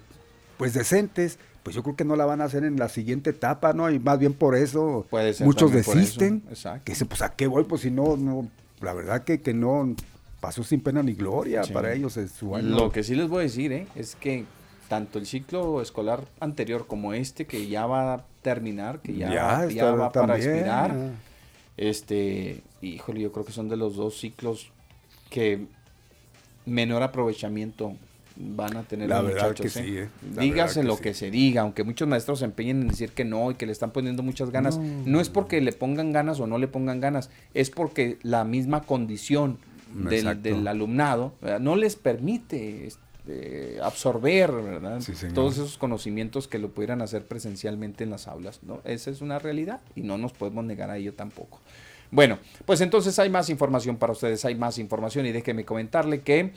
pues 0.56 0.74
decentes, 0.74 1.38
pues 1.64 1.74
yo 1.74 1.82
creo 1.82 1.96
que 1.96 2.04
no 2.04 2.14
la 2.14 2.24
van 2.26 2.40
a 2.40 2.44
hacer 2.44 2.62
en 2.62 2.76
la 2.78 2.88
siguiente 2.88 3.30
etapa, 3.30 3.72
¿no? 3.72 3.90
Y 3.90 3.98
más 3.98 4.20
bien 4.20 4.32
por 4.34 4.54
eso 4.54 5.04
Puede 5.10 5.32
ser 5.34 5.46
muchos 5.46 5.72
eso, 5.74 5.92
desisten. 5.94 6.44
exacto. 6.48 6.82
Que 6.84 6.92
dicen, 6.92 7.08
pues 7.08 7.22
a 7.22 7.34
qué 7.34 7.48
voy, 7.48 7.64
pues 7.64 7.80
si 7.80 7.90
no, 7.90 8.16
no, 8.16 8.48
la 8.80 8.92
verdad 8.92 9.24
que, 9.24 9.40
que 9.40 9.52
no 9.54 9.96
pasó 10.40 10.62
sin 10.62 10.80
pena 10.80 11.02
ni 11.02 11.14
gloria 11.14 11.64
Sí. 11.64 11.72
para 11.72 11.92
ellos 11.92 12.16
en 12.18 12.28
su 12.28 12.54
año. 12.54 12.68
Lo 12.68 12.92
que 12.92 13.02
sí 13.02 13.14
les 13.16 13.28
voy 13.28 13.40
a 13.40 13.42
decir, 13.44 13.72
¿eh? 13.72 13.86
es 13.96 14.14
que 14.14 14.44
tanto 14.88 15.18
el 15.18 15.24
ciclo 15.26 15.80
escolar 15.80 16.20
anterior 16.38 16.86
como 16.86 17.14
este, 17.14 17.46
que 17.46 17.66
ya 17.66 17.86
va 17.86 18.12
a 18.14 18.24
terminar, 18.42 19.00
que 19.00 19.14
ya, 19.14 19.32
Ya, 19.32 19.44
va- 19.44 19.66
ya 19.66 20.10
para 20.12 20.36
expirar, 20.36 20.94
este, 21.78 22.62
híjole, 22.82 23.20
yo 23.22 23.32
creo 23.32 23.44
que 23.44 23.52
son 23.52 23.68
de 23.68 23.76
los 23.76 23.96
dos 23.96 24.18
ciclos 24.20 24.70
que 25.30 25.66
menor 26.66 27.02
aprovechamiento 27.02 27.94
van 28.36 28.76
a 28.76 28.82
tener 28.82 29.08
La 29.08 29.22
los 29.22 29.32
verdad 29.32 29.48
muchachos. 29.48 29.72
que 29.74 29.80
¿eh? 29.80 29.84
sí, 29.84 29.98
¿eh? 29.98 30.08
La 30.34 30.42
Dígase 30.42 30.80
verdad 30.80 30.82
que 30.82 30.86
lo 30.88 30.96
sí. 30.96 31.02
que 31.02 31.14
se 31.14 31.30
diga, 31.30 31.62
aunque 31.62 31.84
muchos 31.84 32.08
maestros 32.08 32.40
se 32.40 32.44
empeñen 32.44 32.82
en 32.82 32.88
decir 32.88 33.10
que 33.10 33.24
no 33.24 33.50
y 33.50 33.54
que 33.54 33.66
le 33.66 33.72
están 33.72 33.90
poniendo 33.92 34.22
muchas 34.22 34.50
ganas, 34.50 34.78
No. 34.78 35.02
no, 35.06 35.20
es 35.20 35.28
porque 35.30 35.60
le 35.60 35.72
pongan 35.72 36.12
ganas 36.12 36.40
o 36.40 36.46
no 36.46 36.58
le 36.58 36.66
pongan 36.68 37.00
ganas, 37.00 37.30
es 37.54 37.70
porque 37.70 38.18
la 38.22 38.44
misma 38.44 38.82
condición 38.82 39.58
del, 39.94 40.66
alumnado 40.66 41.34
¿verdad? 41.40 41.60
no 41.60 41.76
les 41.76 41.94
permite 41.94 42.88
este, 42.88 43.78
absorber 43.80 44.50
¿verdad? 44.50 45.00
Sí, 45.00 45.14
señor. 45.14 45.34
todos 45.34 45.54
esos 45.54 45.78
conocimientos 45.78 46.48
que 46.48 46.58
lo 46.58 46.70
pudieran 46.70 47.00
hacer 47.02 47.24
presencialmente 47.26 48.02
en 48.02 48.10
las 48.10 48.26
aulas. 48.26 48.58
¿no? 48.64 48.80
Esa 48.84 49.10
es 49.10 49.20
una 49.20 49.38
realidad 49.38 49.80
y 49.94 50.00
no 50.02 50.18
nos 50.18 50.32
podemos 50.32 50.64
negar 50.64 50.90
a 50.90 50.96
ello 50.96 51.14
tampoco. 51.14 51.60
Bueno, 52.10 52.38
pues 52.64 52.80
entonces 52.80 53.18
hay 53.18 53.30
más 53.30 53.48
información 53.50 53.96
para 53.96 54.12
ustedes, 54.12 54.44
hay 54.44 54.54
más 54.56 54.78
información 54.78 55.26
y 55.26 55.32
déjeme 55.32 55.64
comentarle 55.64 56.20
que 56.22 56.52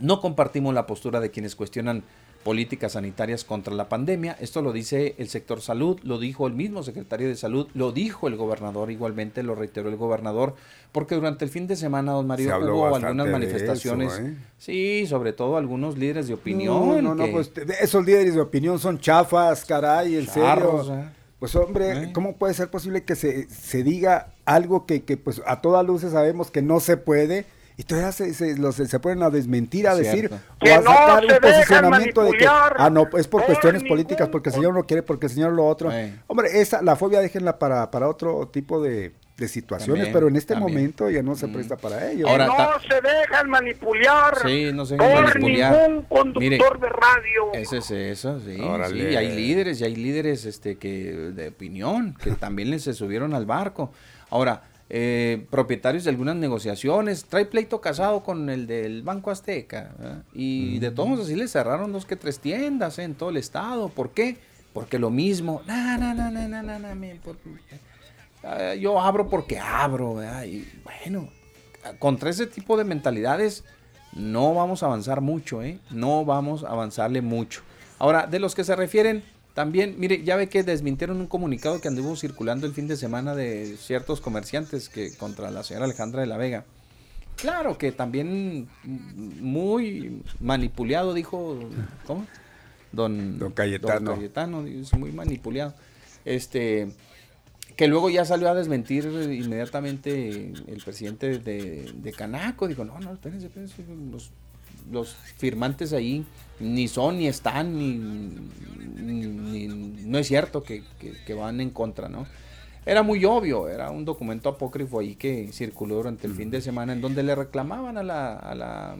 no 0.00 0.20
compartimos 0.20 0.74
la 0.74 0.86
postura 0.86 1.20
de 1.20 1.30
quienes 1.30 1.56
cuestionan 1.56 2.02
políticas 2.42 2.92
sanitarias 2.92 3.44
contra 3.44 3.74
la 3.74 3.88
pandemia. 3.88 4.36
Esto 4.40 4.62
lo 4.62 4.72
dice 4.72 5.14
el 5.18 5.28
sector 5.28 5.60
salud, 5.60 6.00
lo 6.02 6.18
dijo 6.18 6.46
el 6.46 6.54
mismo 6.54 6.82
secretario 6.82 7.28
de 7.28 7.36
salud, 7.36 7.68
lo 7.74 7.92
dijo 7.92 8.28
el 8.28 8.36
gobernador 8.36 8.90
igualmente, 8.90 9.42
lo 9.42 9.54
reiteró 9.54 9.90
el 9.90 9.96
gobernador, 9.96 10.54
porque 10.92 11.14
durante 11.14 11.44
el 11.44 11.50
fin 11.50 11.66
de 11.66 11.76
semana, 11.76 12.12
don 12.12 12.26
Mario, 12.26 12.56
hubo 12.72 12.94
algunas 12.94 13.28
manifestaciones. 13.28 14.14
eso, 14.14 14.22
¿eh? 14.22 14.36
Sí, 14.58 15.06
sobre 15.06 15.32
todo 15.32 15.56
algunos 15.56 15.98
líderes 15.98 16.28
de 16.28 16.34
opinión. 16.34 17.02
No, 17.02 17.02
no, 17.02 17.14
no, 17.14 17.30
pues 17.30 17.52
esos 17.80 18.04
líderes 18.04 18.34
de 18.34 18.40
opinión 18.40 18.78
son 18.78 18.98
chafas, 18.98 19.64
caray, 19.64 20.16
en 20.16 20.26
Charros, 20.26 20.86
serio. 20.86 21.02
¿eh? 21.02 21.08
Pues 21.38 21.56
hombre, 21.56 22.12
¿cómo 22.12 22.36
puede 22.36 22.52
ser 22.52 22.70
posible 22.70 23.02
que 23.02 23.16
se, 23.16 23.48
se 23.48 23.82
diga 23.82 24.34
algo 24.44 24.84
que, 24.84 25.04
que, 25.04 25.16
pues 25.16 25.40
a 25.46 25.62
todas 25.62 25.86
luces 25.86 26.12
sabemos 26.12 26.50
que 26.50 26.60
no 26.60 26.80
se 26.80 26.98
puede 26.98 27.46
y 27.80 27.84
todavía 27.84 28.12
se, 28.12 28.34
se, 28.34 28.58
los- 28.58 28.74
se 28.76 29.00
ponen 29.00 29.22
a 29.22 29.30
desmentir, 29.30 29.88
a 29.88 29.94
decir 29.94 30.28
Cierto. 30.28 30.36
o 30.36 30.58
Que 30.64 30.72
a 30.74 30.82
sacar 30.82 31.24
un 31.24 31.30
posicionamiento 31.40 32.22
de 32.24 32.32
que, 32.36 32.46
ah, 32.46 32.90
no, 32.92 33.02
es 33.16 33.26
por 33.26 33.40
por 33.40 33.44
cuestiones 33.46 33.82
ningún 33.82 33.96
políticas, 33.96 34.28
porque 34.28 34.50
el 34.50 34.54
señor 34.54 34.74
no 34.74 34.84
quiere, 34.84 35.02
porque 35.02 35.26
el 35.26 35.32
señor 35.32 35.52
lo 35.54 35.66
otro. 35.66 35.90
Hombre, 36.26 36.60
esa, 36.60 36.82
la 36.82 36.94
fobia 36.96 37.20
déjenla 37.20 37.58
para, 37.58 37.90
para 37.90 38.06
otro 38.08 38.48
tipo 38.48 38.82
de, 38.82 39.14
de 39.38 39.48
situaciones, 39.48 40.04
También, 40.04 40.12
pero 40.12 40.28
en 40.28 40.36
este 40.36 40.52
también. 40.52 40.74
momento 40.76 41.08
ya 41.08 41.22
no 41.22 41.34
se 41.36 41.48
presta 41.48 41.78
para 41.78 42.10
ello. 42.10 42.28
Ahora, 42.28 42.46
no 42.48 42.56
ta- 42.56 42.80
se 42.86 43.00
dejan 43.00 43.48
manipular 43.48 44.34
Sí, 44.44 44.70
no 44.74 44.84
se 44.84 44.96
dejan 44.98 45.12
por 45.24 45.38
manipular. 45.40 45.88
ningún 45.88 46.04
conductor 46.04 46.40
Mire, 46.42 46.58
de 46.58 46.88
radio. 46.90 47.52
Ese 47.54 47.78
es 47.78 47.90
eso, 47.90 48.40
sí. 48.40 48.56
Sí, 48.90 48.96
y 48.98 49.16
hay 49.16 49.34
líderes, 49.34 49.80
y 49.80 49.84
hay 49.84 49.96
líderes 49.96 50.44
este, 50.44 50.76
que, 50.76 51.12
de 51.34 51.48
opinión 51.48 52.14
que 52.22 52.32
también 52.32 52.68
les 52.70 52.82
se 52.82 52.92
subieron 52.92 53.32
al 53.32 53.46
barco. 53.46 53.90
Ahora, 54.28 54.64
eh, 54.92 55.46
propietarios 55.50 56.04
de 56.04 56.10
algunas 56.10 56.34
negociaciones, 56.36 57.24
trae 57.24 57.44
pleito 57.46 57.80
casado 57.80 58.22
con 58.24 58.50
el 58.50 58.66
del 58.66 59.02
Banco 59.02 59.30
Azteca. 59.30 59.92
¿verdad? 59.98 60.22
Y 60.34 60.78
de 60.80 60.90
todos 60.90 61.08
modos 61.08 61.26
así 61.26 61.36
le 61.36 61.46
cerraron 61.48 61.92
dos 61.92 62.04
que 62.04 62.16
tres 62.16 62.40
tiendas 62.40 62.98
¿eh? 62.98 63.04
en 63.04 63.14
todo 63.14 63.30
el 63.30 63.36
estado. 63.36 63.88
¿Por 63.88 64.10
qué? 64.10 64.36
Porque 64.72 64.98
lo 64.98 65.10
mismo. 65.10 65.62
No, 65.66 65.96
no, 65.98 66.12
no, 66.14 66.30
no, 66.30 66.48
no, 66.48 66.62
no, 66.62 66.78
no, 66.78 66.94
men, 66.94 67.18
por- 67.18 67.38
ah, 68.44 68.74
yo 68.74 69.00
abro 69.00 69.28
porque 69.28 69.58
abro. 69.58 70.16
¿verdad? 70.16 70.44
Y 70.44 70.68
bueno, 70.84 71.28
contra 71.98 72.30
ese 72.30 72.46
tipo 72.46 72.76
de 72.76 72.84
mentalidades 72.84 73.64
no 74.12 74.54
vamos 74.54 74.82
a 74.82 74.86
avanzar 74.86 75.20
mucho, 75.20 75.62
¿eh? 75.62 75.78
No 75.90 76.24
vamos 76.24 76.64
a 76.64 76.68
avanzarle 76.70 77.22
mucho. 77.22 77.62
Ahora, 77.98 78.26
de 78.26 78.40
los 78.40 78.54
que 78.56 78.64
se 78.64 78.74
refieren, 78.74 79.22
también, 79.60 79.96
mire, 79.98 80.22
ya 80.24 80.36
ve 80.36 80.48
que 80.48 80.62
desmintieron 80.62 81.20
un 81.20 81.26
comunicado 81.26 81.82
que 81.82 81.88
anduvo 81.88 82.16
circulando 82.16 82.66
el 82.66 82.72
fin 82.72 82.88
de 82.88 82.96
semana 82.96 83.34
de 83.34 83.76
ciertos 83.76 84.22
comerciantes 84.22 84.88
que 84.88 85.14
contra 85.18 85.50
la 85.50 85.62
señora 85.62 85.84
Alejandra 85.84 86.22
de 86.22 86.26
la 86.26 86.38
Vega. 86.38 86.64
Claro 87.36 87.76
que 87.76 87.92
también 87.92 88.68
muy 88.82 90.22
manipulado, 90.40 91.12
dijo, 91.12 91.58
¿cómo? 92.06 92.26
Don, 92.90 93.38
Don 93.38 93.52
Cayetano. 93.52 94.12
Don 94.12 94.16
Cayetano, 94.16 94.66
es 94.66 94.94
muy 94.94 95.12
manipulado. 95.12 95.74
Este, 96.24 96.94
que 97.76 97.86
luego 97.86 98.08
ya 98.08 98.24
salió 98.24 98.48
a 98.48 98.54
desmentir 98.54 99.04
inmediatamente 99.04 100.54
el 100.68 100.82
presidente 100.82 101.38
de, 101.38 101.92
de 101.94 102.12
Canaco. 102.12 102.66
Dijo, 102.66 102.82
no, 102.86 102.98
no, 102.98 103.12
espérense, 103.12 103.48
espérense, 103.48 103.84
los, 104.10 104.32
los 104.90 105.14
firmantes 105.14 105.92
ahí 105.92 106.24
ni 106.60 106.88
son, 106.88 107.18
ni 107.18 107.26
están, 107.26 107.76
ni, 107.78 107.98
ni- 108.96 109.26
ni- 109.26 109.68
no 110.04 110.18
es 110.18 110.26
cierto 110.28 110.62
que, 110.62 110.82
que- 110.98 111.14
que 111.24 111.34
van 111.34 111.60
en 111.60 111.70
contra, 111.70 112.08
¿no? 112.08 112.26
Era 112.86 113.02
muy 113.02 113.24
obvio, 113.24 113.68
era 113.68 113.90
un 113.90 114.04
documento 114.04 114.48
apócrifo 114.48 115.00
ahí 115.00 115.14
que 115.14 115.50
circuló 115.52 115.96
durante 115.96 116.26
el 116.26 116.34
fin 116.34 116.50
de 116.50 116.60
semana 116.60 116.92
en 116.92 117.00
donde 117.00 117.22
le 117.22 117.34
reclamaban 117.34 117.98
a 117.98 118.02
la, 118.02 118.36
a 118.36 118.54
la, 118.54 118.92
a 118.92 118.96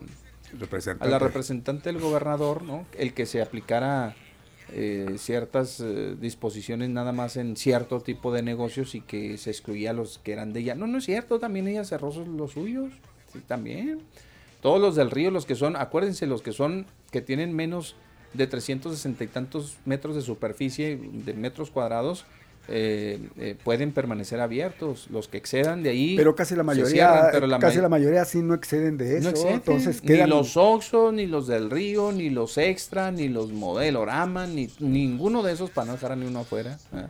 Representante. 0.59 1.09
la 1.09 1.19
representante 1.19 1.91
del 1.91 2.01
gobernador, 2.01 2.61
¿no? 2.63 2.85
El 2.97 3.13
que 3.13 3.25
se 3.25 3.41
aplicara 3.41 4.15
eh, 4.73 5.15
ciertas 5.17 5.79
eh, 5.79 6.15
disposiciones 6.19 6.89
nada 6.89 7.11
más 7.11 7.37
en 7.37 7.55
cierto 7.57 7.99
tipo 8.01 8.31
de 8.31 8.41
negocios 8.43 8.93
y 8.95 9.01
que 9.01 9.37
se 9.37 9.49
excluía 9.49 9.89
a 9.89 9.93
los 9.93 10.19
que 10.19 10.31
eran 10.33 10.53
de 10.53 10.59
ella. 10.61 10.75
No, 10.75 10.87
no 10.87 10.99
es 10.99 11.05
cierto, 11.05 11.39
también 11.39 11.67
ella 11.67 11.83
cerró 11.83 12.11
los 12.25 12.51
suyos, 12.51 12.91
sí, 13.33 13.39
también. 13.47 13.99
Todos 14.61 14.79
los 14.79 14.95
del 14.95 15.11
río, 15.11 15.31
los 15.31 15.45
que 15.45 15.55
son, 15.55 15.75
acuérdense, 15.75 16.27
los 16.27 16.41
que 16.41 16.51
son, 16.53 16.85
que 17.11 17.21
tienen 17.21 17.55
menos 17.55 17.95
de 18.33 18.47
360 18.47 19.23
y 19.23 19.27
tantos 19.27 19.77
metros 19.85 20.15
de 20.15 20.21
superficie, 20.21 20.97
de 21.01 21.33
metros 21.33 21.71
cuadrados, 21.71 22.25
eh, 22.67 23.19
eh, 23.37 23.57
pueden 23.61 23.91
permanecer 23.91 24.39
abiertos. 24.39 25.07
Los 25.09 25.27
que 25.27 25.37
excedan 25.37 25.81
de 25.83 25.89
ahí. 25.89 26.15
Pero 26.15 26.35
casi 26.35 26.55
la 26.55 26.63
mayoría, 26.63 26.91
cierran, 26.91 27.29
pero 27.31 27.47
la 27.47 27.57
casi 27.59 27.77
may- 27.77 27.81
la 27.81 27.89
mayoría 27.89 28.23
sí 28.23 28.41
no 28.43 28.53
exceden 28.53 28.97
de 28.97 29.17
eso. 29.17 29.23
no 29.23 29.29
exceden, 29.31 29.53
entonces 29.55 30.01
ni 30.03 30.07
quedan 30.07 30.29
los 30.29 30.55
Oxxo, 30.55 31.11
ni 31.11 31.25
los 31.25 31.47
del 31.47 31.69
Río, 31.71 32.11
ni 32.11 32.29
los 32.29 32.57
Extra, 32.59 33.11
ni 33.11 33.27
los 33.29 33.51
Modelorama, 33.51 34.45
ni 34.47 34.69
ninguno 34.79 35.41
de 35.43 35.53
esos 35.53 35.71
para 35.71 35.87
no 35.87 35.93
dejar 35.93 36.11
a 36.11 36.15
ni 36.15 36.27
uno 36.27 36.41
afuera. 36.41 36.77
¿ah? 36.93 37.07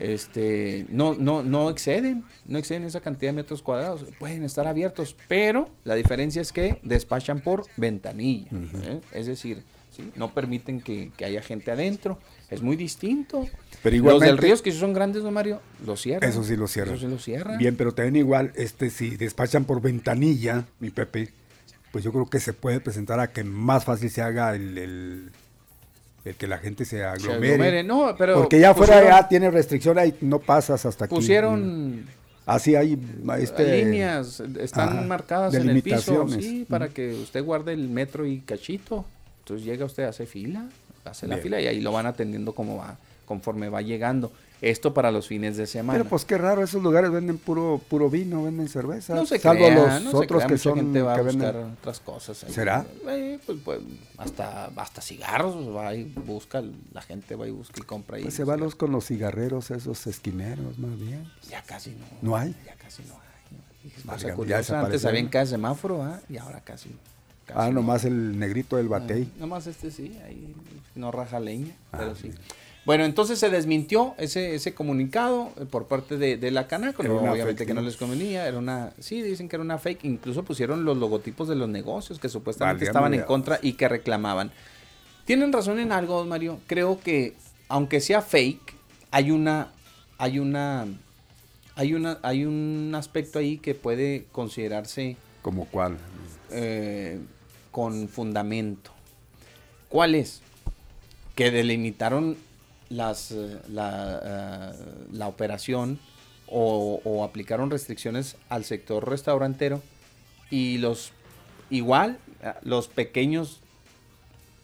Este, 0.00 0.86
no, 0.88 1.14
no, 1.14 1.42
no 1.42 1.68
exceden, 1.70 2.24
no 2.46 2.58
exceden 2.58 2.84
esa 2.84 3.00
cantidad 3.00 3.30
de 3.32 3.36
metros 3.36 3.62
cuadrados. 3.62 4.04
Pueden 4.18 4.42
estar 4.44 4.66
abiertos, 4.66 5.14
pero 5.28 5.68
la 5.84 5.94
diferencia 5.94 6.40
es 6.42 6.52
que 6.52 6.80
despachan 6.82 7.40
por 7.40 7.66
ventanilla. 7.76 8.48
¿eh? 8.84 9.00
Es 9.12 9.26
decir, 9.26 9.62
¿sí? 9.94 10.10
No 10.16 10.32
permiten 10.32 10.80
que, 10.80 11.12
que 11.16 11.26
haya 11.26 11.42
gente 11.42 11.70
adentro. 11.70 12.18
Es 12.48 12.62
muy 12.62 12.76
distinto. 12.76 13.46
Pero 13.82 13.94
Los 13.96 13.98
igualmente- 13.98 14.26
del 14.26 14.38
Ríos, 14.38 14.62
que 14.62 14.72
son 14.72 14.92
grandes, 14.94 15.22
don 15.22 15.34
Mario, 15.34 15.60
los 15.86 16.00
cierran. 16.00 16.28
Eso 16.28 16.42
sí 16.42 16.56
lo 16.56 16.66
cierran. 16.66 16.94
Eso 16.96 17.06
sí 17.06 17.12
lo 17.12 17.18
cierran. 17.18 17.58
Bien, 17.58 17.76
pero 17.76 17.92
también 17.92 18.16
igual, 18.16 18.52
este, 18.56 18.88
si 18.90 19.16
despachan 19.16 19.64
por 19.66 19.82
ventanilla, 19.82 20.66
mi 20.80 20.90
Pepe, 20.90 21.28
pues 21.92 22.02
yo 22.04 22.10
creo 22.10 22.26
que 22.26 22.40
se 22.40 22.52
puede 22.54 22.80
presentar 22.80 23.20
a 23.20 23.32
que 23.32 23.44
más 23.44 23.84
fácil 23.84 24.08
se 24.10 24.22
haga 24.22 24.54
el, 24.56 24.78
el, 24.78 25.30
el 26.24 26.34
que 26.34 26.46
la 26.46 26.58
gente 26.58 26.84
se 26.84 27.04
aglomere. 27.04 27.54
aglomere. 27.54 27.84
No, 27.84 28.14
pero 28.16 28.34
Porque 28.34 28.60
ya 28.60 28.70
afuera 28.70 29.02
ya 29.02 29.28
tiene 29.28 29.50
restricción, 29.50 29.98
ahí 29.98 30.14
no 30.20 30.38
pasas 30.38 30.84
hasta 30.86 31.06
aquí. 31.06 31.14
Pusieron 31.14 32.06
Así 32.50 32.74
hay 32.74 32.98
este, 33.38 33.84
líneas, 33.84 34.40
están 34.58 35.06
marcadas 35.06 35.54
en 35.54 35.70
el 35.70 35.82
piso, 35.82 36.26
sí, 36.28 36.66
para 36.68 36.88
que 36.88 37.14
usted 37.14 37.44
guarde 37.44 37.72
el 37.72 37.88
metro 37.88 38.26
y 38.26 38.40
cachito. 38.40 39.04
Entonces 39.40 39.64
llega 39.64 39.84
usted, 39.84 40.02
hace 40.02 40.26
fila, 40.26 40.68
hace 41.04 41.28
la 41.28 41.36
fila 41.36 41.60
y 41.60 41.68
ahí 41.68 41.80
lo 41.80 41.92
van 41.92 42.06
atendiendo 42.06 42.52
como 42.52 42.78
va, 42.78 42.98
conforme 43.30 43.68
va 43.68 43.80
llegando. 43.80 44.32
Esto 44.60 44.92
para 44.92 45.12
los 45.12 45.28
fines 45.28 45.56
de 45.56 45.68
semana. 45.68 45.96
Pero 46.00 46.10
pues 46.10 46.24
qué 46.24 46.36
raro, 46.36 46.64
esos 46.64 46.82
lugares 46.82 47.12
venden 47.12 47.38
puro 47.38 47.80
puro 47.88 48.10
vino, 48.10 48.42
venden 48.42 48.68
cerveza. 48.68 49.14
no 49.14 49.24
se 49.24 49.38
salvo 49.38 49.66
crea, 49.66 49.74
los 50.00 50.02
no 50.02 50.10
se 50.10 50.16
otros 50.16 50.26
crea, 50.42 50.46
que 50.48 50.52
mucha 50.54 50.62
son 50.64 50.74
gente 50.74 51.00
va 51.00 51.14
a 51.14 51.22
buscar 51.22 51.54
venden. 51.54 51.72
otras 51.80 52.00
cosas. 52.00 52.42
ahí. 52.42 52.52
¿Será? 52.52 52.84
Eh, 53.08 53.38
pues, 53.46 53.58
pues, 53.64 53.78
hasta, 54.18 54.66
hasta 54.76 55.00
cigarros 55.00 55.54
va 55.74 55.94
y 55.94 56.02
busca, 56.26 56.60
la 56.92 57.02
gente 57.02 57.36
va 57.36 57.46
y 57.46 57.52
busca 57.52 57.80
y 57.80 57.84
compra 57.84 58.16
ahí. 58.16 58.24
Pues 58.24 58.34
se 58.34 58.42
va 58.42 58.56
los 58.56 58.74
con 58.74 58.90
los 58.90 59.06
cigarreros, 59.06 59.70
esos 59.70 60.04
esquineros, 60.08 60.76
más 60.80 60.98
bien. 60.98 61.30
Ya 61.48 61.62
casi 61.62 61.90
no. 61.90 62.04
¿No 62.20 62.36
hay? 62.36 62.52
Ya 62.66 62.74
casi 62.74 63.04
no 63.04 63.14
hay. 63.14 64.32
Curiosa, 64.34 64.80
antes 64.80 65.04
había 65.04 65.20
en 65.20 65.28
cada 65.28 65.46
semáforo, 65.46 66.02
¿ah? 66.02 66.20
y 66.28 66.36
ahora 66.36 66.60
casi. 66.62 66.90
casi 67.46 67.58
Ah, 67.58 67.68
no. 67.68 67.74
nomás 67.80 68.04
el 68.04 68.36
negrito 68.38 68.76
del 68.76 68.88
batey. 68.88 69.30
Ah, 69.32 69.36
nomás 69.40 69.68
este 69.68 69.90
sí, 69.92 70.18
ahí 70.26 70.54
no 70.96 71.10
raja 71.12 71.38
leña, 71.40 71.72
Ah, 71.92 71.98
pero 72.00 72.14
sí. 72.14 72.32
Bueno, 72.86 73.04
entonces 73.04 73.38
se 73.38 73.50
desmintió 73.50 74.14
ese, 74.16 74.54
ese 74.54 74.72
comunicado 74.74 75.52
eh, 75.60 75.66
por 75.66 75.86
parte 75.86 76.16
de, 76.16 76.38
de 76.38 76.50
la 76.50 76.66
Canaco, 76.66 77.02
obviamente 77.02 77.66
que 77.66 77.74
no 77.74 77.82
les 77.82 77.96
convenía, 77.96 78.48
era 78.48 78.58
una, 78.58 78.92
sí, 78.98 79.20
dicen 79.20 79.48
que 79.48 79.56
era 79.56 79.62
una 79.62 79.78
fake, 79.78 80.04
incluso 80.04 80.44
pusieron 80.44 80.84
los 80.84 80.96
logotipos 80.96 81.46
de 81.46 81.56
los 81.56 81.68
negocios 81.68 82.18
que 82.18 82.28
supuestamente 82.30 82.84
estaban 82.84 83.12
en 83.12 83.22
contra 83.22 83.58
y 83.62 83.74
que 83.74 83.86
reclamaban. 83.88 84.50
Tienen 85.26 85.52
razón 85.52 85.78
en 85.78 85.92
algo, 85.92 86.24
Mario, 86.24 86.58
creo 86.66 86.98
que 87.00 87.34
aunque 87.68 88.00
sea 88.00 88.22
fake, 88.22 88.74
hay 89.10 89.30
una, 89.30 89.68
hay 90.18 90.38
una, 90.38 90.86
hay 91.76 91.94
una, 91.94 92.18
hay 92.22 92.44
un 92.46 92.92
aspecto 92.96 93.38
ahí 93.38 93.58
que 93.58 93.74
puede 93.74 94.24
considerarse 94.32 95.16
¿Como 95.42 95.66
cuál? 95.66 95.98
eh, 96.50 97.20
con 97.70 98.08
fundamento. 98.08 98.90
¿Cuál 99.88 100.14
es? 100.14 100.40
Que 101.34 101.50
delimitaron 101.50 102.36
las, 102.90 103.30
eh, 103.30 103.58
la, 103.68 104.20
eh, 104.22 104.84
la 105.12 105.28
operación 105.28 105.98
o, 106.52 107.24
aplicaron 107.24 107.70
restricciones 107.70 108.36
al 108.48 108.64
sector 108.64 109.08
restaurantero 109.08 109.82
y 110.50 110.78
los 110.78 111.12
igual 111.70 112.18
eh, 112.42 112.52
los 112.62 112.88
pequeños 112.88 113.60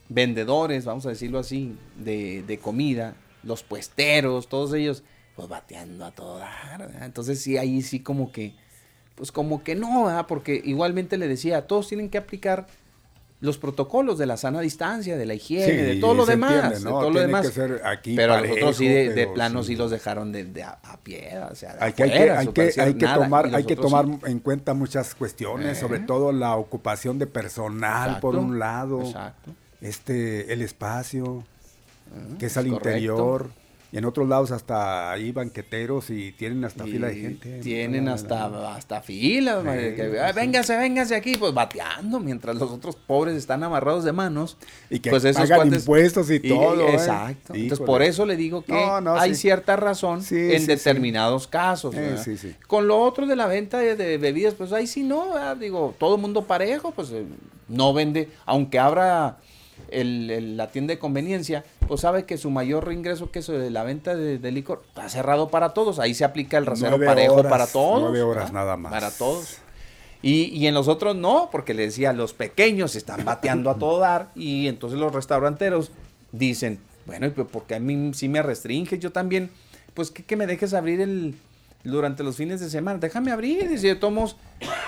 vendedores, 0.08 0.84
vamos 0.84 1.06
a 1.06 1.10
decirlo 1.10 1.38
así, 1.38 1.76
de, 1.96 2.42
de 2.42 2.58
comida, 2.58 3.14
los 3.44 3.62
puesteros, 3.62 4.48
todos 4.48 4.74
ellos, 4.74 5.04
pues 5.36 5.48
bateando 5.48 6.04
a 6.04 6.10
todo 6.10 6.38
dar. 6.38 6.90
Entonces 7.02 7.40
sí, 7.40 7.56
ahí 7.56 7.82
sí 7.82 8.00
como 8.00 8.32
que, 8.32 8.52
pues 9.14 9.30
como 9.30 9.62
que 9.62 9.76
no, 9.76 10.24
porque 10.26 10.60
igualmente 10.64 11.18
le 11.18 11.28
decía, 11.28 11.66
todos 11.68 11.88
tienen 11.88 12.10
que 12.10 12.18
aplicar 12.18 12.66
los 13.40 13.58
protocolos 13.58 14.16
de 14.16 14.24
la 14.24 14.38
sana 14.38 14.60
distancia, 14.60 15.16
de 15.18 15.26
la 15.26 15.34
higiene, 15.34 15.66
Sí, 15.66 15.72
de 15.76 15.96
todo 15.96 16.14
lo 16.14 16.24
demás, 16.24 16.52
entiende, 16.52 16.78
de 16.78 16.84
¿no? 16.84 16.90
todo 17.00 17.10
lo 17.10 17.20
demás. 17.20 17.46
que 17.46 17.52
ser 17.52 17.82
aquí 17.84 18.16
pero 18.16 18.32
a 18.32 18.36
los 18.38 18.46
parejo, 18.48 18.64
otros 18.66 18.76
sí 18.78 18.88
de, 18.88 19.12
de 19.12 19.26
plano 19.26 19.62
sí. 19.62 19.68
sí 19.72 19.76
los 19.76 19.90
dejaron 19.90 20.32
de, 20.32 20.44
de 20.44 20.62
a, 20.62 20.78
a 20.82 20.96
pie, 20.96 21.38
o 21.50 21.54
sea, 21.54 21.76
Hay 21.80 21.92
que, 21.92 22.04
hay 22.04 22.10
que, 22.10 22.16
afuera, 22.16 22.38
hay 22.40 22.46
que, 22.48 22.80
hay 22.80 22.94
tomar, 22.94 23.54
hay 23.54 23.64
que 23.64 23.76
tomar 23.76 24.06
sí. 24.06 24.18
en 24.24 24.38
cuenta 24.38 24.72
muchas 24.72 25.14
cuestiones, 25.14 25.76
Eh. 25.76 25.80
sobre 25.80 25.98
todo 26.00 26.32
la 26.32 26.56
ocupación 26.56 27.18
de 27.18 27.26
personal 27.26 28.20
por 28.20 28.36
un 28.36 28.58
lado, 28.58 29.02
exacto. 29.02 29.50
este, 29.82 30.52
el 30.54 30.62
espacio, 30.62 31.44
que 32.38 32.46
es 32.46 32.56
al 32.56 32.68
correcto. 32.68 32.88
interior, 32.88 33.50
y 33.92 33.98
en 33.98 34.04
otros 34.04 34.28
lados 34.28 34.50
hasta 34.50 35.12
hay 35.12 35.32
banqueteros 35.32 36.10
y 36.10 36.32
tienen 36.32 36.64
hasta 36.64 36.84
fila 36.84 37.06
de 37.08 37.18
Y 37.18 37.22
gente. 37.22 37.60
Tienen 37.60 38.08
hasta, 38.08 38.74
hasta 38.74 39.00
filas, 39.02 39.62
Sí, 39.62 39.94
que. 39.94 40.18
"Ah, 40.20 40.32
véngase, 40.32 40.76
véngase 40.76 41.14
aquí, 41.14 41.36
pues 41.36 41.54
bateando, 41.54 42.18
mientras 42.20 42.56
los 42.56 42.70
otros 42.70 42.96
pobres 42.96 43.36
están 43.36 43.62
amarrados 43.62 44.04
de 44.04 44.12
manos. 44.12 44.56
Y 44.90 44.98
que 44.98 45.10
pues 45.10 45.24
esos 45.24 45.48
pagan 45.48 45.68
cuates- 45.70 45.80
impuestos 45.80 46.30
y 46.30 46.40
todo, 46.40 46.88
¿eh? 46.88 46.92
Exacto. 46.94 47.54
Entonces, 47.54 47.86
por 47.86 48.02
eso 48.02 48.26
le 48.26 48.36
digo 48.36 48.62
que 48.62 48.72
No, 48.72 49.00
no, 49.00 49.16
hay 49.16 49.34
sí. 49.34 49.42
cierta 49.42 49.76
razón 49.76 50.22
Sí, 50.22 50.36
en 50.52 50.66
determinados 50.66 51.46
casos. 51.46 51.94
¿verdad? 51.94 52.22
sí, 52.22 52.36
sí. 52.36 52.54
Con 52.66 52.86
lo 52.88 53.00
otro 53.00 53.26
de 53.26 53.36
la 53.36 53.46
venta 53.46 53.78
de, 53.78 53.96
de 53.96 54.18
bebidas, 54.18 54.54
pues 54.54 54.72
ahí 54.72 54.86
sí 54.86 55.02
no, 55.02 55.34
¿verdad? 55.34 55.56
digo, 55.56 55.94
todo 55.98 56.18
mundo 56.18 56.42
parejo, 56.42 56.90
pues 56.90 57.10
eh, 57.12 57.24
no 57.68 57.92
vende, 57.94 58.28
aunque 58.44 58.78
abra 58.78 59.38
el- 60.00 60.30
el- 60.30 60.56
la 60.56 60.70
tienda 60.70 60.92
de 60.94 60.98
conveniencia, 60.98 61.64
pues 61.88 62.00
sabe 62.02 62.24
que 62.24 62.36
su 62.38 62.50
mayor 62.50 62.92
ingreso 62.92 63.30
que 63.30 63.40
es 63.40 63.46
de 63.46 63.70
la 63.70 63.82
venta 63.84 64.14
de, 64.14 64.38
de 64.38 64.52
licor 64.52 64.82
está 64.88 65.08
cerrado 65.08 65.48
para 65.48 65.70
todos, 65.70 65.98
ahí 65.98 66.14
se 66.14 66.24
aplica 66.24 66.58
el 66.58 66.66
rasero 66.66 66.98
parejo 67.04 67.34
horas, 67.34 67.50
para 67.50 67.66
todos. 67.66 68.00
nueve 68.02 68.22
horas 68.22 68.44
¿verdad? 68.46 68.52
nada 68.52 68.76
más. 68.76 68.92
Para 68.92 69.10
todos. 69.10 69.58
Y, 70.22 70.44
y 70.46 70.66
en 70.66 70.74
los 70.74 70.88
otros 70.88 71.14
no, 71.14 71.50
porque 71.52 71.74
le 71.74 71.82
decía, 71.82 72.12
los 72.12 72.32
pequeños 72.32 72.96
están 72.96 73.24
bateando 73.24 73.70
a 73.70 73.76
todo 73.78 73.98
dar 73.98 74.30
y 74.34 74.66
entonces 74.66 74.98
los 74.98 75.12
restauranteros 75.12 75.90
dicen, 76.32 76.80
bueno, 77.06 77.30
porque 77.52 77.74
a 77.76 77.78
mí 77.80 78.12
sí 78.14 78.28
me 78.28 78.42
restringe, 78.42 78.98
yo 78.98 79.12
también, 79.12 79.50
pues 79.94 80.10
que, 80.10 80.24
que 80.24 80.36
me 80.36 80.46
dejes 80.46 80.74
abrir 80.74 81.00
el 81.00 81.34
durante 81.84 82.24
los 82.24 82.34
fines 82.36 82.58
de 82.58 82.68
semana, 82.68 82.98
déjame 82.98 83.30
abrir, 83.30 83.70
y 83.70 83.78
si 83.78 83.94
tomos 83.94 84.36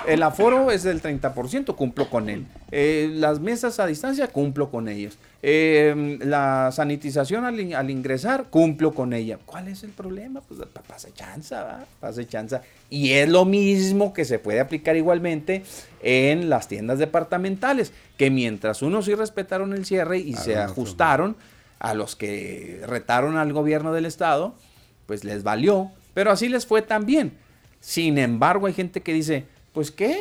el 0.08 0.22
aforo 0.22 0.70
es 0.70 0.82
del 0.82 1.00
30%, 1.02 1.74
cumplo 1.76 2.08
con 2.10 2.28
él. 2.28 2.46
Eh, 2.70 3.10
las 3.14 3.40
mesas 3.40 3.78
a 3.80 3.86
distancia, 3.86 4.28
cumplo 4.28 4.70
con 4.70 4.88
ellos. 4.88 5.18
Eh, 5.42 6.18
la 6.22 6.70
sanitización 6.72 7.44
al, 7.44 7.60
in- 7.60 7.74
al 7.74 7.90
ingresar, 7.90 8.46
cumplo 8.50 8.92
con 8.94 9.12
ella. 9.12 9.38
¿Cuál 9.46 9.68
es 9.68 9.84
el 9.84 9.90
problema? 9.90 10.40
Pues 10.40 10.60
pa- 10.72 10.82
pase 10.82 11.12
chanza, 11.12 11.62
¿va? 11.62 11.84
Pase 12.00 12.26
chanza. 12.26 12.62
Y 12.90 13.12
es 13.12 13.28
lo 13.28 13.44
mismo 13.44 14.12
que 14.12 14.24
se 14.24 14.38
puede 14.38 14.60
aplicar 14.60 14.96
igualmente 14.96 15.62
en 16.02 16.48
las 16.50 16.66
tiendas 16.68 16.98
departamentales, 16.98 17.92
que 18.16 18.30
mientras 18.30 18.82
unos 18.82 19.04
sí 19.04 19.14
respetaron 19.14 19.72
el 19.74 19.84
cierre 19.84 20.18
y 20.18 20.34
se 20.34 20.56
ajustaron 20.56 21.36
a 21.78 21.94
los 21.94 22.16
que 22.16 22.82
retaron 22.86 23.36
al 23.36 23.52
gobierno 23.52 23.92
del 23.92 24.06
estado, 24.06 24.54
pues 25.06 25.22
les 25.24 25.42
valió, 25.44 25.90
pero 26.14 26.30
así 26.32 26.48
les 26.48 26.66
fue 26.66 26.82
también. 26.82 27.32
Sin 27.80 28.18
embargo, 28.18 28.66
hay 28.66 28.72
gente 28.72 29.02
que 29.02 29.12
dice, 29.12 29.44
pues 29.72 29.90
qué, 29.90 30.16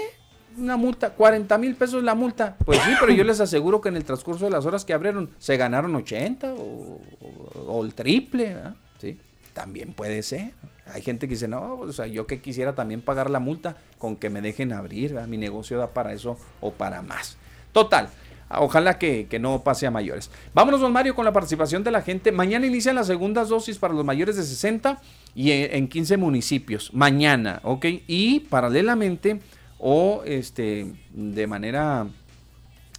una 0.57 0.75
multa, 0.77 1.11
40 1.11 1.57
mil 1.57 1.75
pesos 1.75 2.03
la 2.03 2.15
multa. 2.15 2.55
Pues 2.65 2.79
sí, 2.81 2.91
pero 2.99 3.11
yo 3.13 3.23
les 3.25 3.39
aseguro 3.39 3.81
que 3.81 3.89
en 3.89 3.95
el 3.97 4.03
transcurso 4.03 4.45
de 4.45 4.51
las 4.51 4.65
horas 4.65 4.85
que 4.85 4.93
abrieron 4.93 5.29
se 5.39 5.57
ganaron 5.57 5.95
80 5.95 6.53
o, 6.53 6.57
o- 6.59 7.61
o 7.67 7.83
el 7.85 7.93
triple, 7.93 8.53
¿verdad? 8.55 8.75
¿sí? 8.99 9.19
También 9.53 9.93
puede 9.93 10.21
ser. 10.23 10.51
Hay 10.93 11.01
gente 11.01 11.27
que 11.27 11.33
dice, 11.33 11.47
no, 11.47 11.75
o 11.79 11.91
sea, 11.91 12.07
yo 12.07 12.27
que 12.27 12.39
quisiera 12.41 12.73
también 12.73 13.01
pagar 13.01 13.29
la 13.29 13.39
multa 13.39 13.75
con 13.97 14.15
que 14.15 14.29
me 14.29 14.41
dejen 14.41 14.71
abrir, 14.71 15.13
¿verdad? 15.13 15.27
mi 15.27 15.37
negocio 15.37 15.77
da 15.77 15.87
para 15.87 16.13
eso 16.13 16.37
o 16.61 16.71
para 16.71 17.01
más. 17.01 17.37
Total, 17.73 18.09
ojalá 18.49 18.97
que, 18.97 19.27
que 19.27 19.37
no 19.37 19.63
pase 19.63 19.85
a 19.85 19.91
mayores. 19.91 20.31
Vámonos, 20.53 20.79
don 20.79 20.93
Mario, 20.93 21.13
con 21.13 21.25
la 21.25 21.33
participación 21.33 21.83
de 21.83 21.91
la 21.91 22.01
gente. 22.01 22.31
Mañana 22.31 22.65
inician 22.67 22.95
las 22.95 23.07
segundas 23.07 23.49
dosis 23.49 23.77
para 23.77 23.93
los 23.93 24.05
mayores 24.05 24.37
de 24.37 24.43
60 24.43 25.01
y 25.37 25.51
en, 25.51 25.75
en 25.75 25.87
15 25.87 26.17
municipios. 26.17 26.91
Mañana, 26.93 27.61
¿ok? 27.63 27.85
Y 28.07 28.39
paralelamente 28.41 29.39
o 29.77 30.23
este 30.25 30.91
de 31.13 31.45
manera 31.45 32.07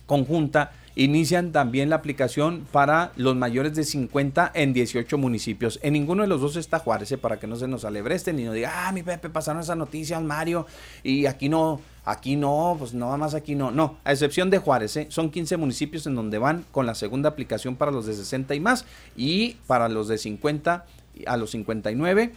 conjunta 0.06 0.70
inician 0.94 1.52
también 1.52 1.90
la 1.90 1.96
aplicación 1.96 2.66
para 2.72 3.12
los 3.16 3.36
mayores 3.36 3.74
de 3.74 3.84
50 3.84 4.50
en 4.54 4.72
18 4.72 5.16
municipios. 5.18 5.78
En 5.82 5.92
ninguno 5.92 6.22
de 6.22 6.28
los 6.28 6.40
dos 6.40 6.56
está 6.56 6.80
Juárez, 6.80 7.12
¿eh? 7.12 7.18
para 7.18 7.38
que 7.38 7.46
no 7.46 7.56
se 7.56 7.68
nos 7.68 7.84
alebresten 7.84 8.38
y 8.38 8.44
no 8.44 8.52
diga, 8.52 8.88
ah, 8.88 8.92
mi 8.92 9.04
Pepe, 9.04 9.30
pasaron 9.30 9.62
esa 9.62 9.76
noticia, 9.76 10.18
Mario, 10.18 10.66
y 11.04 11.26
aquí 11.26 11.48
no, 11.48 11.80
aquí 12.04 12.34
no, 12.34 12.74
pues 12.78 12.94
nada 12.94 13.16
más 13.16 13.34
aquí 13.34 13.54
no. 13.54 13.70
No, 13.70 13.98
a 14.02 14.10
excepción 14.10 14.50
de 14.50 14.58
Juárez, 14.58 14.96
¿eh? 14.96 15.06
son 15.08 15.30
15 15.30 15.56
municipios 15.56 16.06
en 16.06 16.16
donde 16.16 16.38
van 16.38 16.64
con 16.72 16.84
la 16.84 16.96
segunda 16.96 17.28
aplicación 17.28 17.76
para 17.76 17.92
los 17.92 18.06
de 18.06 18.14
60 18.14 18.56
y 18.56 18.60
más, 18.60 18.84
y 19.16 19.56
para 19.68 19.88
los 19.88 20.08
de 20.08 20.18
50 20.18 20.84
a 21.26 21.36
los 21.36 21.50
59 21.50 22.32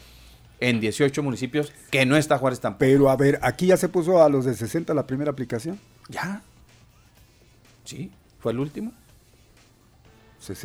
en 0.59 0.79
18 0.79 1.23
municipios, 1.23 1.73
que 1.89 2.05
no 2.05 2.15
está 2.17 2.37
Juárez 2.37 2.59
tampoco. 2.59 2.79
Pero 2.79 3.09
a 3.09 3.15
ver, 3.15 3.39
aquí 3.41 3.67
ya 3.67 3.77
se 3.77 3.89
puso 3.89 4.23
a 4.23 4.29
los 4.29 4.45
de 4.45 4.53
60 4.53 4.93
la 4.93 5.07
primera 5.07 5.31
aplicación. 5.31 5.79
Ya. 6.09 6.43
Sí, 7.83 8.11
fue 8.39 8.51
el 8.51 8.59
último. 8.59 8.91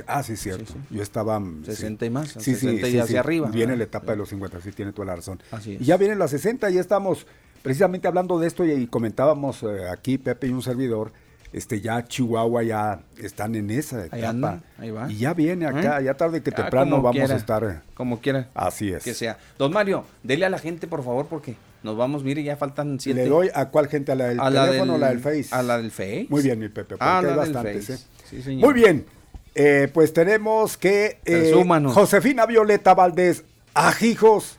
Ah, 0.07 0.23
sí, 0.23 0.36
cierto. 0.36 0.73
Yo 0.91 1.03
estaba... 1.03 1.39
mm, 1.39 1.65
60 1.65 2.07
y 2.07 2.11
más, 2.11 2.31
Sí, 2.31 2.55
sí, 2.55 2.57
60 2.57 2.89
y 2.89 2.99
hacia 2.99 3.20
arriba, 3.20 3.49
Viene 3.49 3.73
¿verdad? 3.73 3.78
la 3.78 3.85
etapa 3.85 4.12
de 4.12 4.17
los 4.19 4.28
50, 4.31 4.61
sí, 4.62 4.73
tiene 4.73 4.93
toda 4.93 5.07
la 5.07 5.17
razón. 5.17 5.43
Así 5.51 5.75
es. 5.75 5.83
Y 5.83 5.85
ya 5.85 5.97
vienen 5.99 6.19
las 6.19 6.31
60, 6.31 6.70
ya 6.70 6.81
estamos 6.81 7.27
precisamente 7.62 8.09
hablando 8.09 8.39
de 8.39 8.47
esto 8.47 8.65
y, 8.65 8.73
y 8.73 8.86
comentábamos 8.86 9.62
eh, 9.65 9.89
aquí, 9.91 10.17
Pepe 10.19 10.47
y 10.47 10.51
un 10.51 10.62
servidor, 10.62 11.12
este 11.57 11.81
ya 11.81 12.05
Chihuahua 12.05 12.62
ya 12.62 13.01
están 13.18 13.55
en 13.55 13.70
esa 13.70 14.01
Ahí 14.02 14.07
etapa. 14.20 14.28
anda, 14.28 14.60
ahí 14.78 14.91
va. 14.91 15.10
Y 15.10 15.17
ya 15.17 15.33
viene 15.35 15.67
acá, 15.67 16.01
¿Eh? 16.01 16.05
ya 16.05 16.15
tarde 16.15 16.43
que 16.43 16.51
Ah, 16.51 16.57
temprano 16.57 16.97
vamos 17.02 17.12
quiera, 17.17 17.35
a 17.35 17.39
estar. 17.39 17.83
Como 17.94 18.20
quiera. 18.20 18.49
Así 18.55 18.93
es. 18.93 19.02
Que 19.02 19.15
sea. 19.15 19.39
Don 19.59 19.73
Mario, 19.73 20.05
dele 20.23 20.44
a 20.47 20.51
la 20.51 20.59
gente, 20.59 20.86
por 20.86 21.02
favor, 21.02 21.26
porque 21.26 21.57
nos 21.83 21.97
vamos, 21.97 22.23
mire, 22.23 22.43
ya 22.43 22.57
faltan 22.57 23.01
siete. 23.01 23.23
¿Le 23.25 23.28
doy 23.28 23.51
a 23.55 23.67
cuál 23.70 23.89
gente? 23.89 24.12
¿A 24.12 24.15
la 24.15 24.26
del 24.26 24.39
A 24.41 24.51
teléfono 24.51 24.94
o 24.94 24.99
la 24.99 25.09
del 25.09 25.20
Face? 25.20 25.49
a 25.51 25.62
la 25.62 25.78
del 25.78 25.91
Face. 25.91 26.26
Muy 26.28 26.43
bien, 26.43 26.59
mi 26.59 26.68
Pepe, 26.68 26.97
porque 26.97 27.05
Ah, 27.05 27.18
hay 27.18 27.25
la 27.25 27.31
del 27.31 27.39
bastantes. 27.55 27.91
¿eh? 27.91 27.99
Sí, 28.28 28.43
señor. 28.43 28.65
Muy 28.70 28.75
bien. 28.81 29.07
Eh, 29.55 29.89
pues 29.94 30.12
tenemos 30.12 30.76
que 30.76 31.18
eh. 31.25 31.52
Josefina 31.94 32.44
Violeta 32.44 32.93
Valdés, 32.94 33.44
ajijos, 33.73 34.59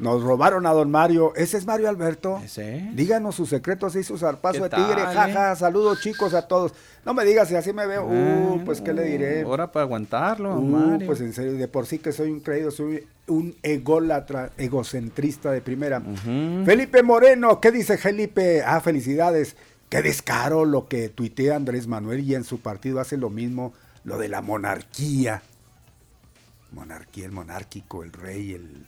nos 0.00 0.22
robaron 0.22 0.66
a 0.66 0.72
don 0.72 0.90
Mario. 0.90 1.32
¿Ese 1.36 1.58
es 1.58 1.66
Mario 1.66 1.88
Alberto? 1.88 2.40
Díganos 2.94 3.34
sus 3.36 3.48
secretos 3.50 3.94
y 3.96 4.02
su 4.02 4.18
zarpazo 4.18 4.64
¿Qué 4.64 4.68
de 4.68 4.76
tigre, 4.76 5.02
jaja, 5.02 5.54
saludos 5.54 6.00
chicos 6.00 6.34
a 6.34 6.48
todos. 6.48 6.72
No 7.04 7.14
me 7.14 7.24
digas 7.24 7.48
si 7.48 7.54
así 7.54 7.72
me 7.72 7.86
veo, 7.86 8.04
uh, 8.06 8.62
pues 8.64 8.80
qué 8.80 8.92
le 8.92 9.04
diré. 9.04 9.42
Ahora 9.42 9.70
para 9.70 9.84
aguantarlo, 9.84 10.54
Uh, 10.56 10.62
Mario. 10.62 11.06
pues 11.06 11.20
en 11.20 11.32
serio, 11.32 11.52
de 11.52 11.68
por 11.68 11.86
sí 11.86 11.98
que 11.98 12.12
soy 12.12 12.30
un 12.30 12.40
creído, 12.40 12.70
soy 12.70 13.06
un 13.26 13.54
ególatra, 13.62 14.50
egocentrista 14.58 15.50
de 15.52 15.60
primera. 15.60 16.00
Felipe 16.64 17.02
Moreno, 17.02 17.60
¿qué 17.60 17.70
dice 17.70 17.96
Felipe? 17.96 18.62
Ah, 18.64 18.80
felicidades. 18.80 19.54
Qué 19.88 20.02
descaro 20.02 20.64
lo 20.64 20.88
que 20.88 21.08
tuitea 21.08 21.56
Andrés 21.56 21.86
Manuel 21.86 22.20
y 22.20 22.34
en 22.34 22.44
su 22.44 22.60
partido 22.60 23.00
hace 23.00 23.16
lo 23.16 23.28
mismo, 23.30 23.72
lo 24.04 24.18
de 24.18 24.28
la 24.28 24.40
monarquía. 24.40 25.42
Monarquía, 26.72 27.24
el 27.26 27.32
monárquico, 27.32 28.04
el 28.04 28.12
rey, 28.12 28.52
el 28.52 28.86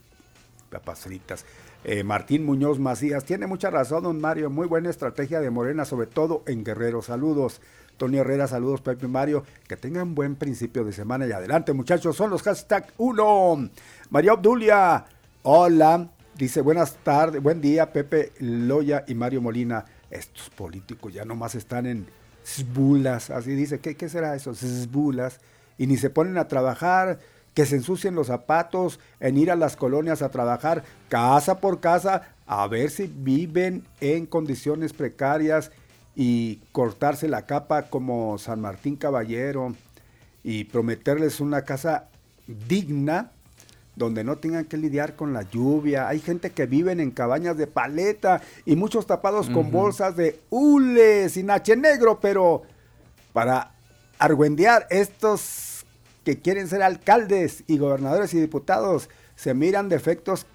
papas 0.72 1.00
fritas. 1.00 1.44
Eh, 1.84 2.02
Martín 2.02 2.44
Muñoz 2.44 2.78
Macías, 2.78 3.24
tiene 3.24 3.46
mucha 3.46 3.70
razón, 3.70 4.02
don 4.04 4.20
Mario, 4.20 4.50
muy 4.50 4.66
buena 4.66 4.90
estrategia 4.90 5.40
de 5.40 5.50
Morena, 5.50 5.84
sobre 5.84 6.06
todo 6.06 6.42
en 6.46 6.64
Guerrero. 6.64 7.02
Saludos. 7.02 7.60
Tony 7.98 8.18
Herrera, 8.18 8.48
saludos, 8.48 8.80
Pepe 8.80 9.06
Mario. 9.06 9.44
Que 9.68 9.76
tengan 9.76 10.14
buen 10.14 10.34
principio 10.34 10.82
de 10.82 10.92
semana 10.92 11.26
y 11.26 11.32
adelante, 11.32 11.72
muchachos. 11.72 12.16
Son 12.16 12.30
los 12.30 12.42
hashtag 12.42 12.86
1. 12.96 13.70
María 14.10 14.32
Obdulia, 14.32 15.04
hola. 15.42 16.08
Dice, 16.34 16.62
buenas 16.62 16.96
tardes, 17.04 17.42
buen 17.42 17.60
día, 17.60 17.92
Pepe 17.92 18.32
Loya 18.40 19.04
y 19.06 19.14
Mario 19.14 19.42
Molina. 19.42 19.84
Estos 20.10 20.50
políticos 20.50 21.12
ya 21.12 21.24
nomás 21.24 21.54
están 21.54 21.86
en 21.86 22.06
sbulas, 22.44 23.30
así 23.30 23.54
dice. 23.54 23.78
¿Qué, 23.80 23.94
qué 23.94 24.08
será 24.08 24.34
eso? 24.34 24.54
Sbulas. 24.54 25.40
Y 25.78 25.86
ni 25.86 25.96
se 25.96 26.10
ponen 26.10 26.38
a 26.38 26.48
trabajar, 26.48 27.18
que 27.54 27.66
se 27.66 27.76
ensucien 27.76 28.14
los 28.14 28.28
zapatos, 28.28 28.98
en 29.20 29.36
ir 29.36 29.50
a 29.50 29.56
las 29.56 29.76
colonias 29.76 30.22
a 30.22 30.30
trabajar, 30.30 30.84
casa 31.08 31.58
por 31.58 31.80
casa, 31.80 32.34
a 32.46 32.66
ver 32.66 32.90
si 32.90 33.06
viven 33.06 33.84
en 34.00 34.26
condiciones 34.26 34.92
precarias 34.92 35.70
y 36.14 36.56
cortarse 36.72 37.28
la 37.28 37.46
capa 37.46 37.84
como 37.84 38.38
San 38.38 38.60
Martín 38.60 38.96
Caballero 38.96 39.74
y 40.42 40.64
prometerles 40.64 41.40
una 41.40 41.62
casa 41.62 42.08
digna 42.46 43.30
donde 43.94 44.24
no 44.24 44.36
tengan 44.36 44.64
que 44.64 44.78
lidiar 44.78 45.16
con 45.16 45.32
la 45.32 45.42
lluvia. 45.42 46.08
Hay 46.08 46.20
gente 46.20 46.50
que 46.50 46.66
viven 46.66 47.00
en 47.00 47.10
cabañas 47.10 47.56
de 47.58 47.66
paleta 47.66 48.40
y 48.64 48.76
muchos 48.76 49.06
tapados 49.06 49.50
con 49.50 49.70
bolsas 49.70 50.16
de 50.16 50.40
hule 50.50 51.28
sin 51.28 51.50
H 51.50 51.76
negro, 51.76 52.18
pero 52.20 52.62
para 53.32 53.72
argüendear 54.18 54.86
estos 54.90 55.71
que 56.24 56.38
quieren 56.40 56.68
ser 56.68 56.82
alcaldes 56.82 57.64
y 57.66 57.78
gobernadores 57.78 58.32
y 58.34 58.40
diputados 58.40 59.08
se 59.36 59.54
miran 59.54 59.88
defectos 59.88 60.46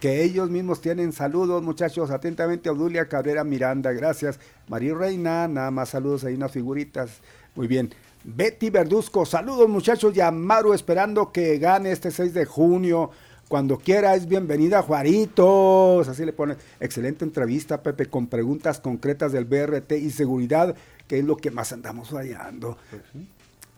que 0.00 0.22
ellos 0.22 0.50
mismos 0.50 0.80
tienen. 0.80 1.12
Saludos, 1.12 1.62
muchachos. 1.62 2.10
Atentamente, 2.10 2.68
Obdulia 2.68 3.08
Cabrera 3.08 3.44
Miranda. 3.44 3.92
Gracias. 3.92 4.38
María 4.68 4.94
Reina, 4.94 5.48
nada 5.48 5.70
más 5.70 5.90
saludos. 5.90 6.24
Hay 6.24 6.34
unas 6.34 6.52
figuritas. 6.52 7.20
Muy 7.54 7.66
bien. 7.66 7.90
Betty 8.24 8.70
Verduzco, 8.70 9.24
saludos, 9.24 9.68
muchachos. 9.68 10.14
Y 10.16 10.20
a 10.20 10.30
Maru, 10.30 10.74
esperando 10.74 11.32
que 11.32 11.58
gane 11.58 11.92
este 11.92 12.10
6 12.10 12.34
de 12.34 12.44
junio. 12.44 13.10
Cuando 13.48 13.78
quiera 13.78 14.14
es 14.16 14.26
bienvenida, 14.26 14.82
Juaritos. 14.82 16.08
Así 16.08 16.24
le 16.24 16.32
pone. 16.32 16.56
Excelente 16.80 17.24
entrevista, 17.24 17.82
Pepe, 17.82 18.06
con 18.06 18.26
preguntas 18.26 18.80
concretas 18.80 19.30
del 19.32 19.44
BRT 19.44 19.92
y 19.92 20.10
seguridad, 20.10 20.74
que 21.06 21.20
es 21.20 21.24
lo 21.24 21.36
que 21.36 21.52
más 21.52 21.72
andamos 21.72 22.10
fallando. 22.10 22.76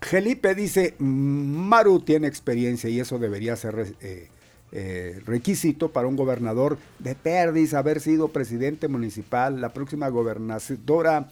Felipe 0.00 0.54
dice, 0.54 0.94
Maru 0.98 2.00
tiene 2.00 2.28
experiencia 2.28 2.88
y 2.88 3.00
eso 3.00 3.18
debería 3.18 3.56
ser 3.56 3.94
eh, 4.00 4.28
eh, 4.70 5.20
requisito 5.24 5.90
para 5.90 6.06
un 6.06 6.16
gobernador 6.16 6.78
de 6.98 7.14
Perdis, 7.14 7.74
haber 7.74 8.00
sido 8.00 8.28
presidente 8.28 8.86
municipal, 8.88 9.60
la 9.60 9.70
próxima 9.70 10.08
gobernadora 10.08 11.28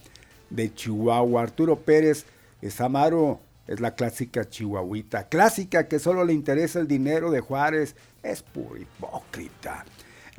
de 0.49 0.73
Chihuahua, 0.73 1.43
Arturo 1.43 1.77
Pérez, 1.77 2.25
es 2.61 2.79
Maru, 2.89 3.39
es 3.67 3.79
la 3.79 3.95
clásica 3.95 4.49
chihuahuita, 4.49 5.27
clásica 5.27 5.87
que 5.87 5.99
solo 5.99 6.23
le 6.25 6.33
interesa 6.33 6.79
el 6.79 6.87
dinero 6.87 7.31
de 7.31 7.41
Juárez, 7.41 7.95
es 8.23 8.41
puro 8.41 8.77
hipócrita. 8.77 9.85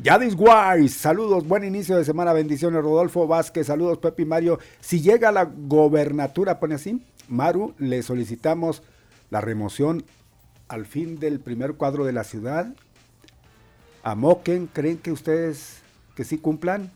Yadis 0.00 0.36
Wise, 0.38 0.96
saludos, 0.96 1.46
buen 1.46 1.64
inicio 1.64 1.96
de 1.96 2.04
semana, 2.04 2.32
bendiciones. 2.32 2.82
Rodolfo 2.82 3.26
Vázquez, 3.26 3.66
saludos, 3.66 3.98
Pepe 3.98 4.22
y 4.22 4.26
Mario. 4.26 4.60
Si 4.80 5.00
llega 5.00 5.32
la 5.32 5.44
gobernatura, 5.44 6.60
pone 6.60 6.76
así, 6.76 7.02
Maru, 7.28 7.74
le 7.78 8.02
solicitamos 8.02 8.82
la 9.30 9.40
remoción 9.40 10.04
al 10.68 10.86
fin 10.86 11.18
del 11.18 11.40
primer 11.40 11.74
cuadro 11.74 12.04
de 12.04 12.12
la 12.12 12.24
ciudad. 12.24 12.74
A 14.02 14.14
Moquen, 14.14 14.66
¿creen 14.66 14.98
que 14.98 15.12
ustedes 15.12 15.80
que 16.14 16.24
sí 16.24 16.38
cumplan? 16.38 16.90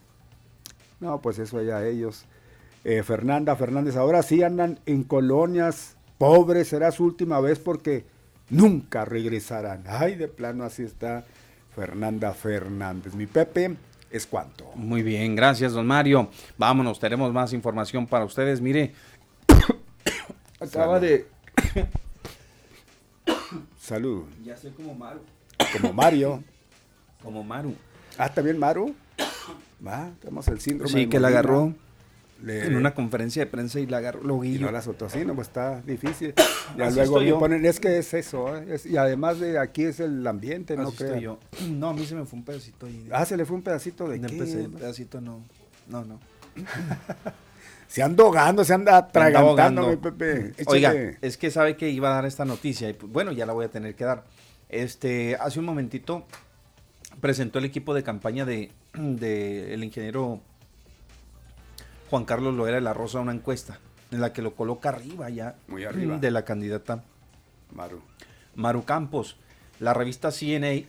No, 1.01 1.21
pues 1.21 1.39
eso 1.39 1.63
ya 1.63 1.85
ellos. 1.85 2.25
Eh, 2.85 3.03
Fernanda 3.03 3.55
Fernández, 3.57 3.97
ahora 3.97 4.23
sí 4.23 4.43
andan 4.43 4.81
en 4.87 5.05
colonias 5.05 5.97
pobres, 6.19 6.69
será 6.69 6.91
su 6.91 7.05
última 7.05 7.41
vez 7.41 7.59
porque 7.59 8.05
nunca 8.51 9.05
regresarán. 9.05 9.85
Ay, 9.87 10.15
de 10.15 10.29
plano 10.29 10.65
así 10.65 10.83
está 10.83 11.25
Fernanda 11.75 12.33
Fernández. 12.33 13.15
Mi 13.15 13.27
Pepe, 13.27 13.77
¿es 14.11 14.27
cuánto? 14.27 14.71
Muy 14.75 15.03
bien, 15.03 15.35
gracias, 15.35 15.73
don 15.73 15.87
Mario. 15.87 16.29
Vámonos, 16.59 17.01
tenemos 17.01 17.33
más 17.33 17.53
información 17.53 18.07
para 18.07 18.25
ustedes. 18.25 18.61
Mire, 18.61 18.93
acaba 20.63 21.01
de. 21.01 21.27
Salud. 23.81 24.25
Ya 24.45 24.57
soy 24.57 24.71
como 24.73 24.95
Maru. 24.95 25.21
Como 25.81 25.93
Mario. 25.93 26.43
Como 27.23 27.45
Maru. 27.45 27.75
Ah, 28.19 28.29
¿también 28.33 28.59
Maru? 28.59 28.95
Va, 29.87 30.11
tenemos 30.21 30.47
el 30.49 30.61
síndrome. 30.61 30.93
Sí, 30.93 30.99
de 31.01 31.09
que 31.09 31.19
la 31.21 31.29
agarró 31.29 31.75
Le- 32.43 32.67
en 32.67 32.77
una 32.77 32.95
conferencia 32.95 33.45
de 33.45 33.51
prensa 33.51 33.81
y 33.81 33.87
la 33.87 33.99
agarró 33.99 34.21
Y 34.23 34.27
Loguillo. 34.27 34.67
no 34.67 34.73
la 34.73 34.81
soltó 34.83 35.07
así, 35.07 35.25
no, 35.25 35.35
pues 35.35 35.49
está 35.49 35.81
difícil. 35.83 36.35
Ya 36.77 36.87
Así 36.87 36.97
luego 36.97 37.21
me 37.21 37.33
ponen, 37.35 37.67
es 37.67 37.79
que 37.81 37.99
es 37.99 38.15
eso, 38.15 38.57
¿eh? 38.57 38.75
Es- 38.75 38.87
y 38.87 38.97
además 38.97 39.39
de 39.41 39.59
aquí 39.59 39.83
es 39.85 40.01
el 40.01 40.27
ambiente, 40.27 40.75
no 40.77 40.91
creo. 40.93 41.19
yo. 41.19 41.39
No, 41.69 41.89
a 41.91 41.93
mí 41.93 42.07
se 42.07 42.15
me 42.15 42.25
fue 42.25 42.39
un 42.39 42.45
pedacito 42.45 42.87
ahí. 42.87 43.07
Ah, 43.13 43.27
se 43.27 43.37
le 43.37 43.45
fue 43.45 43.57
un 43.57 43.63
pedacito 43.63 44.09
de 44.09 44.19
No 44.19 44.29
qué? 44.29 44.35
empecé, 44.35 44.63
un 44.67 44.73
pedacito 44.73 45.21
no. 45.21 45.45
No, 45.89 46.05
no. 46.05 46.19
Se 47.93 48.03
anda 48.03 48.25
ahogando, 48.25 48.65
se 48.65 48.73
anda 48.73 48.97
atragantando, 48.97 49.51
ahogando. 49.51 49.89
mi 49.89 49.97
Pepe. 49.97 50.55
Oiga, 50.65 50.95
es 51.21 51.37
que 51.37 51.51
sabe 51.51 51.77
que 51.77 51.91
iba 51.91 52.11
a 52.11 52.15
dar 52.15 52.25
esta 52.25 52.47
noticia 52.47 52.89
y 52.89 52.95
bueno, 52.95 53.33
ya 53.33 53.45
la 53.45 53.53
voy 53.53 53.67
a 53.67 53.69
tener 53.69 53.95
que 53.95 54.05
dar. 54.05 54.25
Este, 54.71 55.37
hace 55.39 55.59
un 55.59 55.67
momentito 55.67 56.25
presentó 57.21 57.59
el 57.59 57.67
equipo 57.67 57.93
de 57.93 58.03
campaña 58.03 58.47
de, 58.47 58.73
de 58.95 59.75
el 59.75 59.85
ingeniero 59.85 60.41
Juan 62.09 62.25
Carlos 62.25 62.55
Loera 62.55 62.77
de 62.77 62.81
la 62.81 62.95
Rosa 62.95 63.21
una 63.21 63.33
encuesta 63.33 63.79
en 64.11 64.23
la 64.23 64.33
que 64.33 64.41
lo 64.41 64.55
coloca 64.55 64.89
arriba 64.89 65.29
ya 65.29 65.57
Muy 65.69 65.85
arriba. 65.85 66.17
de 66.17 66.31
la 66.31 66.47
candidata 66.47 67.05
Maru. 67.75 68.01
Maru 68.55 68.87
Campos. 68.87 69.37
La 69.81 69.93
revista 69.93 70.31
CNA 70.31 70.87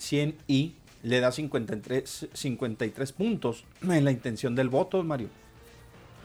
100i 0.00 0.72
le 1.04 1.20
da 1.20 1.30
53, 1.30 2.30
53 2.32 3.12
puntos 3.12 3.64
en 3.82 4.04
la 4.04 4.10
intención 4.10 4.56
del 4.56 4.68
voto, 4.68 5.04
Mario. 5.04 5.28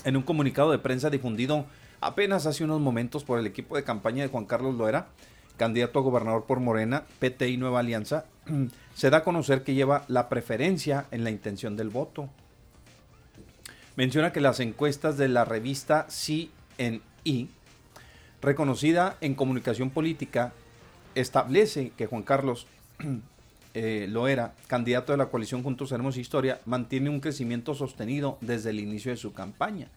En 0.03 0.17
un 0.17 0.23
comunicado 0.23 0.71
de 0.71 0.79
prensa 0.79 1.09
difundido 1.09 1.65
apenas 2.01 2.45
hace 2.45 2.63
unos 2.63 2.81
momentos 2.81 3.23
por 3.23 3.39
el 3.39 3.45
equipo 3.45 3.75
de 3.75 3.83
campaña 3.83 4.23
de 4.23 4.29
Juan 4.29 4.45
Carlos 4.45 4.75
Loera, 4.75 5.07
candidato 5.57 5.99
a 5.99 6.01
gobernador 6.01 6.45
por 6.45 6.59
Morena, 6.59 7.05
PT 7.19 7.49
y 7.49 7.57
Nueva 7.57 7.79
Alianza, 7.79 8.25
se 8.95 9.09
da 9.09 9.17
a 9.17 9.23
conocer 9.23 9.63
que 9.63 9.73
lleva 9.73 10.03
la 10.07 10.27
preferencia 10.27 11.05
en 11.11 11.23
la 11.23 11.29
intención 11.29 11.77
del 11.77 11.89
voto. 11.89 12.29
Menciona 13.95 14.33
que 14.33 14.41
las 14.41 14.59
encuestas 14.59 15.17
de 15.17 15.29
la 15.29 15.45
revista 15.45 16.07
CNI, 16.07 17.49
reconocida 18.41 19.17
en 19.21 19.35
comunicación 19.35 19.91
política, 19.91 20.51
establece 21.15 21.91
que 21.95 22.07
Juan 22.07 22.23
Carlos 22.23 22.67
eh, 23.73 24.07
Loera, 24.09 24.53
candidato 24.67 25.11
de 25.11 25.17
la 25.17 25.27
coalición 25.27 25.63
Juntos 25.63 25.91
Haremos 25.91 26.17
Historia, 26.17 26.59
mantiene 26.65 27.09
un 27.09 27.19
crecimiento 27.19 27.75
sostenido 27.75 28.37
desde 28.41 28.69
el 28.69 28.79
inicio 28.79 29.11
de 29.11 29.17
su 29.17 29.33
campaña. 29.33 29.89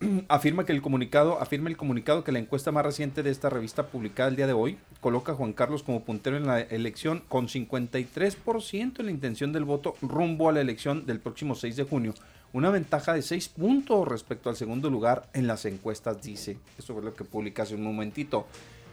afirma 0.28 0.64
que 0.64 0.72
el 0.72 0.82
comunicado, 0.82 1.40
afirma 1.40 1.68
el 1.68 1.76
comunicado 1.76 2.24
que 2.24 2.32
la 2.32 2.38
encuesta 2.38 2.72
más 2.72 2.84
reciente 2.84 3.22
de 3.22 3.30
esta 3.30 3.50
revista 3.50 3.86
publicada 3.86 4.28
el 4.28 4.36
día 4.36 4.46
de 4.46 4.52
hoy 4.52 4.78
coloca 5.00 5.32
a 5.32 5.34
Juan 5.34 5.52
Carlos 5.52 5.82
como 5.82 6.04
puntero 6.04 6.36
en 6.36 6.46
la 6.46 6.60
elección 6.60 7.22
con 7.28 7.48
53% 7.48 9.00
en 9.00 9.06
la 9.06 9.12
intención 9.12 9.52
del 9.52 9.64
voto 9.64 9.94
rumbo 10.02 10.48
a 10.48 10.52
la 10.52 10.60
elección 10.60 11.06
del 11.06 11.20
próximo 11.20 11.54
6 11.54 11.76
de 11.76 11.84
junio. 11.84 12.14
Una 12.52 12.70
ventaja 12.70 13.12
de 13.12 13.22
6 13.22 13.48
puntos 13.50 14.08
respecto 14.08 14.48
al 14.48 14.56
segundo 14.56 14.88
lugar 14.88 15.28
en 15.34 15.46
las 15.46 15.64
encuestas, 15.66 16.22
dice. 16.22 16.56
Eso 16.78 16.94
fue 16.94 17.02
lo 17.02 17.14
que 17.14 17.24
publica 17.24 17.64
hace 17.64 17.74
un 17.74 17.82
momentito. 17.82 18.46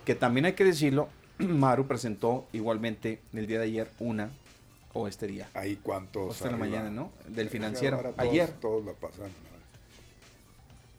Que 0.04 0.14
también 0.14 0.46
hay 0.46 0.54
que 0.54 0.66
decirlo, 0.66 1.08
Maru 1.40 1.88
presentó 1.88 2.48
igualmente 2.54 3.22
el 3.34 3.48
día 3.48 3.60
de 3.60 3.66
ayer 3.66 3.90
una 4.00 4.30
o 4.94 5.08
este 5.08 5.28
día. 5.28 5.50
Ahí 5.54 5.76
cuántos. 5.82 6.36
Hasta 6.36 6.52
la 6.52 6.58
mañana, 6.58 6.90
¿no? 6.90 7.12
Del 7.28 7.50
financiero. 7.50 7.98
todos- 8.00 8.14
Ayer. 8.18 8.50
Todos 8.62 8.86
la 8.86 8.94
pasan. 8.94 9.30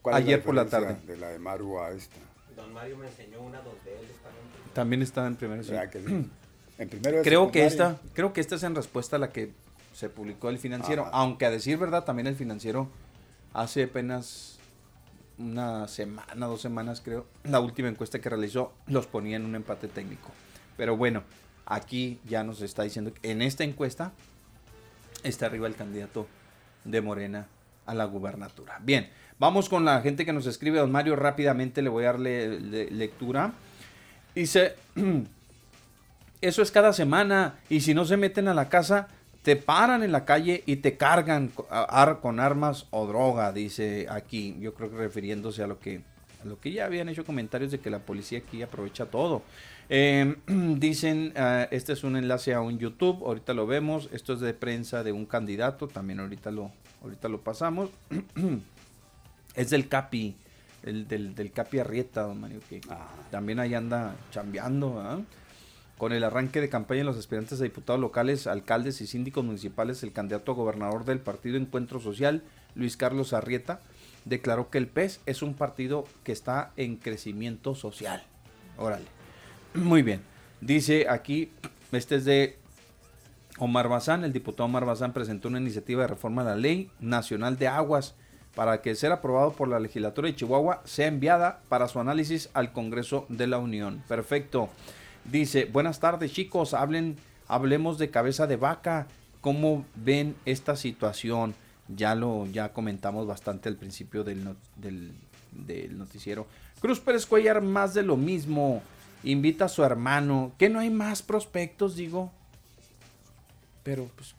¿Cuál 0.02 0.16
es 0.16 0.22
Ayer 0.22 0.42
por 0.42 0.54
la 0.54 0.66
tarde. 0.66 0.96
De 1.06 1.16
la 1.16 1.28
de 1.30 1.38
Maru 1.38 1.80
a 1.80 1.90
esta. 1.90 2.16
Don 2.54 2.72
Mario 2.72 2.96
me 2.96 3.06
enseñó 3.06 3.40
una 3.40 3.58
donde 3.60 3.92
él 3.98 4.06
está 4.10 4.28
en 4.28 4.72
También 4.74 5.02
está 5.02 5.26
en 5.26 5.36
primero. 5.36 5.62
sí. 5.62 5.70
¿Verdad 5.72 5.90
que 5.90 6.00
sí? 6.04 6.30
En 6.78 6.90
primero 6.90 7.22
creo 7.22 7.50
que 7.50 7.64
esta, 7.64 7.98
creo 8.12 8.34
que 8.34 8.42
esta 8.42 8.56
es 8.56 8.62
en 8.62 8.74
respuesta 8.74 9.16
a 9.16 9.18
la 9.18 9.32
que 9.32 9.50
se 9.94 10.10
publicó 10.10 10.50
el 10.50 10.58
financiero, 10.58 11.04
Ajá. 11.06 11.10
aunque 11.12 11.46
a 11.46 11.50
decir 11.50 11.78
verdad 11.78 12.04
también 12.04 12.26
el 12.26 12.36
financiero 12.36 12.86
hace 13.54 13.84
apenas 13.84 14.55
una 15.38 15.86
semana, 15.88 16.46
dos 16.46 16.60
semanas 16.62 17.00
creo, 17.04 17.26
la 17.44 17.60
última 17.60 17.88
encuesta 17.88 18.18
que 18.20 18.28
realizó 18.28 18.72
los 18.86 19.06
ponía 19.06 19.36
en 19.36 19.44
un 19.44 19.54
empate 19.54 19.88
técnico. 19.88 20.30
Pero 20.76 20.96
bueno, 20.96 21.22
aquí 21.66 22.18
ya 22.26 22.42
nos 22.44 22.62
está 22.62 22.82
diciendo 22.82 23.12
que 23.12 23.30
en 23.30 23.42
esta 23.42 23.64
encuesta 23.64 24.12
está 25.22 25.46
arriba 25.46 25.66
el 25.66 25.74
candidato 25.74 26.26
de 26.84 27.00
Morena 27.00 27.46
a 27.86 27.94
la 27.94 28.04
gubernatura. 28.04 28.78
Bien, 28.82 29.08
vamos 29.38 29.68
con 29.68 29.84
la 29.84 30.00
gente 30.00 30.24
que 30.24 30.32
nos 30.32 30.46
escribe, 30.46 30.78
don 30.78 30.90
Mario, 30.92 31.16
rápidamente 31.16 31.82
le 31.82 31.88
voy 31.88 32.04
a 32.04 32.08
darle 32.08 32.60
le- 32.60 32.90
lectura. 32.90 33.52
Dice, 34.34 34.74
eso 36.40 36.62
es 36.62 36.70
cada 36.70 36.92
semana 36.92 37.56
y 37.68 37.80
si 37.80 37.94
no 37.94 38.04
se 38.04 38.16
meten 38.16 38.48
a 38.48 38.54
la 38.54 38.68
casa, 38.68 39.08
te 39.46 39.54
paran 39.54 40.02
en 40.02 40.10
la 40.10 40.24
calle 40.24 40.64
y 40.66 40.74
te 40.74 40.96
cargan 40.96 41.52
con 42.20 42.40
armas 42.40 42.86
o 42.90 43.06
droga, 43.06 43.52
dice 43.52 44.08
aquí. 44.10 44.56
Yo 44.58 44.74
creo 44.74 44.90
que 44.90 44.96
refiriéndose 44.96 45.62
a 45.62 45.68
lo 45.68 45.78
que, 45.78 46.00
a 46.42 46.48
lo 46.48 46.58
que 46.58 46.72
ya 46.72 46.86
habían 46.86 47.08
hecho 47.08 47.24
comentarios 47.24 47.70
de 47.70 47.78
que 47.78 47.88
la 47.88 48.00
policía 48.00 48.40
aquí 48.40 48.60
aprovecha 48.62 49.06
todo. 49.06 49.42
Eh, 49.88 50.34
dicen, 50.48 51.32
ah, 51.36 51.68
este 51.70 51.92
es 51.92 52.02
un 52.02 52.16
enlace 52.16 52.54
a 52.54 52.60
un 52.60 52.80
YouTube, 52.80 53.24
ahorita 53.24 53.54
lo 53.54 53.68
vemos. 53.68 54.08
Esto 54.12 54.32
es 54.32 54.40
de 54.40 54.52
prensa 54.52 55.04
de 55.04 55.12
un 55.12 55.26
candidato, 55.26 55.86
también 55.86 56.18
ahorita 56.18 56.50
lo, 56.50 56.72
ahorita 57.04 57.28
lo 57.28 57.40
pasamos. 57.40 57.90
es 59.54 59.70
del 59.70 59.86
Capi, 59.86 60.34
el 60.82 61.06
del, 61.06 61.36
del 61.36 61.52
Capi 61.52 61.78
Arrieta, 61.78 62.22
don 62.22 62.40
Mario, 62.40 62.58
que 62.68 62.80
también 63.30 63.60
ahí 63.60 63.74
anda 63.74 64.16
chambeando, 64.32 65.00
¿ah? 65.00 65.20
Con 65.98 66.12
el 66.12 66.24
arranque 66.24 66.60
de 66.60 66.68
campaña 66.68 66.98
de 66.98 67.04
los 67.04 67.16
aspirantes 67.16 67.60
a 67.60 67.64
diputados 67.64 68.00
locales, 68.00 68.46
alcaldes 68.46 69.00
y 69.00 69.06
síndicos 69.06 69.44
municipales, 69.44 70.02
el 70.02 70.12
candidato 70.12 70.52
a 70.52 70.54
gobernador 70.54 71.04
del 71.04 71.20
partido 71.20 71.56
Encuentro 71.56 72.00
Social, 72.00 72.42
Luis 72.74 72.96
Carlos 72.96 73.32
Arrieta, 73.32 73.80
declaró 74.26 74.68
que 74.68 74.78
el 74.78 74.88
PES 74.88 75.20
es 75.24 75.42
un 75.42 75.54
partido 75.54 76.06
que 76.22 76.32
está 76.32 76.72
en 76.76 76.96
crecimiento 76.96 77.74
social. 77.74 78.22
Órale. 78.76 79.06
Muy 79.74 80.02
bien. 80.02 80.20
Dice 80.60 81.06
aquí, 81.08 81.50
este 81.92 82.16
es 82.16 82.24
de 82.24 82.58
Omar 83.58 83.88
Bazán, 83.88 84.24
el 84.24 84.32
diputado 84.32 84.64
Omar 84.64 84.84
Bazán 84.84 85.14
presentó 85.14 85.48
una 85.48 85.60
iniciativa 85.60 86.02
de 86.02 86.08
reforma 86.08 86.42
a 86.42 86.46
la 86.46 86.56
Ley 86.56 86.90
Nacional 87.00 87.56
de 87.56 87.68
Aguas 87.68 88.14
para 88.54 88.82
que 88.82 88.94
ser 88.94 89.12
aprobado 89.12 89.52
por 89.52 89.68
la 89.68 89.80
legislatura 89.80 90.28
de 90.28 90.36
Chihuahua 90.36 90.82
sea 90.84 91.06
enviada 91.06 91.60
para 91.68 91.88
su 91.88 92.00
análisis 92.00 92.50
al 92.52 92.72
Congreso 92.72 93.26
de 93.28 93.46
la 93.46 93.58
Unión. 93.58 94.02
Perfecto. 94.08 94.68
Dice, 95.30 95.64
buenas 95.66 96.00
tardes 96.00 96.32
chicos, 96.32 96.74
hablen, 96.74 97.16
hablemos 97.48 97.98
de 97.98 98.10
cabeza 98.10 98.46
de 98.46 98.56
vaca. 98.56 99.06
¿Cómo 99.40 99.84
ven 99.94 100.34
esta 100.44 100.76
situación? 100.76 101.54
Ya 101.88 102.14
lo, 102.14 102.46
ya 102.46 102.72
comentamos 102.72 103.26
bastante 103.26 103.68
al 103.68 103.76
principio 103.76 104.24
del, 104.24 104.56
del, 104.76 105.12
del 105.52 105.98
noticiero. 105.98 106.46
Cruz 106.80 107.00
Pérez 107.00 107.26
Cuellar, 107.26 107.60
más 107.62 107.94
de 107.94 108.02
lo 108.02 108.16
mismo. 108.16 108.82
Invita 109.24 109.66
a 109.66 109.68
su 109.68 109.82
hermano. 109.84 110.52
¿Que 110.58 110.68
no 110.68 110.78
hay 110.80 110.90
más 110.90 111.22
prospectos, 111.22 111.96
digo? 111.96 112.30
Pero, 113.82 114.08
pues, 114.16 114.34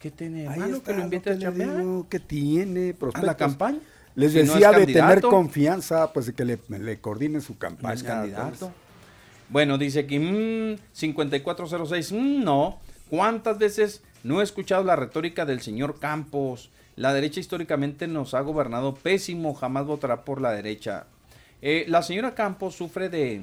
¿qué 0.00 0.10
tiene 0.10 0.44
hermano 0.44 0.76
está, 0.76 0.92
que 0.92 0.98
lo 0.98 1.04
invite 1.04 1.30
a 1.30 1.38
chambear? 1.38 1.84
que 2.08 2.18
tiene 2.20 2.90
¿A 2.90 2.94
prospectos. 2.94 3.26
la 3.26 3.36
campaña? 3.36 3.78
Les 4.14 4.32
Si 4.32 4.38
no 4.38 4.44
es 4.44 4.52
decía 4.52 4.72
de 4.72 4.86
tener 4.86 5.20
confianza, 5.22 6.12
pues 6.12 6.26
de 6.26 6.34
que 6.34 6.44
le, 6.44 6.58
le 6.68 7.00
coordine 7.00 7.40
su 7.40 7.56
campaña. 7.56 7.88
No 7.88 7.94
es 7.94 8.02
candidato. 8.02 8.52
entonces, 8.52 8.68
Bueno, 9.50 9.78
dice 9.78 10.00
aquí, 10.00 10.18
mm, 10.18 10.78
5406, 10.92 12.12
mm, 12.12 12.44
no. 12.44 12.80
¿Cuántas 13.08 13.58
veces 13.58 14.02
no 14.22 14.40
he 14.40 14.44
escuchado 14.44 14.84
la 14.84 14.96
retórica 14.96 15.46
del 15.46 15.60
señor 15.60 15.98
Campos? 15.98 16.70
La 16.96 17.14
derecha 17.14 17.40
históricamente 17.40 18.06
nos 18.06 18.34
ha 18.34 18.40
gobernado 18.40 18.94
pésimo, 18.94 19.54
jamás 19.54 19.86
votará 19.86 20.24
por 20.24 20.42
la 20.42 20.52
derecha. 20.52 21.06
Eh, 21.62 21.86
la 21.88 22.02
señora 22.02 22.34
Campos 22.34 22.74
sufre 22.74 23.08
de, 23.08 23.42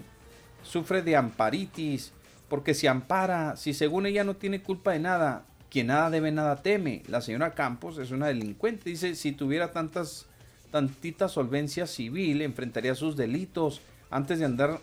sufre 0.62 1.02
de 1.02 1.16
amparitis, 1.16 2.12
porque 2.50 2.76
se 2.76 2.88
ampara, 2.88 3.56
si 3.56 3.74
según 3.74 4.06
ella 4.06 4.24
no 4.24 4.36
tiene 4.36 4.62
culpa 4.62 4.92
de 4.92 5.00
nada, 5.00 5.46
quien 5.72 5.88
nada 5.88 6.12
debe, 6.12 6.32
nada 6.32 6.58
teme. 6.58 7.02
La 7.08 7.22
señora 7.22 7.56
Campos 7.56 7.98
es 7.98 8.12
una 8.12 8.28
delincuente, 8.28 8.90
dice, 8.92 9.16
si 9.16 9.32
tuviera 9.32 9.72
tantas, 9.72 10.28
tantita 10.70 11.30
solvencia 11.30 11.88
civil, 11.88 12.44
enfrentaría 12.44 12.94
sus 12.94 13.16
delitos 13.16 13.82
antes 14.12 14.38
de 14.38 14.46
andar 14.46 14.80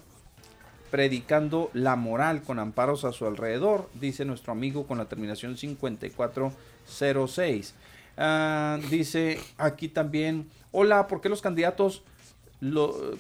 predicando 0.93 1.71
la 1.73 1.97
moral 1.97 2.43
con 2.43 2.59
amparos 2.59 3.07
a 3.07 3.13
su 3.13 3.27
alrededor, 3.27 3.89
dice 3.99 4.27
nuestro 4.27 4.53
amigo 4.53 4.87
con 4.87 4.99
la 4.99 5.07
terminación 5.07 5.57
5406. 5.57 7.75
Ah, 8.19 8.79
dice 8.91 9.41
aquí 9.57 9.89
también, 9.89 10.51
hola, 10.71 11.09
¿por 11.09 11.23
qué 11.23 11.31
los 11.31 11.41
candidatos, 11.41 12.03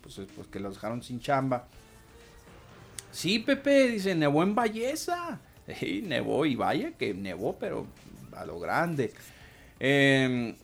pues, 0.00 0.20
pues 0.36 0.46
que 0.46 0.60
los 0.60 0.74
dejaron 0.74 1.02
sin 1.02 1.18
chamba. 1.18 1.66
Sí, 3.10 3.40
Pepe, 3.40 3.88
dice, 3.88 4.14
nevó 4.14 4.44
en 4.44 4.54
Valleza. 4.54 5.40
Sí, 5.80 6.02
nevó 6.06 6.46
y 6.46 6.54
vaya 6.54 6.92
que 6.92 7.12
nevó, 7.14 7.56
pero 7.58 7.88
a 8.36 8.46
lo 8.46 8.60
grande. 8.60 9.12
Eh, 9.80 10.54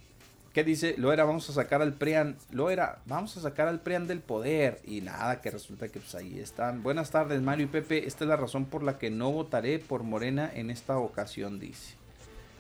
¿Qué 0.53 0.65
dice? 0.65 0.95
Lo 0.99 1.15
era, 1.15 1.25
vamos 1.25 1.49
a 1.49 1.55
sacar 1.55 1.81
al 1.81 1.95
PRIAN. 1.95 2.37
Lo 2.51 2.69
era, 2.69 2.99
vamos 3.07 3.35
a 3.39 3.41
sacar 3.41 3.69
al 3.69 3.81
PRIAN 3.81 4.07
del 4.07 4.21
poder. 4.21 4.83
Y 4.85 5.01
nada, 5.01 5.41
que 5.41 5.51
resulta 5.51 5.89
que 5.89 5.99
pues 5.99 6.15
ahí 6.15 6.39
están. 6.39 6.83
Buenas 6.83 7.11
tardes, 7.11 7.41
Mario 7.41 7.65
y 7.65 7.69
Pepe. 7.69 8.07
Esta 8.07 8.25
es 8.25 8.29
la 8.29 8.37
razón 8.37 8.67
por 8.67 8.83
la 8.83 8.99
que 8.99 9.09
no 9.09 9.33
votaré 9.33 9.79
por 9.79 10.03
Morena 10.03 10.51
en 10.55 10.69
esta 10.69 10.99
ocasión, 10.99 11.59
dice. 11.59 11.95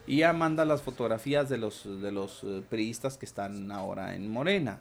Y 0.06 0.18
ya 0.18 0.32
manda 0.32 0.64
las 0.64 0.80
fotografías 0.80 1.50
de 1.50 1.58
los, 1.58 1.86
de 2.00 2.12
los 2.12 2.42
eh, 2.44 2.62
priistas 2.66 3.18
que 3.18 3.26
están 3.26 3.70
ahora 3.70 4.14
en 4.14 4.30
Morena. 4.30 4.80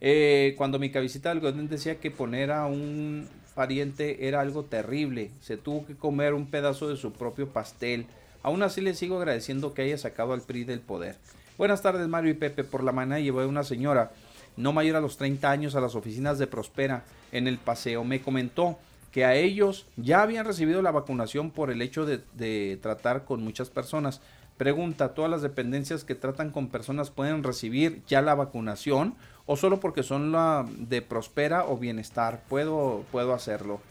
Eh, 0.00 0.54
cuando 0.56 0.78
mi 0.78 0.90
cabecita 0.90 1.28
del 1.28 1.40
Godín 1.40 1.68
decía 1.68 2.00
que 2.00 2.10
poner 2.10 2.50
a 2.50 2.64
un 2.64 3.28
pariente 3.54 4.26
era 4.26 4.40
algo 4.40 4.64
terrible. 4.64 5.32
Se 5.42 5.58
tuvo 5.58 5.84
que 5.84 5.96
comer 5.96 6.32
un 6.32 6.46
pedazo 6.46 6.88
de 6.88 6.96
su 6.96 7.12
propio 7.12 7.50
pastel. 7.50 8.06
Aún 8.42 8.62
así 8.62 8.80
le 8.80 8.94
sigo 8.94 9.18
agradeciendo 9.18 9.74
que 9.74 9.82
haya 9.82 9.98
sacado 9.98 10.32
al 10.32 10.40
PRI 10.40 10.64
del 10.64 10.80
poder. 10.80 11.16
Buenas 11.60 11.82
tardes, 11.82 12.08
Mario 12.08 12.30
y 12.30 12.34
Pepe. 12.36 12.64
Por 12.64 12.82
la 12.82 12.90
mañana 12.90 13.20
llevé 13.20 13.44
una 13.44 13.64
señora, 13.64 14.12
no 14.56 14.72
mayor 14.72 14.96
a 14.96 15.00
los 15.02 15.18
30 15.18 15.50
años, 15.50 15.74
a 15.74 15.82
las 15.82 15.94
oficinas 15.94 16.38
de 16.38 16.46
Prospera 16.46 17.04
en 17.32 17.46
el 17.46 17.58
paseo. 17.58 18.02
Me 18.02 18.22
comentó 18.22 18.78
que 19.12 19.26
a 19.26 19.34
ellos 19.34 19.84
ya 19.98 20.22
habían 20.22 20.46
recibido 20.46 20.80
la 20.80 20.90
vacunación 20.90 21.50
por 21.50 21.70
el 21.70 21.82
hecho 21.82 22.06
de, 22.06 22.78
tratar 22.80 23.26
con 23.26 23.44
muchas 23.44 23.68
personas. 23.68 24.22
Pregunta, 24.56 25.12
¿todas 25.12 25.30
las 25.30 25.42
dependencias 25.42 26.02
que 26.02 26.14
tratan 26.14 26.48
con 26.48 26.68
personas 26.68 27.10
pueden 27.10 27.42
recibir 27.42 28.02
ya 28.06 28.22
la 28.22 28.34
vacunación 28.34 29.14
o 29.44 29.54
solo 29.58 29.80
porque 29.80 30.02
son 30.02 30.32
la 30.32 30.66
de 30.78 31.02
Prospera 31.02 31.66
o 31.66 31.76
Bienestar? 31.76 32.42
¿Puedo, 32.48 33.04
puedo 33.12 33.34
hacerlo? 33.34 33.82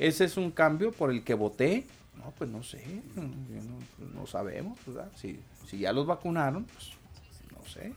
Ese 0.00 0.24
es 0.24 0.36
un 0.36 0.50
cambio 0.50 0.90
por 0.90 1.12
el 1.12 1.22
que 1.22 1.34
voté. 1.34 1.86
No, 2.16 2.32
pues 2.36 2.50
no 2.50 2.64
sé, 2.64 2.82
no, 4.12 4.26
sabemos. 4.26 4.76
Si, 5.14 5.38
si 5.68 5.78
ya 5.78 5.92
los 5.92 6.06
vacunaron, 6.06 6.64
pues 6.64 6.95
no 7.66 7.72
sé. 7.72 7.92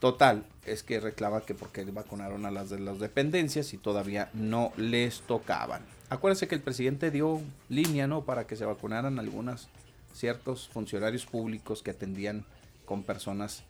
Total, 0.00 0.44
es 0.66 0.82
que 0.82 0.98
reclama 0.98 1.42
que 1.42 1.54
porque 1.54 1.84
vacunaron 1.84 2.44
a 2.44 2.50
las 2.50 2.70
de 2.70 2.80
las 2.80 2.98
dependencias 2.98 3.72
y 3.72 3.78
todavía 3.78 4.30
no 4.32 4.72
les 4.76 5.20
tocaban. 5.20 5.82
Acuérdense 6.10 6.48
que 6.48 6.56
el 6.56 6.60
presidente 6.60 7.10
dio 7.10 7.40
línea, 7.68 8.06
¿no? 8.08 8.24
Para 8.24 8.46
que 8.46 8.56
se 8.56 8.64
vacunaran 8.64 9.18
algunas 9.18 9.68
ciertos 10.12 10.68
funcionarios 10.68 11.24
públicos 11.24 11.82
que 11.82 11.92
atendían 11.92 12.44
con 12.84 13.02
personas 13.04 13.62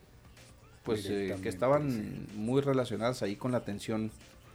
pues 0.84 1.06
eh, 1.06 1.36
que 1.40 1.48
estaban 1.48 2.26
muy 2.34 2.60
relacionadas 2.60 3.22
ahí 3.22 3.36
con 3.36 3.52
la 3.52 3.58
atención 3.58 4.10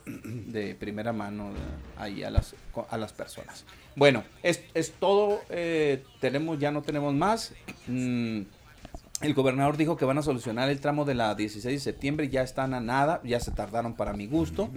de 0.06 0.76
primera 0.76 1.14
mano 1.14 1.54
de, 1.54 1.60
ahí 2.02 2.24
a 2.24 2.30
las, 2.30 2.56
a 2.90 2.98
las 2.98 3.14
personas. 3.14 3.66
Bueno, 3.96 4.24
es, 4.44 4.64
es 4.74 4.92
todo, 4.92 5.42
eh, 5.50 6.04
tenemos, 6.20 6.60
ya 6.60 6.72
no 6.72 6.82
tenemos 6.82 7.14
más. 7.14 7.54
Mm, 7.88 8.42
el 9.22 9.34
gobernador 9.34 9.78
dijo 9.78 9.98
que 9.98 10.06
van 10.06 10.18
a 10.18 10.22
solucionar 10.22 10.70
el 10.70 10.80
tramo 10.80 11.06
de 11.06 11.16
la 11.16 11.34
16 11.34 11.74
de 11.74 11.80
septiembre, 11.80 12.30
ya 12.30 12.44
están 12.44 12.74
a 12.74 12.80
nada, 12.80 13.22
ya 13.24 13.40
se 13.40 13.52
tardaron 13.52 13.94
para 13.96 14.14
mi 14.14 14.28
gusto, 14.28 14.70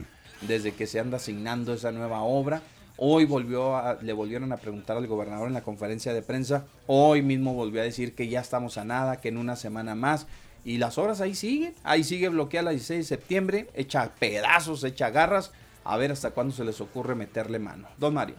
desde 0.43 0.73
que 0.73 0.87
se 0.87 0.99
anda 0.99 1.19
asignando 1.19 1.75
esa 1.75 1.93
nueva 1.93 2.23
obra. 2.23 2.63
Hoy 2.97 3.25
volvió 3.25 3.77
a, 3.77 3.99
le 4.03 4.13
volvieron 4.13 4.53
a 4.53 4.59
preguntar 4.59 4.97
al 4.97 5.07
gobernador 5.07 5.49
en 5.49 5.55
la 5.55 5.63
conferencia 5.63 6.13
de 6.13 6.23
prensa. 6.23 6.67
Hoy 6.87 7.23
mismo 7.23 7.55
volvió 7.55 7.81
a 7.81 7.85
decir 7.85 8.15
que 8.15 8.29
ya 8.29 8.41
estamos 8.41 8.79
a 8.79 8.85
nada, 8.85 9.21
que 9.21 9.29
en 9.29 9.39
una 9.39 9.57
semana 9.57 9.95
más. 9.95 10.27
Y 10.65 10.77
las 10.77 10.99
horas 10.99 11.21
ahí 11.21 11.35
siguen. 11.35 11.75
Ahí 11.83 12.05
sigue 12.05 12.29
bloqueada 12.29 12.65
la 12.67 12.71
16 12.73 12.99
de 12.99 13.17
septiembre, 13.17 13.69
hecha 13.75 14.13
pedazos, 14.19 14.85
hecha 14.85 15.11
garras. 15.11 15.53
A 15.85 15.97
ver 15.97 16.13
hasta 16.13 16.31
cuándo 16.31 16.55
se 16.55 16.65
les 16.65 16.81
ocurre 16.81 17.15
meterle 17.15 17.59
mano. 17.59 17.89
Don 17.97 18.13
Mario. 18.15 18.37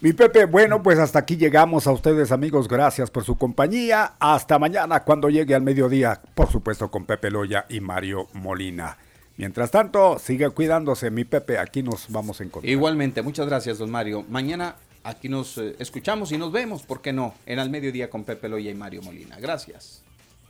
Mi 0.00 0.12
Pepe, 0.12 0.44
bueno, 0.44 0.82
pues 0.82 0.98
hasta 0.98 1.18
aquí 1.18 1.36
llegamos 1.36 1.86
a 1.86 1.92
ustedes 1.92 2.32
amigos, 2.32 2.68
gracias 2.68 3.10
por 3.10 3.24
su 3.24 3.36
compañía. 3.36 4.14
Hasta 4.18 4.58
mañana 4.58 5.02
cuando 5.04 5.28
llegue 5.28 5.54
al 5.54 5.62
mediodía, 5.62 6.20
por 6.34 6.50
supuesto 6.50 6.90
con 6.90 7.04
Pepe 7.04 7.30
Loya 7.30 7.66
y 7.68 7.80
Mario 7.80 8.28
Molina. 8.32 8.96
Mientras 9.36 9.70
tanto, 9.70 10.18
sigue 10.18 10.48
cuidándose, 10.50 11.10
mi 11.10 11.24
Pepe, 11.24 11.58
aquí 11.58 11.82
nos 11.82 12.10
vamos 12.10 12.40
a 12.40 12.44
encontrar. 12.44 12.70
Igualmente, 12.70 13.20
muchas 13.22 13.46
gracias, 13.46 13.78
don 13.78 13.90
Mario. 13.90 14.24
Mañana 14.28 14.76
aquí 15.04 15.28
nos 15.28 15.58
eh, 15.58 15.76
escuchamos 15.78 16.32
y 16.32 16.38
nos 16.38 16.52
vemos, 16.52 16.82
¿por 16.84 17.02
qué 17.02 17.12
no? 17.12 17.34
En 17.44 17.58
al 17.58 17.68
mediodía 17.68 18.08
con 18.08 18.24
Pepe 18.24 18.48
Loya 18.48 18.70
y 18.70 18.74
Mario 18.74 19.02
Molina. 19.02 19.36
Gracias. 19.38 20.02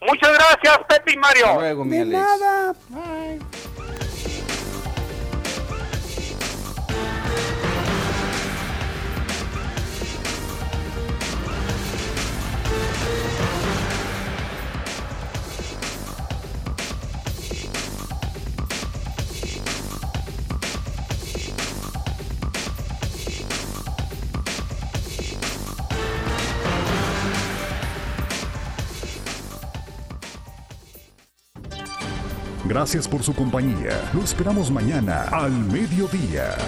Muchas 0.06 0.32
gracias, 0.34 0.78
Pepe 0.88 1.14
y 1.14 1.16
Mario. 1.16 1.46
Hasta 1.46 1.60
luego, 1.60 1.84
mi 1.84 1.96
De 1.96 2.02
Alex. 2.02 2.18
nada. 2.20 2.74
Gracias 32.76 33.08
por 33.08 33.22
su 33.22 33.32
compañía. 33.32 34.10
Lo 34.12 34.22
esperamos 34.22 34.70
mañana 34.70 35.22
al 35.32 35.50
mediodía. 35.50 36.58